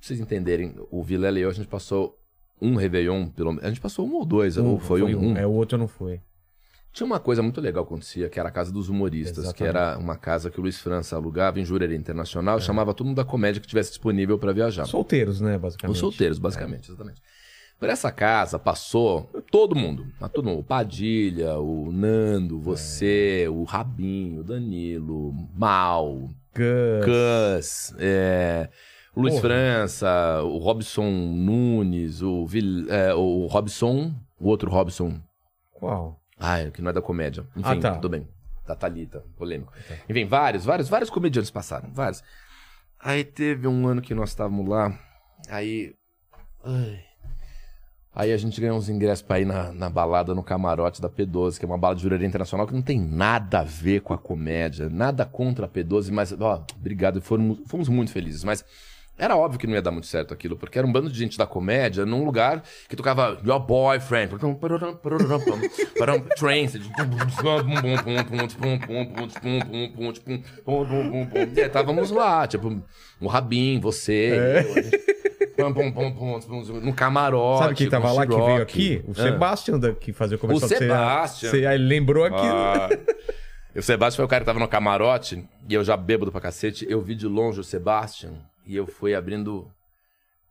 vocês 0.00 0.20
entenderem, 0.20 0.74
o 0.90 1.02
Vilela 1.02 1.38
e 1.38 1.42
eu, 1.42 1.50
a 1.50 1.52
gente 1.52 1.68
passou 1.68 2.16
um 2.60 2.74
Réveillon, 2.76 3.28
pelo 3.28 3.50
menos. 3.50 3.64
A 3.64 3.68
gente 3.68 3.80
passou 3.80 4.06
um 4.06 4.14
ou 4.14 4.24
dois, 4.24 4.56
ou 4.56 4.78
foi, 4.78 5.02
um. 5.02 5.32
um. 5.32 5.36
É, 5.36 5.46
o 5.46 5.52
outro 5.52 5.76
não 5.78 5.86
foi. 5.88 6.20
Tinha 6.92 7.06
uma 7.06 7.20
coisa 7.20 7.42
muito 7.42 7.60
legal 7.60 7.84
que 7.84 7.92
acontecia, 7.92 8.28
que 8.28 8.40
era 8.40 8.48
a 8.48 8.52
Casa 8.52 8.72
dos 8.72 8.88
Humoristas, 8.88 9.52
que 9.52 9.62
Exatamente. 9.62 9.76
era 9.76 9.98
uma 9.98 10.16
casa 10.16 10.50
que 10.50 10.58
o 10.58 10.62
Luiz 10.62 10.78
França 10.78 11.14
alugava 11.14 11.60
em 11.60 11.64
Jurerê 11.64 11.94
Internacional, 11.94 12.58
chamava 12.60 12.92
todo 12.94 13.06
mundo 13.06 13.16
da 13.16 13.24
comédia 13.24 13.60
que 13.60 13.68
tivesse 13.68 13.90
disponível 13.90 14.38
pra 14.38 14.52
viajar. 14.52 14.86
Solteiros, 14.86 15.40
né, 15.40 15.58
basicamente. 15.58 15.94
Os 15.94 16.00
solteiros, 16.00 16.38
basicamente, 16.38 16.88
exatamente. 16.90 17.20
Por 17.78 17.88
essa 17.88 18.10
casa 18.10 18.58
passou 18.58 19.24
todo 19.52 19.76
mundo. 19.76 20.06
Todo 20.32 20.42
mundo. 20.44 20.60
O 20.60 20.64
Padilha, 20.64 21.58
o 21.58 21.92
Nando, 21.92 22.58
você, 22.60 23.46
o 23.48 23.62
Rabinho, 23.62 24.40
o 24.40 24.44
Danilo, 24.44 25.32
Mal, 25.54 26.28
Gus. 26.56 27.04
Cus, 27.04 27.94
é, 28.00 28.68
o 29.14 29.20
Luiz 29.20 29.34
Porra. 29.34 29.42
França, 29.48 30.42
o 30.42 30.58
Robson 30.58 31.08
Nunes, 31.08 32.20
o, 32.20 32.44
Vil, 32.46 32.90
é, 32.90 33.14
o 33.14 33.46
Robson, 33.46 34.12
o 34.40 34.48
outro 34.48 34.68
Robson, 34.68 35.20
Qual? 35.72 36.20
ai, 36.36 36.72
que 36.72 36.82
não 36.82 36.90
é 36.90 36.92
da 36.92 37.00
comédia. 37.02 37.46
Enfim, 37.56 37.68
Ah, 37.70 37.76
tá. 37.80 37.94
tudo 37.94 38.08
bem. 38.08 38.26
Da 38.66 38.74
Thalita, 38.74 39.24
polêmico. 39.36 39.72
Enfim, 40.08 40.24
vários, 40.26 40.64
vários, 40.64 40.88
vários 40.88 41.10
comediantes 41.10 41.50
passaram, 41.50 41.90
vários. 41.92 42.24
Aí 42.98 43.22
teve 43.22 43.68
um 43.68 43.86
ano 43.86 44.02
que 44.02 44.14
nós 44.14 44.30
estávamos 44.30 44.68
lá, 44.68 44.98
aí... 45.48 45.94
ai. 46.64 47.04
Aí 48.18 48.32
a 48.32 48.36
gente 48.36 48.60
ganhou 48.60 48.76
uns 48.76 48.88
ingressos 48.88 49.22
pra 49.22 49.38
ir 49.38 49.44
na, 49.44 49.70
na 49.70 49.88
balada 49.88 50.34
no 50.34 50.42
camarote 50.42 51.00
da 51.00 51.08
P12, 51.08 51.56
que 51.56 51.64
é 51.64 51.68
uma 51.68 51.78
balada 51.78 51.98
de 51.98 52.02
juraria 52.02 52.26
internacional 52.26 52.66
que 52.66 52.74
não 52.74 52.82
tem 52.82 52.98
nada 53.00 53.60
a 53.60 53.62
ver 53.62 54.00
com 54.00 54.12
a 54.12 54.18
comédia, 54.18 54.88
nada 54.90 55.24
contra 55.24 55.66
a 55.66 55.68
P12, 55.68 56.10
mas, 56.10 56.32
ó, 56.32 56.64
obrigado, 56.76 57.22
fomos, 57.22 57.60
fomos 57.68 57.88
muito 57.88 58.10
felizes, 58.10 58.42
mas 58.42 58.64
Era 59.16 59.36
óbvio 59.36 59.58
que 59.58 59.66
não 59.66 59.74
ia 59.74 59.82
dar 59.82 59.90
muito 59.90 60.06
certo 60.06 60.32
aquilo, 60.32 60.56
porque 60.56 60.78
era 60.78 60.86
um 60.86 60.92
bando 60.92 61.10
de 61.10 61.18
gente 61.18 61.36
da 61.36 61.44
comédia 61.44 62.06
num 62.06 62.24
lugar 62.24 62.62
que 62.88 62.94
tocava 62.94 63.36
Your 63.44 63.58
Boyfriend, 63.58 64.30
Trance, 66.38 66.78
e 71.54 71.60
aí 71.60 71.66
estávamos 71.66 72.12
lá, 72.12 72.46
tipo, 72.46 72.80
o 73.20 73.26
Rabin, 73.26 73.80
você, 73.80 74.62
eu, 74.64 75.27
no 76.82 76.92
camarote. 76.94 77.62
Sabe 77.62 77.74
quem 77.74 77.88
tava 77.88 78.12
lá 78.12 78.26
que 78.26 78.34
veio 78.34 78.62
aqui? 78.62 79.04
O 79.06 79.10
Ah. 79.12 79.22
Sebastian, 79.22 79.78
da- 79.78 79.92
que 79.94 80.12
fazia 80.12 80.36
o 80.36 80.40
comercial. 80.40 80.66
O 80.66 80.68
Você- 80.68 80.78
Sebastian. 80.78 81.50
Você, 81.50 81.66
aí 81.66 81.78
lembrou 81.78 82.24
aquilo. 82.24 82.42
Ah. 82.42 82.88
O 83.74 83.82
Sebastião 83.82 84.16
foi 84.16 84.24
o 84.24 84.28
cara 84.28 84.40
que 84.42 84.46
tava 84.46 84.58
no 84.58 84.68
camarote, 84.68 85.46
e 85.68 85.74
eu 85.74 85.84
já 85.84 85.96
bêbado 85.96 86.32
pra 86.32 86.40
cacete. 86.40 86.86
Eu 86.88 87.00
vi 87.00 87.14
de 87.14 87.26
longe 87.26 87.60
o 87.60 87.64
Sebastian, 87.64 88.32
e 88.66 88.74
eu 88.76 88.86
fui 88.86 89.14
abrindo 89.14 89.70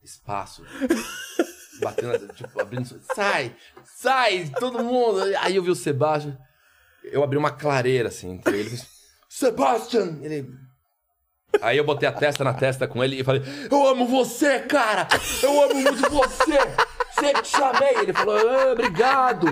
espaço. 0.04 0.64
Batendo, 1.82 2.28
tipo, 2.34 2.60
abrindo. 2.60 3.00
Sai! 3.14 3.56
Sai! 3.84 4.50
Todo 4.60 4.84
mundo! 4.84 5.22
Aí 5.42 5.56
eu 5.56 5.64
vi 5.64 5.70
o 5.70 5.76
Sebastian. 5.76 6.36
Eu 7.04 7.24
abri 7.24 7.38
uma 7.38 7.52
clareira, 7.52 8.08
assim, 8.10 8.32
entre 8.32 8.58
ele. 8.58 8.80
Sebastian! 9.30 10.20
Ele. 10.24 10.50
Aí 11.62 11.78
eu 11.78 11.84
botei 11.84 12.08
a 12.08 12.12
testa 12.12 12.44
na 12.44 12.54
testa 12.54 12.88
com 12.88 13.04
ele 13.04 13.20
e 13.20 13.24
falei: 13.24 13.42
Eu 13.70 13.88
amo 13.88 14.06
você, 14.08 14.60
cara! 14.60 15.08
Eu 15.42 15.64
amo 15.64 15.76
muito 15.76 16.10
você! 16.10 16.58
Sempre 17.20 17.42
te 17.42 17.50
chamei! 17.50 17.96
Ele 18.02 18.14
falou: 18.14 18.38
ah, 18.38 18.72
Obrigado! 18.74 19.48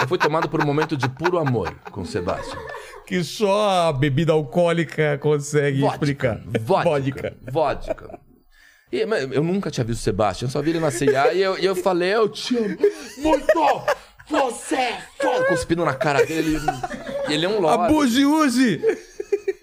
Eu 0.00 0.08
fui 0.08 0.18
tomado 0.18 0.48
por 0.48 0.62
um 0.62 0.66
momento 0.66 0.96
de 0.96 1.08
puro 1.08 1.38
amor 1.38 1.74
com 1.90 2.02
o 2.02 2.06
Sebastian. 2.06 2.58
Que 3.06 3.24
só 3.24 3.88
a 3.88 3.92
bebida 3.92 4.32
alcoólica 4.32 5.18
consegue 5.18 5.80
Vodka. 5.80 5.94
explicar. 5.96 6.40
Vodka. 6.60 7.36
Vodka. 7.50 8.20
E, 8.92 9.04
mas 9.06 9.30
eu 9.32 9.42
nunca 9.42 9.70
tinha 9.70 9.84
visto 9.84 10.00
o 10.00 10.02
Sebastian, 10.02 10.46
eu 10.46 10.50
só 10.50 10.60
vi 10.60 10.70
ele 10.70 10.80
na 10.80 10.90
CIA 10.90 11.32
e 11.32 11.40
eu, 11.40 11.56
e 11.58 11.64
eu 11.64 11.76
falei, 11.76 12.14
eu 12.14 12.28
te 12.28 12.56
amo 12.56 12.76
muito! 13.18 13.84
Você 14.28 14.76
é 14.76 15.02
foda! 15.20 15.44
Cuspindo 15.46 15.84
na 15.84 15.94
cara 15.94 16.24
dele. 16.24 16.56
E 17.28 17.32
ele 17.32 17.46
é 17.46 17.48
um 17.48 17.60
lorde. 17.60 17.84
Abuse 17.84 18.24
use! 18.24 18.80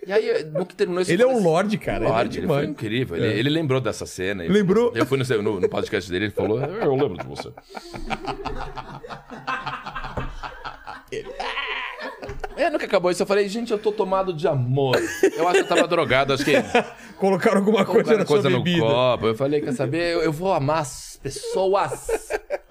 E 0.07 0.11
aí, 0.13 0.43
no 0.45 0.65
que 0.65 0.73
terminou 0.73 1.01
esse 1.01 1.11
Ele 1.11 1.21
é 1.21 1.27
um 1.27 1.43
lorde, 1.43 1.77
cara. 1.77 1.97
ele 1.97 2.05
é 2.05 2.09
Lorde, 2.09 2.37
ele 2.39 2.47
foi 2.47 2.55
demais. 2.55 2.69
incrível. 2.69 3.17
Ele, 3.17 3.39
ele 3.39 3.49
lembrou 3.49 3.81
dessa 3.81 4.05
cena. 4.05 4.45
Ele- 4.45 4.53
Lembrou? 4.53 4.91
Eu 4.95 5.05
fui 5.05 5.17
no, 5.17 5.41
no- 5.43 5.59
no 5.59 5.67
podcast 5.69 6.09
dele, 6.09 6.25
ele 6.25 6.31
falou, 6.33 6.59
eu 6.61 6.95
lembro 6.95 7.17
de 7.17 7.25
você. 7.27 7.51
É, 12.55 12.69
no 12.71 12.79
que 12.79 12.85
acabou 12.85 13.11
isso, 13.11 13.21
eu 13.21 13.27
falei, 13.27 13.47
gente, 13.47 13.71
eu 13.71 13.77
tô 13.77 13.91
tomado 13.91 14.33
de 14.33 14.47
amor. 14.47 14.97
Eu 15.35 15.47
acho 15.47 15.59
que 15.59 15.63
eu 15.63 15.67
tava 15.75 15.87
drogado, 15.87 16.33
acho 16.33 16.43
que 16.43 16.53
Colocaram 17.17 17.57
alguma 17.57 17.85
coisa 17.85 18.03
colocaram 18.03 18.25
coisa 18.25 18.49
no 18.49 18.63
bebida. 18.63 18.85
copo. 18.85 19.27
Eu 19.27 19.35
falei, 19.35 19.61
quer 19.61 19.73
saber, 19.73 20.13
eu, 20.15 20.21
eu 20.21 20.31
vou 20.31 20.51
amar 20.53 20.79
as 20.79 21.19
pessoas. 21.21 22.07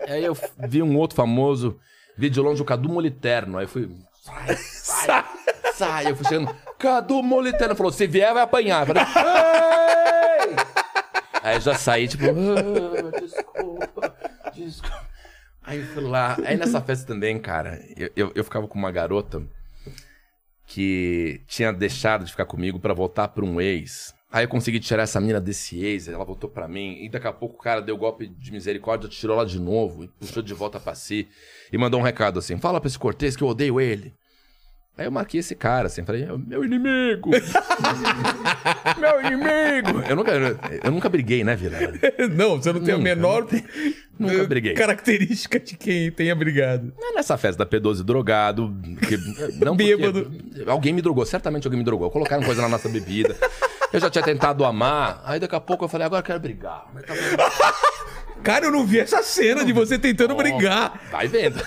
Aí 0.08 0.24
eu 0.24 0.36
vi 0.68 0.82
um 0.82 0.96
outro 0.98 1.16
famoso, 1.16 1.78
vi 2.16 2.28
de 2.28 2.40
longe 2.40 2.60
o 2.60 2.64
Cadu 2.64 2.88
Moliterno. 2.88 3.58
Aí 3.58 3.64
eu 3.64 3.68
fui, 3.68 3.88
sai, 4.22 4.56
sai, 4.56 5.24
sai. 5.74 6.10
Eu 6.10 6.16
fui 6.16 6.26
chegando, 6.26 6.54
Cadu 6.78 7.22
Moliterno. 7.22 7.74
Falou, 7.74 7.92
se 7.92 8.06
vier, 8.06 8.32
vai 8.32 8.42
apanhar. 8.42 8.82
Eu 8.82 8.94
falei, 8.94 9.02
Ei! 9.02 10.56
Aí 11.42 11.56
eu 11.56 11.60
já 11.60 11.74
saí, 11.74 12.08
tipo, 12.08 12.24
"Ah, 12.24 13.20
desculpa, 13.20 14.16
desculpa. 14.54 15.06
Aí 15.62 15.78
eu 15.80 15.86
fui 15.86 16.02
lá. 16.04 16.36
Aí 16.44 16.56
nessa 16.56 16.80
festa 16.80 17.06
também, 17.06 17.38
cara, 17.38 17.80
eu, 17.96 18.10
eu, 18.16 18.32
eu 18.34 18.44
ficava 18.44 18.66
com 18.68 18.78
uma 18.78 18.90
garota 18.90 19.42
que 20.66 21.40
tinha 21.46 21.72
deixado 21.72 22.24
de 22.24 22.30
ficar 22.30 22.44
comigo 22.46 22.78
pra 22.80 22.94
voltar 22.94 23.28
pra 23.28 23.44
um 23.44 23.60
ex. 23.60 24.14
Aí 24.30 24.44
eu 24.44 24.48
consegui 24.48 24.80
tirar 24.80 25.04
essa 25.04 25.20
mina 25.20 25.40
desse 25.40 25.82
ex, 25.84 26.08
ela 26.08 26.24
voltou 26.24 26.50
pra 26.50 26.66
mim, 26.68 26.98
e 27.00 27.08
daqui 27.08 27.26
a 27.28 27.32
pouco 27.32 27.54
o 27.54 27.58
cara 27.62 27.80
deu 27.80 27.96
golpe 27.96 28.26
de 28.26 28.50
misericórdia, 28.52 29.08
tirou 29.08 29.36
ela 29.36 29.46
de 29.46 29.58
novo, 29.60 30.04
e 30.04 30.08
puxou 30.08 30.42
de 30.42 30.52
volta 30.52 30.78
pra 30.80 30.94
si, 30.94 31.28
e 31.72 31.78
mandou 31.78 32.00
um 32.00 32.02
recado 32.02 32.38
assim: 32.40 32.58
fala 32.58 32.80
pra 32.80 32.88
esse 32.88 32.98
Cortez 32.98 33.36
que 33.36 33.42
eu 33.42 33.48
odeio 33.48 33.80
ele. 33.80 34.12
Aí 34.98 35.04
eu 35.04 35.10
marquei 35.10 35.40
esse 35.40 35.54
cara, 35.54 35.88
assim, 35.88 36.02
falei, 36.06 36.26
meu 36.46 36.64
inimigo! 36.64 37.28
meu 38.98 39.20
inimigo! 39.20 40.02
Eu 40.08 40.16
nunca, 40.16 40.32
eu 40.82 40.90
nunca 40.90 41.08
briguei, 41.10 41.44
né, 41.44 41.54
Vila? 41.54 41.76
Não, 42.34 42.56
você 42.56 42.72
não 42.72 42.80
tem 42.80 42.94
a 42.94 42.96
Nunca, 42.96 43.08
menor 43.14 43.46
Nunca 44.18 44.34
eh, 44.42 44.46
briguei. 44.48 44.72
característica 44.72 45.60
de 45.60 45.76
quem 45.76 46.10
tenha 46.10 46.34
brigado. 46.34 46.94
Não 46.98 47.10
é 47.10 47.12
nessa 47.12 47.36
festa 47.36 47.62
da 47.62 47.70
P12 47.70 48.02
drogado, 48.02 48.74
que, 49.06 49.18
não 49.62 49.76
Bêbado. 49.76 50.32
alguém 50.66 50.94
me 50.94 51.02
drogou, 51.02 51.26
certamente 51.26 51.66
alguém 51.66 51.78
me 51.78 51.84
drogou. 51.84 52.10
Colocaram 52.10 52.42
coisa 52.42 52.62
na 52.62 52.68
nossa 52.70 52.88
bebida. 52.88 53.36
Eu 53.92 54.00
já 54.00 54.08
tinha 54.08 54.24
tentado 54.24 54.64
amar, 54.64 55.20
aí 55.26 55.38
daqui 55.38 55.54
a 55.54 55.60
pouco 55.60 55.84
eu 55.84 55.88
falei, 55.88 56.06
agora 56.06 56.20
eu 56.20 56.24
quero 56.24 56.40
brigar. 56.40 56.86
Tá. 57.06 57.74
Cara, 58.42 58.64
eu 58.64 58.72
não 58.72 58.86
vi 58.86 58.98
essa 58.98 59.22
cena 59.22 59.62
de 59.62 59.72
você 59.74 59.98
tentando 59.98 60.34
brigar. 60.34 60.98
Vai 61.10 61.28
vendo. 61.28 61.62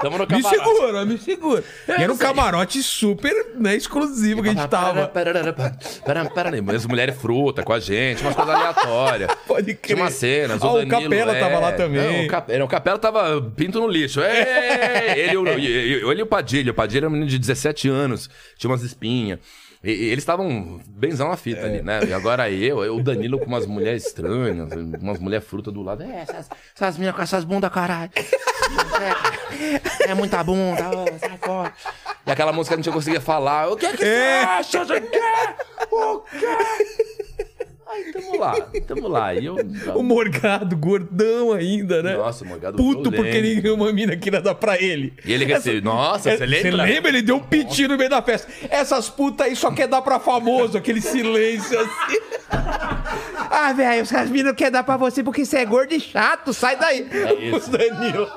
Tamo 0.00 0.16
no 0.18 0.24
Me 0.24 0.42
camarote. 0.42 0.56
segura, 0.56 1.04
me 1.04 1.18
segura. 1.18 1.64
E 1.88 1.92
era 2.02 2.12
um 2.12 2.16
camarote 2.16 2.82
super 2.82 3.32
né, 3.56 3.74
exclusivo 3.76 4.42
que 4.42 4.48
a 4.48 4.52
gente 4.52 4.68
tava. 4.68 5.10
As 6.74 6.86
mulheres 6.86 7.16
fruta 7.16 7.62
com 7.62 7.72
a 7.72 7.80
gente, 7.80 8.22
umas 8.22 8.34
coisas 8.34 8.54
aleatórias. 8.54 9.30
Pode 9.46 9.74
crer. 9.74 9.94
Tinha 9.94 9.96
umas 10.04 10.14
cenas. 10.14 10.62
Ah, 10.62 10.66
o 10.68 10.70
o 10.82 10.86
Danilo, 10.86 11.10
Capela 11.10 11.36
é... 11.36 11.40
tava 11.40 11.58
lá 11.58 11.72
também. 11.72 12.00
Não, 12.18 12.24
o, 12.24 12.28
Cap... 12.28 12.58
não, 12.58 12.66
o 12.66 12.68
Capela 12.68 12.98
tava 12.98 13.42
pinto 13.56 13.80
no 13.80 13.88
lixo. 13.88 14.20
É, 14.20 15.18
ele, 15.18 15.32
e 15.34 15.36
o- 15.36 15.58
e- 15.58 16.10
ele 16.10 16.20
e 16.20 16.22
o 16.22 16.26
Padilha. 16.26 16.70
O 16.70 16.74
Padilha 16.74 17.00
era 17.00 17.08
um 17.08 17.12
menino 17.12 17.28
de 17.30 17.38
17 17.38 17.88
anos, 17.88 18.30
tinha 18.56 18.70
umas 18.70 18.82
espinhas. 18.82 19.38
E, 19.82 19.90
e 19.90 20.04
eles 20.08 20.18
estavam 20.22 20.78
benzão 20.86 21.28
na 21.28 21.36
fita 21.36 21.62
ali, 21.64 21.80
né? 21.82 22.00
E 22.06 22.12
agora 22.12 22.50
eu, 22.50 22.84
eu, 22.84 22.96
o 22.96 23.02
Danilo 23.02 23.38
com 23.38 23.46
umas 23.46 23.64
mulheres 23.66 24.06
estranhas, 24.06 24.68
umas 25.00 25.18
mulheres 25.18 25.46
fruta 25.46 25.70
do 25.72 25.80
lado. 25.82 26.02
É, 26.02 26.20
essas, 26.20 26.48
essas 26.74 26.96
meninas 26.98 27.16
com 27.16 27.22
essas 27.22 27.44
bundas, 27.44 27.70
caralho. 27.72 28.10
É, 30.06 30.10
é 30.10 30.14
muita 30.14 30.44
bunda, 30.44 30.88
ô, 30.90 31.06
sai 31.18 31.38
fora. 31.38 31.72
E 32.26 32.30
aquela 32.30 32.52
música 32.52 32.74
a 32.74 32.76
gente 32.76 32.86
não 32.86 32.92
conseguia 32.92 33.20
falar. 33.20 33.68
O 33.70 33.76
que 33.76 33.86
é 33.86 33.92
que 33.96 34.04
É. 34.04 34.40
você 34.62 34.76
acha? 34.76 34.82
O 34.82 34.86
quê? 34.86 35.20
O 35.90 36.18
quê? 36.38 37.09
Tamo 38.12 38.38
lá, 38.38 38.54
tamo 38.86 39.08
lá. 39.08 39.34
E 39.34 39.44
eu. 39.46 39.56
O 39.94 40.02
Morgado, 40.02 40.76
gordão 40.76 41.52
ainda, 41.52 42.02
né? 42.02 42.16
Nossa, 42.16 42.44
o 42.44 42.48
Morgado 42.48 42.76
Puto 42.76 43.10
porque 43.10 43.30
lembro. 43.32 43.54
ninguém 43.54 43.70
uma 43.72 43.92
mina 43.92 44.16
queria 44.16 44.40
dar 44.40 44.54
pra 44.54 44.80
ele. 44.80 45.12
E 45.24 45.32
ele 45.32 45.44
recebeu. 45.44 45.82
Nossa, 45.82 46.36
você 46.36 46.46
lembra? 46.46 46.70
Você 46.70 46.70
lembra? 46.70 47.08
Ele 47.10 47.22
deu 47.22 47.36
um 47.36 47.40
piti 47.40 47.86
no 47.88 47.96
meio 47.96 48.10
da 48.10 48.22
festa. 48.22 48.50
Essas 48.68 49.08
putas 49.08 49.46
aí 49.46 49.56
só 49.56 49.70
quer 49.70 49.88
dar 49.88 50.02
pra 50.02 50.18
famoso, 50.20 50.78
aquele 50.78 51.00
silêncio 51.00 51.78
assim. 51.78 52.18
ah, 53.50 53.72
velho, 53.72 54.02
as 54.02 54.30
minas 54.30 54.46
não 54.46 54.54
querem 54.54 54.72
dar 54.72 54.84
pra 54.84 54.96
você 54.96 55.22
porque 55.22 55.44
você 55.44 55.58
é 55.58 55.64
gordo 55.64 55.92
e 55.92 56.00
chato, 56.00 56.54
sai 56.54 56.76
daí. 56.76 57.06
É 57.10 57.34
isso. 57.34 57.68
O 57.70 57.76
Danilo. 57.76 58.30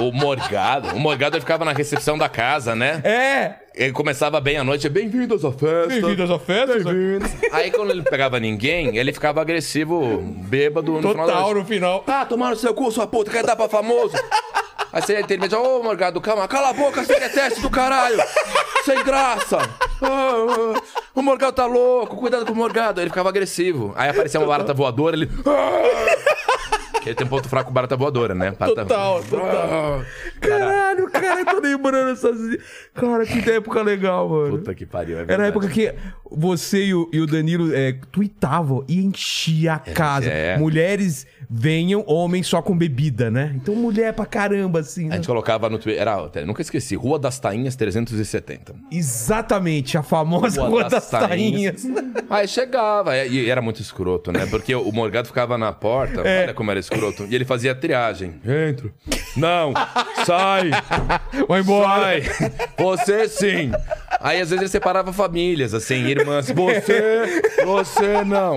O, 0.00 0.12
Morgado. 0.12 0.94
O 0.94 0.98
Morgado 0.98 1.38
ficava 1.40 1.64
na 1.64 1.72
recepção 1.72 2.16
da 2.16 2.28
casa, 2.28 2.74
né? 2.74 3.00
É. 3.04 3.54
Ele 3.74 3.92
começava 3.92 4.40
bem 4.40 4.56
a 4.56 4.64
noite. 4.64 4.88
Bem-vindos 4.88 5.44
à 5.44 5.52
festa. 5.52 5.88
Bem-vindos 5.88 6.30
à 6.30 6.38
festa. 6.38 6.74
Aí 7.52 7.70
quando 7.70 7.90
ele 7.90 8.02
pegava 8.02 8.38
ninguém, 8.38 8.96
ele 8.96 9.12
ficava 9.12 9.40
agressivo, 9.40 10.18
bêbado 10.22 10.92
no 10.92 11.10
final 11.10 11.26
Total 11.26 11.42
noite. 11.42 11.58
no 11.58 11.64
final. 11.64 12.04
Ah, 12.06 12.24
tomaram 12.24 12.56
seu 12.56 12.72
cu, 12.72 12.90
sua 12.90 13.06
puta, 13.06 13.30
quer 13.30 13.44
dar 13.44 13.56
pra 13.56 13.68
famoso? 13.68 14.14
Aí 14.92 15.02
você 15.02 15.20
intermedia, 15.20 15.58
ô 15.58 15.82
Morgado, 15.82 16.20
calma, 16.20 16.48
cala 16.48 16.70
a 16.70 16.72
boca, 16.72 17.04
você 17.04 17.14
quer 17.16 17.30
teste 17.30 17.60
do 17.60 17.68
caralho! 17.68 18.16
Sem 18.84 19.02
graça! 19.04 19.58
Ah, 20.00 20.32
ah, 20.74 20.80
o 21.16 21.22
Morgado 21.22 21.54
tá 21.54 21.64
louco, 21.66 22.16
cuidado 22.16 22.44
com 22.44 22.52
o 22.52 22.56
Morgado. 22.56 23.00
Ele 23.00 23.08
ficava 23.08 23.30
agressivo. 23.30 23.92
Aí 23.96 24.10
aparecia 24.10 24.38
uma 24.38 24.46
barata 24.46 24.74
voadora, 24.74 25.16
ele. 25.16 25.28
Ele 27.06 27.14
tem 27.14 27.26
um 27.26 27.30
ponto 27.30 27.48
fraco 27.48 27.68
com 27.68 27.72
barata 27.74 27.96
voadora, 27.96 28.34
né? 28.34 28.50
Barata- 28.58 28.82
Total, 28.82 29.22
total. 29.24 30.02
Caralho, 30.40 31.10
cara, 31.10 31.40
eu 31.40 31.46
tô 31.46 31.60
lembrando 31.60 32.10
essas. 32.10 32.36
Cara, 32.94 33.24
que 33.24 33.48
época 33.50 33.82
legal, 33.82 34.28
mano. 34.28 34.58
Puta 34.58 34.74
que 34.74 34.84
pariu, 34.84 35.18
é 35.18 35.22
Era 35.22 35.22
a 35.22 35.26
verdade. 35.26 35.48
época 35.50 35.68
que 35.68 35.94
você 36.30 36.86
e 36.86 36.94
o, 36.94 37.08
e 37.12 37.20
o 37.20 37.26
Danilo 37.26 37.74
é, 37.74 37.92
tweetavam 38.10 38.84
e 38.88 39.04
enchia 39.04 39.74
a 39.74 39.78
casa. 39.78 40.28
é. 40.28 40.56
Mulheres 40.58 41.26
venham, 41.48 42.02
homens 42.08 42.48
só 42.48 42.60
com 42.60 42.76
bebida, 42.76 43.30
né? 43.30 43.52
Então 43.54 43.74
mulher 43.74 44.12
pra 44.12 44.26
caramba, 44.26 44.80
assim. 44.80 45.06
A 45.06 45.10
né? 45.10 45.16
gente 45.16 45.26
colocava 45.28 45.70
no 45.70 45.78
Twitter. 45.78 46.02
Era, 46.02 46.16
nunca 46.44 46.60
esqueci, 46.60 46.96
Rua 46.96 47.18
das 47.20 47.38
Tainhas 47.38 47.76
370. 47.76 48.74
Exatamente, 48.90 49.96
a 49.96 50.02
famosa 50.02 50.60
Rua 50.62 50.70
Rua 50.70 50.82
das 50.84 50.92
das 50.92 51.10
Tainhas. 51.10 51.86
Aí 52.28 52.48
chegava, 52.48 53.16
e 53.16 53.48
era 53.48 53.62
muito 53.62 53.80
escroto, 53.80 54.32
né? 54.32 54.46
Porque 54.46 54.74
o 54.74 54.90
Morgado 54.90 55.28
ficava 55.28 55.56
na 55.56 55.72
porta, 55.72 56.22
É. 56.22 56.44
olha 56.44 56.54
como 56.54 56.70
era 56.70 56.80
escroto, 56.80 56.95
e 57.28 57.34
ele 57.34 57.44
fazia 57.44 57.74
triagem. 57.74 58.40
Entro. 58.44 58.92
Não, 59.36 59.72
sai, 60.24 60.70
Vai 61.48 61.60
embora. 61.60 61.88
sai. 62.00 62.22
Você 62.78 63.28
sim. 63.28 63.72
Aí 64.20 64.40
às 64.40 64.50
vezes 64.50 64.62
ele 64.62 64.68
separava 64.70 65.12
famílias, 65.12 65.74
assim, 65.74 66.06
irmãs. 66.06 66.50
Você, 66.50 67.42
você 67.64 68.24
não. 68.24 68.56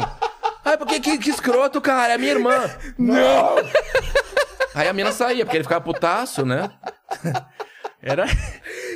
Ai, 0.64 0.78
por 0.78 0.88
que, 0.88 1.00
que, 1.00 1.18
que 1.18 1.30
escroto, 1.30 1.82
cara? 1.82 2.14
É 2.14 2.18
minha 2.18 2.32
irmã. 2.32 2.70
Não. 2.98 3.56
Aí 4.76 4.88
a 4.88 4.94
mina 4.94 5.12
saía, 5.12 5.44
porque 5.46 5.58
ele 5.58 5.64
ficava 5.64 5.84
putaço, 5.84 6.46
né? 6.46 6.70
Era. 8.02 8.26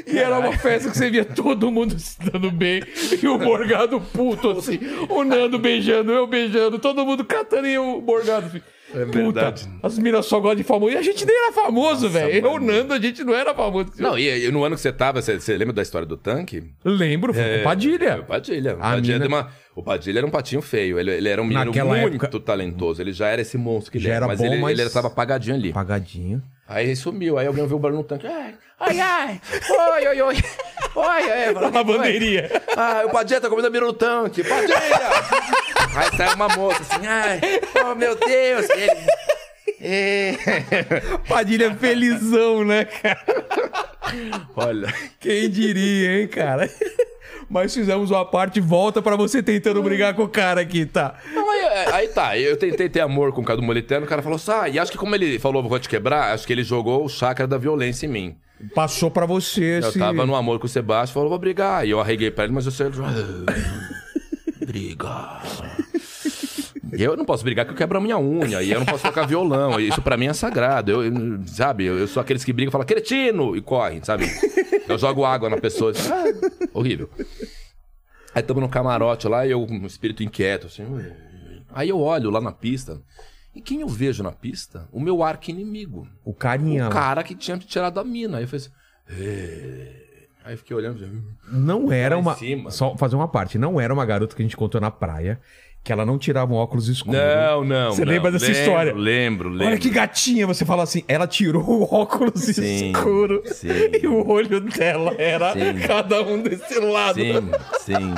E 0.07 0.17
era 0.17 0.39
uma 0.39 0.53
festa 0.53 0.89
que 0.89 0.97
você 0.97 1.09
via 1.09 1.25
todo 1.25 1.72
mundo 1.72 1.97
se 1.99 2.17
dando 2.19 2.49
bem. 2.51 2.81
E 3.22 3.27
o 3.27 3.38
Morgado 3.38 3.99
puto, 3.99 4.51
assim. 4.51 4.80
O 5.09 5.23
Nando 5.23 5.59
beijando, 5.59 6.11
eu 6.11 6.25
beijando, 6.27 6.80
todo 6.80 7.05
mundo 7.05 7.25
catando 7.25 7.67
e 7.67 7.77
o 7.77 7.99
Morgado. 8.01 8.47
Assim. 8.47 8.61
É 8.95 9.05
Puta, 9.05 9.53
as 9.81 9.97
minas 9.97 10.25
só 10.25 10.39
gostam 10.39 10.55
de 10.57 10.63
famoso. 10.63 10.93
E 10.93 10.97
a 10.97 11.01
gente 11.01 11.25
nem 11.25 11.35
era 11.35 11.51
famoso, 11.51 12.09
velho. 12.09 12.45
Eu. 12.45 12.59
Nando, 12.59 12.93
a 12.93 12.99
gente 12.99 13.23
não 13.23 13.33
era 13.33 13.53
famoso. 13.53 13.91
Não, 13.97 14.17
e, 14.17 14.45
e 14.45 14.51
no 14.51 14.63
ano 14.63 14.75
que 14.75 14.81
você 14.81 14.91
tava, 14.93 15.22
você, 15.22 15.39
você 15.39 15.57
lembra 15.57 15.73
da 15.73 15.81
história 15.81 16.05
do 16.07 16.15
tanque? 16.17 16.63
Lembro, 16.85 17.33
foi 17.33 17.43
com 17.43 17.59
o 17.61 17.63
Padilha. 17.63 18.11
Foi 18.13 18.19
o 18.22 18.25
Padilha. 18.25 18.75
O 18.75 18.80
A 18.80 18.81
Padilha, 18.91 19.19
mina- 19.19 19.27
uma- 19.27 19.49
o 19.75 19.81
Padilha 19.83 20.19
era 20.19 20.27
um 20.27 20.30
patinho 20.30 20.61
feio. 20.61 20.99
Ele, 20.99 21.11
ele 21.11 21.27
era 21.30 21.41
um 21.41 21.45
menino 21.45 21.65
Naquela 21.65 21.95
muito 21.97 22.23
época- 22.23 22.39
talentoso. 22.39 23.01
Ele 23.01 23.11
já 23.11 23.27
era 23.27 23.41
esse 23.41 23.57
monstro 23.57 23.91
que 23.91 23.97
ele 23.97 24.05
Já 24.05 24.11
era. 24.15 24.17
era 24.25 24.27
Mas, 24.27 24.39
bom, 24.39 24.45
ele, 24.45 24.61
mas- 24.61 24.80
ele 24.80 24.89
tava 24.89 25.07
apagadinho 25.07 25.55
ali. 25.55 25.72
Apagadinho. 25.72 26.41
Aí 26.67 26.85
ele 26.85 26.95
sumiu. 26.95 27.38
Aí 27.38 27.47
alguém 27.47 27.65
viu 27.67 27.75
o 27.77 27.80
barulho 27.80 27.99
no 27.99 28.03
tanque. 28.05 28.27
Ai, 28.27 28.53
ai, 28.80 28.99
ai. 28.99 29.41
Oi, 29.69 30.07
oi, 30.07 30.22
oi. 30.22 30.35
Oi, 30.95 31.23
é. 31.30 31.53
bandeirinha. 31.83 32.49
Ah, 32.77 33.03
o 33.05 33.09
Padilha 33.09 33.41
tá 33.41 33.49
comendo 33.49 33.67
a 33.67 33.72
mira 33.72 33.85
no 33.85 33.93
tanque. 33.93 34.43
Padilha! 34.43 34.77
Aí 35.95 36.17
saiu 36.17 36.35
uma 36.35 36.47
moça 36.49 36.81
assim. 36.81 37.05
Ai, 37.05 37.39
oh 37.85 37.95
meu 37.95 38.15
Deus. 38.15 38.69
Ele... 38.69 38.91
É. 39.81 40.33
Padilha 41.27 41.75
felizão, 41.75 42.63
né, 42.63 42.85
cara? 42.85 43.19
Olha. 44.55 44.93
Quem 45.19 45.49
diria, 45.49 46.22
hein, 46.22 46.27
cara? 46.27 46.69
Mas 47.49 47.73
fizemos 47.73 48.09
uma 48.09 48.25
parte 48.25 48.59
volta 48.59 49.01
pra 49.01 49.15
você 49.15 49.43
tentando 49.43 49.83
brigar 49.83 50.13
com 50.13 50.23
o 50.23 50.30
cara 50.30 50.61
aqui, 50.61 50.85
tá? 50.85 51.15
Não, 51.33 51.49
aí, 51.49 51.65
aí 51.93 52.07
tá, 52.07 52.38
eu 52.38 52.57
tentei 52.57 52.89
ter 52.89 53.01
amor 53.01 53.31
com 53.33 53.41
o 53.41 53.45
Cadu 53.45 53.61
Moliterno, 53.61 54.05
o 54.05 54.09
cara 54.09 54.22
falou 54.22 54.38
assim, 54.38 54.51
ah, 54.51 54.69
e 54.69 54.80
acho 54.80 54.91
que 54.91 54.97
como 54.97 55.13
ele 55.13 55.38
falou, 55.38 55.61
vou 55.61 55.80
te 55.80 55.89
quebrar, 55.89 56.33
acho 56.33 56.47
que 56.47 56.53
ele 56.53 56.63
jogou 56.63 57.03
o 57.03 57.09
chakra 57.09 57.45
da 57.45 57.57
violência 57.57 58.05
em 58.05 58.09
mim. 58.09 58.38
Passou 58.73 59.11
pra 59.11 59.25
você 59.25 59.80
Eu 59.83 59.89
esse... 59.89 59.99
tava 59.99 60.25
no 60.25 60.35
amor 60.35 60.57
com 60.59 60.65
o 60.65 60.69
Sebastião, 60.69 61.13
falou, 61.13 61.30
vou 61.30 61.39
brigar. 61.39 61.85
E 61.85 61.91
eu 61.91 61.99
arreguei 61.99 62.31
pra 62.31 62.45
ele, 62.45 62.53
mas 62.53 62.65
eu 62.65 62.72
sei... 62.72 62.88
Briga. 64.65 65.41
E 66.95 67.03
eu 67.03 67.15
não 67.17 67.25
posso 67.25 67.43
brigar 67.43 67.65
porque 67.65 67.73
eu 67.75 67.77
quebro 67.77 67.97
a 67.97 68.01
minha 68.01 68.17
unha, 68.19 68.61
e 68.61 68.72
eu 68.72 68.80
não 68.80 68.85
posso 68.85 69.03
tocar 69.03 69.25
violão, 69.27 69.80
isso 69.80 70.01
pra 70.01 70.15
mim 70.17 70.27
é 70.27 70.33
sagrado. 70.33 70.91
Eu, 70.91 71.03
eu- 71.03 71.47
sabe, 71.47 71.85
eu, 71.85 71.97
eu 71.97 72.07
sou 72.07 72.22
aqueles 72.22 72.43
que 72.43 72.53
brigam 72.53 72.69
e 72.69 72.72
falam, 72.72 72.85
cretino, 72.88 73.55
e 73.55 73.61
correm, 73.61 74.03
sabe? 74.03 74.25
Eu 74.88 74.97
jogo 74.97 75.23
água 75.25 75.49
na 75.49 75.57
pessoa, 75.57 75.91
assim, 75.91 76.09
ah, 76.11 76.23
horrível. 76.73 77.09
Aí 78.35 78.41
tamo 78.41 78.59
no 78.61 78.69
camarote 78.69 79.27
lá, 79.27 79.45
e 79.45 79.51
eu, 79.51 79.61
um 79.63 79.85
espírito 79.85 80.23
inquieto, 80.23 80.67
assim. 80.67 80.83
Aí 81.72 81.89
eu 81.89 81.99
olho 81.99 82.30
lá 82.30 82.41
na 82.41 82.51
pista, 82.51 83.01
e 83.55 83.61
quem 83.61 83.81
eu 83.81 83.88
vejo 83.88 84.23
na 84.23 84.31
pista? 84.31 84.88
O 84.91 84.99
meu 84.99 85.22
arqui-inimigo. 85.23 86.07
O 86.25 86.33
carinha 86.33 86.88
O 86.88 86.91
cara 86.91 87.23
que 87.23 87.35
tinha 87.35 87.57
tirado 87.57 87.99
a 87.99 88.03
mina. 88.03 88.38
Aí 88.38 88.43
eu 88.43 88.47
falei 88.47 88.65
assim. 88.65 89.23
"É." 89.23 90.03
Aí 90.45 90.53
eu 90.55 90.57
fiquei 90.57 90.75
olhando. 90.75 91.01
assim, 91.03 91.23
Não 91.49 91.89
era 91.91 92.17
uma... 92.17 92.35
Só 92.69 92.97
fazer 92.97 93.15
uma 93.15 93.27
parte. 93.30 93.57
Não 93.57 93.80
era 93.80 93.93
uma 93.93 94.05
garota 94.05 94.35
que 94.35 94.41
a 94.41 94.45
gente 94.45 94.57
contou 94.57 94.81
na 94.81 94.91
praia, 94.91 95.39
que 95.83 95.91
ela 95.91 96.05
não 96.05 96.17
tirava 96.17 96.53
um 96.53 96.55
óculos 96.55 96.87
escuro. 96.87 97.17
Não, 97.17 97.63
não. 97.65 97.91
Você 97.91 98.05
não. 98.05 98.11
lembra 98.13 98.31
dessa 98.31 98.45
Lembro, 98.45 98.61
história? 98.61 98.93
Lembro, 98.95 99.49
lembro. 99.49 99.67
Olha 99.67 99.77
que 99.77 99.89
gatinha, 99.89 100.47
você 100.47 100.63
fala 100.63 100.83
assim, 100.83 101.03
ela 101.07 101.27
tirou 101.27 101.61
o 101.61 101.93
óculos 101.93 102.39
Sim, 102.41 102.91
escuro 102.91 103.43
sim. 103.45 103.67
e 104.01 104.07
o 104.07 104.25
olho 104.27 104.61
dela 104.61 105.13
era 105.17 105.51
Sim. 105.53 105.79
cada 105.85 106.21
um 106.21 106.41
desse 106.41 106.79
lado. 106.79 107.19
Sim, 107.19 107.51
sim. 107.81 108.13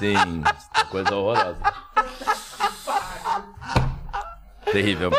Sim. 0.00 0.42
Coisa 0.90 1.14
horrorosa. 1.14 1.56
Terrível. 4.72 5.10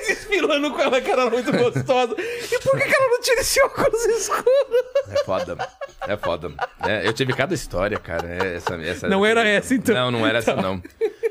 Você 0.00 0.14
desfilando 0.14 0.70
com 0.70 0.80
ela, 0.80 1.00
que 1.00 1.10
era 1.10 1.28
muito 1.30 1.52
gostosa. 1.52 2.14
E 2.18 2.58
por 2.60 2.78
que, 2.78 2.84
que 2.84 2.94
ela 2.94 3.08
não 3.10 3.20
tira 3.20 3.40
esse 3.40 3.60
óculos 3.62 4.04
escuro? 4.04 4.44
É 5.10 5.24
foda. 5.24 5.68
É 6.08 6.16
foda. 6.16 6.52
É, 6.86 7.06
eu 7.06 7.12
tive 7.12 7.32
cada 7.32 7.54
história, 7.54 7.98
cara. 7.98 8.26
É, 8.28 8.56
Essa, 8.56 8.74
essa 8.76 9.08
Não 9.08 9.24
era 9.24 9.46
essa, 9.46 9.74
então. 9.74 9.94
Não, 9.94 10.10
não 10.10 10.26
era 10.26 10.38
essa, 10.38 10.54
não. 10.56 10.82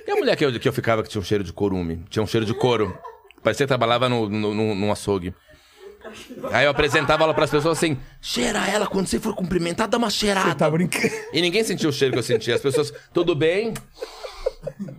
E 0.07 0.11
a 0.11 0.15
mulher 0.15 0.35
que 0.35 0.45
eu, 0.45 0.59
que 0.59 0.67
eu 0.67 0.73
ficava 0.73 1.01
que 1.03 1.09
tinha 1.09 1.21
um 1.21 1.25
cheiro 1.25 1.43
de 1.43 1.51
corume? 1.53 2.03
Tinha 2.09 2.21
um 2.23 2.27
cheiro 2.27 2.45
de 2.45 2.53
couro. 2.53 2.97
Parecia 3.43 3.65
que 3.65 3.69
trabalhava 3.69 4.07
no, 4.07 4.29
no, 4.29 4.53
no- 4.53 4.75
num 4.75 4.91
açougue. 4.91 5.33
Aí 6.51 6.65
eu 6.65 6.71
apresentava 6.71 7.23
ela 7.23 7.33
pras 7.33 7.49
pessoas 7.49 7.77
assim: 7.77 7.97
cheira 8.19 8.59
ela 8.67 8.85
quando 8.87 9.07
você 9.07 9.19
for 9.19 9.33
cumprimentar, 9.35 9.87
dá 9.87 9.97
uma 9.97 10.09
cheirada. 10.09 10.55
Tá 10.55 10.69
brincando. 10.69 11.09
E 11.31 11.41
ninguém 11.41 11.63
sentiu 11.63 11.89
o 11.89 11.93
cheiro 11.93 12.11
que 12.13 12.19
eu 12.19 12.23
sentia. 12.23 12.55
As 12.55 12.61
pessoas, 12.61 12.91
tudo 13.13 13.33
bem? 13.35 13.73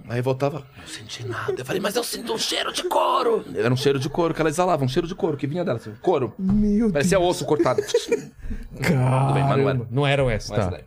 Aí 0.08 0.20
voltava, 0.20 0.66
não 0.76 0.86
senti 0.86 1.26
nada. 1.26 1.55
Eu 1.57 1.65
falei, 1.65 1.81
mas 1.81 1.97
eu 1.97 2.05
sinto 2.05 2.32
um 2.32 2.39
cheiro 2.39 2.73
de 2.73 2.82
couro. 2.84 3.44
Era 3.55 3.73
um 3.73 3.76
cheiro 3.76 3.99
de 3.99 4.08
couro 4.08 4.34
que 4.34 4.41
ela 4.41 4.50
exalava, 4.50 4.84
um 4.84 4.89
cheiro 4.89 5.07
de 5.07 5.15
couro 5.15 5.36
que 5.36 5.47
vinha 5.47 5.65
dela, 5.65 5.78
assim, 5.78 5.92
couro. 6.02 6.34
Meu 6.39 6.91
Parecia 6.91 7.18
osso 7.18 7.44
cortado. 7.44 7.82
Caramba. 8.82 9.32
bem, 9.32 9.44
mas 9.44 9.58
não 9.58 9.68
era. 9.68 9.86
Não 9.91 10.07
eram 10.07 10.31
essas, 10.31 10.58
essa 10.58 10.70
tá. 10.70 10.81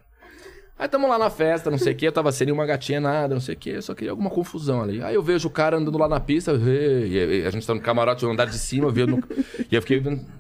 Aí 0.77 0.89
tamo 0.89 1.07
lá 1.07 1.17
na 1.17 1.29
festa, 1.29 1.71
não 1.71 1.77
sei 1.77 1.93
o 1.93 1.95
que, 1.95 2.05
eu 2.05 2.11
tava 2.11 2.29
sendo 2.33 2.51
uma 2.51 2.65
gatinha 2.65 2.99
nada, 2.99 3.33
não 3.33 3.39
sei 3.39 3.55
o 3.55 3.57
que, 3.57 3.69
eu 3.69 3.81
só 3.81 3.95
queria 3.95 4.11
alguma 4.11 4.29
confusão 4.29 4.81
ali. 4.81 5.01
Aí 5.01 5.15
eu 5.15 5.23
vejo 5.23 5.47
o 5.47 5.51
cara 5.51 5.77
andando 5.77 5.97
lá 5.97 6.09
na 6.09 6.19
pista, 6.19 6.51
e, 6.51 7.43
e 7.43 7.45
a 7.45 7.49
gente 7.49 7.65
tá 7.65 7.73
no 7.73 7.79
camarote, 7.79 8.25
no 8.25 8.31
andar 8.31 8.45
de 8.45 8.59
cima, 8.59 8.87
eu 8.87 8.91
vi 8.91 9.05
no... 9.05 9.23
E 9.71 9.73
eu 9.73 9.81
fiquei 9.81 10.01
vendo. 10.01 10.19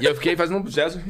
E 0.00 0.04
eu 0.04 0.14
fiquei 0.14 0.34
fazendo 0.36 0.58
um 0.60 0.66
gesto. 0.70 0.98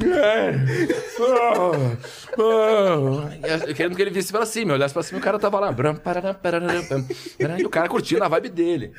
Eu 3.67 3.75
querendo 3.75 3.95
que 3.97 4.03
ele 4.03 4.11
visse 4.11 4.33
pra 4.33 4.45
cima, 4.47 4.73
eu 4.73 4.75
olhasse 4.77 4.93
pra 4.95 5.03
cima 5.03 5.19
e 5.19 5.21
o 5.21 5.25
cara 5.25 5.39
tava 5.39 5.61
lá. 5.61 5.75
E 7.59 7.65
o 7.65 7.71
cara 7.71 7.89
curtindo 7.89 8.25
a 8.25 8.29
vibe 8.29 8.49
dele. 8.49 8.93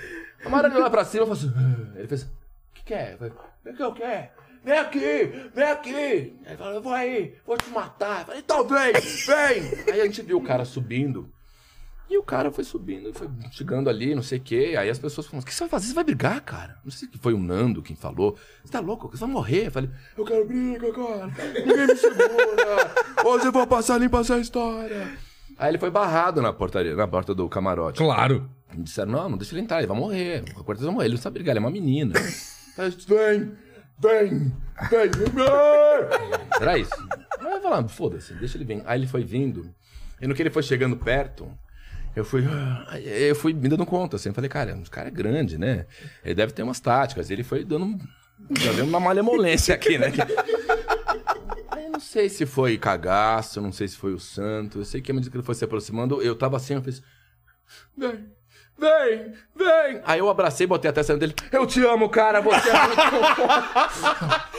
Hora 0.46 0.68
ele 0.68 0.78
olhou 0.78 0.90
pra 0.92 1.04
cima 1.06 1.24
e 1.24 1.28
falou 1.28 1.34
assim. 1.40 1.54
"Ah." 1.56 1.98
Ele 2.00 2.08
fez. 2.08 2.24
O 2.24 2.28
que 2.74 2.84
que 2.86 2.94
é? 2.94 3.14
Eu 3.14 3.18
falei, 3.18 3.34
O 3.66 3.74
que 3.74 3.84
eu 3.84 3.94
quero? 3.94 4.28
Vem 4.64 4.78
aqui, 4.78 5.50
vem 5.54 5.66
aqui. 5.66 6.36
Ele 6.46 6.58
falou, 6.58 6.74
eu 6.76 6.82
vou 6.82 6.94
aí, 6.94 7.36
vou 7.46 7.58
te 7.58 7.70
matar. 7.70 8.22
Eu 8.22 8.26
falei, 8.28 8.40
então 8.40 8.66
vem, 8.66 8.94
vem. 8.94 9.94
Aí 9.94 10.00
a 10.02 10.06
gente 10.06 10.22
viu 10.22 10.38
o 10.38 10.44
cara 10.44 10.64
subindo. 10.64 11.30
E 12.14 12.18
o 12.20 12.22
cara 12.22 12.52
foi 12.52 12.64
subindo, 12.64 13.12
foi 13.12 13.28
chegando 13.50 13.90
ali, 13.90 14.14
não 14.14 14.22
sei 14.22 14.38
o 14.38 14.42
quê. 14.42 14.76
Aí 14.78 14.88
as 14.88 15.00
pessoas 15.00 15.26
falaram: 15.26 15.42
O 15.42 15.46
que 15.48 15.52
você 15.52 15.62
vai 15.62 15.70
fazer? 15.70 15.88
Você 15.88 15.94
vai 15.96 16.04
brigar, 16.04 16.40
cara? 16.42 16.78
Não 16.86 16.92
sei 16.92 17.10
se 17.12 17.18
foi 17.18 17.34
o 17.34 17.40
Nando 17.40 17.82
quem 17.82 17.96
falou. 17.96 18.38
Você 18.64 18.72
tá 18.72 18.80
louco? 18.80 19.10
Você 19.10 19.18
vai 19.18 19.30
morrer. 19.30 19.66
Eu 19.66 19.72
falei: 19.72 19.90
Eu 20.16 20.24
quero 20.24 20.46
briga, 20.46 20.94
cara. 20.94 21.26
Ninguém 21.66 21.88
me 21.88 21.96
segura. 21.96 22.94
Hoje 23.26 23.48
eu 23.48 23.52
vou 23.52 23.66
passar 23.66 23.98
limpa 23.98 24.20
essa 24.20 24.38
história. 24.38 25.12
Aí 25.58 25.72
ele 25.72 25.80
foi 25.80 25.90
barrado 25.90 26.40
na 26.40 26.54
portaria, 26.54 26.96
na 26.96 27.08
porta 27.08 27.34
do 27.34 27.50
camarote. 27.50 27.98
Claro. 27.98 28.48
E 28.78 28.82
disseram, 28.84 29.12
não, 29.12 29.30
não 29.30 29.38
deixa 29.38 29.56
ele 29.56 29.62
entrar, 29.62 29.80
ele 29.80 29.88
vai 29.88 29.98
morrer. 29.98 30.44
O 30.56 30.64
Cortez 30.64 30.86
vai 30.86 30.94
morrer, 30.94 31.08
ele 31.08 31.16
não 31.16 31.22
sabe 31.22 31.40
brigar, 31.40 31.54
ele 31.54 31.66
é 31.66 31.68
uma 31.68 31.72
menina. 31.72 32.14
Aí 32.78 32.90
vem, 33.08 33.52
vem, 33.98 34.52
vem, 34.90 35.10
vem. 35.10 35.52
Era 36.62 36.78
isso. 36.78 37.08
Aí 37.40 37.54
eu 37.54 37.62
falei, 37.62 37.88
foda-se, 37.88 38.36
deixa 38.36 38.58
ele 38.58 38.66
vir. 38.66 38.84
Aí 38.86 39.00
ele 39.00 39.08
foi 39.08 39.24
vindo, 39.24 39.74
e 40.22 40.28
no 40.28 40.36
que 40.36 40.44
ele 40.44 40.52
foi 40.52 40.62
chegando 40.62 40.96
perto, 40.96 41.48
eu 42.16 42.24
fui, 42.24 42.44
eu 43.04 43.36
fui 43.36 43.54
me 43.54 43.70
dando 43.70 43.86
conta, 43.86 44.16
assim, 44.16 44.34
falei, 44.34 44.50
cara, 44.50 44.76
o 44.76 44.90
cara 44.90 45.08
é 45.08 45.12
grande, 45.12 45.58
né? 45.58 45.86
Ele 46.24 46.36
deve 46.36 46.54
ter 46.54 46.64
umas 46.64 46.80
táticas. 46.80 47.30
Ele 47.30 47.44
foi 47.44 47.64
dando, 47.64 47.98
deu 48.50 48.86
uma 48.86 49.00
malemolência 49.00 49.74
aqui, 49.74 49.98
né? 49.98 50.12
Eu 51.84 51.92
não 51.92 52.00
sei 52.00 52.28
se 52.28 52.46
foi 52.46 52.78
cagaço, 52.78 53.62
não 53.62 53.72
sei 53.72 53.88
se 53.88 53.96
foi 53.96 54.14
o 54.14 54.20
santo. 54.20 54.80
Eu 54.80 54.86
sei 54.86 55.00
que 55.00 55.12
à 55.12 55.14
medida 55.14 55.30
que 55.30 55.38
ele 55.38 55.46
foi 55.46 55.54
se 55.54 55.64
aproximando, 55.64 56.22
eu 56.24 56.36
tava 56.36 56.58
assim, 56.58 56.74
eu 56.74 56.82
fiz. 56.82 57.04
Vem, 58.78 59.34
vem. 59.56 60.02
Aí 60.06 60.20
eu 60.20 60.30
abracei, 60.30 60.66
botei 60.68 60.90
a 60.90 60.94
testa 60.94 61.16
dele. 61.18 61.34
Eu 61.52 61.66
te 61.66 61.84
amo, 61.86 62.10
cara, 62.10 62.42
você 62.42 62.70
é 62.70 62.74
muito 62.74 62.94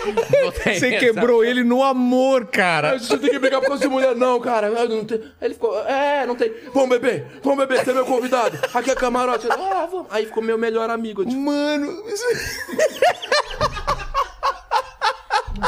Você 0.44 0.70
essa- 0.70 0.98
quebrou 0.98 1.44
ele 1.44 1.62
no 1.64 1.82
amor, 1.82 2.46
cara. 2.46 2.98
Você 2.98 3.16
tem 3.18 3.30
que 3.30 3.38
brigar 3.38 3.60
por 3.60 3.68
causa 3.68 3.82
de 3.82 3.88
mulher, 3.88 4.14
não, 4.14 4.38
cara. 4.40 4.68
Não 4.70 4.78
Aí 4.80 5.06
ele 5.42 5.54
ficou, 5.54 5.78
é, 5.86 6.26
não 6.26 6.34
tem. 6.36 6.52
Vamos 6.72 6.88
beber, 6.90 7.26
vamos 7.42 7.58
beber, 7.66 7.84
você 7.84 7.90
é 7.90 7.94
meu 7.94 8.04
convidado. 8.04 8.58
Aqui 8.74 8.90
é 8.90 8.94
camarote. 8.94 9.46
Ah, 9.50 9.86
vamos. 9.90 10.06
Aí 10.10 10.26
ficou 10.26 10.42
meu 10.42 10.58
melhor 10.58 10.90
amigo. 10.90 11.24
Tipo, 11.24 11.40
Mano, 11.40 12.02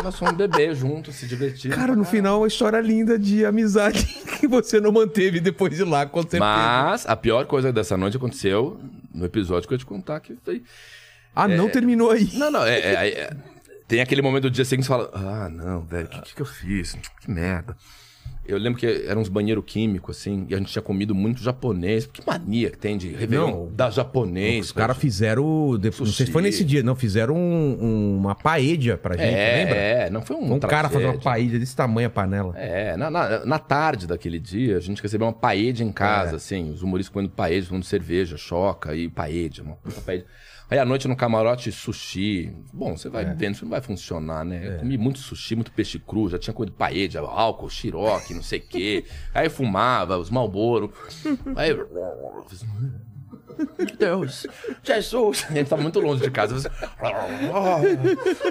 nós 0.02 0.18
fomos 0.18 0.34
beber 0.34 0.74
juntos, 0.74 1.14
se 1.16 1.26
divertir. 1.26 1.70
cara, 1.74 1.94
no 1.96 2.04
final, 2.04 2.40
uma 2.40 2.48
história 2.48 2.80
linda 2.80 3.18
de 3.18 3.44
amizade 3.44 4.04
que 4.40 4.46
você 4.48 4.80
não 4.80 4.92
manteve 4.92 5.40
depois 5.40 5.74
de 5.76 5.84
lá, 5.84 6.06
com 6.06 6.20
certeza. 6.22 6.40
Mas 6.44 7.06
a 7.06 7.16
pior 7.16 7.46
coisa 7.46 7.72
dessa 7.72 7.96
noite 7.96 8.16
aconteceu 8.16 8.80
no 9.14 9.24
episódio 9.24 9.66
que 9.68 9.74
eu 9.74 9.76
ia 9.76 9.80
te 9.80 9.86
contar 9.86 10.20
que 10.20 10.36
foi. 10.44 10.62
Ah, 11.34 11.46
não 11.48 11.68
terminou 11.68 12.10
aí. 12.10 12.30
Não, 12.34 12.50
não, 12.50 12.64
é, 12.64 12.78
é- 12.78 13.08
é- 13.20 13.30
Tem 13.86 14.00
aquele 14.00 14.22
momento 14.22 14.44
do 14.44 14.50
dia 14.50 14.64
seguinte 14.64 14.86
que 14.86 14.92
você 14.94 14.98
fala: 14.98 15.10
Ah, 15.14 15.48
não, 15.48 15.82
velho, 15.84 16.06
o 16.06 16.10
que, 16.10 16.20
que, 16.22 16.34
que 16.34 16.42
eu 16.42 16.46
fiz? 16.46 16.96
Que 17.20 17.30
merda. 17.30 17.76
Eu 18.48 18.58
lembro 18.58 18.78
que 18.78 18.86
eram 19.06 19.20
uns 19.20 19.28
banheiros 19.28 19.64
químicos, 19.66 20.16
assim, 20.18 20.46
e 20.48 20.54
a 20.54 20.58
gente 20.58 20.70
tinha 20.72 20.82
comido 20.82 21.14
muito 21.14 21.42
japonês. 21.42 22.06
Que 22.06 22.22
mania 22.26 22.70
que 22.70 22.78
tem 22.78 22.96
de 22.96 23.08
Réveillon 23.08 23.50
Não, 23.66 23.72
da 23.72 23.90
japonês. 23.90 24.66
Os 24.66 24.72
caras 24.72 24.96
fizeram. 24.96 25.76
depois- 25.78 26.08
Não 26.08 26.14
sei 26.14 26.26
se 26.26 26.32
foi 26.32 26.42
nesse 26.42 26.64
dia, 26.64 26.82
não. 26.82 26.94
Fizeram 26.94 27.34
um- 27.36 27.78
um- 27.80 28.16
uma 28.18 28.34
paella 28.34 28.96
pra 28.96 29.16
gente, 29.16 29.34
é, 29.34 29.56
lembra? 29.58 29.76
É, 29.76 30.10
não 30.10 30.22
foi 30.22 30.36
um. 30.36 30.54
Um 30.54 30.58
cara 30.60 30.88
fazer 30.88 31.04
uma 31.06 31.12
tragédia. 31.14 31.20
paella 31.24 31.58
desse 31.58 31.76
tamanho, 31.76 32.06
a 32.06 32.10
panela. 32.10 32.54
É, 32.56 32.96
na, 32.96 33.10
na, 33.10 33.44
na 33.44 33.58
tarde 33.58 34.06
daquele 34.06 34.38
dia, 34.38 34.76
a 34.76 34.80
gente 34.80 35.02
recebeu 35.02 35.26
uma 35.26 35.32
paella 35.32 35.82
em 35.82 35.92
casa, 35.92 36.32
É. 36.32 36.36
assim, 36.36 36.70
os 36.70 36.82
humoristas 36.82 37.12
comendo 37.12 37.32
paella, 37.32 37.66
tomando 37.66 37.84
cerveja, 37.84 38.36
choca 38.36 38.94
e 38.94 39.08
paella, 39.08 39.50
uma 39.62 39.76
puta 39.76 40.00
paella. 40.00 40.24
Aí 40.68 40.78
à 40.78 40.84
noite 40.84 41.06
no 41.06 41.14
camarote, 41.14 41.70
sushi. 41.70 42.52
Bom, 42.72 42.96
você 42.96 43.08
vai 43.08 43.24
É. 43.24 43.32
vendo, 43.34 43.54
isso 43.54 43.64
não 43.64 43.70
vai 43.70 43.80
funcionar, 43.80 44.44
né? 44.44 44.74
Eu 44.74 44.78
comi 44.78 44.98
muito 44.98 45.20
sushi, 45.20 45.54
muito 45.54 45.70
peixe 45.70 45.98
cru, 45.98 46.28
já 46.28 46.38
tinha 46.38 46.52
comido 46.52 46.72
paella, 46.74 47.28
álcool, 47.28 47.70
xiroque, 47.70 48.34
não 48.34 48.42
sei 48.42 48.58
o 48.58 48.62
quê. 48.62 49.04
Aí 49.32 49.48
fumava, 49.48 50.18
os 50.18 50.28
malboro. 50.28 50.92
Aí... 51.54 51.70
Deus, 53.98 54.46
Jesus. 54.82 55.46
A 55.48 55.52
gente 55.54 55.68
tava 55.68 55.82
muito 55.82 56.00
longe 56.00 56.22
de 56.22 56.30
casa. 56.30 56.54
Você... 56.58 56.68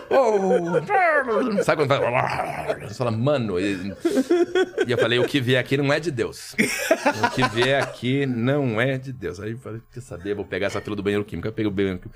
Oh, 0.10 1.64
Sabe 1.64 1.86
quando 1.86 1.88
fala... 1.88 2.76
Você 2.88 2.96
fala, 2.96 3.12
mano... 3.12 3.60
E 3.60 3.94
e 4.88 4.92
eu 4.92 4.98
falei, 4.98 5.20
o 5.20 5.26
que 5.28 5.40
vier 5.42 5.60
aqui 5.60 5.78
não 5.78 5.92
é 5.92 6.00
de 6.00 6.12
Deus. 6.12 6.56
O 6.56 7.30
que 7.32 7.48
vier 7.50 7.82
aqui 7.82 8.26
não 8.26 8.80
é 8.80 8.98
de 8.98 9.12
Deus. 9.12 9.40
Aí 9.40 9.52
eu 9.52 9.58
falei, 9.58 9.82
quer 9.94 10.02
saber, 10.02 10.34
vou 10.36 10.46
pegar 10.46 10.68
essa 10.68 10.82
fila 10.82 10.96
do 10.96 11.04
banheiro 11.04 11.26
químico. 11.26 11.48
Aí 11.48 11.52
eu 11.52 11.56
peguei 11.56 11.68
o 11.70 11.74
banheiro 11.74 12.00
químico. 12.00 12.16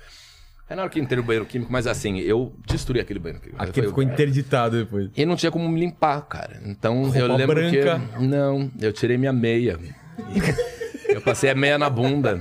Aí 0.68 0.76
na 0.76 0.82
hora 0.82 0.90
que 0.90 1.00
entrei 1.00 1.16
no 1.18 1.24
banheiro 1.24 1.44
químico, 1.46 1.72
mas 1.72 1.86
assim, 1.88 2.18
eu 2.20 2.54
destruí 2.66 3.00
aquele 3.00 3.18
banheiro 3.18 3.42
químico. 3.42 3.60
Aquele 3.62 3.86
Eu 3.86 3.90
ficou 3.90 4.04
interditado 4.04 4.78
depois. 4.84 5.10
e 5.16 5.26
não 5.26 5.34
tinha 5.34 5.50
como 5.50 5.68
me 5.68 5.80
limpar, 5.80 6.20
cara. 6.22 6.60
Então 6.64 7.02
eu 7.14 7.26
Roupa 7.26 7.34
lembro 7.36 7.54
branca. 7.56 8.00
que. 8.16 8.24
Não, 8.24 8.70
eu 8.80 8.92
tirei 8.92 9.18
minha 9.18 9.32
meia. 9.32 9.78
Eu 11.14 11.20
passei 11.20 11.50
a 11.50 11.54
meia 11.54 11.78
na 11.78 11.90
bunda. 11.90 12.40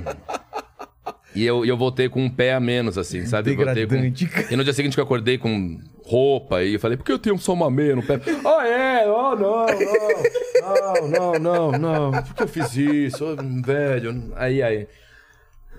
E 1.36 1.46
eu, 1.46 1.64
eu 1.64 1.78
voltei 1.78 2.10
com 2.10 2.24
um 2.24 2.30
pé 2.30 2.54
a 2.54 2.60
menos, 2.60 2.98
assim, 2.98 3.26
sabe? 3.26 3.52
Eu 3.52 3.56
com... 3.88 4.54
E 4.54 4.56
no 4.56 4.64
dia 4.64 4.74
seguinte 4.74 4.96
que 4.96 5.00
eu 5.00 5.04
acordei 5.04 5.38
com 5.38 5.80
roupa 6.04 6.64
e 6.64 6.74
eu 6.74 6.80
falei, 6.80 6.98
por 6.98 7.04
que 7.04 7.12
eu 7.12 7.20
tenho 7.20 7.38
só 7.38 7.54
uma 7.54 7.70
meia 7.70 7.96
no 7.96 8.02
pé? 8.02 8.20
Ah, 8.46 8.68
é? 8.68 9.08
Oh, 9.08 9.36
não, 9.36 9.66
não, 10.66 11.08
não, 11.08 11.40
não, 11.40 11.72
não, 11.72 12.12
não. 12.12 12.24
Por 12.24 12.34
que 12.34 12.44
eu 12.44 12.48
fiz 12.48 12.76
isso? 12.76 13.24
Ô, 13.26 13.36
Velho. 13.64 14.34
Aí, 14.36 14.62
aí. 14.64 14.88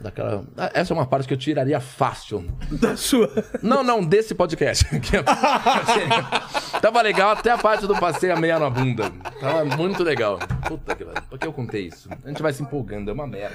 Daquela... 0.00 0.44
Ah, 0.56 0.70
Essa 0.72 0.92
é 0.92 0.96
uma 0.96 1.06
parte 1.06 1.28
que 1.28 1.34
eu 1.34 1.38
tiraria 1.38 1.78
fácil. 1.80 2.44
Da 2.80 2.96
sua. 2.96 3.30
Não, 3.62 3.82
não, 3.82 4.02
desse 4.04 4.34
podcast. 4.34 4.86
Eu- 5.12 6.80
Tava 6.80 7.02
legal 7.02 7.30
até 7.30 7.50
a 7.50 7.58
parte 7.58 7.86
do 7.86 7.94
passei 7.98 8.30
a 8.30 8.36
meia 8.36 8.58
na 8.58 8.70
bunda. 8.70 9.10
Tava 9.40 9.64
muito 9.76 10.02
legal. 10.02 10.38
Puta 10.66 10.94
que 10.94 11.04
pariu. 11.04 11.22
Por 11.28 11.38
que 11.38 11.46
eu 11.46 11.52
contei 11.52 11.86
isso? 11.86 12.08
A 12.24 12.28
gente 12.28 12.40
vai 12.42 12.52
se 12.52 12.62
empolgando, 12.62 13.10
é 13.10 13.12
uma 13.12 13.26
merda. 13.26 13.54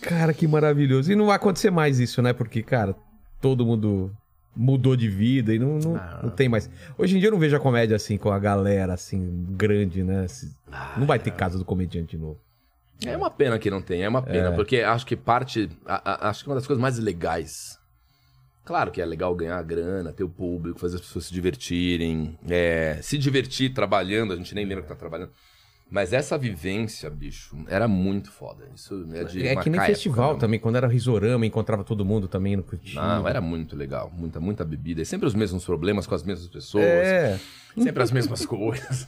Cara, 0.00 0.34
que 0.34 0.46
maravilhoso. 0.46 1.12
E 1.12 1.16
não 1.16 1.26
vai 1.26 1.36
acontecer 1.36 1.70
mais 1.70 1.98
isso, 2.00 2.20
né? 2.20 2.32
Porque, 2.32 2.62
cara, 2.62 2.94
todo 3.40 3.64
mundo 3.64 4.10
mudou 4.56 4.94
de 4.96 5.08
vida 5.08 5.54
e 5.54 5.58
não, 5.58 5.78
não, 5.78 5.96
Ah. 5.96 6.20
não 6.24 6.30
tem 6.30 6.48
mais. 6.48 6.68
Hoje 6.98 7.16
em 7.16 7.20
dia 7.20 7.28
eu 7.28 7.32
não 7.32 7.38
vejo 7.38 7.56
a 7.56 7.60
comédia 7.60 7.96
assim 7.96 8.16
com 8.16 8.30
a 8.30 8.38
galera 8.38 8.94
assim, 8.94 9.44
grande, 9.50 10.02
né? 10.02 10.26
Se- 10.28 10.52
Não 10.96 11.06
vai 11.06 11.18
ter 11.18 11.30
casa 11.32 11.58
do 11.58 11.64
comediante 11.64 12.16
de 12.16 12.22
novo. 12.22 12.38
É 13.04 13.16
uma 13.16 13.30
pena 13.30 13.58
que 13.58 13.70
não 13.70 13.82
tem, 13.82 14.02
é 14.02 14.08
uma 14.08 14.22
pena, 14.22 14.48
É. 14.48 14.52
porque 14.52 14.78
acho 14.80 15.04
que 15.06 15.16
parte. 15.16 15.68
a- 15.86 16.26
a- 16.26 16.28
acho 16.30 16.42
que 16.44 16.48
uma 16.50 16.54
das 16.56 16.66
coisas 16.66 16.80
mais 16.80 16.98
legais. 16.98 17.78
Claro 18.64 18.90
que 18.90 19.00
é 19.00 19.04
legal 19.04 19.34
ganhar 19.34 19.62
grana, 19.62 20.12
ter 20.12 20.24
o 20.24 20.28
público, 20.28 20.78
fazer 20.78 20.94
as 20.96 21.02
pessoas 21.02 21.26
se 21.26 21.32
divertirem, 21.34 22.38
é, 22.48 22.98
se 23.02 23.18
divertir 23.18 23.74
trabalhando, 23.74 24.32
a 24.32 24.36
gente 24.36 24.54
nem 24.54 24.64
lembra 24.64 24.82
que 24.82 24.88
tá 24.88 24.94
trabalhando. 24.94 25.32
Mas 25.90 26.14
essa 26.14 26.38
vivência, 26.38 27.10
bicho, 27.10 27.54
era 27.68 27.86
muito 27.86 28.32
foda. 28.32 28.64
Isso 28.74 29.06
é 29.12 29.22
de 29.24 29.46
é 29.46 29.54
que 29.56 29.68
nem 29.68 29.78
época, 29.78 29.86
festival 29.94 30.32
né? 30.32 30.40
também, 30.40 30.58
quando 30.58 30.76
era 30.76 30.88
risorama, 30.88 31.44
encontrava 31.44 31.84
todo 31.84 32.06
mundo 32.06 32.26
também 32.26 32.56
no 32.56 32.62
curtindo. 32.62 33.02
Não, 33.02 33.28
era 33.28 33.40
muito 33.40 33.76
legal. 33.76 34.10
Muita, 34.16 34.40
muita 34.40 34.64
bebida. 34.64 35.02
E 35.02 35.04
sempre 35.06 35.26
os 35.28 35.34
mesmos 35.34 35.62
problemas 35.62 36.06
com 36.06 36.14
as 36.14 36.22
mesmas 36.22 36.48
pessoas. 36.48 36.84
É. 36.84 37.38
Sempre 37.78 38.02
as 38.02 38.10
mesmas 38.10 38.44
coisas. 38.46 39.06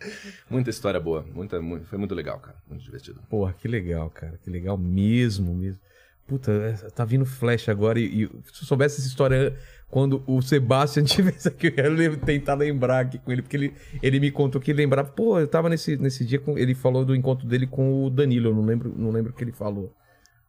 muita 0.50 0.70
história 0.70 0.98
boa. 1.00 1.24
Muita, 1.34 1.60
mu- 1.60 1.80
foi 1.84 1.98
muito 1.98 2.14
legal, 2.14 2.38
cara. 2.38 2.56
Muito 2.68 2.82
divertido. 2.82 3.20
Porra, 3.28 3.52
que 3.52 3.68
legal, 3.68 4.10
cara. 4.10 4.38
Que 4.42 4.50
legal 4.50 4.76
mesmo, 4.78 5.54
mesmo. 5.54 5.80
Puta, 6.26 6.52
é, 6.52 6.72
tá 6.90 7.04
vindo 7.04 7.26
flash 7.26 7.68
agora 7.68 7.98
e, 7.98 8.22
e 8.22 8.26
se 8.26 8.62
eu 8.62 8.66
soubesse 8.66 9.00
essa 9.00 9.08
história 9.08 9.56
quando 9.88 10.22
o 10.28 10.40
Sebastian 10.40 11.02
tivesse 11.04 11.48
aqui, 11.48 11.66
eu 11.66 11.72
quero 11.72 11.92
lem- 11.94 12.16
tentar 12.16 12.54
lembrar 12.54 13.00
aqui 13.00 13.18
com 13.18 13.32
ele, 13.32 13.42
porque 13.42 13.56
ele, 13.56 13.74
ele 14.00 14.20
me 14.20 14.30
contou 14.30 14.60
que 14.60 14.72
lembrava. 14.72 15.08
Pô, 15.10 15.40
eu 15.40 15.48
tava 15.48 15.68
nesse, 15.68 15.96
nesse 15.96 16.24
dia, 16.24 16.38
com, 16.38 16.56
ele 16.56 16.74
falou 16.74 17.04
do 17.04 17.16
encontro 17.16 17.48
dele 17.48 17.66
com 17.66 18.04
o 18.04 18.10
Danilo, 18.10 18.50
eu 18.50 18.54
não 18.54 18.64
lembro, 18.64 18.94
não 18.96 19.10
lembro 19.10 19.32
o 19.32 19.34
que 19.34 19.42
ele 19.42 19.50
falou. 19.52 19.92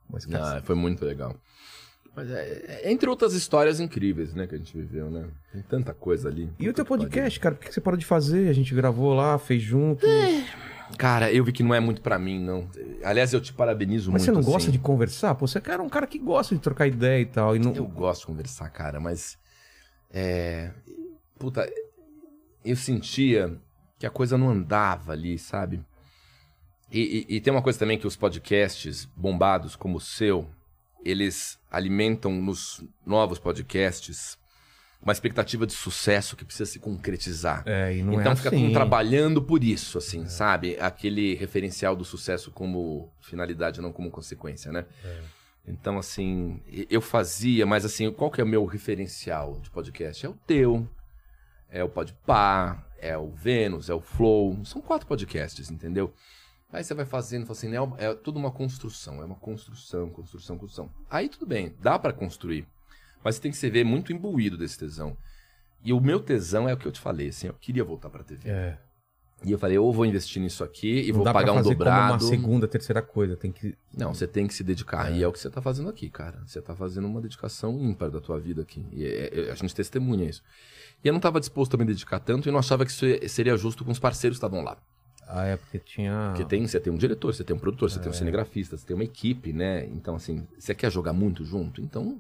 Mas, 0.08 0.26
cara, 0.26 0.58
Ah, 0.58 0.62
foi 0.62 0.76
muito 0.76 1.04
legal. 1.04 1.36
Mas 2.16 2.30
é, 2.30 2.82
é- 2.84 2.92
entre 2.92 3.10
outras 3.10 3.34
histórias 3.34 3.80
incríveis, 3.80 4.34
né, 4.34 4.46
que 4.48 4.56
a 4.56 4.58
gente 4.58 4.76
viveu, 4.76 5.10
né? 5.10 5.28
Tem 5.52 5.62
tanta 5.62 5.94
coisa 5.94 6.28
ali. 6.30 6.52
E 6.60 6.68
o 6.68 6.74
teu 6.74 6.86
podcast, 6.86 7.40
cara, 7.40 7.56
por 7.56 7.66
que 7.66 7.74
você 7.74 7.80
parou 7.82 7.98
de 7.98 8.06
fazer? 8.06 8.50
A 8.50 8.54
gente 8.54 8.74
gravou 8.76 9.14
lá, 9.14 9.38
fez 9.40 9.62
junto. 9.62 10.06
pariu. 10.06 10.44
Cara, 10.98 11.32
eu 11.32 11.42
vi 11.46 11.54
que 11.54 11.64
não 11.64 11.74
é 11.74 11.80
muito 11.80 12.02
pra 12.02 12.20
mim, 12.20 12.38
não. 12.44 12.70
Aliás, 13.02 13.32
eu 13.32 13.40
te 13.40 13.54
parabenizo 13.54 14.12
Mas 14.12 14.24
muito. 14.24 14.26
você 14.26 14.32
não 14.32 14.44
gosta 14.44 14.68
assim. 14.70 14.78
de 14.78 14.80
conversar? 14.80 15.34
Pô, 15.36 15.48
você 15.48 15.58
é 15.66 15.78
um 15.78 15.88
cara 15.88 16.06
que 16.06 16.20
gosta 16.20 16.54
de 16.54 16.60
trocar 16.60 16.86
ideia 16.86 17.22
e 17.22 17.26
tal. 17.26 17.56
E 17.56 17.60
não... 17.60 17.74
Eu 17.74 17.86
gosto 17.88 18.22
de 18.22 18.28
conversar, 18.28 18.70
cara, 18.72 19.00
mas. 19.00 19.38
É. 20.14 20.72
Puta, 21.40 21.72
eu 22.66 22.76
sentia 22.76 23.58
que 23.98 24.06
a 24.06 24.10
coisa 24.10 24.38
não 24.38 24.50
andava 24.50 25.14
ali, 25.14 25.40
sabe? 25.40 25.82
E, 26.92 27.26
e- 27.30 27.36
e 27.38 27.42
tem 27.42 27.54
uma 27.54 27.62
coisa 27.62 27.80
também 27.80 27.98
que 27.98 28.06
os 28.06 28.18
podcasts 28.18 29.06
bombados 29.16 29.78
como 29.78 29.98
o 29.98 30.02
seu, 30.02 30.46
eles 31.04 31.60
alimentam 31.70 32.32
nos 32.34 32.84
novos 33.06 33.40
podcasts 33.40 34.40
uma 35.02 35.12
expectativa 35.12 35.66
de 35.66 35.74
sucesso 35.74 36.36
que 36.36 36.46
precisa 36.46 36.70
se 36.70 36.80
concretizar. 36.80 37.64
É, 37.66 37.98
e 37.98 38.04
não 38.04 38.20
então 38.20 38.34
é 38.34 38.36
fica 38.36 38.50
assim. 38.50 38.72
trabalhando 38.72 39.42
por 39.42 39.64
isso, 39.64 39.98
assim, 39.98 40.28
sabe? 40.28 40.78
Aquele 40.80 41.34
referencial 41.34 41.96
do 41.96 42.06
sucesso 42.06 42.52
como 42.52 43.12
finalidade, 43.20 43.82
não 43.82 43.92
como 43.92 44.12
consequência, 44.12 44.72
né? 44.72 44.86
Então, 45.68 45.98
assim, 45.98 46.62
eu 46.90 47.02
fazia, 47.02 47.66
mas 47.66 47.84
assim, 47.86 48.12
qual 48.12 48.30
que 48.30 48.42
é 48.42 48.44
o 48.44 48.48
meu 48.48 48.66
referencial 48.66 49.60
de 49.60 49.70
podcast? 49.70 50.26
É 50.26 50.30
o 50.30 50.34
teu, 50.46 50.88
é 51.70 51.84
o 51.84 51.90
Podpah, 51.90 52.84
é 53.00 53.18
o 53.18 53.30
Vênus, 53.30 53.90
é 53.90 53.94
o 53.94 54.02
Flow. 54.02 54.64
São 54.66 54.82
quatro 54.82 55.08
podcasts, 55.08 55.72
entendeu? 55.72 56.14
Aí 56.72 56.84
você 56.84 56.94
vai 56.94 57.06
fazendo, 57.06 57.46
fala 57.46 57.58
assim, 57.58 57.76
é, 58.00 58.06
é 58.06 58.14
tudo 58.16 58.38
uma 58.40 58.52
construção, 58.52 59.22
é 59.22 59.26
uma 59.26 59.36
construção, 59.36 60.10
construção, 60.10 60.58
construção. 60.58 60.90
Aí 61.10 61.28
tudo 61.28 61.46
bem, 61.46 61.76
dá 61.82 62.00
pra 62.00 62.14
construir. 62.14 62.66
Mas 63.24 63.36
você 63.36 63.42
tem 63.42 63.52
que 63.52 63.58
se 63.58 63.70
ver 63.70 63.84
muito 63.84 64.12
imbuído 64.14 64.58
desse 64.58 64.78
tesão. 64.80 65.16
E 65.84 65.92
o 65.94 66.00
meu 66.00 66.20
tesão 66.20 66.70
é 66.70 66.74
o 66.74 66.78
que 66.78 66.88
eu 66.88 66.92
te 66.92 67.00
falei, 67.00 67.30
assim, 67.30 67.48
eu 67.48 67.54
queria 67.54 67.84
voltar 67.84 68.10
pra 68.10 68.24
TV. 68.24 68.50
É. 68.50 68.78
E 69.44 69.52
eu 69.52 69.58
falei, 69.58 69.76
ou 69.76 69.92
vou 69.92 70.06
investir 70.06 70.40
nisso 70.40 70.64
aqui 70.64 71.02
e 71.02 71.08
Não 71.08 71.16
vou 71.16 71.24
dá 71.26 71.32
pra 71.32 71.42
pagar 71.42 71.54
um 71.54 71.56
fazer 71.56 71.70
dobrado. 71.70 72.00
como 72.20 72.24
uma 72.24 72.30
segunda, 72.30 72.68
terceira 72.68 73.02
coisa. 73.02 73.36
Tem 73.36 73.52
que. 73.52 73.76
Não, 73.92 74.14
você 74.14 74.28
tem 74.28 74.46
que 74.46 74.54
se 74.54 74.64
dedicar. 74.64 75.12
E 75.12 75.24
é 75.24 75.28
o 75.28 75.32
que 75.32 75.40
você 75.40 75.50
tá 75.50 75.60
fazendo 75.60 75.90
aqui, 75.90 76.12
cara. 76.12 76.44
Você 76.46 76.62
tá 76.62 76.76
fazendo 76.76 77.08
uma 77.08 77.20
dedicação 77.20 77.74
ímpar 77.82 78.12
da 78.12 78.22
tua 78.22 78.40
vida 78.40 78.62
aqui. 78.62 78.86
E 78.92 79.04
é- 79.04 79.48
é- 79.48 79.52
a 79.52 79.56
gente 79.56 79.74
testemunha 79.74 80.30
isso. 80.30 80.44
E 81.04 81.08
eu 81.08 81.14
não 81.14 81.20
tava 81.20 81.40
disposto 81.40 81.74
a 81.74 81.78
me 81.78 81.86
dedicar 81.86 82.20
tanto 82.20 82.48
e 82.48 82.52
não 82.52 82.60
achava 82.60 82.86
que 82.86 82.92
isso 82.92 83.04
é- 83.04 83.28
seria 83.28 83.58
justo 83.58 83.84
com 83.84 83.90
os 83.92 83.98
parceiros 83.98 84.38
que 84.38 84.46
estavam 84.46 84.64
lá. 84.64 84.78
Ah, 85.34 85.46
é 85.46 85.56
porque 85.56 85.80
tinha. 85.80 86.34
Porque 86.36 86.44
tem, 86.44 86.68
você 86.68 86.80
tem 86.80 86.92
um 86.92 86.98
diretor, 86.98 87.34
você 87.34 87.44
tem 87.44 87.56
um 87.56 87.60
produtor, 87.60 87.90
você 87.90 88.00
tem 88.00 88.10
um 88.10 88.14
cinegrafista, 88.14 88.76
você 88.76 88.86
tem 88.86 88.94
uma 88.96 89.04
equipe, 89.06 89.54
né? 89.54 89.86
Então, 89.86 90.16
assim, 90.16 90.46
você 90.60 90.76
quer 90.76 90.92
jogar 90.92 91.14
muito 91.14 91.46
junto? 91.46 91.82
Então, 91.82 92.20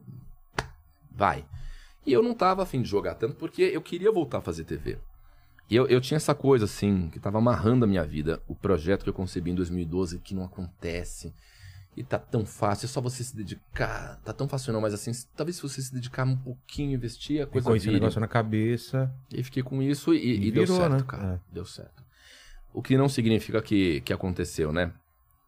vai. 1.12 1.44
E 2.06 2.14
eu 2.14 2.24
não 2.24 2.34
tava 2.34 2.64
afim 2.64 2.82
de 2.82 2.90
jogar 2.90 3.16
tanto 3.16 3.36
porque 3.36 3.62
eu 3.62 3.82
queria 3.82 4.12
voltar 4.12 4.38
a 4.40 4.42
fazer 4.42 4.64
TV. 4.64 4.98
E 5.70 5.76
eu, 5.76 5.88
eu 5.88 6.02
tinha 6.02 6.16
essa 6.18 6.34
coisa, 6.36 6.66
assim, 6.66 7.10
que 7.10 7.20
tava 7.20 7.38
amarrando 7.38 7.86
a 7.86 7.88
minha 7.88 8.04
vida. 8.06 8.42
O 8.48 8.56
projeto 8.56 9.04
que 9.04 9.10
eu 9.10 9.14
concebi 9.14 9.52
em 9.52 9.56
2012, 9.56 10.20
que 10.20 10.34
não 10.34 10.44
acontece. 10.44 11.34
E 11.96 12.04
tá 12.04 12.18
tão 12.18 12.46
fácil, 12.46 12.86
é 12.86 12.88
só 12.90 13.02
você 13.02 13.24
se 13.24 13.36
dedicar. 13.36 14.20
Tá 14.24 14.32
tão 14.34 14.48
fácil 14.48 14.72
não, 14.72 14.80
mas 14.82 14.94
assim, 14.94 15.12
talvez 15.36 15.58
se 15.58 15.62
você 15.62 15.82
se 15.82 15.94
dedicar 15.94 16.26
um 16.26 16.38
pouquinho, 16.38 16.94
investir, 16.94 17.42
a 17.42 17.46
coisa 17.46 17.66
Ficou 17.66 17.76
esse 17.76 17.86
vire. 17.86 18.00
negócio 18.00 18.20
na 18.20 18.28
cabeça. 18.28 19.14
E 19.30 19.44
fiquei 19.44 19.62
com 19.62 19.82
isso 19.82 20.14
e, 20.14 20.18
E 20.18 20.48
e 20.48 20.52
deu 20.52 20.64
virou, 20.64 20.78
certo, 20.78 20.92
né? 20.94 21.04
cara. 21.06 21.42
Deu 21.52 21.66
certo. 21.66 22.02
O 22.74 22.82
que 22.82 22.98
não 22.98 23.10
significa 23.10 23.62
que, 23.62 24.02
que 24.02 24.14
aconteceu, 24.14 24.72
né? 24.72 24.92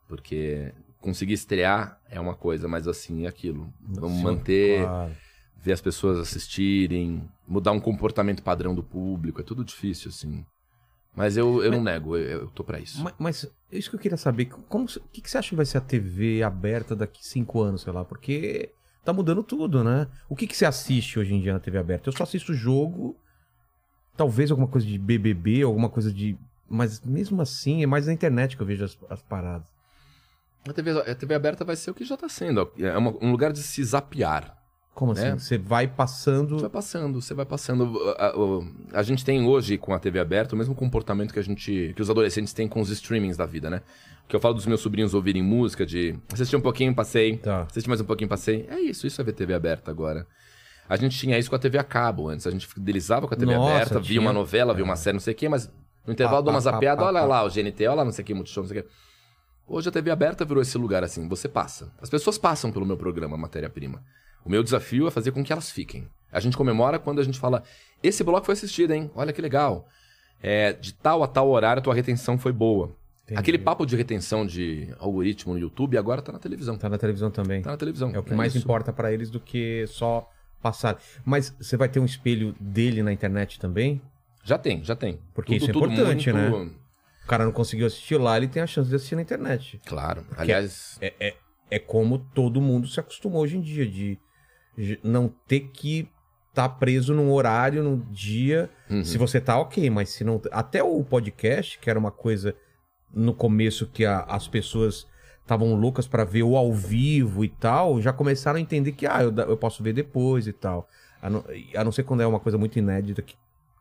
Porque 0.07 0.73
conseguir 0.99 1.33
estrear 1.33 1.99
é 2.09 2.19
uma 2.19 2.35
coisa, 2.35 2.67
mas 2.67 2.87
assim, 2.87 3.25
é 3.25 3.27
aquilo. 3.27 3.71
Vamos 3.81 4.17
Sim, 4.17 4.23
manter, 4.23 4.85
claro. 4.85 5.11
ver 5.57 5.73
as 5.73 5.81
pessoas 5.81 6.17
assistirem, 6.19 7.29
mudar 7.47 7.71
um 7.71 7.79
comportamento 7.79 8.43
padrão 8.43 8.73
do 8.73 8.83
público, 8.83 9.41
é 9.41 9.43
tudo 9.43 9.63
difícil, 9.63 10.09
assim. 10.09 10.45
Mas 11.15 11.37
eu, 11.37 11.63
eu 11.63 11.71
não 11.71 11.83
nego, 11.83 12.17
eu, 12.17 12.41
eu 12.41 12.47
tô 12.47 12.63
pra 12.63 12.79
isso. 12.79 13.03
Mas, 13.03 13.13
mas 13.19 13.45
é 13.71 13.77
isso 13.77 13.89
que 13.89 13.95
eu 13.95 13.99
queria 13.99 14.17
saber. 14.17 14.45
Como, 14.45 14.85
o 14.85 15.09
que, 15.11 15.21
que 15.21 15.29
você 15.29 15.37
acha 15.37 15.49
que 15.49 15.55
vai 15.55 15.65
ser 15.65 15.77
a 15.77 15.81
TV 15.81 16.41
aberta 16.41 16.95
daqui 16.95 17.25
cinco 17.25 17.61
anos, 17.61 17.81
sei 17.81 17.93
lá? 17.93 18.03
Porque 18.03 18.71
tá 19.03 19.13
mudando 19.13 19.43
tudo, 19.43 19.83
né? 19.83 20.07
O 20.27 20.35
que, 20.35 20.47
que 20.47 20.57
você 20.57 20.65
assiste 20.65 21.19
hoje 21.19 21.35
em 21.35 21.41
dia 21.41 21.53
na 21.53 21.59
TV 21.59 21.77
aberta? 21.77 22.09
Eu 22.09 22.13
só 22.13 22.23
assisto 22.23 22.53
jogo, 22.53 23.15
talvez 24.17 24.49
alguma 24.49 24.67
coisa 24.67 24.87
de 24.87 24.97
BBB, 24.97 25.61
alguma 25.61 25.89
coisa 25.89 26.11
de 26.11 26.37
Mas 26.69 27.01
mesmo 27.01 27.41
assim, 27.41 27.83
é 27.83 27.85
mais 27.87 28.07
na 28.07 28.13
internet 28.13 28.55
que 28.55 28.61
eu 28.63 28.67
vejo 28.67 28.83
as, 28.85 28.97
as 29.09 29.21
paradas. 29.21 29.67
A 30.67 30.71
TV, 30.73 30.91
a 30.91 31.15
TV 31.15 31.35
aberta 31.35 31.65
vai 31.65 31.75
ser 31.75 31.91
o 31.91 31.93
que 31.93 32.05
já 32.05 32.15
tá 32.15 32.29
sendo. 32.29 32.71
É 32.79 32.97
uma- 32.97 33.13
um 33.21 33.31
lugar 33.31 33.51
de 33.51 33.59
se 33.59 33.83
zapear. 33.83 34.57
Como 34.95 35.11
assim? 35.11 35.25
É. 35.25 35.33
Você 35.33 35.57
vai 35.57 35.87
passando. 35.87 36.55
Você 36.55 36.61
vai 36.61 36.69
passando, 36.69 37.21
você 37.21 37.33
vai 37.33 37.45
passando. 37.45 37.99
A, 38.17 38.27
a- 38.27 38.99
a 38.99 39.03
gente 39.03 39.25
tem 39.25 39.43
hoje 39.45 39.77
com 39.77 39.93
a 39.93 39.99
TV 39.99 40.19
aberta 40.19 40.55
o 40.55 40.57
mesmo 40.57 40.73
comportamento 40.75 41.33
que 41.33 41.39
a 41.39 41.43
gente, 41.43 41.93
que 41.95 42.01
os 42.01 42.09
adolescentes 42.09 42.53
têm 42.53 42.67
com 42.67 42.79
os 42.79 42.89
streamings 42.89 43.35
da 43.35 43.45
vida, 43.45 43.69
né? 43.69 43.81
Que 44.27 44.35
eu 44.35 44.39
falo 44.39 44.53
dos 44.53 44.65
meus 44.65 44.79
sobrinhos 44.81 45.13
ouvirem 45.13 45.41
música, 45.43 45.85
de 45.85 46.15
assistir 46.31 46.55
um 46.55 46.61
pouquinho, 46.61 46.93
passei, 46.95 47.37
Tá. 47.37 47.63
assistir 47.63 47.89
mais 47.89 47.99
um 47.99 48.05
pouquinho, 48.05 48.29
passei. 48.29 48.65
É 48.69 48.79
isso, 48.79 49.05
isso 49.05 49.19
é 49.19 49.23
ver 49.23 49.33
TV 49.33 49.53
aberta 49.53 49.91
agora. 49.91 50.25
A 50.87 50.95
gente 50.95 51.17
tinha 51.17 51.37
isso 51.37 51.49
com 51.49 51.55
a 51.55 51.59
TV 51.59 51.77
a 51.77 51.83
cabo 51.83 52.29
antes. 52.29 52.45
A 52.47 52.51
gente 52.51 52.67
fidelizava 52.67 53.27
com 53.27 53.33
a 53.33 53.37
TV 53.37 53.53
Nossa, 53.55 53.73
aberta, 53.75 53.99
via 53.99 54.07
tinha. 54.09 54.21
uma 54.21 54.31
novela, 54.33 54.73
via 54.73 54.83
uma 54.85 54.95
série, 54.95 55.13
não 55.15 55.19
sei 55.19 55.33
o 55.33 55.35
quê, 55.37 55.49
mas 55.49 55.69
no 56.05 56.13
intervalo 56.13 56.43
Pá, 56.43 56.51
dá 56.51 56.57
uma 56.57 56.61
pá, 56.61 56.71
pá, 56.71 56.71
zapeada, 56.71 57.01
pá, 57.01 57.07
olha 57.07 57.21
lá 57.23 57.43
o 57.43 57.49
GNT, 57.49 57.87
olha 57.87 57.95
lá 57.95 58.05
não 58.05 58.11
sei 58.11 58.23
o 58.23 58.25
que, 58.25 58.33
Multishow, 58.33 58.63
não 58.63 58.69
sei 58.69 58.79
o 58.79 58.83
quê. 58.83 58.89
Hoje 59.67 59.89
a 59.89 59.91
TV 59.91 60.11
aberta 60.11 60.43
virou 60.43 60.61
esse 60.61 60.77
lugar 60.77 61.03
assim, 61.03 61.27
você 61.27 61.47
passa. 61.47 61.91
As 62.01 62.09
pessoas 62.09 62.37
passam 62.37 62.71
pelo 62.71 62.85
meu 62.85 62.97
programa 62.97 63.37
Matéria-Prima. 63.37 64.03
O 64.43 64.49
meu 64.49 64.61
desafio 64.61 65.07
é 65.07 65.11
fazer 65.11 65.31
com 65.31 65.43
que 65.43 65.53
elas 65.53 65.71
fiquem. 65.71 66.07
A 66.31 66.39
gente 66.39 66.57
comemora 66.57 66.99
quando 66.99 67.19
a 67.19 67.23
gente 67.23 67.39
fala, 67.39 67.63
esse 68.01 68.23
bloco 68.23 68.45
foi 68.45 68.53
assistido, 68.53 68.91
hein? 68.91 69.09
Olha 69.15 69.31
que 69.31 69.41
legal. 69.41 69.87
É, 70.41 70.73
de 70.73 70.93
tal 70.93 71.23
a 71.23 71.27
tal 71.27 71.49
horário, 71.49 71.81
tua 71.81 71.93
retenção 71.93 72.37
foi 72.37 72.51
boa. 72.51 72.93
Entendi. 73.23 73.39
Aquele 73.39 73.57
papo 73.57 73.85
de 73.85 73.95
retenção 73.95 74.45
de 74.45 74.93
algoritmo 74.99 75.53
no 75.53 75.59
YouTube 75.59 75.97
agora 75.97 76.21
tá 76.21 76.33
na 76.33 76.39
televisão. 76.39 76.77
Tá 76.77 76.89
na 76.89 76.97
televisão 76.97 77.31
também. 77.31 77.61
Tá 77.61 77.71
na 77.71 77.77
televisão. 77.77 78.11
É 78.13 78.19
o 78.19 78.23
que 78.23 78.33
mais 78.33 78.53
isso. 78.53 78.65
importa 78.65 78.91
pra 78.91 79.13
eles 79.13 79.29
do 79.29 79.39
que 79.39 79.85
só 79.87 80.29
passar. 80.61 80.97
Mas 81.23 81.55
você 81.57 81.77
vai 81.77 81.87
ter 81.87 82.01
um 82.01 82.05
espelho 82.05 82.53
dele 82.59 83.01
na 83.01 83.13
internet 83.13 83.57
também? 83.59 84.01
Já 84.43 84.57
tem, 84.57 84.83
já 84.83 84.95
tem. 84.95 85.19
Porque 85.33 85.55
isso 85.55 85.67
é 85.67 85.69
importante, 85.69 86.31
né? 86.33 86.49
muito- 86.49 86.83
O 87.23 87.27
cara 87.27 87.45
não 87.45 87.51
conseguiu 87.53 87.87
assistir 87.87 88.17
lá, 88.17 88.35
ele 88.35 88.47
tem 88.49 88.61
a 88.61 88.67
chance 88.67 88.89
de 88.89 88.95
assistir 88.95 89.15
na 89.15 89.21
internet. 89.21 89.79
Claro. 89.85 90.25
Aliás, 90.35 90.97
É, 91.01 91.13
é, 91.19 91.35
é 91.71 91.79
como 91.79 92.19
todo 92.19 92.59
mundo 92.61 92.87
se 92.87 92.99
acostumou 92.99 93.41
hoje 93.41 93.57
em 93.57 93.61
dia, 93.61 93.87
de, 93.87 94.19
não 95.01 95.29
ter 95.47 95.61
que 95.71 96.09
estar 96.49 96.67
preso 96.69 97.13
num 97.13 97.31
horário, 97.31 97.81
num 97.81 97.97
dia. 98.11 98.69
Uhum. 98.89 99.03
Se 99.05 99.17
você 99.17 99.39
tá, 99.39 99.57
ok, 99.57 99.89
mas 99.89 100.09
se 100.09 100.23
não. 100.25 100.41
Até 100.51 100.83
o 100.83 101.01
podcast, 101.03 101.79
que 101.79 101.89
era 101.89 101.97
uma 101.97 102.11
coisa 102.11 102.53
no 103.13 103.33
começo 103.33 103.87
que 103.87 104.05
a- 104.05 104.25
as 104.27 104.47
pessoas 104.47 105.07
estavam 105.41 105.73
loucas 105.75 106.07
pra 106.07 106.23
ver 106.25 106.43
o 106.43 106.55
ao 106.57 106.73
vivo 106.73 107.43
e 107.45 107.49
tal, 107.49 108.01
já 108.01 108.11
começaram 108.11 108.57
a 108.57 108.61
entender 108.61 108.91
que, 108.91 109.05
ah, 109.07 109.23
eu, 109.23 109.33
eu 109.47 109.57
posso 109.57 109.81
ver 109.81 109.93
depois 109.93 110.45
e 110.47 110.53
tal. 110.53 110.87
A 111.21 111.29
não, 111.29 111.43
a 111.75 111.83
não 111.83 111.91
ser 111.91 112.03
quando 112.03 112.21
é 112.21 112.27
uma 112.27 112.39
coisa 112.39 112.57
muito 112.57 112.77
inédita, 112.77 113.21
que, 113.21 113.35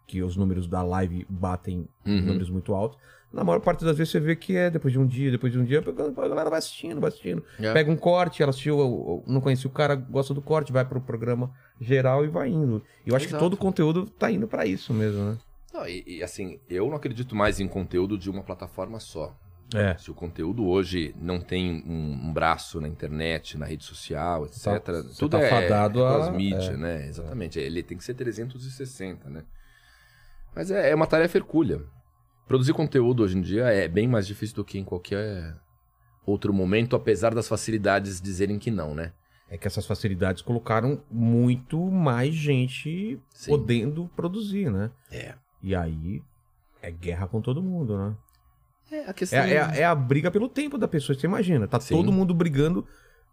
que 0.06 0.22
os 0.22 0.36
números 0.36 0.66
da 0.66 0.82
live 0.82 1.26
batem 1.28 1.88
Uhum. 2.06 2.20
números 2.20 2.50
muito 2.50 2.74
altos. 2.74 2.98
Na 3.32 3.42
maior 3.42 3.60
parte 3.60 3.82
das 3.84 3.96
vezes 3.96 4.10
você 4.10 4.20
vê 4.20 4.36
que 4.36 4.54
é 4.56 4.68
depois 4.68 4.92
de 4.92 4.98
um 4.98 5.06
dia, 5.06 5.30
depois 5.30 5.50
de 5.52 5.58
um 5.58 5.64
dia, 5.64 5.78
a 5.78 6.28
galera 6.28 6.50
vai 6.50 6.58
assistindo, 6.58 7.00
vai 7.00 7.08
assistindo. 7.08 7.42
É. 7.58 7.72
Pega 7.72 7.90
um 7.90 7.96
corte, 7.96 8.42
ela 8.42 8.50
assistiu, 8.50 9.22
não 9.26 9.40
conhecia 9.40 9.68
o 9.70 9.72
cara, 9.72 9.94
gosta 9.94 10.34
do 10.34 10.42
corte, 10.42 10.70
vai 10.70 10.84
pro 10.84 11.00
programa 11.00 11.50
geral 11.80 12.24
e 12.26 12.28
vai 12.28 12.50
indo. 12.50 12.82
E 13.06 13.08
eu 13.10 13.16
acho 13.16 13.24
Exato. 13.26 13.38
que 13.38 13.44
todo 13.44 13.54
o 13.54 13.56
conteúdo 13.56 14.04
tá 14.04 14.30
indo 14.30 14.46
pra 14.46 14.66
isso 14.66 14.92
mesmo, 14.92 15.22
né? 15.30 15.38
não, 15.72 15.88
e, 15.88 16.04
e, 16.18 16.22
assim, 16.22 16.60
eu 16.68 16.86
não 16.88 16.96
acredito 16.96 17.34
mais 17.34 17.58
em 17.58 17.66
conteúdo 17.66 18.18
de 18.18 18.28
uma 18.28 18.42
plataforma 18.42 19.00
só. 19.00 19.34
É. 19.74 19.96
Se 19.96 20.10
o 20.10 20.14
conteúdo 20.14 20.66
hoje 20.66 21.14
não 21.18 21.40
tem 21.40 21.82
um, 21.86 22.26
um 22.28 22.32
braço 22.34 22.78
na 22.78 22.86
internet, 22.86 23.56
na 23.56 23.64
rede 23.64 23.82
social, 23.84 24.44
etc. 24.44 24.64
Tá- 24.82 25.02
tudo 25.18 25.30
tá 25.30 25.40
é, 25.40 25.48
fadado 25.48 26.00
é 26.02 26.06
a- 26.06 26.12
cross-mídia, 26.12 26.76
né? 26.76 27.06
Exatamente. 27.08 27.58
Ele 27.58 27.82
tem 27.82 27.96
que 27.96 28.04
ser 28.04 28.12
360, 28.12 29.30
né? 29.30 29.44
Mas 30.54 30.70
é, 30.70 30.90
é 30.90 30.94
uma 30.94 31.06
tarefa 31.06 31.38
hercúlea. 31.38 31.80
Produzir 32.46 32.72
conteúdo 32.72 33.22
hoje 33.22 33.38
em 33.38 33.40
dia 33.40 33.64
é 33.66 33.88
bem 33.88 34.06
mais 34.06 34.26
difícil 34.26 34.56
do 34.56 34.64
que 34.64 34.78
em 34.78 34.84
qualquer 34.84 35.56
outro 36.26 36.52
momento, 36.52 36.94
apesar 36.94 37.34
das 37.34 37.48
facilidades 37.48 38.20
dizerem 38.20 38.58
que 38.58 38.70
não, 38.70 38.94
né? 38.94 39.12
É 39.48 39.56
que 39.58 39.66
essas 39.66 39.86
facilidades 39.86 40.40
colocaram 40.42 41.02
muito 41.10 41.78
mais 41.90 42.34
gente 42.34 43.18
Sim. 43.30 43.50
podendo 43.50 44.08
produzir, 44.16 44.70
né? 44.70 44.90
É. 45.10 45.34
E 45.62 45.74
aí 45.74 46.22
é 46.80 46.90
guerra 46.90 47.26
com 47.26 47.40
todo 47.40 47.62
mundo, 47.62 47.96
né? 47.98 48.14
É 48.90 48.98
a 49.06 49.10
É, 49.10 49.12
questão. 49.12 49.38
é, 49.38 49.58
a- 49.58 49.74
é 49.76 49.84
a 49.84 49.94
briga 49.94 50.30
pelo 50.30 50.48
tempo 50.48 50.76
da 50.78 50.88
pessoa, 50.88 51.18
você 51.18 51.26
imagina. 51.26 51.66
Tá 51.68 51.78
Sim. 51.80 51.94
todo 51.96 52.12
mundo 52.12 52.34
brigando 52.34 52.86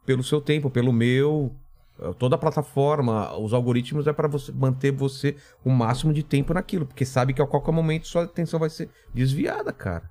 pelo 0.06 0.24
seu 0.24 0.40
tempo, 0.42 0.70
pelo 0.70 0.92
meu. 0.94 1.54
Eh, 2.02 2.14
Toda 2.18 2.36
a 2.36 2.38
plataforma, 2.38 3.38
os 3.38 3.54
algoritmos 3.54 4.08
é 4.08 4.14
pra 4.14 4.28
você 4.28 4.52
manter 4.52 4.92
você 4.92 5.36
o 5.64 5.70
máximo 5.70 6.14
de 6.14 6.24
tempo 6.24 6.54
naquilo, 6.54 6.86
porque 6.86 7.06
sabe 7.06 7.34
que 7.34 7.42
a 7.42 7.48
qualquer 7.48 7.72
momento 7.72 8.08
sua 8.08 8.24
atenção 8.24 8.60
vai 8.60 8.70
ser 8.70 8.90
desviada, 9.14 9.72
cara. 9.72 10.10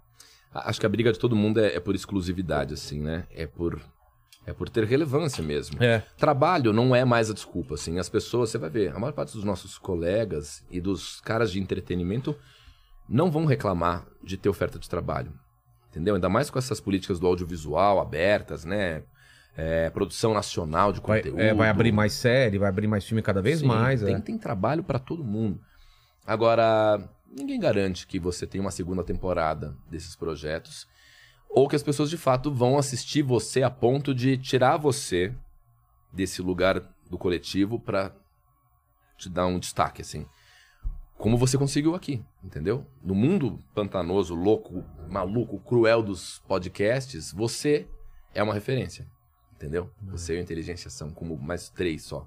Acho 0.53 0.81
que 0.81 0.87
a 0.87 0.89
briga 0.89 1.13
de 1.13 1.19
todo 1.19 1.37
mundo 1.37 1.61
é, 1.61 1.77
é 1.77 1.81
por 1.81 1.95
exclusividade, 1.95 2.75
assim, 2.75 3.01
né? 3.01 3.25
É 3.31 3.47
por, 3.47 3.81
é 4.47 4.53
por 4.53 4.69
ter 4.69 4.85
relevância 4.85 5.43
mesmo. 5.43 5.83
É. 5.83 6.03
Trabalho 6.17 6.73
não 6.73 6.97
é 6.97 7.05
mais 7.05 7.31
a 7.31 7.35
desculpa, 7.35 7.75
assim. 7.75 7.99
As 7.99 8.09
pessoas, 8.09 8.51
você 8.51 8.59
vai 8.59 8.71
ver, 8.71 8.95
a 8.95 8.99
maior 8.99 9.13
parte 9.13 9.35
dos 9.35 9.45
nossos 9.45 9.79
colegas 9.79 10.65
e 10.71 10.81
dos 10.81 11.21
caras 11.21 11.53
de 11.53 11.61
entretenimento 11.61 12.35
não 13.09 13.31
vão 13.31 13.45
reclamar 13.45 14.07
de 14.23 14.37
ter 14.37 14.49
oferta 14.49 14.79
de 14.79 14.89
trabalho. 14.89 15.33
Entendeu? 15.91 16.15
Ainda 16.15 16.29
mais 16.29 16.51
com 16.51 16.59
essas 16.59 16.81
políticas 16.81 17.19
do 17.19 17.27
audiovisual 17.27 18.01
abertas, 18.01 18.65
né? 18.65 19.03
É, 19.57 19.91
produção 19.91 20.33
nacional 20.33 20.93
de 20.93 21.01
Vai, 21.01 21.19
conteúdo. 21.19 21.41
é, 21.41 21.53
vai 21.53 21.69
abrir 21.69 21.91
mais 21.91 22.13
série, 22.13 22.59
vai 22.59 22.69
abrir 22.69 22.87
mais 22.87 23.05
filme 23.05 23.21
cada 23.23 23.43
vez 23.43 23.59
Sim, 23.59 23.67
mais. 23.67 24.03
Tem, 24.03 24.15
é. 24.15 24.21
tem 24.21 24.39
trabalho 24.39 24.85
pra 24.85 24.99
todo 25.01 25.25
mundo. 25.25 25.61
Agora, 26.25 27.11
ninguém 27.29 27.59
garante 27.59 28.07
que 28.07 28.19
você 28.21 28.47
tenha 28.47 28.63
uma 28.63 28.71
segunda 28.71 29.03
temporada 29.03 29.77
desses 29.91 30.15
projetos. 30.15 30.87
Ou 31.49 31.67
que 31.67 31.75
as 31.75 31.83
pessoas 31.83 32.11
de 32.11 32.17
fato 32.17 32.53
vão 32.53 32.79
assistir 32.79 33.23
você 33.23 33.63
a 33.63 33.71
ponto 33.71 34.15
de 34.15 34.37
tirar 34.37 34.77
você 34.77 35.35
desse 36.13 36.43
lugar 36.43 36.81
do 37.11 37.19
coletivo 37.19 37.81
pra 37.81 38.13
te 39.17 39.29
dar 39.29 39.47
um 39.47 39.59
destaque, 39.59 40.03
assim. 40.03 40.27
Como 41.17 41.37
você 41.37 41.59
conseguiu 41.59 41.97
aqui, 41.97 42.23
entendeu? 42.45 42.87
No 43.03 43.15
mundo 43.15 43.59
pantanoso, 43.75 44.37
louco, 44.37 44.85
maluco, 45.09 45.59
cruel 45.59 46.01
dos 46.01 46.39
podcasts, 46.47 47.33
você 47.33 47.89
é 48.33 48.41
uma 48.43 48.55
referência. 48.55 49.05
Entendeu? 49.59 49.91
Você 50.05 50.37
e 50.37 50.39
a 50.39 50.41
inteligência 50.41 50.89
são 50.89 51.11
como 51.11 51.37
mais 51.37 51.69
três 51.69 52.05
só. 52.05 52.25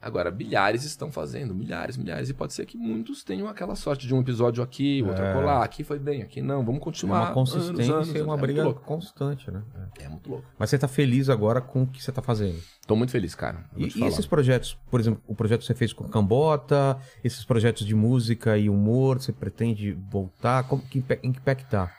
Agora, 0.00 0.32
milhares 0.32 0.82
estão 0.82 1.12
fazendo, 1.12 1.54
milhares, 1.54 1.96
milhares, 1.96 2.28
e 2.28 2.34
pode 2.34 2.52
ser 2.54 2.66
que 2.66 2.76
muitos 2.76 3.22
tenham 3.22 3.46
aquela 3.46 3.76
sorte 3.76 4.04
de 4.04 4.12
um 4.12 4.20
episódio 4.20 4.60
aqui, 4.60 5.00
outro 5.06 5.22
É. 5.22 5.32
colar, 5.32 5.62
aqui 5.62 5.84
foi 5.84 6.00
bem, 6.00 6.22
aqui 6.22 6.42
não, 6.42 6.64
vamos 6.64 6.80
É 6.80 6.84
continuar. 6.84 7.20
uma 7.26 7.32
consistência 7.34 7.94
anos, 7.94 8.08
anos, 8.08 8.14
e 8.16 8.20
uma 8.20 8.34
é 8.34 8.40
briga 8.40 8.72
constante, 8.74 9.48
né? 9.48 9.62
É. 10.00 10.04
É 10.06 10.08
muito 10.08 10.28
louco. 10.28 10.44
Mas 10.58 10.70
você 10.70 10.78
tá 10.78 10.88
feliz 10.88 11.28
agora 11.28 11.60
com 11.60 11.82
o 11.82 11.86
que 11.86 12.02
você 12.02 12.10
tá 12.10 12.20
fazendo. 12.20 12.58
Tô 12.84 12.96
muito 12.96 13.12
feliz, 13.12 13.36
cara. 13.36 13.64
E, 13.76 14.00
e 14.00 14.04
esses 14.04 14.26
projetos, 14.26 14.76
por 14.90 14.98
exemplo, 14.98 15.22
o 15.24 15.36
projeto 15.36 15.60
que 15.60 15.66
você 15.66 15.74
fez 15.74 15.92
com 15.92 16.08
Cambota, 16.08 16.98
esses 17.22 17.44
projetos 17.44 17.86
de 17.86 17.94
música 17.94 18.58
e 18.58 18.68
humor, 18.68 19.20
você 19.20 19.32
pretende 19.32 19.92
voltar? 20.10 20.64
Como, 20.64 20.82
que, 20.82 21.04
em 21.22 21.30
que 21.30 21.40
pé 21.40 21.54
que 21.54 21.64
tá? 21.66 21.94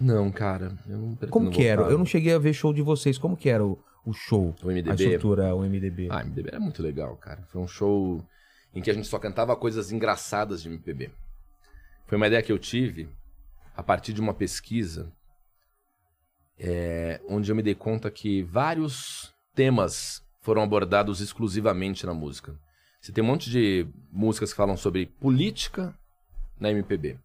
Não, 0.00 0.30
cara, 0.32 0.76
eu 0.88 1.16
Como 1.28 1.50
que 1.50 1.64
era? 1.64 1.82
voltar. 1.82 1.92
Eu 1.92 1.98
não 1.98 2.06
cheguei 2.06 2.32
a 2.34 2.38
ver 2.38 2.52
show 2.54 2.72
de 2.72 2.80
vocês. 2.82 3.18
Como 3.18 3.36
que 3.36 3.48
era 3.50 3.64
o, 3.64 3.78
o 4.04 4.12
show? 4.14 4.54
O 4.62 4.70
A 4.70 4.72
MDB. 4.72 4.94
estrutura, 5.04 5.54
o 5.54 5.60
MDB. 5.62 6.08
Ah, 6.10 6.24
MDB 6.24 6.48
era 6.48 6.60
muito 6.60 6.82
legal, 6.82 7.16
cara. 7.16 7.42
Foi 7.52 7.60
um 7.60 7.68
show 7.68 8.24
em 8.74 8.80
que 8.80 8.90
a 8.90 8.94
gente 8.94 9.06
só 9.06 9.18
cantava 9.18 9.54
coisas 9.56 9.92
engraçadas 9.92 10.62
de 10.62 10.68
MPB. 10.68 11.10
Foi 12.06 12.16
uma 12.16 12.26
ideia 12.26 12.42
que 12.42 12.50
eu 12.50 12.58
tive 12.58 13.08
a 13.76 13.82
partir 13.82 14.12
de 14.12 14.20
uma 14.20 14.32
pesquisa 14.34 15.12
é, 16.58 17.20
onde 17.28 17.50
eu 17.50 17.56
me 17.56 17.62
dei 17.62 17.74
conta 17.74 18.10
que 18.10 18.42
vários 18.42 19.32
temas 19.54 20.22
foram 20.40 20.62
abordados 20.62 21.20
exclusivamente 21.20 22.06
na 22.06 22.14
música. 22.14 22.54
Você 23.00 23.12
tem 23.12 23.22
um 23.24 23.26
monte 23.26 23.50
de 23.50 23.86
músicas 24.10 24.50
que 24.50 24.56
falam 24.56 24.76
sobre 24.76 25.06
política 25.06 25.94
na 26.58 26.70
MPB, 26.70 27.18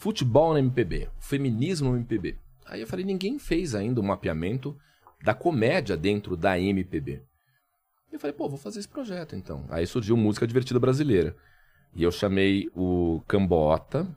futebol 0.00 0.54
na 0.54 0.60
MPB, 0.60 1.10
feminismo 1.18 1.90
na 1.92 1.98
MPB. 1.98 2.38
Aí 2.64 2.80
eu 2.80 2.86
falei, 2.86 3.04
ninguém 3.04 3.38
fez 3.38 3.74
ainda 3.74 4.00
um 4.00 4.04
mapeamento 4.04 4.74
da 5.22 5.34
comédia 5.34 5.94
dentro 5.94 6.38
da 6.38 6.58
MPB. 6.58 7.22
E 8.10 8.14
eu 8.14 8.18
falei, 8.18 8.32
pô, 8.34 8.48
vou 8.48 8.56
fazer 8.58 8.78
esse 8.78 8.88
projeto 8.88 9.36
então. 9.36 9.66
Aí 9.68 9.86
surgiu 9.86 10.16
Música 10.16 10.46
Divertida 10.46 10.80
Brasileira. 10.80 11.36
E 11.94 12.02
eu 12.02 12.10
chamei 12.10 12.70
o 12.74 13.20
Cambota 13.28 14.08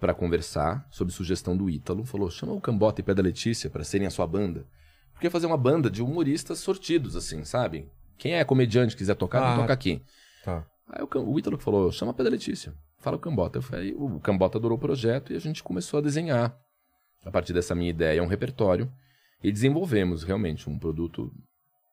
pra 0.00 0.12
conversar 0.12 0.84
sobre 0.90 1.14
sugestão 1.14 1.56
do 1.56 1.70
Ítalo. 1.70 2.04
Falou, 2.04 2.28
chama 2.28 2.52
o 2.52 2.60
Cambota 2.60 3.00
e 3.00 3.04
Pé 3.04 3.14
da 3.14 3.22
Letícia 3.22 3.70
pra 3.70 3.84
serem 3.84 4.08
a 4.08 4.10
sua 4.10 4.26
banda. 4.26 4.66
Porque 5.12 5.30
fazer 5.30 5.46
uma 5.46 5.56
banda 5.56 5.88
de 5.88 6.02
humoristas 6.02 6.58
sortidos, 6.58 7.14
assim, 7.14 7.44
sabe? 7.44 7.88
Quem 8.18 8.34
é 8.34 8.44
comediante 8.44 8.96
quiser 8.96 9.14
tocar, 9.14 9.38
Ah. 9.42 9.50
vai 9.50 9.58
tocar 9.60 9.74
aqui. 9.74 10.02
Tá. 10.44 10.66
Aí 10.88 11.04
o, 11.04 11.30
o 11.30 11.38
Ítalo 11.38 11.56
falou, 11.56 11.92
chama 11.92 12.10
a 12.10 12.14
Pé 12.14 12.24
da 12.24 12.30
Letícia. 12.30 12.74
Fala 13.04 13.18
o 13.18 13.20
Cambota. 13.20 13.58
Eu 13.58 13.62
falei, 13.62 13.94
o 13.94 14.18
Cambota 14.18 14.56
adorou 14.56 14.78
o 14.78 14.80
projeto 14.80 15.30
e 15.30 15.36
a 15.36 15.38
gente 15.38 15.62
começou 15.62 15.98
a 15.98 16.00
desenhar. 16.00 16.56
A 17.22 17.30
partir 17.30 17.52
dessa 17.52 17.74
minha 17.74 17.90
ideia, 17.90 18.22
um 18.22 18.26
repertório. 18.26 18.90
E 19.42 19.52
desenvolvemos 19.52 20.22
realmente 20.22 20.70
um 20.70 20.78
produto 20.78 21.30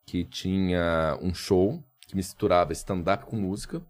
que 0.06 0.24
tinha 0.24 1.20
um 1.22 1.34
show 1.34 1.84
que 2.08 2.16
misturava 2.16 2.72
stand-up 2.72 3.26
com 3.26 3.36
música. 3.36 3.82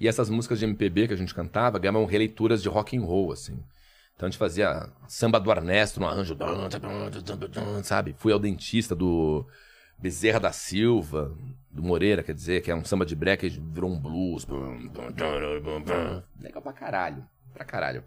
E 0.00 0.08
essas 0.08 0.28
músicas 0.28 0.58
de 0.58 0.64
MPB 0.64 1.06
que 1.06 1.14
a 1.14 1.16
gente 1.16 1.32
cantava 1.32 1.78
ganhavam 1.78 2.04
releituras 2.04 2.60
de 2.60 2.68
rock 2.68 2.98
and 2.98 3.02
roll, 3.02 3.30
assim. 3.30 3.62
Então 4.16 4.26
a 4.26 4.30
gente 4.30 4.38
fazia 4.38 4.90
samba 5.06 5.38
do 5.38 5.52
Ernesto 5.52 6.00
no 6.00 6.06
arranjo, 6.06 6.36
sabe? 7.84 8.12
Fui 8.18 8.32
ao 8.32 8.40
dentista 8.40 8.92
do 8.92 9.46
Bezerra 9.98 10.38
da 10.40 10.52
Silva, 10.52 11.32
do 11.70 11.82
Moreira, 11.82 12.22
quer 12.22 12.34
dizer, 12.34 12.62
que 12.62 12.70
é 12.70 12.74
um 12.74 12.84
samba 12.84 13.04
de 13.06 13.14
breca 13.16 13.46
e 13.46 13.50
virou 13.50 13.90
um 13.90 13.98
blues. 13.98 14.46
Legal 16.40 16.62
pra 16.62 16.72
caralho, 16.72 17.24
pra 17.52 17.64
caralho. 17.64 18.04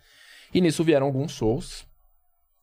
E 0.54 0.62
nisso 0.62 0.84
vieram 0.84 1.06
alguns 1.08 1.32
shows 1.32 1.86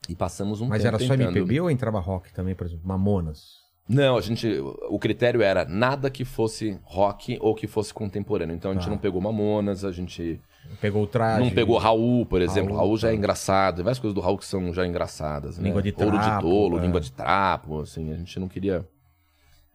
e 0.08 0.14
passamos 0.14 0.60
um 0.60 0.66
Mas 0.68 0.82
tempo 0.82 0.96
era 0.96 1.04
só 1.04 1.16
tentando- 1.16 1.36
MPB 1.38 1.60
ou 1.60 1.70
entrava 1.70 2.00
rock 2.00 2.32
também, 2.32 2.54
por 2.54 2.66
exemplo? 2.66 2.86
Mamonas. 2.86 3.64
Não, 3.88 4.16
a 4.16 4.20
gente. 4.20 4.48
O 4.90 4.98
critério 4.98 5.42
era 5.42 5.64
nada 5.64 6.10
que 6.10 6.24
fosse 6.24 6.76
rock 6.82 7.38
ou 7.40 7.54
que 7.54 7.68
fosse 7.68 7.94
contemporâneo. 7.94 8.54
Então 8.56 8.72
a 8.72 8.74
gente 8.74 8.84
Tá. 8.84 8.90
não 8.90 8.98
pegou 8.98 9.20
Mamonas, 9.20 9.84
a 9.84 9.92
gente 9.92 10.40
Pegou 10.80 11.04
o 11.04 11.06
traje. 11.06 11.44
não 11.44 11.50
pegou 11.54 11.78
Raul, 11.78 12.26
por 12.26 12.42
exemplo. 12.42 12.70
Raul, 12.74 12.78
Raul, 12.88 12.96
já 12.98 13.08
é 13.08 13.10
tá. 13.12 13.16
engraçado. 13.16 13.76
Tem 13.76 13.84
várias 13.84 14.00
coisas 14.00 14.12
do 14.12 14.20
Raul 14.20 14.38
que 14.38 14.44
são 14.44 14.72
já 14.74 14.84
engraçadas. 14.84 15.56
Né? 15.58 15.68
Língua 15.68 15.80
de 15.82 15.94
Ouro 15.96 16.18
de 16.18 16.24
trapo, 16.24 16.42
tolo, 16.42 16.78
é. 16.78 16.82
língua 16.82 17.00
de 17.00 17.12
trapo. 17.12 17.80
Assim, 17.80 18.12
a 18.12 18.16
gente 18.16 18.40
não 18.40 18.48
queria. 18.48 18.84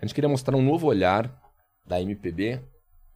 A 0.01 0.05
gente 0.05 0.15
queria 0.15 0.29
mostrar 0.29 0.57
um 0.57 0.63
novo 0.63 0.87
olhar 0.87 1.31
da 1.85 2.01
MPB 2.01 2.59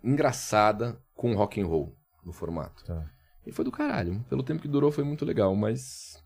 engraçada 0.04 1.02
com 1.16 1.34
rock 1.34 1.60
and 1.60 1.66
roll 1.66 1.98
no 2.24 2.32
formato. 2.32 2.86
Tá. 2.86 3.10
E 3.46 3.52
foi 3.52 3.66
do 3.66 3.72
caralho. 3.72 4.24
Pelo 4.30 4.44
tempo 4.44 4.62
que 4.62 4.68
durou 4.68 4.92
foi 4.92 5.04
muito 5.04 5.26
legal, 5.26 5.56
mas 5.56 6.24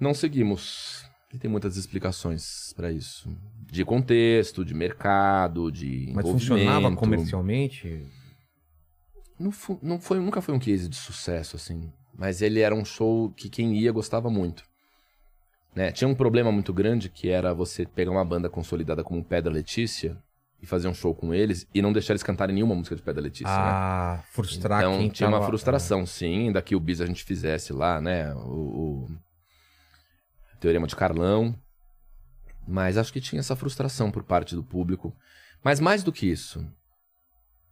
não 0.00 0.14
seguimos. 0.14 1.04
E 1.32 1.38
tem 1.38 1.50
muitas 1.50 1.76
explicações 1.76 2.72
pra 2.74 2.90
isso. 2.90 3.28
De 3.70 3.84
contexto, 3.84 4.64
de 4.64 4.72
mercado, 4.72 5.70
de 5.70 6.10
Mas 6.14 6.26
funcionava 6.26 6.94
comercialmente? 6.96 8.06
Não, 9.38 9.52
não 9.82 10.00
foi, 10.00 10.20
nunca 10.20 10.40
foi 10.40 10.54
um 10.54 10.58
case 10.58 10.88
de 10.88 10.96
sucesso, 10.96 11.56
assim. 11.56 11.92
Mas 12.16 12.40
ele 12.40 12.60
era 12.60 12.74
um 12.74 12.84
show 12.84 13.30
que 13.32 13.50
quem 13.50 13.76
ia 13.76 13.92
gostava 13.92 14.30
muito. 14.30 14.64
Né? 15.74 15.90
Tinha 15.90 16.08
um 16.08 16.14
problema 16.14 16.52
muito 16.52 16.72
grande 16.72 17.08
que 17.08 17.28
era 17.28 17.52
você 17.52 17.84
pegar 17.84 18.10
uma 18.10 18.24
banda 18.24 18.48
consolidada 18.48 19.02
como 19.02 19.20
o 19.20 19.24
Pedra 19.24 19.52
Letícia 19.52 20.16
e 20.62 20.66
fazer 20.66 20.88
um 20.88 20.94
show 20.94 21.14
com 21.14 21.34
eles 21.34 21.66
e 21.74 21.82
não 21.82 21.92
deixar 21.92 22.12
eles 22.12 22.22
cantarem 22.22 22.54
nenhuma 22.54 22.74
música 22.74 22.94
de 22.94 23.02
Pedra 23.02 23.22
Letícia, 23.22 23.52
né? 23.52 23.70
Ah, 23.70 24.24
frustrar 24.30 24.80
Então 24.80 24.98
quem 24.98 25.10
tinha 25.10 25.28
uma 25.28 25.44
frustração, 25.44 26.06
sim, 26.06 26.46
ainda 26.46 26.62
que 26.62 26.76
o 26.76 26.80
bis 26.80 27.00
a 27.00 27.06
gente 27.06 27.24
fizesse 27.24 27.72
lá, 27.72 28.00
né? 28.00 28.32
O, 28.34 29.06
o 29.06 29.08
Teorema 30.60 30.86
de 30.86 30.96
Carlão. 30.96 31.54
Mas 32.66 32.96
acho 32.96 33.12
que 33.12 33.20
tinha 33.20 33.40
essa 33.40 33.56
frustração 33.56 34.10
por 34.10 34.22
parte 34.22 34.54
do 34.54 34.64
público. 34.64 35.14
Mas 35.62 35.80
mais 35.80 36.02
do 36.02 36.12
que 36.12 36.26
isso, 36.26 36.66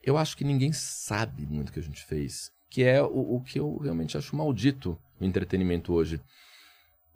eu 0.03 0.19
acho 0.19 0.37
que 0.37 0.45
ninguém 0.45 0.73
sabe 0.73 1.47
muito 1.47 1.71
o 1.71 1.73
que 1.73 1.81
a 1.81 1.83
gente 1.83 2.05
fez. 2.05 2.51
Que 2.69 2.83
é 2.83 3.03
o, 3.03 3.37
o 3.37 3.43
que 3.43 3.59
eu 3.59 3.79
realmente 3.79 4.19
acho 4.19 4.37
maldito 4.37 4.99
no 5.19 5.27
entretenimento 5.27 5.95
hoje. 5.95 6.21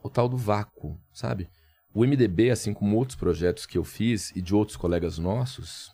O 0.02 0.08
tal 0.08 0.28
do 0.28 0.36
vácuo, 0.36 0.98
sabe? 1.12 1.48
O 1.92 2.04
MDB, 2.04 2.50
assim 2.50 2.74
como 2.74 2.96
outros 2.96 3.16
projetos 3.16 3.64
que 3.66 3.78
eu 3.78 3.84
fiz 3.84 4.30
e 4.36 4.42
de 4.42 4.54
outros 4.54 4.76
colegas 4.76 5.18
nossos, 5.18 5.90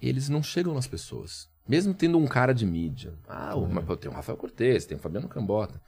eles 0.00 0.28
não 0.28 0.42
chegam 0.42 0.74
nas 0.74 0.86
pessoas. 0.86 1.48
Mesmo 1.68 1.94
tendo 1.94 2.18
um 2.18 2.26
cara 2.26 2.52
de 2.52 2.66
mídia. 2.66 3.14
Ah, 3.26 3.56
o, 3.56 3.66
pô, 3.82 3.96
tem 3.96 4.10
o 4.10 4.14
Rafael 4.14 4.36
Cortez, 4.36 4.84
tem 4.84 4.96
o 4.96 5.00
Fabiano 5.00 5.28
Cambota. 5.28 5.80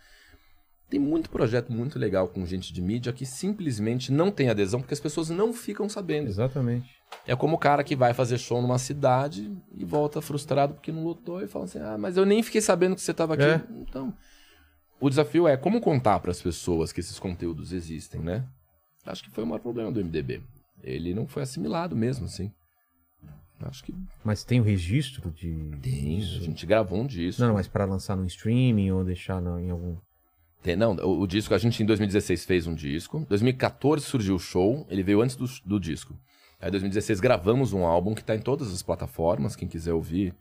Tem 0.88 1.00
muito 1.00 1.28
projeto 1.28 1.72
muito 1.72 1.98
legal 1.98 2.28
com 2.28 2.46
gente 2.46 2.72
de 2.72 2.80
mídia 2.80 3.12
que 3.12 3.26
simplesmente 3.26 4.12
não 4.12 4.30
tem 4.30 4.48
adesão 4.48 4.80
porque 4.80 4.94
as 4.94 5.00
pessoas 5.00 5.28
não 5.28 5.52
ficam 5.52 5.88
sabendo. 5.88 6.28
Exatamente. 6.28 6.88
É 7.26 7.34
como 7.34 7.56
o 7.56 7.58
cara 7.58 7.82
que 7.82 7.96
vai 7.96 8.14
fazer 8.14 8.38
show 8.38 8.62
numa 8.62 8.78
cidade 8.78 9.52
e 9.76 9.84
volta 9.84 10.20
frustrado 10.20 10.74
porque 10.74 10.92
não 10.92 11.04
lotou 11.04 11.42
e 11.42 11.48
fala 11.48 11.64
assim: 11.64 11.80
ah, 11.80 11.98
mas 11.98 12.16
eu 12.16 12.24
nem 12.24 12.42
fiquei 12.42 12.60
sabendo 12.60 12.94
que 12.94 13.02
você 13.02 13.10
estava 13.10 13.34
aqui. 13.34 13.42
É. 13.42 13.62
Então, 13.80 14.14
o 15.00 15.08
desafio 15.10 15.46
é 15.48 15.56
como 15.56 15.80
contar 15.80 16.20
para 16.20 16.30
as 16.30 16.40
pessoas 16.40 16.92
que 16.92 17.00
esses 17.00 17.18
conteúdos 17.18 17.72
existem, 17.72 18.20
né? 18.20 18.44
Acho 19.04 19.22
que 19.24 19.30
foi 19.30 19.44
o 19.44 19.46
maior 19.46 19.60
problema 19.60 19.90
do 19.92 20.00
MDB. 20.04 20.42
Ele 20.82 21.14
não 21.14 21.26
foi 21.26 21.42
assimilado 21.42 21.94
mesmo, 21.96 22.26
assim. 22.26 22.50
Acho 23.60 23.82
que 23.84 23.94
Mas 24.22 24.44
tem 24.44 24.60
o 24.60 24.62
registro 24.64 25.30
de. 25.30 25.50
tem. 25.80 26.18
disso? 26.18 26.38
A 26.40 26.42
gente 26.42 26.66
gravou 26.66 27.00
um 27.00 27.06
disco. 27.06 27.40
Não, 27.40 27.54
mas 27.54 27.66
pra 27.66 27.84
lançar 27.86 28.14
no 28.16 28.26
streaming 28.26 28.90
ou 28.90 29.02
deixar 29.04 29.40
no- 29.40 29.58
em 29.58 29.70
algum. 29.70 29.96
Tem, 30.62 30.76
não, 30.76 30.94
o, 30.96 31.20
o 31.20 31.26
disco, 31.26 31.54
a 31.54 31.58
gente 31.58 31.82
em 31.82 31.86
2016 31.86 32.44
fez 32.44 32.66
um 32.66 32.74
disco. 32.74 33.24
2014 33.28 34.04
surgiu 34.04 34.34
o 34.34 34.38
show, 34.38 34.86
ele 34.90 35.02
veio 35.02 35.22
antes 35.22 35.36
do, 35.36 35.46
do 35.64 35.80
disco. 35.80 36.14
Aí 36.60 36.68
em 36.68 36.72
2016 36.72 37.18
gravamos 37.20 37.72
um 37.72 37.84
álbum 37.86 38.14
que 38.14 38.22
tá 38.24 38.34
em 38.34 38.40
todas 38.40 38.72
as 38.72 38.82
plataformas, 38.82 39.56
quem 39.56 39.68
quiser 39.68 39.92
ouvir, 39.94 40.34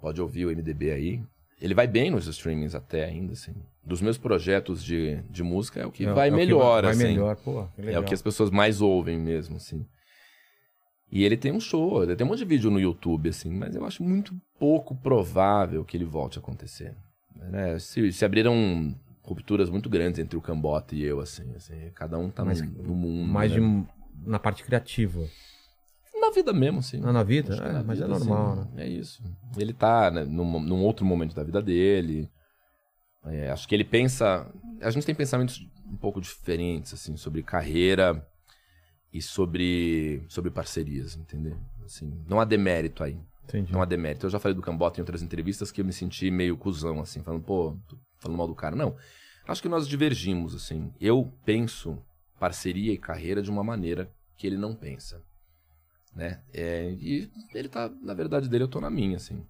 pode 0.00 0.20
ouvir 0.22 0.46
o 0.46 0.50
MDB 0.50 0.90
aí. 0.90 1.22
Ele 1.60 1.74
vai 1.74 1.86
bem 1.86 2.10
nos 2.10 2.26
streamings 2.26 2.74
até 2.74 3.04
ainda, 3.04 3.32
assim. 3.32 3.52
Dos 3.84 4.00
meus 4.00 4.16
projetos 4.18 4.82
de, 4.84 5.16
de 5.30 5.42
música 5.42 5.80
é 5.80 5.86
o 5.86 5.90
que 5.90 6.06
É- 6.06 6.12
vai 6.12 6.28
é 6.28 6.30
o 6.30 6.34
que 6.34 6.40
melhor, 6.40 6.82
vai, 6.82 6.92
assim. 6.92 7.02
Vai 7.02 7.12
melhor, 7.12 7.36
pô. 7.36 7.68
É 7.78 7.98
o 7.98 8.04
que 8.04 8.14
as 8.14 8.22
pessoas 8.22 8.50
mais 8.50 8.80
ouvem 8.80 9.18
mesmo, 9.18 9.56
assim. 9.56 9.84
E 11.10 11.24
ele 11.24 11.36
tem 11.36 11.50
um 11.52 11.60
show, 11.60 12.02
ele 12.02 12.14
tem 12.14 12.24
um 12.26 12.30
monte 12.30 12.40
de 12.40 12.44
vídeo 12.44 12.70
no 12.70 12.78
YouTube, 12.78 13.30
assim, 13.30 13.50
mas 13.50 13.74
eu 13.74 13.84
acho 13.84 14.02
muito 14.02 14.34
pouco 14.58 14.94
provável 14.94 15.84
que 15.84 15.96
ele 15.96 16.04
volte 16.04 16.38
a 16.38 16.40
acontecer. 16.40 16.94
Né? 17.34 17.78
Se, 17.78 18.12
se 18.12 18.24
abriram 18.24 18.94
rupturas 19.22 19.70
muito 19.70 19.88
grandes 19.88 20.18
entre 20.20 20.36
o 20.36 20.40
Cambota 20.40 20.94
e 20.94 21.02
eu, 21.02 21.20
assim, 21.20 21.50
assim 21.56 21.90
cada 21.94 22.18
um 22.18 22.30
tá 22.30 22.44
Mas- 22.44 22.60
no, 22.60 22.82
no 22.82 22.94
mundo. 22.94 23.26
Mais 23.32 23.50
né? 23.52 23.58
de 23.58 23.86
na 24.28 24.38
parte 24.38 24.62
criativa. 24.64 25.24
Na 26.28 26.34
vida 26.34 26.52
mesmo, 26.52 26.82
sim. 26.82 26.98
Não, 26.98 27.12
na 27.12 27.22
vida? 27.22 27.54
É, 27.54 27.72
na 27.72 27.82
mas 27.82 28.00
é 28.00 28.06
vida, 28.06 28.18
normal, 28.18 28.60
assim, 28.60 28.80
É 28.80 28.86
isso. 28.86 29.22
Ele 29.56 29.72
tá 29.72 30.10
né, 30.10 30.24
num, 30.24 30.60
num 30.60 30.82
outro 30.82 31.06
momento 31.06 31.34
da 31.34 31.42
vida 31.42 31.62
dele. 31.62 32.30
É, 33.24 33.50
acho 33.50 33.66
que 33.66 33.74
ele 33.74 33.84
pensa. 33.84 34.46
A 34.80 34.90
gente 34.90 35.06
tem 35.06 35.14
pensamentos 35.14 35.66
um 35.86 35.96
pouco 35.96 36.20
diferentes, 36.20 36.92
assim, 36.92 37.16
sobre 37.16 37.42
carreira 37.42 38.26
e 39.12 39.22
sobre, 39.22 40.22
sobre 40.28 40.50
parcerias, 40.50 41.16
entendeu? 41.16 41.56
Assim, 41.84 42.12
não 42.28 42.40
há 42.40 42.44
demérito 42.44 43.02
aí. 43.02 43.18
Entendi. 43.44 43.72
Não 43.72 43.80
há 43.80 43.86
demérito. 43.86 44.26
Eu 44.26 44.30
já 44.30 44.38
falei 44.38 44.54
do 44.54 44.60
Cambota 44.60 45.00
em 45.00 45.02
outras 45.02 45.22
entrevistas 45.22 45.72
que 45.72 45.80
eu 45.80 45.84
me 45.84 45.92
senti 45.92 46.30
meio 46.30 46.56
cuzão, 46.56 47.00
assim, 47.00 47.22
falando, 47.22 47.42
pô, 47.42 47.74
tô 47.88 47.96
falando 48.18 48.36
mal 48.36 48.46
do 48.46 48.54
cara. 48.54 48.76
Não. 48.76 48.94
Acho 49.46 49.62
que 49.62 49.68
nós 49.68 49.88
divergimos, 49.88 50.54
assim. 50.54 50.92
Eu 51.00 51.32
penso 51.46 51.98
parceria 52.38 52.92
e 52.92 52.98
carreira 52.98 53.40
de 53.40 53.50
uma 53.50 53.64
maneira 53.64 54.10
que 54.36 54.46
ele 54.46 54.58
não 54.58 54.74
pensa. 54.74 55.22
Né? 56.18 56.38
É, 56.52 56.90
e 57.00 57.30
ele 57.54 57.68
tá, 57.68 57.88
na 58.02 58.12
verdade 58.12 58.48
dele, 58.48 58.64
eu 58.64 58.68
tô 58.68 58.80
na 58.80 58.90
minha, 58.90 59.16
assim. 59.16 59.40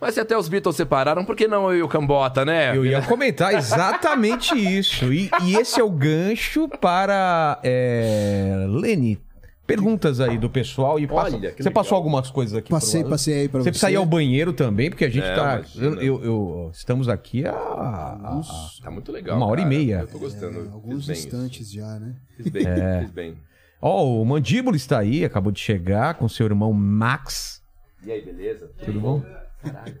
Mas 0.00 0.14
se 0.14 0.20
até 0.20 0.36
os 0.36 0.48
Beatles 0.48 0.74
separaram, 0.74 1.24
por 1.24 1.36
que 1.36 1.46
não 1.46 1.70
eu 1.70 1.78
e 1.78 1.82
o 1.82 1.88
Cambota, 1.88 2.44
né? 2.44 2.76
Eu 2.76 2.84
ia 2.84 3.00
comentar 3.02 3.54
exatamente 3.54 4.52
isso. 4.54 5.12
E, 5.12 5.30
e 5.44 5.54
esse 5.56 5.80
é 5.80 5.84
o 5.84 5.90
gancho 5.90 6.68
para 6.68 7.60
é, 7.62 8.66
Lene. 8.68 9.18
Perguntas 9.64 10.20
aí 10.20 10.36
do 10.38 10.50
pessoal 10.50 10.98
e 11.00 11.06
passa- 11.06 11.36
Olha, 11.36 11.50
você 11.50 11.62
legal. 11.62 11.72
passou 11.72 11.96
algumas 11.96 12.30
coisas 12.30 12.56
aqui. 12.58 12.70
Passei, 12.70 13.02
passei 13.04 13.34
aí 13.42 13.48
pra 13.48 13.60
Você 13.60 13.64
você. 13.64 13.70
precisa 13.70 13.90
ir 13.90 13.96
ao 13.96 14.06
banheiro 14.06 14.52
também, 14.52 14.90
porque 14.90 15.04
a 15.04 15.08
gente 15.08 15.24
É, 15.24 15.34
tá. 15.34 15.54
imagina. 15.56 15.86
Eu, 15.86 16.02
eu- 16.02 16.24
eu- 16.24 16.70
estamos 16.72 17.08
aqui 17.08 17.44
há. 17.46 17.52
há- 17.52 18.40
Tá 18.82 18.90
muito 18.92 19.10
legal. 19.10 19.36
Uma 19.36 19.46
hora 19.46 19.60
e 19.60 19.64
cara. 19.64 19.74
meia. 19.76 19.98
Eu 20.02 20.08
tô 20.08 20.18
gostando. 20.18 20.58
É, 20.66 20.72
alguns 20.72 21.08
instantes 21.08 21.70
já, 21.72 21.98
né? 21.98 22.14
Fiz 22.36 22.48
bem, 22.48 22.66
É. 22.66 23.00
fiz 23.00 23.10
bem. 23.10 23.36
Ó, 23.80 24.20
o 24.20 24.24
Mandíbula 24.24 24.76
está 24.76 24.98
aí, 24.98 25.24
acabou 25.24 25.52
de 25.52 25.60
chegar 25.60 26.14
com 26.14 26.28
seu 26.28 26.46
irmão 26.46 26.72
Max. 26.72 27.62
E 28.04 28.10
aí, 28.10 28.24
beleza? 28.24 28.70
Tudo 28.84 29.00
bom? 29.00 29.22
Caralho. 29.62 29.98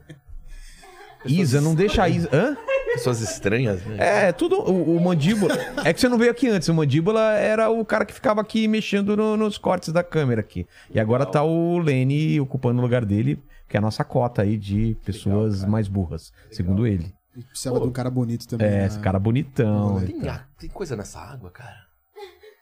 Isa, 1.24 1.60
não 1.60 1.74
deixa 1.74 2.04
a 2.04 2.08
Isa. 2.08 2.28
Hã? 2.32 2.56
Pessoas 2.92 3.20
estranhas, 3.20 3.84
né? 3.84 4.28
É, 4.28 4.32
tudo. 4.32 4.60
O, 4.60 4.96
o 4.96 5.00
Mandíbula. 5.02 5.54
É 5.84 5.92
que 5.92 6.00
você 6.00 6.08
não 6.08 6.16
veio 6.18 6.30
aqui 6.30 6.48
antes. 6.48 6.68
O 6.68 6.74
Mandíbula 6.74 7.32
era 7.32 7.68
o 7.68 7.84
cara 7.84 8.04
que 8.04 8.14
ficava 8.14 8.40
aqui 8.40 8.68
mexendo 8.68 9.16
no- 9.16 9.36
nos 9.36 9.58
cortes 9.58 9.92
da 9.92 10.04
câmera 10.04 10.40
aqui. 10.40 10.66
E 10.90 11.00
agora 11.00 11.26
tá 11.26 11.42
o 11.42 11.78
Lene 11.78 12.40
ocupando 12.40 12.78
o 12.78 12.82
lugar 12.82 13.04
dele, 13.04 13.42
que 13.68 13.76
é 13.76 13.78
a 13.78 13.80
nossa 13.82 14.04
cota 14.04 14.42
aí 14.42 14.56
de 14.56 14.96
pessoas 15.04 15.64
mais 15.64 15.88
burras, 15.88 16.32
segundo 16.50 16.86
ele. 16.86 17.12
E 17.36 17.42
precisava 17.42 17.80
de 17.80 17.86
um 17.86 17.92
cara 17.92 18.08
bonito 18.08 18.46
também. 18.46 18.66
É, 18.66 18.70
né? 18.70 18.86
esse 18.86 18.98
cara 19.00 19.18
bonitão. 19.18 20.00
Tem, 20.00 20.22
tem 20.58 20.70
coisa 20.70 20.94
nessa 20.96 21.20
água, 21.20 21.50
cara? 21.50 21.85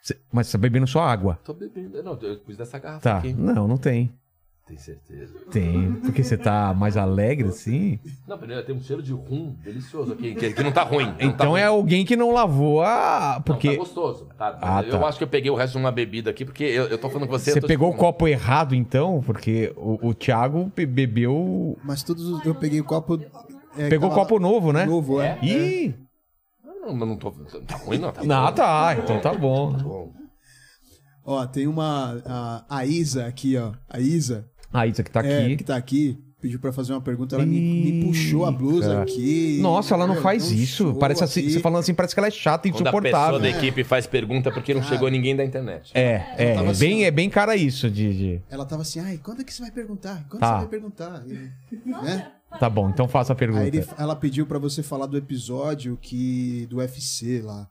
Cê- 0.04 0.18
mas 0.30 0.46
você 0.48 0.52
tá 0.52 0.58
bebendo 0.60 0.86
só 0.86 1.00
água. 1.00 1.38
Tô 1.42 1.54
bebendo. 1.54 2.02
Não, 2.02 2.12
eu 2.20 2.36
pus 2.40 2.56
dessa 2.58 2.78
garrafa 2.78 3.00
Tá. 3.00 3.18
aqui. 3.18 3.32
Não, 3.32 3.66
não 3.66 3.78
tem. 3.78 4.12
Tem 4.66 4.76
certeza. 4.78 5.34
Tem. 5.50 5.92
Porque 6.02 6.22
você 6.22 6.36
tá 6.38 6.72
mais 6.74 6.96
alegre 6.96 7.48
assim. 7.48 7.98
Não, 8.28 8.36
primeiro 8.38 8.64
tem 8.64 8.74
um 8.74 8.80
cheiro 8.80 9.02
de 9.02 9.12
rum 9.12 9.54
delicioso 9.62 10.12
aqui, 10.14 10.34
que, 10.34 10.52
que 10.54 10.62
não 10.62 10.72
tá 10.72 10.82
ruim. 10.82 11.04
não 11.06 11.14
tá 11.16 11.24
Então 11.24 11.50
ruim. 11.52 11.60
é 11.60 11.64
alguém 11.64 12.04
que 12.04 12.16
não 12.16 12.32
lavou 12.32 12.82
a. 12.82 13.34
Não, 13.36 13.42
Porque 13.42 13.70
tá 13.72 13.76
gostoso. 13.76 14.26
Tá, 14.38 14.58
Ah, 14.62 14.82
eu 14.82 14.98
tá. 14.98 15.06
acho 15.06 15.18
que 15.18 15.24
eu 15.24 15.28
peguei 15.28 15.50
o 15.50 15.54
resto 15.54 15.72
de 15.72 15.78
uma 15.78 15.92
bebida 15.92 16.30
aqui, 16.30 16.44
porque 16.46 16.64
eu, 16.64 16.84
eu 16.86 16.96
tô 16.98 17.08
falando 17.10 17.26
com 17.28 17.32
você. 17.38 17.52
você 17.52 17.60
pegou 17.62 17.88
o 17.88 17.92
tipo, 17.92 18.04
copo 18.04 18.26
errado, 18.28 18.74
então? 18.74 19.22
Porque 19.24 19.72
o, 19.76 20.08
o 20.08 20.14
Thiago 20.14 20.70
be- 20.74 20.86
bebeu. 20.86 21.78
Mas 21.84 22.02
todos 22.02 22.26
os- 22.26 22.44
eu 22.46 22.54
peguei 22.54 22.80
o 22.80 22.84
copo. 22.84 23.20
é, 23.76 23.88
Pegou 23.90 24.08
tava 24.08 24.20
copo 24.22 24.38
novo, 24.38 24.72
né? 24.72 24.86
Novo, 24.86 25.20
é. 25.20 25.38
Ih! 25.42 25.94
Não, 26.86 26.96
não, 26.96 27.06
não 27.06 27.16
tô. 27.16 27.30
Tá 27.66 27.76
ruim, 27.76 27.98
não. 27.98 28.12
Tá 28.12 28.22
Não, 28.24 28.46
bom. 28.46 28.52
tá. 28.52 28.96
Então 29.02 29.20
tá 29.20 29.32
bom. 29.34 29.72
Bom. 29.72 30.12
Ó, 31.24 31.46
tem 31.46 31.66
uma. 31.66 32.20
A, 32.26 32.64
a 32.78 32.86
Isa 32.86 33.26
aqui, 33.26 33.56
ó. 33.56 33.72
A 33.88 33.98
Isa. 34.00 34.46
A 34.72 34.86
Isa 34.86 35.02
que 35.02 35.10
tá 35.10 35.24
é, 35.24 35.44
aqui. 35.46 35.56
que 35.56 35.64
tá 35.64 35.76
aqui. 35.76 36.18
pediu 36.42 36.58
pra 36.60 36.70
fazer 36.72 36.92
uma 36.92 37.00
pergunta, 37.00 37.36
ela 37.36 37.46
me, 37.46 37.58
me 37.58 38.04
puxou 38.04 38.44
a 38.44 38.50
blusa 38.52 38.88
cara. 38.90 39.02
aqui. 39.02 39.58
Nossa, 39.62 39.94
ela 39.94 40.06
não 40.06 40.16
faz 40.16 40.50
isso. 40.50 40.92
Parece 41.00 41.24
assim, 41.24 41.40
aqui. 41.40 41.52
você 41.52 41.60
falando 41.60 41.80
assim, 41.80 41.94
parece 41.94 42.12
que 42.14 42.20
ela 42.20 42.26
é 42.26 42.30
chata 42.30 42.68
e 42.68 42.72
Quando 42.72 42.88
a 42.88 42.90
pessoa 42.92 43.00
insuportável. 43.08 43.40
da 43.40 43.48
equipe 43.48 43.82
faz 43.84 44.06
pergunta 44.06 44.50
porque 44.52 44.74
não 44.74 44.82
chegou 44.82 45.08
ninguém 45.08 45.34
da 45.34 45.42
internet. 45.44 45.90
É, 45.94 46.34
é, 46.36 46.44
é 46.56 46.58
assim, 46.68 46.80
bem, 46.80 47.02
ó. 47.04 47.06
é 47.06 47.10
bem 47.10 47.30
cara 47.30 47.56
isso 47.56 47.90
de, 47.90 48.12
de- 48.14 48.42
Ela 48.50 48.66
tava 48.66 48.82
assim, 48.82 49.00
ai, 49.00 49.18
quando 49.22 49.40
é 49.40 49.44
que 49.44 49.54
você 49.54 49.62
vai 49.62 49.70
perguntar? 49.70 50.26
Quando 50.28 50.40
Tá. 50.40 50.54
você 50.56 50.58
vai 50.60 50.68
perguntar? 50.68 51.22
E, 51.26 51.32
né? 51.88 52.32
Tá 52.58 52.70
bom, 52.70 52.88
então 52.88 53.06
faça 53.08 53.32
a 53.32 53.36
pergunta. 53.36 53.62
Aí 53.62 53.68
ele- 53.68 53.86
ela 53.98 54.14
pediu 54.16 54.46
pra 54.46 54.58
você 54.58 54.82
falar 54.82 55.06
do 55.06 55.16
episódio 55.18 55.96
que 56.00 56.66
do 56.70 56.76
UFC 56.78 57.40
lá. 57.42 57.68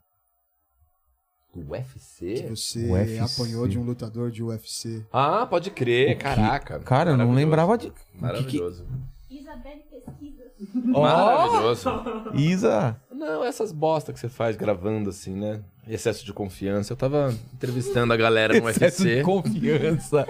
Do 1.54 1.60
Que 1.64 1.70
UFC? 1.70 2.46
você 2.50 2.90
UFC. 2.90 3.18
apanhou 3.42 3.66
de 3.68 3.78
um 3.78 3.84
lutador 3.84 4.30
de 4.30 4.42
UFC. 4.42 5.04
Ah, 5.12 5.46
pode 5.46 5.70
crer, 5.70 6.18
caraca. 6.18 6.80
Cara, 6.80 7.12
eu 7.12 7.16
não 7.16 7.32
lembrava 7.32 7.78
de. 7.78 7.92
Maravilhoso. 8.14 8.86
Isabelle 9.30 9.82
pesquisa. 9.90 10.42
Maravilhoso. 10.84 11.90
Isa! 12.34 13.00
Não, 13.12 13.44
essas 13.44 13.72
bosta 13.72 14.12
que 14.12 14.18
você 14.20 14.28
faz 14.28 14.56
gravando 14.56 15.10
assim, 15.10 15.34
né? 15.34 15.62
Excesso 15.86 16.24
de 16.24 16.32
confiança. 16.32 16.92
Eu 16.92 16.96
tava 16.96 17.34
entrevistando 17.54 18.12
a 18.12 18.16
galera 18.16 18.58
no 18.60 18.68
Excesso 18.68 19.02
de 19.02 19.08
UFC. 19.08 19.22
confiança. 19.22 20.26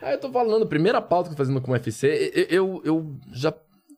Aí 0.00 0.14
eu 0.14 0.20
tô 0.20 0.30
falando, 0.30 0.66
primeira 0.66 1.00
pauta 1.00 1.28
que 1.28 1.32
eu 1.32 1.36
tô 1.36 1.42
fazendo 1.42 1.60
com 1.60 1.70
o 1.70 1.74
UFC, 1.74 2.32
eu, 2.34 2.46
eu, 2.50 2.82
eu 2.84 3.16
já 3.32 3.52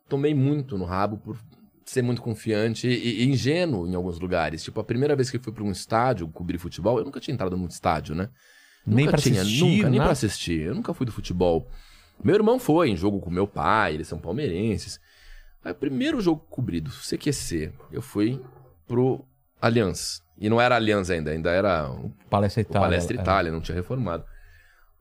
tomei 0.08 0.34
muito 0.34 0.76
no 0.78 0.84
rabo 0.84 1.18
por 1.18 1.36
ser 1.84 2.02
muito 2.02 2.22
confiante 2.22 2.88
e, 2.88 3.22
e 3.22 3.28
ingênuo 3.28 3.86
em 3.86 3.94
alguns 3.94 4.18
lugares. 4.18 4.62
Tipo, 4.62 4.80
a 4.80 4.84
primeira 4.84 5.16
vez 5.16 5.30
que 5.30 5.36
eu 5.36 5.42
fui 5.42 5.52
pra 5.52 5.64
um 5.64 5.70
estádio 5.70 6.28
cobrir 6.28 6.58
futebol, 6.58 6.98
eu 6.98 7.04
nunca 7.04 7.20
tinha 7.20 7.34
entrado 7.34 7.56
num 7.56 7.66
estádio, 7.66 8.14
né? 8.14 8.28
Nem 8.86 9.04
nunca 9.04 9.16
pra 9.16 9.22
tinha, 9.22 9.42
assistir, 9.42 9.64
nunca, 9.64 9.90
nem 9.90 9.98
nada? 9.98 10.04
pra 10.04 10.12
assistir. 10.12 10.60
Eu 10.60 10.74
nunca 10.74 10.94
fui 10.94 11.04
do 11.04 11.12
futebol. 11.12 11.68
Meu 12.22 12.34
irmão 12.34 12.58
foi 12.58 12.90
em 12.90 12.96
jogo 12.96 13.20
com 13.20 13.30
meu 13.30 13.46
pai, 13.46 13.94
eles 13.94 14.08
são 14.08 14.18
palmeirenses. 14.18 15.00
Aí, 15.64 15.72
o 15.72 15.74
primeiro 15.74 16.20
jogo 16.20 16.44
cobrido, 16.48 16.90
CQC, 16.90 17.72
eu 17.92 18.00
fui 18.00 18.40
pro 18.86 19.24
Allianz. 19.60 20.22
E 20.38 20.48
não 20.48 20.60
era 20.60 20.76
Allianz 20.76 21.10
ainda, 21.10 21.30
ainda 21.30 21.50
era 21.50 21.90
o 21.90 22.10
Palestra 22.30 22.60
o 22.60 22.62
Itália. 22.62 22.88
Palestra 22.88 23.16
é. 23.16 23.20
Itália, 23.20 23.52
não 23.52 23.60
tinha 23.60 23.74
reformado. 23.74 24.24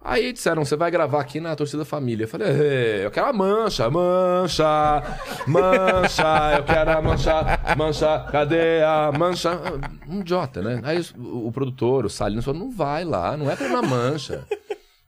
Aí 0.01 0.31
disseram, 0.31 0.63
você 0.63 0.77
vai 0.77 0.89
gravar 0.89 1.19
aqui 1.19 1.41
na 1.41 1.53
torcida 1.57 1.83
família. 1.83 2.23
Eu 2.23 2.27
falei, 2.27 2.47
"É, 2.47 3.05
eu 3.05 3.11
quero 3.11 3.27
a 3.27 3.33
mancha, 3.33 3.89
mancha, 3.89 5.03
mancha, 5.45 6.53
eu 6.57 6.63
quero 6.63 6.91
a 6.91 7.01
mancha, 7.01 7.33
mancha, 7.77 8.25
cadê 8.31 8.81
a 8.81 9.11
mancha? 9.11 9.59
Um 10.07 10.21
idiota, 10.21 10.61
né? 10.61 10.79
Aí 10.85 11.01
o, 11.17 11.47
o 11.47 11.51
produtor, 11.51 12.05
o 12.05 12.09
Salino, 12.09 12.41
falou, 12.41 12.61
não 12.61 12.71
vai 12.71 13.03
lá, 13.03 13.35
não 13.35 13.51
é 13.51 13.55
pra 13.57 13.67
ir 13.67 13.71
na 13.73 13.81
mancha. 13.81 14.45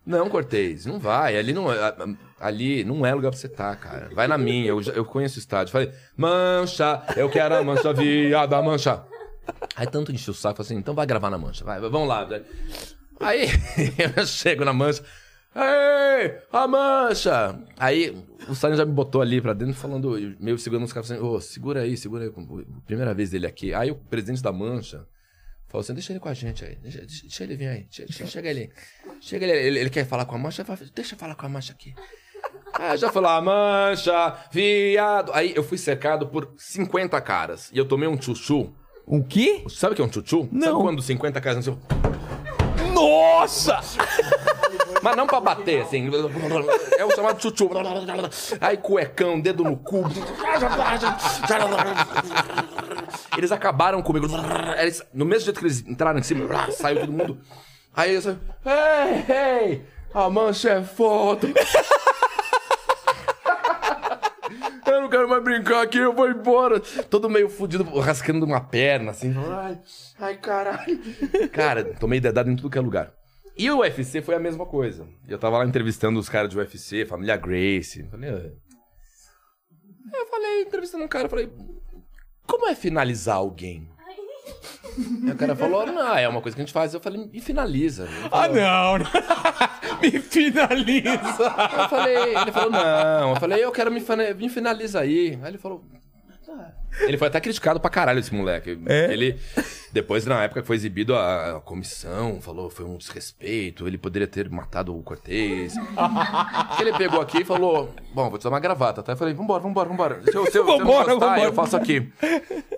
Não, 0.06 0.30
Cortez, 0.30 0.86
não 0.86 1.00
vai. 1.00 1.38
Ali 1.38 1.54
não, 1.54 1.72
é- 1.72 1.96
ali 2.40 2.84
não 2.84 3.06
é 3.06 3.14
lugar 3.14 3.30
pra 3.32 3.40
você 3.40 3.48
estar, 3.48 3.74
cara. 3.78 4.10
Vai 4.14 4.28
na 4.28 4.38
minha, 4.38 4.68
eu, 4.68 4.82
eu 4.82 5.06
conheço 5.06 5.38
o 5.38 5.40
estádio. 5.40 5.72
Falei, 5.72 5.90
mancha, 6.18 7.02
eu 7.16 7.30
quero 7.30 7.56
a 7.56 7.64
mancha, 7.64 7.94
viada, 7.94 8.62
mancha. 8.62 9.04
Aí 9.76 9.88
tanto 9.88 10.12
enchi 10.12 10.30
o 10.30 10.34
saco, 10.34 10.58
falei 10.58 10.68
assim, 10.68 10.78
então 10.78 10.94
vai 10.94 11.06
gravar 11.06 11.30
na 11.30 11.38
mancha, 11.38 11.64
vai, 11.64 11.80
vamos 11.80 12.08
lá. 12.10 12.28
Aí 13.22 13.48
eu 14.18 14.26
chego 14.26 14.66
na 14.66 14.74
mancha, 14.74 15.04
ei, 15.56 16.38
a 16.52 16.68
mancha! 16.68 17.60
Aí 17.78 18.16
o 18.48 18.56
Salino 18.56 18.78
já 18.78 18.86
me 18.86 18.92
botou 18.94 19.22
ali 19.22 19.40
pra 19.42 19.54
dentro, 19.54 19.74
falando, 19.76 20.16
meio 20.40 20.58
segurando 20.58 20.86
os 20.86 20.94
caras, 20.94 21.12
assim, 21.12 21.22
ô, 21.22 21.40
segura 21.40 21.82
aí, 21.82 21.96
segura 21.98 22.24
aí, 22.26 22.32
primeira 22.86 23.14
vez 23.14 23.30
dele 23.30 23.48
aqui. 23.48 23.74
Aí 23.74 23.92
o 23.92 23.96
presidente 23.96 24.42
da 24.42 24.52
mancha 24.52 25.06
falou 25.68 25.82
assim, 25.84 25.94
deixa 25.94 26.12
ele 26.14 26.20
com 26.20 26.30
a 26.30 26.34
gente 26.34 26.66
aí, 26.66 26.76
deixa, 26.82 27.00
deixa- 27.00 27.44
ele 27.44 27.56
vir 27.56 27.68
aí, 27.68 27.88
deixa- 27.98 28.26
chega 28.26 28.50
ele, 28.50 28.72
chega 29.20 29.46
ele, 29.46 29.58
ele, 29.68 29.80
ele 29.80 29.90
quer 29.90 30.06
falar 30.06 30.26
com 30.26 30.36
a 30.36 30.40
mancha, 30.40 30.66
deixa 30.96 31.16
eu 31.16 31.20
falar 31.20 31.36
com 31.36 31.46
a 31.46 31.50
mancha 31.50 31.74
aqui. 31.74 31.94
Aí 32.74 32.92
eu 32.94 32.98
já 32.98 33.12
falei, 33.12 33.30
ah, 33.30 33.42
mancha, 33.42 34.36
viado. 34.52 35.32
Aí 35.34 35.54
eu 35.56 35.64
fui 35.64 35.78
cercado 35.78 36.28
por 36.28 36.54
50 36.58 37.20
caras. 37.22 37.70
E 37.72 37.78
eu 37.78 37.86
tomei 37.86 38.08
um 38.10 38.20
chuchu. 38.20 38.74
O 39.06 39.24
quê? 39.24 39.64
Sabe 39.70 39.94
o 39.94 39.96
que 39.96 40.02
é 40.02 40.06
um 40.06 40.12
chuchu? 40.12 40.48
Não. 40.52 40.62
Sabe 40.62 40.82
quando 40.82 41.02
50 41.02 41.42
caras 41.42 41.64
seu... 41.66 41.78
Nossa! 43.02 43.80
Mas 45.02 45.16
não 45.16 45.26
pra 45.26 45.40
bater, 45.40 45.82
assim. 45.82 46.10
É 46.98 47.06
o 47.06 47.12
chamado 47.16 47.42
chuchu. 47.42 47.70
Aí 48.60 48.78
cuecão, 48.78 49.40
dedo 49.40 49.64
no 49.64 49.76
cu. 49.78 50.04
Eles 53.38 53.52
acabaram 53.52 54.02
comigo. 54.02 54.28
Eles, 54.78 55.02
no 55.14 55.26
mesmo 55.26 55.46
jeito 55.46 55.60
que 55.60 55.66
eles 55.66 55.84
entraram 55.88 56.20
em 56.20 56.24
cima, 56.24 56.72
saiu 56.72 57.00
todo 57.00 57.12
mundo. 57.12 57.40
Aí 57.96 58.14
eu 58.16 58.22
falei, 58.22 58.38
ei, 58.66 59.26
ei, 59.36 59.86
a 60.14 60.30
mancha 60.30 60.70
é 60.70 60.84
foda. 60.84 61.48
Eu 64.86 65.01
não 65.01 65.01
quero 65.12 65.30
mais 65.30 65.44
brincar 65.44 65.84
aqui, 65.84 66.00
eu 66.00 66.14
vou 66.14 66.30
embora. 66.30 66.80
Todo 66.80 67.30
meio 67.30 67.50
fudido, 67.50 67.84
rascando 68.00 68.46
uma 68.46 68.62
perna, 68.62 69.12
assim. 69.12 69.34
Ai, 69.38 69.78
ai, 70.20 70.38
caralho. 70.38 71.00
Cara, 71.52 71.84
tomei 71.84 72.20
dedada 72.20 72.50
em 72.50 72.56
tudo 72.56 72.70
que 72.70 72.78
é 72.78 72.82
lugar. 72.82 73.14
E 73.58 73.70
o 73.70 73.80
UFC 73.80 74.22
foi 74.22 74.34
a 74.34 74.40
mesma 74.40 74.66
coisa. 74.66 75.08
Eu 75.28 75.38
tava 75.38 75.58
lá 75.58 75.66
entrevistando 75.66 76.20
os 76.20 76.30
caras 76.30 76.50
de 76.50 76.58
UFC, 76.58 77.06
família 77.06 77.36
Grace. 77.36 78.04
Falei, 78.10 78.30
ah. 78.30 78.52
eu 80.18 80.26
falei, 80.28 80.62
entrevistando 80.62 81.04
um 81.04 81.08
cara, 81.08 81.30
falei, 81.30 81.52
como 82.48 82.68
é 82.68 82.74
finalizar 82.74 83.36
alguém? 83.36 83.88
Aí 84.98 85.32
o 85.32 85.36
cara 85.36 85.56
falou, 85.56 85.86
não, 85.86 86.16
é 86.16 86.28
uma 86.28 86.42
coisa 86.42 86.56
que 86.56 86.62
a 86.62 86.66
gente 86.66 86.74
faz. 86.74 86.94
Eu 86.94 87.00
falei, 87.00 87.30
me 87.32 87.40
finaliza. 87.40 88.08
Ah, 88.32 88.48
não! 88.48 88.98
Me 90.02 90.20
finaliza! 90.20 91.56
Eu 91.78 91.90
falei, 91.90 92.36
ele 92.36 92.52
falou, 92.52 92.72
não. 92.72 93.30
Eu 93.32 93.36
falei, 93.36 93.64
eu 93.64 93.72
quero 93.72 93.92
me, 93.92 94.04
me 94.36 94.50
finaliza 94.50 95.00
aí. 95.00 95.38
Aí 95.44 95.50
ele 95.52 95.58
falou. 95.60 95.84
"Tá." 96.58 96.72
Ele 97.02 97.18
foi 97.18 97.28
até 97.30 97.40
criticado 97.40 97.80
pra 97.80 97.90
caralho, 97.90 98.20
esse 98.20 98.34
moleque. 98.34 98.78
É? 98.86 99.14
Ele, 99.14 99.40
depois, 99.94 100.26
na 100.26 100.44
época 100.44 100.62
que 100.62 100.68
foi 100.68 100.76
exibido, 100.76 101.16
a, 101.16 101.58
a 101.58 101.62
comissão 101.62 102.42
falou 102.42 102.70
foi 102.70 102.84
um 102.86 102.98
desrespeito, 102.98 103.88
ele 103.88 103.98
poderia 103.98 104.28
ter 104.28 104.50
matado 104.50 104.96
o 104.98 105.02
Cortez. 105.02 105.74
Ele 106.80 106.94
pegou 106.98 107.22
aqui 107.22 107.42
e 107.42 107.46
falou: 107.46 107.94
Bom, 108.14 108.30
vou 108.30 108.38
te 108.38 108.44
dar 108.44 108.50
uma 108.50 108.60
gravata, 108.60 109.02
tá? 109.02 109.14
Eu 109.14 109.18
falei: 109.18 109.34
Vambora, 109.34 109.62
vambora, 109.62 109.88
vambora. 109.90 110.22
Se 110.24 110.36
eu, 110.36 110.46
se 110.46 110.50
eu, 110.50 110.52
se 110.52 110.58
eu 110.58 110.66
Vambora, 110.66 111.14
gostar, 111.14 111.28
vambora. 111.30 111.42
eu 111.50 111.54
faço 111.54 111.78
aqui. 111.78 112.12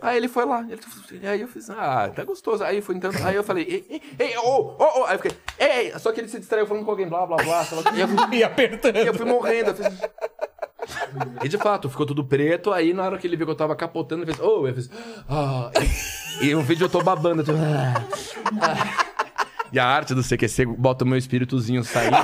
Aí 0.02 0.18
ele 0.18 0.28
foi 0.28 0.46
lá. 0.46 0.66
Ele, 0.70 1.28
aí 1.28 1.42
eu 1.42 1.48
fiz: 1.48 1.70
Ah, 1.70 2.12
tá 2.16 2.24
gostoso. 2.24 2.64
Aí 2.64 2.82
foi 2.82 2.96
então. 2.96 3.12
Aí 3.24 3.36
eu 3.36 3.44
falei: 3.44 3.64
Ei, 3.68 3.86
ei, 3.90 4.28
ei, 4.28 4.38
ô, 4.38 4.76
ô, 4.78 5.02
ô. 5.02 5.06
Aí 5.06 5.16
eu 5.16 5.20
fiquei: 5.20 5.38
Ei, 5.58 6.00
só 6.00 6.12
que 6.12 6.22
ele 6.22 6.28
se 6.28 6.40
distraiu 6.40 6.68
falando 6.68 6.86
com 6.86 6.92
alguém, 6.92 7.08
blá, 7.08 7.26
blá, 7.26 7.38
blá. 7.38 7.64
E 7.96 8.00
eu 8.02 8.08
Me 8.28 8.44
apertando. 8.44 8.98
e 8.98 9.08
eu 9.08 9.14
fui 9.14 9.26
morrendo. 9.26 9.72
Eu 9.72 9.76
fiz... 9.76 9.88
E 11.44 11.50
de 11.50 11.58
fato, 11.58 11.90
ficou 11.90 12.06
tudo 12.06 12.24
preto. 12.24 12.72
Aí 12.72 12.94
na 12.94 13.04
hora 13.04 13.18
que 13.18 13.28
ele 13.28 13.36
viu 13.36 13.46
que 13.46 13.52
eu 13.52 13.56
tava 13.56 13.76
capotando, 13.76 14.24
ele 14.24 14.34
fez. 14.34 14.46
Oh, 14.46 14.68
eu 14.68 14.74
fiz. 14.74 14.90
Ah. 15.30 15.72
E, 16.42 16.48
e 16.48 16.56
o 16.56 16.62
vídeo 16.62 16.86
eu 16.86 16.90
tô 16.90 17.02
babando. 17.02 17.42
eu 17.42 17.46
tô, 17.46 17.52
ah, 17.54 17.94
ah. 18.62 19.14
E 19.72 19.80
a 19.80 19.88
arte 19.88 20.14
do 20.14 20.22
CQC 20.22 20.68
bota 20.68 21.04
o 21.04 21.08
meu 21.08 21.18
espíritozinho 21.18 21.84
saindo 21.84 22.16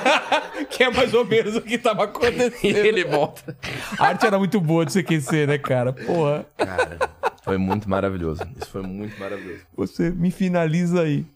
Que 0.70 0.84
é 0.84 0.90
mais 0.90 1.12
ou 1.12 1.26
menos 1.26 1.54
o 1.54 1.60
que 1.60 1.76
tava 1.76 2.02
e 2.02 2.04
acontecendo. 2.04 2.76
ele 2.76 3.04
volta. 3.04 3.56
A 3.98 4.06
arte 4.08 4.26
era 4.26 4.38
muito 4.38 4.58
boa 4.60 4.84
de 4.84 4.92
CQC, 4.92 5.46
né, 5.46 5.58
cara? 5.58 5.92
Porra. 5.92 6.46
Cara, 6.56 6.98
foi 7.44 7.58
muito 7.58 7.88
maravilhoso. 7.88 8.42
Isso 8.60 8.70
foi 8.70 8.82
muito 8.82 9.18
maravilhoso. 9.20 9.60
Você 9.76 10.10
me 10.10 10.30
finaliza 10.30 11.02
aí. 11.02 11.26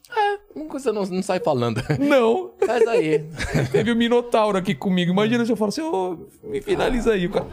Uma 0.61 0.69
coisa 0.69 0.93
não, 0.93 1.05
não 1.07 1.23
sai 1.23 1.41
falando. 1.41 1.83
Não. 1.99 2.53
Faz 2.67 2.87
aí. 2.87 3.25
Teve 3.73 3.91
o 3.93 3.97
Minotauro 3.97 4.59
aqui 4.59 4.75
comigo. 4.75 5.11
Imagina 5.13 5.45
se 5.45 5.53
eu 5.53 5.57
falo 5.57 5.69
assim, 5.71 5.83
ô, 5.83 6.29
me 6.45 6.61
finaliza 6.61 7.13
aí. 7.13 7.27
O 7.27 7.31
cara- 7.31 7.47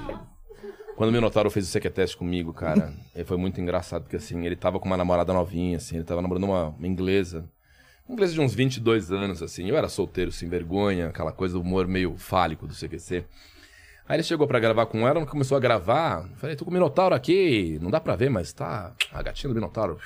Quando 0.96 1.10
o 1.10 1.14
Minotauro 1.14 1.50
fez 1.50 1.68
o 1.68 1.72
CQTest 1.80 2.18
comigo, 2.18 2.54
cara, 2.54 2.94
ele 3.16 3.24
foi 3.26 3.38
muito 3.38 3.62
engraçado, 3.62 4.04
porque 4.04 4.16
assim, 4.18 4.46
ele 4.46 4.56
tava 4.56 4.80
com 4.80 4.86
uma 4.86 4.98
namorada 4.98 5.32
novinha, 5.34 5.78
assim, 5.78 5.96
ele 5.96 6.04
tava 6.06 6.22
namorando 6.22 6.44
uma, 6.46 6.70
uma 6.70 6.88
inglesa. 6.88 7.46
Uma 8.08 8.14
inglesa 8.14 8.34
de 8.34 8.42
uns 8.42 8.54
22 8.56 9.12
anos, 9.12 9.44
assim. 9.44 9.70
Eu 9.70 9.78
era 9.78 9.88
solteiro, 9.90 10.32
sem 10.32 10.48
vergonha, 10.50 11.08
aquela 11.10 11.32
coisa 11.32 11.54
do 11.56 11.62
humor 11.62 11.88
meio 11.88 12.16
fálico 12.18 12.66
do 12.68 12.74
CQC. 12.74 13.24
Aí 14.10 14.16
ele 14.16 14.24
chegou 14.24 14.48
pra 14.48 14.58
gravar 14.60 14.86
com 14.86 15.06
ela, 15.06 15.26
começou 15.26 15.58
a 15.58 15.60
gravar. 15.60 16.30
Falei, 16.38 16.56
tô 16.56 16.64
com 16.64 16.72
o 16.72 16.74
Minotauro 16.74 17.14
aqui, 17.14 17.78
não 17.82 17.92
dá 17.92 18.00
pra 18.00 18.16
ver, 18.16 18.30
mas 18.30 18.54
tá 18.54 18.94
a 19.12 19.22
gatinha 19.22 19.50
do 19.50 19.54
Minotauro. 19.56 19.98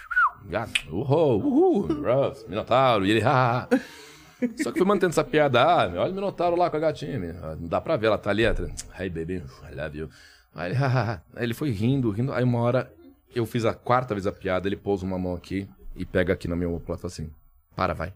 Gato, 0.46 0.72
uhul, 0.90 1.42
uhul, 1.44 1.88
Ruff, 1.88 2.48
Minotauro, 2.48 3.06
e 3.06 3.12
ele, 3.12 3.24
ah, 3.24 3.68
ah. 3.72 3.80
Só 4.62 4.72
que 4.72 4.80
fui 4.80 4.88
mantendo 4.88 5.12
essa 5.12 5.24
piada, 5.24 5.62
ah, 5.62 5.88
meu, 5.88 6.02
olha 6.02 6.12
o 6.12 6.16
Minotauro 6.16 6.56
lá 6.56 6.70
com 6.70 6.78
a 6.78 6.80
gatinha, 6.80 7.20
meu. 7.20 7.36
Ah, 7.44 7.56
não 7.56 7.68
dá 7.68 7.80
pra 7.80 7.96
ver, 7.96 8.08
ela 8.08 8.18
tá 8.18 8.32
ali, 8.32 8.46
atrás. 8.46 8.86
Hey, 9.00 9.10
baby, 9.10 9.44
I 9.72 9.76
love 9.76 9.98
you. 9.98 10.10
Aí 10.54 10.72
ele, 10.72 10.76
hahaha. 10.76 11.24
Aí 11.36 11.44
ele 11.44 11.54
foi 11.54 11.70
rindo, 11.70 12.10
rindo. 12.10 12.34
Aí 12.34 12.44
uma 12.44 12.60
hora 12.60 12.92
eu 13.34 13.46
fiz 13.46 13.66
a 13.66 13.74
quarta 13.74 14.14
vez 14.14 14.28
a 14.28 14.32
piada, 14.32 14.68
ele 14.68 14.76
pôs 14.76 15.04
uma 15.04 15.18
mão 15.18 15.34
aqui 15.34 15.70
e 15.96 16.06
pega 16.06 16.34
aqui 16.34 16.48
na 16.48 16.56
minha 16.56 16.70
ombro 16.70 16.84
e 16.84 16.86
fala 16.86 17.00
assim: 17.04 17.32
Para, 17.76 17.94
vai. 17.94 18.14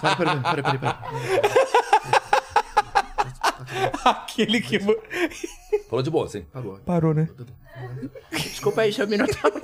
Para, 0.00 0.16
pera, 0.16 0.36
pera, 0.36 0.62
pera, 0.62 0.78
pera. 0.78 0.98
Aquele 4.04 4.60
que... 4.60 4.78
Falou 5.88 6.02
de 6.02 6.10
boa, 6.10 6.26
assim. 6.26 6.42
Parou. 6.52 6.78
Parou, 6.84 7.14
né? 7.14 7.28
Desculpa 8.30 8.82
aí, 8.82 8.92
seu 8.92 9.06
Minotauro. 9.06 9.60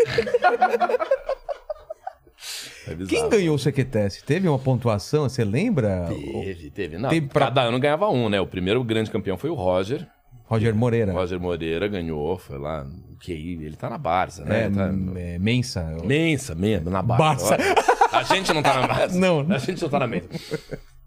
É. 2.87 3.07
Quem 3.07 3.29
ganhou 3.29 3.57
o 3.57 3.59
CQTS? 3.59 4.25
Teve 4.25 4.49
uma 4.49 4.59
pontuação, 4.59 5.29
você 5.29 5.45
lembra? 5.45 6.07
Teve, 6.09 6.71
teve. 6.71 6.99
Não, 6.99 7.11
Teve 7.11 7.27
pra- 7.29 7.47
cada 7.47 7.63
ano 7.63 7.79
ganhava 7.79 8.09
um, 8.09 8.29
né? 8.29 8.41
O 8.41 8.47
primeiro 8.47 8.83
grande 8.83 9.11
campeão 9.11 9.37
foi 9.37 9.51
o 9.51 9.55
Roger. 9.55 10.07
Roger 10.47 10.75
Moreira. 10.75 11.13
Roger 11.13 11.39
Moreira 11.39 11.87
ganhou, 11.89 12.39
foi 12.39 12.57
lá 12.59 12.83
no 12.85 13.17
QI. 13.19 13.59
Ele 13.63 13.77
tá 13.77 13.91
na 13.91 13.99
Barça, 13.99 14.45
né? 14.45 14.65
É, 14.65 14.71
tá... 14.71 14.91
é, 15.17 15.39
Mensa. 15.39 15.85
Mensa, 16.05 16.55
mesmo, 16.55 16.89
na 16.89 17.03
Barça. 17.03 17.57
Barça. 17.59 17.75
A 18.17 18.23
gente 18.23 18.55
não 18.55 18.63
tá 18.63 18.81
na 18.81 18.87
Barça. 18.87 19.19
Não. 19.21 19.41
A 19.51 19.59
gente 19.59 19.83
não 19.83 19.89
tá 19.91 19.99
na 19.99 20.07
Mensa. 20.07 20.29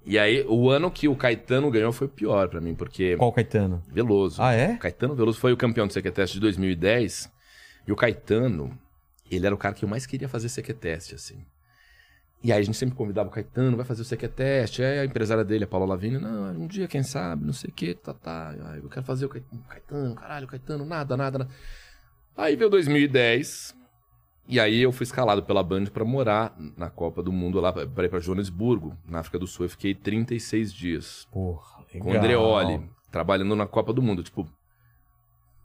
E 0.06 0.18
aí, 0.18 0.44
o 0.48 0.70
ano 0.70 0.90
que 0.90 1.08
o 1.08 1.16
Caetano 1.16 1.70
ganhou 1.70 1.92
foi 1.92 2.08
o 2.08 2.10
pior 2.10 2.50
pra 2.50 2.60
mim, 2.60 2.74
porque... 2.74 3.16
Qual 3.18 3.32
Caetano? 3.32 3.84
Veloso. 3.88 4.42
Ah, 4.42 4.54
é? 4.54 4.74
O 4.74 4.80
Caetano 4.80 5.16
Veloso 5.16 5.40
foi 5.40 5.54
o 5.54 5.58
campeão 5.58 5.86
do 5.86 5.94
CQTest 5.94 6.34
de 6.34 6.40
2010. 6.40 7.32
E 7.88 7.92
o 7.92 7.96
Caetano, 7.96 8.78
ele 9.30 9.46
era 9.46 9.54
o 9.54 9.58
cara 9.58 9.76
que 9.76 9.86
eu 9.86 9.90
mais 9.90 10.06
queria 10.06 10.28
fazer 10.28 10.50
CQTest, 10.50 11.14
assim. 11.16 11.46
E 12.44 12.52
aí 12.52 12.60
a 12.60 12.64
gente 12.64 12.76
sempre 12.76 12.96
convidava 12.96 13.30
o 13.30 13.32
Caetano, 13.32 13.78
vai 13.78 13.86
fazer 13.86 14.02
o 14.02 14.06
CQTest. 14.06 14.82
Aí 14.82 15.00
a 15.00 15.06
empresária 15.06 15.44
dele, 15.44 15.66
a 15.66 15.68
Paula 15.68 15.86
Lavigne, 15.86 16.18
não, 16.18 16.52
um 16.52 16.66
dia, 16.66 16.88
quem 16.88 17.04
sabe, 17.04 17.46
não 17.46 17.54
sei 17.54 17.70
o 17.70 17.74
que, 17.74 17.94
tá, 17.94 18.14
tá. 18.16 18.56
Eu 18.82 18.90
quero 18.90 19.06
fazer 19.06 19.28
o 19.28 19.30
Caetano, 19.30 19.64
Caetano, 19.70 20.16
caralho, 20.16 20.48
Caetano, 20.48 20.86
nada, 20.86 21.16
nada, 21.16 21.38
nada. 21.38 21.52
Aí 22.36 22.56
veio 22.56 22.70
2010, 22.72 23.76
e 24.48 24.60
aí 24.60 24.82
eu 24.82 24.92
fui 24.92 25.03
escalado 25.03 25.44
pela 25.44 25.64
Band 25.64 25.86
pra 25.86 26.03
morar 26.03 26.56
na 26.76 26.90
Copa 26.90 27.22
do 27.24 27.32
Mundo 27.32 27.60
lá, 27.60 27.72
pra 27.72 28.06
ir 28.06 28.10
pra 28.10 28.20
Joanesburgo, 28.20 28.98
na 29.08 29.20
África 29.20 29.40
do 29.40 29.48
Sul. 29.48 29.66
Eu 29.66 29.70
fiquei 29.70 29.94
36 29.95 30.74
dias 30.74 31.28
Porra, 31.32 31.86
legal. 31.94 32.08
com 32.08 32.14
o 32.14 32.18
Andreoli, 32.18 32.90
trabalhando 33.11 33.56
na 33.56 33.68
Copa 33.68 33.94
do 33.94 34.02
Mundo. 34.02 34.24
Tipo, 34.24 34.48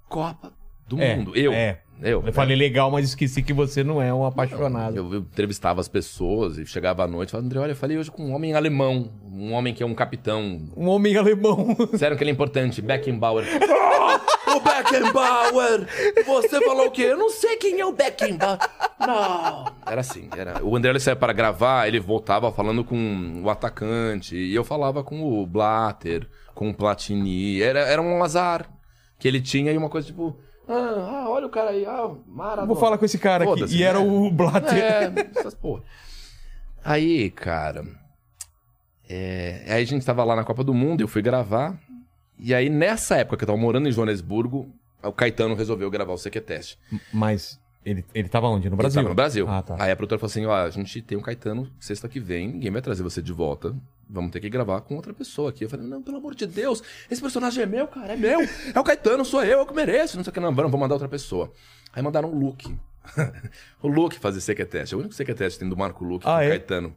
Copa 0.08 0.52
do 0.89 1.00
É, 1.00 1.16
Mundo. 1.16 1.36
Eu. 1.36 1.52
é. 1.52 1.81
Eu. 2.02 2.23
Eu 2.26 2.32
falei 2.32 2.55
legal, 2.55 2.90
mas 2.90 3.06
esqueci 3.06 3.42
que 3.42 3.55
você 3.55 3.82
não 3.82 4.02
é 4.02 4.12
um 4.12 4.26
apaixonado. 4.26 4.94
Eu, 4.94 5.15
eu 5.15 5.20
entrevistava 5.20 5.81
as 5.81 5.89
pessoas 5.89 6.58
e 6.58 6.66
chegava 6.66 7.02
à 7.02 7.08
noite 7.08 7.31
e 7.31 7.32
falava, 7.32 7.47
André, 7.47 7.58
olha, 7.58 7.73
eu 7.73 7.76
falei 7.76 7.97
hoje 7.97 8.10
com 8.10 8.23
um 8.26 8.34
homem 8.34 8.52
alemão, 8.52 9.10
um 9.32 9.55
homem 9.55 9.73
que 9.73 9.82
é 9.82 9.86
um 9.86 9.94
capitão. 9.94 10.60
Um 10.76 10.89
homem 10.89 11.16
alemão. 11.16 11.74
Sério 11.97 12.15
que 12.15 12.23
ele 12.23 12.31
é 12.31 12.34
importante, 12.34 12.82
Beckenbauer. 12.82 13.47
Ah, 13.48 14.20
o 14.56 14.60
Beckenbauer! 14.60 15.86
Você 16.26 16.60
falou 16.66 16.89
o 16.89 16.90
quê? 16.90 17.02
Eu 17.02 17.16
não 17.16 17.31
sei 17.31 17.56
quem 17.56 17.81
é 17.81 17.86
o 17.86 17.92
Beckenbauer. 17.92 18.58
Não. 19.00 19.65
Era 19.86 20.00
assim, 20.02 20.28
era. 20.36 20.62
O 20.62 20.76
André 20.76 20.90
ele 20.90 21.00
saía 21.00 21.16
para 21.16 21.32
gravar, 21.32 21.89
ele 21.89 21.98
voltava 21.98 22.52
falando 22.52 22.84
com 22.84 23.40
o 23.42 23.48
atacante, 23.48 24.36
e 24.36 24.55
eu 24.55 24.65
falava 24.65 25.02
com 25.02 25.23
o 25.23 25.47
Blatter, 25.47 26.28
com 26.55 26.68
o 26.68 26.74
Platini. 26.74 27.62
Era, 27.62 27.81
era 27.81 28.02
um 28.02 28.23
azar 28.23 28.68
que 29.18 29.26
ele 29.26 29.40
tinha 29.40 29.73
e 29.73 29.78
uma 29.78 29.89
coisa 29.89 30.06
tipo. 30.08 30.39
Ah, 30.68 31.24
ah, 31.24 31.30
olha 31.30 31.46
o 31.46 31.50
cara 31.50 31.70
aí, 31.70 31.86
ah, 31.86 32.10
Maradona. 32.26 32.66
Vou 32.66 32.76
falar 32.76 32.98
com 32.98 33.04
esse 33.04 33.18
cara 33.18 33.44
aqui. 33.50 33.64
E 33.76 33.82
era 33.82 34.00
né? 34.00 34.04
o 34.04 34.30
Blatter. 34.30 34.74
É, 34.74 35.12
essas 35.36 35.54
porra. 35.54 35.82
Aí, 36.84 37.30
cara. 37.30 37.84
é, 39.08 39.64
aí 39.66 39.82
a 39.82 39.86
gente 39.86 40.04
tava 40.04 40.24
lá 40.24 40.34
na 40.36 40.44
Copa 40.44 40.64
do 40.64 40.74
Mundo, 40.74 41.00
eu 41.00 41.08
fui 41.08 41.22
gravar. 41.22 41.78
E 42.38 42.54
aí, 42.54 42.68
nessa 42.68 43.16
época 43.16 43.36
que 43.36 43.44
eu 43.44 43.46
tava 43.46 43.58
morando 43.58 43.88
em 43.88 43.92
Joanesburgo, 43.92 44.68
o 45.02 45.12
Caetano 45.12 45.54
resolveu 45.54 45.90
gravar 45.90 46.12
o 46.12 46.18
CQTest. 46.18 46.78
Mas 47.12 47.58
ele, 47.86 48.05
ele 48.12 48.28
tava 48.28 48.48
onde? 48.48 48.68
No 48.68 48.76
Brasil? 48.76 48.98
Ele 48.98 49.05
tava 49.05 49.08
no 49.08 49.15
Brasil. 49.15 49.48
Ah, 49.48 49.62
tá. 49.62 49.76
Aí 49.78 49.92
a 49.92 49.97
produtora 49.97 50.18
falou 50.18 50.31
assim: 50.31 50.44
ó, 50.44 50.66
a 50.66 50.70
gente 50.70 51.00
tem 51.00 51.16
um 51.16 51.23
Caetano 51.23 51.70
sexta 51.78 52.08
que 52.08 52.18
vem, 52.18 52.48
ninguém 52.48 52.70
vai 52.73 52.82
trazer 52.82 53.05
você 53.05 53.23
de 53.23 53.32
volta. 53.32 53.74
Vamos 54.10 54.32
ter 54.32 54.40
que 54.40 54.50
gravar 54.50 54.81
com 54.81 54.97
outra 54.97 55.15
pessoa 55.15 55.50
aqui. 55.50 55.65
Eu 55.65 55.70
falei, 55.70 55.86
não, 55.86 56.02
pelo 56.02 56.16
amor 56.16 56.34
de 56.34 56.47
Deus, 56.47 56.82
esse 57.10 57.20
personagem 57.20 57.62
é 57.62 57.66
meu, 57.66 57.86
cara, 57.89 58.12
é 58.12 58.16
meu. 58.16 58.40
É 58.74 58.78
o 58.78 58.84
Caetano, 58.84 59.24
sou 59.24 59.42
eu, 59.44 59.60
eu 59.60 59.66
que 59.66 59.74
mereço. 59.74 60.16
Não 60.16 60.24
sei 60.24 60.31
o 60.31 60.34
que, 60.34 60.40
não, 60.40 60.55
vamos 60.55 60.78
mandar 60.78 60.94
outra 60.94 61.08
pessoa. 61.08 61.52
Aí 61.92 62.02
mandaram 62.02 62.28
o 62.28 62.39
Luke. 62.39 62.76
o 63.82 63.89
Luke 63.89 64.18
fazer 64.18 64.40
CQTest. 64.40 64.92
É 64.92 64.97
o 64.97 65.00
único 65.00 65.15
que 65.15 65.34
tem 65.34 65.68
do 65.68 65.76
Marco 65.76 66.05
Luke, 66.05 66.26
Ah, 66.26 66.32
com 66.32 66.36
o 66.39 66.40
é? 66.40 66.48
Caetano. 66.50 66.94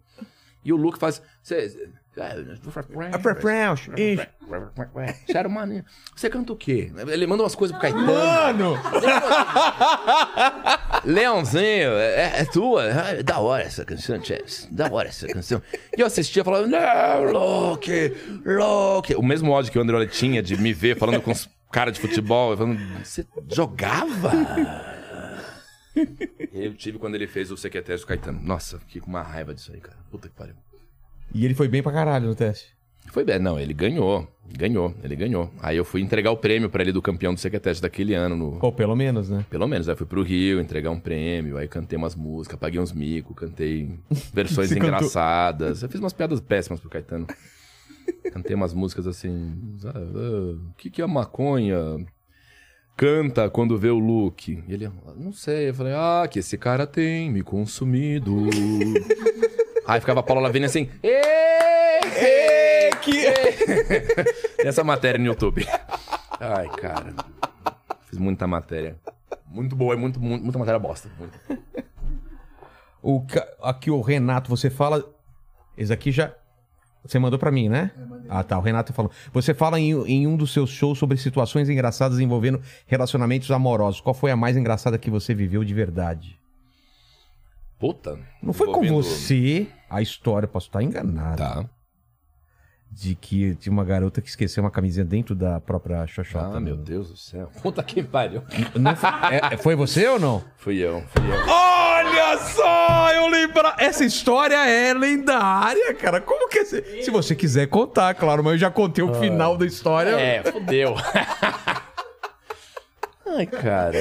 E 0.63 0.73
o 0.73 0.75
Luke 0.75 0.97
faz. 0.99 1.21
Cê, 1.41 1.91
Sério, 5.31 5.49
mano. 5.49 5.83
Você 6.15 6.29
canta 6.29 6.53
o 6.53 6.55
quê? 6.55 6.91
Ele 7.07 7.27
manda 7.27 7.43
umas 7.43 7.55
coisas 7.55 7.75
pro 7.77 7.81
Caetano. 7.81 8.05
Mano! 8.05 8.75
Leãozinho, 11.05 11.91
é, 11.91 12.41
é 12.41 12.45
tua? 12.45 12.83
Ah, 12.85 13.23
Da 13.23 13.39
hora 13.39 13.63
essa 13.63 13.85
canção, 13.85 14.21
Chess. 14.23 14.67
Da 14.71 14.91
hora 14.91 15.09
essa 15.09 15.27
canção. 15.27 15.61
E 15.97 16.01
eu 16.01 16.07
assistia 16.07 16.43
falando, 16.43 16.67
não, 16.67 17.23
Loki, 17.31 18.13
Loki. 18.45 19.15
O 19.15 19.23
mesmo 19.23 19.51
ódio 19.51 19.71
que 19.71 19.79
o 19.79 19.81
André 19.81 20.05
tinha 20.07 20.41
de 20.41 20.57
me 20.57 20.73
ver 20.73 20.97
falando 20.97 21.21
com 21.21 21.31
os 21.31 21.47
caras 21.71 21.93
de 21.93 21.99
futebol. 21.99 22.55
Falando, 22.57 22.79
você 23.03 23.25
jogava? 23.49 24.31
eu 26.53 26.73
tive 26.73 26.97
quando 26.97 27.15
ele 27.15 27.27
fez 27.27 27.51
o 27.51 27.55
CQTS 27.55 28.03
do 28.03 28.07
Caetano. 28.07 28.39
Nossa, 28.41 28.79
fiquei 28.79 29.01
com 29.01 29.09
uma 29.09 29.21
raiva 29.21 29.53
disso 29.53 29.71
aí, 29.71 29.79
cara. 29.79 29.97
Puta 30.11 30.27
que 30.27 30.35
pariu. 30.35 30.55
E 31.33 31.45
ele 31.45 31.53
foi 31.53 31.67
bem 31.67 31.81
pra 31.83 31.91
caralho 31.91 32.27
no 32.27 32.35
teste. 32.35 32.77
Foi 33.11 33.23
bem, 33.23 33.39
não, 33.39 33.59
ele 33.59 33.73
ganhou. 33.73 34.27
Ganhou, 34.57 34.93
ele 35.03 35.15
ganhou. 35.15 35.51
Aí 35.61 35.77
eu 35.77 35.85
fui 35.85 36.01
entregar 36.01 36.31
o 36.31 36.37
prêmio 36.37 36.69
pra 36.69 36.81
ele 36.81 36.91
do 36.91 37.01
campeão 37.01 37.33
do 37.33 37.39
CQTS 37.39 37.81
daquele 37.81 38.13
ano 38.15 38.35
no, 38.35 38.59
Ou 38.61 38.71
pelo 38.71 38.95
menos, 38.95 39.29
né? 39.29 39.45
Pelo 39.49 39.67
menos, 39.67 39.87
aí 39.87 39.95
fui 39.95 40.07
pro 40.07 40.23
Rio 40.23 40.59
entregar 40.59 40.89
um 40.89 40.99
prêmio, 40.99 41.57
aí 41.57 41.67
cantei 41.67 41.97
umas 41.97 42.15
músicas, 42.15 42.59
paguei 42.59 42.79
uns 42.79 42.91
micos, 42.91 43.35
cantei 43.35 43.91
versões 44.33 44.69
Você 44.69 44.75
cantou- 44.75 44.87
engraçadas. 44.89 45.83
Eu 45.83 45.89
fiz 45.89 45.99
umas 45.99 46.13
piadas 46.13 46.39
péssimas 46.39 46.79
pro 46.79 46.89
Caetano. 46.89 47.27
Cantei 48.33 48.55
umas 48.55 48.73
músicas 48.73 49.05
assim. 49.07 49.53
ah, 49.85 49.91
ah, 49.95 50.55
O 50.71 50.73
que, 50.77 50.89
que 50.89 51.01
a 51.01 51.07
maconha 51.07 51.77
canta 52.97 53.49
quando 53.51 53.77
vê 53.77 53.89
o 53.89 53.99
look? 53.99 54.63
E 54.67 54.73
ele, 54.73 54.89
não 55.15 55.31
sei. 55.31 55.69
Eu 55.69 55.73
falei, 55.75 55.93
ah, 55.95 56.27
que 56.29 56.39
esse 56.39 56.57
cara 56.57 56.87
tem 56.87 57.31
me 57.31 57.43
consumido. 57.43 58.35
aí 59.93 59.99
ficava 59.99 60.19
a 60.19 60.23
Paula 60.23 60.41
Lavigne 60.43 60.65
assim, 60.65 60.89
ê, 61.03 62.89
que... 63.01 63.25
Essa 64.59 64.83
matéria 64.83 65.17
no 65.19 65.25
YouTube. 65.25 65.65
Ai, 66.39 66.67
cara. 66.69 67.13
Fiz 68.09 68.17
muita 68.19 68.45
matéria. 68.47 68.97
Muito 69.47 69.75
boa, 69.75 69.93
é 69.93 69.97
muito, 69.97 70.19
muito- 70.19 70.43
muita 70.43 70.59
matéria 70.59 70.79
bosta. 70.79 71.09
Muito. 71.17 71.39
O, 73.01 73.21
ca- 73.25 73.47
aqui 73.63 73.89
o 73.89 74.01
Renato, 74.01 74.49
você 74.49 74.69
fala. 74.69 75.03
Esse 75.77 75.91
aqui 75.93 76.11
já. 76.11 76.33
Você 77.03 77.17
mandou 77.17 77.39
pra 77.39 77.49
mim, 77.51 77.69
né? 77.69 77.91
Ah, 78.27 78.43
tá. 78.43 78.57
O 78.57 78.61
Renato 78.61 78.91
falou. 78.93 79.09
Você 79.31 79.53
fala 79.53 79.79
em, 79.79 79.91
em 80.05 80.27
um 80.27 80.35
dos 80.35 80.51
seus 80.51 80.69
shows 80.69 80.97
sobre 80.99 81.17
situações 81.17 81.69
engraçadas 81.69 82.19
envolvendo 82.19 82.61
relacionamentos 82.85 83.49
amorosos. 83.51 84.01
Qual 84.01 84.13
foi 84.13 84.31
a 84.31 84.35
mais 84.35 84.57
engraçada 84.57 84.97
que 84.97 85.09
você 85.09 85.33
viveu 85.33 85.63
de 85.63 85.73
verdade? 85.73 86.37
Puta. 87.79 88.19
Não 88.43 88.51
foi 88.51 88.67
com 88.67 88.83
envolvendo- 88.83 89.03
você 89.03 89.67
a 89.89 90.01
história, 90.01 90.47
posso 90.47 90.67
estar 90.67 90.81
enganado. 90.83 91.37
Tá. 91.37 91.65
De 92.91 93.13
que 93.13 93.53
tinha 93.55 93.71
uma 93.71 93.85
garota 93.85 94.19
que 94.19 94.27
esqueceu 94.29 94.63
uma 94.63 94.71
camisinha 94.71 95.05
dentro 95.05 95.35
da 95.35 95.59
própria 95.59 96.07
xoxota. 96.07 96.57
Ah, 96.57 96.59
meu 96.59 96.75
Deus 96.75 97.09
do 97.09 97.17
céu. 97.17 97.51
Puta 97.61 97.83
que 97.83 98.01
pariu. 98.01 98.41
Não 98.73 98.95
foi, 98.95 99.09
é- 99.31 99.57
foi 99.57 99.75
você 99.75 100.07
ou 100.07 100.19
não? 100.19 100.43
Fui 100.57 100.77
eu, 100.79 101.03
fui 101.09 101.23
eu. 101.31 101.47
Olha 101.47 102.37
só, 102.39 103.11
eu 103.13 103.27
lembro. 103.27 103.61
Essa 103.77 104.03
história 104.03 104.55
é 104.67 104.91
lendária, 104.95 105.93
cara. 105.93 106.19
Como 106.19 106.49
que 106.49 106.57
é? 106.57 106.61
esse- 106.63 107.03
Se 107.03 107.11
você 107.11 107.35
quiser 107.35 107.67
contar, 107.67 108.15
claro, 108.15 108.43
mas 108.43 108.53
eu 108.53 108.59
já 108.59 108.71
contei 108.71 109.03
o 109.03 109.13
final 109.13 109.55
da 109.55 109.67
história. 109.67 110.09
É, 110.19 110.41
fodeu. 110.51 110.95
Ai, 113.37 113.45
cara. 113.45 113.93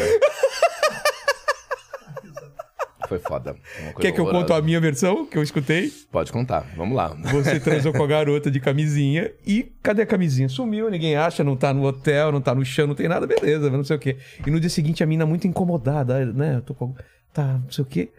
Foi 3.09 3.19
foda. 3.19 3.57
Uma 3.81 3.95
Quer 3.95 4.13
que 4.13 4.21
eu 4.21 4.27
conto 4.27 4.53
a 4.53 4.61
minha 4.61 4.79
versão 4.79 5.25
que 5.25 5.39
eu 5.39 5.43
escutei? 5.43 5.91
Pode 6.13 6.31
contar, 6.31 6.67
vamos 6.77 6.95
lá. 6.95 7.17
Você 7.33 7.59
transou 7.61 7.93
com 7.93 8.03
a 8.03 8.07
garota 8.07 8.51
de 8.51 8.61
camisinha 8.61 9.33
e 9.47 9.73
cadê 9.83 10.03
a 10.03 10.07
camisinha? 10.07 10.49
Sumiu, 10.49 10.91
ninguém 10.91 11.17
acha, 11.17 11.43
não 11.43 11.57
tá 11.57 11.73
no 11.73 11.85
hotel, 11.85 12.31
não 12.31 12.41
tá 12.41 12.55
no 12.55 12.65
chão, 12.65 12.87
não 12.87 12.95
tem 12.95 13.09
nada, 13.09 13.27
beleza, 13.27 13.71
não 13.71 13.83
sei 13.83 13.97
o 13.97 13.99
quê. 13.99 14.19
E 14.47 14.51
no 14.51 14.61
dia 14.61 14.69
seguinte 14.69 15.03
a 15.03 15.07
mina 15.07 15.25
muito 15.25 15.47
incomodada, 15.47 16.27
né? 16.27 16.57
Eu 16.57 16.63
tô 16.63 16.75
com. 16.75 16.95
Tá, 17.33 17.45
não 17.65 17.71
sei 17.71 17.83
o 17.83 17.87
quê. 17.87 18.11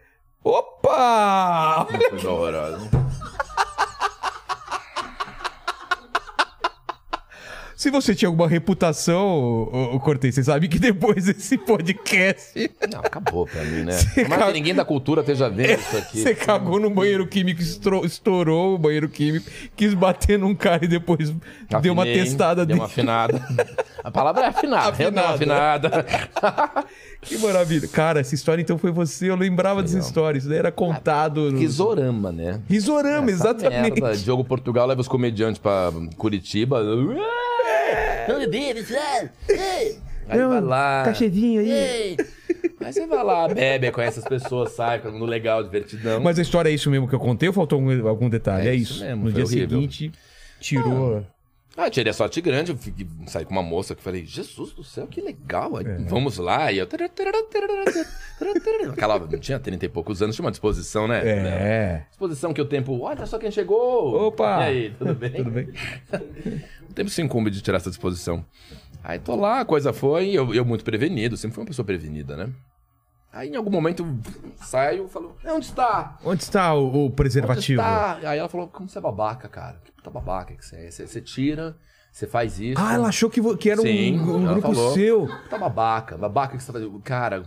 Opa! 0.43 1.85
Coisa 2.09 2.29
horrorosa. 2.29 3.08
Se 7.79 7.89
você 7.89 8.13
tinha 8.13 8.27
alguma 8.27 8.45
reputação, 8.45 9.69
ô, 9.93 9.97
Cortez, 10.01 10.35
você 10.35 10.43
sabe 10.43 10.67
que 10.67 10.77
depois 10.79 11.23
desse 11.23 11.57
podcast 11.57 12.69
Não, 12.91 12.99
acabou 12.99 13.45
pra 13.45 13.63
mim, 13.63 13.83
né? 13.85 13.93
Você 13.93 14.27
Mas 14.27 14.43
que 14.43 14.51
ninguém 14.51 14.75
da 14.75 14.83
cultura 14.83 15.21
esteja 15.21 15.49
vendo 15.49 15.79
isso 15.79 15.95
aqui. 15.97 16.21
você 16.21 16.35
cagou 16.35 16.77
no 16.77 16.89
banheiro 16.89 17.25
químico, 17.25 17.61
estro- 17.61 18.05
estourou 18.05 18.75
o 18.75 18.77
banheiro 18.77 19.07
químico, 19.07 19.49
quis 19.77 19.93
bater 19.93 20.37
num 20.37 20.53
cara 20.53 20.83
e 20.83 20.89
depois 20.89 21.33
deu 21.81 21.93
uma 21.93 22.03
Afinei, 22.03 22.21
testada 22.21 22.65
Deu 22.65 22.75
dele. 22.75 22.79
uma 22.81 22.85
afinada. 22.87 23.41
A 24.03 24.11
palavra 24.11 24.43
é 24.43 24.47
afinada. 24.47 24.91
Dei 24.97 25.07
uma 25.07 25.29
afinada. 25.29 26.05
Que 27.21 27.37
maravilha. 27.37 27.85
Cara, 27.89 28.19
essa 28.21 28.33
história 28.33 28.61
então 28.61 28.77
foi 28.77 28.91
você, 28.91 29.29
eu 29.29 29.35
lembrava 29.35 29.81
dessa 29.81 29.99
história, 29.99 30.37
isso 30.37 30.47
daí 30.47 30.57
era 30.57 30.71
contado. 30.71 31.51
no- 31.51 31.59
Risorama, 31.59 32.31
né? 32.31 32.61
Risorama, 32.69 33.29
Essa 33.29 33.49
exatamente. 33.49 34.01
Merda. 34.01 34.17
Diogo 34.17 34.43
Portugal 34.43 34.87
leva 34.87 35.01
os 35.01 35.07
comediantes 35.07 35.59
pra 35.59 35.91
Curitiba. 36.17 36.79
Aí 40.27 40.39
Eu, 40.39 40.49
vai 40.49 40.61
lá. 40.61 41.03
Cachezinho 41.05 41.61
aí. 41.61 41.71
Ei, 41.71 42.17
Aí 42.81 42.93
você 42.93 43.05
vai 43.07 43.23
lá, 43.23 43.47
bebe, 43.47 43.91
conhece 43.91 44.19
as 44.19 44.25
pessoas, 44.25 44.71
sai, 44.71 44.99
fica 44.99 45.11
no 45.11 45.25
legal, 45.25 45.63
divertidão. 45.63 46.19
Mas 46.21 46.39
a 46.39 46.41
história 46.41 46.69
é 46.69 46.73
isso 46.73 46.89
mesmo 46.89 47.07
que 47.07 47.15
eu 47.15 47.19
contei 47.19 47.49
ou 47.49 47.53
faltou 47.53 47.77
algum, 47.79 48.07
algum 48.07 48.29
detalhe? 48.29 48.67
É 48.67 48.71
É, 48.71 48.75
isso 48.75 48.93
isso. 48.93 49.03
mesmo, 49.05 49.25
no 49.25 49.31
foi 49.31 49.33
dia 49.33 49.43
horrível. 49.43 49.69
seguinte, 49.81 50.11
tirou. 50.59 51.17
Ah, 51.17 51.23
tirei 51.87 52.09
a 52.09 52.13
sorte 52.13 52.41
grande, 52.41 52.71
eu 52.71 52.77
fiquei- 52.77 53.07
saí 53.27 53.45
com 53.45 53.51
uma 53.51 53.61
moça 53.61 53.93
que 53.93 54.01
falei, 54.01 54.25
Jesus 54.25 54.73
do 54.73 54.83
céu, 54.83 55.05
que 55.05 55.21
legal, 55.21 55.77
aí, 55.77 55.85
vamos 56.07 56.39
lá. 56.39 56.71
E 56.71 56.79
eu... 56.79 56.87
Aquela, 58.91 59.19
não 59.19 59.39
tinha 59.39 59.59
30 59.59 59.85
e 59.85 59.89
poucos 59.89 60.21
anos, 60.21 60.35
tinha 60.35 60.43
uma 60.45 60.51
disposição, 60.51 61.07
né? 61.07 61.21
É. 61.23 62.05
Disposição 62.09 62.53
que 62.53 62.61
o 62.61 62.65
tempo, 62.65 62.99
olha 63.01 63.25
só 63.25 63.37
quem 63.37 63.51
chegou. 63.51 64.27
Opa! 64.27 64.61
E 64.61 64.63
aí, 64.63 64.89
tudo 64.97 65.13
bem? 65.13 65.31
Tudo 65.31 65.51
bem? 65.51 65.69
O 66.89 66.93
tempo 66.93 67.09
se 67.11 67.21
incumbe 67.21 67.51
de 67.51 67.61
tirar 67.61 67.77
essa 67.77 67.91
disposição. 67.91 68.43
Aí 69.03 69.19
tô 69.19 69.35
lá, 69.35 69.59
a 69.59 69.65
coisa 69.65 69.93
foi, 69.93 70.31
eu, 70.31 70.53
eu 70.55 70.65
muito 70.65 70.83
prevenido, 70.83 71.37
sempre 71.37 71.53
fui 71.53 71.61
uma 71.61 71.67
pessoa 71.67 71.85
prevenida, 71.85 72.35
né? 72.35 72.49
Aí 73.31 73.49
em 73.49 73.55
algum 73.55 73.69
momento 73.69 74.03
saio 74.55 75.05
e 75.05 75.07
falo, 75.07 75.37
onde 75.45 75.67
está? 75.67 76.17
Onde 76.25 76.41
está 76.41 76.73
o, 76.73 76.87
o 76.87 77.05
Onde 77.05 77.13
preservativo? 77.15 77.79
está? 77.79 78.17
Aí 78.23 78.39
ela 78.39 78.49
falou, 78.49 78.67
como 78.67 78.89
você 78.89 78.97
é 78.97 79.01
babaca, 79.01 79.47
cara? 79.47 79.79
Que 79.85 79.91
puta 80.09 80.19
babaca 80.19 80.53
que 80.55 80.65
você 80.65 80.75
é. 80.75 80.91
Você, 80.91 81.21
tira, 81.21 81.75
você 82.11 82.27
faz 82.27 82.59
isso. 82.59 82.81
Ah, 82.81 82.93
ela 82.93 83.07
achou 83.07 83.29
que, 83.29 83.41
que 83.57 83.69
era 83.69 83.79
um- 83.79 83.83
Sim, 83.83 84.19
um, 84.19 84.41
ela 84.43 84.53
grupo 84.53 84.73
falou. 84.73 84.93
seu. 84.93 85.27
Puta 85.43 85.57
babaca, 85.57 86.17
babaca 86.17 86.57
que 86.57 86.63
você 86.63 86.67
tá 86.67 86.73
fazendo. 86.73 86.99
Cara, 86.99 87.43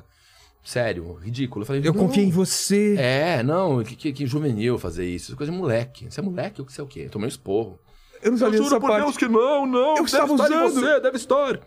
sério, 0.62 1.14
ridículo. 1.14 1.62
Eu 1.62 1.66
falei, 1.66 1.82
Eu 1.84 1.94
confiei 1.94 2.26
em 2.26 2.30
você. 2.30 2.96
É, 2.98 3.42
não, 3.42 3.82
que, 3.82 3.96
que, 3.96 4.12
que 4.12 4.26
juvenil 4.26 4.78
fazer 4.78 5.04
isso. 5.06 5.36
Coisa 5.36 5.50
de 5.52 5.58
moleque. 5.58 6.10
Você 6.10 6.20
é 6.20 6.22
moleque 6.22 6.60
ou 6.60 6.68
você 6.68 6.80
é 6.80 6.84
o 6.84 6.86
quê? 6.86 7.02
Eu 7.06 7.10
tomei 7.10 7.26
um 7.26 7.28
esporro. 7.28 7.78
Eu 8.22 8.30
não 8.30 8.38
sabia 8.38 8.60
dessa 8.60 8.80
parte. 8.80 9.18
que 9.18 9.26
não, 9.26 9.66
não. 9.66 9.96
Eu 9.96 10.04
deve 10.04 10.06
estava 10.06 10.32
em 10.32 10.34
usando. 10.34 10.74
você, 10.74 11.00
deve 11.00 11.16
estar. 11.16 11.60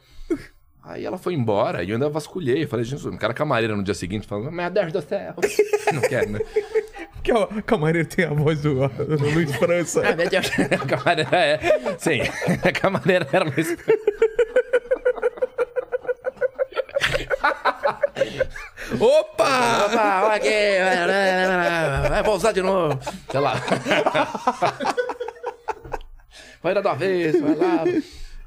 Aí 0.87 1.03
ela 1.03 1.17
foi 1.17 1.33
embora 1.33 1.83
e 1.83 1.89
eu 1.89 1.95
ainda 1.95 2.07
vasculhei. 2.09 2.67
Falei, 2.67 2.85
gente, 2.85 3.07
o 3.07 3.17
cara 3.17 3.33
camareira 3.33 3.75
no 3.75 3.83
dia 3.83 3.95
seguinte 3.95 4.27
falando, 4.27 4.51
meu 4.51 4.69
Deus 4.69 4.93
do 4.93 5.01
céu. 5.01 5.33
não 5.91 6.01
quero, 6.01 6.29
né? 6.29 6.39
Porque 7.13 7.31
a 7.31 7.61
camareira 7.63 8.07
tem 8.07 8.25
a 8.25 8.29
voz 8.29 8.61
do, 8.61 8.87
do 8.87 9.29
Luiz 9.31 9.55
França. 9.55 10.03
Ah, 10.07 10.15
meu 10.15 10.29
Deus. 10.29 10.45
A 10.79 10.85
camareira 10.85 11.37
é. 11.37 11.59
Sim, 11.97 12.21
a 12.63 12.71
camareira 12.71 13.27
era 13.31 13.45
Luiz. 13.45 13.75
Opa! 18.99 19.85
Opa, 19.87 20.23
olha 20.25 20.35
aqui. 20.35 20.49
Vai, 22.09 22.21
vou 22.21 22.35
usar 22.35 22.51
de 22.51 22.61
novo. 22.61 22.99
Sei 23.31 23.39
lá. 23.39 23.55
Vai 26.61 26.73
dar 26.75 26.81
uma 26.81 26.95
vez, 26.95 27.41
vai 27.41 27.55
lá. 27.55 27.83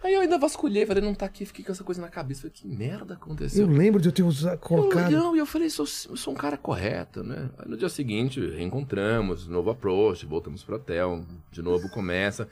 Aí 0.03 0.15
eu 0.15 0.21
ainda 0.21 0.39
vasculhei, 0.39 0.87
falei, 0.87 1.03
não 1.03 1.13
tá 1.15 1.27
aqui, 1.27 1.45
fiquei 1.45 1.65
com 1.65 1.73
essa 1.73 1.83
coisa 1.83 2.01
na 2.01 2.09
cabeça. 2.09 2.43
Falei, 2.43 2.55
que 2.55 2.69
merda 2.69 3.15
aconteceu? 3.15 3.67
Eu 3.67 3.73
lembro 3.73 4.01
de 4.01 4.09
eu 4.09 4.13
ter 4.13 4.23
usado, 4.23 4.55
Eu, 4.55 4.59
colocado. 4.59 5.11
não, 5.11 5.35
e 5.35 5.41
eu 5.41 5.47
falei, 5.47 5.69
sou, 5.69 5.85
eu 6.09 6.17
sou 6.17 6.33
um 6.33 6.37
cara 6.37 6.57
correto, 6.57 7.25
né? 7.25 7.51
Aí 7.59 7.69
no 7.69 7.77
dia 7.77 7.89
seguinte, 7.89 8.41
reencontramos, 8.51 9.49
novo 9.49 9.71
approach, 9.71 10.25
voltamos 10.25 10.63
pro 10.63 10.77
hotel, 10.77 11.25
de 11.51 11.61
novo 11.63 11.89
começa. 11.91 12.49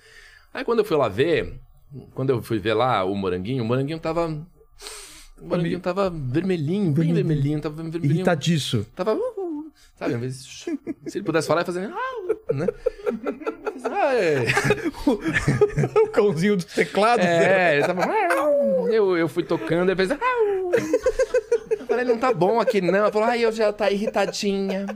Aí 0.53 0.65
quando 0.65 0.81
eu 0.81 0.85
fui 0.85 0.97
lá 0.97 1.09
ver, 1.09 1.61
quando 2.15 2.31
eu 2.31 2.43
fui 2.43 2.59
ver 2.59 2.75
lá 2.75 3.05
o 3.05 3.15
moranguinho, 3.15 3.63
o 3.63 3.67
moranguinho 3.67 4.01
tava. 4.01 4.27
O 5.41 5.47
moranguinho 5.47 5.79
tava 5.81 6.11
vermelhinho, 6.11 6.91
bem 6.93 7.13
vermelhinho, 7.15 7.61
tava 7.61 7.77
vermelhinho. 7.83 8.13
Irritadiço. 8.13 8.87
Tava. 8.97 9.15
uh, 9.15 9.19
uh, 9.19 9.71
sabe, 9.97 10.15
às 10.15 10.21
vezes, 10.21 10.47
se 11.07 11.19
ele 11.19 11.25
pudesse 11.25 11.47
falar, 11.47 11.61
ia 11.61 11.67
fazer. 11.67 11.93
"Ah", 11.93 12.53
né? 12.55 12.67
É. 13.85 14.47
o 16.01 16.09
cãozinho 16.09 16.57
dos 16.57 16.65
teclados. 16.67 17.25
né? 17.25 17.73
É, 17.73 17.77
ele 17.77 17.87
tava. 17.87 18.05
Eu, 18.91 19.17
eu 19.17 19.29
fui 19.29 19.43
tocando, 19.43 19.91
ele 19.91 19.97
fez. 19.97 20.11
Eu 20.11 21.87
falei, 21.87 22.05
não 22.05 22.19
tá 22.19 22.33
bom 22.33 22.61
aqui 22.61 22.81
não. 22.81 22.95
Ela 22.95 23.13
falou, 23.13 23.29
ai, 23.29 23.45
eu 23.45 23.53
já 23.53 23.73
tá 23.73 23.91
irritadinha. 23.91 24.87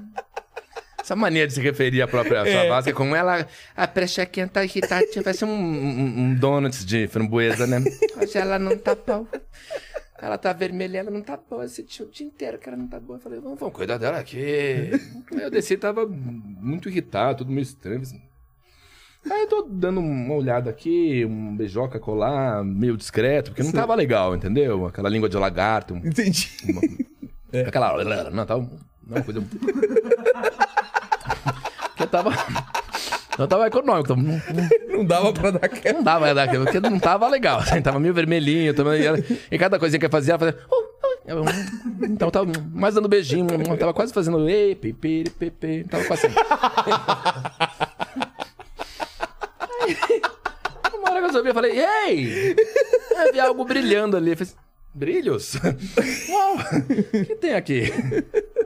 Essa 1.02 1.16
mania 1.16 1.46
de 1.46 1.54
se 1.54 1.60
referir 1.60 2.02
à 2.02 2.08
própria 2.08 2.44
sua 2.44 2.68
Vasca, 2.68 2.92
como 2.92 3.16
ela. 3.16 3.46
A 3.76 3.86
prechequinha 3.86 4.46
tá 4.46 4.62
irritadinha, 4.64 5.22
parece 5.22 5.44
um, 5.44 5.48
um, 5.48 6.20
um 6.20 6.34
donuts 6.34 6.84
de 6.84 7.08
framboesa, 7.08 7.66
né? 7.66 7.82
Hoje 8.20 8.38
ela 8.38 8.58
não 8.58 8.76
tá 8.76 8.94
bom. 8.94 9.26
Ela 10.22 10.36
tá 10.36 10.52
vermelha, 10.52 10.98
ela 10.98 11.10
não 11.10 11.22
tá 11.22 11.38
boa. 11.38 11.64
Esse 11.64 11.82
dia, 11.82 12.04
o 12.04 12.10
dia 12.10 12.26
inteiro 12.26 12.58
que 12.58 12.68
ela 12.68 12.76
não 12.76 12.86
tá 12.86 13.00
boa. 13.00 13.16
Eu 13.18 13.22
falei, 13.22 13.40
vamos, 13.40 13.58
vamos 13.58 13.74
cuidar 13.74 13.96
dela 13.96 14.18
aqui. 14.18 14.90
Eu 15.32 15.50
desci, 15.50 15.78
tava 15.78 16.06
muito 16.06 16.90
irritado, 16.90 17.38
tudo 17.38 17.50
meio 17.50 17.62
estranho. 17.62 18.02
Aí 19.28 19.42
eu 19.42 19.48
tô 19.48 19.66
dando 19.70 20.00
uma 20.00 20.34
olhada 20.34 20.70
aqui, 20.70 21.24
um 21.26 21.54
beijoca 21.56 21.98
colar, 22.00 22.64
meio 22.64 22.96
discreto, 22.96 23.50
porque 23.50 23.62
não 23.62 23.72
tava 23.72 23.94
legal, 23.94 24.34
entendeu? 24.34 24.86
Aquela 24.86 25.08
língua 25.10 25.28
de 25.28 25.36
lagarto, 25.36 25.94
um- 25.94 25.98
Entendi. 25.98 26.48
uma- 27.52 27.62
aquela. 27.68 28.30
Não, 28.30 28.46
tava. 28.46 28.68
Não, 29.06 29.22
coisa. 29.22 29.42
que 31.96 32.06
tava. 32.06 32.30
Não 33.38 33.46
tava 33.46 33.66
econômico, 33.66 34.08
tava- 34.08 34.20
não, 34.22 34.40
Não 34.98 35.04
dava 35.04 35.32
pra 35.32 35.50
dar 35.50 35.64
aquela. 35.64 35.96
não 35.98 36.02
dava, 36.04 36.34
né, 36.34 36.46
porque 36.46 36.80
não 36.80 36.98
tava 36.98 37.28
legal. 37.28 37.58
assim, 37.78 37.80
Tava 37.82 37.98
meio 38.00 38.12
vermelhinho, 38.14 38.74
tava, 38.74 38.96
e, 38.98 39.06
ela- 39.06 39.18
e 39.50 39.58
cada 39.58 39.78
coisinha 39.78 39.98
que 40.00 40.06
eu 40.06 40.10
fazia, 40.10 40.32
ela 40.34 40.38
fazia. 40.38 40.58
"Uh, 40.70 40.74
uh", 40.74 41.20
eu- 41.26 41.44
então 42.08 42.28
eu 42.28 42.32
tava 42.32 42.50
mais 42.72 42.94
dando 42.94 43.08
beijinho, 43.08 43.46
eu 43.50 43.76
tava 43.78 43.92
quase 43.94 44.12
fazendo. 44.12 44.48
Ei, 44.48 44.74
pepe, 44.74 45.84
tava 45.90 46.04
quase 46.04 46.26
assim. 46.26 46.36
Uma 50.94 51.10
hora 51.10 51.20
que 51.20 51.26
eu 51.26 51.32
subi, 51.32 51.48
eu 51.48 51.54
falei, 51.54 51.78
ei! 51.78 52.52
Eu 53.10 53.32
vi 53.32 53.40
algo 53.40 53.64
brilhando 53.64 54.16
ali. 54.16 54.32
Eu 54.32 54.36
falei, 54.36 54.52
brilhos? 54.94 55.54
Uau! 56.28 56.54
O 56.56 57.24
que 57.26 57.36
tem 57.36 57.54
aqui? 57.54 57.84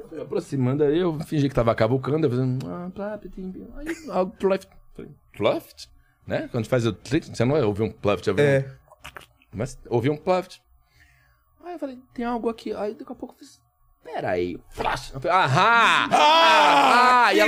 Fui 0.08 0.20
aproximando 0.20 0.84
aí, 0.84 0.98
eu 0.98 1.18
fingi 1.20 1.48
que 1.48 1.54
tava 1.54 1.74
cavucando, 1.74 2.26
eu 2.26 2.30
fazendo. 2.30 2.66
Ah. 2.68 2.90
Aí 3.76 3.86
algo 4.10 4.34
pluft. 4.36 4.68
Pluft? 5.36 5.88
Né? 6.26 6.48
Quando 6.50 6.66
faz 6.68 6.86
o 6.86 6.92
trick, 6.92 7.28
você 7.34 7.44
não 7.44 7.56
é 7.56 7.64
ouvir 7.64 7.82
um 7.82 7.90
pluft, 7.90 8.26
é 8.28 8.32
ouvir 8.32 8.42
É. 8.42 8.58
um. 8.68 9.58
Mas 9.58 9.78
ouvi 9.88 10.08
um 10.10 10.16
pluft. 10.16 10.62
Aí 11.64 11.74
eu 11.74 11.78
falei, 11.78 11.98
tem 12.12 12.24
algo 12.24 12.48
aqui. 12.48 12.72
Aí 12.72 12.94
daqui 12.94 13.12
a 13.12 13.14
pouco 13.14 13.34
eu 13.34 13.38
fiz. 13.38 13.60
Peraí. 14.02 14.58
Flash. 14.70 15.12
Ahá! 15.30 16.08
Ah! 16.12 16.53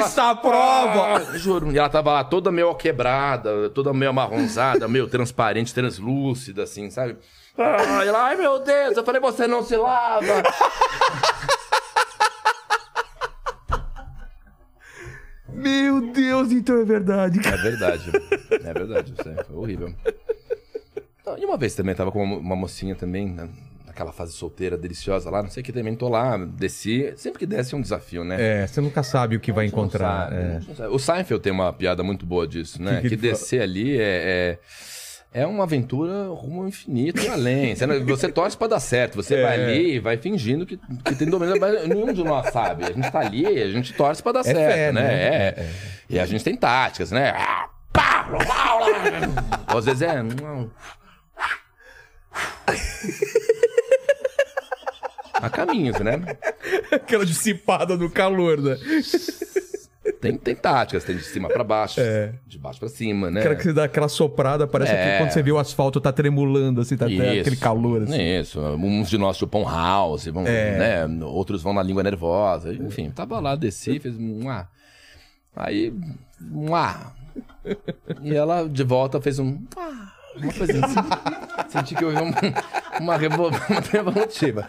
Aqui 0.01 0.09
está 0.09 0.31
a 0.31 0.37
prova! 0.37 1.17
Ah, 1.17 1.39
juro. 1.39 1.73
E 1.73 1.79
ela 1.79 1.89
tava 1.89 2.13
lá 2.13 2.25
toda 2.25 2.51
meio 2.53 2.75
quebrada, 2.75 3.71
toda 3.71 3.93
meio 3.93 4.11
amarronzada, 4.11 4.87
meio 4.89 5.07
transparente, 5.09 5.73
translúcida, 5.75 6.63
assim, 6.65 6.91
sabe? 6.91 7.17
Ah, 7.59 8.05
e 8.05 8.09
ela, 8.09 8.25
ai 8.27 8.37
meu 8.37 8.59
Deus, 8.61 8.97
eu 8.97 9.05
falei, 9.05 9.21
você 9.21 9.47
não 9.47 9.63
se 9.63 9.77
lava. 9.77 10.25
Meu 15.49 16.13
Deus, 16.13 16.53
então 16.53 16.81
é 16.81 16.85
verdade. 16.85 17.41
É 17.47 17.57
verdade. 17.57 18.11
É 18.51 18.73
verdade, 18.73 19.15
isso 19.19 19.29
aí 19.29 19.45
foi 19.45 19.57
horrível. 19.57 19.95
Então, 21.21 21.39
E 21.39 21.45
uma 21.45 21.57
vez 21.57 21.75
também, 21.75 21.95
tava 21.95 22.11
com 22.13 22.23
uma, 22.23 22.57
mocinha 22.57 22.95
também, 22.95 23.29
na- 23.33 23.49
naquela 23.97 24.13
fase 24.13 24.33
solteira, 24.33 24.77
deliciosa 24.77 25.31
lá, 25.31 25.43
não 25.43 25.49
sei 25.49 25.63
o 25.63 25.65
que, 25.65 25.73
também 25.73 25.97
tô 25.97 26.09
lá, 26.09 26.37
desci. 26.37 27.15
Sempre 27.17 27.39
que 27.39 27.47
desce 27.47 27.75
é 27.75 27.79
um 27.79 27.81
desafio, 27.81 28.23
né? 28.25 28.37
É, 28.63 28.67
você 28.67 28.83
nunca 28.83 29.03
sabe 29.03 29.37
o 29.37 29.41
que 29.41 29.51
vai 29.51 29.65
encontrar. 29.65 30.29
sabe, 30.31 30.37
é. 30.37 30.75
sabe. 30.75 30.95
O 30.95 30.99
Seinfeld 30.99 31.43
tem 31.43 31.51
uma 31.53 31.73
piada 31.73 32.03
muito 32.03 32.27
boa 32.27 32.47
disso, 32.47 32.83
né? 32.83 32.97
Que 32.97 33.09
Que, 33.09 33.09
que 33.11 33.17
descer 33.17 33.63
ali 33.63 33.99
é, 33.99 34.59
é, 35.33 35.41
é 35.43 35.47
uma 35.47 35.65
aventura 35.65 36.29
rumo 36.29 36.61
ao 36.63 36.69
infinito 36.69 37.23
e 37.23 37.29
além. 37.33 37.75
Você, 38.07 38.29
torce 38.29 38.55
pra 38.57 38.67
dar 38.67 38.81
certo, 38.81 39.15
você 39.17 39.37
É. 39.37 39.43
vai 39.43 39.65
ali 39.65 39.95
e 39.95 39.99
vai 39.99 40.19
fingindo 40.19 40.67
que, 40.67 40.77
que 40.77 41.15
tem 41.15 41.29
domínio, 41.31 41.59
mas 41.59 41.89
nenhum 41.89 42.13
de 42.13 42.23
nós 42.23 42.53
sabe. 42.53 42.85
A 42.85 42.93
gente 42.93 43.11
tá 43.11 43.21
ali, 43.21 43.47
a 43.47 43.69
gente 43.69 43.95
torce 43.95 44.23
pra 44.23 44.33
dar 44.33 44.43
certo, 44.43 44.59
fé, 44.59 44.93
né? 44.93 45.01
né? 45.03 45.15
É. 45.15 45.27
É, 45.27 45.61
é. 45.63 45.71
E 46.11 46.19
a 46.19 46.27
gente 46.27 46.45
tem 46.45 46.55
táticas, 46.55 47.11
né? 47.11 47.33
Às 49.67 49.87
vezes 49.87 50.03
é. 50.03 50.23
Há 55.43 55.51
caminhos, 55.51 55.99
né? 56.01 56.21
Aquela 56.91 57.25
dissipada 57.27 57.97
no 57.97 58.11
calor, 58.11 58.61
né? 58.61 58.77
Tem, 60.21 60.37
tem 60.37 60.55
táticas, 60.55 61.03
tem 61.05 61.17
de 61.17 61.25
cima 61.25 61.49
pra 61.49 61.63
baixo, 61.65 62.01
É. 62.01 62.33
de 62.47 62.59
baixo 62.59 62.79
pra 62.79 62.89
cima, 62.89 63.31
né? 63.31 63.41
Aquela 63.41 63.55
que 63.57 63.63
você 63.65 63.73
dá 63.73 63.85
aquela 63.85 64.09
soprada, 64.09 64.67
parece 64.67 64.93
É. 64.93 65.13
que 65.13 65.19
quando 65.19 65.31
você 65.33 65.43
vê 65.43 65.51
o 65.53 65.59
asfalto 65.59 66.01
tá 66.01 66.13
tremulando, 66.13 66.81
assim, 66.81 66.97
tá 66.97 67.09
Isso. 67.09 67.23
aquele 67.23 67.57
calor, 67.57 68.03
assim. 68.05 68.21
Isso. 68.23 68.61
Uns 68.61 69.11
de 69.11 69.19
nós 69.19 69.37
chupam 69.37 69.65
house, 69.65 70.27
vão, 70.27 70.47
É. 70.47 71.07
né? 71.07 71.25
Outros 71.25 71.61
vão 71.63 71.73
na 71.75 71.83
língua 71.83 72.03
nervosa. 72.03 72.73
Enfim, 72.73 73.11
tava 73.11 73.41
lá, 73.41 73.57
desci, 73.57 73.99
fez 73.99 74.17
um 74.17 74.49
ah. 74.49 74.69
Aí, 75.55 75.93
um 76.53 76.75
ah. 76.75 77.13
E 78.23 78.35
ela 78.35 78.69
de 78.69 78.85
volta 78.85 79.21
fez 79.21 79.39
um 79.39 79.59
ah. 79.77 80.13
Uma 80.37 80.53
coisinha 80.53 80.85
assim. 80.85 80.97
Senti 81.69 81.95
que 81.95 82.05
houve 82.05 82.19
um, 82.19 82.31
uma, 83.01 83.17
revo, 83.17 83.49
uma 83.69 83.81
revolutiva. 83.91 84.69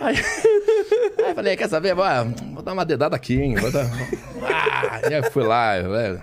Aí, 0.00 0.16
aí 1.24 1.34
falei, 1.34 1.56
quer 1.56 1.68
saber? 1.68 1.94
Vou, 1.94 2.04
ah, 2.04 2.24
vou 2.24 2.62
dar 2.62 2.72
uma 2.72 2.86
dedada 2.86 3.14
aqui, 3.14 3.40
hein? 3.40 3.54
Vou 3.56 3.70
dar, 3.70 3.84
ah, 3.84 5.10
e 5.10 5.14
aí 5.14 5.30
fui 5.30 5.44
lá. 5.44 5.76
eu, 5.76 5.94
é, 5.94 6.20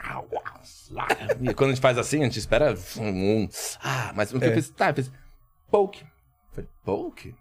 E 1.40 1.54
quando 1.54 1.70
a 1.70 1.74
gente 1.74 1.82
faz 1.82 1.98
assim, 1.98 2.22
a 2.22 2.24
gente 2.24 2.40
espera 2.40 2.74
ah, 3.84 4.12
mas 4.16 4.34
o 4.34 4.40
que 4.40 4.46
eu 4.46 4.54
fiz? 4.54 4.70
Tá, 4.72 4.90
eu 4.90 4.96
fiz. 4.96 5.12
Poke. 5.70 6.04
Falei, 6.52 6.70
poke? 6.84 7.36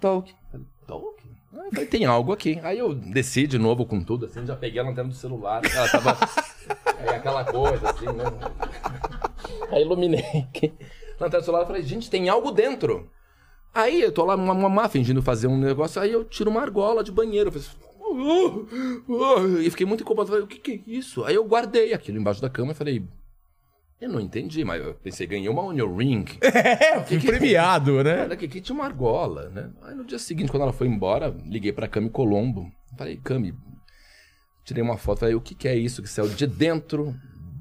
Toke. 0.00 0.34
Falei, 0.50 0.66
toke? 0.86 1.28
Eu 1.52 1.70
falei, 1.70 1.86
tem 1.86 2.04
algo 2.04 2.32
aqui. 2.32 2.58
Aí 2.62 2.78
eu 2.78 2.94
desci 2.94 3.46
de 3.46 3.58
novo 3.58 3.86
com 3.86 4.02
tudo, 4.02 4.26
assim, 4.26 4.44
já 4.44 4.56
peguei 4.56 4.80
a 4.80 4.84
lanterna 4.84 5.10
do 5.10 5.16
celular, 5.16 5.62
ela 5.64 5.88
tava. 5.88 6.18
aí 6.98 7.08
aquela 7.10 7.44
coisa, 7.44 7.90
assim, 7.90 8.06
né? 8.06 8.24
Aí 9.70 9.82
iluminei. 9.82 10.46
Lanterna 11.20 11.40
do 11.40 11.44
celular, 11.44 11.62
eu 11.62 11.66
falei, 11.66 11.82
gente, 11.82 12.10
tem 12.10 12.28
algo 12.28 12.50
dentro. 12.50 13.10
Aí 13.74 14.00
eu 14.00 14.10
tô 14.12 14.24
lá, 14.24 14.34
uma, 14.34 14.52
uma 14.52 14.88
fingindo 14.88 15.22
fazer 15.22 15.46
um 15.46 15.58
negócio, 15.58 16.00
aí 16.00 16.12
eu 16.12 16.24
tiro 16.24 16.50
uma 16.50 16.60
argola 16.60 17.04
de 17.04 17.12
banheiro. 17.12 17.48
Eu 17.48 17.52
falei, 17.52 17.68
"Uh, 18.00 18.66
uh", 19.08 19.60
e 19.60 19.70
fiquei 19.70 19.86
muito 19.86 20.02
incomodado. 20.02 20.30
Falei, 20.30 20.44
o 20.44 20.48
que, 20.48 20.58
que 20.58 20.72
é 20.72 20.90
isso? 20.90 21.24
Aí 21.24 21.34
eu 21.34 21.44
guardei 21.44 21.92
aquilo 21.92 22.18
embaixo 22.18 22.40
da 22.40 22.48
cama 22.50 22.72
e 22.72 22.74
falei, 22.74 23.04
eu 24.00 24.08
não 24.08 24.20
entendi, 24.20 24.64
mas 24.64 24.82
eu 24.84 24.94
pensei, 24.94 25.26
ganhei 25.26 25.48
uma 25.48 25.62
onion 25.62 25.94
ring. 25.96 26.24
É, 26.42 27.00
fui 27.04 27.20
premiado, 27.20 28.02
né? 28.02 28.22
Olha, 28.22 28.34
aqui 28.34 28.60
tinha 28.60 28.74
uma 28.74 28.84
argola, 28.84 29.48
né? 29.50 29.70
Aí 29.82 29.94
no 29.94 30.04
dia 30.04 30.18
seguinte, 30.18 30.50
quando 30.50 30.62
ela 30.62 30.72
foi 30.72 30.86
embora, 30.86 31.36
liguei 31.44 31.72
pra 31.72 31.88
Cami 31.88 32.08
Colombo. 32.08 32.70
Falei, 32.96 33.16
Cami, 33.16 33.54
tirei 34.64 34.82
uma 34.82 34.96
foto, 34.96 35.20
falei, 35.20 35.34
o 35.34 35.40
que, 35.40 35.54
que 35.54 35.66
é 35.68 35.76
isso 35.76 36.02
que 36.02 36.08
saiu 36.08 36.28
de 36.28 36.46
dentro 36.46 37.14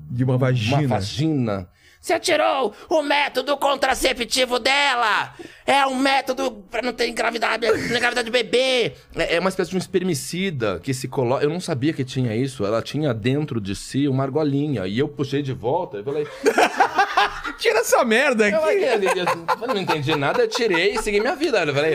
De 0.09 0.23
uma 0.23 0.37
vagina. 0.37 0.77
uma 0.79 0.87
vagina? 0.87 1.69
Você 2.07 2.17
tirou 2.21 2.73
o 2.87 3.01
método 3.01 3.57
contraceptivo 3.57 4.59
dela! 4.59 5.33
É 5.65 5.85
um 5.85 5.95
método 5.99 6.63
pra 6.71 6.81
não 6.81 6.93
ter 6.93 7.09
engravidado, 7.09 7.65
engravidar 7.65 8.23
de 8.23 8.31
bebê! 8.31 8.93
É 9.13 9.35
é 9.35 9.39
uma 9.41 9.49
espécie 9.49 9.71
de 9.71 9.75
um 9.75 9.79
espermicida 9.79 10.79
que 10.79 10.93
se 10.93 11.09
coloca. 11.09 11.43
Eu 11.43 11.49
não 11.49 11.59
sabia 11.59 11.91
que 11.91 12.05
tinha 12.05 12.33
isso. 12.33 12.65
Ela 12.65 12.81
tinha 12.81 13.13
dentro 13.13 13.59
de 13.59 13.75
si 13.75 14.07
uma 14.07 14.23
argolinha. 14.23 14.87
E 14.87 14.97
eu 14.97 15.09
puxei 15.09 15.41
de 15.41 15.51
volta. 15.51 15.97
Eu 15.97 16.05
falei, 16.05 16.25
Tira 17.59 17.79
essa 17.79 18.01
merda 18.05 18.47
eu, 18.47 18.63
aqui. 18.63 19.19
eu, 19.19 19.25
eu 19.63 19.67
não 19.67 19.81
entendi 19.81 20.15
nada, 20.15 20.43
eu 20.43 20.47
tirei 20.47 20.93
e 20.93 21.01
segui 21.01 21.19
minha 21.19 21.35
vida. 21.35 21.61
Eu 21.61 21.73
falei, 21.73 21.93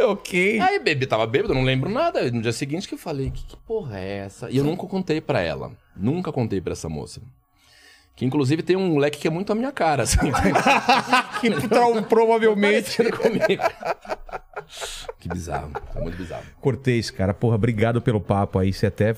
ok. 0.00 0.60
Aí 0.60 0.78
bebi, 0.80 1.06
tava 1.06 1.26
bêbado, 1.26 1.54
não 1.54 1.64
lembro 1.64 1.88
nada. 1.88 2.30
No 2.30 2.42
dia 2.42 2.52
seguinte 2.52 2.86
que 2.86 2.92
eu 2.92 2.98
falei, 2.98 3.30
que, 3.30 3.42
que 3.42 3.56
porra 3.56 3.98
é 3.98 4.18
essa? 4.18 4.50
E 4.50 4.58
eu 4.58 4.64
nunca 4.64 4.86
contei 4.86 5.18
pra 5.18 5.40
ela. 5.40 5.72
Nunca 5.96 6.30
contei 6.30 6.60
pra 6.60 6.74
essa 6.74 6.90
moça. 6.90 7.22
Que 8.16 8.24
inclusive 8.24 8.62
tem 8.62 8.74
um 8.76 8.88
moleque 8.88 9.18
que 9.18 9.28
é 9.28 9.30
muito 9.30 9.52
a 9.52 9.54
minha 9.54 9.70
cara, 9.70 10.04
assim. 10.04 10.16
Que 11.40 11.50
trau- 11.68 12.02
provavelmente. 12.04 12.96
Comigo. 13.12 13.62
Que 15.20 15.28
bizarro. 15.28 15.70
Foi 15.92 16.02
muito 16.02 16.16
bizarro. 16.16 16.42
Cortez, 16.60 17.10
cara, 17.10 17.34
porra, 17.34 17.56
obrigado 17.56 18.00
pelo 18.00 18.20
papo 18.20 18.58
aí. 18.58 18.72
Você 18.72 18.86
até 18.86 19.14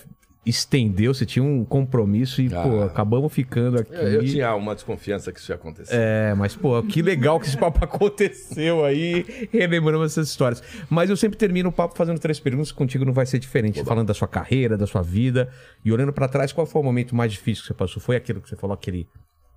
estendeu, 0.47 1.13
você 1.13 1.27
tinha 1.27 1.43
um 1.45 1.65
compromisso 1.65 2.41
e, 2.41 2.53
Ah. 2.55 2.63
pô, 2.63 2.83
acabamos 2.83 3.33
ficando 3.33 3.81
aqui. 3.81 3.93
Eu, 3.93 4.01
eu 4.15 4.25
tinha 4.25 4.55
uma 4.55 4.75
desconfiança 4.75 5.31
que 5.33 5.39
isso 5.41 5.53
ia 5.53 5.57
acontecer. 5.57 5.95
É, 5.95 6.33
mas, 6.35 6.57
pô, 6.57 6.83
que 6.83 7.03
legal 7.03 7.39
que 7.39 7.47
esse 7.47 7.57
papo 7.59 7.85
aconteceu 7.85 8.85
aí, 8.85 9.49
relembrando 9.53 10.05
essas 10.05 10.29
histórias. 10.29 10.63
Mas 10.89 11.11
eu 11.11 11.17
sempre 11.17 11.37
termino 11.37 11.69
o 11.69 11.73
papo 11.73 11.95
fazendo 11.97 12.19
três 12.19 12.41
perguntas, 12.41 12.73
contigo 12.73 13.05
não 13.05 13.13
vai 13.13 13.27
ser 13.27 13.39
diferente, 13.39 13.85
falando 13.85 14.07
da 14.09 14.15
sua 14.15 14.29
carreira, 14.29 14.77
da 14.79 14.87
sua 14.87 15.03
vida, 15.03 15.51
e 15.85 15.93
olhando 15.93 16.13
pra 16.13 16.29
trás, 16.29 16.53
qual 16.53 16.67
foi 16.67 16.81
o 16.81 16.85
momento 16.85 17.15
mais 17.15 17.33
difícil 17.33 17.63
que 17.63 17.69
você 17.69 17.75
passou? 17.75 18.01
Foi 18.03 18.17
aquilo 18.17 18.41
que 18.41 18.49
você 18.49 18.57
falou, 18.57 18.73
aquele, 18.75 19.07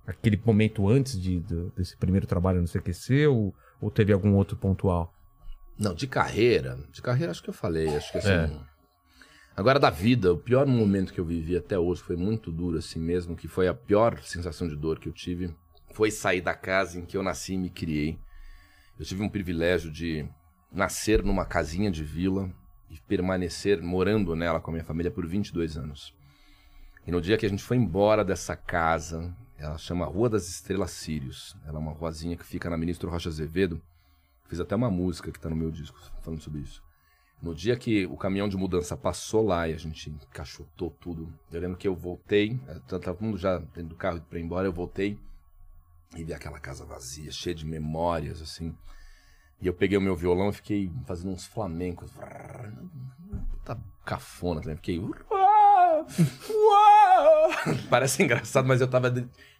aquele 0.06 0.38
momento 0.44 0.88
antes 0.88 1.18
de, 1.18 1.40
do- 1.40 1.70
desse 1.76 1.96
primeiro 1.96 2.26
trabalho 2.26 2.60
no 2.60 2.68
CQC, 2.68 3.26
ou, 3.28 3.54
ou 3.80 3.90
teve 3.90 4.12
algum 4.12 4.34
outro 4.34 4.56
pontual? 4.56 5.10
Não, 5.78 5.94
de 5.94 6.06
carreira. 6.06 6.78
De 6.92 7.00
carreira 7.00 7.30
acho 7.30 7.42
que 7.42 7.48
eu 7.48 7.54
falei. 7.54 7.88
Acho 7.96 8.12
que 8.12 8.18
assim. 8.18 8.28
É. 8.30 8.50
Agora 9.54 9.78
da 9.78 9.90
vida, 9.90 10.32
o 10.32 10.38
pior 10.38 10.66
momento 10.66 11.12
que 11.12 11.20
eu 11.20 11.26
vivi 11.26 11.54
até 11.54 11.78
hoje 11.78 12.02
foi 12.02 12.16
muito 12.16 12.50
duro 12.50 12.78
assim 12.78 12.98
mesmo, 12.98 13.36
que 13.36 13.46
foi 13.46 13.68
a 13.68 13.74
pior 13.74 14.18
sensação 14.22 14.66
de 14.66 14.74
dor 14.74 14.98
que 14.98 15.10
eu 15.10 15.12
tive, 15.12 15.54
foi 15.92 16.10
sair 16.10 16.40
da 16.40 16.54
casa 16.54 16.98
em 16.98 17.04
que 17.04 17.18
eu 17.18 17.22
nasci 17.22 17.52
e 17.52 17.58
me 17.58 17.68
criei. 17.68 18.18
Eu 18.98 19.04
tive 19.04 19.22
um 19.22 19.28
privilégio 19.28 19.90
de 19.90 20.26
nascer 20.72 21.22
numa 21.22 21.44
casinha 21.44 21.90
de 21.90 22.02
vila 22.02 22.50
e 22.88 22.98
permanecer 23.06 23.82
morando 23.82 24.34
nela 24.34 24.58
com 24.58 24.70
a 24.70 24.74
minha 24.74 24.84
família 24.84 25.10
por 25.10 25.26
22 25.26 25.76
anos. 25.76 26.14
E 27.06 27.10
no 27.10 27.20
dia 27.20 27.36
que 27.36 27.44
a 27.44 27.48
gente 27.48 27.62
foi 27.62 27.76
embora 27.76 28.24
dessa 28.24 28.56
casa, 28.56 29.36
ela 29.58 29.76
chama 29.76 30.06
Rua 30.06 30.30
das 30.30 30.48
Estrelas 30.48 30.92
Sírios. 30.92 31.54
Ela 31.66 31.76
é 31.76 31.80
uma 31.80 31.92
ruazinha 31.92 32.38
que 32.38 32.44
fica 32.44 32.70
na 32.70 32.78
Ministro 32.78 33.10
Rocha 33.10 33.28
Azevedo. 33.28 33.82
Fiz 34.48 34.60
até 34.60 34.74
uma 34.74 34.90
música 34.90 35.30
que 35.30 35.38
tá 35.38 35.50
no 35.50 35.56
meu 35.56 35.70
disco 35.70 35.98
falando 36.22 36.40
sobre 36.40 36.60
isso. 36.60 36.82
No 37.42 37.56
dia 37.56 37.76
que 37.76 38.06
o 38.06 38.16
caminhão 38.16 38.48
de 38.48 38.56
mudança 38.56 38.96
passou 38.96 39.44
lá 39.44 39.68
e 39.68 39.74
a 39.74 39.76
gente 39.76 40.08
encaixotou 40.08 40.96
tudo, 41.00 41.28
eu 41.50 41.60
lembro 41.60 41.76
que 41.76 41.88
eu 41.88 41.96
voltei, 41.96 42.60
eh, 42.68 42.78
tá 42.86 43.00
todo 43.00 43.20
mundo 43.20 43.36
já 43.36 43.58
dentro 43.58 43.86
do 43.86 43.96
carro 43.96 44.20
pra 44.20 44.38
ir 44.38 44.42
embora, 44.42 44.68
eu 44.68 44.72
voltei 44.72 45.18
e 46.16 46.22
vi 46.22 46.32
aquela 46.32 46.60
casa 46.60 46.84
vazia, 46.84 47.32
cheia 47.32 47.54
de 47.54 47.66
memórias, 47.66 48.40
assim. 48.40 48.72
E 49.60 49.66
eu 49.66 49.74
peguei 49.74 49.98
o 49.98 50.00
meu 50.00 50.14
violão 50.14 50.50
e 50.50 50.52
fiquei 50.52 50.92
fazendo 51.04 51.32
uns 51.32 51.44
flamencos. 51.44 52.12
Tá 53.64 53.76
cafona 54.04 54.60
também. 54.60 54.76
Fiquei. 54.76 55.00
Parece 57.90 58.22
engraçado, 58.22 58.66
mas 58.66 58.80
eu 58.80 58.88
tava 58.88 59.12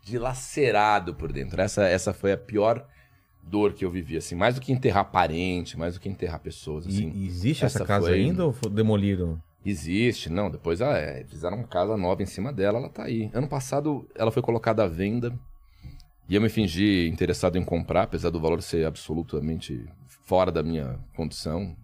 dilacerado 0.02 1.14
por 1.14 1.32
dentro. 1.32 1.60
Essa, 1.60 1.84
essa 1.84 2.12
foi 2.12 2.32
a 2.32 2.36
pior 2.36 2.86
dor 3.42 3.72
que 3.72 3.84
eu 3.84 3.90
vivi, 3.90 4.16
assim. 4.16 4.34
Mais 4.34 4.54
do 4.54 4.60
que 4.60 4.72
enterrar 4.72 5.10
parente, 5.10 5.78
mais 5.78 5.94
do 5.94 6.00
que 6.00 6.08
enterrar 6.08 6.40
pessoas, 6.40 6.86
assim. 6.86 7.10
e 7.14 7.26
existe 7.26 7.64
essa, 7.64 7.78
essa 7.78 7.86
casa 7.86 8.06
foi- 8.06 8.14
ainda 8.14 8.46
ou 8.46 8.52
demoliram? 8.70 9.40
Existe, 9.64 10.28
não. 10.28 10.50
Depois 10.50 10.82
ah, 10.82 10.96
é, 10.96 11.24
fizeram 11.24 11.58
uma 11.58 11.66
casa 11.66 11.96
nova 11.96 12.22
em 12.22 12.26
cima 12.26 12.52
dela, 12.52 12.78
ela 12.78 12.88
tá 12.88 13.04
aí. 13.04 13.30
Ano 13.32 13.48
passado 13.48 14.08
ela 14.14 14.30
foi 14.32 14.42
colocada 14.42 14.82
à 14.82 14.88
venda 14.88 15.38
e 16.28 16.34
eu 16.34 16.40
me 16.40 16.48
fingi 16.48 17.08
interessado 17.08 17.56
em 17.56 17.64
comprar, 17.64 18.02
apesar 18.02 18.30
do 18.30 18.40
valor 18.40 18.60
ser 18.62 18.86
absolutamente 18.86 19.84
fora 20.24 20.50
da 20.50 20.62
minha 20.62 20.98
condição. 21.14 21.76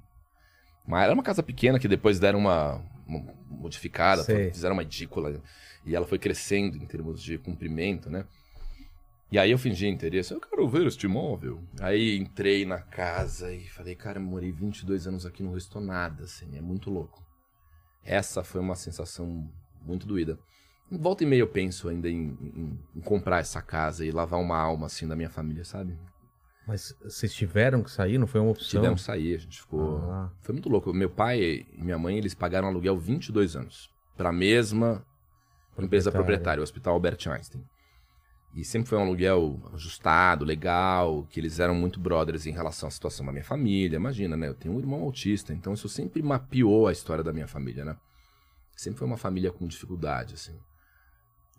Mas 0.86 1.04
era 1.04 1.14
uma 1.14 1.22
casa 1.22 1.42
pequena 1.42 1.78
que 1.78 1.86
depois 1.86 2.18
deram 2.18 2.40
uma, 2.40 2.82
uma 3.06 3.22
modificada, 3.48 4.22
Sei. 4.22 4.50
fizeram 4.50 4.74
uma 4.74 4.82
edícula 4.82 5.40
e 5.84 5.94
ela 5.94 6.06
foi 6.06 6.18
crescendo 6.18 6.76
em 6.76 6.86
termos 6.86 7.22
de 7.22 7.38
comprimento, 7.38 8.10
né? 8.10 8.24
E 9.30 9.38
aí 9.38 9.50
eu 9.50 9.58
fingi 9.58 9.86
interesse, 9.86 10.32
eu 10.32 10.40
quero 10.40 10.66
ver 10.68 10.86
este 10.86 11.04
imóvel. 11.06 11.62
Aí 11.80 12.16
entrei 12.16 12.64
na 12.64 12.78
casa 12.80 13.52
e 13.52 13.68
falei, 13.68 13.94
cara, 13.94 14.18
eu 14.18 14.22
morei 14.22 14.50
22 14.50 15.06
anos 15.06 15.26
aqui, 15.26 15.42
não 15.42 15.52
restou 15.52 15.82
nada, 15.82 16.24
assim, 16.24 16.56
é 16.56 16.60
muito 16.62 16.90
louco. 16.90 17.22
Essa 18.02 18.42
foi 18.42 18.60
uma 18.60 18.74
sensação 18.74 19.50
muito 19.82 20.06
doída. 20.06 20.38
Volta 20.90 21.24
e 21.24 21.26
meia 21.26 21.40
eu 21.40 21.46
penso 21.48 21.88
ainda 21.90 22.08
em, 22.08 22.28
em- 22.40 22.78
em 22.96 23.00
comprar 23.00 23.40
essa 23.40 23.60
casa 23.60 24.06
e 24.06 24.10
lavar 24.10 24.40
uma 24.40 24.56
alma 24.56 24.86
assim 24.86 25.06
da 25.06 25.14
minha 25.14 25.28
família, 25.28 25.62
sabe? 25.62 25.94
Mas 26.66 26.94
vocês 27.02 27.32
tiveram 27.34 27.82
que 27.82 27.90
sair? 27.90 28.16
Não 28.16 28.26
foi 28.26 28.40
uma 28.40 28.50
opção? 28.50 28.68
Tivemos 28.80 29.00
que 29.02 29.06
sair, 29.06 29.34
a 29.34 29.38
gente 29.38 29.60
ficou. 29.60 29.98
Ah. 30.10 30.30
Foi 30.40 30.54
muito 30.54 30.68
louco. 30.70 30.92
Meu 30.94 31.10
pai 31.10 31.40
e 31.42 31.66
minha 31.82 31.98
mãe, 31.98 32.16
eles 32.16 32.34
pagaram 32.34 32.68
aluguel 32.68 32.96
22 32.98 33.56
anos. 33.56 33.90
Pra 34.16 34.32
mesma 34.32 35.04
empresa 35.78 36.10
proprietária, 36.10 36.60
o 36.60 36.64
Hospital 36.64 36.94
Albert 36.94 37.18
Einstein. 37.28 37.62
E 38.58 38.64
sempre 38.64 38.88
foi 38.88 38.98
um 38.98 39.02
aluguel 39.02 39.56
ajustado, 39.72 40.44
legal, 40.44 41.24
que 41.30 41.38
eles 41.38 41.60
eram 41.60 41.76
muito 41.76 42.00
brothers 42.00 42.44
em 42.44 42.50
relação 42.50 42.88
à 42.88 42.90
situação 42.90 43.24
da 43.24 43.30
minha 43.30 43.44
família. 43.44 43.94
Imagina, 43.94 44.36
né? 44.36 44.48
Eu 44.48 44.54
tenho 44.54 44.74
um 44.74 44.80
irmão 44.80 45.02
autista, 45.02 45.54
então 45.54 45.74
isso 45.74 45.88
sempre 45.88 46.20
mapeou 46.24 46.88
a 46.88 46.92
história 46.92 47.22
da 47.22 47.32
minha 47.32 47.46
família, 47.46 47.84
né? 47.84 47.96
Sempre 48.76 48.98
foi 48.98 49.06
uma 49.06 49.16
família 49.16 49.52
com 49.52 49.64
dificuldade, 49.64 50.34
assim. 50.34 50.58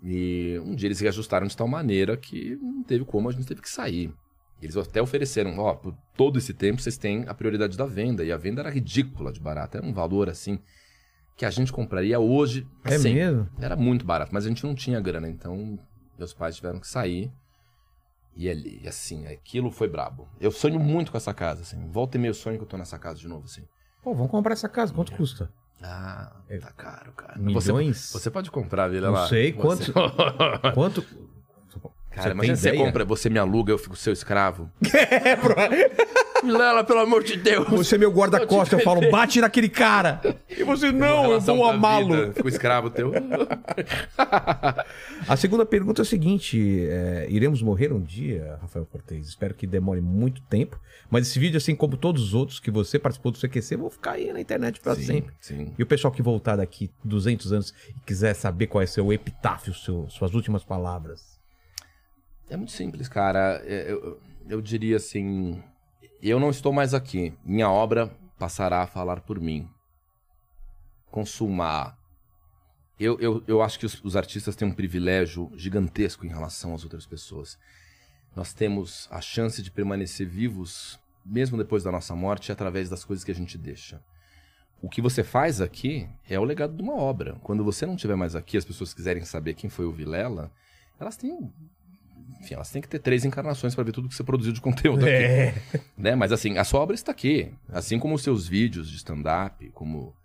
E 0.04 0.60
um 0.66 0.76
dia 0.76 0.88
eles 0.88 1.00
reajustaram 1.00 1.48
de 1.48 1.56
tal 1.56 1.70
maneira 1.70 2.18
que 2.18 2.58
não 2.62 2.84
teve 2.84 3.06
como, 3.06 3.30
a 3.30 3.32
gente 3.32 3.48
teve 3.48 3.62
que 3.62 3.70
sair. 3.70 4.14
Eles 4.62 4.76
até 4.76 5.02
ofereceram, 5.02 5.58
ó, 5.58 5.76
por 5.76 5.96
todo 6.18 6.38
esse 6.38 6.54
tempo 6.54 6.82
vocês 6.82 6.98
têm 6.98 7.24
a 7.30 7.34
prioridade 7.34 7.78
da 7.78 7.86
venda. 7.86 8.26
E 8.26 8.32
a 8.34 8.36
venda 8.36 8.62
era 8.62 8.70
ridícula 8.70 9.32
de 9.32 9.40
barata. 9.40 9.78
Era 9.78 9.88
um 9.88 9.94
valor, 9.94 10.28
assim, 10.28 10.60
que 11.38 11.46
a 11.46 11.50
gente 11.50 11.72
compraria 11.72 12.20
hoje. 12.20 12.68
É 12.84 12.98
mesmo? 12.98 13.48
Era 13.58 13.78
muito 13.78 14.04
barato, 14.04 14.34
mas 14.34 14.46
a 14.46 14.50
gente 14.50 14.66
não 14.66 14.76
tinha 14.76 15.00
grana. 15.00 15.30
Então, 15.30 15.80
meus 16.20 16.34
pais 16.34 16.56
tiveram 16.58 16.80
que 16.80 16.88
sair. 16.88 17.32
E 18.36 18.48
ali, 18.50 18.88
assim, 18.88 19.28
aquilo 19.28 19.72
foi 19.72 19.88
brabo. 19.88 20.28
Eu 20.40 20.52
sonho 20.52 20.80
muito 20.80 21.12
com 21.12 21.18
essa 21.18 21.34
casa, 21.34 21.62
assim. 21.64 21.90
Volta 21.90 22.18
e 22.18 22.20
meio 22.22 22.34
sonho 22.34 22.58
que 22.58 22.64
eu 22.64 22.68
tô 22.68 22.78
nessa 22.78 22.98
casa 23.00 23.20
de 23.20 23.28
novo, 23.28 23.46
assim. 23.46 23.64
Pô, 24.02 24.14
vamos 24.14 24.32
comprar 24.32 24.54
essa 24.54 24.70
casa. 24.70 24.94
Quanto 24.94 25.12
custa? 25.14 25.52
Ah, 25.82 26.32
tá 26.62 26.72
caro, 26.72 27.12
cara. 27.14 27.38
Milhões? 27.38 27.98
Você, 27.98 28.20
você 28.20 28.32
pode 28.32 28.52
comprar, 28.52 28.88
Vila 28.88 29.08
Não 29.08 29.14
lá. 29.16 29.28
sei, 29.28 29.52
Você- 29.54 29.92
Quanto? 30.74 31.04
Cara, 32.12 32.30
Você 32.30 32.32
imagina 32.32 32.56
você 32.58 32.74
compra, 32.76 33.06
você 33.06 33.30
me 33.30 33.38
aluga, 33.40 33.72
eu 33.72 33.78
fico 33.78 33.96
seu 33.96 34.12
escravo. 34.12 34.70
É, 34.94 35.36
bro. 35.36 35.56
Vilela, 36.44 36.84
pelo 36.84 37.00
amor 37.00 37.24
de 37.24 37.38
Deus. 37.38 37.68
Você 37.70 37.96
é 37.96 37.98
meu 37.98 38.12
guarda-costas, 38.12 38.80
eu 38.80 38.86
falo, 38.86 39.10
bate 39.12 39.40
naquele 39.42 39.70
cara. 39.70 40.22
E 40.50 40.64
você, 40.64 40.92
não, 40.92 41.32
eu 41.32 41.42
vou 41.42 41.66
amá-lo. 41.66 42.34
Fico 42.34 42.48
escravo 42.48 42.90
teu. 42.90 43.12
A 45.28 45.36
segunda 45.38 45.66
pergunta 45.66 46.02
é 46.02 46.04
a 46.04 46.06
seguinte: 46.06 46.88
é, 46.90 47.28
iremos 47.30 47.62
morrer 47.62 47.92
um 47.94 48.02
dia, 48.02 48.58
Rafael 48.62 48.86
Cortez? 48.86 49.28
Espero 49.28 49.54
que 49.54 49.68
demore 49.68 50.02
muito 50.02 50.42
tempo. 50.44 50.80
Mas 51.10 51.28
esse 51.28 51.40
vídeo, 51.40 51.58
assim 51.58 51.76
como 51.76 51.98
todos 51.98 52.22
os 52.24 52.34
outros 52.34 52.60
que 52.60 52.70
você 52.72 53.00
participou 53.00 53.32
do 53.32 53.40
CQC, 53.40 53.76
vão 53.78 53.90
ficar 53.90 54.12
aí 54.12 54.32
na 54.32 54.40
internet 54.40 54.80
pra 54.80 54.96
Sim, 54.96 55.04
sempre. 55.04 55.34
sim. 55.40 55.74
E 55.78 55.84
o 55.84 55.86
pessoal 55.86 56.12
que 56.14 56.22
voltar 56.22 56.56
daqui 56.58 56.90
200 57.04 57.52
anos 57.54 57.74
e 57.90 58.00
quiser 58.06 58.34
saber 58.34 58.68
qual 58.68 58.82
é 58.82 58.86
seu 58.86 59.12
epitáfio, 59.12 59.74
seu- 59.74 60.08
suas 60.10 60.34
últimas 60.34 60.64
palavras. 60.64 61.40
É 62.50 62.58
muito 62.58 62.72
simples, 62.72 63.08
cara. 63.08 63.62
É, 63.66 63.92
Eu, 63.92 64.20
eu 64.50 64.62
diria 64.62 64.98
assim: 64.98 65.62
eu 66.22 66.40
não 66.40 66.50
estou 66.50 66.74
mais 66.74 66.94
aqui. 66.94 67.34
Minha 67.44 67.70
obra 67.70 68.12
passará 68.38 68.82
a 68.82 68.88
falar 68.88 69.22
por 69.22 69.40
mim. 69.40 69.70
Consumar. 71.10 71.98
Eu, 73.00 73.18
eu, 73.20 73.44
eu 73.48 73.62
acho 73.62 73.80
que 73.80 73.86
os, 73.86 74.04
os 74.04 74.16
artistas 74.16 74.56
têm 74.56 74.68
um 74.68 74.74
privilégio 74.74 75.52
gigantesco 75.56 76.26
em 76.26 76.30
relação 76.30 76.74
às 76.74 76.84
outras 76.84 77.06
pessoas. 77.06 77.58
Nós 78.36 78.54
temos 78.54 79.08
a 79.10 79.22
chance 79.22 79.62
de 79.62 79.72
permanecer 79.72 80.28
vivos, 80.28 81.00
mesmo 81.26 81.58
depois 81.58 81.84
da 81.84 81.92
nossa 81.92 82.16
morte, 82.16 82.52
através 82.52 82.90
das 82.90 83.06
coisas 83.06 83.24
que 83.24 83.32
a 83.32 83.36
gente 83.36 83.58
deixa. 83.58 84.04
O 84.82 84.90
que 84.90 85.02
você 85.02 85.24
faz 85.24 85.60
aqui 85.62 86.10
é 86.30 86.40
o 86.40 86.44
legado 86.44 86.76
de 86.76 86.82
uma 86.82 86.96
obra. 86.96 87.36
Quando 87.44 87.64
você 87.64 87.86
não 87.86 87.96
estiver 87.96 88.16
mais 88.16 88.36
aqui, 88.36 88.58
as 88.58 88.66
pessoas 88.66 88.94
quiserem 88.94 89.24
saber 89.24 89.54
quem 89.54 89.70
foi 89.70 89.86
o 89.86 89.92
Vilela, 89.92 90.52
elas 91.00 91.18
têm 91.18 91.52
enfim, 92.40 92.54
elas 92.54 92.72
têm 92.72 92.82
que 92.82 92.88
ter 92.88 93.00
três 93.00 93.26
encarnações 93.26 93.76
para 93.76 93.84
ver 93.84 93.92
tudo 93.92 94.08
que 94.08 94.16
você 94.16 94.24
produziu 94.24 94.54
de 94.54 94.62
conteúdo 94.62 95.04
aqui. 95.04 95.12
É. 95.12 95.54
Né? 95.98 96.16
Mas 96.16 96.32
assim, 96.32 96.58
a 96.58 96.64
sua 96.64 96.80
obra 96.80 96.96
está 96.96 97.12
aqui. 97.12 97.54
Assim 97.68 98.00
como 98.00 98.16
os 98.16 98.24
seus 98.24 98.48
vídeos 98.48 98.90
de 98.90 98.96
stand-up, 98.96 99.70
como 99.72 100.16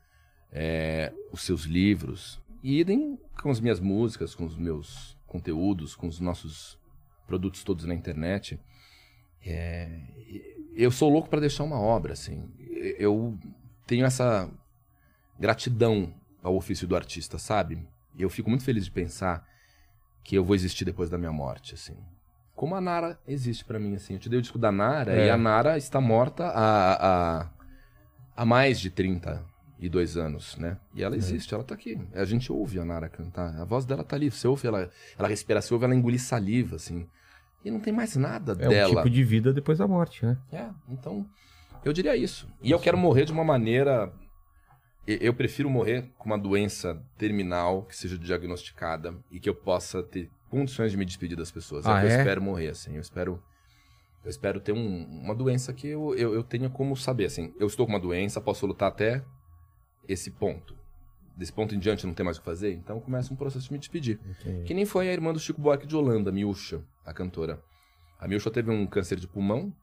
é, 0.52 1.12
os 1.32 1.42
seus 1.42 1.64
livros. 1.64 2.40
E 2.62 2.78
idem 2.80 3.18
com 3.42 3.50
as 3.50 3.60
minhas 3.60 3.80
músicas, 3.80 4.34
com 4.34 4.44
os 4.44 4.56
meus 4.56 5.18
conteúdos, 5.26 5.96
com 5.96 6.06
os 6.06 6.20
nossos 6.20 6.78
produtos 7.26 7.64
todos 7.64 7.84
na 7.84 7.94
internet. 7.94 8.58
É, 9.44 10.00
eu 10.74 10.90
sou 10.90 11.10
louco 11.10 11.28
para 11.28 11.40
deixar 11.40 11.64
uma 11.64 11.80
obra, 11.80 12.12
assim. 12.12 12.48
Eu 12.98 13.36
tenho 13.86 14.06
essa 14.06 14.48
gratidão 15.38 16.14
ao 16.42 16.54
ofício 16.54 16.86
do 16.86 16.94
artista, 16.94 17.38
sabe? 17.38 17.78
E 18.16 18.22
eu 18.22 18.30
fico 18.30 18.48
muito 18.48 18.64
feliz 18.64 18.84
de 18.84 18.90
pensar 18.90 19.46
que 20.24 20.34
eu 20.36 20.44
vou 20.44 20.56
existir 20.56 20.84
depois 20.84 21.08
da 21.10 21.18
minha 21.18 21.32
morte, 21.32 21.74
assim. 21.74 21.94
Como 22.56 22.74
a 22.74 22.80
Nara 22.80 23.18
existe 23.28 23.64
para 23.64 23.78
mim, 23.78 23.94
assim. 23.94 24.14
Eu 24.14 24.18
te 24.20 24.28
dei 24.28 24.38
o 24.38 24.42
disco 24.42 24.58
da 24.58 24.72
Nara 24.72 25.12
É. 25.12 25.26
e 25.26 25.30
a 25.30 25.36
Nara 25.36 25.76
está 25.76 26.00
morta 26.00 26.46
há, 26.46 26.94
há, 27.42 27.50
há 28.36 28.44
mais 28.44 28.80
de 28.80 28.90
32 29.78 30.16
anos, 30.16 30.56
né? 30.56 30.78
E 30.94 31.02
ela 31.02 31.16
existe, 31.16 31.52
ela 31.54 31.64
tá 31.64 31.74
aqui. 31.74 32.00
A 32.14 32.24
gente 32.24 32.50
ouve 32.52 32.78
a 32.78 32.84
Nara 32.84 33.08
cantar. 33.08 33.60
A 33.60 33.64
voz 33.64 33.84
dela 33.84 34.04
tá 34.04 34.16
ali. 34.16 34.30
Você 34.30 34.46
ouve 34.48 34.66
ela, 34.66 34.88
ela 35.18 35.28
respirar, 35.28 35.62
você 35.62 35.74
ouve 35.74 35.84
ela 35.84 35.94
engolir 35.94 36.20
saliva, 36.20 36.76
assim. 36.76 37.06
E 37.64 37.70
não 37.70 37.80
tem 37.80 37.92
mais 37.92 38.14
nada 38.16 38.52
É 38.52 38.68
dela. 38.68 38.92
um 38.92 38.96
tipo 38.96 39.10
de 39.10 39.24
vida 39.24 39.52
depois 39.52 39.78
da 39.78 39.86
morte, 39.88 40.24
né? 40.24 40.36
É, 40.52 40.66
então, 40.88 41.26
eu 41.84 41.92
diria 41.92 42.16
isso. 42.16 42.48
E 42.62 42.70
eu 42.70 42.78
quero 42.78 42.96
morrer 42.96 43.24
de 43.24 43.32
uma 43.32 43.44
maneira. 43.44 44.12
Eu 45.07 45.34
prefiro 45.34 45.68
morrer 45.68 46.10
com 46.16 46.26
uma 46.26 46.39
doença 46.39 46.99
terminal 47.18 47.83
que 47.83 47.94
seja 47.97 48.16
diagnosticada 48.18 49.15
e 49.31 49.39
que 49.39 49.49
eu 49.49 49.55
possa 49.55 50.02
ter 50.02 50.31
condições 50.49 50.92
de 50.92 50.97
me 50.97 51.05
despedir 51.05 51.36
das 51.36 51.50
pessoas. 51.50 51.84
Ah, 51.86 51.99
é 51.99 52.00
que 52.00 52.07
eu 52.07 52.10
é? 52.16 52.18
espero 52.20 52.41
morrer, 52.42 52.68
assim. 52.68 52.94
Eu 52.94 53.00
espero. 53.00 53.42
Eu 54.24 54.31
espero 54.31 54.58
ter 54.60 54.73
um- 54.73 55.05
uma 55.23 55.34
doença 55.34 55.74
que 55.74 55.86
eu, 55.89 56.15
eu, 56.15 56.33
eu 56.33 56.42
tenha 56.42 56.70
como 56.70 56.97
saber, 56.97 57.26
assim. 57.26 57.52
Eu 57.60 57.66
estou 57.66 57.84
com 57.84 57.92
uma 57.92 58.00
doença, 58.00 58.41
posso 58.41 58.65
lutar 58.66 58.89
até 58.89 59.23
esse 60.08 60.31
ponto. 60.31 60.74
Desse 61.36 61.52
ponto 61.52 61.74
em 61.74 61.78
diante 61.78 62.07
não 62.07 62.15
tem 62.15 62.24
mais 62.24 62.39
o 62.39 62.41
que 62.41 62.47
fazer, 62.47 62.73
então 62.73 62.99
começa 63.00 63.31
um 63.34 63.36
processo 63.36 63.66
de 63.66 63.73
me 63.73 63.78
despedir. 63.78 64.18
Que 64.65 64.73
nem 64.73 64.86
foi 64.86 65.08
a 65.10 65.12
irmã 65.12 65.33
do 65.33 65.39
Chico 65.39 65.60
Buarque 65.60 65.86
de 65.86 65.94
Holanda, 65.97 66.33
Miúcha, 66.33 66.81
a 67.05 67.12
cantora. 67.12 67.60
A 68.18 68.26
Miúcha 68.26 68.50
teve 68.50 68.70
um 68.70 68.86
câncer 68.86 69.18
de 69.20 69.26
pulmão, 69.28 69.74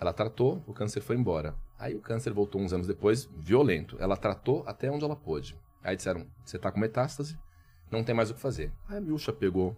ela 0.00 0.12
tratou, 0.12 0.64
o 0.66 0.72
câncer 0.72 1.00
foi 1.00 1.14
embora. 1.14 1.54
Aí 1.78 1.94
o 1.94 2.00
câncer 2.00 2.32
voltou 2.32 2.60
uns 2.60 2.72
anos 2.72 2.86
depois, 2.86 3.28
violento. 3.36 3.96
Ela 4.00 4.16
tratou 4.16 4.64
até 4.66 4.90
onde 4.90 5.04
ela 5.04 5.14
pôde. 5.14 5.56
Aí 5.82 5.94
disseram, 5.94 6.26
você 6.44 6.58
tá 6.58 6.72
com 6.72 6.80
metástase, 6.80 7.38
não 7.90 8.02
tem 8.02 8.14
mais 8.14 8.30
o 8.30 8.34
que 8.34 8.40
fazer. 8.40 8.72
Aí 8.88 8.98
a 8.98 9.00
Miúcha 9.00 9.32
pegou, 9.32 9.76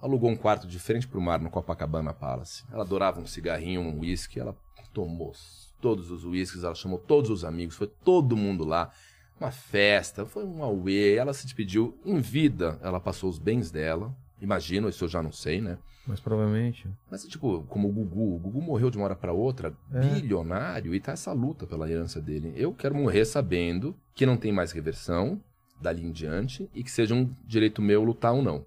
alugou 0.00 0.30
um 0.30 0.36
quarto 0.36 0.66
de 0.66 0.78
frente 0.78 1.08
pro 1.08 1.20
mar 1.20 1.40
no 1.40 1.50
Copacabana 1.50 2.12
Palace. 2.12 2.64
Ela 2.70 2.82
adorava 2.82 3.20
um 3.20 3.26
cigarrinho, 3.26 3.80
um 3.80 4.00
uísque, 4.00 4.38
ela 4.38 4.56
tomou 4.92 5.32
todos 5.80 6.10
os 6.10 6.24
uísques, 6.24 6.62
ela 6.62 6.74
chamou 6.74 6.98
todos 6.98 7.30
os 7.30 7.44
amigos, 7.44 7.76
foi 7.76 7.86
todo 7.86 8.36
mundo 8.36 8.64
lá. 8.64 8.92
Uma 9.40 9.50
festa, 9.50 10.24
foi 10.24 10.44
um 10.44 10.62
auê, 10.62 11.16
ela 11.16 11.32
se 11.32 11.44
despediu 11.44 11.98
em 12.04 12.20
vida, 12.20 12.78
ela 12.82 13.00
passou 13.00 13.28
os 13.28 13.38
bens 13.38 13.70
dela. 13.70 14.14
Imagino, 14.42 14.88
isso 14.88 15.04
eu 15.04 15.08
já 15.08 15.22
não 15.22 15.30
sei, 15.30 15.60
né? 15.60 15.78
Mas 16.04 16.18
provavelmente. 16.18 16.88
Mas, 17.08 17.24
tipo, 17.28 17.62
como 17.68 17.88
o 17.88 17.92
Gugu. 17.92 18.34
O 18.34 18.38
Gugu 18.40 18.60
morreu 18.60 18.90
de 18.90 18.96
uma 18.98 19.04
hora 19.04 19.14
pra 19.14 19.32
outra, 19.32 19.72
É. 19.92 20.00
bilionário, 20.00 20.92
e 20.94 21.00
tá 21.00 21.12
essa 21.12 21.32
luta 21.32 21.64
pela 21.64 21.88
herança 21.88 22.20
dele. 22.20 22.52
Eu 22.56 22.74
quero 22.74 22.92
morrer 22.94 23.24
sabendo 23.24 23.96
que 24.14 24.26
não 24.26 24.36
tem 24.36 24.50
mais 24.52 24.72
reversão 24.72 25.40
dali 25.80 26.04
em 26.04 26.10
diante 26.10 26.68
e 26.74 26.82
que 26.82 26.90
seja 26.90 27.14
um 27.14 27.32
direito 27.46 27.80
meu 27.80 28.02
lutar 28.02 28.34
ou 28.34 28.42
não. 28.42 28.66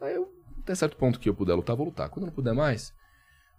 Aí 0.00 0.16
eu, 0.16 0.28
até 0.58 0.74
certo 0.74 0.96
ponto 0.96 1.20
que 1.20 1.28
eu 1.28 1.34
puder 1.34 1.54
lutar, 1.54 1.76
vou 1.76 1.86
lutar. 1.86 2.08
Quando 2.08 2.24
eu 2.24 2.26
não 2.26 2.34
puder 2.34 2.54
mais, 2.54 2.92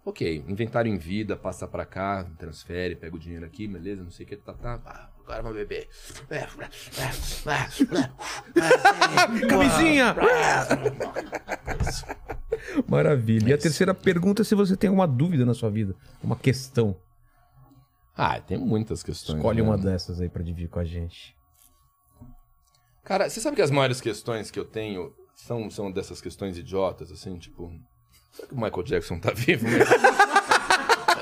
ok, 0.04 0.44
inventário 0.46 0.92
em 0.92 0.98
vida, 0.98 1.36
passa 1.36 1.66
pra 1.66 1.86
cá, 1.86 2.24
transfere, 2.38 2.96
pega 2.96 3.16
o 3.16 3.18
dinheiro 3.18 3.46
aqui, 3.46 3.66
beleza, 3.66 4.02
não 4.04 4.10
sei 4.10 4.26
o 4.26 4.28
que, 4.28 4.36
tá, 4.36 4.52
tá. 4.52 5.10
Agora 5.26 5.42
vamos 5.42 5.58
beber. 5.58 5.88
Camisinha! 9.48 10.14
Maravilha. 12.86 13.50
E 13.50 13.52
a 13.52 13.58
terceira 13.58 13.92
pergunta 13.92 14.42
é 14.42 14.44
se 14.44 14.54
você 14.54 14.76
tem 14.76 14.86
alguma 14.86 15.08
dúvida 15.08 15.44
na 15.44 15.52
sua 15.52 15.68
vida. 15.68 15.96
Uma 16.22 16.36
questão. 16.36 16.96
Ah, 18.16 18.40
tem 18.40 18.56
muitas 18.56 19.02
questões. 19.02 19.38
Escolhe 19.38 19.62
né? 19.62 19.68
uma 19.68 19.76
dessas 19.76 20.20
aí 20.20 20.28
pra 20.28 20.44
dividir 20.44 20.68
com 20.68 20.78
a 20.78 20.84
gente. 20.84 21.36
Cara, 23.02 23.28
você 23.28 23.40
sabe 23.40 23.56
que 23.56 23.62
as 23.62 23.70
maiores 23.70 24.00
questões 24.00 24.48
que 24.48 24.60
eu 24.60 24.64
tenho 24.64 25.12
são, 25.34 25.68
são 25.70 25.90
dessas 25.90 26.20
questões 26.20 26.56
idiotas, 26.56 27.10
assim, 27.10 27.36
tipo. 27.36 27.72
Será 28.30 28.46
que 28.46 28.54
o 28.54 28.60
Michael 28.60 28.82
Jackson 28.84 29.18
tá 29.18 29.32
vivo 29.32 29.64
mesmo? 29.68 29.86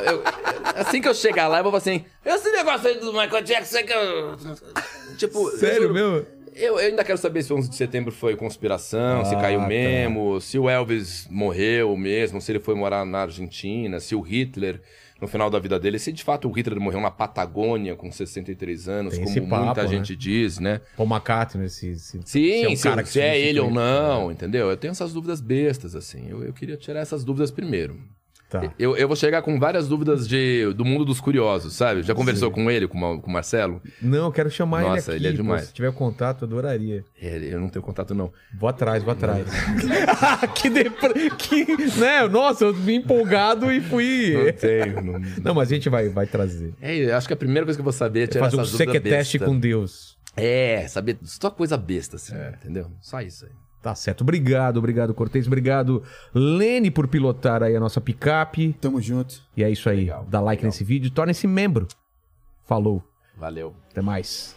Eu- 0.05 0.23
assim 0.77 1.01
que 1.01 1.09
eu 1.09 1.15
chegar 1.15 1.49
lá, 1.49 1.59
eu 1.59 1.63
vou 1.63 1.73
falar 1.73 1.79
assim: 1.83 2.05
esse 2.25 2.51
negócio 2.51 2.89
aí 2.89 2.99
do 2.99 3.13
Michael 3.13 3.43
Jackson 3.43 3.79
é 3.79 3.83
que 3.83 3.93
eu. 3.93 4.37
Tipo. 5.17 5.49
eu 5.51 5.59
Sério, 5.59 5.83
juro, 5.83 5.95
meu? 5.95 6.27
Eu, 6.57 6.79
eu 6.79 6.87
ainda 6.91 7.03
quero 7.03 7.19
saber 7.19 7.43
se 7.43 7.53
o 7.53 7.57
11 7.57 7.69
de 7.69 7.75
setembro 7.75 8.13
foi 8.13 8.37
conspiração, 8.37 9.25
se 9.25 9.35
Ah, 9.35 9.41
caiu 9.41 9.61
tá. 9.61 9.67
mesmo, 9.67 10.41
se 10.41 10.57
o 10.59 10.71
Elvis 10.71 11.27
morreu 11.29 11.97
mesmo, 11.97 12.41
se 12.41 12.53
ele 12.53 12.61
foi 12.61 12.77
morar 12.77 13.05
na 13.05 13.23
Argentina, 13.23 13.99
se 13.99 14.15
o 14.15 14.21
Hitler, 14.21 14.81
no 15.21 15.27
final 15.27 15.51
da 15.51 15.59
vida 15.59 15.81
dele, 15.81 15.99
se 15.99 16.13
de 16.13 16.23
fato 16.23 16.49
o 16.49 16.53
Hitler 16.53 16.79
morreu 16.79 17.01
na 17.01 17.11
Patagônia 17.11 17.97
com 17.97 18.09
63 18.13 18.87
anos, 18.89 19.15
Tem 19.17 19.25
como 19.25 19.49
papo, 19.49 19.65
muita 19.65 19.83
né? 19.83 19.89
gente 19.89 20.15
diz, 20.15 20.61
né? 20.61 20.81
Paul 20.97 21.09
McCartney, 21.09 21.69
se, 21.69 21.99
se, 21.99 22.21
Sim, 22.25 22.73
é 22.73 22.77
se, 22.77 22.89
cara 22.89 23.03
que 23.03 23.09
se 23.09 23.21
é 23.21 23.37
ele 23.37 23.59
ou 23.59 23.67
substitui. 23.67 23.93
não, 23.93 24.31
entendeu? 24.31 24.71
Eu 24.71 24.77
tenho 24.77 24.93
essas 24.93 25.13
dúvidas 25.13 25.41
bestas, 25.41 25.97
assim. 25.97 26.29
Eu, 26.31 26.45
eu 26.45 26.53
queria 26.53 26.77
tirar 26.77 27.01
essas 27.01 27.25
dúvidas 27.25 27.51
primeiro. 27.51 27.99
Tá. 28.61 28.73
Eu, 28.79 28.97
eu 28.97 29.09
vou 29.09 29.17
chegar 29.17 29.43
com 29.43 29.59
várias 29.59 29.89
dúvidas 29.89 30.29
de, 30.29 30.73
do 30.75 30.85
mundo 30.85 31.05
dos 31.05 31.21
curiosos, 31.21 31.75
sabe? 31.75 32.03
Já 32.03 32.15
conversou 32.15 32.53
com 32.53 32.71
ele, 32.71 32.87
com, 32.87 33.03
o- 33.03 33.21
com 33.21 33.29
o 33.29 33.33
Marcelo? 33.33 33.83
Não, 34.01 34.27
eu 34.27 34.33
quero 34.33 34.49
chamar 34.49 34.83
Nossa, 34.83 35.11
ele 35.11 35.17
aqui. 35.17 35.27
ele 35.27 35.27
é 35.27 35.31
pô. 35.37 35.43
demais. 35.43 35.65
se 35.65 35.75
tiver 35.75 35.93
contato, 35.93 36.43
eu 36.43 36.47
adoraria. 36.47 37.05
Ele, 37.21 37.53
eu 37.53 37.61
não 37.61 37.69
tenho 37.69 37.85
contato, 37.85 38.15
não. 38.15 38.33
Vou 38.57 38.69
atrás, 38.69 39.03
vou 39.03 39.13
atrás. 39.13 39.45
que, 40.55 40.71
depre... 40.71 41.31
que 41.37 41.65
né? 41.99 42.29
Nossa, 42.29 42.65
eu 42.65 42.73
vim 42.73 42.97
empolgado 42.97 43.73
e 43.73 43.81
fui. 43.81 44.33
Não 44.35 44.53
tenho. 44.53 45.03
Não... 45.03 45.21
Não, 45.43 45.55
mas 45.55 45.69
a 45.71 45.75
gente 45.75 45.89
vai, 45.89 46.09
vai 46.09 46.27
trazer. 46.27 46.75
É, 46.81 46.95
eu 46.97 47.17
acho 47.17 47.27
que 47.27 47.35
a 47.35 47.37
primeira 47.37 47.65
coisa 47.65 47.77
que 47.77 47.81
eu 47.81 47.85
vou 47.85 47.93
saber 47.93 48.23
é 48.23 48.27
tirar 48.29 48.45
Fazer 48.45 48.57
um 48.57 48.61
essas 48.61 48.73
dúvidas 48.73 48.95
sequeteste 48.95 49.39
bestas. 49.39 49.49
com 49.55 49.59
Deus. 49.59 50.17
É, 50.37 50.87
saber 50.89 51.19
só 51.23 51.51
coisa 51.51 51.77
besta, 51.77 52.17
assim, 52.17 52.35
entendeu? 52.61 52.91
Só 53.01 53.21
isso 53.21 53.47
aí. 53.47 53.53
Tá 53.85 53.95
certo. 53.95 54.23
Obrigado, 54.23 54.79
obrigado, 54.79 55.13
Cortez. 55.13 55.47
Obrigado, 55.47 56.03
Lene, 56.35 56.91
por 56.91 57.07
pilotar 57.07 57.63
aí 57.63 57.77
a 57.77 57.79
nossa 57.79 58.01
picape. 58.01 58.75
Tamo 58.81 58.99
junto. 58.99 59.43
E 59.55 59.63
é 59.63 59.69
isso 59.71 59.91
aí. 59.91 59.99
Legal, 59.99 60.27
Dá 60.27 60.41
like 60.41 60.63
legal. 60.63 60.69
nesse 60.73 60.83
vídeo, 60.83 61.11
torne-se 61.11 61.47
membro. 61.47 61.87
Falou. 62.65 63.05
Valeu. 63.37 63.75
Até 63.91 64.01
mais. 64.01 64.57